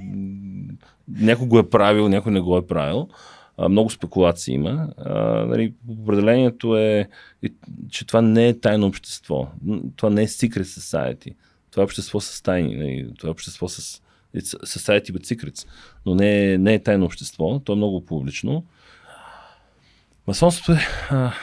Някой 1.08 1.48
го 1.48 1.60
е 1.60 1.70
правил, 1.70 2.10
някой 2.10 2.32
не 2.32 2.40
го 2.40 2.58
е 2.58 2.68
правил. 2.68 3.08
Много 3.70 3.90
спекулации 3.90 4.54
има. 4.54 4.90
А, 4.98 5.22
нали, 5.46 5.74
определението 5.88 6.78
е, 6.78 7.10
че 7.90 8.08
това 8.08 8.22
не 8.22 8.48
е 8.48 8.60
тайно 8.60 8.88
общество. 8.88 9.48
Това 9.96 10.10
не 10.10 10.24
е 10.24 10.28
secret 10.28 10.64
society. 10.64 11.36
Това 11.72 11.82
е 11.82 11.86
общество 11.86 12.20
с 12.20 12.42
тайни. 12.42 12.76
Нали? 12.76 13.14
Това 13.18 13.28
е 13.28 13.32
общество 13.32 13.68
с 13.68 14.02
society 14.42 15.12
with 15.12 15.36
secrets. 15.36 15.68
Но 16.06 16.16
не 16.16 16.54
е, 16.54 16.58
не 16.58 16.74
е 16.74 16.84
тайно 16.84 17.06
общество. 17.06 17.60
То 17.60 17.74
е 17.74 17.76
много 17.76 18.06
публично. 18.06 18.66
Масонството 20.28 20.72
е 20.72 20.80
а, 21.10 21.34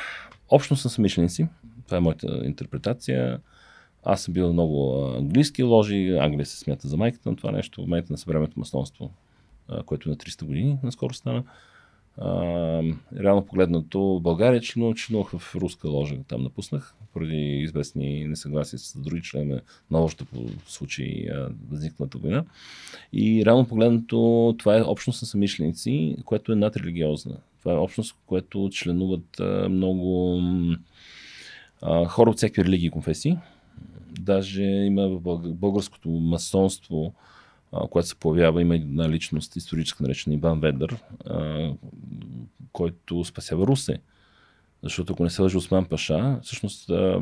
общност 0.48 0.84
на 0.84 0.90
самишленици. 0.90 1.48
Това 1.86 1.96
е 1.96 2.00
моята 2.00 2.40
интерпретация. 2.44 3.38
Аз 4.04 4.22
съм 4.22 4.34
бил 4.34 4.52
много 4.52 5.06
английски 5.18 5.62
ложи. 5.62 6.16
Англия 6.20 6.46
се 6.46 6.58
смята 6.58 6.88
за 6.88 6.96
майката 6.96 7.30
на 7.30 7.36
това 7.36 7.50
нещо. 7.50 7.80
В 7.80 7.84
момента 7.84 8.12
на 8.12 8.18
съвременното 8.18 8.58
масонство, 8.60 9.10
което 9.86 10.08
е 10.08 10.12
на 10.12 10.16
300 10.16 10.44
години, 10.44 10.78
наскоро 10.82 11.14
стана. 11.14 11.44
А, 12.18 12.82
реално 13.18 13.46
погледнато, 13.46 14.20
България 14.22 14.60
членувах, 14.60 14.96
членувах 14.96 15.30
в 15.30 15.54
руска 15.54 15.88
ложа. 15.88 16.16
Там 16.28 16.42
напуснах, 16.42 16.94
поради 17.12 17.58
известни 17.58 18.24
несъгласия 18.24 18.78
с 18.78 18.98
други 19.00 19.22
членове 19.22 19.60
на 19.90 19.98
ложата 19.98 20.24
по 20.24 20.46
случай 20.66 21.26
а, 21.32 21.48
възникналата 21.70 22.18
война. 22.18 22.44
И 23.12 23.44
реално 23.44 23.68
погледнато, 23.68 24.54
това 24.58 24.78
е 24.78 24.82
общност 24.82 25.22
на 25.22 25.28
самишленици, 25.28 26.16
което 26.24 26.52
е 26.52 26.56
надрелигиозна. 26.56 27.36
Това 27.60 27.72
е 27.72 27.78
общност, 27.78 28.16
което 28.26 28.68
членуват 28.72 29.40
много 29.70 30.40
хора 32.06 32.30
от 32.30 32.36
всеки 32.36 32.64
религии 32.64 32.86
и 32.86 32.90
конфесии. 32.90 33.36
Даже 34.20 34.62
има 34.62 35.08
в 35.08 35.20
бълг- 35.20 35.52
българското 35.52 36.08
масонство, 36.08 37.14
а, 37.74 37.88
което 37.88 38.08
се 38.08 38.14
появява, 38.14 38.62
има 38.62 38.74
една 38.74 39.08
личност 39.08 39.56
историческа, 39.56 40.02
наречена 40.02 40.34
Иван 40.34 40.60
Ведър, 40.60 41.02
а, 41.26 41.70
който 42.72 43.24
спасява 43.24 43.66
Русе. 43.66 43.98
Защото 44.82 45.12
ако 45.12 45.24
не 45.24 45.30
се 45.30 45.42
лъжи 45.42 45.56
Осман 45.56 45.84
Паша, 45.84 46.40
всъщност 46.42 46.90
а, 46.90 47.20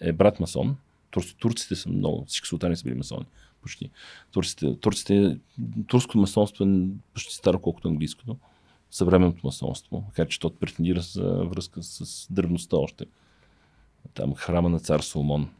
е 0.00 0.12
брат 0.12 0.40
масон. 0.40 0.76
Тур- 1.10 1.36
Турците 1.38 1.74
са 1.76 1.88
много, 1.88 2.24
всички 2.24 2.48
султани 2.48 2.76
са 2.76 2.84
били 2.84 2.94
масони. 2.94 3.26
Почти. 3.62 3.90
Турците, 4.32 4.76
турците, 4.76 5.38
турското 5.86 6.18
масонство 6.18 6.64
е 6.64 6.88
почти 7.14 7.34
старо, 7.34 7.58
колкото 7.58 7.88
английското. 7.88 8.36
Съвременното 8.90 9.40
масонство. 9.44 10.02
Макар 10.06 10.28
че 10.28 10.40
то 10.40 10.50
претендира 10.50 11.00
за 11.00 11.22
връзка 11.24 11.82
с 11.82 12.26
древността 12.30 12.76
още. 12.76 13.04
Там 14.14 14.34
храма 14.34 14.68
на 14.68 14.80
цар 14.80 15.00
Соломон, 15.00 15.50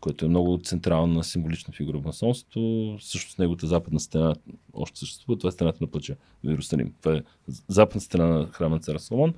който 0.00 0.24
е 0.24 0.28
много 0.28 0.60
централна 0.64 1.24
символична 1.24 1.74
фигура 1.74 1.98
в 1.98 2.04
масонството. 2.04 2.96
Също 3.00 3.32
с 3.32 3.38
неговата 3.38 3.66
западна 3.66 4.00
стена 4.00 4.34
още 4.72 4.98
съществува. 4.98 5.38
Това 5.38 5.48
е 5.48 5.52
стената 5.52 5.78
на 5.80 5.86
пътя 5.86 6.16
в 6.44 6.48
Иерусалим. 6.48 6.94
Това 7.02 7.16
е 7.16 7.22
западна 7.68 8.00
стена 8.00 8.26
на 8.26 8.46
храма 8.46 8.76
на 8.76 8.80
цар 8.80 8.96
Соломон. 8.96 9.34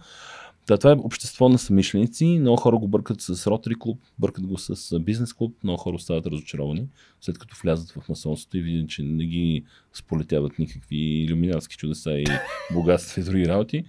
Да, 0.67 0.79
това 0.79 0.91
е 0.91 0.95
общество 0.95 1.49
на 1.49 1.59
самишленици. 1.59 2.25
Много 2.25 2.57
хора 2.57 2.77
го 2.77 2.89
бъркат 2.89 3.21
с 3.21 3.47
ротари 3.47 3.75
клуб, 3.79 4.01
бъркат 4.19 4.47
го 4.47 4.59
с 4.59 5.01
бизнес 5.01 5.33
клуб. 5.33 5.57
Много 5.65 5.79
хора 5.79 5.99
стават 5.99 6.27
разочаровани, 6.27 6.89
след 7.21 7.39
като 7.39 7.57
влязат 7.63 7.91
в 7.91 8.09
масонството 8.09 8.59
и 8.59 8.63
видят, 8.63 8.89
че 8.89 9.03
не 9.03 9.25
ги 9.25 9.65
сполетяват 9.93 10.59
никакви 10.59 10.97
иллюминатски 10.97 11.77
чудеса 11.77 12.13
и 12.13 12.25
богатства 12.75 13.21
и 13.21 13.25
други 13.25 13.49
работи. 13.49 13.85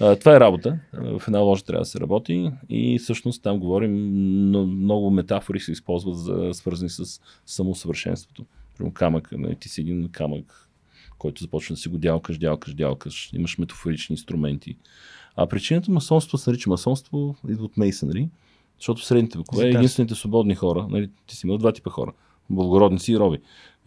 А, 0.00 0.16
това 0.16 0.36
е 0.36 0.40
работа. 0.40 0.78
В 0.92 1.22
една 1.26 1.38
ложа 1.38 1.64
трябва 1.64 1.82
да 1.82 1.86
се 1.86 2.00
работи 2.00 2.50
и 2.68 2.98
всъщност 2.98 3.42
там 3.42 3.58
говорим, 3.58 3.92
много 4.50 5.10
метафори 5.10 5.60
се 5.60 5.72
използват 5.72 6.18
за 6.18 6.50
свързани 6.52 6.90
с 6.90 7.20
самосъвършенството. 7.46 8.46
Примерно 8.76 8.94
камък, 8.94 9.32
нали, 9.32 9.56
ти 9.56 9.68
си 9.68 9.80
един 9.80 10.08
камък, 10.12 10.68
който 11.18 11.42
започва 11.42 11.74
да 11.74 11.80
си 11.80 11.88
го 11.88 11.98
дялкаш, 11.98 12.38
дялкаш, 12.38 12.74
дялкаш. 12.74 13.30
Имаш 13.32 13.58
метафорични 13.58 14.12
инструменти. 14.12 14.76
А 15.42 15.46
причината 15.46 15.90
масонство 15.90 16.38
се 16.38 16.50
нарича 16.50 16.70
масонство 16.70 17.36
идва 17.48 17.64
от 17.64 17.76
Мейсънри, 17.76 18.28
защото 18.78 19.02
в 19.02 19.04
средните 19.04 19.38
векове 19.38 19.66
е 19.66 19.68
единствените 19.70 20.14
свободни 20.14 20.54
хора, 20.54 20.86
нали, 20.90 21.10
ти 21.26 21.36
си 21.36 21.46
имал 21.46 21.58
два 21.58 21.72
типа 21.72 21.90
хора, 21.90 22.12
благородници 22.50 23.12
и 23.12 23.18
роби. 23.18 23.38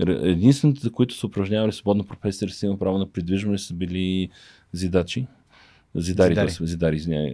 Единствените, 0.07 0.89
които 0.89 1.15
са 1.15 1.27
упражнявали 1.27 1.71
свободна 1.71 2.03
професия, 2.03 2.49
са 2.49 2.65
имали 2.65 2.79
право 2.79 2.97
на 2.97 3.11
придвижване, 3.11 3.57
са 3.57 3.73
били 3.73 4.29
зидачи, 4.71 5.27
Зидари, 5.95 6.33
зидари, 6.33 6.49
зидари, 6.49 6.67
зидари 6.67 6.95
извиняй. 6.95 7.33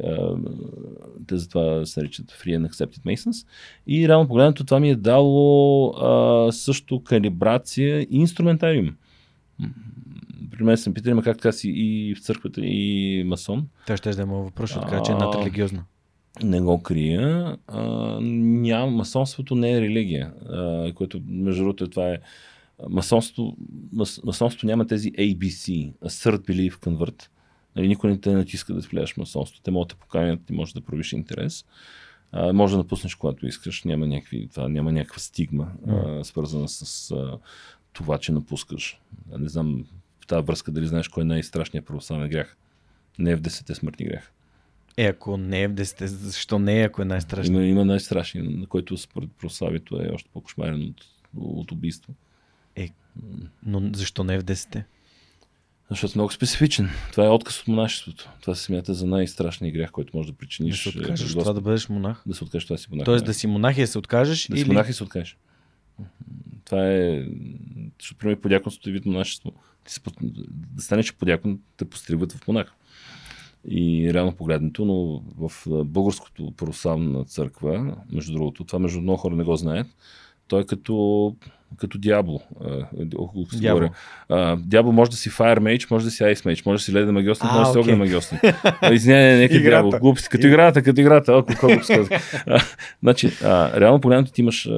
Те 1.27 1.37
затова 1.37 1.85
се 1.85 1.99
наричат 1.99 2.31
Free 2.31 2.59
and 2.59 2.69
Accepted 2.69 3.15
Masons. 3.15 3.47
И 3.87 4.07
реално 4.07 4.27
погледнато 4.27 4.63
това 4.63 4.79
ми 4.79 4.89
е 4.89 4.95
дало 4.95 5.89
а, 5.89 6.51
също 6.51 7.03
калибрация 7.03 8.01
и 8.01 8.07
инструментариум 8.11 8.95
при 10.51 10.63
мен 10.63 10.77
съм 10.77 10.93
питали, 10.93 11.21
как 11.21 11.37
така 11.37 11.51
си 11.51 11.69
и 11.75 12.15
в 12.15 12.21
църквата, 12.21 12.61
и 12.63 13.23
масон. 13.27 13.67
Той 13.87 13.97
ще 13.97 14.09
да 14.09 14.21
има 14.21 14.37
въпрос, 14.37 14.69
ще 14.69 14.79
кажа, 14.79 15.03
че 15.05 15.11
е 15.11 15.15
надрелигиозна. 15.15 15.83
Не 16.43 16.61
го 16.61 16.83
крия. 16.83 17.57
А, 17.67 17.81
няма, 18.21 18.91
масонството 18.91 19.55
не 19.55 19.71
е 19.71 19.81
религия, 19.81 20.33
а, 20.49 20.91
което 20.93 21.21
между 21.27 21.61
другото 21.61 21.89
това 21.89 22.09
е 22.09 22.19
масонство, 22.89 23.57
мас, 23.93 24.21
масонство 24.23 24.67
няма 24.67 24.87
тези 24.87 25.11
ABC, 25.11 25.93
Assert, 25.93 26.37
Believe, 26.37 26.73
Convert. 26.73 27.27
Нали, 27.75 27.87
никой 27.87 28.11
не 28.11 28.21
те 28.21 28.31
натиска 28.31 28.73
да 28.73 28.79
влезеш 28.79 29.13
в 29.13 29.17
масонство. 29.17 29.61
Те 29.63 29.71
могат 29.71 29.89
да 29.89 29.95
поканят, 29.95 30.45
ти 30.45 30.53
можеш 30.53 30.73
да 30.73 30.81
проявиш 30.81 31.13
интерес. 31.13 31.65
А, 32.31 32.53
може 32.53 32.71
да 32.71 32.77
напуснеш 32.77 33.15
когато 33.15 33.47
искаш, 33.47 33.83
няма, 33.83 34.07
някакви, 34.07 34.47
това, 34.47 34.67
няма 34.67 34.91
някаква 34.91 35.19
стигма, 35.19 35.71
mm. 35.87 36.19
а, 36.19 36.23
свързана 36.23 36.69
с 36.69 37.11
а, 37.11 37.37
това, 37.93 38.17
че 38.17 38.31
напускаш. 38.31 38.99
Не 39.39 39.49
знам 39.49 39.85
тази 40.29 40.45
връзка 40.45 40.71
дали 40.71 40.87
знаеш 40.87 41.07
кой 41.07 41.23
е 41.23 41.25
най-страшният 41.25 41.85
православен 41.85 42.29
грях. 42.29 42.57
Не 43.19 43.31
е 43.31 43.35
в 43.35 43.41
десете 43.41 43.75
смъртни 43.75 44.05
грях. 44.05 44.31
Е, 44.97 45.05
ако 45.05 45.37
не 45.37 45.61
е 45.61 45.67
в 45.67 45.73
десете, 45.73 46.07
защо 46.07 46.59
не 46.59 46.81
е, 46.81 46.83
ако 46.83 47.01
е 47.01 47.05
най-страшният? 47.05 47.61
Има, 47.61 47.65
има 47.65 47.85
най-страшният, 47.85 48.59
на 48.59 48.67
който 48.67 48.97
според 48.97 49.29
православието 49.31 50.01
е 50.01 50.09
още 50.13 50.29
по-кошмарен 50.33 50.83
от, 50.83 51.05
от 51.37 51.71
убийство. 51.71 52.13
Е, 52.75 52.89
но 53.65 53.89
защо 53.93 54.23
не 54.23 54.35
е 54.35 54.39
в 54.39 54.43
десете? 54.43 54.85
Защото 55.89 56.11
е 56.11 56.17
много 56.17 56.31
специфичен. 56.31 56.89
Това 57.11 57.25
е 57.25 57.29
отказ 57.29 57.61
от 57.61 57.67
монашеството. 57.67 58.29
Това 58.41 58.55
се 58.55 58.63
смята 58.63 58.93
за 58.93 59.05
най-страшния 59.05 59.71
грях, 59.71 59.91
който 59.91 60.17
може 60.17 60.31
да 60.31 60.37
причиниш. 60.37 60.83
Да 60.83 60.91
се 60.91 60.99
откажеш 60.99 61.33
това 61.33 61.53
да 61.53 61.61
бъдеш 61.61 61.89
монах? 61.89 62.23
Да 62.25 62.35
се 62.35 62.43
откажеш 62.43 62.65
това 62.65 62.77
си 62.77 62.87
монах. 62.89 63.05
Тоест 63.05 63.25
да 63.25 63.33
си 63.33 63.47
монах 63.47 63.77
и 63.77 63.81
да 63.81 63.87
се 63.87 63.97
откажеш? 63.97 64.47
Да 64.47 64.55
или... 64.55 64.63
си 64.63 64.67
монах 64.67 64.89
и 64.89 64.93
се 64.93 65.03
откажеш. 65.03 65.37
Това 66.69 66.87
е, 66.87 67.25
защото 67.99 68.17
примерно 68.19 68.41
подяконството 68.41 68.89
е 68.89 68.93
вид 68.93 69.05
монашество. 69.05 69.53
Ти 69.85 69.93
се, 69.93 70.01
да 70.47 70.81
станеш 70.81 71.13
подякон, 71.13 71.59
те 71.77 71.85
постригват 71.85 72.31
в 72.31 72.47
монах. 72.47 72.73
И 73.69 74.13
реално 74.13 74.35
погледнато, 74.35 74.85
но 74.85 75.23
в 75.37 75.67
българското 75.85 76.51
православна 76.51 77.25
църква, 77.25 77.95
между 78.11 78.33
другото, 78.33 78.63
това 78.63 78.79
между 78.79 79.01
много 79.01 79.17
хора 79.17 79.35
не 79.35 79.43
го 79.43 79.55
знаят, 79.55 79.87
той 80.47 80.61
е 80.61 80.65
като 80.65 81.35
като 81.77 81.97
Диабло. 81.97 82.41
Дявол. 83.53 83.89
Дявол 84.57 84.91
може 84.91 85.11
да 85.11 85.17
си 85.17 85.29
Fire 85.29 85.59
Mage, 85.59 85.91
може 85.91 86.05
да 86.05 86.11
си 86.11 86.23
Ice 86.23 86.45
Mage, 86.45 86.65
може 86.65 86.79
да 86.79 86.83
си 86.83 86.93
Леда 86.93 87.11
Магиосник, 87.11 87.51
може 87.51 87.65
да 87.65 87.71
си 87.71 87.77
Огнен 87.77 87.97
Магиосник. 87.97 88.41
Извинявай, 88.91 89.37
нека 89.37 89.59
Дявол. 89.59 89.91
Глупости. 89.99 90.29
Като 90.29 90.47
играта, 90.47 90.81
като 90.81 91.01
играта. 91.01 91.33
О, 91.33 91.43
какво 91.43 91.67
го 91.67 91.83
сказах. 91.83 92.43
Значи, 93.01 93.31
реално 93.75 94.01
погледнато 94.01 94.31
ти 94.31 94.41
имаш 94.41 94.69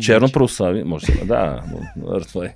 черно 0.00 0.32
православие. 0.32 0.84
Може 0.84 1.06
да, 1.06 1.62
да. 1.96 2.52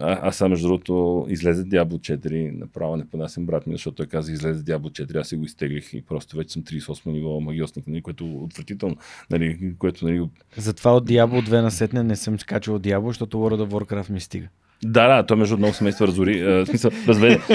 Аз 0.00 0.36
само 0.36 0.50
между 0.50 0.68
другото 0.68 1.26
излезе 1.28 1.64
Диабло 1.64 1.98
4, 1.98 2.58
направо 2.58 2.96
не 2.96 3.06
понасям 3.06 3.46
брат 3.46 3.66
ми, 3.66 3.74
защото 3.74 3.96
той 3.96 4.06
каза 4.06 4.32
излезе 4.32 4.62
Диабло 4.62 4.90
4, 4.90 5.20
аз 5.20 5.28
си 5.28 5.36
го 5.36 5.44
изтеглих 5.44 5.94
и 5.94 6.02
просто 6.02 6.36
вече 6.36 6.52
съм 6.52 6.62
38 6.62 7.12
ниво 7.12 7.40
магиосник, 7.40 7.86
нали, 7.86 8.02
което 8.02 8.24
е 8.24 8.44
отвратително. 8.44 8.96
Нали, 9.30 9.74
което, 9.78 10.04
нали... 10.04 10.28
Затова 10.56 10.96
от 10.96 11.04
Диабло 11.06 11.42
2 11.42 11.62
на 11.62 11.70
сетне 11.94 12.08
не 12.08 12.16
съм 12.16 12.40
скачал 12.40 12.78
Диабло, 12.78 13.10
защото 13.10 13.36
World 13.36 13.66
of 13.66 13.70
Warcraft 13.70 14.10
ми 14.10 14.20
стига. 14.20 14.48
Да, 14.84 15.16
да, 15.16 15.26
той 15.26 15.36
между 15.36 15.56
много 15.56 15.74
семейства 15.74 16.06
разори. 16.06 16.64
смисъл, 16.66 16.90
разведе, 17.08 17.40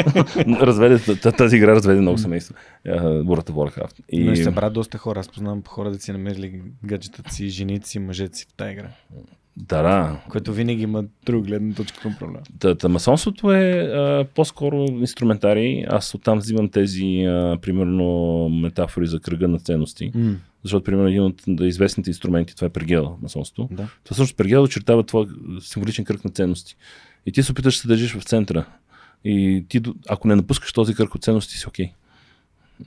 разведе, 0.61 1.16
тази 1.38 1.58
игра 1.58 1.72
разведе 1.72 2.01
много 2.01 2.18
семейства. 2.18 2.56
World 2.88 3.50
of 3.50 3.51
Warcraft. 3.51 4.00
И... 4.09 4.24
Но 4.24 4.32
и 4.32 4.38
събра 4.38 4.69
доста 4.69 4.98
хора. 4.98 5.19
Аз 5.19 5.30
познавам 5.30 5.64
хора 5.68 5.92
да 5.92 6.00
си 6.00 6.11
намерили 6.11 6.61
гаджетата 6.84 7.34
си, 7.34 7.50
жените 7.50 7.90
си, 7.90 8.00
мъжете 8.00 8.38
си 8.38 8.45
в 8.50 8.53
тази 8.53 8.72
игра. 8.72 8.88
Да, 9.58 9.82
да. 9.82 10.22
Което 10.30 10.53
винаги 10.53 10.84
има 10.84 11.03
друга 11.26 11.48
гледна 11.48 11.76
точка 11.76 12.01
към 12.01 12.16
проблема. 12.19 12.43
Да, 12.53 12.76
да, 12.76 12.90
масонството 12.90 13.51
е 13.51 13.72
а, 13.72 14.26
по-скоро 14.35 14.76
инструментари. 14.77 15.85
Аз 15.90 16.16
оттам 16.16 16.38
взимам 16.38 16.69
тези, 16.69 17.24
а, 17.24 17.58
примерно, 17.61 18.50
метафори 18.50 19.08
за 19.08 19.19
кръга 19.19 19.48
на 19.48 19.59
ценности. 19.59 20.11
Mm. 20.11 20.35
Защото, 20.64 20.84
примерно, 20.84 21.08
един 21.08 21.24
от 21.24 21.42
известните 21.62 22.10
инструменти, 22.10 22.56
това 22.56 22.66
е 22.66 22.70
пергела, 22.70 23.16
масонство. 23.22 23.68
Да. 23.72 23.76
Това 23.76 23.90
всъщност 24.04 24.38
пергела 24.38 24.64
очертава 24.64 25.04
твой 25.04 25.26
символичен 25.62 26.06
кръг 26.06 26.26
на 26.26 26.32
ценности. 26.32 26.76
И 27.26 27.32
ти 27.32 27.44
се 27.44 27.52
опиташ 27.52 27.76
да 27.76 27.82
се 27.82 27.88
държиш 27.88 28.14
в 28.14 28.24
центъра. 28.24 28.66
И 29.24 29.66
ти, 29.70 29.82
ако 30.10 30.28
не 30.28 30.36
напускаш 30.36 30.74
този 30.74 30.96
кръг 30.96 31.16
от 31.16 31.24
ценности, 31.24 31.58
си 31.58 31.68
окей. 31.68 31.92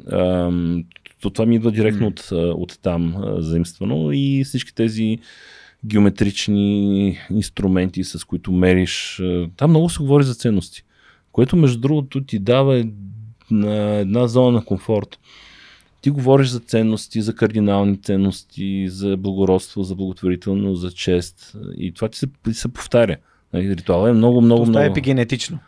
Okay. 0.08 0.84
то 1.20 1.30
това 1.30 1.46
ми 1.46 1.56
идва 1.56 1.72
директно 1.72 2.10
mm. 2.10 2.32
от, 2.32 2.60
от 2.62 2.78
там 2.82 3.24
заимствано 3.38 4.12
и 4.12 4.44
всички 4.44 4.74
тези 4.74 5.18
геометрични 5.84 7.18
инструменти, 7.30 8.04
с 8.04 8.24
които 8.24 8.52
мериш. 8.52 9.22
Там 9.56 9.70
много 9.70 9.88
се 9.88 9.98
говори 9.98 10.24
за 10.24 10.34
ценности, 10.34 10.84
което 11.32 11.56
между 11.56 11.80
другото 11.80 12.24
ти 12.24 12.38
дава 12.38 12.84
на 13.50 13.94
една 13.94 14.26
зона 14.26 14.52
на 14.52 14.64
комфорт. 14.64 15.18
Ти 16.02 16.10
говориш 16.10 16.48
за 16.48 16.60
ценности, 16.60 17.22
за 17.22 17.34
кардинални 17.34 17.96
ценности, 17.96 18.88
за 18.88 19.16
благородство, 19.16 19.82
за 19.82 19.94
благотворителност, 19.94 20.80
за 20.80 20.90
чест. 20.90 21.56
И 21.76 21.92
това 21.92 22.08
ти 22.08 22.18
се, 22.18 22.26
ти 22.44 22.54
се 22.54 22.68
повтаря. 22.68 23.16
Нали, 23.52 23.76
ритуал 23.76 24.08
е 24.08 24.12
много, 24.12 24.40
много, 24.40 24.62
много. 24.62 24.72
Това 24.72 24.84
е 24.84 24.88
епигенетично. 24.88 25.58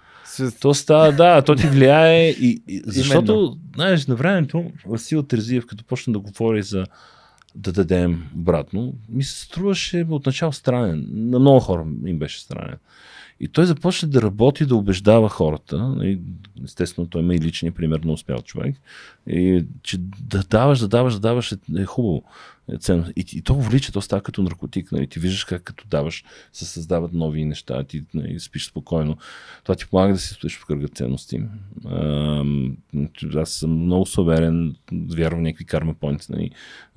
То 0.60 0.74
става, 0.74 1.12
да, 1.12 1.42
то 1.42 1.54
ти 1.54 1.66
влияе. 1.66 2.30
И, 2.30 2.62
и, 2.68 2.82
защото, 2.86 3.32
Именно. 3.32 3.58
знаеш, 3.74 4.06
на 4.06 4.14
времето 4.14 4.64
Васил 4.86 5.22
Терзиев, 5.22 5.66
като 5.66 5.84
почна 5.84 6.12
да 6.12 6.18
говори 6.18 6.62
за 6.62 6.86
да 7.54 7.72
дадем 7.72 8.22
обратно, 8.36 8.94
ми 9.08 9.24
се 9.24 9.44
струваше 9.44 10.06
отначало 10.10 10.52
странен. 10.52 11.06
На 11.12 11.38
много 11.38 11.60
хора 11.60 11.86
им 12.06 12.18
беше 12.18 12.40
странен. 12.40 12.76
И 13.40 13.48
той 13.48 13.66
започна 13.66 14.08
да 14.08 14.22
работи, 14.22 14.66
да 14.66 14.76
убеждава 14.76 15.28
хората. 15.28 15.96
Естествено, 16.64 17.08
той 17.08 17.22
има 17.22 17.34
и 17.34 17.40
личния 17.40 17.72
пример 17.72 18.00
на 18.00 18.12
успял 18.12 18.38
човек. 18.42 18.76
И, 19.26 19.64
че 19.82 19.98
да 20.20 20.42
даваш, 20.42 20.78
да 20.78 20.88
даваш, 20.88 21.14
да 21.14 21.20
даваш 21.20 21.52
е, 21.52 21.56
е 21.78 21.84
хубаво. 21.84 22.22
Е 22.72 22.76
ценно. 22.76 23.06
И, 23.16 23.24
и 23.32 23.42
то 23.42 23.54
влича, 23.54 23.92
то 23.92 24.00
става 24.00 24.22
като 24.22 24.42
наркотик. 24.42 24.92
Нали? 24.92 25.06
Ти 25.06 25.18
виждаш 25.20 25.44
как 25.44 25.62
като 25.62 25.86
даваш 25.88 26.24
се 26.52 26.64
създават 26.64 27.12
нови 27.12 27.44
неща, 27.44 27.84
ти 27.84 28.04
нали, 28.14 28.40
спиш 28.40 28.66
спокойно. 28.66 29.16
Това 29.62 29.74
ти 29.74 29.86
помага 29.86 30.12
да 30.12 30.18
си 30.18 30.34
стоиш 30.34 30.58
в 30.58 30.66
кръга 30.66 30.88
ценности. 30.88 31.40
А, 31.84 32.44
аз 33.36 33.50
съм 33.50 33.70
много 33.70 34.06
суверен, 34.06 34.76
вярвам 34.92 35.40
в 35.40 35.42
някакви 35.42 35.64
карма 35.64 35.94
поинти. 35.94 36.32
Нали? 36.32 36.50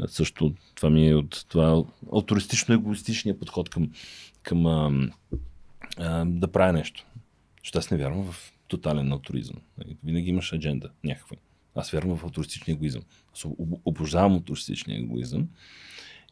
Също 0.08 0.54
това 0.76 0.90
ми 0.90 1.10
е 1.10 1.16
от 1.16 1.46
това 1.50 1.84
алтуристично-егоистичния 2.12 3.40
подход 3.40 3.70
към, 3.70 3.92
към 4.44 4.66
а, 6.00 6.22
а, 6.22 6.26
да 6.26 6.48
правя 6.48 6.74
нещо. 6.74 7.06
Защото 7.64 7.80
аз 7.80 7.92
не 7.92 7.98
вярвам 7.98 8.32
в 8.32 8.54
тотален 8.68 9.12
алтуризъм. 9.12 9.56
Нали? 9.78 9.98
Винаги 10.04 10.30
имаш 10.30 10.54
адженда 10.54 10.90
някаква. 11.04 11.38
Аз 11.76 11.92
вярвам 11.92 12.18
в 12.18 12.24
алтуристичния 12.24 12.74
егоизъм. 12.74 13.02
Аз 13.34 13.46
обожавам 13.86 14.34
алтуристичния 14.34 15.00
егоизъм. 15.00 15.48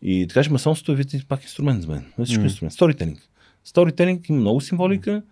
И 0.01 0.25
така 0.27 0.43
че 0.43 0.51
масонството 0.51 0.91
е 0.91 0.95
вид 0.95 1.27
пак 1.27 1.43
инструмент 1.43 1.81
за 1.81 1.87
мен. 1.87 2.05
Всичко 2.23 2.43
mm. 2.43 2.45
инструмент. 2.45 2.73
Сторителинг. 2.73 3.29
Сторителинг 3.63 4.29
има 4.29 4.39
много 4.39 4.61
символика. 4.61 5.23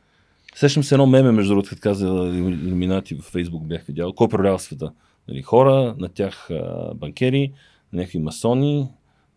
Сещам 0.56 0.84
се 0.84 0.96
едно 0.96 1.08
меме, 1.08 1.32
между 1.32 1.50
другото, 1.50 1.70
като 1.70 1.82
каза 1.82 2.08
иллюминати 2.08 3.16
в 3.16 3.22
Фейсбук 3.22 3.68
бях 3.68 3.84
видял. 3.86 4.14
Кой 4.14 4.26
управлява 4.26 4.60
света? 4.60 4.94
Нали, 5.28 5.42
хора, 5.42 5.96
на 6.00 6.10
тях 6.10 6.50
а, 6.52 6.94
банкери, 6.96 7.54
на 7.94 8.00
някакви 8.00 8.20
масони, 8.20 8.88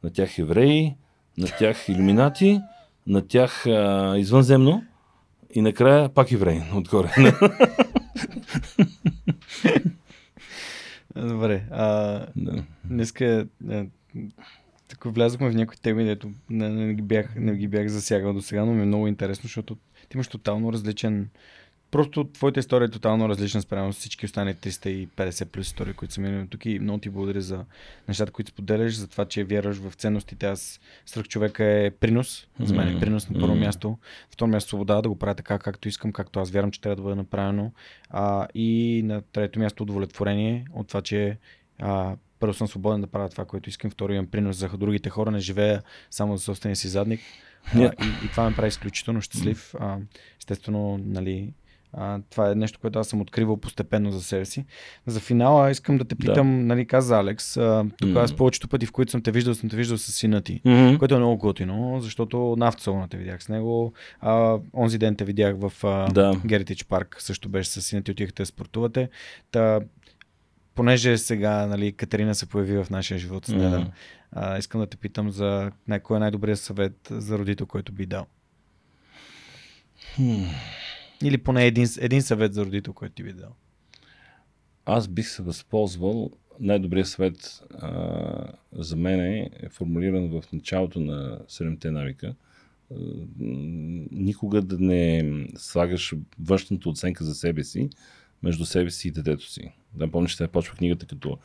на 0.02 0.10
тях 0.10 0.38
евреи, 0.38 0.94
на 1.38 1.46
тях 1.58 1.88
иллюминати, 1.88 2.60
на 3.06 3.26
тях 3.26 3.66
а, 3.66 4.14
извънземно 4.18 4.84
и 5.50 5.62
накрая 5.62 6.08
пак 6.08 6.32
евреи 6.32 6.62
отгоре. 6.74 7.12
Добре. 11.16 11.64
А, 11.70 12.26
Да. 12.36 12.64
днеска 12.84 13.46
а, 13.70 13.84
тук 14.88 15.14
влязохме 15.14 15.50
в 15.50 15.54
някои 15.54 15.76
теми, 15.76 16.04
дето 16.04 16.30
не, 16.50 16.68
не, 16.68 16.94
ги 16.94 17.02
бях, 17.02 17.34
не 17.36 17.54
ги 17.56 17.68
бях 17.68 17.88
засягал 17.88 18.32
до 18.32 18.42
сега, 18.42 18.64
но 18.64 18.72
ми 18.72 18.82
е 18.82 18.86
много 18.86 19.08
интересно, 19.08 19.42
защото 19.42 19.74
ти 20.08 20.16
имаш 20.16 20.28
тотално 20.28 20.72
различен 20.72 21.28
Просто 21.96 22.24
твоята 22.24 22.60
история 22.60 22.86
е 22.86 22.90
тотално 22.90 23.28
различна 23.28 23.62
спрямо 23.62 23.92
с 23.92 23.96
всички 23.96 24.26
останали 24.26 24.54
350 24.54 25.44
плюс 25.44 25.66
истории, 25.66 25.92
които 25.92 26.14
са 26.14 26.20
минали 26.20 26.48
тук 26.48 26.66
и 26.66 26.78
много 26.78 26.98
ти 26.98 27.10
благодаря 27.10 27.40
за 27.40 27.64
нещата, 28.08 28.32
които 28.32 28.50
споделяш, 28.50 28.96
за 28.96 29.08
това, 29.08 29.24
че 29.24 29.44
вярваш 29.44 29.76
в 29.76 29.94
ценностите. 29.94 30.46
Аз 30.46 30.80
свръх 31.06 31.28
човека 31.28 31.64
е 31.64 31.90
принос. 31.90 32.46
За 32.60 32.74
мен 32.74 32.96
е 32.96 33.00
принос 33.00 33.30
на 33.30 33.40
първо 33.40 33.54
място. 33.54 33.98
Второ 34.30 34.48
място 34.48 34.68
свобода 34.68 35.02
да 35.02 35.08
го 35.08 35.18
правя 35.18 35.34
така, 35.34 35.58
както 35.58 35.88
искам, 35.88 36.12
както 36.12 36.40
аз 36.40 36.50
вярвам, 36.50 36.70
че 36.70 36.80
трябва 36.80 36.96
да 36.96 37.02
бъде 37.02 37.14
направено. 37.14 37.72
А, 38.10 38.48
и 38.54 39.02
на 39.04 39.22
трето 39.22 39.58
място 39.58 39.82
удовлетворение 39.82 40.64
от 40.74 40.88
това, 40.88 41.02
че 41.02 41.38
а, 41.78 42.16
първо 42.40 42.54
съм 42.54 42.68
свободен 42.68 43.00
да 43.00 43.06
правя 43.06 43.28
това, 43.28 43.44
което 43.44 43.68
искам. 43.68 43.90
Второ 43.90 44.12
имам 44.12 44.26
принос 44.26 44.56
за 44.56 44.68
другите 44.68 45.10
хора, 45.10 45.30
не 45.30 45.38
живея 45.38 45.82
само 46.10 46.36
за 46.36 46.42
собствения 46.42 46.76
си 46.76 46.88
задник. 46.88 47.20
А, 47.20 47.26
Yeah. 47.66 48.04
и, 48.04 48.26
и 48.26 48.28
това 48.30 48.50
ме 48.50 48.56
прави 48.56 48.68
изключително 48.68 49.20
щастлив. 49.20 49.74
А, 49.80 49.98
естествено, 50.38 51.00
нали, 51.04 51.52
а, 51.92 52.20
това 52.30 52.50
е 52.50 52.54
нещо, 52.54 52.78
което 52.80 52.98
аз 52.98 53.08
съм 53.08 53.20
откривал 53.20 53.56
постепенно 53.56 54.10
за 54.10 54.22
себе 54.22 54.44
си. 54.44 54.64
За 55.06 55.20
финала 55.20 55.70
искам 55.70 55.98
да 55.98 56.04
те 56.04 56.14
питам, 56.14 56.66
нали, 56.66 56.86
каза 56.86 57.18
Алекс, 57.18 57.56
а, 57.56 57.84
тук 57.98 58.10
М. 58.10 58.20
аз 58.20 58.36
повечето 58.36 58.68
пъти, 58.68 58.86
в 58.86 58.92
които 58.92 59.10
съм 59.10 59.22
те 59.22 59.30
виждал, 59.30 59.54
съм 59.54 59.68
те 59.70 59.76
виждал 59.76 59.98
с 59.98 60.12
сина 60.12 60.40
ти. 60.40 60.60
Мгм. 60.64 60.96
Което 60.98 61.14
е 61.14 61.18
много 61.18 61.36
готино, 61.38 62.00
защото 62.00 62.54
на 62.58 62.68
автосалона 62.68 63.08
те 63.08 63.16
видях 63.16 63.42
с 63.42 63.48
него. 63.48 63.92
А, 64.20 64.58
онзи 64.74 64.98
ден 64.98 65.16
те 65.16 65.24
видях 65.24 65.56
в 65.58 65.72
а, 65.84 66.12
Да. 66.12 66.32
Heritage 66.34 66.86
Парк, 66.86 67.16
също 67.18 67.48
беше 67.48 67.70
с 67.70 67.82
сина 67.82 68.02
ти, 68.02 68.10
отихте 68.10 68.42
да 68.42 68.46
спортувате. 68.46 69.08
Та, 69.50 69.80
понеже 70.74 71.18
сега 71.18 71.66
нали, 71.66 71.92
Катерина 71.92 72.34
се 72.34 72.46
появи 72.46 72.76
в 72.76 72.90
нашия 72.90 73.18
живот 73.18 73.46
с 73.46 73.52
нея, 73.52 73.78
Мгм. 73.78 73.88
а, 74.32 74.58
искам 74.58 74.80
да 74.80 74.86
те 74.86 74.96
питам 74.96 75.30
за 75.30 75.70
най- 75.88 76.00
кой 76.00 76.16
е 76.16 76.20
най-добрият 76.20 76.60
съвет 76.60 77.08
за 77.10 77.38
родител, 77.38 77.66
който 77.66 77.92
би 77.92 78.06
дал. 78.06 78.26
Хм. 80.14 80.42
Или 81.24 81.38
поне 81.38 81.66
един, 81.66 81.86
един 81.98 82.22
съвет 82.22 82.54
за 82.54 82.64
родител, 82.64 82.92
който 82.92 83.14
ти 83.14 83.22
би 83.22 83.32
дал. 83.32 83.54
Аз 84.84 85.08
бих 85.08 85.28
се 85.28 85.42
възползвал. 85.42 86.30
Най-добрият 86.60 87.08
съвет 87.08 87.62
а, 87.78 88.52
за 88.72 88.96
мен 88.96 89.20
е 89.20 89.50
формулиран 89.70 90.28
в 90.28 90.52
началото 90.52 91.00
на 91.00 91.38
7-те 91.38 91.90
навика. 91.90 92.34
А, 92.90 92.94
Никога 94.10 94.62
да 94.62 94.78
не 94.78 95.32
слагаш 95.56 96.14
външната 96.40 96.88
оценка 96.88 97.24
за 97.24 97.34
себе 97.34 97.64
си 97.64 97.90
между 98.42 98.64
себе 98.64 98.90
си 98.90 99.08
и 99.08 99.10
детето 99.10 99.50
си. 99.50 99.72
Да 99.94 100.10
помниш, 100.10 100.36
че 100.36 100.46
почва 100.46 100.76
книгата 100.76 101.06
като 101.06 101.38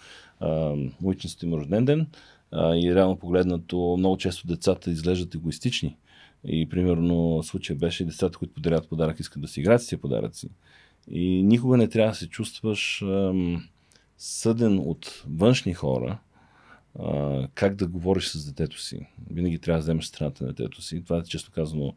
ученето 1.04 1.46
им 1.46 1.54
рожден 1.54 1.86
ден 1.86 2.08
а, 2.52 2.76
и 2.76 2.96
реално 2.96 3.18
погледнато 3.18 3.96
много 3.98 4.18
често 4.18 4.48
децата 4.48 4.92
изглеждат 4.92 5.36
егоистични. 5.36 5.98
И 6.46 6.70
примерно 6.70 7.44
случай 7.44 7.76
беше 7.76 8.06
децата, 8.06 8.38
които 8.38 8.54
подарят 8.54 8.90
подарък, 8.90 9.20
искат 9.20 9.42
да 9.42 9.48
си 9.48 9.60
играят 9.60 9.84
с 9.84 9.88
тия 9.88 10.02
подаръци. 10.02 10.50
И 11.12 11.44
никога 11.44 11.78
не 11.78 11.88
трябва 11.88 12.12
да 12.12 12.18
се 12.18 12.30
чувстваш 12.30 13.02
ам, 13.02 13.70
съден 14.18 14.80
от 14.80 15.24
външни 15.28 15.74
хора, 15.74 16.20
а, 17.00 17.48
как 17.54 17.76
да 17.76 17.88
говориш 17.88 18.28
с 18.28 18.46
детето 18.46 18.82
си. 18.82 19.08
Винаги 19.32 19.60
трябва 19.60 19.78
да 19.78 19.84
вземеш 19.84 20.06
страната 20.06 20.44
на 20.44 20.54
детето 20.54 20.82
си. 20.82 21.04
Това 21.04 21.18
е 21.18 21.24
често 21.24 21.52
казано. 21.52 21.94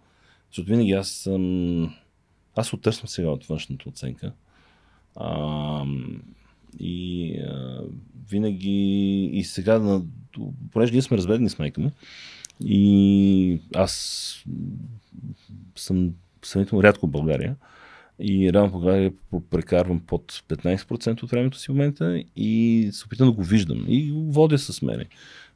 Защото 0.51 0.69
винаги 0.69 0.93
аз 0.93 1.09
съм. 1.09 1.95
Аз 2.57 2.73
оттърсвам 2.73 3.09
сега 3.09 3.29
от 3.29 3.47
външната 3.47 3.89
оценка. 3.89 4.33
А, 5.17 5.85
и 6.79 7.37
а, 7.39 7.81
винаги. 8.29 9.25
И 9.33 9.45
сега, 9.45 10.03
понеже 10.71 10.93
ние 10.93 11.03
сме 11.03 11.17
разведени 11.17 11.51
с 11.51 11.59
майка 11.59 11.81
му, 11.81 11.91
и 12.61 13.61
аз 13.75 14.45
съм 15.77 16.11
съмнително 16.43 16.83
рядко 16.83 17.07
в 17.07 17.11
България. 17.11 17.57
И 18.19 18.53
рано 18.53 18.69
в 18.69 18.73
България 18.73 19.13
прекарвам 19.51 20.01
под 20.01 20.33
15% 20.49 21.23
от 21.23 21.31
времето 21.31 21.59
си 21.59 21.67
в 21.67 21.69
момента 21.69 22.23
и 22.37 22.89
се 22.93 23.05
опитам 23.07 23.27
да 23.27 23.33
го 23.33 23.43
виждам. 23.43 23.85
И 23.89 24.11
го 24.11 24.33
водя 24.33 24.59
с 24.59 24.83
мене, 24.83 25.05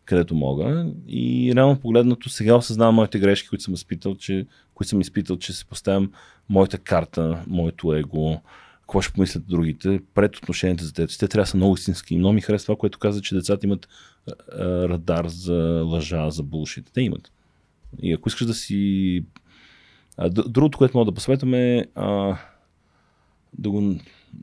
където 0.04 0.34
мога. 0.34 0.92
И 1.08 1.52
реално 1.56 1.80
погледнато 1.80 2.28
сега 2.28 2.54
осъзнавам 2.54 2.94
моите 2.94 3.18
грешки, 3.18 3.48
които 3.48 3.64
съм 3.64 3.74
изпитал, 3.74 4.14
че, 4.14 4.46
които 4.74 4.88
съм 4.88 5.00
изпитал, 5.00 5.36
че 5.36 5.52
се 5.52 5.64
поставям 5.64 6.12
моята 6.48 6.78
карта, 6.78 7.44
моето 7.46 7.94
его, 7.94 8.40
какво 8.80 9.02
ще 9.02 9.12
помислят 9.12 9.46
другите, 9.48 10.00
пред 10.14 10.36
отношенията 10.36 10.84
за 10.84 10.92
детето. 10.92 11.18
Те 11.18 11.28
трябва 11.28 11.42
да 11.42 11.50
са 11.50 11.56
много 11.56 11.74
истински. 11.74 12.14
И 12.14 12.18
много 12.18 12.32
ми 12.32 12.40
харесва 12.40 12.66
това, 12.66 12.76
което 12.76 12.98
каза, 12.98 13.20
че 13.20 13.34
децата 13.34 13.66
имат 13.66 13.88
радар 14.58 15.26
за 15.26 15.82
лъжа, 15.86 16.30
за 16.30 16.42
булшит. 16.42 16.90
Те 16.94 17.00
имат. 17.00 17.32
И 18.02 18.12
ако 18.12 18.28
искаш 18.28 18.46
да 18.46 18.54
си 18.54 19.24
другото, 20.28 20.78
което 20.78 20.98
мога 20.98 21.10
да 21.10 21.14
посъветвам 21.14 21.54
е 21.54 21.86
а, 21.94 22.38
да, 23.58 23.70
го, 23.70 23.94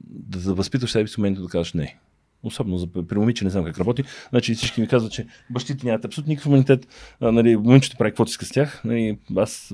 да, 0.09 0.39
да 0.39 0.53
възпиташ 0.53 0.91
себе 0.91 1.07
си 1.07 1.13
в 1.13 1.17
момента 1.17 1.41
да 1.41 1.47
кажеш 1.47 1.73
не. 1.73 1.97
Особено 2.43 2.77
за, 2.77 2.87
при 2.87 3.17
момиче 3.17 3.43
не 3.43 3.49
знам 3.49 3.65
как 3.65 3.79
работи. 3.79 4.03
Значи 4.29 4.55
всички 4.55 4.81
ми 4.81 4.87
казват, 4.87 5.11
че 5.11 5.27
бащите 5.49 5.85
нямат 5.85 6.05
абсолютно 6.05 6.29
никакъв 6.29 6.45
имунитет. 6.45 6.87
Нали, 7.21 7.57
момичето 7.57 7.97
прави 7.97 8.11
каквото 8.11 8.29
иска 8.29 8.45
с 8.45 8.51
тях. 8.51 8.81
Нали, 8.85 9.17
аз, 9.35 9.73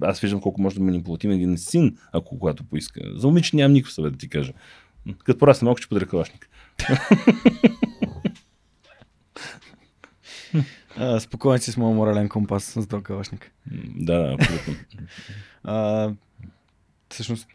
аз 0.00 0.20
виждам 0.20 0.40
колко 0.40 0.62
може 0.62 0.76
да 0.76 0.82
манипулативен 0.82 1.36
един 1.36 1.58
син, 1.58 1.96
ако 2.12 2.38
когато 2.38 2.64
поиска. 2.64 3.00
За 3.14 3.26
момиче 3.26 3.56
нямам 3.56 3.72
никакъв 3.72 3.92
съвет 3.92 4.12
да 4.12 4.18
ти 4.18 4.28
кажа. 4.28 4.52
Като 5.24 5.38
порасне 5.38 5.64
малко, 5.66 5.78
ще 5.78 5.88
подаря 5.88 6.06
калашник. 6.06 6.48
А, 10.96 11.20
спокоен 11.20 11.58
си 11.58 11.72
с 11.72 11.76
моят 11.76 11.96
морален 11.96 12.28
компас 12.28 12.64
с 12.64 12.86
този 12.86 13.02
калашник. 13.02 13.52
М, 13.70 13.82
Да, 13.96 14.18
да, 14.18 14.34
абсолютно. 14.34 14.74
А, 15.64 16.10
всъщност, 17.10 17.48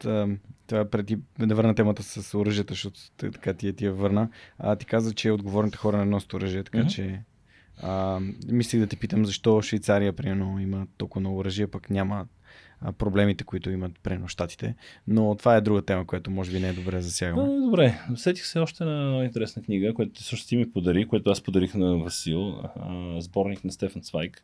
това 0.67 0.79
е 0.79 0.89
преди 0.89 1.19
да 1.39 1.55
върна 1.55 1.75
темата 1.75 2.03
с 2.03 2.37
оръжията, 2.37 2.73
защото 2.73 2.99
така 3.17 3.53
ти, 3.53 3.73
ти 3.73 3.85
я 3.85 3.93
върна. 3.93 4.29
А, 4.59 4.75
ти 4.75 4.85
каза, 4.85 5.13
че 5.13 5.31
отговорните 5.31 5.77
хора 5.77 5.97
не 5.97 6.05
носят 6.05 6.33
оръжие, 6.33 6.63
така 6.63 6.87
че 6.87 7.21
а, 7.81 8.19
мислих 8.47 8.81
да 8.81 8.87
те 8.87 8.95
питам 8.95 9.25
защо 9.25 9.61
Швейцария, 9.61 10.13
примерно, 10.13 10.59
има 10.59 10.87
толкова 10.97 11.19
много 11.19 11.37
оръжие, 11.37 11.67
пък 11.67 11.89
няма 11.89 12.25
проблемите, 12.97 13.43
които 13.43 13.69
имат, 13.69 13.91
примерно, 14.03 14.27
щатите. 14.27 14.75
Но 15.07 15.35
това 15.35 15.55
е 15.55 15.61
друга 15.61 15.81
тема, 15.81 16.07
която 16.07 16.31
може 16.31 16.51
би 16.51 16.59
не 16.59 16.69
е 16.69 16.73
добре 16.73 17.01
засягаме. 17.01 17.59
Добре, 17.65 17.99
сетих 18.15 18.45
се 18.45 18.59
още 18.59 18.83
на 18.83 19.05
много 19.05 19.23
интересна 19.23 19.61
книга, 19.61 19.93
която 19.93 20.23
също 20.23 20.47
ти 20.47 20.57
ми 20.57 20.71
подари, 20.71 21.07
която 21.07 21.31
аз 21.31 21.41
подарих 21.41 21.73
на 21.73 21.97
Васил, 21.97 22.63
сборник 23.19 23.63
на 23.63 23.71
Стефан 23.71 24.01
Цвайк. 24.01 24.43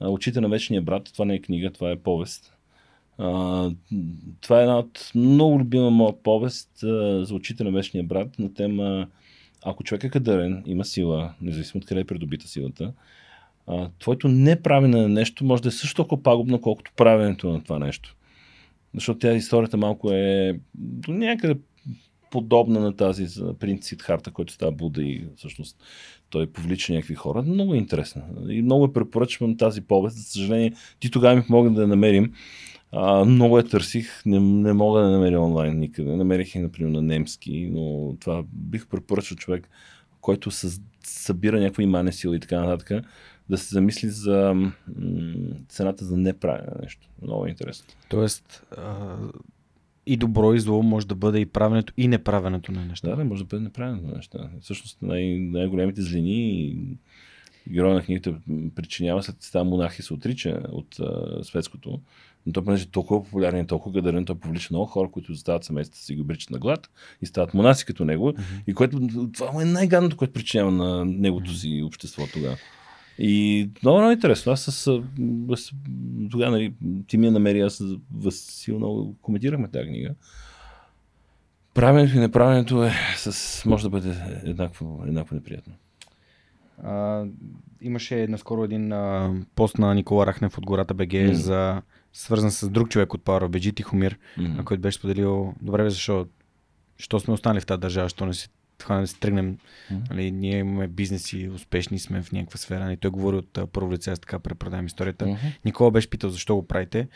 А, 0.00 0.08
Очите 0.08 0.40
на 0.40 0.48
вечния 0.48 0.82
брат, 0.82 1.10
това 1.12 1.24
не 1.24 1.34
е 1.34 1.40
книга, 1.40 1.70
това 1.70 1.90
е 1.90 1.96
повест. 1.96 2.52
Това 4.40 4.58
е 4.58 4.62
една 4.62 4.78
от 4.78 5.10
много 5.14 5.58
любима 5.58 5.90
моя 5.90 6.22
повест 6.22 6.70
за 7.20 7.34
очите 7.34 7.64
на 7.64 7.70
вечния 7.70 8.04
брат 8.04 8.38
на 8.38 8.54
тема 8.54 9.06
ако 9.64 9.84
човек 9.84 10.04
е 10.04 10.10
кадърен, 10.10 10.62
има 10.66 10.84
сила, 10.84 11.34
независимо 11.40 11.80
от 11.80 11.86
къде 11.86 12.00
е 12.00 12.04
придобита 12.04 12.48
силата, 12.48 12.92
твоето 13.98 14.28
неправене 14.28 14.96
на 14.96 15.08
нещо 15.08 15.44
може 15.44 15.62
да 15.62 15.68
е 15.68 15.72
също 15.72 15.96
толкова 15.96 16.22
пагубно, 16.22 16.60
колкото 16.60 16.92
правенето 16.96 17.52
на 17.52 17.62
това 17.62 17.78
нещо. 17.78 18.16
Защото 18.94 19.18
тя 19.18 19.32
историята 19.32 19.76
малко 19.76 20.10
е 20.12 20.58
до 20.74 21.12
някъде 21.12 21.60
подобна 22.30 22.80
на 22.80 22.96
тази 22.96 23.26
за 23.26 23.54
принц 23.54 23.86
Сидхарта, 23.86 24.30
който 24.30 24.52
става 24.52 24.72
Буда 24.72 25.02
и 25.02 25.24
всъщност 25.36 25.76
той 26.30 26.46
повлича 26.46 26.92
някакви 26.92 27.14
хора. 27.14 27.42
Много 27.42 27.74
е 27.74 27.78
интересна. 27.78 28.22
И 28.48 28.62
много 28.62 28.84
я 28.84 28.92
препоръчвам 28.92 29.56
тази 29.56 29.80
повест. 29.80 30.16
За 30.16 30.22
съжаление, 30.22 30.72
ти 31.00 31.10
тогава 31.10 31.36
ми 31.36 31.46
помогна 31.46 31.74
да 31.74 31.80
я 31.80 31.88
намерим. 31.88 32.32
А, 32.92 33.24
много 33.24 33.58
я 33.58 33.64
търсих, 33.64 34.22
не, 34.26 34.40
не 34.40 34.72
мога 34.72 35.00
да 35.00 35.10
намеря 35.10 35.40
онлайн 35.40 35.78
никъде. 35.78 36.16
Намерих 36.16 36.54
я, 36.54 36.62
например, 36.62 36.90
на 36.90 37.02
немски, 37.02 37.68
но 37.72 38.16
това 38.20 38.44
бих 38.52 38.86
препоръчал 38.86 39.36
човек, 39.36 39.68
който 40.20 40.50
със, 40.50 40.80
събира 41.04 41.60
някаква 41.60 41.82
имане 41.82 42.12
сила 42.12 42.36
и 42.36 42.40
така 42.40 42.60
нататък, 42.60 43.04
да 43.50 43.58
се 43.58 43.74
замисли 43.74 44.08
за 44.08 44.52
м- 44.54 44.72
цената 45.68 46.04
за 46.04 46.16
неправене 46.16 46.66
на 46.66 46.82
нещо. 46.82 47.08
Много 47.22 47.46
е 47.46 47.48
интересно. 47.48 47.86
Тоест, 48.08 48.66
а, 48.76 49.16
и 50.06 50.16
добро 50.16 50.54
и 50.54 50.60
зло 50.60 50.82
може 50.82 51.06
да 51.06 51.14
бъде 51.14 51.38
и 51.40 51.46
правенето 51.46 51.92
и 51.96 52.08
неправенето 52.08 52.72
на 52.72 52.84
неща. 52.84 53.08
Да, 53.08 53.16
да, 53.16 53.24
може 53.24 53.42
да 53.42 53.46
бъде 53.46 53.62
неправилно 53.62 54.02
на 54.08 54.14
неща. 54.14 54.50
Всъщност 54.60 54.98
най- 55.02 55.38
най-големите 55.38 56.02
злини 56.02 56.60
и 56.60 56.78
героя 57.68 57.94
на 57.94 58.02
книгата 58.02 58.34
причинява 58.74 59.22
след 59.22 59.36
става 59.40 59.64
монах 59.64 59.98
и 59.98 60.02
се 60.02 60.14
отрича 60.14 60.62
от 60.72 61.00
а, 61.00 61.44
светското. 61.44 62.00
Но 62.46 62.52
той 62.52 62.64
понеже 62.64 62.82
е 62.84 62.86
толкова 62.86 63.24
популярен 63.24 63.64
и 63.64 63.66
толкова 63.66 63.94
гадарен, 64.00 64.24
той 64.24 64.38
повлича 64.38 64.68
много 64.70 64.86
хора, 64.86 65.10
които 65.10 65.32
застават 65.32 65.64
семействата 65.64 66.04
си 66.04 66.12
и 66.12 66.16
го 66.16 66.22
обричат 66.22 66.50
на 66.50 66.58
глад 66.58 66.90
и 67.22 67.26
стават 67.26 67.54
монаси 67.54 67.86
като 67.86 68.04
него. 68.04 68.32
И 68.66 68.74
което, 68.74 69.08
това 69.32 69.62
е 69.62 69.64
най-гадното, 69.64 70.16
което 70.16 70.32
причинява 70.32 70.70
на 70.70 71.04
негото 71.04 71.52
си 71.54 71.82
общество 71.86 72.22
тогава. 72.32 72.56
И 73.18 73.70
много, 73.82 73.98
много 73.98 74.12
интересно. 74.12 74.52
Аз 74.52 74.60
с, 74.60 75.02
тогава, 76.30 76.50
нали, 76.50 76.74
ти 77.06 77.16
ми 77.16 77.26
я 77.26 77.32
намери, 77.32 77.60
аз 77.60 77.74
с 77.74 77.96
Васил 78.16 78.76
много 78.76 79.16
коментирахме 79.22 79.68
тази 79.68 79.86
книга. 79.88 80.14
Правенето 81.74 82.16
и 82.16 82.20
неправенето 82.20 82.84
е 82.84 82.92
с, 83.16 83.64
може 83.64 83.82
да 83.82 83.90
бъде 83.90 84.16
еднакво, 84.44 85.02
еднакво 85.06 85.34
неприятно. 85.34 85.72
А, 86.82 87.24
имаше 87.80 88.26
наскоро 88.28 88.64
един 88.64 88.92
а, 88.92 89.34
пост 89.54 89.78
на 89.78 89.94
Никола 89.94 90.26
Рахнев 90.26 90.58
от 90.58 90.66
гората 90.66 90.94
БГ 90.94 91.12
Мгм. 91.12 91.32
за 91.32 91.82
свързан 92.12 92.50
с 92.50 92.70
друг 92.70 92.88
човек 92.88 93.14
от 93.14 93.22
PowerBG, 93.22 93.76
Тихомир, 93.76 94.18
на 94.38 94.64
който 94.64 94.80
беше 94.80 94.98
споделил, 94.98 95.54
добре, 95.62 95.90
защо, 95.90 96.26
защо 96.98 97.20
сме 97.20 97.34
останали 97.34 97.60
в 97.60 97.66
тази 97.66 97.80
държава, 97.80 98.04
защо 98.06 98.26
не 98.26 98.34
си, 98.34 98.48
хванем 98.84 99.02
да 99.04 99.08
си 99.08 99.20
тръгнем, 99.20 99.58
Мгм. 99.90 100.02
нали, 100.10 100.30
ние 100.30 100.58
имаме 100.58 100.88
бизнеси, 100.88 101.48
успешни 101.48 101.98
сме 101.98 102.22
в 102.22 102.32
някаква 102.32 102.58
сфера, 102.58 102.92
и 102.92 102.96
той 102.96 103.10
говори 103.10 103.36
от 103.36 103.58
първо 103.72 103.92
лице, 103.92 104.10
аз 104.10 104.20
така 104.20 104.38
препродавам 104.38 104.86
историята. 104.86 105.26
Мгм. 105.26 105.36
Никола 105.64 105.90
беше 105.90 106.10
питал 106.10 106.30
защо 106.30 106.56
го 106.56 106.66
правите. 106.66 107.08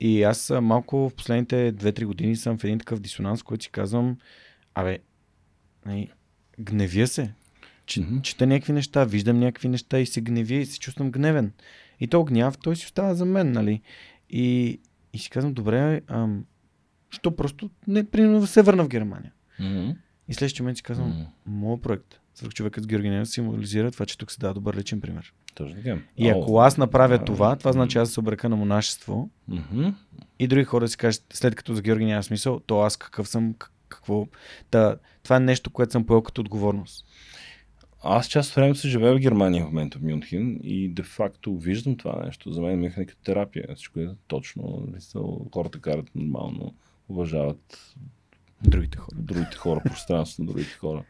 И 0.00 0.22
аз 0.22 0.52
малко 0.62 1.08
в 1.08 1.14
последните 1.14 1.72
2-3 1.72 2.04
години 2.04 2.36
съм 2.36 2.58
в 2.58 2.64
един 2.64 2.78
такъв 2.78 3.00
дисонанс, 3.00 3.42
който 3.42 3.64
си 3.64 3.70
казвам, 3.70 4.16
абе, 4.74 4.98
нали, 5.86 6.10
гневя 6.60 7.06
се. 7.06 7.32
Че, 7.86 8.00
Мгм. 8.00 8.20
чета 8.20 8.46
някакви 8.46 8.72
неща, 8.72 9.04
виждам 9.04 9.38
някакви 9.40 9.68
неща 9.68 9.98
и 9.98 10.06
се 10.06 10.20
гневя 10.20 10.54
и 10.54 10.66
се 10.66 10.78
чувствам 10.78 11.10
гневен. 11.10 11.52
И 12.00 12.06
то 12.06 12.24
гняв, 12.24 12.58
той 12.58 12.76
си 12.76 12.84
остава 12.86 13.14
за 13.14 13.24
мен, 13.24 13.52
нали? 13.52 13.80
И, 14.30 14.78
и 15.12 15.18
си 15.18 15.30
казвам, 15.30 15.54
добре, 15.54 16.00
ам, 16.06 16.44
що 17.10 17.36
просто 17.36 17.70
не, 17.86 18.04
примерно 18.04 18.46
се 18.46 18.62
върна 18.62 18.84
в 18.84 18.88
Германия. 18.88 19.32
Мгм. 19.60 19.90
И 20.28 20.34
следващия 20.34 20.62
момент 20.64 20.76
си 20.76 20.82
казвам, 20.82 21.08
Мгм. 21.08 21.20
моят 21.46 21.82
проект, 21.82 22.20
човекът 22.54 22.84
с 22.84 22.86
Георги 22.86 23.08
Ненов 23.10 23.28
символизира 23.28 23.90
това, 23.90 24.06
че 24.06 24.18
тук 24.18 24.32
се 24.32 24.38
дава 24.40 24.54
добър 24.54 24.76
личен 24.76 25.00
пример. 25.00 25.32
Точно 25.54 25.76
така. 25.76 25.98
И 26.16 26.32
О, 26.32 26.40
ако 26.42 26.58
аз 26.58 26.78
направя 26.78 27.14
а, 27.14 27.24
това, 27.24 27.56
това 27.56 27.72
значи 27.72 27.98
аз 27.98 28.10
се 28.10 28.20
обрека 28.20 28.48
на 28.48 28.56
монашество 28.56 29.30
Мгм. 29.48 29.88
и 30.38 30.46
други 30.48 30.64
хора 30.64 30.88
си 30.88 30.96
кажат, 30.96 31.24
след 31.32 31.54
като 31.54 31.74
за 31.74 31.82
Георги 31.82 32.04
няма 32.04 32.22
смисъл, 32.22 32.60
то 32.60 32.80
аз 32.80 32.96
какъв 32.96 33.28
съм, 33.28 33.54
какво... 33.88 34.26
Та, 34.70 34.96
това 35.22 35.36
е 35.36 35.40
нещо, 35.40 35.70
което 35.70 35.92
съм 35.92 36.06
поел 36.06 36.22
като 36.22 36.40
отговорност. 36.40 37.06
Аз 38.02 38.28
част 38.28 38.50
от 38.50 38.54
времето 38.56 38.78
се 38.78 38.88
живея 38.88 39.14
в 39.14 39.18
Германия 39.20 39.64
в 39.64 39.66
момента 39.66 39.98
в 39.98 40.02
Мюнхен 40.02 40.60
и 40.62 40.88
де 40.88 41.02
факто 41.02 41.58
виждам 41.58 41.96
това 41.96 42.22
нещо. 42.24 42.52
За 42.52 42.60
мен 42.62 42.84
е 42.84 42.90
като 43.06 43.22
терапия. 43.22 43.68
Всичко 43.74 44.00
е 44.00 44.08
точно. 44.26 44.88
Хората 45.54 45.80
карат 45.80 46.10
нормално, 46.14 46.74
уважават 47.08 47.94
Другите 48.62 48.98
хора. 48.98 49.16
другите 49.18 49.56
хора, 49.56 49.80
пространството 49.84 50.42
на 50.42 50.52
другите 50.52 50.72
хора. 50.72 51.04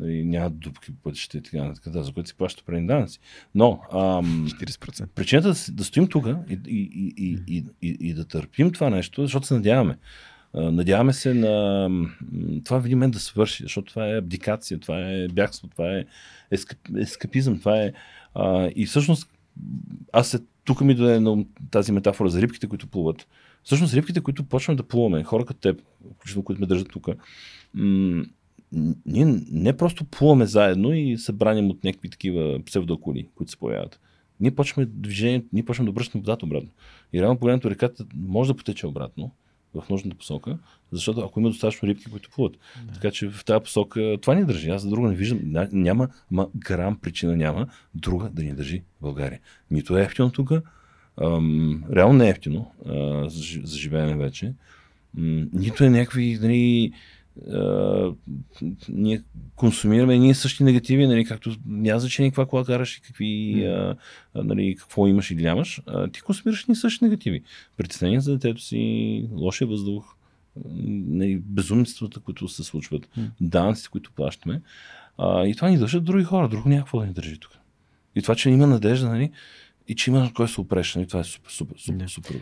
Нали, 0.00 0.24
нямат 0.24 0.58
дупки 0.58 0.92
по 0.92 1.02
пътища 1.02 1.38
и 1.38 1.42
така 1.42 1.64
нататък, 1.64 1.92
да, 1.92 2.02
за 2.02 2.12
което 2.12 2.28
си 2.28 2.36
плаща 2.36 2.62
преди 2.66 2.86
данъци. 2.86 3.18
Но 3.54 3.80
ам, 3.92 4.46
40%. 4.48 5.06
причината 5.14 5.48
да, 5.48 5.54
да 5.72 5.84
стоим 5.84 6.08
тук 6.08 6.26
и, 6.26 6.58
и, 6.68 6.68
и, 6.68 7.14
и, 7.16 7.38
и, 7.48 7.64
и, 7.82 7.96
и 8.00 8.14
да 8.14 8.24
търпим 8.24 8.72
това 8.72 8.90
нещо, 8.90 9.22
защото 9.22 9.46
се 9.46 9.54
надяваме. 9.54 9.98
Надяваме 10.54 11.12
се 11.12 11.34
на 11.34 11.88
това 12.64 12.80
в 12.80 12.86
един 12.86 12.98
момент 12.98 13.12
да 13.12 13.20
свърши, 13.20 13.62
защото 13.62 13.90
това 13.90 14.08
е 14.08 14.18
абдикация, 14.18 14.80
това 14.80 15.10
е 15.10 15.28
бягство, 15.28 15.68
това 15.68 15.96
е 15.96 16.04
ескап, 16.50 16.78
ескапизъм, 16.96 17.58
това 17.58 17.82
е... 17.82 17.92
А, 18.34 18.70
и 18.76 18.86
всъщност, 18.86 19.28
аз 20.12 20.28
се, 20.28 20.38
тук 20.64 20.80
ми 20.80 20.94
дойде 20.94 21.44
тази 21.70 21.92
метафора 21.92 22.28
за 22.28 22.42
рибките, 22.42 22.68
които 22.68 22.86
плуват. 22.86 23.26
Всъщност 23.64 23.94
рибките, 23.94 24.20
които 24.20 24.44
почваме 24.44 24.76
да 24.76 24.82
плуваме, 24.82 25.24
хора 25.24 25.44
като 25.44 25.60
теб, 25.60 25.82
включително 26.14 26.44
които 26.44 26.60
ме 26.60 26.66
държат 26.66 26.88
тук, 26.88 27.08
м- 27.74 28.24
ние 29.06 29.24
не 29.50 29.76
просто 29.76 30.04
плуваме 30.04 30.46
заедно 30.46 30.92
и 30.92 31.18
се 31.18 31.32
браним 31.32 31.70
от 31.70 31.84
някакви 31.84 32.10
такива 32.10 32.60
псевдоакули, 32.66 33.28
които 33.34 33.50
се 33.52 33.58
появяват. 33.58 34.00
Ние 34.40 34.50
почваме 34.50 34.88
движение, 34.92 35.44
ние 35.52 35.64
почваме 35.64 35.86
да 35.86 35.90
обръщаме 35.90 36.22
водата 36.22 36.46
обратно. 36.46 36.70
И 37.12 37.20
реално 37.20 37.38
погледнато 37.38 37.70
реката 37.70 38.04
може 38.14 38.52
да 38.52 38.56
потече 38.56 38.86
обратно 38.86 39.30
в 39.74 39.84
нужната 39.90 40.16
посока, 40.16 40.58
защото 40.92 41.20
ако 41.20 41.40
има 41.40 41.48
достатъчно 41.48 41.88
рибки, 41.88 42.04
които 42.10 42.30
плуват. 42.30 42.58
Да. 42.86 42.92
Така 42.92 43.10
че 43.10 43.28
в 43.28 43.44
тази 43.44 43.62
посока 43.64 44.16
това 44.22 44.34
ни 44.34 44.44
държи. 44.44 44.70
Аз 44.70 44.82
за 44.82 44.88
друга 44.88 45.08
не 45.08 45.14
виждам. 45.14 45.38
Ня- 45.38 45.72
Няма, 45.72 46.08
ма 46.30 46.48
грам 46.56 46.98
причина 46.98 47.36
няма 47.36 47.66
друга 47.94 48.30
да 48.30 48.42
ни 48.42 48.54
държи 48.54 48.82
България. 49.00 49.40
Нито 49.70 49.96
е 49.96 50.02
ефтино 50.02 50.30
тук, 50.30 50.52
ам, 51.20 51.84
реално 51.92 52.18
не 52.18 52.26
е 52.26 52.30
ефтино 52.30 52.72
а, 52.86 53.28
за, 53.28 53.42
жи- 53.42 53.64
за 53.64 53.78
живеене 53.78 54.16
вече. 54.16 54.52
М, 55.14 55.46
нито 55.52 55.84
е 55.84 55.90
някакви, 55.90 56.38
нали, 56.42 56.92
а, 57.52 58.12
ние 58.88 59.22
консумираме 59.56 60.18
ние 60.18 60.34
същи 60.34 60.64
негативи, 60.64 61.06
нали, 61.06 61.24
както 61.24 61.56
няма 61.66 62.00
значение 62.00 62.30
каква 62.30 62.46
кола 62.46 62.64
караш 62.64 62.96
и 62.96 63.02
какви, 63.02 63.64
а, 63.66 63.96
нали, 64.34 64.76
какво 64.78 65.06
имаш 65.06 65.30
или 65.30 65.42
нямаш, 65.42 65.82
а, 65.86 66.08
ти 66.08 66.20
консумираш 66.20 66.66
ни 66.66 66.76
същи 66.76 67.04
негативи. 67.04 67.42
Притеснения 67.76 68.20
за 68.20 68.32
детето 68.32 68.60
си, 68.60 69.28
лошия 69.32 69.68
въздух, 69.68 70.14
нали, 70.84 71.36
безумствата, 71.36 72.20
които 72.20 72.48
се 72.48 72.64
случват, 72.64 73.08
М. 73.16 73.22
данъците, 73.40 73.88
които 73.88 74.12
плащаме. 74.12 74.62
А, 75.18 75.46
и 75.46 75.54
това 75.54 75.68
ни 75.68 75.78
държат 75.78 76.04
други 76.04 76.24
хора, 76.24 76.48
друго 76.48 76.68
някакво 76.68 77.00
да 77.00 77.06
ни 77.06 77.12
държи 77.12 77.38
тук. 77.38 77.52
И 78.14 78.22
това, 78.22 78.34
че 78.34 78.50
има 78.50 78.66
надежда, 78.66 79.08
нали, 79.08 79.30
и 79.88 79.94
че 79.94 80.10
има 80.10 80.20
на 80.20 80.32
кой 80.32 80.48
се 80.48 80.60
опреш, 80.60 80.94
нали, 80.94 81.06
това 81.06 81.20
е 81.20 81.24
супер, 81.24 81.50
супер, 81.50 81.76
супер, 81.76 81.98
Да. 81.98 82.08
супер. 82.08 82.40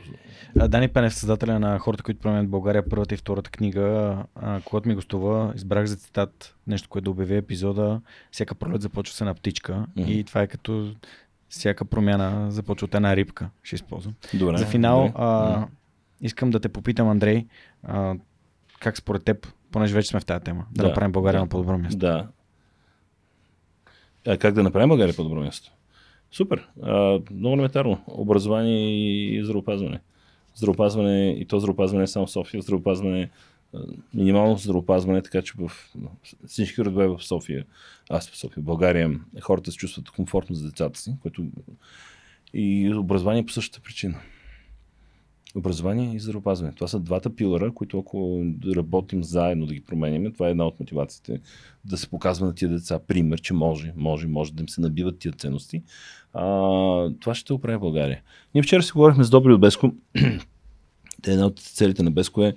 А, 0.59 0.69
Дани 0.69 0.89
Пенев, 0.89 1.15
създателя 1.15 1.59
на 1.59 1.79
хората, 1.79 2.03
които 2.03 2.21
променят 2.21 2.49
България, 2.49 2.89
първата 2.89 3.15
и 3.15 3.19
втората 3.19 3.51
книга, 3.51 4.17
а, 4.35 4.61
когато 4.61 4.89
ми 4.89 4.95
гостува, 4.95 5.53
избрах 5.57 5.87
за 5.87 5.97
цитат 5.97 6.57
нещо, 6.67 6.89
което 6.89 7.05
да 7.05 7.11
обяви 7.11 7.37
епизода. 7.37 8.01
Всяка 8.31 8.55
пролет 8.55 8.83
започва 8.83 9.15
с 9.15 9.21
една 9.21 9.35
птичка 9.35 9.87
Мгм. 9.97 10.11
и 10.11 10.25
това 10.25 10.43
е 10.43 10.47
като 10.47 10.95
всяка 11.49 11.85
промяна 11.85 12.51
започва 12.53 12.85
от 12.85 12.95
една 12.95 13.17
рибка. 13.17 13.51
Ще 13.63 13.75
използвам. 13.75 14.15
Добре, 14.35 14.59
за 14.59 14.67
финал, 14.67 14.99
добре. 14.99 15.13
а, 15.17 15.67
искам 16.21 16.51
да 16.51 16.61
те 16.61 16.69
попитам, 16.69 17.09
Андрей, 17.09 17.47
а, 17.83 18.15
как 18.81 18.97
според 18.97 19.25
теб, 19.25 19.49
понеже 19.73 19.95
вече 19.95 20.09
сме 20.09 20.21
в 20.21 20.25
тази 20.25 20.45
тема, 20.45 20.67
да, 20.71 20.83
Да, 20.83 20.89
направим 20.89 21.13
България 21.13 21.39
да. 21.39 21.45
на 21.45 21.49
по-добро 21.49 21.79
място. 21.79 21.99
Да. 21.99 22.29
А 24.27 24.37
как 24.39 24.55
да 24.55 24.63
направим 24.63 24.89
България 24.89 25.17
по-добро 25.17 25.41
място? 25.41 25.73
Супер. 26.33 26.69
А, 26.83 27.21
много 27.35 27.55
елементарно. 27.55 28.05
Образование 28.07 28.91
и 29.39 29.45
здравеопазване. 29.45 30.01
Здравеопазване 30.55 31.31
и 31.31 31.45
то 31.45 31.59
здравеопазване 31.59 32.05
е 32.05 32.07
само 32.07 32.29
София. 32.29 32.63
Здравеопазване 32.63 33.31
минимално 34.15 34.59
здравеопазване, 34.59 35.23
така 35.23 35.43
че 35.43 35.53
в 35.59 35.73
всички 36.47 36.83
градове 36.83 37.07
в 37.07 37.23
София, 37.23 37.65
аз 38.11 38.31
в 38.31 38.37
София, 38.37 38.63
в 38.63 38.65
България, 38.65 39.21
хората 39.41 39.73
се 39.73 39.77
чувстват 39.77 40.11
комфортно 40.11 40.57
за 40.57 40.67
децата 40.67 40.99
си, 40.99 41.15
което 41.23 41.47
и 42.55 42.95
образование 42.95 43.47
по 43.47 43.53
същата 43.53 43.83
причина. 43.83 44.21
Образование 45.57 46.15
и 46.15 46.21
здравеопазване. 46.21 46.73
Това 46.73 46.89
са 46.89 47.01
двата 47.01 47.35
пилъра, 47.35 47.73
които 47.73 47.99
ако 47.99 48.45
работим 48.77 49.25
заедно 49.25 49.67
да 49.67 49.75
ги 49.75 49.81
променяме, 49.81 50.33
това 50.33 50.49
е 50.49 50.51
една 50.51 50.67
от 50.67 50.81
мотивациите 50.81 51.41
да 51.85 51.97
се 51.97 52.11
показва 52.11 52.47
на 52.47 52.55
тия 52.55 52.69
деца 52.69 52.99
пример, 52.99 53.41
че 53.41 53.55
може, 53.55 53.93
може, 53.97 54.27
може 54.27 54.53
да 54.53 54.63
им 54.63 54.69
се 54.69 54.81
набиват 54.81 55.19
тия 55.19 55.33
ценности. 55.33 55.83
А, 56.33 56.45
това 57.21 57.35
ще 57.35 57.53
оправи 57.53 57.79
България. 57.79 58.23
Ние 58.55 58.63
вчера 58.63 58.83
си 58.83 58.93
говорихме 58.93 59.25
с 59.25 59.31
Добри 59.31 59.53
от 59.53 59.61
Беско. 59.61 59.93
Те 61.23 61.33
една 61.33 61.47
от 61.47 61.59
целите 61.59 62.03
на 62.03 62.11
Беско 62.11 62.45
е 62.45 62.55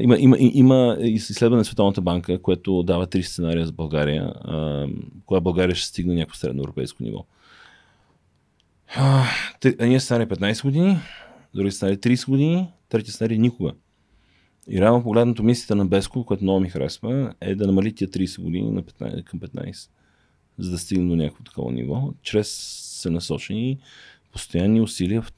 има, 0.00 0.18
има, 0.18 0.36
има 0.38 0.96
изследване 1.00 1.58
на 1.58 1.64
Световната 1.64 2.00
банка, 2.00 2.42
което 2.42 2.82
дава 2.82 3.06
три 3.06 3.22
сценария 3.22 3.66
за 3.66 3.72
България, 3.72 4.22
а, 4.44 4.86
кога 5.26 5.40
България 5.40 5.74
ще 5.74 5.86
стигне 5.86 6.14
някакво 6.14 6.36
средно 6.36 6.62
европейско 6.62 7.02
ниво. 7.02 7.24
А, 8.96 9.24
Ние 9.80 10.00
сценарий 10.00 10.26
15 10.26 10.62
години, 10.62 10.96
други 11.54 11.70
сценарий 11.70 11.96
30 11.96 12.30
години, 12.30 12.68
трети 12.88 13.10
сценарий 13.10 13.38
никога. 13.38 13.72
И 14.68 14.80
реално 14.80 15.02
погледнато 15.02 15.42
мисията 15.42 15.76
на 15.76 15.86
Беско, 15.86 16.24
което 16.24 16.44
много 16.44 16.60
ми 16.60 16.68
харесва, 16.68 17.34
е 17.40 17.54
да 17.54 17.66
намали 17.66 17.94
тия 17.94 18.08
30 18.08 18.42
години 18.42 18.70
на 18.70 18.82
15, 18.82 19.24
към 19.24 19.40
15, 19.40 19.88
за 20.58 20.70
да 20.70 20.78
стигне 20.78 21.08
до 21.08 21.16
някакво 21.16 21.44
такова 21.44 21.72
ниво, 21.72 22.12
чрез 22.22 22.48
се 23.00 23.10
насочени 23.10 23.78
постоянни 24.32 24.80
усилия 24.80 25.22
в, 25.22 25.32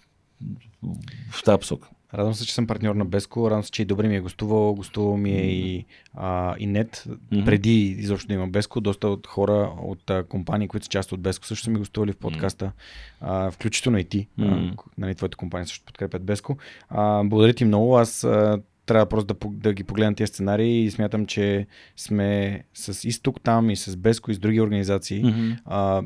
в 1.30 1.42
тази 1.44 1.58
посока. 1.58 1.88
Радвам 2.14 2.34
се, 2.34 2.46
че 2.46 2.54
съм 2.54 2.66
партньор 2.66 2.94
на 2.94 3.04
Беско, 3.04 3.50
радвам 3.50 3.64
се, 3.64 3.70
че 3.70 3.82
и 3.82 3.84
Добри 3.84 4.08
ми 4.08 4.16
е 4.16 4.20
гостувал, 4.20 4.74
гостувал 4.74 5.16
ми 5.16 5.30
е 5.30 5.46
и, 5.46 5.84
а, 6.14 6.54
и 6.58 6.66
Нет. 6.66 7.04
Мгм. 7.32 7.44
Преди 7.44 7.84
изобщо 7.84 8.28
да 8.28 8.34
има 8.34 8.48
Беско, 8.48 8.80
доста 8.80 9.08
от 9.08 9.26
хора 9.26 9.72
от 9.82 10.10
а, 10.10 10.24
компании, 10.24 10.68
които 10.68 10.86
са 10.86 10.90
част 10.90 11.12
от 11.12 11.20
Беско, 11.20 11.46
също 11.46 11.64
са 11.64 11.70
ми 11.70 11.78
гостували 11.78 12.12
в 12.12 12.16
подкаста, 12.16 12.72
а, 13.20 13.50
включително 13.50 13.98
и 13.98 14.04
ти. 14.04 14.28
Мгм. 14.38 14.52
А, 14.52 14.74
нали, 14.98 15.14
твоите 15.14 15.36
компании 15.36 15.66
също 15.66 15.84
подкрепят 15.84 16.24
Беско. 16.24 16.56
А, 16.88 17.24
благодаря 17.24 17.52
ти 17.52 17.64
много. 17.64 17.96
Аз 17.96 18.24
а, 18.24 18.60
трябва 18.86 19.06
просто 19.06 19.34
да, 19.34 19.48
да 19.50 19.72
ги 19.72 19.84
погледна 19.84 20.14
тези 20.14 20.28
сценарии 20.28 20.84
и 20.84 20.90
смятам, 20.90 21.26
че 21.26 21.66
сме 21.96 22.62
с 22.74 23.08
изток 23.08 23.40
там 23.40 23.70
и 23.70 23.76
с 23.76 23.96
Беско 23.96 24.30
и 24.30 24.34
с 24.34 24.38
други 24.38 24.60
организации. 24.60 25.24
Mm-hmm. 25.24 25.58
а, 25.64 26.02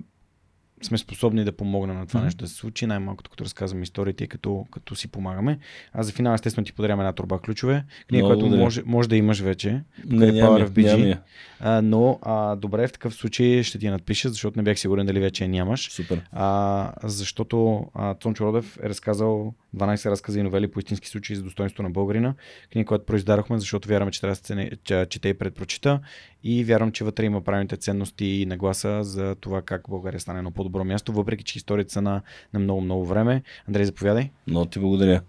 сме 0.82 0.98
способни 0.98 1.44
да 1.44 1.52
помогнем 1.52 1.96
на 1.96 2.06
това 2.06 2.20
Мгм. 2.20 2.24
нещо 2.24 2.44
да 2.44 2.48
се 2.48 2.55
случи, 2.55 2.86
най-малкото 2.86 3.30
като 3.30 3.44
разказваме 3.44 3.82
историите 3.82 4.24
и 4.24 4.28
като, 4.28 4.66
като 4.72 4.94
си 4.96 5.08
помагаме. 5.08 5.58
А 5.92 6.02
за 6.02 6.12
финал, 6.12 6.34
естествено, 6.34 6.64
ти 6.64 6.72
подаряваме 6.72 7.02
една 7.02 7.12
турба 7.12 7.38
ключове, 7.38 7.84
книга, 8.08 8.24
Много 8.24 8.40
която 8.40 8.56
може, 8.56 8.82
може 8.86 9.08
да 9.08 9.16
имаш 9.16 9.40
вече, 9.40 9.82
Не, 10.05 10.26
Power 10.26 10.68
BG. 10.68 11.18
а, 11.60 11.82
но 11.82 12.18
а, 12.22 12.56
добре, 12.56 12.88
в 12.88 12.92
такъв 12.92 13.14
случай 13.14 13.62
ще 13.62 13.78
ти 13.78 13.86
я 13.86 13.92
надпиша, 13.92 14.28
защото 14.28 14.58
не 14.58 14.62
бях 14.62 14.78
сигурен 14.78 15.06
дали 15.06 15.20
вече 15.20 15.44
я 15.44 15.48
нямаш. 15.50 15.90
Супер. 15.92 16.22
А, 16.32 16.92
защото 17.02 17.86
а, 17.94 18.14
Цончо 18.14 18.44
Родев 18.44 18.78
е 18.82 18.88
разказал 18.88 19.55
12 19.76 20.10
разказа 20.10 20.40
и 20.40 20.42
новели 20.42 20.68
по 20.68 20.78
истински 20.78 21.08
случаи 21.08 21.36
за 21.36 21.42
достоинство 21.42 21.82
на 21.82 21.90
българина. 21.90 22.34
Книга, 22.72 22.86
която 22.86 23.06
произдарахме, 23.06 23.58
защото 23.58 23.88
вярваме, 23.88 24.10
че 24.10 24.20
трябва 24.20 24.36
да 24.36 24.46
се 24.46 25.06
чете 25.06 25.28
и 25.28 25.34
предпрочита. 25.34 26.00
И 26.49 26.65
вярвам, 26.65 26.92
че 26.92 27.05
вътре 27.05 27.25
има 27.25 27.41
правилните 27.41 27.76
ценности 27.76 28.25
и 28.25 28.47
нагласа 28.47 29.05
за 29.05 29.34
това 29.34 29.62
как 29.62 29.83
България 29.89 30.20
стане 30.20 30.39
едно 30.39 30.50
по-добро 30.50 30.84
място, 30.84 31.12
въпреки 31.12 31.44
че 31.44 31.58
историята 31.58 31.92
са 31.92 32.02
на, 32.02 32.23
на 32.52 32.60
много, 32.60 32.81
много 32.81 33.07
време. 33.07 33.42
Андрей, 33.68 33.84
заповядай. 33.84 34.31
Много 34.47 34.66
ти 34.66 34.78
благодаря. 34.78 35.20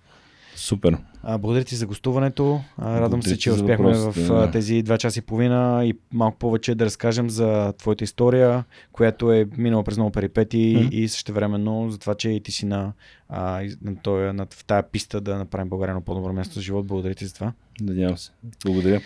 Супер. 0.56 0.98
А, 1.24 1.38
благодаря 1.38 1.64
ти 1.66 1.76
за 1.76 1.88
гостуването. 1.88 2.62
А, 2.78 3.02
радвам 3.02 3.24
се, 3.24 3.38
че 3.38 3.52
успяхме 3.52 3.94
в 3.94 4.14
да. 4.28 4.52
тези 4.52 4.82
два 4.82 4.98
часа 4.98 5.20
и 5.20 5.22
половина 5.22 5.82
и 5.86 5.94
малко 6.14 6.38
повече 6.38 6.76
да 6.76 6.86
разкажем 6.86 7.30
за 7.30 7.74
твоята 7.78 8.04
история, 8.04 8.64
която 8.92 9.32
е 9.32 9.48
минала 9.58 9.84
през 9.84 9.98
много 9.98 10.12
перипети 10.12 10.58
mm-hmm. 10.58 10.90
и 10.90 11.08
също 11.08 11.34
времено 11.34 11.90
за 11.90 11.98
това, 11.98 12.16
че 12.16 12.30
и 12.30 12.40
ти 12.40 12.52
си 12.52 12.66
на, 12.66 12.94
а, 13.30 13.64
на, 13.82 13.96
тоя, 13.96 14.34
на, 14.34 14.48
в 14.50 14.66
тая 14.66 14.84
писта 14.84 15.22
да 15.22 15.38
направим 15.38 15.70
България 15.70 15.96
на 15.96 16.02
по-добро 16.02 16.34
място 16.34 16.54
за 16.54 16.62
живот. 16.62 16.88
Благодаря 16.88 17.16
ти 17.16 17.26
за 17.26 17.34
това. 17.34 17.54
Надявам 17.82 18.18
се. 18.18 18.32
Благодаря. 18.66 19.02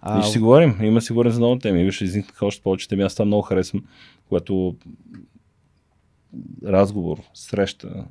А, 0.00 0.18
и 0.18 0.22
ще 0.22 0.32
си 0.32 0.38
говорим. 0.38 0.78
Има 0.82 1.00
си 1.00 1.12
говорим 1.12 1.32
за 1.32 1.40
много 1.40 1.58
теми. 1.58 1.84
Виж, 1.84 2.00
изникнаха 2.00 2.46
още 2.46 2.62
повече 2.62 2.88
теми. 2.88 3.02
Аз 3.02 3.14
това 3.14 3.24
много 3.24 3.42
харесвам, 3.42 3.84
когато 4.28 4.76
разговор, 6.64 7.18
среща, 7.34 8.04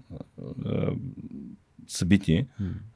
събитие 1.88 2.48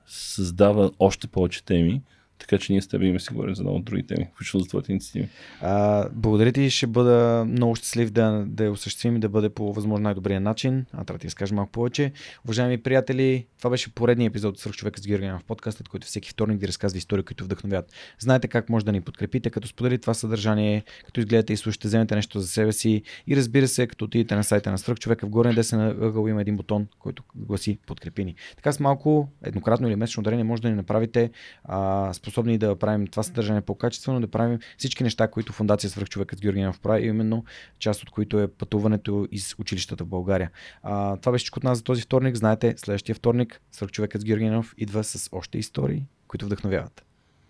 създава 0.06 0.92
още 1.00 1.28
повече 1.28 1.66
теми, 1.66 2.02
така 2.42 2.58
че 2.58 2.74
ние 2.74 2.82
с 2.82 2.88
теб 2.88 3.02
имаме 3.02 3.20
си 3.20 3.34
говорим 3.34 3.56
за 3.56 3.64
много 3.64 3.80
други 3.80 4.04
теми, 4.04 4.28
включително 4.34 4.64
за 4.64 4.70
твоите 4.70 4.92
инициативи. 4.92 5.30
А, 5.62 6.10
благодаря 6.14 6.52
ти, 6.52 6.70
ще 6.70 6.88
бъда 6.88 7.46
много 7.48 7.76
щастлив 7.76 8.12
да, 8.12 8.44
да 8.48 8.64
я 8.64 8.72
осъществим 8.72 9.16
и 9.16 9.20
да 9.20 9.30
бъде 9.30 9.50
по 9.50 9.74
възможно 9.74 10.04
най-добрия 10.04 10.42
начин. 10.42 10.86
А 10.94 11.04
трябва 11.04 11.18
да 11.18 11.18
ти 11.18 11.28
разкажа 11.28 11.56
малко 11.56 11.72
повече. 11.72 12.12
Уважаеми 12.46 12.78
приятели, 12.78 13.46
това 13.58 13.70
беше 13.70 13.96
поредният 13.96 14.32
епизод 14.32 14.66
от 14.66 14.74
човека 14.74 15.02
с 15.02 15.08
Георгия 15.08 15.40
в 15.40 15.44
подкаста, 15.44 15.84
който 15.90 16.08
всеки 16.08 16.30
вторник 16.30 16.62
ви 16.62 16.68
разказва 16.68 16.98
истории, 16.98 17.24
които 17.24 17.44
вдъхновят. 17.44 17.92
Знаете 18.20 18.48
как 18.48 18.70
може 18.70 18.86
да 18.86 18.92
ни 18.92 19.02
подкрепите, 19.02 19.50
като 19.50 19.68
сподели 19.68 19.98
това 19.98 20.14
съдържание, 20.14 20.84
като 21.06 21.20
изгледате 21.20 21.54
и 21.54 21.58
слушате, 21.58 21.88
вземете 21.88 22.16
нещо 22.16 22.40
за 22.40 22.48
себе 22.48 22.72
си 22.72 23.02
и 23.28 23.36
разбира 23.36 23.68
се, 23.68 23.88
като 23.88 24.06
отидете 24.06 24.36
на 24.36 24.44
сайта 24.44 24.72
на 24.72 24.78
човека 24.78 25.26
в 25.26 25.30
горния 25.30 25.56
десен 25.56 25.82
ъгъл 25.82 26.28
има 26.28 26.42
един 26.42 26.58
бутон, 26.58 26.88
който 27.00 27.24
гласи 27.36 27.78
подкрепи 27.86 28.26
ни. 28.26 28.36
Така 28.56 28.72
с 28.72 28.80
малко 28.80 29.30
еднократно 29.44 29.88
или 29.88 29.96
месечно 29.96 30.24
дарение 30.24 30.44
може 30.44 30.62
да 30.62 30.70
ни 30.70 30.76
направите 30.76 31.32
а, 31.64 32.14
способни 32.32 32.58
да 32.58 32.76
правим 32.76 33.08
това 33.08 33.24
съдържание 33.24 33.62
по-качествено, 33.62 34.22
да 34.22 34.28
правим 34.28 34.60
всички 34.78 35.04
неща, 35.04 35.28
които 35.28 35.54
Фундация 35.54 35.90
Свърхчовекът 35.90 36.42
Георгиев 36.42 36.80
прави, 36.80 37.08
именно 37.08 37.46
част 37.80 38.04
от 38.04 38.10
които 38.10 38.40
е 38.40 38.48
пътуването 38.48 39.28
из 39.32 39.56
училищата 39.60 40.04
в 40.04 40.08
България. 40.08 40.52
А, 40.84 41.18
това 41.18 41.32
беше 41.32 41.52
от 41.58 41.64
нас 41.64 41.78
за 41.78 41.84
този 41.84 42.02
вторник. 42.02 42.36
Знаете, 42.36 42.74
следващия 42.78 43.16
вторник 43.16 43.62
Свърхчовекът 43.72 44.26
Георгиев 44.26 44.74
идва 44.78 45.04
с 45.04 45.30
още 45.32 45.58
истории, 45.58 46.06
които 46.28 46.46
вдъхновяват. 46.46 47.06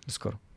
До 0.08 0.14
скоро! 0.14 0.51